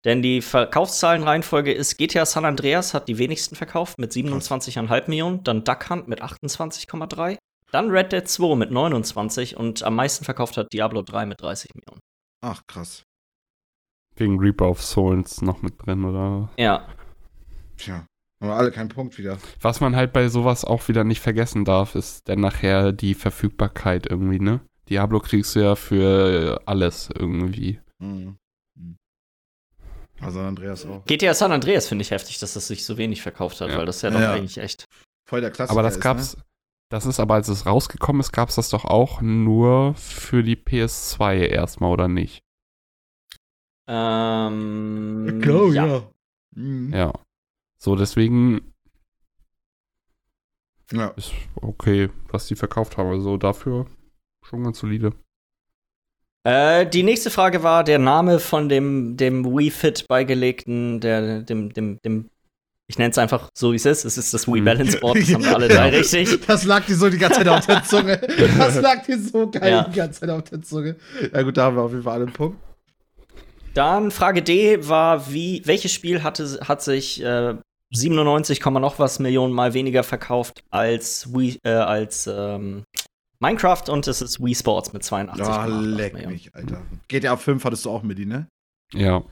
Denn 0.04 0.22
die 0.22 0.42
Verkaufszahlenreihenfolge 0.42 1.74
ist 1.74 1.98
GTA 1.98 2.26
San 2.26 2.46
Andreas 2.46 2.94
hat 2.94 3.08
die 3.08 3.18
wenigsten 3.18 3.56
verkauft 3.56 4.00
mit 4.00 4.12
27,5 4.12 5.08
Millionen, 5.08 5.44
dann 5.44 5.64
Duck 5.64 5.90
Hunt 5.90 6.08
mit 6.08 6.22
28,3, 6.22 7.38
dann 7.72 7.90
Red 7.90 8.12
Dead 8.12 8.28
2 8.28 8.56
mit 8.56 8.72
29 8.72 9.58
und 9.58 9.84
am 9.84 9.96
meisten 9.96 10.24
verkauft 10.24 10.58
hat 10.58 10.72
Diablo 10.72 11.02
3 11.02 11.26
mit 11.26 11.42
30 11.42 11.72
Millionen. 11.74 12.00
Ach, 12.42 12.62
krass. 12.68 13.04
Wegen 14.16 14.40
Reaper 14.40 14.70
of 14.70 14.84
Souls 14.84 15.42
noch 15.42 15.62
mit 15.62 15.86
drin, 15.86 16.06
oder? 16.06 16.50
Ja, 16.58 16.88
Tja. 17.78 18.06
Aber 18.40 18.56
alle 18.56 18.72
keinen 18.72 18.90
Punkt 18.90 19.18
wieder. 19.18 19.38
Was 19.62 19.82
man 19.82 19.96
halt 19.96 20.14
bei 20.14 20.30
sowas 20.30 20.64
auch 20.64 20.88
wieder 20.88 21.04
nicht 21.04 21.22
vergessen 21.22 21.66
darf, 21.66 21.96
ist 21.96 22.30
dann 22.30 22.40
nachher 22.40 22.92
die 22.92 23.16
Verfügbarkeit 23.16 24.06
irgendwie, 24.06 24.40
ne? 24.40 24.60
Diablo 24.90 25.20
kriegst 25.20 25.56
du 25.56 25.60
ja 25.62 25.76
für 25.76 26.62
alles 26.66 27.10
irgendwie. 27.14 27.80
Mhm. 28.00 28.38
Mhm. 28.76 28.98
Also 30.22 30.40
Andreas 30.42 30.86
auch. 30.86 31.04
GTA 31.06 31.34
San 31.34 31.52
Andreas 31.52 31.88
finde 31.88 32.04
ich 32.04 32.12
heftig, 32.12 32.38
dass 32.40 32.54
das 32.54 32.68
sich 32.68 32.86
so 32.86 32.98
wenig 32.98 33.22
verkauft 33.22 33.60
hat, 33.62 33.70
Ja. 33.72 33.78
weil 33.80 33.86
das 33.88 34.02
ja 34.04 34.12
doch 34.12 34.20
Ja. 34.20 34.34
eigentlich 34.34 34.58
echt 34.60 34.86
Voll 35.28 35.42
der 35.42 35.52
Klassiker 35.52 35.74
Aber 35.74 35.84
das 35.84 35.96
ist, 35.98 36.02
gab's, 36.02 36.38
Ne? 36.38 36.44
das 36.90 37.06
ist 37.06 37.20
aber, 37.20 37.34
als 37.34 37.50
es 37.50 37.66
rausgekommen 37.66 38.20
ist, 38.22 38.32
gab's 38.32 38.56
das 38.56 38.70
doch 38.70 38.86
auch 38.86 39.20
nur 39.22 39.94
für 39.96 40.42
die 40.44 40.56
PS2 40.56 41.48
erstmal, 41.48 41.92
oder 41.92 42.08
nicht? 42.08 42.44
Ähm, 43.88 45.42
Go, 45.44 45.72
ja. 45.72 45.86
ja. 45.86 46.04
Mhm. 46.56 46.94
Ja. 46.94 47.14
So, 47.78 47.96
deswegen 47.96 48.74
ja. 50.92 51.08
ist 51.10 51.32
okay, 51.56 52.10
was 52.30 52.48
die 52.48 52.56
verkauft 52.56 52.98
haben. 52.98 53.10
Also 53.10 53.38
dafür 53.38 53.86
schon 54.44 54.64
ganz 54.64 54.80
solide. 54.80 55.14
Äh, 56.44 56.86
die 56.88 57.04
nächste 57.04 57.30
Frage 57.30 57.62
war 57.64 57.84
der 57.84 58.00
Name 58.00 58.40
von 58.40 58.70
dem, 58.70 59.18
dem 59.18 59.46
Wii 59.46 59.70
Fit 59.70 60.08
beigelegten, 60.08 61.02
der, 61.02 61.42
dem, 61.42 61.74
dem, 61.74 62.00
dem, 62.04 62.30
ich 62.88 62.98
nenne 62.98 63.12
es 63.12 63.18
einfach 63.18 63.50
so, 63.54 63.74
wie 63.74 63.76
es 63.76 63.86
ist. 63.86 64.06
Es 64.06 64.18
ist 64.18 64.34
das 64.34 64.48
Wii 64.48 64.62
Mhm. 64.62 64.66
Balance 64.66 64.98
Board, 65.00 65.18
das 65.18 65.34
haben 65.34 65.44
wir 65.44 65.56
alle 65.56 65.68
drei 65.76 65.90
richtig. 65.90 66.46
Das 66.48 66.64
lag 66.64 66.86
dir 66.86 66.96
so 66.96 67.10
die 67.10 67.18
ganze 67.18 67.40
Zeit 67.40 67.50
auf 67.50 67.66
der 67.66 67.84
Zunge. 67.84 68.18
Das 68.58 68.80
lag 68.80 69.06
dir 69.06 69.20
so 69.20 69.52
geil 69.52 69.72
Ja. 69.72 69.84
die 69.84 69.96
ganze 69.96 70.22
Zeit 70.22 70.30
auf 70.30 70.44
der 70.44 70.62
Zunge. 70.62 70.96
Ja 71.34 71.42
gut, 71.42 71.58
da 71.58 71.66
haben 71.66 71.76
wir 71.76 71.84
auf 71.84 71.92
jeden 71.92 72.04
Fall 72.04 72.14
alle 72.14 72.24
einen 72.26 72.34
Punkt. 72.34 72.58
Dann 73.74 74.10
Frage 74.10 74.42
D 74.42 74.88
war, 74.88 75.32
wie, 75.32 75.62
welches 75.66 75.92
Spiel 75.92 76.24
hatte, 76.24 76.60
hat 76.66 76.82
sich 76.82 77.22
äh, 77.22 77.56
97, 77.92 78.60
Komma 78.62 78.80
noch 78.80 79.00
was 79.00 79.20
Millionen 79.20 79.54
mal 79.54 79.74
weniger 79.74 80.04
verkauft 80.04 80.64
als 80.70 81.34
Wii, 81.34 81.60
äh, 81.64 81.70
als 81.70 82.28
ähm, 82.28 82.84
Minecraft 83.40 83.90
und 83.90 84.08
es 84.08 84.22
ist 84.22 84.44
Wii 84.44 84.56
Sports 84.56 84.94
mit 84.94 85.04
82. 85.04 85.46
Ja, 85.46 85.66
leck 85.66 86.28
mich, 86.28 86.54
Alter. 86.54 86.82
GTA 87.08 87.38
5 87.38 87.64
hattest 87.64 87.86
du 87.86 87.92
auch 87.92 88.04
mit, 88.04 88.20
ne? 88.20 88.48
Ja. 88.94 89.24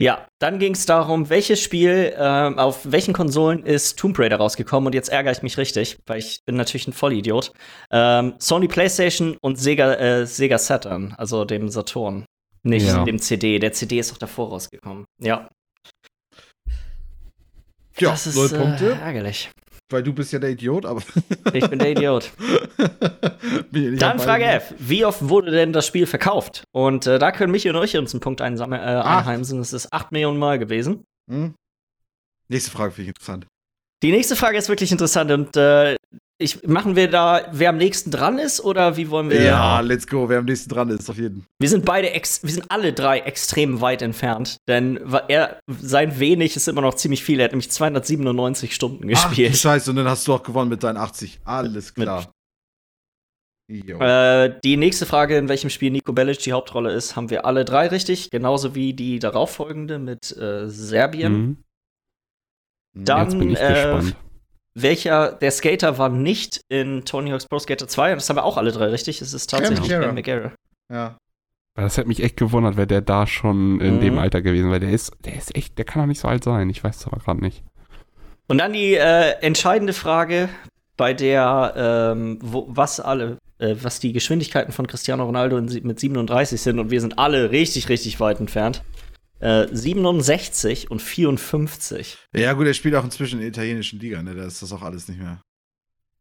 Ja, 0.00 0.26
dann 0.38 0.58
ging 0.58 0.72
es 0.72 0.86
darum, 0.86 1.28
welches 1.28 1.60
Spiel, 1.60 2.14
ähm, 2.16 2.58
auf 2.58 2.90
welchen 2.90 3.12
Konsolen 3.12 3.66
ist 3.66 3.98
Tomb 3.98 4.18
Raider 4.18 4.38
rausgekommen 4.38 4.86
und 4.86 4.94
jetzt 4.94 5.10
ärgere 5.10 5.32
ich 5.32 5.42
mich 5.42 5.58
richtig, 5.58 5.98
weil 6.06 6.20
ich 6.20 6.40
bin 6.46 6.56
natürlich 6.56 6.88
ein 6.88 6.94
Vollidiot. 6.94 7.52
Ähm, 7.90 8.32
Sony 8.38 8.66
PlayStation 8.66 9.36
und 9.42 9.56
Sega, 9.56 9.92
äh, 9.96 10.26
Sega 10.26 10.56
Saturn, 10.56 11.14
also 11.18 11.44
dem 11.44 11.68
Saturn. 11.68 12.24
Nicht 12.62 12.86
Ja. 12.86 13.04
dem 13.04 13.18
CD. 13.18 13.58
Der 13.58 13.72
CD 13.72 13.98
ist 13.98 14.10
doch 14.10 14.18
davor 14.18 14.48
rausgekommen. 14.50 15.04
Ja, 15.22 15.48
Ja, 17.98 18.10
das 18.10 18.26
ist 18.26 18.36
null 18.36 18.48
Punkte, 18.48 18.92
Äh, 18.92 18.98
ärgerlich. 18.98 19.50
weil 19.90 20.02
du 20.02 20.12
bist 20.12 20.32
ja 20.32 20.38
der 20.38 20.50
Idiot, 20.50 20.86
aber. 20.86 21.02
Ich 21.52 21.68
bin 21.68 21.78
der 21.78 21.90
Idiot. 21.92 22.30
Bin 23.70 23.96
Dann 23.98 24.18
Frage. 24.18 24.44
F. 24.44 24.74
Wie 24.78 25.04
oft 25.04 25.28
wurde 25.28 25.50
denn 25.50 25.72
das 25.72 25.86
Spiel 25.86 26.06
verkauft? 26.06 26.64
Und 26.72 27.06
äh, 27.06 27.18
da 27.18 27.32
können 27.32 27.50
Michi 27.52 27.68
und 27.70 27.76
euch 27.76 27.96
uns 27.96 28.12
einen 28.14 28.20
Punkt 28.20 28.40
einsammeln, 28.40 28.80
äh, 28.80 28.84
einheimsen. 29.00 29.60
Es 29.60 29.72
ist 29.72 29.92
8 29.92 30.12
Millionen 30.12 30.38
Mal 30.38 30.58
gewesen. 30.58 31.04
Hm? 31.30 31.54
Nächste 32.48 32.70
Frage 32.70 32.92
finde 32.92 33.02
ich 33.02 33.08
interessant. 33.08 33.46
Die 34.02 34.10
nächste 34.12 34.34
Frage 34.36 34.56
ist 34.58 34.68
wirklich 34.68 34.92
interessant 34.92 35.30
und 35.30 35.56
äh, 35.56 35.96
ich, 36.40 36.66
machen 36.66 36.96
wir 36.96 37.08
da, 37.10 37.46
wer 37.52 37.68
am 37.68 37.76
nächsten 37.76 38.10
dran 38.10 38.38
ist 38.38 38.60
oder 38.62 38.96
wie 38.96 39.10
wollen 39.10 39.28
wir? 39.28 39.42
Ja, 39.42 39.80
let's 39.80 40.06
go. 40.06 40.28
Wer 40.28 40.38
am 40.38 40.46
nächsten 40.46 40.70
dran 40.70 40.88
ist, 40.88 41.10
auf 41.10 41.18
jeden. 41.18 41.44
Wir 41.58 41.68
sind 41.68 41.84
beide, 41.84 42.10
ex 42.12 42.42
wir 42.42 42.50
sind 42.50 42.70
alle 42.70 42.94
drei 42.94 43.20
extrem 43.20 43.82
weit 43.82 44.00
entfernt, 44.00 44.56
denn 44.66 44.98
er, 45.28 45.60
sein 45.68 46.18
wenig 46.18 46.56
ist 46.56 46.66
immer 46.66 46.80
noch 46.80 46.94
ziemlich 46.94 47.22
viel. 47.22 47.40
Er 47.40 47.44
hat 47.44 47.52
nämlich 47.52 47.70
297 47.70 48.74
Stunden 48.74 49.04
Ach, 49.14 49.28
gespielt. 49.28 49.54
Scheiße, 49.56 49.90
und 49.90 49.96
dann 49.96 50.08
hast 50.08 50.26
du 50.26 50.32
auch 50.32 50.42
gewonnen 50.42 50.70
mit 50.70 50.82
deinen 50.82 50.96
80. 50.96 51.40
Alles 51.44 51.94
klar. 51.94 52.32
Äh, 53.68 54.54
die 54.64 54.76
nächste 54.76 55.06
Frage, 55.06 55.36
in 55.36 55.48
welchem 55.48 55.70
Spiel 55.70 55.90
Nico 55.90 56.12
Bellic 56.12 56.38
die 56.38 56.52
Hauptrolle 56.52 56.92
ist, 56.92 57.16
haben 57.16 57.28
wir 57.28 57.44
alle 57.44 57.66
drei 57.66 57.86
richtig, 57.88 58.30
genauso 58.30 58.74
wie 58.74 58.94
die 58.94 59.18
darauffolgende 59.18 59.98
mit 59.98 60.36
äh, 60.36 60.68
Serbien. 60.68 61.32
Mhm. 61.32 61.56
Dann, 62.94 63.28
Jetzt 63.28 63.38
bin 63.38 63.50
ich 63.50 63.60
äh, 63.60 63.68
gespannt. 63.68 64.16
Welcher 64.74 65.32
der 65.32 65.50
Skater 65.50 65.98
war 65.98 66.08
nicht 66.08 66.60
in 66.68 67.04
Tony 67.04 67.30
Hawk's 67.30 67.46
Pro 67.46 67.58
Skater 67.58 67.88
2? 67.88 68.12
Und 68.12 68.16
das 68.20 68.28
haben 68.28 68.36
wir 68.36 68.44
auch 68.44 68.56
alle 68.56 68.72
drei 68.72 68.86
richtig. 68.86 69.20
Es 69.20 69.34
ist 69.34 69.50
tatsächlich. 69.50 69.88
Ben 69.88 70.14
McGarrett. 70.14 70.52
Ja. 70.90 71.16
Weil 71.74 71.84
das 71.84 71.96
hätte 71.96 72.08
mich 72.08 72.22
echt 72.22 72.36
gewundert, 72.36 72.76
wäre 72.76 72.86
der 72.86 73.00
da 73.00 73.26
schon 73.26 73.80
in 73.80 73.96
Mhm. 73.96 74.00
dem 74.00 74.18
Alter 74.18 74.42
gewesen, 74.42 74.70
weil 74.70 74.80
der 74.80 74.90
ist, 74.90 75.12
der 75.24 75.36
ist 75.36 75.54
echt, 75.56 75.78
der 75.78 75.84
kann 75.84 76.02
doch 76.02 76.06
nicht 76.06 76.20
so 76.20 76.28
alt 76.28 76.44
sein. 76.44 76.68
Ich 76.70 76.82
weiß 76.82 76.96
es 76.96 77.06
aber 77.06 77.18
gerade 77.18 77.40
nicht. 77.40 77.62
Und 78.48 78.58
dann 78.58 78.72
die 78.72 78.94
äh, 78.94 79.32
entscheidende 79.40 79.92
Frage, 79.92 80.48
bei 80.96 81.14
der 81.14 81.72
ähm, 81.76 82.38
wo, 82.42 82.66
was 82.68 83.00
alle, 83.00 83.38
äh, 83.58 83.76
was 83.80 84.00
die 84.00 84.12
Geschwindigkeiten 84.12 84.72
von 84.72 84.86
Cristiano 84.86 85.24
Ronaldo 85.24 85.56
in, 85.56 85.66
mit 85.84 85.98
37 86.00 86.60
sind 86.60 86.78
und 86.78 86.90
wir 86.90 87.00
sind 87.00 87.18
alle 87.18 87.50
richtig, 87.52 87.88
richtig 87.88 88.18
weit 88.20 88.40
entfernt. 88.40 88.82
Äh, 89.40 89.66
67 89.72 90.90
und 90.90 91.00
54. 91.00 92.18
Ja, 92.34 92.52
gut, 92.52 92.66
er 92.66 92.74
spielt 92.74 92.94
auch 92.94 93.04
inzwischen 93.04 93.36
in 93.36 93.40
der 93.40 93.48
italienischen 93.48 93.98
Liga, 93.98 94.22
ne? 94.22 94.34
Da 94.34 94.44
ist 94.44 94.60
das 94.62 94.72
auch 94.72 94.82
alles 94.82 95.08
nicht 95.08 95.20
mehr. 95.20 95.40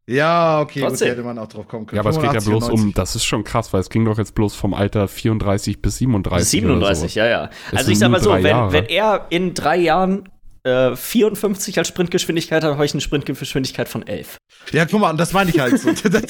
Ja, 0.07 0.61
okay, 0.61 0.79
gut, 0.79 0.89
Trotzdem. 0.89 1.07
da 1.09 1.13
hätte 1.13 1.23
man 1.23 1.37
auch 1.37 1.47
drauf 1.47 1.67
kommen 1.67 1.85
können. 1.85 1.97
Ja, 1.97 2.01
aber 2.01 2.09
es 2.09 2.15
geht 2.15 2.33
ja 2.33 2.39
85, 2.41 2.49
bloß 2.49 2.69
um, 2.69 2.79
90. 2.79 2.95
das 2.95 3.15
ist 3.15 3.25
schon 3.25 3.43
krass, 3.43 3.71
weil 3.73 3.81
es 3.81 3.89
ging 3.89 4.05
doch 4.05 4.17
jetzt 4.17 4.33
bloß 4.33 4.55
vom 4.55 4.73
Alter 4.73 5.07
34 5.07 5.81
bis 5.81 5.97
37. 5.97 6.49
37, 6.49 7.15
oder 7.17 7.25
ja, 7.25 7.29
ja. 7.29 7.49
Das 7.69 7.79
Also 7.81 7.91
ich 7.91 7.99
sag 7.99 8.09
mal 8.09 8.21
so, 8.21 8.31
wenn, 8.31 8.71
wenn 8.71 8.85
er 8.85 9.27
in 9.29 9.53
drei 9.53 9.77
Jahren 9.77 10.27
äh, 10.63 10.95
54 10.95 11.77
als 11.77 11.87
Sprintgeschwindigkeit 11.89 12.63
hat, 12.63 12.71
habe 12.73 12.85
ich 12.85 12.93
eine 12.93 13.01
Sprintgeschwindigkeit 13.01 13.87
von 13.87 14.07
11. 14.07 14.37
Ja, 14.71 14.85
guck 14.85 14.99
mal, 14.99 15.13
das 15.15 15.31
meine 15.33 15.51
ich 15.51 15.59
halt 15.59 15.79
so. 15.79 15.91
das, 16.09 16.25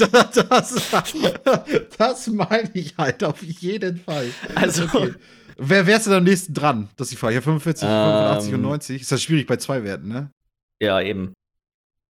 das, 0.49 0.91
das 1.97 2.27
meine 2.27 2.69
ich 2.73 2.95
halt 2.97 3.23
auf 3.23 3.41
jeden 3.41 3.99
Fall. 3.99 4.27
Also- 4.55 4.83
Okay. 4.83 5.13
Wer 5.61 5.85
wärst 5.87 6.05
du 6.05 6.11
denn 6.11 6.19
am 6.19 6.23
nächsten 6.23 6.53
dran? 6.53 6.89
Das 6.95 7.07
ist 7.07 7.11
die 7.11 7.15
Frage. 7.17 7.35
Ja, 7.35 7.41
45, 7.41 7.87
85 7.87 8.53
und 8.53 8.59
Ähm. 8.59 8.61
90. 8.63 9.01
Ist 9.01 9.11
das 9.11 9.21
schwierig 9.21 9.45
bei 9.47 9.57
zwei 9.57 9.83
Werten, 9.83 10.07
ne? 10.07 10.31
Ja, 10.81 11.01
eben. 11.01 11.33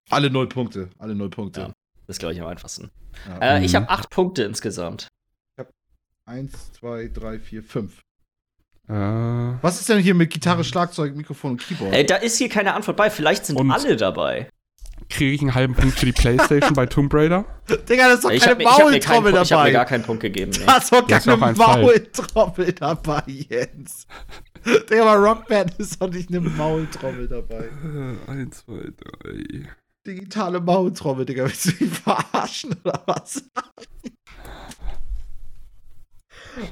Alle 0.10 0.30
null 0.30 0.48
Punkte. 0.50 0.90
Alle 1.00 1.16
null 1.16 1.30
Punkte. 1.30 1.62
Ja. 1.62 1.74
Das 2.08 2.18
glaube 2.20 2.34
ich, 2.34 2.42
am 2.42 2.48
einfachsten. 2.48 2.90
Ja. 3.28 3.58
Äh, 3.58 3.66
Ich 3.66 3.72
Mhm. 3.74 3.78
habe 3.78 3.90
acht 3.90 4.10
Punkte 4.10 4.44
insgesamt. 4.44 5.08
Eins, 6.26 6.72
zwei, 6.74 7.08
drei, 7.08 7.40
vier, 7.40 7.64
fünf. 7.64 8.02
Äh, 8.88 8.94
Was 8.94 9.80
ist 9.80 9.90
denn 9.90 10.00
hier 10.00 10.14
mit 10.14 10.30
Gitarre, 10.32 10.64
Schlagzeug, 10.64 11.16
Mikrofon 11.16 11.52
und 11.52 11.62
Keyboard? 11.62 11.94
Äh, 11.94 12.06
da 12.06 12.18
ist 12.18 12.38
hier 12.38 12.50
keine 12.50 12.74
Antwort 12.76 12.98
bei. 12.98 13.10
Vielleicht 13.10 13.46
sind 13.48 13.56
Und- 13.58 13.72
alle 13.72 13.96
dabei. 13.98 14.50
Kriege 15.10 15.32
ich 15.34 15.42
einen 15.42 15.56
halben 15.56 15.74
Punkt 15.76 15.98
für 16.00 16.06
die 16.06 16.12
Playstation 16.12 16.74
bei 16.74 16.86
Tomb 16.86 17.14
Raider? 17.14 17.46
Digga, 17.90 18.08
das 18.10 18.16
ist 18.16 18.24
doch 18.26 18.32
Ich 18.32 18.42
keine 18.44 18.54
habe 18.56 18.64
Maultrommel 18.64 19.32
Punkt- 19.32 19.46
ich 19.46 19.52
hab 19.54 19.64
mir 19.66 19.72
gar 19.72 19.84
dabei. 19.84 19.90
keinen 19.90 20.04
Punkt 20.04 20.22
gegeben. 20.22 20.52
Nee. 20.58 20.66
Da 20.66 20.78
ist 20.78 20.92
doch 20.92 21.08
keine. 21.08 21.38
Maultrommel 21.56 22.74
dabei, 22.74 23.24
Jens. 23.28 24.08
Digga, 24.90 25.02
aber 25.12 25.16
Rockband 25.30 25.76
ist 25.80 26.02
doch 26.02 26.10
nicht 26.12 26.30
eine 26.30 26.42
Maultrommel 26.42 27.28
dabei. 27.28 27.70
Eins, 28.28 28.66
zwei, 28.66 28.90
drei. 28.98 29.68
Digitale 30.06 30.60
Maultrommel, 30.60 31.26
Digga. 31.26 31.46
Willst 31.46 31.66
du 31.80 31.84
mich 31.84 31.94
verarschen 32.00 32.76
oder 32.84 33.02
was? 33.06 33.44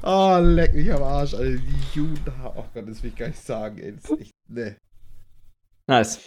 Oh, 0.02 0.38
leck 0.42 0.74
mich 0.74 0.92
am 0.92 1.02
Arsch, 1.02 1.34
Alter. 1.34 1.56
Die 1.62 1.98
Juden. 1.98 2.20
Oh 2.54 2.64
Gott, 2.74 2.88
das 2.88 3.02
will 3.02 3.10
ich 3.10 3.16
gar 3.16 3.28
nicht 3.28 3.44
sagen, 3.44 3.78
ey. 3.78 3.92
Das 3.94 4.10
ist 4.10 4.20
echt, 4.20 4.32
ne. 4.48 4.76
Nice. 5.86 6.18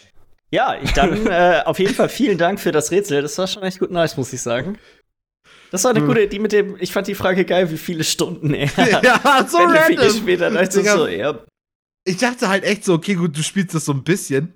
Ja, 0.51 0.77
ich 0.81 0.91
dann 0.91 1.25
äh, 1.27 1.63
auf 1.65 1.79
jeden 1.79 1.93
Fall 1.95 2.09
vielen 2.09 2.37
Dank 2.37 2.59
für 2.59 2.71
das 2.71 2.91
Rätsel. 2.91 3.21
Das 3.21 3.37
war 3.37 3.47
schon 3.47 3.63
echt 3.63 3.79
gut 3.79 3.91
nice, 3.91 4.17
muss 4.17 4.33
ich 4.33 4.41
sagen. 4.41 4.77
Das 5.71 5.83
war 5.85 5.91
eine 5.91 6.01
Hm. 6.01 6.07
gute, 6.07 6.27
die 6.27 6.39
mit 6.39 6.51
dem, 6.51 6.75
ich 6.79 6.91
fand 6.91 7.07
die 7.07 7.15
Frage 7.15 7.45
geil, 7.45 7.71
wie 7.71 7.77
viele 7.77 8.03
Stunden 8.03 8.53
er 8.53 8.69
Ja, 9.01 9.45
so 9.47 9.57
random. 9.57 10.37
Da 10.37 10.49
dachte 10.49 10.81
ich 10.81 10.89
so, 10.89 11.07
ja, 11.07 11.39
Ich 12.05 12.17
dachte 12.17 12.49
halt 12.49 12.65
echt 12.65 12.83
so, 12.83 12.93
okay, 12.93 13.15
gut, 13.15 13.37
du 13.37 13.41
spielst 13.41 13.73
das 13.73 13.85
so 13.85 13.93
ein 13.93 14.03
bisschen. 14.03 14.53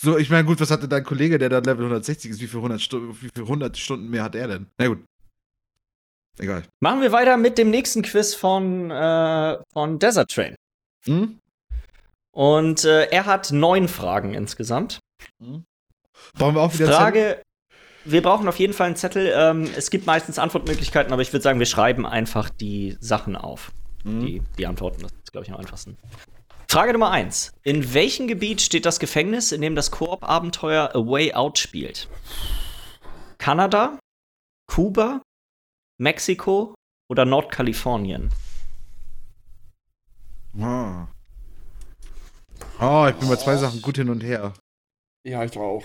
So, 0.00 0.16
ich 0.16 0.30
meine, 0.30 0.44
gut, 0.46 0.60
was 0.60 0.70
hatte 0.70 0.88
dein 0.88 1.04
Kollege, 1.04 1.36
der 1.36 1.48
dann 1.48 1.64
Level 1.64 1.84
160 1.84 2.30
ist? 2.30 2.40
Wie 2.40 2.46
viel 2.46 2.58
100, 2.60 2.80
Stu 2.80 3.14
wie 3.20 3.28
viel 3.34 3.42
100 3.42 3.76
Stunden 3.76 4.08
mehr 4.08 4.22
hat 4.22 4.34
er 4.34 4.48
denn? 4.48 4.66
Na 4.78 4.86
gut. 4.86 5.04
Egal. 6.38 6.62
Machen 6.80 7.02
wir 7.02 7.12
weiter 7.12 7.36
mit 7.36 7.58
dem 7.58 7.68
nächsten 7.70 8.00
Quiz 8.02 8.34
von, 8.34 8.90
äh, 8.90 9.58
von 9.72 9.98
Desert 9.98 10.30
Train. 10.30 10.54
Hm? 11.04 11.38
Und 12.32 12.84
äh, 12.84 13.06
er 13.06 13.26
hat 13.26 13.52
neun 13.52 13.88
Fragen 13.88 14.34
insgesamt. 14.34 15.00
Brauchen 16.34 16.54
wir 16.54 16.62
auch 16.62 16.74
wieder 16.74 16.92
Frage, 16.92 17.42
wir 18.04 18.22
brauchen 18.22 18.48
auf 18.48 18.58
jeden 18.58 18.72
Fall 18.72 18.86
einen 18.86 18.96
Zettel. 18.96 19.32
Ähm, 19.34 19.68
es 19.76 19.90
gibt 19.90 20.06
meistens 20.06 20.38
Antwortmöglichkeiten, 20.38 21.12
aber 21.12 21.22
ich 21.22 21.32
würde 21.32 21.42
sagen, 21.42 21.58
wir 21.58 21.66
schreiben 21.66 22.06
einfach 22.06 22.48
die 22.50 22.96
Sachen 23.00 23.36
auf. 23.36 23.72
Zettel? 24.02 24.12
Hm? 24.12 24.26
Die, 24.26 24.42
die 24.58 24.66
Antworten, 24.66 25.02
das 25.02 25.12
ist, 25.12 25.32
glaube 25.32 25.46
ich, 25.46 25.52
am 25.52 25.58
einfachsten. 25.58 25.96
Frage 26.68 26.92
Nummer 26.92 27.10
eins. 27.10 27.52
In 27.64 27.94
welchem 27.94 28.28
Gebiet 28.28 28.60
steht 28.60 28.86
das 28.86 29.00
Gefängnis, 29.00 29.50
in 29.50 29.60
dem 29.60 29.74
das 29.74 29.90
Koop-Abenteuer 29.90 30.94
A 30.94 30.98
Way 30.98 31.34
Out 31.34 31.58
spielt? 31.58 32.08
Kanada, 33.38 33.98
Kuba, 34.68 35.20
Mexiko 35.98 36.74
oder 37.08 37.24
Nordkalifornien? 37.24 38.30
Ah. 40.60 41.08
Oh, 42.80 43.06
ich 43.08 43.14
bin 43.16 43.28
bei 43.28 43.36
zwei 43.36 43.56
Sachen 43.56 43.82
gut 43.82 43.96
hin 43.96 44.08
und 44.08 44.22
her. 44.22 44.54
Ja, 45.24 45.44
ich 45.44 45.56
auch. 45.56 45.84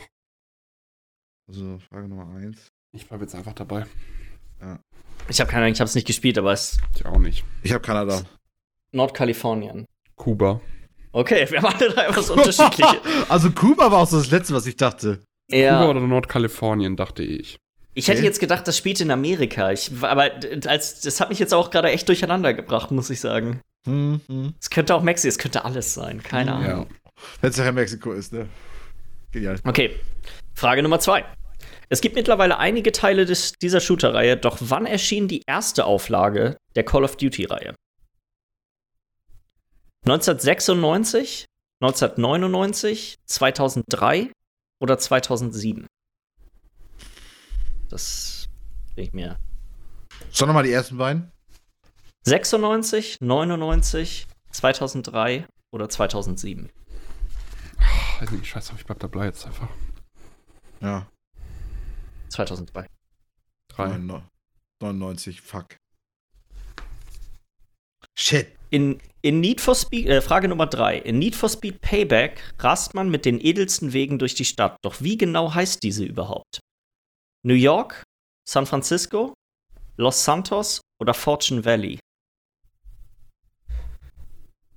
Also, 1.48 1.80
Frage 1.90 2.08
Nummer 2.08 2.34
eins. 2.36 2.68
Ich 2.94 3.06
bleibe 3.08 3.24
jetzt 3.26 3.36
einfach 3.36 3.54
dabei. 3.54 3.86
Ich 5.28 5.40
habe 5.42 5.50
keine 5.52 5.64
Ahnung, 5.64 5.74
ich 5.74 5.80
habe 5.82 5.90
es 5.90 5.96
nicht 5.96 6.08
gespielt, 6.08 6.38
aber 6.38 6.54
es 6.54 6.74
ist 6.74 6.80
Ich 6.96 7.06
auch 7.06 7.18
nicht. 7.20 7.44
Ich 7.64 7.74
habe 7.74 7.82
Kanada. 7.82 8.22
Nordkalifornien. 8.92 9.86
Kuba. 10.16 10.62
Okay, 11.12 11.50
wir 11.50 11.62
haben 11.62 11.76
alle 11.76 11.90
drei 11.90 12.16
was 12.16 12.30
unterschiedliche. 12.30 13.02
also, 13.30 13.52
Kuba 13.52 13.92
war 13.92 14.00
auch 14.00 14.08
so 14.08 14.18
das 14.18 14.32
Letzte, 14.32 14.54
was 14.54 14.66
ich 14.66 14.78
dachte. 14.78 15.18
Kuba 15.50 15.58
ja, 15.58 15.88
oder 15.90 16.00
Nordkalifornien, 16.00 16.96
dachte 16.96 17.24
ich. 17.24 17.58
ich 17.94 18.08
hätte 18.08 18.20
Okay. 18.20 18.28
jetzt 18.28 18.40
gedacht, 18.40 18.68
das 18.68 18.78
spielt 18.78 19.02
in 19.02 19.12
Amerika. 19.12 19.72
Ich, 19.72 19.92
aber 20.02 20.32
als, 20.66 21.02
das 21.02 21.20
hat 21.20 21.30
mich 21.30 21.40
jetzt 21.40 21.54
auch 21.54 21.70
gerade 21.72 21.90
echt 21.92 22.08
durcheinander 22.08 22.54
gebracht, 22.54 22.92
muss 22.92 23.10
ich 23.10 23.20
sagen. 23.20 23.60
Hm, 23.86 24.22
hm. 24.28 24.54
Es 24.60 24.70
könnte 24.70 24.94
auch 24.96 25.02
Mexiko, 25.04 25.30
es 25.30 25.38
könnte 25.38 25.66
alles 25.66 25.94
sein. 25.94 26.22
Keine 26.22 26.52
Ja. 26.52 26.58
Ahnung. 26.58 26.88
Wenn 27.42 27.50
es 27.52 27.58
nachher 27.58 27.72
Mexiko 27.72 28.12
ist, 28.14 28.34
ne? 28.34 28.48
Genial. 29.32 29.60
Okay, 29.64 30.00
Frage 30.54 30.84
Nummer 30.84 31.00
zwei. 31.00 31.26
Es 31.90 32.02
gibt 32.02 32.16
mittlerweile 32.16 32.58
einige 32.58 32.92
Teile 32.92 33.26
des, 33.26 33.54
dieser 33.54 33.80
Shooter-Reihe, 33.80 34.38
doch 34.38 34.58
wann 34.60 34.86
erschien 34.86 35.28
die 35.28 35.44
erste 35.46 35.86
Auflage 35.86 36.58
der 36.76 36.84
Call 36.84 37.04
of 37.04 37.16
Duty-Reihe? 37.18 37.76
1996, 40.06 41.46
1999, 41.82 43.16
2003 43.26 44.32
oder 44.80 44.98
2007? 44.98 45.86
Das 47.90 48.48
bin 48.96 49.06
ich 49.06 49.14
mir. 49.14 49.38
Schon 50.32 50.48
nochmal 50.48 50.64
die 50.64 50.72
ersten 50.72 50.98
beiden? 50.98 51.32
96, 52.28 53.18
99, 53.22 54.26
2003 54.52 55.46
oder 55.72 55.88
2007? 55.88 56.72
Weiß 58.20 58.32
nicht, 58.32 58.48
scheiße, 58.48 58.74
ich 58.76 58.86
bleib 58.86 59.00
dabei 59.00 59.26
jetzt 59.26 59.46
einfach. 59.46 59.70
Ja. 60.82 61.08
2003. 62.30 62.88
Drei. 63.70 64.00
99, 64.82 65.42
fuck. 65.42 65.78
Shit. 68.18 68.48
In, 68.72 69.00
in 69.22 69.40
Need 69.40 69.62
for 69.62 69.76
Speed, 69.76 70.08
äh, 70.08 70.22
Frage 70.22 70.48
Nummer 70.48 70.66
drei. 70.66 70.98
In 70.98 71.20
Need 71.20 71.36
for 71.36 71.50
Speed 71.50 71.80
Payback 71.82 72.42
rast 72.58 72.96
man 72.96 73.10
mit 73.10 73.26
den 73.26 73.40
edelsten 73.40 73.94
Wegen 73.94 74.18
durch 74.18 74.34
die 74.34 74.46
Stadt. 74.46 74.78
Doch 74.82 75.00
wie 75.00 75.18
genau 75.18 75.54
heißt 75.54 75.84
diese 75.84 76.04
überhaupt? 76.04 76.60
New 77.44 77.54
York, 77.54 78.04
San 78.50 78.66
Francisco, 78.66 79.36
Los 79.98 80.24
Santos 80.26 80.82
oder 81.00 81.14
Fortune 81.14 81.64
Valley? 81.64 82.00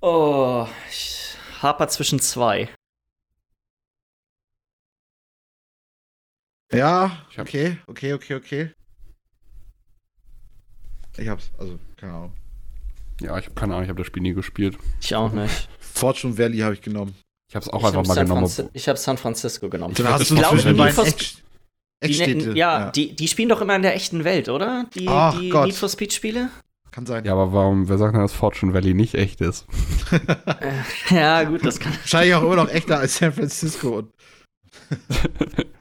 Oh, 0.00 0.66
ich 0.90 1.34
haper 1.60 1.88
zwischen 1.88 2.20
zwei. 2.20 2.68
Ja, 6.72 7.24
Ich 7.30 7.38
hab- 7.38 7.46
okay, 7.48 7.78
okay, 7.86 8.12
okay, 8.12 8.34
okay. 8.34 8.70
Ich 11.16 11.26
hab's, 11.28 11.50
also, 11.58 11.78
keine 11.96 12.12
Ahnung. 12.12 12.32
Ja, 13.20 13.36
ich 13.38 13.46
habe 13.46 13.54
keine 13.54 13.72
Ahnung, 13.72 13.84
ich 13.84 13.88
habe 13.88 13.98
das 13.98 14.06
Spiel 14.06 14.22
nie 14.22 14.34
gespielt. 14.34 14.78
Ich 15.00 15.14
auch 15.16 15.32
nicht. 15.32 15.68
Fortune 15.80 16.38
Valley 16.38 16.58
habe 16.58 16.74
ich 16.74 16.80
genommen. 16.82 17.14
Ich 17.48 17.56
habe 17.56 17.64
es 17.64 17.68
auch 17.70 17.80
ich 17.80 17.86
einfach 17.86 17.98
hab 18.00 18.06
mal 18.06 18.14
San 18.14 18.26
genommen. 18.26 18.46
Franci- 18.46 18.68
ich 18.74 18.88
habe 18.88 18.98
San 18.98 19.18
Francisco 19.18 19.68
genommen. 19.68 19.94
Dann 19.94 20.08
hast 20.08 20.30
noch 20.30 20.38
glaube, 20.40 20.62
den 20.62 20.76
Need 20.76 20.92
for 20.92 21.06
Echt, 21.06 21.42
Die, 22.26 22.34
ne- 22.36 22.52
ja, 22.56 22.90
Die, 22.92 23.16
die 23.16 23.26
spielen 23.26 23.48
doch 23.48 23.60
immer 23.60 23.74
in 23.74 23.82
der 23.82 23.96
echten 23.96 24.22
Welt, 24.22 24.48
oder? 24.48 24.84
Die, 24.94 25.08
Ach 25.08 25.36
die 25.36 25.48
Gott. 25.48 25.66
Need 25.66 25.74
for 25.74 25.88
Speed 25.88 26.12
Spiele? 26.12 26.50
Kann 26.90 27.06
sein. 27.06 27.24
Ja, 27.24 27.32
aber 27.32 27.52
warum, 27.52 27.88
wer 27.88 27.98
sagt 27.98 28.14
denn, 28.14 28.22
dass 28.22 28.32
Fortune 28.32 28.74
Valley 28.74 28.94
nicht 28.94 29.14
echt 29.14 29.40
ist? 29.40 29.66
Ja, 31.10 31.44
gut, 31.44 31.64
das 31.64 31.80
kann. 31.80 31.92
Wahrscheinlich 31.92 32.34
auch 32.34 32.42
immer 32.42 32.56
noch 32.56 32.68
echter 32.68 32.98
als 32.98 33.16
San 33.18 33.32
Francisco. 33.32 33.98
Und 33.98 34.12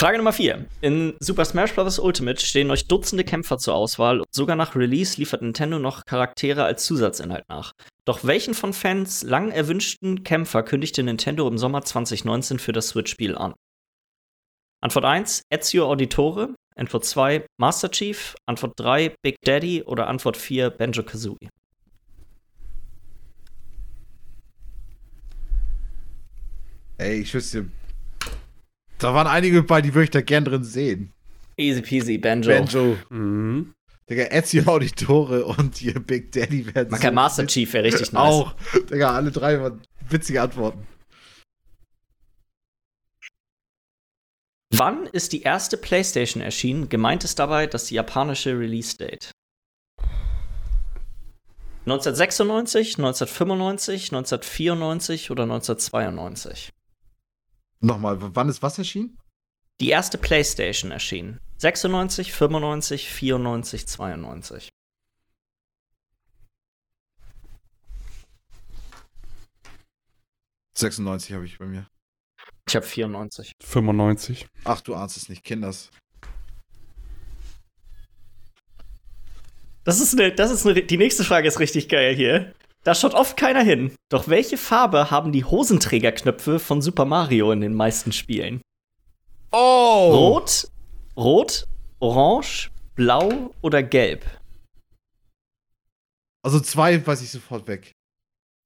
Frage 0.00 0.16
Nummer 0.16 0.32
4. 0.32 0.64
In 0.80 1.14
Super 1.20 1.44
Smash 1.44 1.74
Bros. 1.74 1.98
Ultimate 1.98 2.40
stehen 2.40 2.70
euch 2.70 2.88
Dutzende 2.88 3.22
Kämpfer 3.22 3.58
zur 3.58 3.74
Auswahl 3.74 4.20
und 4.20 4.26
sogar 4.34 4.56
nach 4.56 4.74
Release 4.74 5.18
liefert 5.18 5.42
Nintendo 5.42 5.78
noch 5.78 6.06
Charaktere 6.06 6.64
als 6.64 6.86
Zusatzinhalt 6.86 7.44
nach. 7.50 7.72
Doch 8.06 8.24
welchen 8.24 8.54
von 8.54 8.72
Fans 8.72 9.22
lang 9.22 9.50
erwünschten 9.50 10.24
Kämpfer 10.24 10.62
kündigte 10.62 11.02
Nintendo 11.02 11.46
im 11.46 11.58
Sommer 11.58 11.82
2019 11.82 12.58
für 12.58 12.72
das 12.72 12.88
Switch-Spiel 12.88 13.36
an? 13.36 13.52
Antwort 14.80 15.04
1, 15.04 15.42
Ezio 15.50 15.86
Auditore. 15.86 16.54
Antwort 16.80 17.04
2, 17.04 17.44
Master 17.58 17.90
Chief. 17.90 18.34
Antwort 18.46 18.72
3, 18.80 19.14
Big 19.22 19.36
Daddy. 19.44 19.82
Oder 19.82 20.08
Antwort 20.08 20.36
4, 20.38 20.70
Banjo 20.70 21.02
Kazooie. 21.02 21.48
ey, 26.98 27.20
ich 27.20 27.32
wüsste. 27.34 27.66
Da 28.98 29.14
waren 29.14 29.26
einige 29.26 29.62
bei, 29.62 29.80
die 29.80 29.94
würde 29.94 30.04
ich 30.04 30.10
da 30.10 30.20
gern 30.20 30.44
drin 30.44 30.64
sehen. 30.64 31.12
Easy 31.56 31.82
peasy, 31.82 32.18
Banjo. 32.18 32.50
Banjo, 32.50 32.96
Mhm. 33.08 33.72
Digga, 34.08 34.24
Ezio 34.30 34.64
Auditore 34.66 35.44
und 35.44 35.76
hier 35.76 36.00
Big 36.00 36.32
Daddy 36.32 36.66
werden 36.74 36.90
Man 36.90 36.98
kann 37.00 37.14
Master 37.14 37.46
Chief 37.46 37.72
wäre 37.72 37.84
richtig 37.84 38.12
nice. 38.12 38.22
Auch. 38.22 38.54
Digga, 38.90 39.14
alle 39.14 39.30
drei 39.30 39.60
waren 39.60 39.80
witzige 40.08 40.42
Antworten. 40.42 40.84
Wann 44.72 45.06
ist 45.06 45.32
die 45.32 45.42
erste 45.42 45.76
PlayStation 45.76 46.42
erschienen? 46.42 46.88
Gemeint 46.88 47.24
ist 47.24 47.38
dabei 47.38 47.66
das 47.66 47.90
japanische 47.90 48.58
Release-Date. 48.58 49.32
1996, 51.86 52.98
1995, 52.98 54.12
1994 54.12 55.30
oder 55.30 55.42
1992? 55.42 56.72
Nochmal, 57.80 58.16
wann 58.20 58.48
ist 58.48 58.62
was 58.62 58.78
erschienen? 58.78 59.18
Die 59.80 59.88
erste 59.88 60.18
PlayStation 60.18 60.92
erschien. 60.92 61.40
96, 61.56 62.32
95, 62.32 63.08
94, 63.10 63.88
92.– 63.88 64.68
96 70.74 71.34
habe 71.34 71.44
ich 71.44 71.58
bei 71.58 71.66
mir. 71.66 71.86
Ich 72.70 72.76
habe 72.76 72.86
94. 72.86 73.50
95. 73.64 74.46
Ach, 74.62 74.80
du 74.80 74.94
ahnst 74.94 75.16
es 75.16 75.28
nicht, 75.28 75.42
Kinders. 75.42 75.90
Das 79.82 79.98
ist, 79.98 80.16
eine, 80.16 80.30
das 80.30 80.52
ist 80.52 80.64
eine, 80.64 80.80
die 80.80 80.96
nächste 80.96 81.24
Frage 81.24 81.48
ist 81.48 81.58
richtig 81.58 81.88
geil 81.88 82.14
hier. 82.14 82.54
Da 82.84 82.94
schaut 82.94 83.14
oft 83.14 83.36
keiner 83.36 83.64
hin. 83.64 83.96
Doch 84.08 84.28
welche 84.28 84.56
Farbe 84.56 85.10
haben 85.10 85.32
die 85.32 85.44
Hosenträgerknöpfe 85.44 86.60
von 86.60 86.80
Super 86.80 87.06
Mario 87.06 87.50
in 87.50 87.60
den 87.60 87.74
meisten 87.74 88.12
Spielen? 88.12 88.60
Oh! 89.50 90.12
Rot, 90.12 90.68
Rot, 91.16 91.66
Orange, 91.98 92.70
Blau 92.94 93.52
oder 93.62 93.82
Gelb? 93.82 94.24
Also 96.44 96.60
zwei 96.60 97.04
weiß 97.04 97.20
ich 97.22 97.32
sofort 97.32 97.66
weg. 97.66 97.90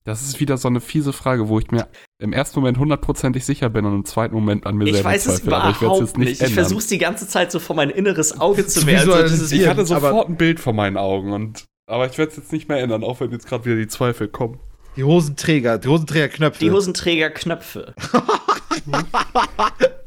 Das 0.07 0.21
ist 0.23 0.39
wieder 0.39 0.59
so 0.59 0.69
eine 0.69 0.83
fiese 0.83 1.15
Frage, 1.15 1.49
wo 1.49 1.59
ich 1.59 1.71
mir 1.71 1.89
im 2.19 2.35
ersten 2.35 2.61
Moment 2.61 2.77
hundertprozentig 2.79 3.45
sicher 3.47 3.71
bin 3.71 3.87
und 3.87 3.95
im 3.95 4.05
zweiten 4.05 4.35
Moment 4.35 4.67
an 4.67 4.77
mir 4.77 4.85
Ich 4.85 4.93
selber 4.97 5.09
weiß 5.09 5.25
es 5.27 5.37
zweifle. 5.37 5.57
aber 5.57 5.71
ich 5.71 5.81
werd's 5.81 5.99
überhaupt 5.99 6.19
nicht. 6.19 6.33
Ich 6.33 6.41
ändern. 6.43 6.55
versuch's 6.55 6.87
die 6.89 6.99
ganze 6.99 7.27
Zeit 7.27 7.51
so 7.51 7.59
vor 7.59 7.75
mein 7.75 7.89
inneres 7.89 8.39
Auge 8.39 8.67
zu 8.67 8.87
werfen. 8.87 9.29
So 9.29 9.55
Ich 9.57 9.67
hatte 9.67 9.87
sofort 9.87 10.29
ein 10.29 10.37
Bild 10.37 10.61
vor 10.61 10.75
meinen 10.75 10.99
Augen 10.99 11.33
und 11.33 11.65
aber 11.87 12.07
ich 12.07 12.19
werde 12.19 12.31
es 12.33 12.37
jetzt 12.37 12.53
nicht 12.53 12.69
mehr 12.69 12.79
ändern, 12.81 13.03
auch 13.03 13.21
wenn 13.21 13.31
jetzt 13.31 13.47
gerade 13.47 13.65
wieder 13.65 13.77
die 13.77 13.89
Zweifel 13.89 14.29
kommen. 14.29 14.59
Die 14.97 15.05
Hosenträger, 15.05 15.79
die 15.79 15.89
Hosenträgerknöpfe. 15.89 16.59
Die 16.61 16.71
Hosenträgerknöpfe. 16.71 17.95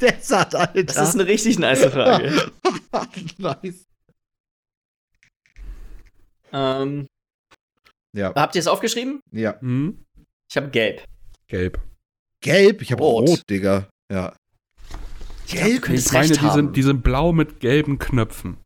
Desert, 0.01 0.55
Alter. 0.55 0.83
Das 0.83 1.09
ist 1.09 1.15
eine 1.15 1.27
richtig 1.27 1.59
nice 1.59 1.85
Frage. 1.85 2.51
nice. 3.37 3.85
ähm, 6.53 7.07
Ja, 8.17 8.33
habt 8.35 8.55
ihr 8.55 8.59
es 8.59 8.67
aufgeschrieben? 8.67 9.21
ja. 9.31 9.59
Hm? 9.61 10.03
Ich 10.49 10.57
habe 10.57 10.69
Gelb. 10.69 11.03
Gelb. 11.47 11.79
Gelb? 12.41 12.81
Ich 12.81 12.91
habe 12.91 13.03
Rot. 13.03 13.29
rot. 13.29 13.41
Digga. 13.49 13.87
Ja. 14.11 14.33
Gelb? 15.47 15.81
Könntest 15.83 16.07
Ich 16.07 16.13
meine, 16.13 16.27
die 16.37 16.49
sind, 16.49 16.75
die 16.75 16.83
sind 16.83 17.03
blau 17.03 17.31
mit 17.33 17.59
gelben 17.59 17.99
Knöpfen. 17.99 18.57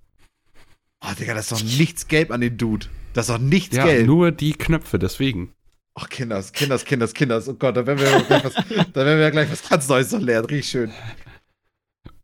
Oh, 1.04 1.10
Digga, 1.20 1.34
das 1.34 1.52
ist 1.52 1.60
doch 1.62 1.78
nichts 1.78 2.08
gelb 2.08 2.32
an 2.32 2.42
dem 2.42 2.58
Dude. 2.58 2.86
Das 3.14 3.28
ist 3.28 3.36
doch 3.36 3.40
nichts 3.42 3.76
Ja, 3.76 3.86
gelb. 3.86 4.06
nur 4.08 4.32
die 4.32 4.54
Knöpfe, 4.54 5.00
deswegen. 5.00 5.54
Ach, 5.96 6.08
Kinders, 6.08 6.54
Kinders, 6.54 6.86
Kinders, 6.86 7.14
Kinders. 7.14 7.50
Oh 7.50 7.56
Gott, 7.56 7.76
da 7.76 7.86
werden 7.86 8.00
wir 8.00 8.10
ja 8.10 8.20
gleich 8.22 8.44
was, 8.46 8.54
da 8.94 9.06
werden 9.06 9.18
wir 9.18 9.24
ja 9.24 9.30
gleich 9.32 9.52
was 9.52 9.68
ganz 9.68 9.90
Neues 9.90 10.12
noch 10.12 10.22
lernen. 10.22 10.46
Richtig 10.46 10.70
schön. 10.70 10.92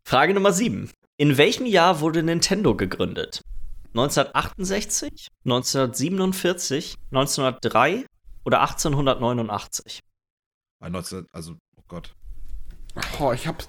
Frage 0.07 0.33
Nummer 0.33 0.53
7. 0.53 0.89
In 1.17 1.37
welchem 1.37 1.65
Jahr 1.65 1.99
wurde 1.99 2.23
Nintendo 2.23 2.75
gegründet? 2.75 3.41
1968, 3.97 5.27
1947, 5.45 6.95
1903 7.11 8.05
oder 8.45 8.61
1889? 8.61 10.01
Ah, 10.79 10.89
19, 10.89 11.25
also, 11.31 11.53
oh 11.77 11.83
Gott. 11.87 12.13
Oh, 13.19 13.31
ich 13.31 13.47
hab's. 13.47 13.67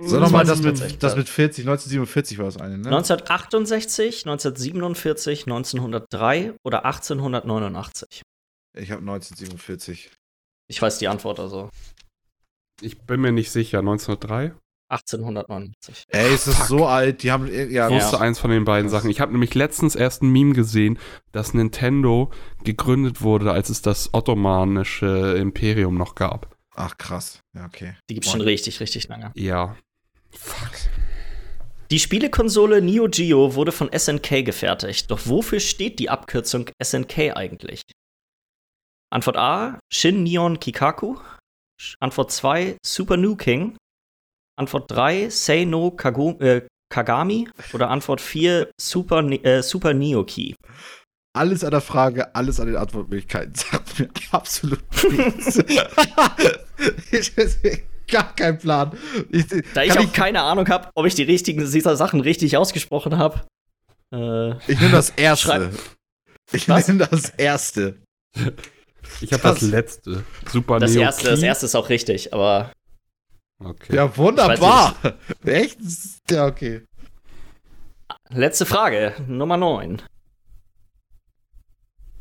So, 0.00 0.18
nochmal 0.18 0.44
das 0.44 0.58
1947, 0.58 0.92
mit, 0.92 1.02
das 1.02 1.16
mit 1.16 1.28
40, 1.28 1.64
1947 1.64 2.38
war 2.38 2.46
das 2.46 2.56
eine, 2.56 2.78
ne? 2.78 2.88
1968, 2.88 4.26
1947, 4.26 5.46
1903 5.46 6.54
oder 6.64 6.84
1889? 6.84 8.22
Ich 8.76 8.90
habe 8.90 9.02
1947. 9.02 10.10
Ich 10.68 10.82
weiß 10.82 10.98
die 10.98 11.08
Antwort 11.08 11.38
also. 11.38 11.70
Ich 12.80 12.98
bin 13.02 13.20
mir 13.20 13.32
nicht 13.32 13.52
sicher. 13.52 13.78
1903? 13.78 14.54
1889. 14.92 16.04
Ey, 16.08 16.34
ist 16.34 16.46
das 16.46 16.56
Fuck. 16.56 16.66
so 16.66 16.86
alt? 16.86 17.22
Die 17.22 17.32
haben, 17.32 17.48
äh, 17.48 17.66
ja, 17.66 17.88
Ich 17.88 17.94
wusste 17.94 18.16
Ja. 18.16 18.22
eins 18.22 18.38
von 18.38 18.50
den 18.50 18.64
beiden. 18.64 18.88
Sachen. 18.90 19.10
Ich 19.10 19.20
habe 19.20 19.32
nämlich 19.32 19.54
letztens 19.54 19.94
erst 19.96 20.22
ein 20.22 20.30
Meme 20.30 20.52
gesehen, 20.54 20.98
dass 21.32 21.54
Nintendo 21.54 22.30
gegründet 22.64 23.22
wurde, 23.22 23.52
als 23.52 23.70
es 23.70 23.82
das 23.82 24.12
ottomanische 24.12 25.34
Imperium 25.38 25.96
noch 25.96 26.14
gab. 26.14 26.54
Ach, 26.74 26.96
krass. 26.96 27.40
Ja, 27.54 27.66
okay. 27.66 27.94
Die 28.08 28.14
gibt's 28.14 28.30
schon 28.30 28.40
richtig, 28.40 28.80
richtig 28.80 29.08
lange. 29.08 29.32
Ja. 29.34 29.76
Fuck. 30.30 30.70
Die 31.90 31.98
Spielekonsole 31.98 32.80
Neo 32.80 33.06
Geo 33.10 33.54
wurde 33.54 33.72
von 33.72 33.90
SNK 33.92 34.42
gefertigt. 34.42 35.10
Doch 35.10 35.20
wofür 35.26 35.60
steht 35.60 35.98
die 35.98 36.08
Abkürzung 36.08 36.70
SNK 36.82 37.32
eigentlich? 37.36 37.82
Antwort 39.10 39.36
A: 39.36 39.78
Shin 39.92 40.22
Neon 40.22 40.58
Kikaku. 40.58 41.16
Antwort 42.00 42.30
2: 42.32 42.76
Super 42.82 43.18
New 43.18 43.36
King. 43.36 43.76
Antwort 44.56 44.90
3: 44.90 45.28
Say 45.30 45.64
No 45.64 45.90
Kagu 45.90 46.32
äh, 46.40 46.62
Kagami. 46.90 47.48
Oder 47.72 47.90
Antwort 47.90 48.20
4: 48.20 48.68
Super, 48.80 49.20
äh, 49.44 49.62
Super 49.62 49.94
Neo 49.94 50.24
Key. 50.24 50.54
Alles 51.34 51.64
an 51.64 51.70
der 51.70 51.80
Frage, 51.80 52.34
alles 52.34 52.60
an 52.60 52.66
den 52.66 52.76
Antwortmöglichkeiten 52.76 53.54
sagt 53.56 53.98
mir 53.98 54.08
absolut 54.32 54.80
nichts. 55.10 55.58
ich 57.10 57.32
gar 58.10 58.34
keinen 58.36 58.58
Plan. 58.58 58.92
Ich, 59.30 59.46
Da 59.74 59.82
ich 59.82 59.98
auch 59.98 60.12
keine 60.12 60.42
Ahnung 60.42 60.68
habe, 60.68 60.88
ob 60.94 61.06
ich 61.06 61.14
die 61.14 61.22
richtigen 61.22 61.70
dieser 61.70 61.96
Sachen 61.96 62.20
richtig 62.20 62.56
ausgesprochen 62.58 63.16
habe. 63.16 63.40
Äh, 64.12 64.50
ich 64.70 64.78
nehme 64.78 64.92
das 64.92 65.10
erste. 65.16 65.46
Schreib- 65.48 65.72
Ich 66.52 66.68
nehme 66.68 67.06
das 67.10 67.30
erste. 67.30 67.96
Ich 69.22 69.32
habe 69.32 69.42
das 69.42 69.60
Das- 69.60 69.62
letzte. 69.62 70.24
Super 70.50 70.78
das, 70.80 70.92
Neo 70.92 71.00
erste, 71.02 71.30
das 71.30 71.40
Key. 71.40 71.46
erste 71.46 71.64
ist 71.66 71.74
auch 71.74 71.88
richtig, 71.88 72.34
aber 72.34 72.70
Okay. 73.64 73.96
Ja, 73.96 74.16
wunderbar. 74.16 74.96
Echt? 75.44 75.78
Ja, 76.30 76.46
okay. 76.46 76.82
Letzte 78.30 78.66
Frage, 78.66 79.14
Nummer 79.26 79.56
9. 79.56 80.02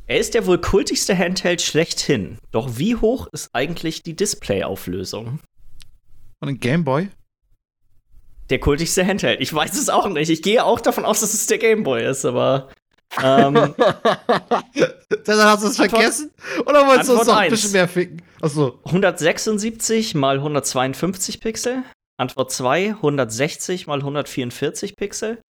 Er 0.07 0.19
ist 0.19 0.33
der 0.33 0.45
wohl 0.45 0.59
kultigste 0.59 1.17
Handheld 1.17 1.61
schlechthin. 1.61 2.37
Doch 2.51 2.77
wie 2.77 2.95
hoch 2.95 3.27
ist 3.31 3.49
eigentlich 3.53 4.03
die 4.03 4.15
Displayauflösung? 4.15 5.39
Und 6.41 6.49
ein 6.49 6.59
Gameboy? 6.59 7.09
Der 8.49 8.59
kultigste 8.59 9.05
Handheld. 9.05 9.39
Ich 9.39 9.53
weiß 9.53 9.75
es 9.75 9.89
auch 9.89 10.09
nicht. 10.09 10.29
Ich 10.29 10.41
gehe 10.41 10.65
auch 10.65 10.81
davon 10.81 11.05
aus, 11.05 11.21
dass 11.21 11.33
es 11.33 11.47
der 11.47 11.59
Gameboy 11.59 12.03
ist, 12.05 12.25
aber 12.25 12.69
Ähm, 13.21 13.53
Dann 13.75 15.39
hast 15.43 15.63
du 15.63 15.67
es 15.67 15.75
vergessen? 15.77 16.31
Oder 16.65 16.87
wolltest 16.87 17.09
du 17.09 17.17
uns 17.17 17.27
noch 17.27 17.35
ein 17.37 17.49
bisschen 17.49 17.71
mehr 17.73 17.87
ficken? 17.87 18.21
Achso. 18.41 18.79
176 18.85 20.15
mal 20.15 20.37
152 20.37 21.39
Pixel. 21.39 21.83
Antwort 22.17 22.51
2, 22.51 22.95
160 22.95 23.87
mal 23.87 23.99
144 23.99 24.95
Pixel. 24.95 25.41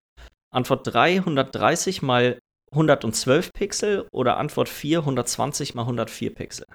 Antwort 0.54 0.88
3, 0.88 1.20
130 1.20 2.02
mal 2.02 2.40
112 2.72 3.54
Pixel. 3.54 4.08
Oder 4.12 4.38
Antwort 4.38 4.68
4, 4.68 5.00
120 5.00 5.74
mal 5.76 5.84
104 5.84 6.34
Pixel. 6.34 6.66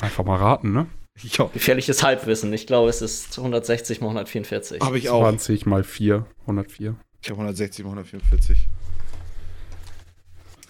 Einfach 0.00 0.24
mal 0.24 0.36
raten, 0.36 0.72
ne? 0.72 0.86
Ja, 1.22 1.44
Gefährliches 1.52 2.02
Halbwissen. 2.02 2.52
Ich 2.52 2.66
glaube, 2.66 2.90
es 2.90 3.00
ist 3.00 3.38
160 3.38 4.00
mal 4.00 4.08
144. 4.08 4.80
habe 4.82 4.98
ich 4.98 5.10
auch. 5.10 5.22
20 5.22 5.66
mal 5.66 5.84
4, 5.84 6.26
104. 6.42 6.96
Ich 7.24 7.30
habe 7.30 7.40
160 7.40 7.84
mal 7.84 7.90
144. 7.92 8.68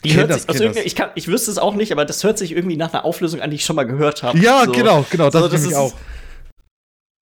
Die 0.05 0.09
Kenn 0.10 0.18
hört 0.20 0.31
das, 0.31 0.43
sich, 0.44 0.60
irgendwie- 0.60 0.78
das. 0.78 0.86
ich, 0.86 0.94
kann, 0.94 1.10
ich 1.16 1.26
wüsste 1.28 1.51
es 1.51 1.59
auch 1.59 1.74
nicht, 1.74 1.90
aber 1.90 2.05
das 2.05 2.22
hört 2.22 2.39
sich 2.39 2.52
irgendwie 2.52 2.76
nach 2.76 2.93
einer 2.93 3.05
Auflösung 3.05 3.40
an, 3.40 3.51
die 3.51 3.56
ich 3.56 3.64
schon 3.64 3.74
mal 3.74 3.85
gehört 3.85 4.22
habe. 4.22 4.39
Ja, 4.39 4.64
So. 4.64 4.72
genau, 4.72 5.05
genau, 5.10 5.31
das, 5.31 5.43
So, 5.43 5.48
das 5.48 5.64
ich 5.64 5.70
ist- 5.70 5.76
auch. 5.76 5.93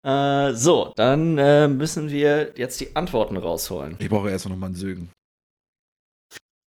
Äh, 0.05 0.53
so, 0.55 0.93
dann 0.97 1.39
äh, 1.39 1.69
müssen 1.69 2.11
wir 2.11 2.53
jetzt 2.57 2.81
die 2.81 2.95
Antworten 2.95 3.37
rausholen. 3.37 3.97
Ich 4.01 4.09
brauche 4.11 4.29
erst 4.31 4.47
noch 4.49 4.57
mal 4.57 4.67
einen 4.67 4.75
Sögen. 4.75 5.11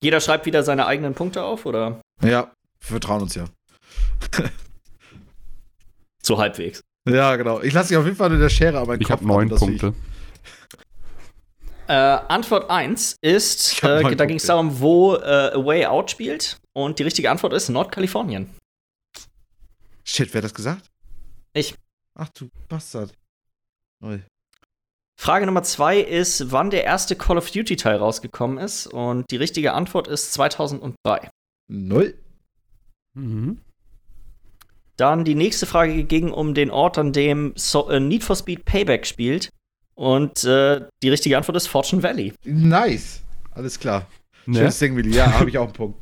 Jeder 0.03 0.21
schreibt 0.21 0.45
wieder 0.45 0.63
seine 0.63 0.85
eigenen 0.85 1.15
Punkte 1.15 1.43
auf, 1.43 1.65
oder? 1.65 1.99
Ja, 2.21 2.43
wir 2.79 2.87
vertrauen 2.87 3.23
uns 3.23 3.35
ja. 3.35 3.45
So 6.21 6.37
halbwegs. 6.37 6.81
Ja, 7.09 7.35
genau. 7.35 7.59
Ich 7.61 7.73
lasse 7.73 7.89
dich 7.89 7.97
auf 7.97 8.05
jeden 8.05 8.15
Fall 8.15 8.31
in 8.31 8.39
der 8.39 8.49
Schere, 8.49 8.77
aber 8.77 8.99
Ich 9.01 9.09
habe 9.11 9.25
neun 9.27 9.49
Punkte. 9.49 9.93
Äh, 11.87 11.93
Antwort 11.93 12.69
1 12.69 13.17
ist, 13.21 13.83
äh, 13.83 14.15
da 14.15 14.25
ging 14.25 14.37
es 14.37 14.45
darum, 14.45 14.79
wo 14.79 15.15
äh, 15.15 15.51
A 15.53 15.65
Way 15.65 15.85
Out 15.85 16.11
spielt. 16.11 16.57
Und 16.73 16.99
die 16.99 17.03
richtige 17.03 17.29
Antwort 17.29 17.53
ist 17.53 17.69
Nordkalifornien. 17.69 18.49
Shit, 20.05 20.33
wer 20.33 20.39
hat 20.39 20.45
das 20.45 20.53
gesagt? 20.53 20.89
Ich. 21.53 21.75
Ach 22.15 22.29
du 22.29 22.49
Bastard. 22.69 23.13
Null. 24.01 24.23
Frage 25.19 25.45
Nummer 25.45 25.63
2 25.63 25.99
ist, 25.99 26.51
wann 26.51 26.69
der 26.69 26.83
erste 26.83 27.15
Call 27.15 27.37
of 27.37 27.49
Duty 27.51 27.75
Teil 27.75 27.97
rausgekommen 27.97 28.57
ist. 28.57 28.87
Und 28.87 29.29
die 29.31 29.37
richtige 29.37 29.73
Antwort 29.73 30.07
ist 30.07 30.33
2003. 30.33 31.29
Null. 31.69 32.17
Mhm. 33.13 33.61
Dann 34.97 35.23
die 35.25 35.35
nächste 35.35 35.65
Frage 35.65 36.03
ging 36.03 36.31
um 36.31 36.53
den 36.53 36.71
Ort, 36.71 36.97
an 36.97 37.13
dem 37.13 37.53
so 37.55 37.89
äh, 37.89 37.99
Need 37.99 38.23
for 38.23 38.35
Speed 38.35 38.65
Payback 38.65 39.05
spielt. 39.05 39.49
Und 39.95 40.43
äh, 40.43 40.81
die 41.01 41.09
richtige 41.09 41.37
Antwort 41.37 41.55
ist 41.57 41.67
Fortune 41.67 42.01
Valley. 42.01 42.33
Nice. 42.43 43.21
Alles 43.51 43.79
klar. 43.79 44.07
Ne? 44.45 44.59
Schönes 44.59 44.79
Ding, 44.79 44.95
Willi. 44.95 45.15
Ja, 45.15 45.39
habe 45.39 45.49
ich 45.49 45.57
auch 45.57 45.65
einen 45.65 45.73
Punkt. 45.73 45.99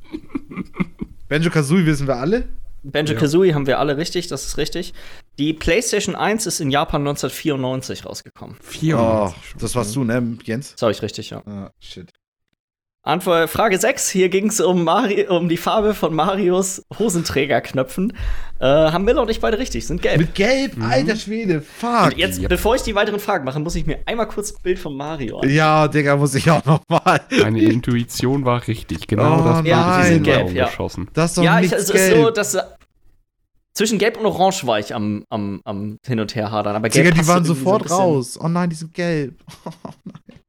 Benjo 1.28 1.50
Kazooie 1.50 1.86
wissen 1.86 2.08
wir 2.08 2.16
alle. 2.16 2.48
Banjo 2.84 3.14
Ja. 3.14 3.20
Kazooie 3.20 3.54
haben 3.54 3.68
wir 3.68 3.80
alle 3.80 3.98
richtig, 3.98 4.28
das 4.28 4.46
ist 4.46 4.58
richtig. 4.58 4.94
Die 5.38 5.54
PlayStation 5.54 6.16
1 6.16 6.46
ist 6.48 6.60
in 6.60 6.72
Japan 6.72 7.02
1994 7.02 8.06
rausgekommen. 8.06 8.56
Oh, 8.60 8.64
94 8.64 9.46
schon. 9.46 9.60
das 9.62 9.76
warst 9.76 9.96
du, 9.96 10.04
ne, 10.04 10.38
Jens? 10.44 10.74
Das 10.74 10.82
habe 10.82 10.92
ich 10.92 11.02
richtig, 11.02 11.30
ja. 11.30 11.44
Ah, 11.46 11.72
shit. 11.80 12.12
Antwort, 13.04 13.50
Frage 13.50 13.80
6, 13.80 14.12
hier 14.12 14.30
ging 14.30 14.48
es 14.50 14.60
um, 14.60 14.84
Mari 14.84 15.26
um 15.28 15.50
die 15.50 15.58
Farbe 15.58 15.96
von 15.96 16.14
Marios 16.14 16.84
Hosenträgerknöpfen. 17.00 18.14
Äh, 18.60 18.66
haben 18.66 19.06
Miller 19.06 19.24
und 19.24 19.30
ich 19.32 19.40
beide 19.40 19.58
richtig, 19.58 19.88
sind 19.88 20.04
gelb. 20.04 20.20
Mit 20.20 20.36
Gelb, 20.36 20.78
Mhm. 20.78 20.84
alter 20.84 21.16
Schwede. 21.16 21.62
Fuck. 21.62 22.04
Und 22.12 22.18
jetzt, 22.18 22.40
Yep. 22.40 22.50
bevor 22.50 22.76
ich 22.76 22.84
die 22.84 22.94
weiteren 22.94 23.20
Fragen 23.20 23.44
mache, 23.44 23.60
muss 23.60 23.74
ich 23.74 23.88
mir 23.88 23.98
einmal 24.06 24.28
kurz 24.28 24.52
ein 24.52 24.62
Bild 24.62 24.78
von 24.78 24.96
Mario 24.96 25.40
an. 25.40 25.50
Ja, 25.50 25.88
Digga, 25.88 26.16
muss 26.16 26.36
ich 26.36 26.52
auch 26.52 26.64
noch 26.66 26.82
mal. 26.90 27.20
Deine 27.32 27.60
Intuition 27.64 28.46
war 28.46 28.68
richtig. 28.68 29.08
Genau 29.08 29.40
Oh, 29.42 29.44
das 29.46 29.56
Bild 29.64 29.68
Ja, 29.68 30.00
ist 30.02 30.06
sie 30.06 30.08
in 30.10 30.14
sind 30.18 30.24
gelb, 30.24 30.52
ja. 30.54 30.66
geschossen. 30.68 31.10
Das 31.14 31.32
ist 31.32 31.38
doch 31.40 31.44
Ja, 31.44 31.60
ich, 31.60 31.72
es 31.72 31.90
ist 31.90 32.12
so, 32.12 32.30
dass 32.30 32.54
äh, 32.54 32.62
zwischen 33.74 33.98
Gelb 33.98 34.18
und 34.20 34.28
Orange 34.28 34.68
war 34.68 34.78
ich 34.78 34.94
am, 34.94 35.26
am, 35.30 35.62
am 35.66 35.98
Hin 36.06 36.20
und 36.20 36.36
Her 36.36 36.52
hadern. 36.52 36.76
Aber 36.76 36.88
Gelb 36.90 37.08
Digga, 37.08 37.20
die 37.24 37.28
waren 37.28 37.44
so 37.46 37.56
sofort 37.56 37.82
bisschen. 37.82 37.98
raus. 37.98 38.38
Oh 38.40 38.48
nein, 38.48 38.70
die 38.70 38.76
sind 38.76 38.94
gelb. 38.94 39.34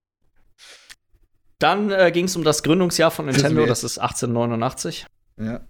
Dann 1.62 1.90
äh, 1.90 2.10
ging 2.12 2.24
es 2.24 2.34
um 2.36 2.44
das 2.44 2.62
Gründungsjahr 2.62 3.10
von 3.10 3.26
Nintendo, 3.26 3.66
das 3.66 3.84
ist 3.84 3.98
1889. 3.98 5.06
ja. 5.38 5.60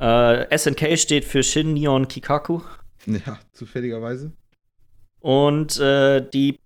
Äh, 0.00 0.56
SNK 0.56 0.96
steht 0.96 1.24
für 1.24 1.42
Shin 1.42 1.72
Neon 1.74 2.06
Kikaku. 2.06 2.60
Ja, 3.06 3.38
zufälligerweise. 3.52 4.30
Und 5.20 5.78
äh, 5.80 6.20
die 6.30 6.60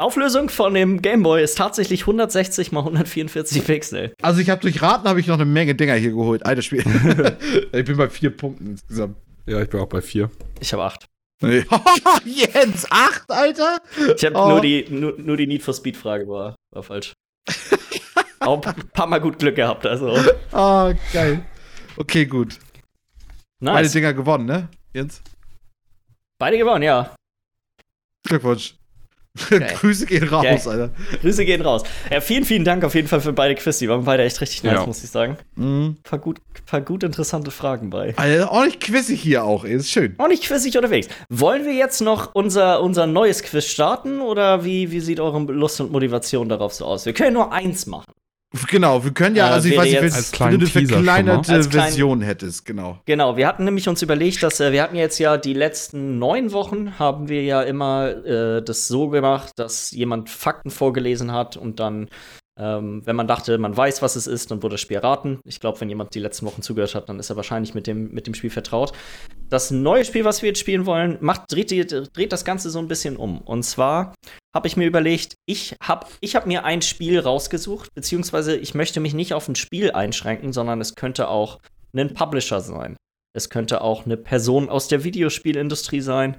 Auflösung 0.00 0.48
von 0.48 0.74
dem 0.74 1.00
Game 1.00 1.22
Boy 1.22 1.42
ist 1.42 1.56
tatsächlich 1.56 2.00
160 2.02 2.72
mal 2.72 2.80
144 2.80 3.64
Pixel. 3.64 4.12
Also 4.22 4.40
ich 4.40 4.50
habe 4.50 4.60
durch 4.60 4.82
Raten 4.82 5.08
habe 5.08 5.20
ich 5.20 5.28
noch 5.28 5.36
eine 5.36 5.44
Menge 5.44 5.74
Dinger 5.76 5.94
hier 5.94 6.10
geholt. 6.10 6.44
Alter 6.44 6.62
Spiel. 6.62 6.80
ich 7.72 7.84
bin 7.84 7.96
bei 7.96 8.08
vier 8.08 8.36
Punkten 8.36 8.72
insgesamt. 8.72 9.16
Ja, 9.46 9.62
ich 9.62 9.70
bin 9.70 9.78
auch 9.80 9.86
bei 9.88 10.00
4. 10.02 10.28
Ich 10.60 10.72
habe 10.72 10.82
acht. 10.84 11.06
Nee. 11.40 11.64
Jens, 12.24 12.86
acht, 12.90 13.30
Alter? 13.30 13.78
Ich 14.16 14.24
habe 14.24 14.34
Oh. 14.36 14.48
nur, 14.48 14.60
die, 14.60 14.84
nur, 14.90 15.16
nur 15.16 15.36
die 15.36 15.46
Need 15.46 15.62
for 15.62 15.72
Speed 15.74 15.96
Frage 15.96 16.26
war, 16.28 16.56
war 16.74 16.82
falsch. 16.82 17.12
Auch 18.40 18.64
ein 18.64 18.88
paar 18.92 19.06
Mal 19.06 19.20
gut 19.20 19.38
Glück 19.38 19.56
gehabt, 19.56 19.86
also. 19.86 20.16
Ah, 20.52 20.92
geil. 21.12 21.44
Okay, 21.96 22.26
gut. 22.26 22.58
Beide 23.60 23.82
Nice. 23.82 23.92
Dinger 23.92 24.14
gewonnen, 24.14 24.46
ne? 24.46 24.68
Jens? 24.94 25.20
Beide 26.38 26.56
gewonnen, 26.58 26.82
ja. 26.82 27.14
Glückwunsch. 28.24 28.74
Grüße 29.80 30.06
gehen 30.06 30.28
raus, 30.28 30.42
Geil. 30.42 30.60
Alter. 30.66 30.90
Grüße 31.20 31.44
gehen 31.44 31.60
raus. 31.62 31.82
Ja, 32.10 32.20
vielen, 32.20 32.44
vielen 32.44 32.64
Dank 32.64 32.84
auf 32.84 32.94
jeden 32.94 33.08
Fall 33.08 33.20
für 33.20 33.32
beide 33.32 33.54
Quiz. 33.54 33.78
Die 33.78 33.88
waren 33.88 34.04
beide 34.04 34.22
echt 34.24 34.40
richtig 34.40 34.62
nice, 34.64 34.74
Ja. 34.74 34.86
muss 34.86 35.02
ich 35.04 35.10
sagen. 35.10 35.36
Mhm. 35.56 35.96
Paar 36.02 36.18
gut, 36.18 36.38
paar 36.66 36.80
gut 36.80 37.02
interessante 37.02 37.50
Fragen 37.50 37.90
bei. 37.90 38.14
Alter, 38.16 38.50
ordentlich 38.52 38.80
quizzig 38.80 39.20
hier 39.20 39.44
auch, 39.44 39.64
ey. 39.64 39.74
Ist 39.74 39.90
schön. 39.90 40.14
Auch 40.18 40.28
nicht 40.28 40.42
quizig 40.44 40.76
unterwegs. 40.76 41.08
Wollen 41.28 41.64
wir 41.64 41.74
jetzt 41.74 42.00
noch 42.00 42.34
unser, 42.34 42.82
unser 42.82 43.06
neues 43.06 43.42
Quiz 43.42 43.64
starten 43.66 44.20
oder 44.20 44.64
wie, 44.64 44.90
wie 44.90 45.00
sieht 45.00 45.20
eure 45.20 45.38
Lust 45.52 45.80
und 45.80 45.92
Motivation 45.92 46.48
darauf 46.48 46.74
so 46.74 46.84
aus? 46.84 47.06
Wir 47.06 47.12
können 47.12 47.34
nur 47.34 47.52
eins 47.52 47.86
machen. 47.86 48.12
Genau, 48.68 49.04
wir 49.04 49.12
können 49.12 49.36
ja, 49.36 49.50
Äh, 49.50 49.52
also 49.52 49.68
ich 49.68 49.74
wäre 49.74 50.06
weiß 50.06 50.32
nicht, 50.32 50.40
wenn 50.40 50.50
du 50.52 50.56
eine 50.56 50.66
verkleinerte 50.66 51.62
Version 51.64 52.22
hättest, 52.22 52.64
genau. 52.64 52.98
Genau, 53.04 53.36
wir 53.36 53.46
hatten 53.46 53.64
nämlich 53.64 53.88
uns 53.88 54.00
überlegt, 54.00 54.42
dass 54.42 54.58
äh, 54.60 54.72
wir 54.72 54.82
hatten 54.82 54.96
jetzt 54.96 55.18
ja 55.18 55.36
die 55.36 55.52
letzten 55.52 56.18
neun 56.18 56.52
Wochen 56.52 56.98
haben 56.98 57.28
wir 57.28 57.42
ja 57.42 57.62
immer 57.62 58.08
äh, 58.24 58.62
das 58.62 58.88
so 58.88 59.08
gemacht, 59.08 59.52
dass 59.56 59.90
jemand 59.90 60.30
Fakten 60.30 60.70
vorgelesen 60.70 61.32
hat 61.32 61.58
und 61.58 61.78
dann, 61.78 62.08
ähm, 62.58 63.02
wenn 63.06 63.14
man 63.14 63.28
dachte, 63.28 63.56
man 63.56 63.76
weiß, 63.76 64.02
was 64.02 64.16
es 64.16 64.26
ist, 64.26 64.50
dann 64.50 64.62
wurde 64.62 64.74
das 64.74 64.80
Spiel 64.80 64.96
erraten. 64.96 65.38
Ich 65.44 65.60
glaube, 65.60 65.80
wenn 65.80 65.88
jemand 65.88 66.14
die 66.14 66.18
letzten 66.18 66.44
Wochen 66.44 66.60
zugehört 66.60 66.96
hat, 66.96 67.08
dann 67.08 67.20
ist 67.20 67.30
er 67.30 67.36
wahrscheinlich 67.36 67.72
mit 67.74 67.86
dem, 67.86 68.12
mit 68.12 68.26
dem 68.26 68.34
Spiel 68.34 68.50
vertraut. 68.50 68.92
Das 69.48 69.70
neue 69.70 70.04
Spiel, 70.04 70.24
was 70.24 70.42
wir 70.42 70.48
jetzt 70.48 70.58
spielen 70.58 70.84
wollen, 70.84 71.18
macht, 71.20 71.52
dreht, 71.52 71.70
dreht 71.70 72.32
das 72.32 72.44
Ganze 72.44 72.70
so 72.70 72.80
ein 72.80 72.88
bisschen 72.88 73.16
um. 73.16 73.40
Und 73.42 73.62
zwar 73.62 74.12
habe 74.52 74.66
ich 74.66 74.76
mir 74.76 74.86
überlegt, 74.86 75.36
ich 75.46 75.76
habe 75.80 76.06
ich 76.20 76.34
hab 76.34 76.46
mir 76.46 76.64
ein 76.64 76.82
Spiel 76.82 77.20
rausgesucht, 77.20 77.94
beziehungsweise 77.94 78.56
ich 78.56 78.74
möchte 78.74 78.98
mich 78.98 79.14
nicht 79.14 79.34
auf 79.34 79.46
ein 79.46 79.54
Spiel 79.54 79.92
einschränken, 79.92 80.52
sondern 80.52 80.80
es 80.80 80.96
könnte 80.96 81.28
auch 81.28 81.60
ein 81.94 82.12
Publisher 82.12 82.60
sein. 82.60 82.96
Es 83.36 83.50
könnte 83.50 83.82
auch 83.82 84.04
eine 84.04 84.16
Person 84.16 84.68
aus 84.68 84.88
der 84.88 85.04
Videospielindustrie 85.04 86.00
sein. 86.00 86.38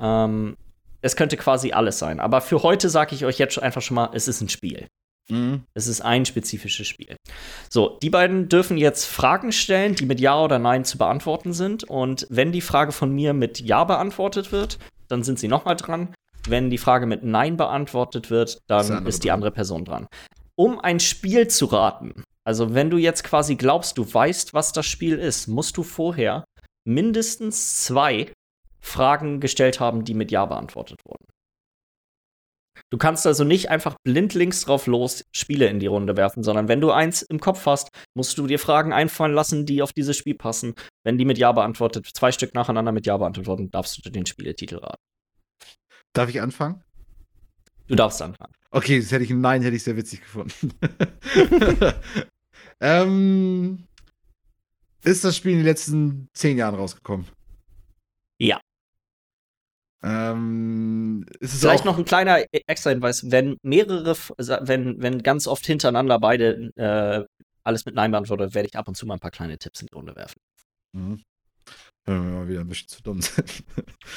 Ähm, 0.00 0.56
es 1.00 1.14
könnte 1.14 1.36
quasi 1.36 1.70
alles 1.70 2.00
sein. 2.00 2.18
Aber 2.18 2.40
für 2.40 2.64
heute 2.64 2.88
sage 2.88 3.14
ich 3.14 3.24
euch 3.24 3.38
jetzt 3.38 3.62
einfach 3.62 3.82
schon 3.82 3.94
mal, 3.94 4.10
es 4.14 4.26
ist 4.26 4.40
ein 4.40 4.48
Spiel. 4.48 4.88
Mhm. 5.30 5.62
Es 5.74 5.86
ist 5.86 6.00
ein 6.00 6.24
spezifisches 6.24 6.86
Spiel. 6.86 7.16
So, 7.68 7.98
die 8.02 8.10
beiden 8.10 8.48
dürfen 8.48 8.76
jetzt 8.76 9.04
Fragen 9.04 9.52
stellen, 9.52 9.94
die 9.94 10.06
mit 10.06 10.20
Ja 10.20 10.42
oder 10.42 10.58
Nein 10.58 10.84
zu 10.84 10.98
beantworten 10.98 11.52
sind. 11.52 11.84
Und 11.84 12.26
wenn 12.30 12.52
die 12.52 12.60
Frage 12.60 12.92
von 12.92 13.12
mir 13.12 13.32
mit 13.32 13.60
Ja 13.60 13.84
beantwortet 13.84 14.52
wird, 14.52 14.78
dann 15.08 15.22
sind 15.22 15.38
sie 15.38 15.48
nochmal 15.48 15.76
dran. 15.76 16.14
Wenn 16.48 16.70
die 16.70 16.78
Frage 16.78 17.06
mit 17.06 17.22
Nein 17.22 17.56
beantwortet 17.56 18.30
wird, 18.30 18.50
Ist 18.50 18.62
dann 18.66 18.86
andere 18.86 19.08
ist 19.08 19.24
die 19.24 19.30
andere 19.30 19.50
Person 19.50 19.84
dran. 19.84 20.06
Um 20.56 20.78
ein 20.80 21.00
Spiel 21.00 21.48
zu 21.48 21.66
raten, 21.66 22.24
also 22.44 22.74
wenn 22.74 22.90
du 22.90 22.96
jetzt 22.96 23.24
quasi 23.24 23.56
glaubst, 23.56 23.98
du 23.98 24.12
weißt, 24.12 24.54
was 24.54 24.72
das 24.72 24.86
Spiel 24.86 25.18
ist, 25.18 25.46
musst 25.46 25.76
du 25.76 25.82
vorher 25.82 26.44
mindestens 26.84 27.84
zwei 27.84 28.32
Fragen 28.80 29.40
gestellt 29.40 29.80
haben, 29.80 30.04
die 30.04 30.14
mit 30.14 30.30
Ja 30.30 30.46
beantwortet 30.46 30.98
wurden. 31.04 31.26
Du 32.90 32.98
kannst 32.98 33.26
also 33.26 33.44
nicht 33.44 33.70
einfach 33.70 33.94
blindlings 34.02 34.62
drauf 34.62 34.86
los 34.86 35.24
Spiele 35.32 35.68
in 35.68 35.78
die 35.78 35.86
Runde 35.86 36.16
werfen, 36.16 36.42
sondern 36.42 36.66
wenn 36.66 36.80
du 36.80 36.90
eins 36.90 37.22
im 37.22 37.38
Kopf 37.38 37.64
hast, 37.66 37.90
musst 38.14 38.36
du 38.36 38.48
dir 38.48 38.58
Fragen 38.58 38.92
einfallen 38.92 39.32
lassen, 39.32 39.64
die 39.64 39.80
auf 39.80 39.92
dieses 39.92 40.16
Spiel 40.16 40.34
passen. 40.34 40.74
Wenn 41.04 41.16
die 41.16 41.24
mit 41.24 41.38
Ja 41.38 41.52
beantwortet, 41.52 42.08
zwei 42.12 42.32
Stück 42.32 42.52
nacheinander 42.52 42.90
mit 42.90 43.06
Ja 43.06 43.16
beantworten, 43.16 43.70
darfst 43.70 44.04
du 44.04 44.10
den 44.10 44.26
Spieletitel 44.26 44.78
raten. 44.78 45.02
Darf 46.12 46.28
ich 46.28 46.40
anfangen? 46.40 46.82
Du 47.86 47.94
darfst 47.94 48.20
anfangen. 48.22 48.52
Okay, 48.72 49.00
das 49.00 49.12
hätte 49.12 49.24
ich 49.24 49.30
ein 49.30 49.40
Nein, 49.40 49.62
hätte 49.62 49.76
ich 49.76 49.84
sehr 49.84 49.96
witzig 49.96 50.20
gefunden. 50.22 50.72
ähm, 52.80 53.86
ist 55.04 55.24
das 55.24 55.36
Spiel 55.36 55.52
in 55.52 55.58
den 55.58 55.66
letzten 55.66 56.28
zehn 56.34 56.58
Jahren 56.58 56.74
rausgekommen? 56.74 57.26
Ja. 58.38 58.60
Ähm, 60.02 61.26
ist 61.40 61.54
es 61.54 61.60
Vielleicht 61.60 61.82
auch, 61.82 61.86
noch 61.86 61.98
ein 61.98 62.04
kleiner 62.04 62.42
extra 62.66 62.90
Hinweis, 62.90 63.30
wenn 63.30 63.58
mehrere, 63.62 64.16
wenn, 64.16 65.02
wenn 65.02 65.22
ganz 65.22 65.46
oft 65.46 65.66
hintereinander 65.66 66.18
beide 66.18 66.70
äh, 66.76 67.24
alles 67.64 67.84
mit 67.84 67.94
Nein 67.94 68.10
beantwortet, 68.10 68.54
werde 68.54 68.68
ich 68.68 68.76
ab 68.76 68.88
und 68.88 68.96
zu 68.96 69.06
mal 69.06 69.14
ein 69.14 69.20
paar 69.20 69.30
kleine 69.30 69.58
Tipps 69.58 69.82
in 69.82 69.88
die 69.88 69.94
Runde 69.94 70.16
werfen. 70.16 70.40
Mhm. 70.92 71.22
Wenn 72.06 72.24
wir 72.24 72.30
mal 72.30 72.48
wieder 72.48 72.60
ein 72.60 72.68
bisschen 72.68 72.88
zu 72.88 73.02
dumm 73.02 73.20
sind. 73.20 73.62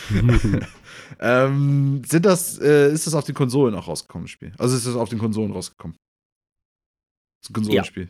ähm, 1.20 2.02
sind 2.06 2.26
das, 2.26 2.60
äh, 2.60 2.92
ist 2.92 3.06
das 3.06 3.14
auf 3.14 3.26
den 3.26 3.36
Konsolen 3.36 3.76
auch 3.76 3.88
rausgekommen, 3.88 4.26
das 4.26 4.32
Spiel? 4.32 4.54
Also 4.58 4.78
ist 4.78 4.88
das 4.88 4.96
auf 4.96 5.10
den 5.10 5.20
Konsolen 5.20 5.52
rausgekommen? 5.52 5.98
Das 7.42 7.50
ist 7.50 7.52
ein 7.52 7.54
Konsolenspiel. 7.54 8.10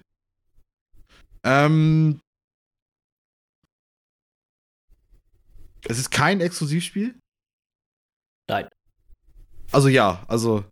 Ähm, 1.44 2.22
es 5.86 5.98
ist 5.98 6.12
kein 6.12 6.40
Exklusivspiel? 6.40 7.16
Also 9.74 9.90
ja, 9.90 10.24
also. 10.28 10.64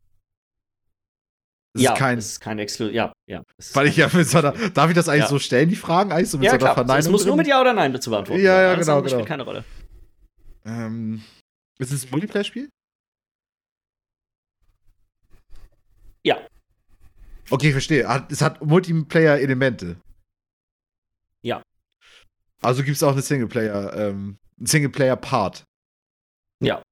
Es 1.73 1.81
ja, 1.83 1.93
ist 1.93 1.99
kein. 1.99 2.17
es 2.17 2.25
ist 2.33 2.39
kein 2.41 2.59
Exklu 2.59 2.87
ja, 2.89 3.13
ja. 3.29 3.43
Weil 3.73 3.87
ich 3.87 3.95
ja 3.95 4.09
mit 4.13 4.27
so 4.27 4.39
einer, 4.39 4.51
Darf 4.71 4.89
ich 4.89 4.95
das 4.95 5.07
eigentlich 5.07 5.23
Ja. 5.23 5.27
so 5.29 5.39
stellen, 5.39 5.69
die 5.69 5.75
Fragen? 5.77 6.11
Eigentlich 6.11 6.29
so 6.29 6.37
mit 6.37 6.45
ja, 6.45 6.51
so 6.51 6.55
einer 6.55 6.63
klar. 6.65 6.73
Verneinung? 6.75 6.99
Es 6.99 7.09
muss 7.09 7.25
nur 7.25 7.37
mit 7.37 7.47
Ja 7.47 7.61
oder 7.61 7.73
Nein 7.73 7.99
zu 8.01 8.09
beantworten 8.09 8.41
Ja, 8.41 8.61
ja, 8.61 8.71
Alles 8.73 8.85
genau, 8.85 8.97
genau. 9.01 9.09
spielt 9.09 9.27
keine 9.27 9.43
Rolle. 9.43 9.63
Ähm, 10.65 11.23
ist 11.79 11.91
es 11.93 12.03
ein 12.05 12.11
Multiplayer-Spiel? 12.11 12.69
Ja. 16.23 16.45
Okay, 17.49 17.71
verstehe. 17.71 18.07
Hat- 18.07 18.31
Es 18.31 18.41
hat 18.41 18.61
Multiplayer-Elemente. 18.61 19.95
Ja. 21.43 21.63
Also 22.61 22.83
gibt 22.83 22.97
es 22.97 23.03
auch 23.03 23.13
eine 23.13 23.21
Singleplayer, 23.21 23.93
ähm, 23.95 24.37
einen 24.59 24.67
Singleplayer-Part. 24.67 25.63
Ja. 26.61 26.83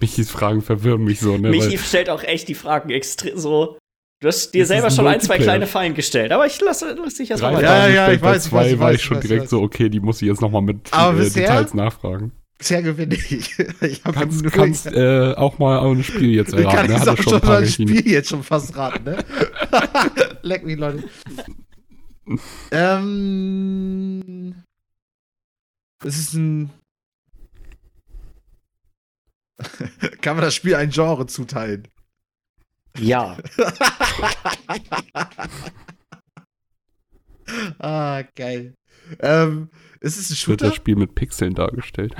Michis 0.00 0.30
Fragen 0.30 0.62
verwirren 0.62 1.04
mich 1.04 1.20
so, 1.20 1.36
ne? 1.38 1.50
Michi 1.50 1.70
Weil, 1.70 1.78
stellt 1.78 2.10
auch 2.10 2.22
echt 2.22 2.48
die 2.48 2.54
Fragen 2.54 2.90
extrem 2.90 3.38
so. 3.38 3.78
Du 4.22 4.28
hast 4.28 4.52
dir 4.52 4.66
selber 4.66 4.88
ein 4.88 4.92
schon 4.92 5.06
ein, 5.06 5.20
zwei 5.20 5.38
kleine 5.38 5.66
Fallen 5.66 5.94
gestellt, 5.94 6.30
aber 6.32 6.46
ich 6.46 6.60
lasse 6.60 6.94
lass 7.02 7.14
dich 7.14 7.30
erst 7.30 7.42
mal 7.42 7.52
drei 7.54 7.62
weiter. 7.62 7.88
Ja, 7.88 7.88
ja, 7.88 8.12
ich 8.12 8.20
bei 8.20 8.32
weiß, 8.32 8.44
ich 8.44 8.50
zwei 8.50 8.58
weiß, 8.58 8.72
ich 8.72 8.78
war 8.78 8.88
weiß, 8.88 8.96
ich 8.96 9.02
schon 9.02 9.16
ich 9.16 9.22
weiß, 9.22 9.28
direkt 9.28 9.44
ich 9.44 9.50
so, 9.50 9.62
okay, 9.62 9.88
die 9.88 10.00
muss 10.00 10.20
ich 10.20 10.28
jetzt 10.28 10.42
nochmal 10.42 10.60
mit 10.62 10.78
Aber 10.92 11.18
äh, 11.18 11.22
bisher- 11.22 11.42
Details 11.46 11.72
nachfragen. 11.74 12.32
Bisher 12.58 12.82
gewinne 12.82 13.14
ich. 13.14 13.30
ich 13.80 14.04
hab 14.04 14.12
Kannst, 14.14 14.42
nur- 14.42 14.52
kannst 14.52 14.86
äh, 14.86 15.32
auch 15.34 15.58
mal 15.58 15.78
ein 15.80 16.04
Spiel 16.04 16.34
jetzt 16.34 16.52
ich 16.52 16.58
erraten, 16.58 16.76
kann 16.76 16.90
ne? 16.90 17.00
Hatte 17.00 17.12
auch 17.12 17.16
schon 17.16 17.32
schon 17.32 17.40
ein 17.42 17.48
mal 17.48 17.56
Richtlinien. 17.60 17.98
Spiel 17.98 18.12
jetzt 18.12 18.28
schon 18.28 18.42
fast 18.42 18.76
raten, 18.76 19.04
ne? 19.04 19.24
Leck 20.42 20.66
mich, 20.66 20.76
Leute. 20.78 21.04
ähm. 23.30 24.54
Es 26.04 26.18
ist 26.18 26.34
ein. 26.34 26.70
Kann 30.20 30.36
man 30.36 30.44
das 30.44 30.54
Spiel 30.54 30.74
ein 30.74 30.90
Genre 30.90 31.26
zuteilen? 31.26 31.88
Ja, 32.98 33.38
ah, 37.78 38.22
geil. 38.36 38.74
Ähm, 39.20 39.70
ist 40.00 40.16
es 40.16 40.28
ein 40.28 40.30
Wird 40.30 40.38
Shooter? 40.38 40.66
das 40.66 40.74
Spiel 40.74 40.96
mit 40.96 41.14
Pixeln 41.14 41.54
dargestellt. 41.54 42.14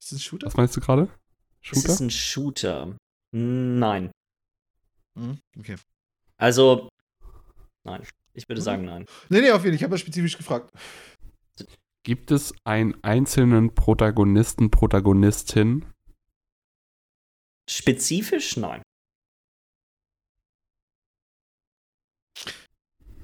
Ist 0.00 0.06
es 0.06 0.12
ein 0.12 0.18
Shooter? 0.18 0.46
Was 0.46 0.56
meinst 0.56 0.76
du 0.76 0.80
gerade? 0.80 1.08
es 1.62 1.68
Shooter? 1.68 1.88
ist 1.92 2.00
ein 2.00 2.10
Shooter. 2.10 2.96
Nein. 3.32 4.10
Hm, 5.18 5.38
Okay. 5.58 5.76
Also, 6.36 6.88
nein. 7.84 8.02
Ich 8.32 8.44
Hm. 8.44 8.48
würde 8.48 8.62
sagen 8.62 8.84
nein. 8.86 9.04
Nee, 9.28 9.40
nee, 9.42 9.50
auf 9.50 9.62
jeden 9.64 9.72
Fall. 9.72 9.76
Ich 9.76 9.82
habe 9.84 9.94
ja 9.94 9.98
spezifisch 9.98 10.38
gefragt. 10.38 10.70
Gibt 12.02 12.30
es 12.30 12.54
einen 12.64 13.02
einzelnen 13.04 13.74
Protagonisten, 13.74 14.70
Protagonistin? 14.70 15.92
Spezifisch 17.68 18.56
nein. 18.56 18.82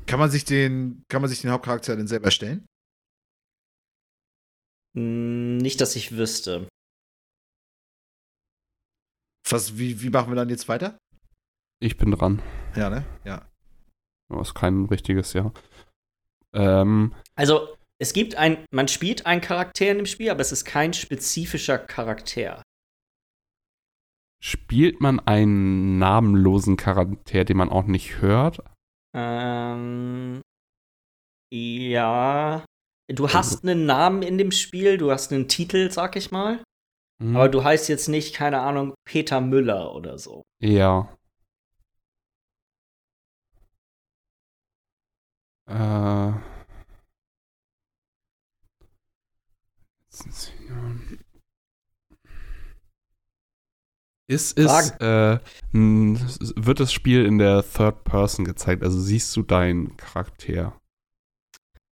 Kann 0.06 0.20
man 0.20 0.30
sich 0.30 0.44
den, 0.44 1.02
kann 1.08 1.20
man 1.20 1.28
sich 1.30 1.40
den 1.40 1.50
Hauptcharakter 1.50 1.96
denn 1.96 2.06
selber 2.06 2.26
erstellen? 2.26 2.66
Hm, 4.94 5.56
Nicht, 5.56 5.80
dass 5.80 5.96
ich 5.96 6.12
wüsste. 6.12 6.68
Was, 9.48 9.78
wie, 9.78 10.02
wie 10.02 10.10
machen 10.10 10.30
wir 10.30 10.36
dann 10.36 10.48
jetzt 10.48 10.68
weiter? 10.68 10.98
Ich 11.80 11.96
bin 11.96 12.10
dran. 12.10 12.42
Ja, 12.74 12.90
ne? 12.90 13.04
Ja. 13.24 13.50
Das 14.28 14.48
ist 14.48 14.54
kein 14.54 14.86
richtiges 14.86 15.32
Ja. 15.32 15.52
Ähm, 16.52 17.14
Also, 17.36 17.76
es 17.98 18.12
gibt 18.12 18.34
ein, 18.36 18.64
man 18.70 18.88
spielt 18.88 19.26
einen 19.26 19.40
Charakter 19.40 19.90
in 19.90 19.98
dem 19.98 20.06
Spiel, 20.06 20.30
aber 20.30 20.40
es 20.40 20.52
ist 20.52 20.64
kein 20.64 20.92
spezifischer 20.92 21.78
Charakter. 21.78 22.62
spielt 24.42 25.00
man 25.00 25.18
einen 25.20 25.98
namenlosen 25.98 26.76
Charakter, 26.76 27.44
den 27.44 27.56
man 27.56 27.70
auch 27.70 27.84
nicht 27.84 28.20
hört? 28.20 28.60
Ähm, 29.14 30.42
ja. 31.52 32.64
Du 33.08 33.28
hast 33.32 33.62
einen 33.64 33.86
Namen 33.86 34.22
in 34.22 34.36
dem 34.36 34.50
Spiel, 34.50 34.98
du 34.98 35.10
hast 35.10 35.32
einen 35.32 35.48
Titel, 35.48 35.90
sag 35.90 36.16
ich 36.16 36.30
mal. 36.30 36.62
Hm, 37.22 37.34
Aber 37.34 37.48
du 37.48 37.64
heißt 37.64 37.88
jetzt 37.88 38.08
nicht, 38.08 38.34
keine 38.34 38.60
Ahnung, 38.60 38.94
Peter 39.08 39.40
Müller 39.40 39.94
oder 39.94 40.18
so. 40.18 40.42
Ja. 40.60 41.16
Äh. 45.68 46.55
Ist 54.28 54.58
es, 54.58 54.90
äh, 55.00 55.38
wird 55.72 56.80
das 56.80 56.92
Spiel 56.92 57.24
in 57.24 57.38
der 57.38 57.62
Third 57.62 58.02
Person 58.04 58.44
gezeigt? 58.44 58.82
Also 58.82 58.98
siehst 58.98 59.36
du 59.36 59.42
deinen 59.42 59.96
Charakter? 59.96 60.80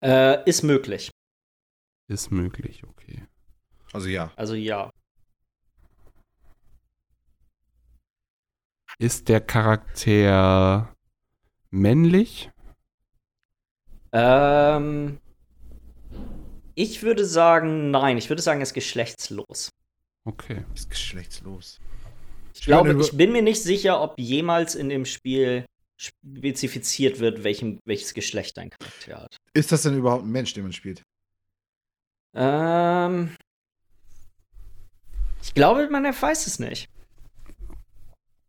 Äh, 0.02 0.48
ist 0.48 0.62
möglich. 0.62 1.10
Ist 2.08 2.30
möglich, 2.30 2.84
okay. 2.84 3.26
Also 3.92 4.08
ja. 4.08 4.32
Also 4.36 4.54
ja. 4.54 4.90
Ist 8.98 9.28
der 9.28 9.40
Charakter 9.40 10.94
männlich? 11.70 12.50
Ähm, 14.12 15.18
ich 16.74 17.02
würde 17.02 17.24
sagen, 17.24 17.90
nein. 17.90 18.18
Ich 18.18 18.28
würde 18.28 18.42
sagen, 18.42 18.60
er 18.60 18.64
ist 18.64 18.74
geschlechtslos. 18.74 19.70
Okay. 20.24 20.64
Ist 20.74 20.90
geschlechtslos. 20.90 21.80
Ich 22.54 22.62
glaube, 22.62 23.00
ich 23.00 23.16
bin 23.16 23.32
mir 23.32 23.42
nicht 23.42 23.62
sicher, 23.62 24.00
ob 24.00 24.18
jemals 24.18 24.74
in 24.74 24.88
dem 24.88 25.04
Spiel 25.04 25.64
spezifiziert 25.96 27.18
wird, 27.20 27.44
welchem, 27.44 27.80
welches 27.84 28.14
Geschlecht 28.14 28.56
dein 28.56 28.70
Charakter 28.70 29.22
hat. 29.22 29.36
Ist 29.54 29.72
das 29.72 29.82
denn 29.82 29.96
überhaupt 29.96 30.24
ein 30.24 30.30
Mensch, 30.30 30.52
den 30.52 30.64
man 30.64 30.72
spielt? 30.72 31.02
Ähm, 32.34 33.36
ich 35.42 35.54
glaube, 35.54 35.88
man 35.90 36.04
weiß 36.04 36.46
es 36.46 36.58
nicht. 36.58 36.88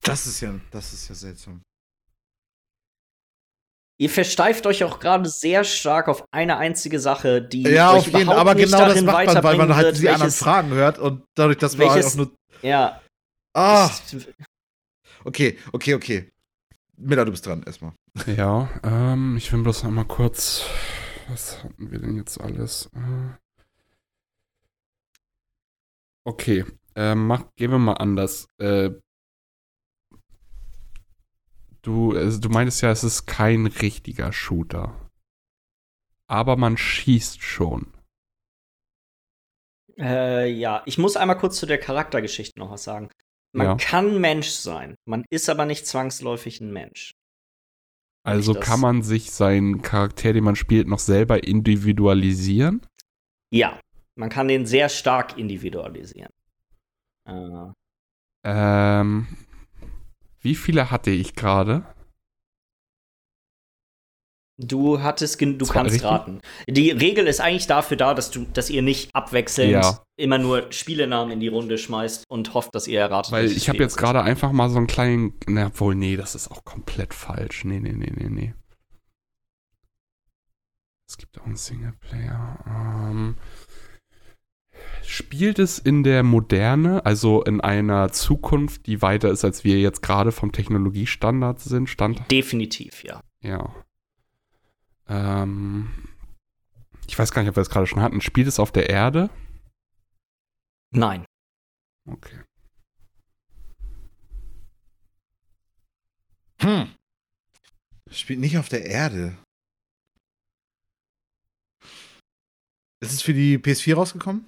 Das 0.01 0.27
ist 0.27 0.41
ja, 0.41 0.59
das 0.71 0.93
ist 0.93 1.07
ja 1.09 1.15
seltsam. 1.15 1.61
Ihr 3.99 4.09
versteift 4.09 4.65
euch 4.65 4.83
auch 4.83 4.99
gerade 4.99 5.29
sehr 5.29 5.63
stark 5.63 6.07
auf 6.07 6.25
eine 6.31 6.57
einzige 6.57 6.99
Sache, 6.99 7.41
die 7.41 7.61
Ja, 7.63 7.91
euch 7.91 7.99
auf 7.99 8.05
jeden 8.07 8.21
überhaupt 8.23 8.39
aber 8.39 8.55
nicht 8.55 8.65
genau 8.65 8.79
das 8.79 8.87
darin 8.89 9.05
macht 9.05 9.25
man, 9.27 9.43
weil 9.43 9.57
man 9.57 9.75
halt 9.75 9.85
wird, 9.85 9.97
die 9.99 10.07
anderen 10.09 10.21
welches- 10.23 10.39
Fragen 10.39 10.69
hört 10.71 10.97
und 10.99 11.23
dadurch, 11.35 11.57
dass 11.59 11.77
man 11.77 11.87
halt 11.89 11.95
welches- 11.97 12.13
auch 12.13 12.17
nur. 12.17 12.31
Ja. 12.63 13.01
Ah, 13.53 13.87
das- 14.11 14.27
okay, 15.23 15.57
okay, 15.71 15.93
okay. 15.93 16.29
Miller, 16.97 17.25
du 17.25 17.31
bist 17.31 17.45
dran 17.45 17.63
erstmal. 17.63 17.93
Ja, 18.25 18.69
ähm, 18.83 19.37
ich 19.37 19.51
will 19.53 19.61
bloß 19.61 19.83
noch 19.83 19.91
mal 19.91 20.05
kurz. 20.05 20.65
Was 21.29 21.63
hatten 21.63 21.91
wir 21.91 21.99
denn 21.99 22.17
jetzt 22.17 22.39
alles? 22.41 22.89
Äh, 22.95 23.37
Okay, 26.25 26.63
ähm, 26.95 27.27
mach, 27.27 27.43
gehen 27.57 27.71
wir 27.71 27.79
mal 27.79 27.93
anders. 27.95 28.47
Äh, 28.57 28.91
du, 31.83 32.15
also 32.15 32.39
du 32.39 32.49
meintest 32.49 32.81
ja, 32.81 32.91
es 32.91 33.03
ist 33.03 33.25
kein 33.25 33.67
richtiger 33.67 34.33
Shooter. 34.33 35.09
Aber 36.27 36.55
man 36.57 36.77
schießt 36.77 37.41
schon. 37.41 37.93
Äh, 39.97 40.49
ja, 40.51 40.81
ich 40.85 40.97
muss 40.97 41.15
einmal 41.17 41.37
kurz 41.37 41.57
zu 41.59 41.65
der 41.65 41.77
Charaktergeschichte 41.77 42.57
noch 42.59 42.71
was 42.71 42.83
sagen. 42.83 43.09
Man 43.55 43.67
Ja. 43.67 43.75
kann 43.75 44.19
Mensch 44.19 44.49
sein, 44.49 44.95
man 45.05 45.25
ist 45.29 45.47
aber 45.49 45.65
nicht 45.65 45.85
zwangsläufig 45.85 46.59
ein 46.61 46.73
Mensch. 46.73 47.11
Also 48.25 48.53
kann 48.53 48.79
man 48.79 49.03
sich 49.03 49.31
seinen 49.31 49.81
Charakter, 49.81 50.31
den 50.33 50.45
man 50.45 50.55
spielt, 50.55 50.87
noch 50.87 50.99
selber 50.99 51.43
individualisieren? 51.43 52.81
Ja, 53.53 53.79
man 54.17 54.29
kann 54.29 54.47
den 54.47 54.65
sehr 54.65 54.89
stark 54.89 55.37
individualisieren. 55.37 56.31
Äh, 57.27 57.71
Ähm, 58.45 59.27
wie 60.43 60.55
viele 60.55 60.91
hatte 60.91 61.09
ich 61.09 61.35
gerade? 61.35 61.83
Du 64.59 65.01
hattest, 65.01 65.41
du 65.41 65.53
Das 65.53 65.71
kannst 65.71 65.93
richtig? 65.93 66.07
raten. 66.09 66.39
Die 66.69 66.91
Regel 66.91 67.25
ist 67.25 67.41
eigentlich 67.41 67.65
dafür 67.65 67.97
da, 67.97 68.13
dass 68.13 68.29
du, 68.29 68.45
dass 68.53 68.69
ihr 68.69 68.83
nicht 68.83 69.09
abwechselnd 69.15 69.71
Ja. 69.71 70.03
immer 70.15 70.37
nur 70.37 70.71
Spielenamen 70.71 71.31
in 71.31 71.39
die 71.39 71.47
Runde 71.47 71.79
schmeißt 71.79 72.25
und 72.29 72.53
hofft, 72.53 72.75
dass 72.75 72.87
ihr 72.87 72.99
erratet. 72.99 73.31
Weil 73.31 73.51
ich 73.51 73.67
habe 73.67 73.79
jetzt 73.79 73.97
gerade 73.97 74.21
einfach 74.21 74.51
mal 74.51 74.69
so 74.69 74.77
einen 74.77 74.85
kleinen. 74.87 75.33
Na 75.47 75.71
wohl, 75.79 75.95
nee, 75.95 76.15
das 76.17 76.35
ist 76.35 76.51
auch 76.51 76.63
komplett 76.63 77.15
falsch. 77.15 77.65
Nee, 77.65 77.79
nee, 77.79 77.93
nee, 77.93 78.11
nee, 78.15 78.29
nee. 78.29 78.53
Es 81.09 81.17
gibt 81.17 81.39
auch 81.41 81.45
einen 81.45 81.55
Singleplayer. 81.57 82.59
Ähm, 82.67 83.37
spielt 85.05 85.59
es 85.59 85.79
in 85.79 86.03
der 86.03 86.23
Moderne, 86.23 87.05
also 87.05 87.43
in 87.43 87.61
einer 87.61 88.11
Zukunft, 88.11 88.87
die 88.87 89.01
weiter 89.01 89.29
ist, 89.29 89.43
als 89.43 89.63
wir 89.63 89.79
jetzt 89.79 90.01
gerade 90.01 90.31
vom 90.31 90.51
Technologiestandard 90.51 91.59
sind? 91.59 91.89
Stand, 91.89 92.29
Definitiv, 92.31 93.03
ja. 93.03 93.21
ja. 93.41 93.73
Ähm, 95.07 95.89
ich 97.07 97.17
weiß 97.17 97.31
gar 97.31 97.41
nicht, 97.41 97.49
ob 97.49 97.57
wir 97.57 97.61
es 97.61 97.69
gerade 97.69 97.87
schon 97.87 98.01
hatten. 98.01 98.21
Spielt 98.21 98.47
es 98.47 98.59
auf 98.59 98.71
der 98.71 98.89
Erde? 98.89 99.29
Nein. 100.91 101.25
Okay. 102.05 102.39
Hm. 106.61 106.93
Spielt 108.09 108.39
nicht 108.39 108.57
auf 108.57 108.69
der 108.69 108.85
Erde. 108.85 109.37
Ist 113.01 113.11
es 113.11 113.21
für 113.21 113.33
die 113.33 113.57
PS4 113.57 113.95
rausgekommen? 113.95 114.47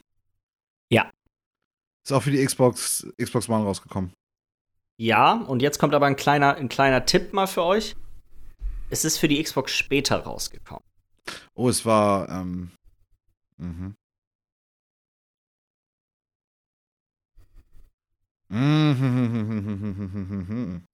Ja. 0.91 1.12
Ist 2.06 2.12
auch 2.12 2.24
für 2.24 2.32
die 2.32 2.45
Xbox, 2.45 3.07
Xbox 3.22 3.49
One 3.49 3.64
rausgekommen. 3.64 4.14
Ja, 4.98 5.34
und 5.34 5.62
jetzt 5.62 5.80
kommt 5.80 5.94
aber 5.94 6.06
ein 6.06 6.16
kleiner, 6.16 6.56
ein 6.56 6.70
kleiner 6.70 7.06
Tipp 7.06 7.34
mal 7.34 7.48
für 7.48 7.64
euch. 7.64 7.95
Es 8.90 9.03
ist 9.03 9.18
für 9.18 9.28
die 9.28 9.41
Xbox 9.41 9.74
später 9.74 10.18
rausgekommen. 10.18 10.84
Oh, 11.56 11.70
es 11.70 11.86
war, 11.86 12.30
ähm, 12.30 12.72
mhm. 13.57 13.95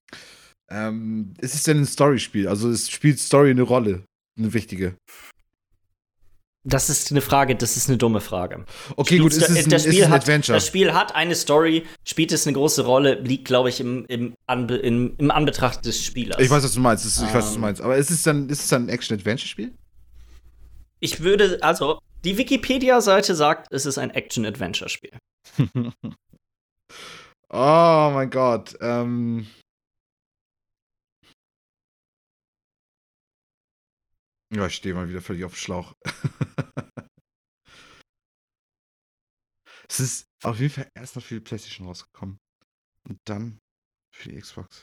Ähm, 0.72 1.34
ist 1.42 1.54
es 1.54 1.64
denn 1.64 1.82
ein 1.82 1.86
Story-Spiel? 1.86 2.48
Also 2.48 2.70
es 2.70 2.90
spielt 2.90 3.20
Story 3.20 3.50
eine 3.50 3.64
Rolle, 3.64 4.06
eine 4.38 4.54
wichtige. 4.54 4.96
Das 6.64 6.92
ist 6.92 7.10
eine 7.10 7.22
Frage, 7.22 7.56
das 7.56 7.76
ist 7.76 7.90
eine 7.90 7.98
dumme 7.98 8.22
Frage. 8.22 8.66
Okay, 8.96 9.18
gut, 9.18 9.32
Spielst 9.34 9.50
ist 9.50 9.58
es 9.58 9.66
ein, 9.66 9.70
das 9.72 9.86
ist 9.86 9.94
Spiel 9.94 10.04
ein 10.06 10.12
hat, 10.12 10.22
Adventure? 10.22 10.56
Das 10.58 10.68
Spiel 10.68 10.94
hat 10.94 11.16
eine 11.16 11.34
Story, 11.34 11.88
spielt 12.04 12.32
es 12.32 12.46
eine 12.46 12.54
große 12.54 12.86
Rolle, 12.86 13.16
liegt, 13.16 13.46
glaube 13.46 13.70
ich, 13.70 13.80
im, 13.80 14.06
im, 14.06 14.36
Anbe 14.46 14.76
im, 14.76 15.16
im 15.18 15.32
Anbetracht 15.32 15.84
des 15.86 16.04
Spielers. 16.06 16.40
Ich 16.40 16.52
weiß, 16.52 16.64
was 16.64 16.74
du 16.74 16.80
meinst. 16.80 17.04
Ist- 17.06 17.18
Ich 17.18 17.24
weiß, 17.34 17.34
was 17.34 17.50
du 17.50 17.56
Ähm. 17.56 17.62
meinst. 17.62 17.82
Aber 17.82 17.98
ist 17.98 18.12
es 18.12 18.22
dann, 18.22 18.48
ist 18.50 18.62
es 18.62 18.68
dann 18.68 18.86
ein 18.86 18.90
Action-Adventure-Spiel? 18.90 19.74
Ich 21.00 21.22
würde, 21.22 21.58
also, 21.64 21.98
die 22.24 22.38
Wikipedia-Seite 22.38 23.34
sagt, 23.34 23.66
es 23.72 23.88
ist 23.88 23.98
ein 23.98 24.12
Action-Adventure-Spiel. 24.12 25.12
oh 27.50 28.12
mein 28.14 28.30
Gott. 28.30 28.76
Ähm. 28.82 29.48
Ja, 34.54 34.66
ich 34.66 34.76
stehe 34.76 34.94
mal 34.94 35.08
wieder 35.08 35.22
völlig 35.22 35.46
auf 35.46 35.54
dem 35.54 35.58
Schlauch. 35.58 35.94
es 39.88 40.00
ist 40.02 40.26
auf 40.44 40.60
jeden 40.60 40.74
Fall 40.74 40.90
erstmal 40.94 41.24
für 41.24 41.36
die 41.36 41.42
PlayStation 41.42 41.88
rausgekommen. 41.88 42.38
Und 43.08 43.18
dann 43.26 43.60
für 44.14 44.30
die 44.30 44.40
Xbox. 44.40 44.82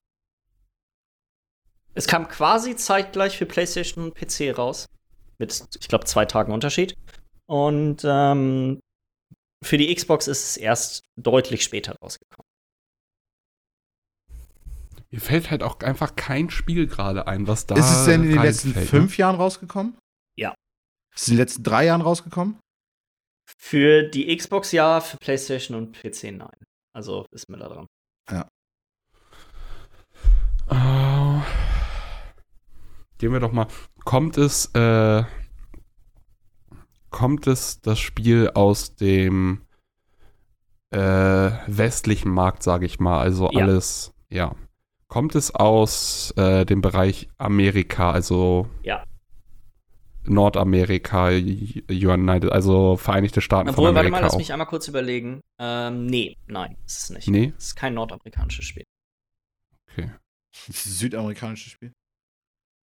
Es 1.94 2.06
kam 2.06 2.28
quasi 2.28 2.76
zeitgleich 2.76 3.36
für 3.36 3.44
PlayStation 3.44 4.04
und 4.04 4.14
PC 4.14 4.56
raus. 4.56 4.86
Mit, 5.38 5.68
ich 5.78 5.88
glaube, 5.88 6.06
zwei 6.06 6.24
Tagen 6.24 6.52
Unterschied. 6.52 6.94
Und 7.46 8.02
ähm, 8.04 8.80
für 9.64 9.76
die 9.76 9.94
Xbox 9.94 10.28
ist 10.28 10.44
es 10.44 10.56
erst 10.56 11.04
deutlich 11.16 11.62
später 11.62 11.96
rausgekommen. 12.02 12.47
Mir 15.10 15.20
fällt 15.20 15.50
halt 15.50 15.62
auch 15.62 15.80
einfach 15.80 16.16
kein 16.16 16.50
Spiel 16.50 16.86
gerade 16.86 17.26
ein, 17.26 17.46
was 17.46 17.66
da. 17.66 17.76
ist 17.76 17.90
es 17.90 18.04
denn 18.04 18.24
in 18.24 18.30
den 18.30 18.42
letzten 18.42 18.68
reinfällt, 18.68 18.92
ne? 18.92 19.00
fünf 19.00 19.16
Jahren 19.16 19.36
rausgekommen? 19.36 19.96
Ja. 20.36 20.54
Ist 21.14 21.22
es 21.22 21.28
in 21.28 21.34
den 21.34 21.38
letzten 21.38 21.62
drei 21.62 21.86
Jahren 21.86 22.02
rausgekommen? 22.02 22.58
Für 23.56 24.02
die 24.02 24.36
Xbox 24.36 24.72
ja, 24.72 25.00
für 25.00 25.16
PlayStation 25.16 25.76
und 25.76 25.92
PC 25.98 26.24
nein. 26.32 26.50
Also 26.94 27.26
ist 27.30 27.48
mir 27.48 27.56
da 27.58 27.68
dran. 27.68 27.86
Oh. 30.70 31.40
Gehen 33.16 33.32
wir 33.32 33.40
doch 33.40 33.52
mal. 33.52 33.66
Kommt 34.04 34.36
es, 34.36 34.66
äh, 34.74 35.24
kommt 37.10 37.46
es 37.46 37.80
das 37.80 37.98
Spiel 37.98 38.50
aus 38.54 38.94
dem 38.96 39.62
äh, 40.90 40.98
westlichen 41.66 42.30
Markt, 42.30 42.62
sage 42.62 42.86
ich 42.86 43.00
mal? 43.00 43.18
Also 43.20 43.50
Ja. 43.50 43.62
alles, 43.62 44.12
ja. 44.28 44.54
Kommt 45.08 45.34
es 45.34 45.54
aus 45.54 46.32
äh, 46.36 46.64
dem 46.66 46.80
Bereich 46.82 47.28
Amerika, 47.38 48.10
also 48.12 48.68
Ja. 48.82 49.04
Nordamerika, 50.24 51.28
United, 51.28 52.52
also 52.52 52.96
Vereinigte 52.98 53.40
Staaten 53.40 53.70
Obwohl, 53.70 53.86
von 53.86 53.94
warte 53.94 54.00
Amerika 54.08 54.16
mal, 54.20 54.26
lass 54.26 54.34
auch? 54.34 54.38
mich 54.38 54.52
einmal 54.52 54.66
kurz 54.66 54.86
überlegen. 54.88 55.40
Ähm, 55.58 56.04
nee, 56.06 56.36
nein, 56.46 56.76
ist 56.86 57.04
es 57.04 57.10
nicht. 57.10 57.28
Nee? 57.28 57.54
Es 57.56 57.68
ist 57.68 57.76
kein 57.76 57.94
nordamerikanisches 57.94 58.66
Spiel. 58.66 58.84
Okay. 59.90 60.10
Das 60.66 60.76
ist 60.76 60.86
ein 60.86 60.90
südamerikanisches 60.92 61.72
Spiel. 61.72 61.92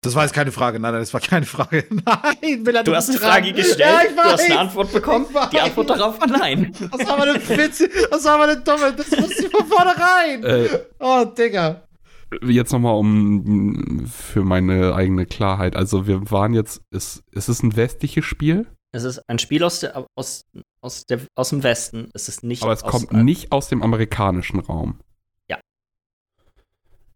Das 0.05 0.15
war 0.15 0.23
jetzt 0.23 0.33
keine 0.33 0.51
Frage. 0.51 0.79
Nein, 0.79 0.93
nein, 0.93 1.01
das 1.01 1.13
war 1.13 1.21
keine 1.21 1.45
Frage. 1.45 1.85
Nein, 1.89 2.63
Miller, 2.63 2.83
Du 2.83 2.93
hast 2.93 3.09
eine 3.09 3.19
dran. 3.19 3.29
Frage 3.31 3.53
gestellt, 3.53 3.79
Ja, 3.79 4.01
ich 4.07 4.15
du 4.15 4.21
hast 4.21 4.41
eine 4.43 4.59
Antwort 4.59 4.91
bekommen. 4.93 5.25
Ich 5.29 5.33
weiß. 5.33 5.49
Die 5.49 5.59
Antwort 5.61 5.89
darauf 5.89 6.19
war 6.19 6.27
nein. 6.27 6.73
Das 6.91 7.07
war 7.07 7.17
mal 7.17 7.29
eine 7.29 7.49
Witze. 7.49 7.89
Das 8.11 8.23
war 8.25 8.37
mal 8.37 8.49
eine 8.49 8.61
dumme. 8.61 8.93
Das 8.93 9.09
wusste 9.11 9.45
ich 9.45 9.51
von 9.51 9.65
vornherein. 9.65 10.43
Äh, 10.43 10.79
Oh, 10.99 11.23
Digga. 11.25 11.87
Jetzt 12.41 12.71
nochmal 12.71 12.95
um 12.95 14.05
für 14.07 14.43
meine 14.43 14.93
eigene 14.95 15.25
Klarheit. 15.25 15.75
Also 15.75 16.07
wir 16.07 16.29
waren 16.31 16.53
jetzt, 16.53 16.81
ist, 16.91 17.23
ist 17.31 17.49
es 17.49 17.63
ein 17.63 17.75
westliches 17.75 18.25
Spiel, 18.25 18.67
Es 18.91 19.03
ist 19.03 19.19
ein 19.29 19.39
Spiel 19.39 19.63
aus, 19.63 19.79
der, 19.79 20.05
aus, 20.15 20.45
aus, 20.81 21.05
der, 21.05 21.21
aus 21.35 21.49
dem 21.49 21.63
Westen. 21.63 22.09
Es 22.13 22.27
ist 22.27 22.43
nicht 22.43 22.63
aber 22.63 22.73
es 22.73 22.83
aus, 22.83 22.91
kommt 22.91 23.11
nicht 23.13 23.51
aus 23.51 23.67
dem 23.69 23.81
amerikanischen 23.81 24.59
Raum. 24.59 24.99
Ja. 25.49 25.59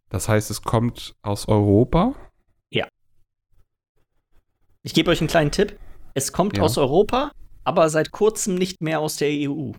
Das 0.10 0.28
heißt, 0.30 0.50
es 0.52 0.62
kommt 0.62 1.16
aus 1.22 1.48
Europa. 1.48 2.16
Ich 4.84 4.94
gebe 4.94 5.12
euch 5.12 5.20
einen 5.20 5.28
kleinen 5.28 5.52
Tipp. 5.52 5.78
Es 6.14 6.32
kommt 6.32 6.56
Ja. 6.56 6.64
aus 6.64 6.78
Europa, 6.78 7.32
aber 7.66 7.90
seit 7.90 8.12
kurzem 8.12 8.56
nicht 8.56 8.82
mehr 8.82 9.02
aus 9.02 9.18
der 9.18 9.28
EU. 9.30 9.74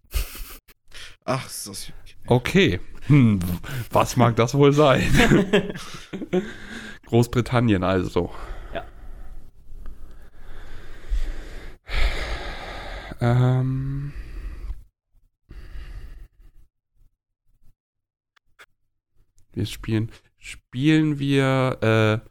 Ach, 1.25 1.47
ist 1.47 1.67
das. 1.67 1.93
Okay. 2.29 2.79
Hm, 3.07 3.41
was 3.91 4.17
mag 4.17 4.37
das 4.37 4.55
wohl 4.55 4.73
sein? 4.73 5.03
Großbritannien 7.07 7.83
also. 7.83 8.31
Ja. 8.75 8.85
Ähm. 13.21 14.13
Wir 19.53 19.65
spielen. 19.65 20.13
Spielen 20.37 21.19
wir. 21.19 22.23
Äh, 22.23 22.29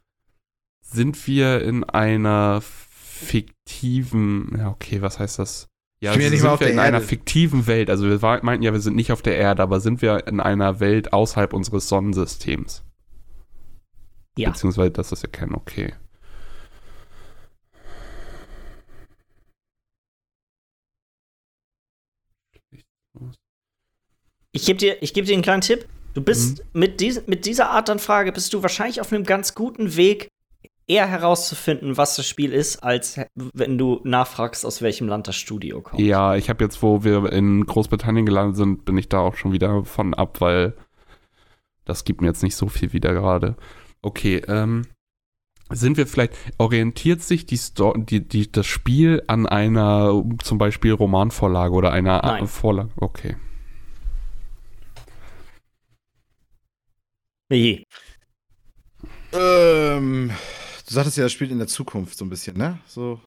sind 0.80 1.26
wir 1.26 1.60
in 1.62 1.82
einer 1.82 2.60
fiktiven. 2.62 4.54
Ja, 4.56 4.68
okay, 4.70 5.02
was 5.02 5.18
heißt 5.18 5.40
das? 5.40 5.68
Ja, 6.00 6.12
Spielen 6.12 6.26
wir 6.26 6.30
nicht 6.30 6.40
sind 6.40 6.46
mal 6.48 6.54
auf 6.54 6.60
wir 6.60 6.66
der 6.68 6.74
in 6.74 6.78
einer 6.80 6.96
Erde? 6.98 7.06
fiktiven 7.06 7.66
Welt. 7.66 7.90
Also 7.90 8.04
wir 8.08 8.22
war- 8.22 8.42
meinten 8.44 8.62
ja, 8.62 8.72
wir 8.72 8.80
sind 8.80 8.94
nicht 8.94 9.10
auf 9.10 9.20
der 9.22 9.36
Erde, 9.36 9.62
aber 9.62 9.80
sind 9.80 10.00
wir 10.00 10.26
in 10.28 10.38
einer 10.40 10.78
Welt 10.80 11.12
außerhalb 11.12 11.52
unseres 11.52 11.88
Sonnensystems? 11.88 12.84
Ja. 14.38 14.50
Beziehungsweise 14.50 14.92
das 14.92 15.10
ist 15.10 15.22
ja 15.24 15.28
kein 15.28 15.54
okay. 15.54 15.94
Ich 24.52 24.64
gebe 24.66 24.78
dir, 24.78 25.02
ich 25.02 25.14
geb 25.14 25.26
dir 25.26 25.34
einen 25.34 25.42
kleinen 25.42 25.60
Tipp. 25.62 25.86
Du 26.14 26.22
bist 26.22 26.58
Mhm. 26.72 26.80
mit, 26.80 27.00
dies, 27.00 27.26
mit 27.26 27.44
dieser 27.46 27.70
Art 27.70 27.90
an 27.90 27.98
Frage 27.98 28.32
bist 28.32 28.52
du 28.52 28.62
wahrscheinlich 28.62 29.00
auf 29.00 29.12
einem 29.12 29.24
ganz 29.24 29.54
guten 29.54 29.96
Weg, 29.96 30.28
eher 30.88 31.06
herauszufinden, 31.06 31.96
was 31.96 32.16
das 32.16 32.26
Spiel 32.26 32.52
ist, 32.52 32.82
als 32.82 33.20
wenn 33.34 33.76
du 33.76 34.00
nachfragst, 34.04 34.64
aus 34.64 34.80
welchem 34.80 35.06
Land 35.06 35.28
das 35.28 35.36
Studio 35.36 35.82
kommt. 35.82 36.00
Ja, 36.00 36.34
ich 36.34 36.48
habe 36.48 36.64
jetzt, 36.64 36.82
wo 36.82 37.04
wir 37.04 37.30
in 37.30 37.66
Großbritannien 37.66 38.24
gelandet 38.24 38.56
sind, 38.56 38.84
bin 38.86 38.96
ich 38.96 39.08
da 39.08 39.20
auch 39.20 39.36
schon 39.36 39.52
wieder 39.52 39.84
von 39.84 40.14
ab, 40.14 40.40
weil 40.40 40.74
das 41.84 42.04
gibt 42.04 42.22
mir 42.22 42.28
jetzt 42.28 42.42
nicht 42.42 42.56
so 42.56 42.68
viel 42.68 42.92
wieder 42.92 43.12
gerade. 43.12 43.56
Okay, 44.00 44.42
ähm, 44.48 44.86
sind 45.70 45.98
wir 45.98 46.06
vielleicht, 46.06 46.34
orientiert 46.56 47.20
sich 47.20 47.44
die, 47.44 47.58
Sto 47.58 47.92
die, 47.94 48.26
die 48.26 48.50
das 48.50 48.66
Spiel 48.66 49.22
an 49.26 49.46
einer 49.46 50.24
zum 50.42 50.56
Beispiel 50.56 50.92
Romanvorlage 50.92 51.74
oder 51.74 51.92
einer 51.92 52.22
Nein. 52.22 52.46
Vorlage? 52.46 52.90
Okay. 52.96 53.36
Nee. 57.50 57.84
Ähm, 59.32 60.30
Du 60.88 60.94
sagtest 60.94 61.18
ja, 61.18 61.24
das 61.24 61.32
spielt 61.32 61.50
in 61.50 61.58
der 61.58 61.66
Zukunft 61.66 62.16
so 62.16 62.24
ein 62.24 62.30
bisschen, 62.30 62.56
ne? 62.56 62.82
So. 62.86 63.22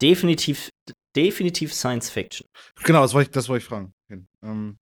Definitiv, 0.00 0.70
definitiv 1.14 1.74
Science 1.74 2.08
Fiction. 2.08 2.48
Genau, 2.84 3.02
das 3.02 3.12
wollte 3.12 3.28
ich, 3.28 3.34
das 3.34 3.50
wollte 3.50 3.64
ich 3.64 3.68
fragen. 3.68 3.92
Ähm, 4.42 4.78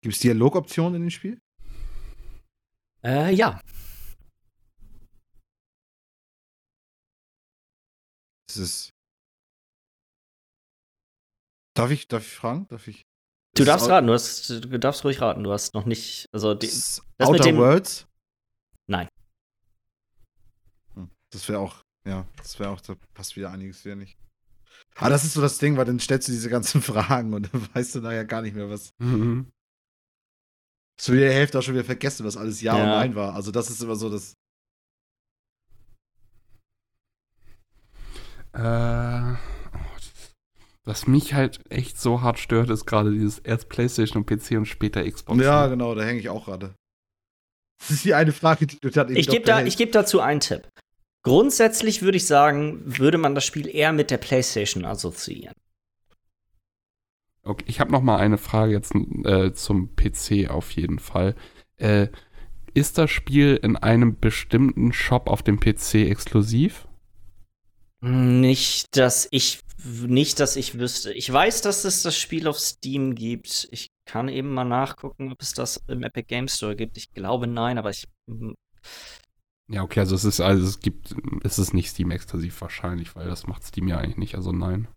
Gibt 0.00 0.16
es 0.16 0.20
Dialogoptionen 0.20 0.96
in 0.96 1.02
dem 1.02 1.10
Spiel? 1.10 1.40
Äh, 3.04 3.32
ja. 3.32 3.60
Das 8.48 8.56
ist. 8.56 8.90
Darf 11.76 11.92
ich, 11.92 12.08
darf 12.08 12.26
ich 12.26 12.32
fragen? 12.32 12.66
Darf 12.66 12.88
ich? 12.88 13.09
Du 13.60 13.64
darfst 13.66 13.88
raten, 13.88 14.06
du, 14.06 14.12
hast, 14.12 14.50
du 14.50 14.78
darfst 14.78 15.04
ruhig 15.04 15.20
raten. 15.20 15.44
Du 15.44 15.52
hast 15.52 15.74
noch 15.74 15.84
nicht. 15.84 16.26
Also, 16.32 16.54
die, 16.54 16.66
Ist 16.66 17.02
das 17.18 17.30
mit 17.30 17.40
Outer 17.40 17.50
dem- 17.50 17.56
Worlds? 17.58 18.06
Nein. 18.88 19.08
Hm, 20.94 21.10
Das 21.30 21.48
wäre 21.48 21.58
auch, 21.60 21.82
ja, 22.04 22.26
das 22.38 22.58
wäre 22.58 22.70
auch, 22.70 22.80
da 22.80 22.94
passt 23.14 23.36
wieder 23.36 23.50
einiges 23.50 23.84
wieder 23.84 23.96
nicht. 23.96 24.16
Aber 24.96 25.10
das 25.10 25.24
ist 25.24 25.34
so 25.34 25.40
das 25.40 25.58
Ding, 25.58 25.76
weil 25.76 25.84
dann 25.84 26.00
stellst 26.00 26.28
du 26.28 26.32
diese 26.32 26.48
ganzen 26.50 26.82
Fragen 26.82 27.32
und 27.34 27.52
dann 27.52 27.68
weißt 27.74 27.94
du 27.94 28.00
nachher 28.00 28.24
gar 28.24 28.42
nicht 28.42 28.54
mehr, 28.56 28.68
was. 28.70 28.90
Mhm. 28.98 29.50
So 31.00 31.12
wie 31.12 31.18
die 31.18 31.24
Hälfte 31.24 31.58
auch 31.58 31.62
schon 31.62 31.74
wieder 31.74 31.84
vergessen, 31.84 32.26
was 32.26 32.36
alles 32.36 32.60
Ja, 32.60 32.72
und 32.74 32.78
Ja. 32.80 32.86
Nein 32.86 33.14
war. 33.14 33.34
Also 33.34 33.50
das 33.50 33.70
ist 33.70 33.82
immer 33.82 33.96
so 33.96 34.10
das. 34.10 34.34
Äh, 38.52 38.58
das- 38.58 39.38
was 40.84 41.06
mich 41.06 41.34
halt 41.34 41.60
echt 41.68 42.00
so 42.00 42.22
hart 42.22 42.38
stört, 42.38 42.70
ist 42.70 42.86
gerade 42.86 43.12
dieses 43.12 43.38
erst 43.40 43.68
PlayStation 43.68 44.22
und 44.22 44.26
PC 44.26 44.52
und 44.56 44.66
später 44.66 45.08
Xbox. 45.08 45.42
Ja, 45.42 45.66
genau, 45.66 45.94
da 45.94 46.02
hänge 46.02 46.20
ich 46.20 46.28
auch 46.28 46.46
gerade. 46.46 46.74
Das 47.80 47.90
ist 47.90 48.04
die 48.04 48.14
eine 48.14 48.32
Frage, 48.32 48.66
die 48.66 48.78
du 48.80 48.90
dann 48.90 49.14
ich 49.14 49.28
gebe 49.28 49.44
da, 49.44 49.62
ich 49.62 49.76
geb 49.76 49.92
dazu 49.92 50.20
einen 50.20 50.40
Tipp. 50.40 50.68
Grundsätzlich 51.22 52.02
würde 52.02 52.16
ich 52.16 52.26
sagen, 52.26 52.80
würde 52.84 53.18
man 53.18 53.34
das 53.34 53.44
Spiel 53.44 53.68
eher 53.68 53.92
mit 53.92 54.10
der 54.10 54.18
PlayStation 54.18 54.84
assoziieren. 54.84 55.54
Okay, 57.42 57.64
ich 57.66 57.80
habe 57.80 57.90
noch 57.90 58.02
mal 58.02 58.18
eine 58.18 58.38
Frage 58.38 58.72
jetzt 58.72 58.94
äh, 58.94 59.52
zum 59.52 59.94
PC 59.96 60.50
auf 60.50 60.70
jeden 60.72 60.98
Fall. 60.98 61.34
Äh, 61.76 62.08
ist 62.74 62.98
das 62.98 63.10
Spiel 63.10 63.58
in 63.62 63.76
einem 63.76 64.18
bestimmten 64.18 64.92
Shop 64.92 65.28
auf 65.28 65.42
dem 65.42 65.58
PC 65.58 65.94
exklusiv? 65.94 66.86
Nicht, 68.00 68.96
dass 68.96 69.28
ich 69.30 69.60
nicht, 69.84 70.40
dass 70.40 70.56
ich 70.56 70.78
wüsste. 70.78 71.12
Ich 71.12 71.32
weiß, 71.32 71.62
dass 71.62 71.84
es 71.84 72.02
das 72.02 72.16
Spiel 72.16 72.46
auf 72.48 72.58
Steam 72.58 73.14
gibt. 73.14 73.68
Ich 73.70 73.90
kann 74.04 74.28
eben 74.28 74.52
mal 74.52 74.64
nachgucken, 74.64 75.32
ob 75.32 75.40
es 75.40 75.52
das 75.52 75.80
im 75.88 76.02
Epic 76.02 76.26
Game 76.26 76.48
Store 76.48 76.76
gibt. 76.76 76.96
Ich 76.96 77.12
glaube 77.12 77.46
nein, 77.46 77.78
aber 77.78 77.90
ich 77.90 78.08
Ja, 79.68 79.82
okay, 79.82 80.00
also 80.00 80.14
es 80.14 80.24
ist, 80.24 80.40
also 80.40 80.66
es 80.66 80.80
gibt, 80.80 81.14
es 81.44 81.58
ist 81.58 81.74
nicht 81.74 81.90
Steam 81.90 82.10
exklusiv 82.10 82.60
wahrscheinlich, 82.60 83.14
weil 83.14 83.28
das 83.28 83.46
macht 83.46 83.64
Steam 83.64 83.88
ja 83.88 83.98
eigentlich 83.98 84.16
nicht, 84.16 84.34
also 84.34 84.52
nein. 84.52 84.88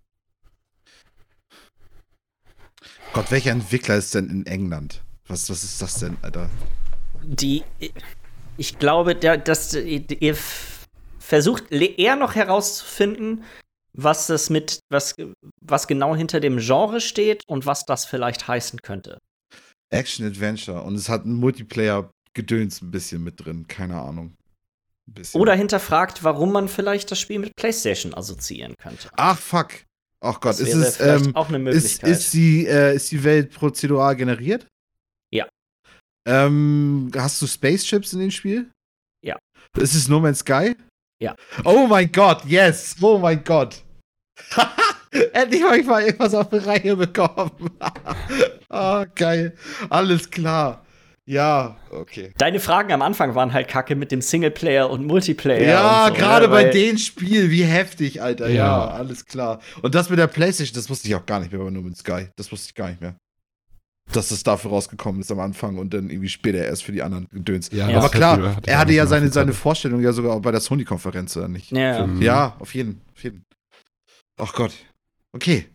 Gott, 3.13 3.29
welcher 3.31 3.51
Entwickler 3.51 3.95
ist 3.95 4.15
denn 4.15 4.29
in 4.29 4.45
England? 4.45 5.03
Was, 5.27 5.49
was 5.49 5.63
ist 5.63 5.81
das 5.81 5.99
denn, 5.99 6.17
Alter? 6.21 6.49
die 7.23 7.63
ich 8.57 8.77
glaube, 8.77 9.15
der, 9.15 9.37
dass 9.37 9.73
ihr 9.73 10.31
f- 10.31 10.85
versucht 11.19 11.71
eher 11.71 12.15
noch 12.15 12.35
herauszufinden, 12.35 13.43
was 13.95 14.27
das 14.27 14.49
mit 14.49 14.79
was 14.91 15.15
was 15.61 15.87
genau 15.87 16.15
hinter 16.15 16.39
dem 16.39 16.57
Genre 16.59 17.01
steht 17.01 17.43
und 17.47 17.65
was 17.65 17.85
das 17.85 18.05
vielleicht 18.05 18.47
heißen 18.47 18.81
könnte. 18.81 19.17
Action 19.91 20.25
Adventure 20.25 20.81
und 20.81 20.95
es 20.95 21.07
hat 21.09 21.25
ein 21.25 21.33
Multiplayer-Gedöns 21.35 22.81
ein 22.81 22.91
bisschen 22.91 23.23
mit 23.23 23.43
drin, 23.45 23.67
keine 23.67 24.01
Ahnung. 24.01 24.35
Oder 25.33 25.53
hinterfragt, 25.55 26.23
warum 26.23 26.51
man 26.51 26.67
vielleicht 26.69 27.11
das 27.11 27.19
Spiel 27.19 27.39
mit 27.39 27.55
PlayStation 27.55 28.13
assoziieren 28.13 28.75
könnte. 28.77 29.09
Ach, 29.17 29.37
fuck. 29.37 29.83
Ach 30.21 30.39
Gott, 30.39 30.53
Das 30.53 30.61
ist 30.61 30.73
es, 30.73 30.99
ähm, 31.01 31.35
auch 31.35 31.49
eine 31.49 31.57
ist, 31.57 31.63
Möglichkeit. 31.63 32.09
ist, 32.09 32.33
die, 32.33 32.65
äh, 32.65 32.95
ist 32.95 33.11
die 33.11 33.23
Welt 33.25 33.53
prozedural 33.53 34.15
generiert? 34.15 34.65
Ja. 35.31 35.47
Ähm, 36.25 37.11
hast 37.13 37.41
du 37.41 37.47
Spaceships 37.47 38.13
in 38.13 38.19
dem 38.19 38.31
Spiel? 38.31 38.71
Ja. 39.21 39.37
Ist 39.77 39.93
es 39.93 40.07
No 40.07 40.21
Man's 40.21 40.39
Sky? 40.39 40.75
Ja. 41.21 41.35
Oh 41.65 41.85
mein 41.87 42.09
Gott, 42.11 42.45
yes! 42.45 42.95
Oh 43.01 43.17
mein 43.17 43.43
Gott! 43.43 43.82
Endlich 45.33 45.63
habe 45.63 45.77
ich 45.79 45.85
mal 45.85 46.03
irgendwas 46.03 46.33
auf 46.33 46.49
die 46.49 46.57
Reihe 46.57 46.95
bekommen. 46.95 47.51
ah, 48.69 49.05
geil. 49.15 49.55
Alles 49.89 50.29
klar. 50.29 50.83
Ja, 51.25 51.77
okay. 51.89 52.33
Deine 52.37 52.59
Fragen 52.59 52.91
am 52.91 53.01
Anfang 53.01 53.33
waren 53.33 53.53
halt 53.53 53.69
kacke 53.69 53.95
mit 53.95 54.11
dem 54.11 54.21
Singleplayer 54.21 54.89
und 54.89 55.05
Multiplayer. 55.05 55.61
Ja, 55.65 56.07
so, 56.09 56.15
gerade 56.15 56.47
ne, 56.47 56.51
bei 56.51 56.63
weil- 56.65 56.71
dem 56.71 56.97
Spiel, 56.97 57.49
wie 57.49 57.63
heftig, 57.63 58.21
Alter. 58.21 58.49
Ja. 58.49 58.55
Ja. 58.55 58.87
alles 58.87 59.25
klar. 59.25 59.61
Und 59.81 59.95
das 59.95 60.09
mit 60.09 60.19
der 60.19 60.27
Playstation, 60.27 60.75
das 60.75 60.89
wusste 60.89 61.07
ich 61.07 61.15
auch 61.15 61.25
gar 61.25 61.39
nicht 61.39 61.51
mehr 61.53 61.63
bei 61.63 61.69
No 61.69 61.81
Man's 61.81 61.99
Sky. 61.99 62.27
Das 62.35 62.51
wusste 62.51 62.69
ich 62.69 62.75
gar 62.75 62.89
nicht 62.89 62.99
mehr. 62.99 63.15
Dass 64.11 64.29
das 64.29 64.43
dafür 64.43 64.71
rausgekommen 64.71 65.21
ist 65.21 65.31
am 65.31 65.39
Anfang 65.39 65.77
und 65.77 65.93
dann 65.93 66.09
irgendwie 66.09 66.27
später 66.27 66.57
erst 66.57 66.83
für 66.83 66.91
die 66.91 67.01
anderen 67.01 67.27
Gedöns. 67.31 67.69
Ja, 67.71 67.87
das 67.87 67.95
Aber 67.95 68.09
klar, 68.09 68.57
er 68.65 68.77
hatte 68.77 68.91
ja 68.91 69.05
seine, 69.05 69.29
seine 69.29 69.53
Vorstellung 69.53 70.01
ja 70.01 70.11
sogar 70.11 70.33
auch 70.33 70.41
bei 70.41 70.51
der 70.51 70.59
Sony-Konferenz, 70.59 71.37
oder 71.37 71.47
nicht? 71.47 71.71
Ja. 71.71 72.05
Mhm. 72.05 72.21
Ja, 72.21 72.57
auf 72.59 72.75
jeden, 72.75 72.99
auf 73.15 73.23
jeden. 73.23 73.45
Ach 74.37 74.53
Gott. 74.53 74.73
Okay. 75.33 75.67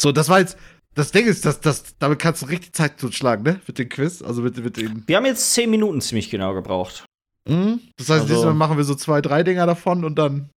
So, 0.00 0.12
das 0.12 0.28
war 0.28 0.40
jetzt. 0.40 0.56
Das 0.94 1.10
Ding 1.10 1.24
ist, 1.26 1.46
dass 1.46 1.60
das, 1.60 1.96
damit 1.98 2.18
kannst 2.18 2.42
du 2.42 2.46
richtig 2.46 2.74
Zeit 2.74 2.98
totschlagen, 3.00 3.44
ne? 3.44 3.60
Mit 3.66 3.78
dem 3.78 3.88
Quiz. 3.88 4.20
Also 4.20 4.42
mit, 4.42 4.56
mit 4.62 4.76
dem. 4.76 5.04
Wir 5.06 5.16
haben 5.16 5.24
jetzt 5.24 5.54
zehn 5.54 5.70
Minuten 5.70 6.02
ziemlich 6.02 6.28
genau 6.28 6.52
gebraucht. 6.52 7.06
Mhm. 7.48 7.80
Das 7.96 8.10
heißt, 8.10 8.22
Also- 8.22 8.34
diesmal 8.34 8.54
machen 8.54 8.76
wir 8.76 8.84
so 8.84 8.94
zwei, 8.94 9.20
drei 9.22 9.42
Dinger 9.42 9.66
davon 9.66 10.04
und 10.04 10.16
dann. 10.16 10.50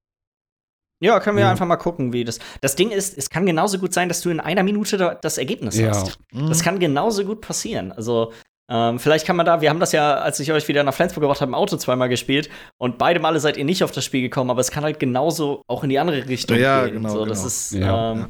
Ja, 1.01 1.19
können 1.19 1.37
wir 1.37 1.43
Ja. 1.45 1.51
einfach 1.51 1.65
mal 1.65 1.75
gucken, 1.77 2.11
wie 2.13 2.23
das. 2.23 2.39
Das 2.61 2.75
Ding 2.75 2.89
ist, 2.91 3.17
es 3.17 3.29
kann 3.29 3.45
genauso 3.45 3.79
gut 3.79 3.93
sein, 3.93 4.07
dass 4.09 4.21
du 4.21 4.29
in 4.29 4.39
einer 4.39 4.63
Minute 4.63 4.97
da- 4.97 5.13
das 5.15 5.37
Ergebnis 5.37 5.77
Ja. 5.77 5.89
hast. 5.89 6.17
Mhm. 6.31 6.47
Das 6.47 6.63
kann 6.63 6.79
genauso 6.79 7.23
gut 7.25 7.41
passieren. 7.41 7.91
Also, 7.91 8.33
ähm, 8.69 8.97
vielleicht 8.99 9.25
kann 9.27 9.35
man 9.35 9.45
da, 9.45 9.61
wir 9.61 9.69
haben 9.69 9.79
das 9.79 9.91
ja, 9.91 10.15
als 10.15 10.39
ich 10.39 10.51
euch 10.51 10.67
wieder 10.67 10.83
nach 10.83 10.93
Flensburg 10.93 11.21
gebracht 11.21 11.41
habe, 11.41 11.49
im 11.49 11.55
Auto 11.55 11.77
zweimal 11.77 12.09
gespielt 12.09 12.49
und 12.77 12.97
beide 12.97 13.19
Male 13.19 13.39
seid 13.39 13.57
ihr 13.57 13.65
nicht 13.65 13.83
auf 13.83 13.91
das 13.91 14.03
Spiel 14.05 14.21
gekommen, 14.21 14.49
aber 14.49 14.61
es 14.61 14.71
kann 14.71 14.83
halt 14.83 14.99
genauso 14.99 15.61
auch 15.67 15.83
in 15.83 15.89
die 15.89 15.99
andere 15.99 16.27
Richtung 16.27 16.57
Ja, 16.57 16.85
gehen. 16.85 16.95
genau, 16.95 17.09
so, 17.09 17.25
das 17.25 17.37
genau. 17.39 17.47
ist, 17.47 17.71
Ja. 17.73 18.11
ähm, 18.13 18.17
Ja. 18.19 18.27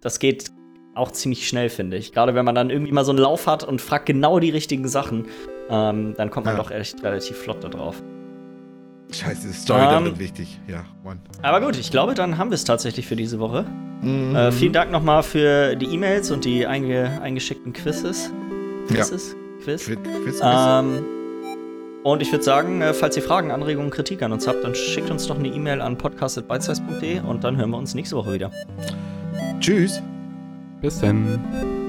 das 0.00 0.18
geht 0.18 0.50
auch 0.96 1.10
ziemlich 1.12 1.48
schnell, 1.48 1.70
finde 1.70 1.96
ich. 1.96 2.12
Gerade 2.12 2.34
wenn 2.36 2.44
man 2.44 2.54
dann 2.54 2.70
irgendwie 2.70 2.92
mal 2.92 3.04
so 3.04 3.10
einen 3.12 3.18
Lauf 3.18 3.46
hat 3.48 3.64
und 3.64 3.80
fragt 3.80 4.06
genau 4.06 4.38
die 4.38 4.50
richtigen 4.50 4.86
Sachen, 4.88 5.26
ähm, 5.70 6.14
dann 6.16 6.30
kommt 6.30 6.46
man 6.46 6.56
Ja. 6.56 6.62
doch 6.62 6.70
echt 6.70 7.02
relativ 7.02 7.36
flott 7.36 7.62
da 7.64 7.68
drauf. 7.68 8.00
Scheiße, 9.12 9.46
die 9.48 9.52
Story 9.54 9.82
Ähm, 9.82 9.88
darin 9.90 10.18
wichtig. 10.18 10.60
Ja, 10.66 10.84
Mann. 11.04 11.20
Aber 11.42 11.60
gut, 11.60 11.76
ich 11.76 11.90
glaube, 11.90 12.14
dann 12.14 12.38
haben 12.38 12.50
wir 12.50 12.54
es 12.54 12.64
tatsächlich 12.64 13.06
für 13.06 13.16
diese 13.16 13.38
Woche. 13.38 13.64
Mhm. 14.02 14.34
Äh, 14.34 14.50
vielen 14.52 14.72
Dank 14.72 14.90
nochmal 14.90 15.22
für 15.22 15.76
die 15.76 15.86
E-Mails 15.86 16.30
und 16.30 16.44
die 16.44 16.66
einge 16.66 17.20
eingeschickten 17.22 17.72
Quizzes. 17.72 18.30
Ja. 18.88 18.96
Quizzes? 18.96 19.36
Quiz? 19.64 19.86
Quiz, 19.86 19.98
Quiz. 20.24 20.40
Ähm, 20.42 21.04
und 22.02 22.20
ich 22.20 22.30
würde 22.30 22.44
sagen, 22.44 22.82
äh, 22.82 22.92
falls 22.92 23.16
ihr 23.16 23.22
Fragen, 23.22 23.50
Anregungen, 23.50 23.90
Kritik 23.90 24.22
an 24.22 24.32
uns 24.32 24.46
habt, 24.46 24.62
dann 24.62 24.74
schickt 24.74 25.10
uns 25.10 25.26
doch 25.26 25.38
eine 25.38 25.48
E-Mail 25.48 25.80
an 25.80 25.96
podcast.bitesize.de 25.96 27.20
und 27.20 27.44
dann 27.44 27.56
hören 27.56 27.70
wir 27.70 27.78
uns 27.78 27.94
nächste 27.94 28.16
Woche 28.16 28.34
wieder. 28.34 28.50
Tschüss. 29.60 30.02
Bis 30.82 31.00
dann. 31.00 31.83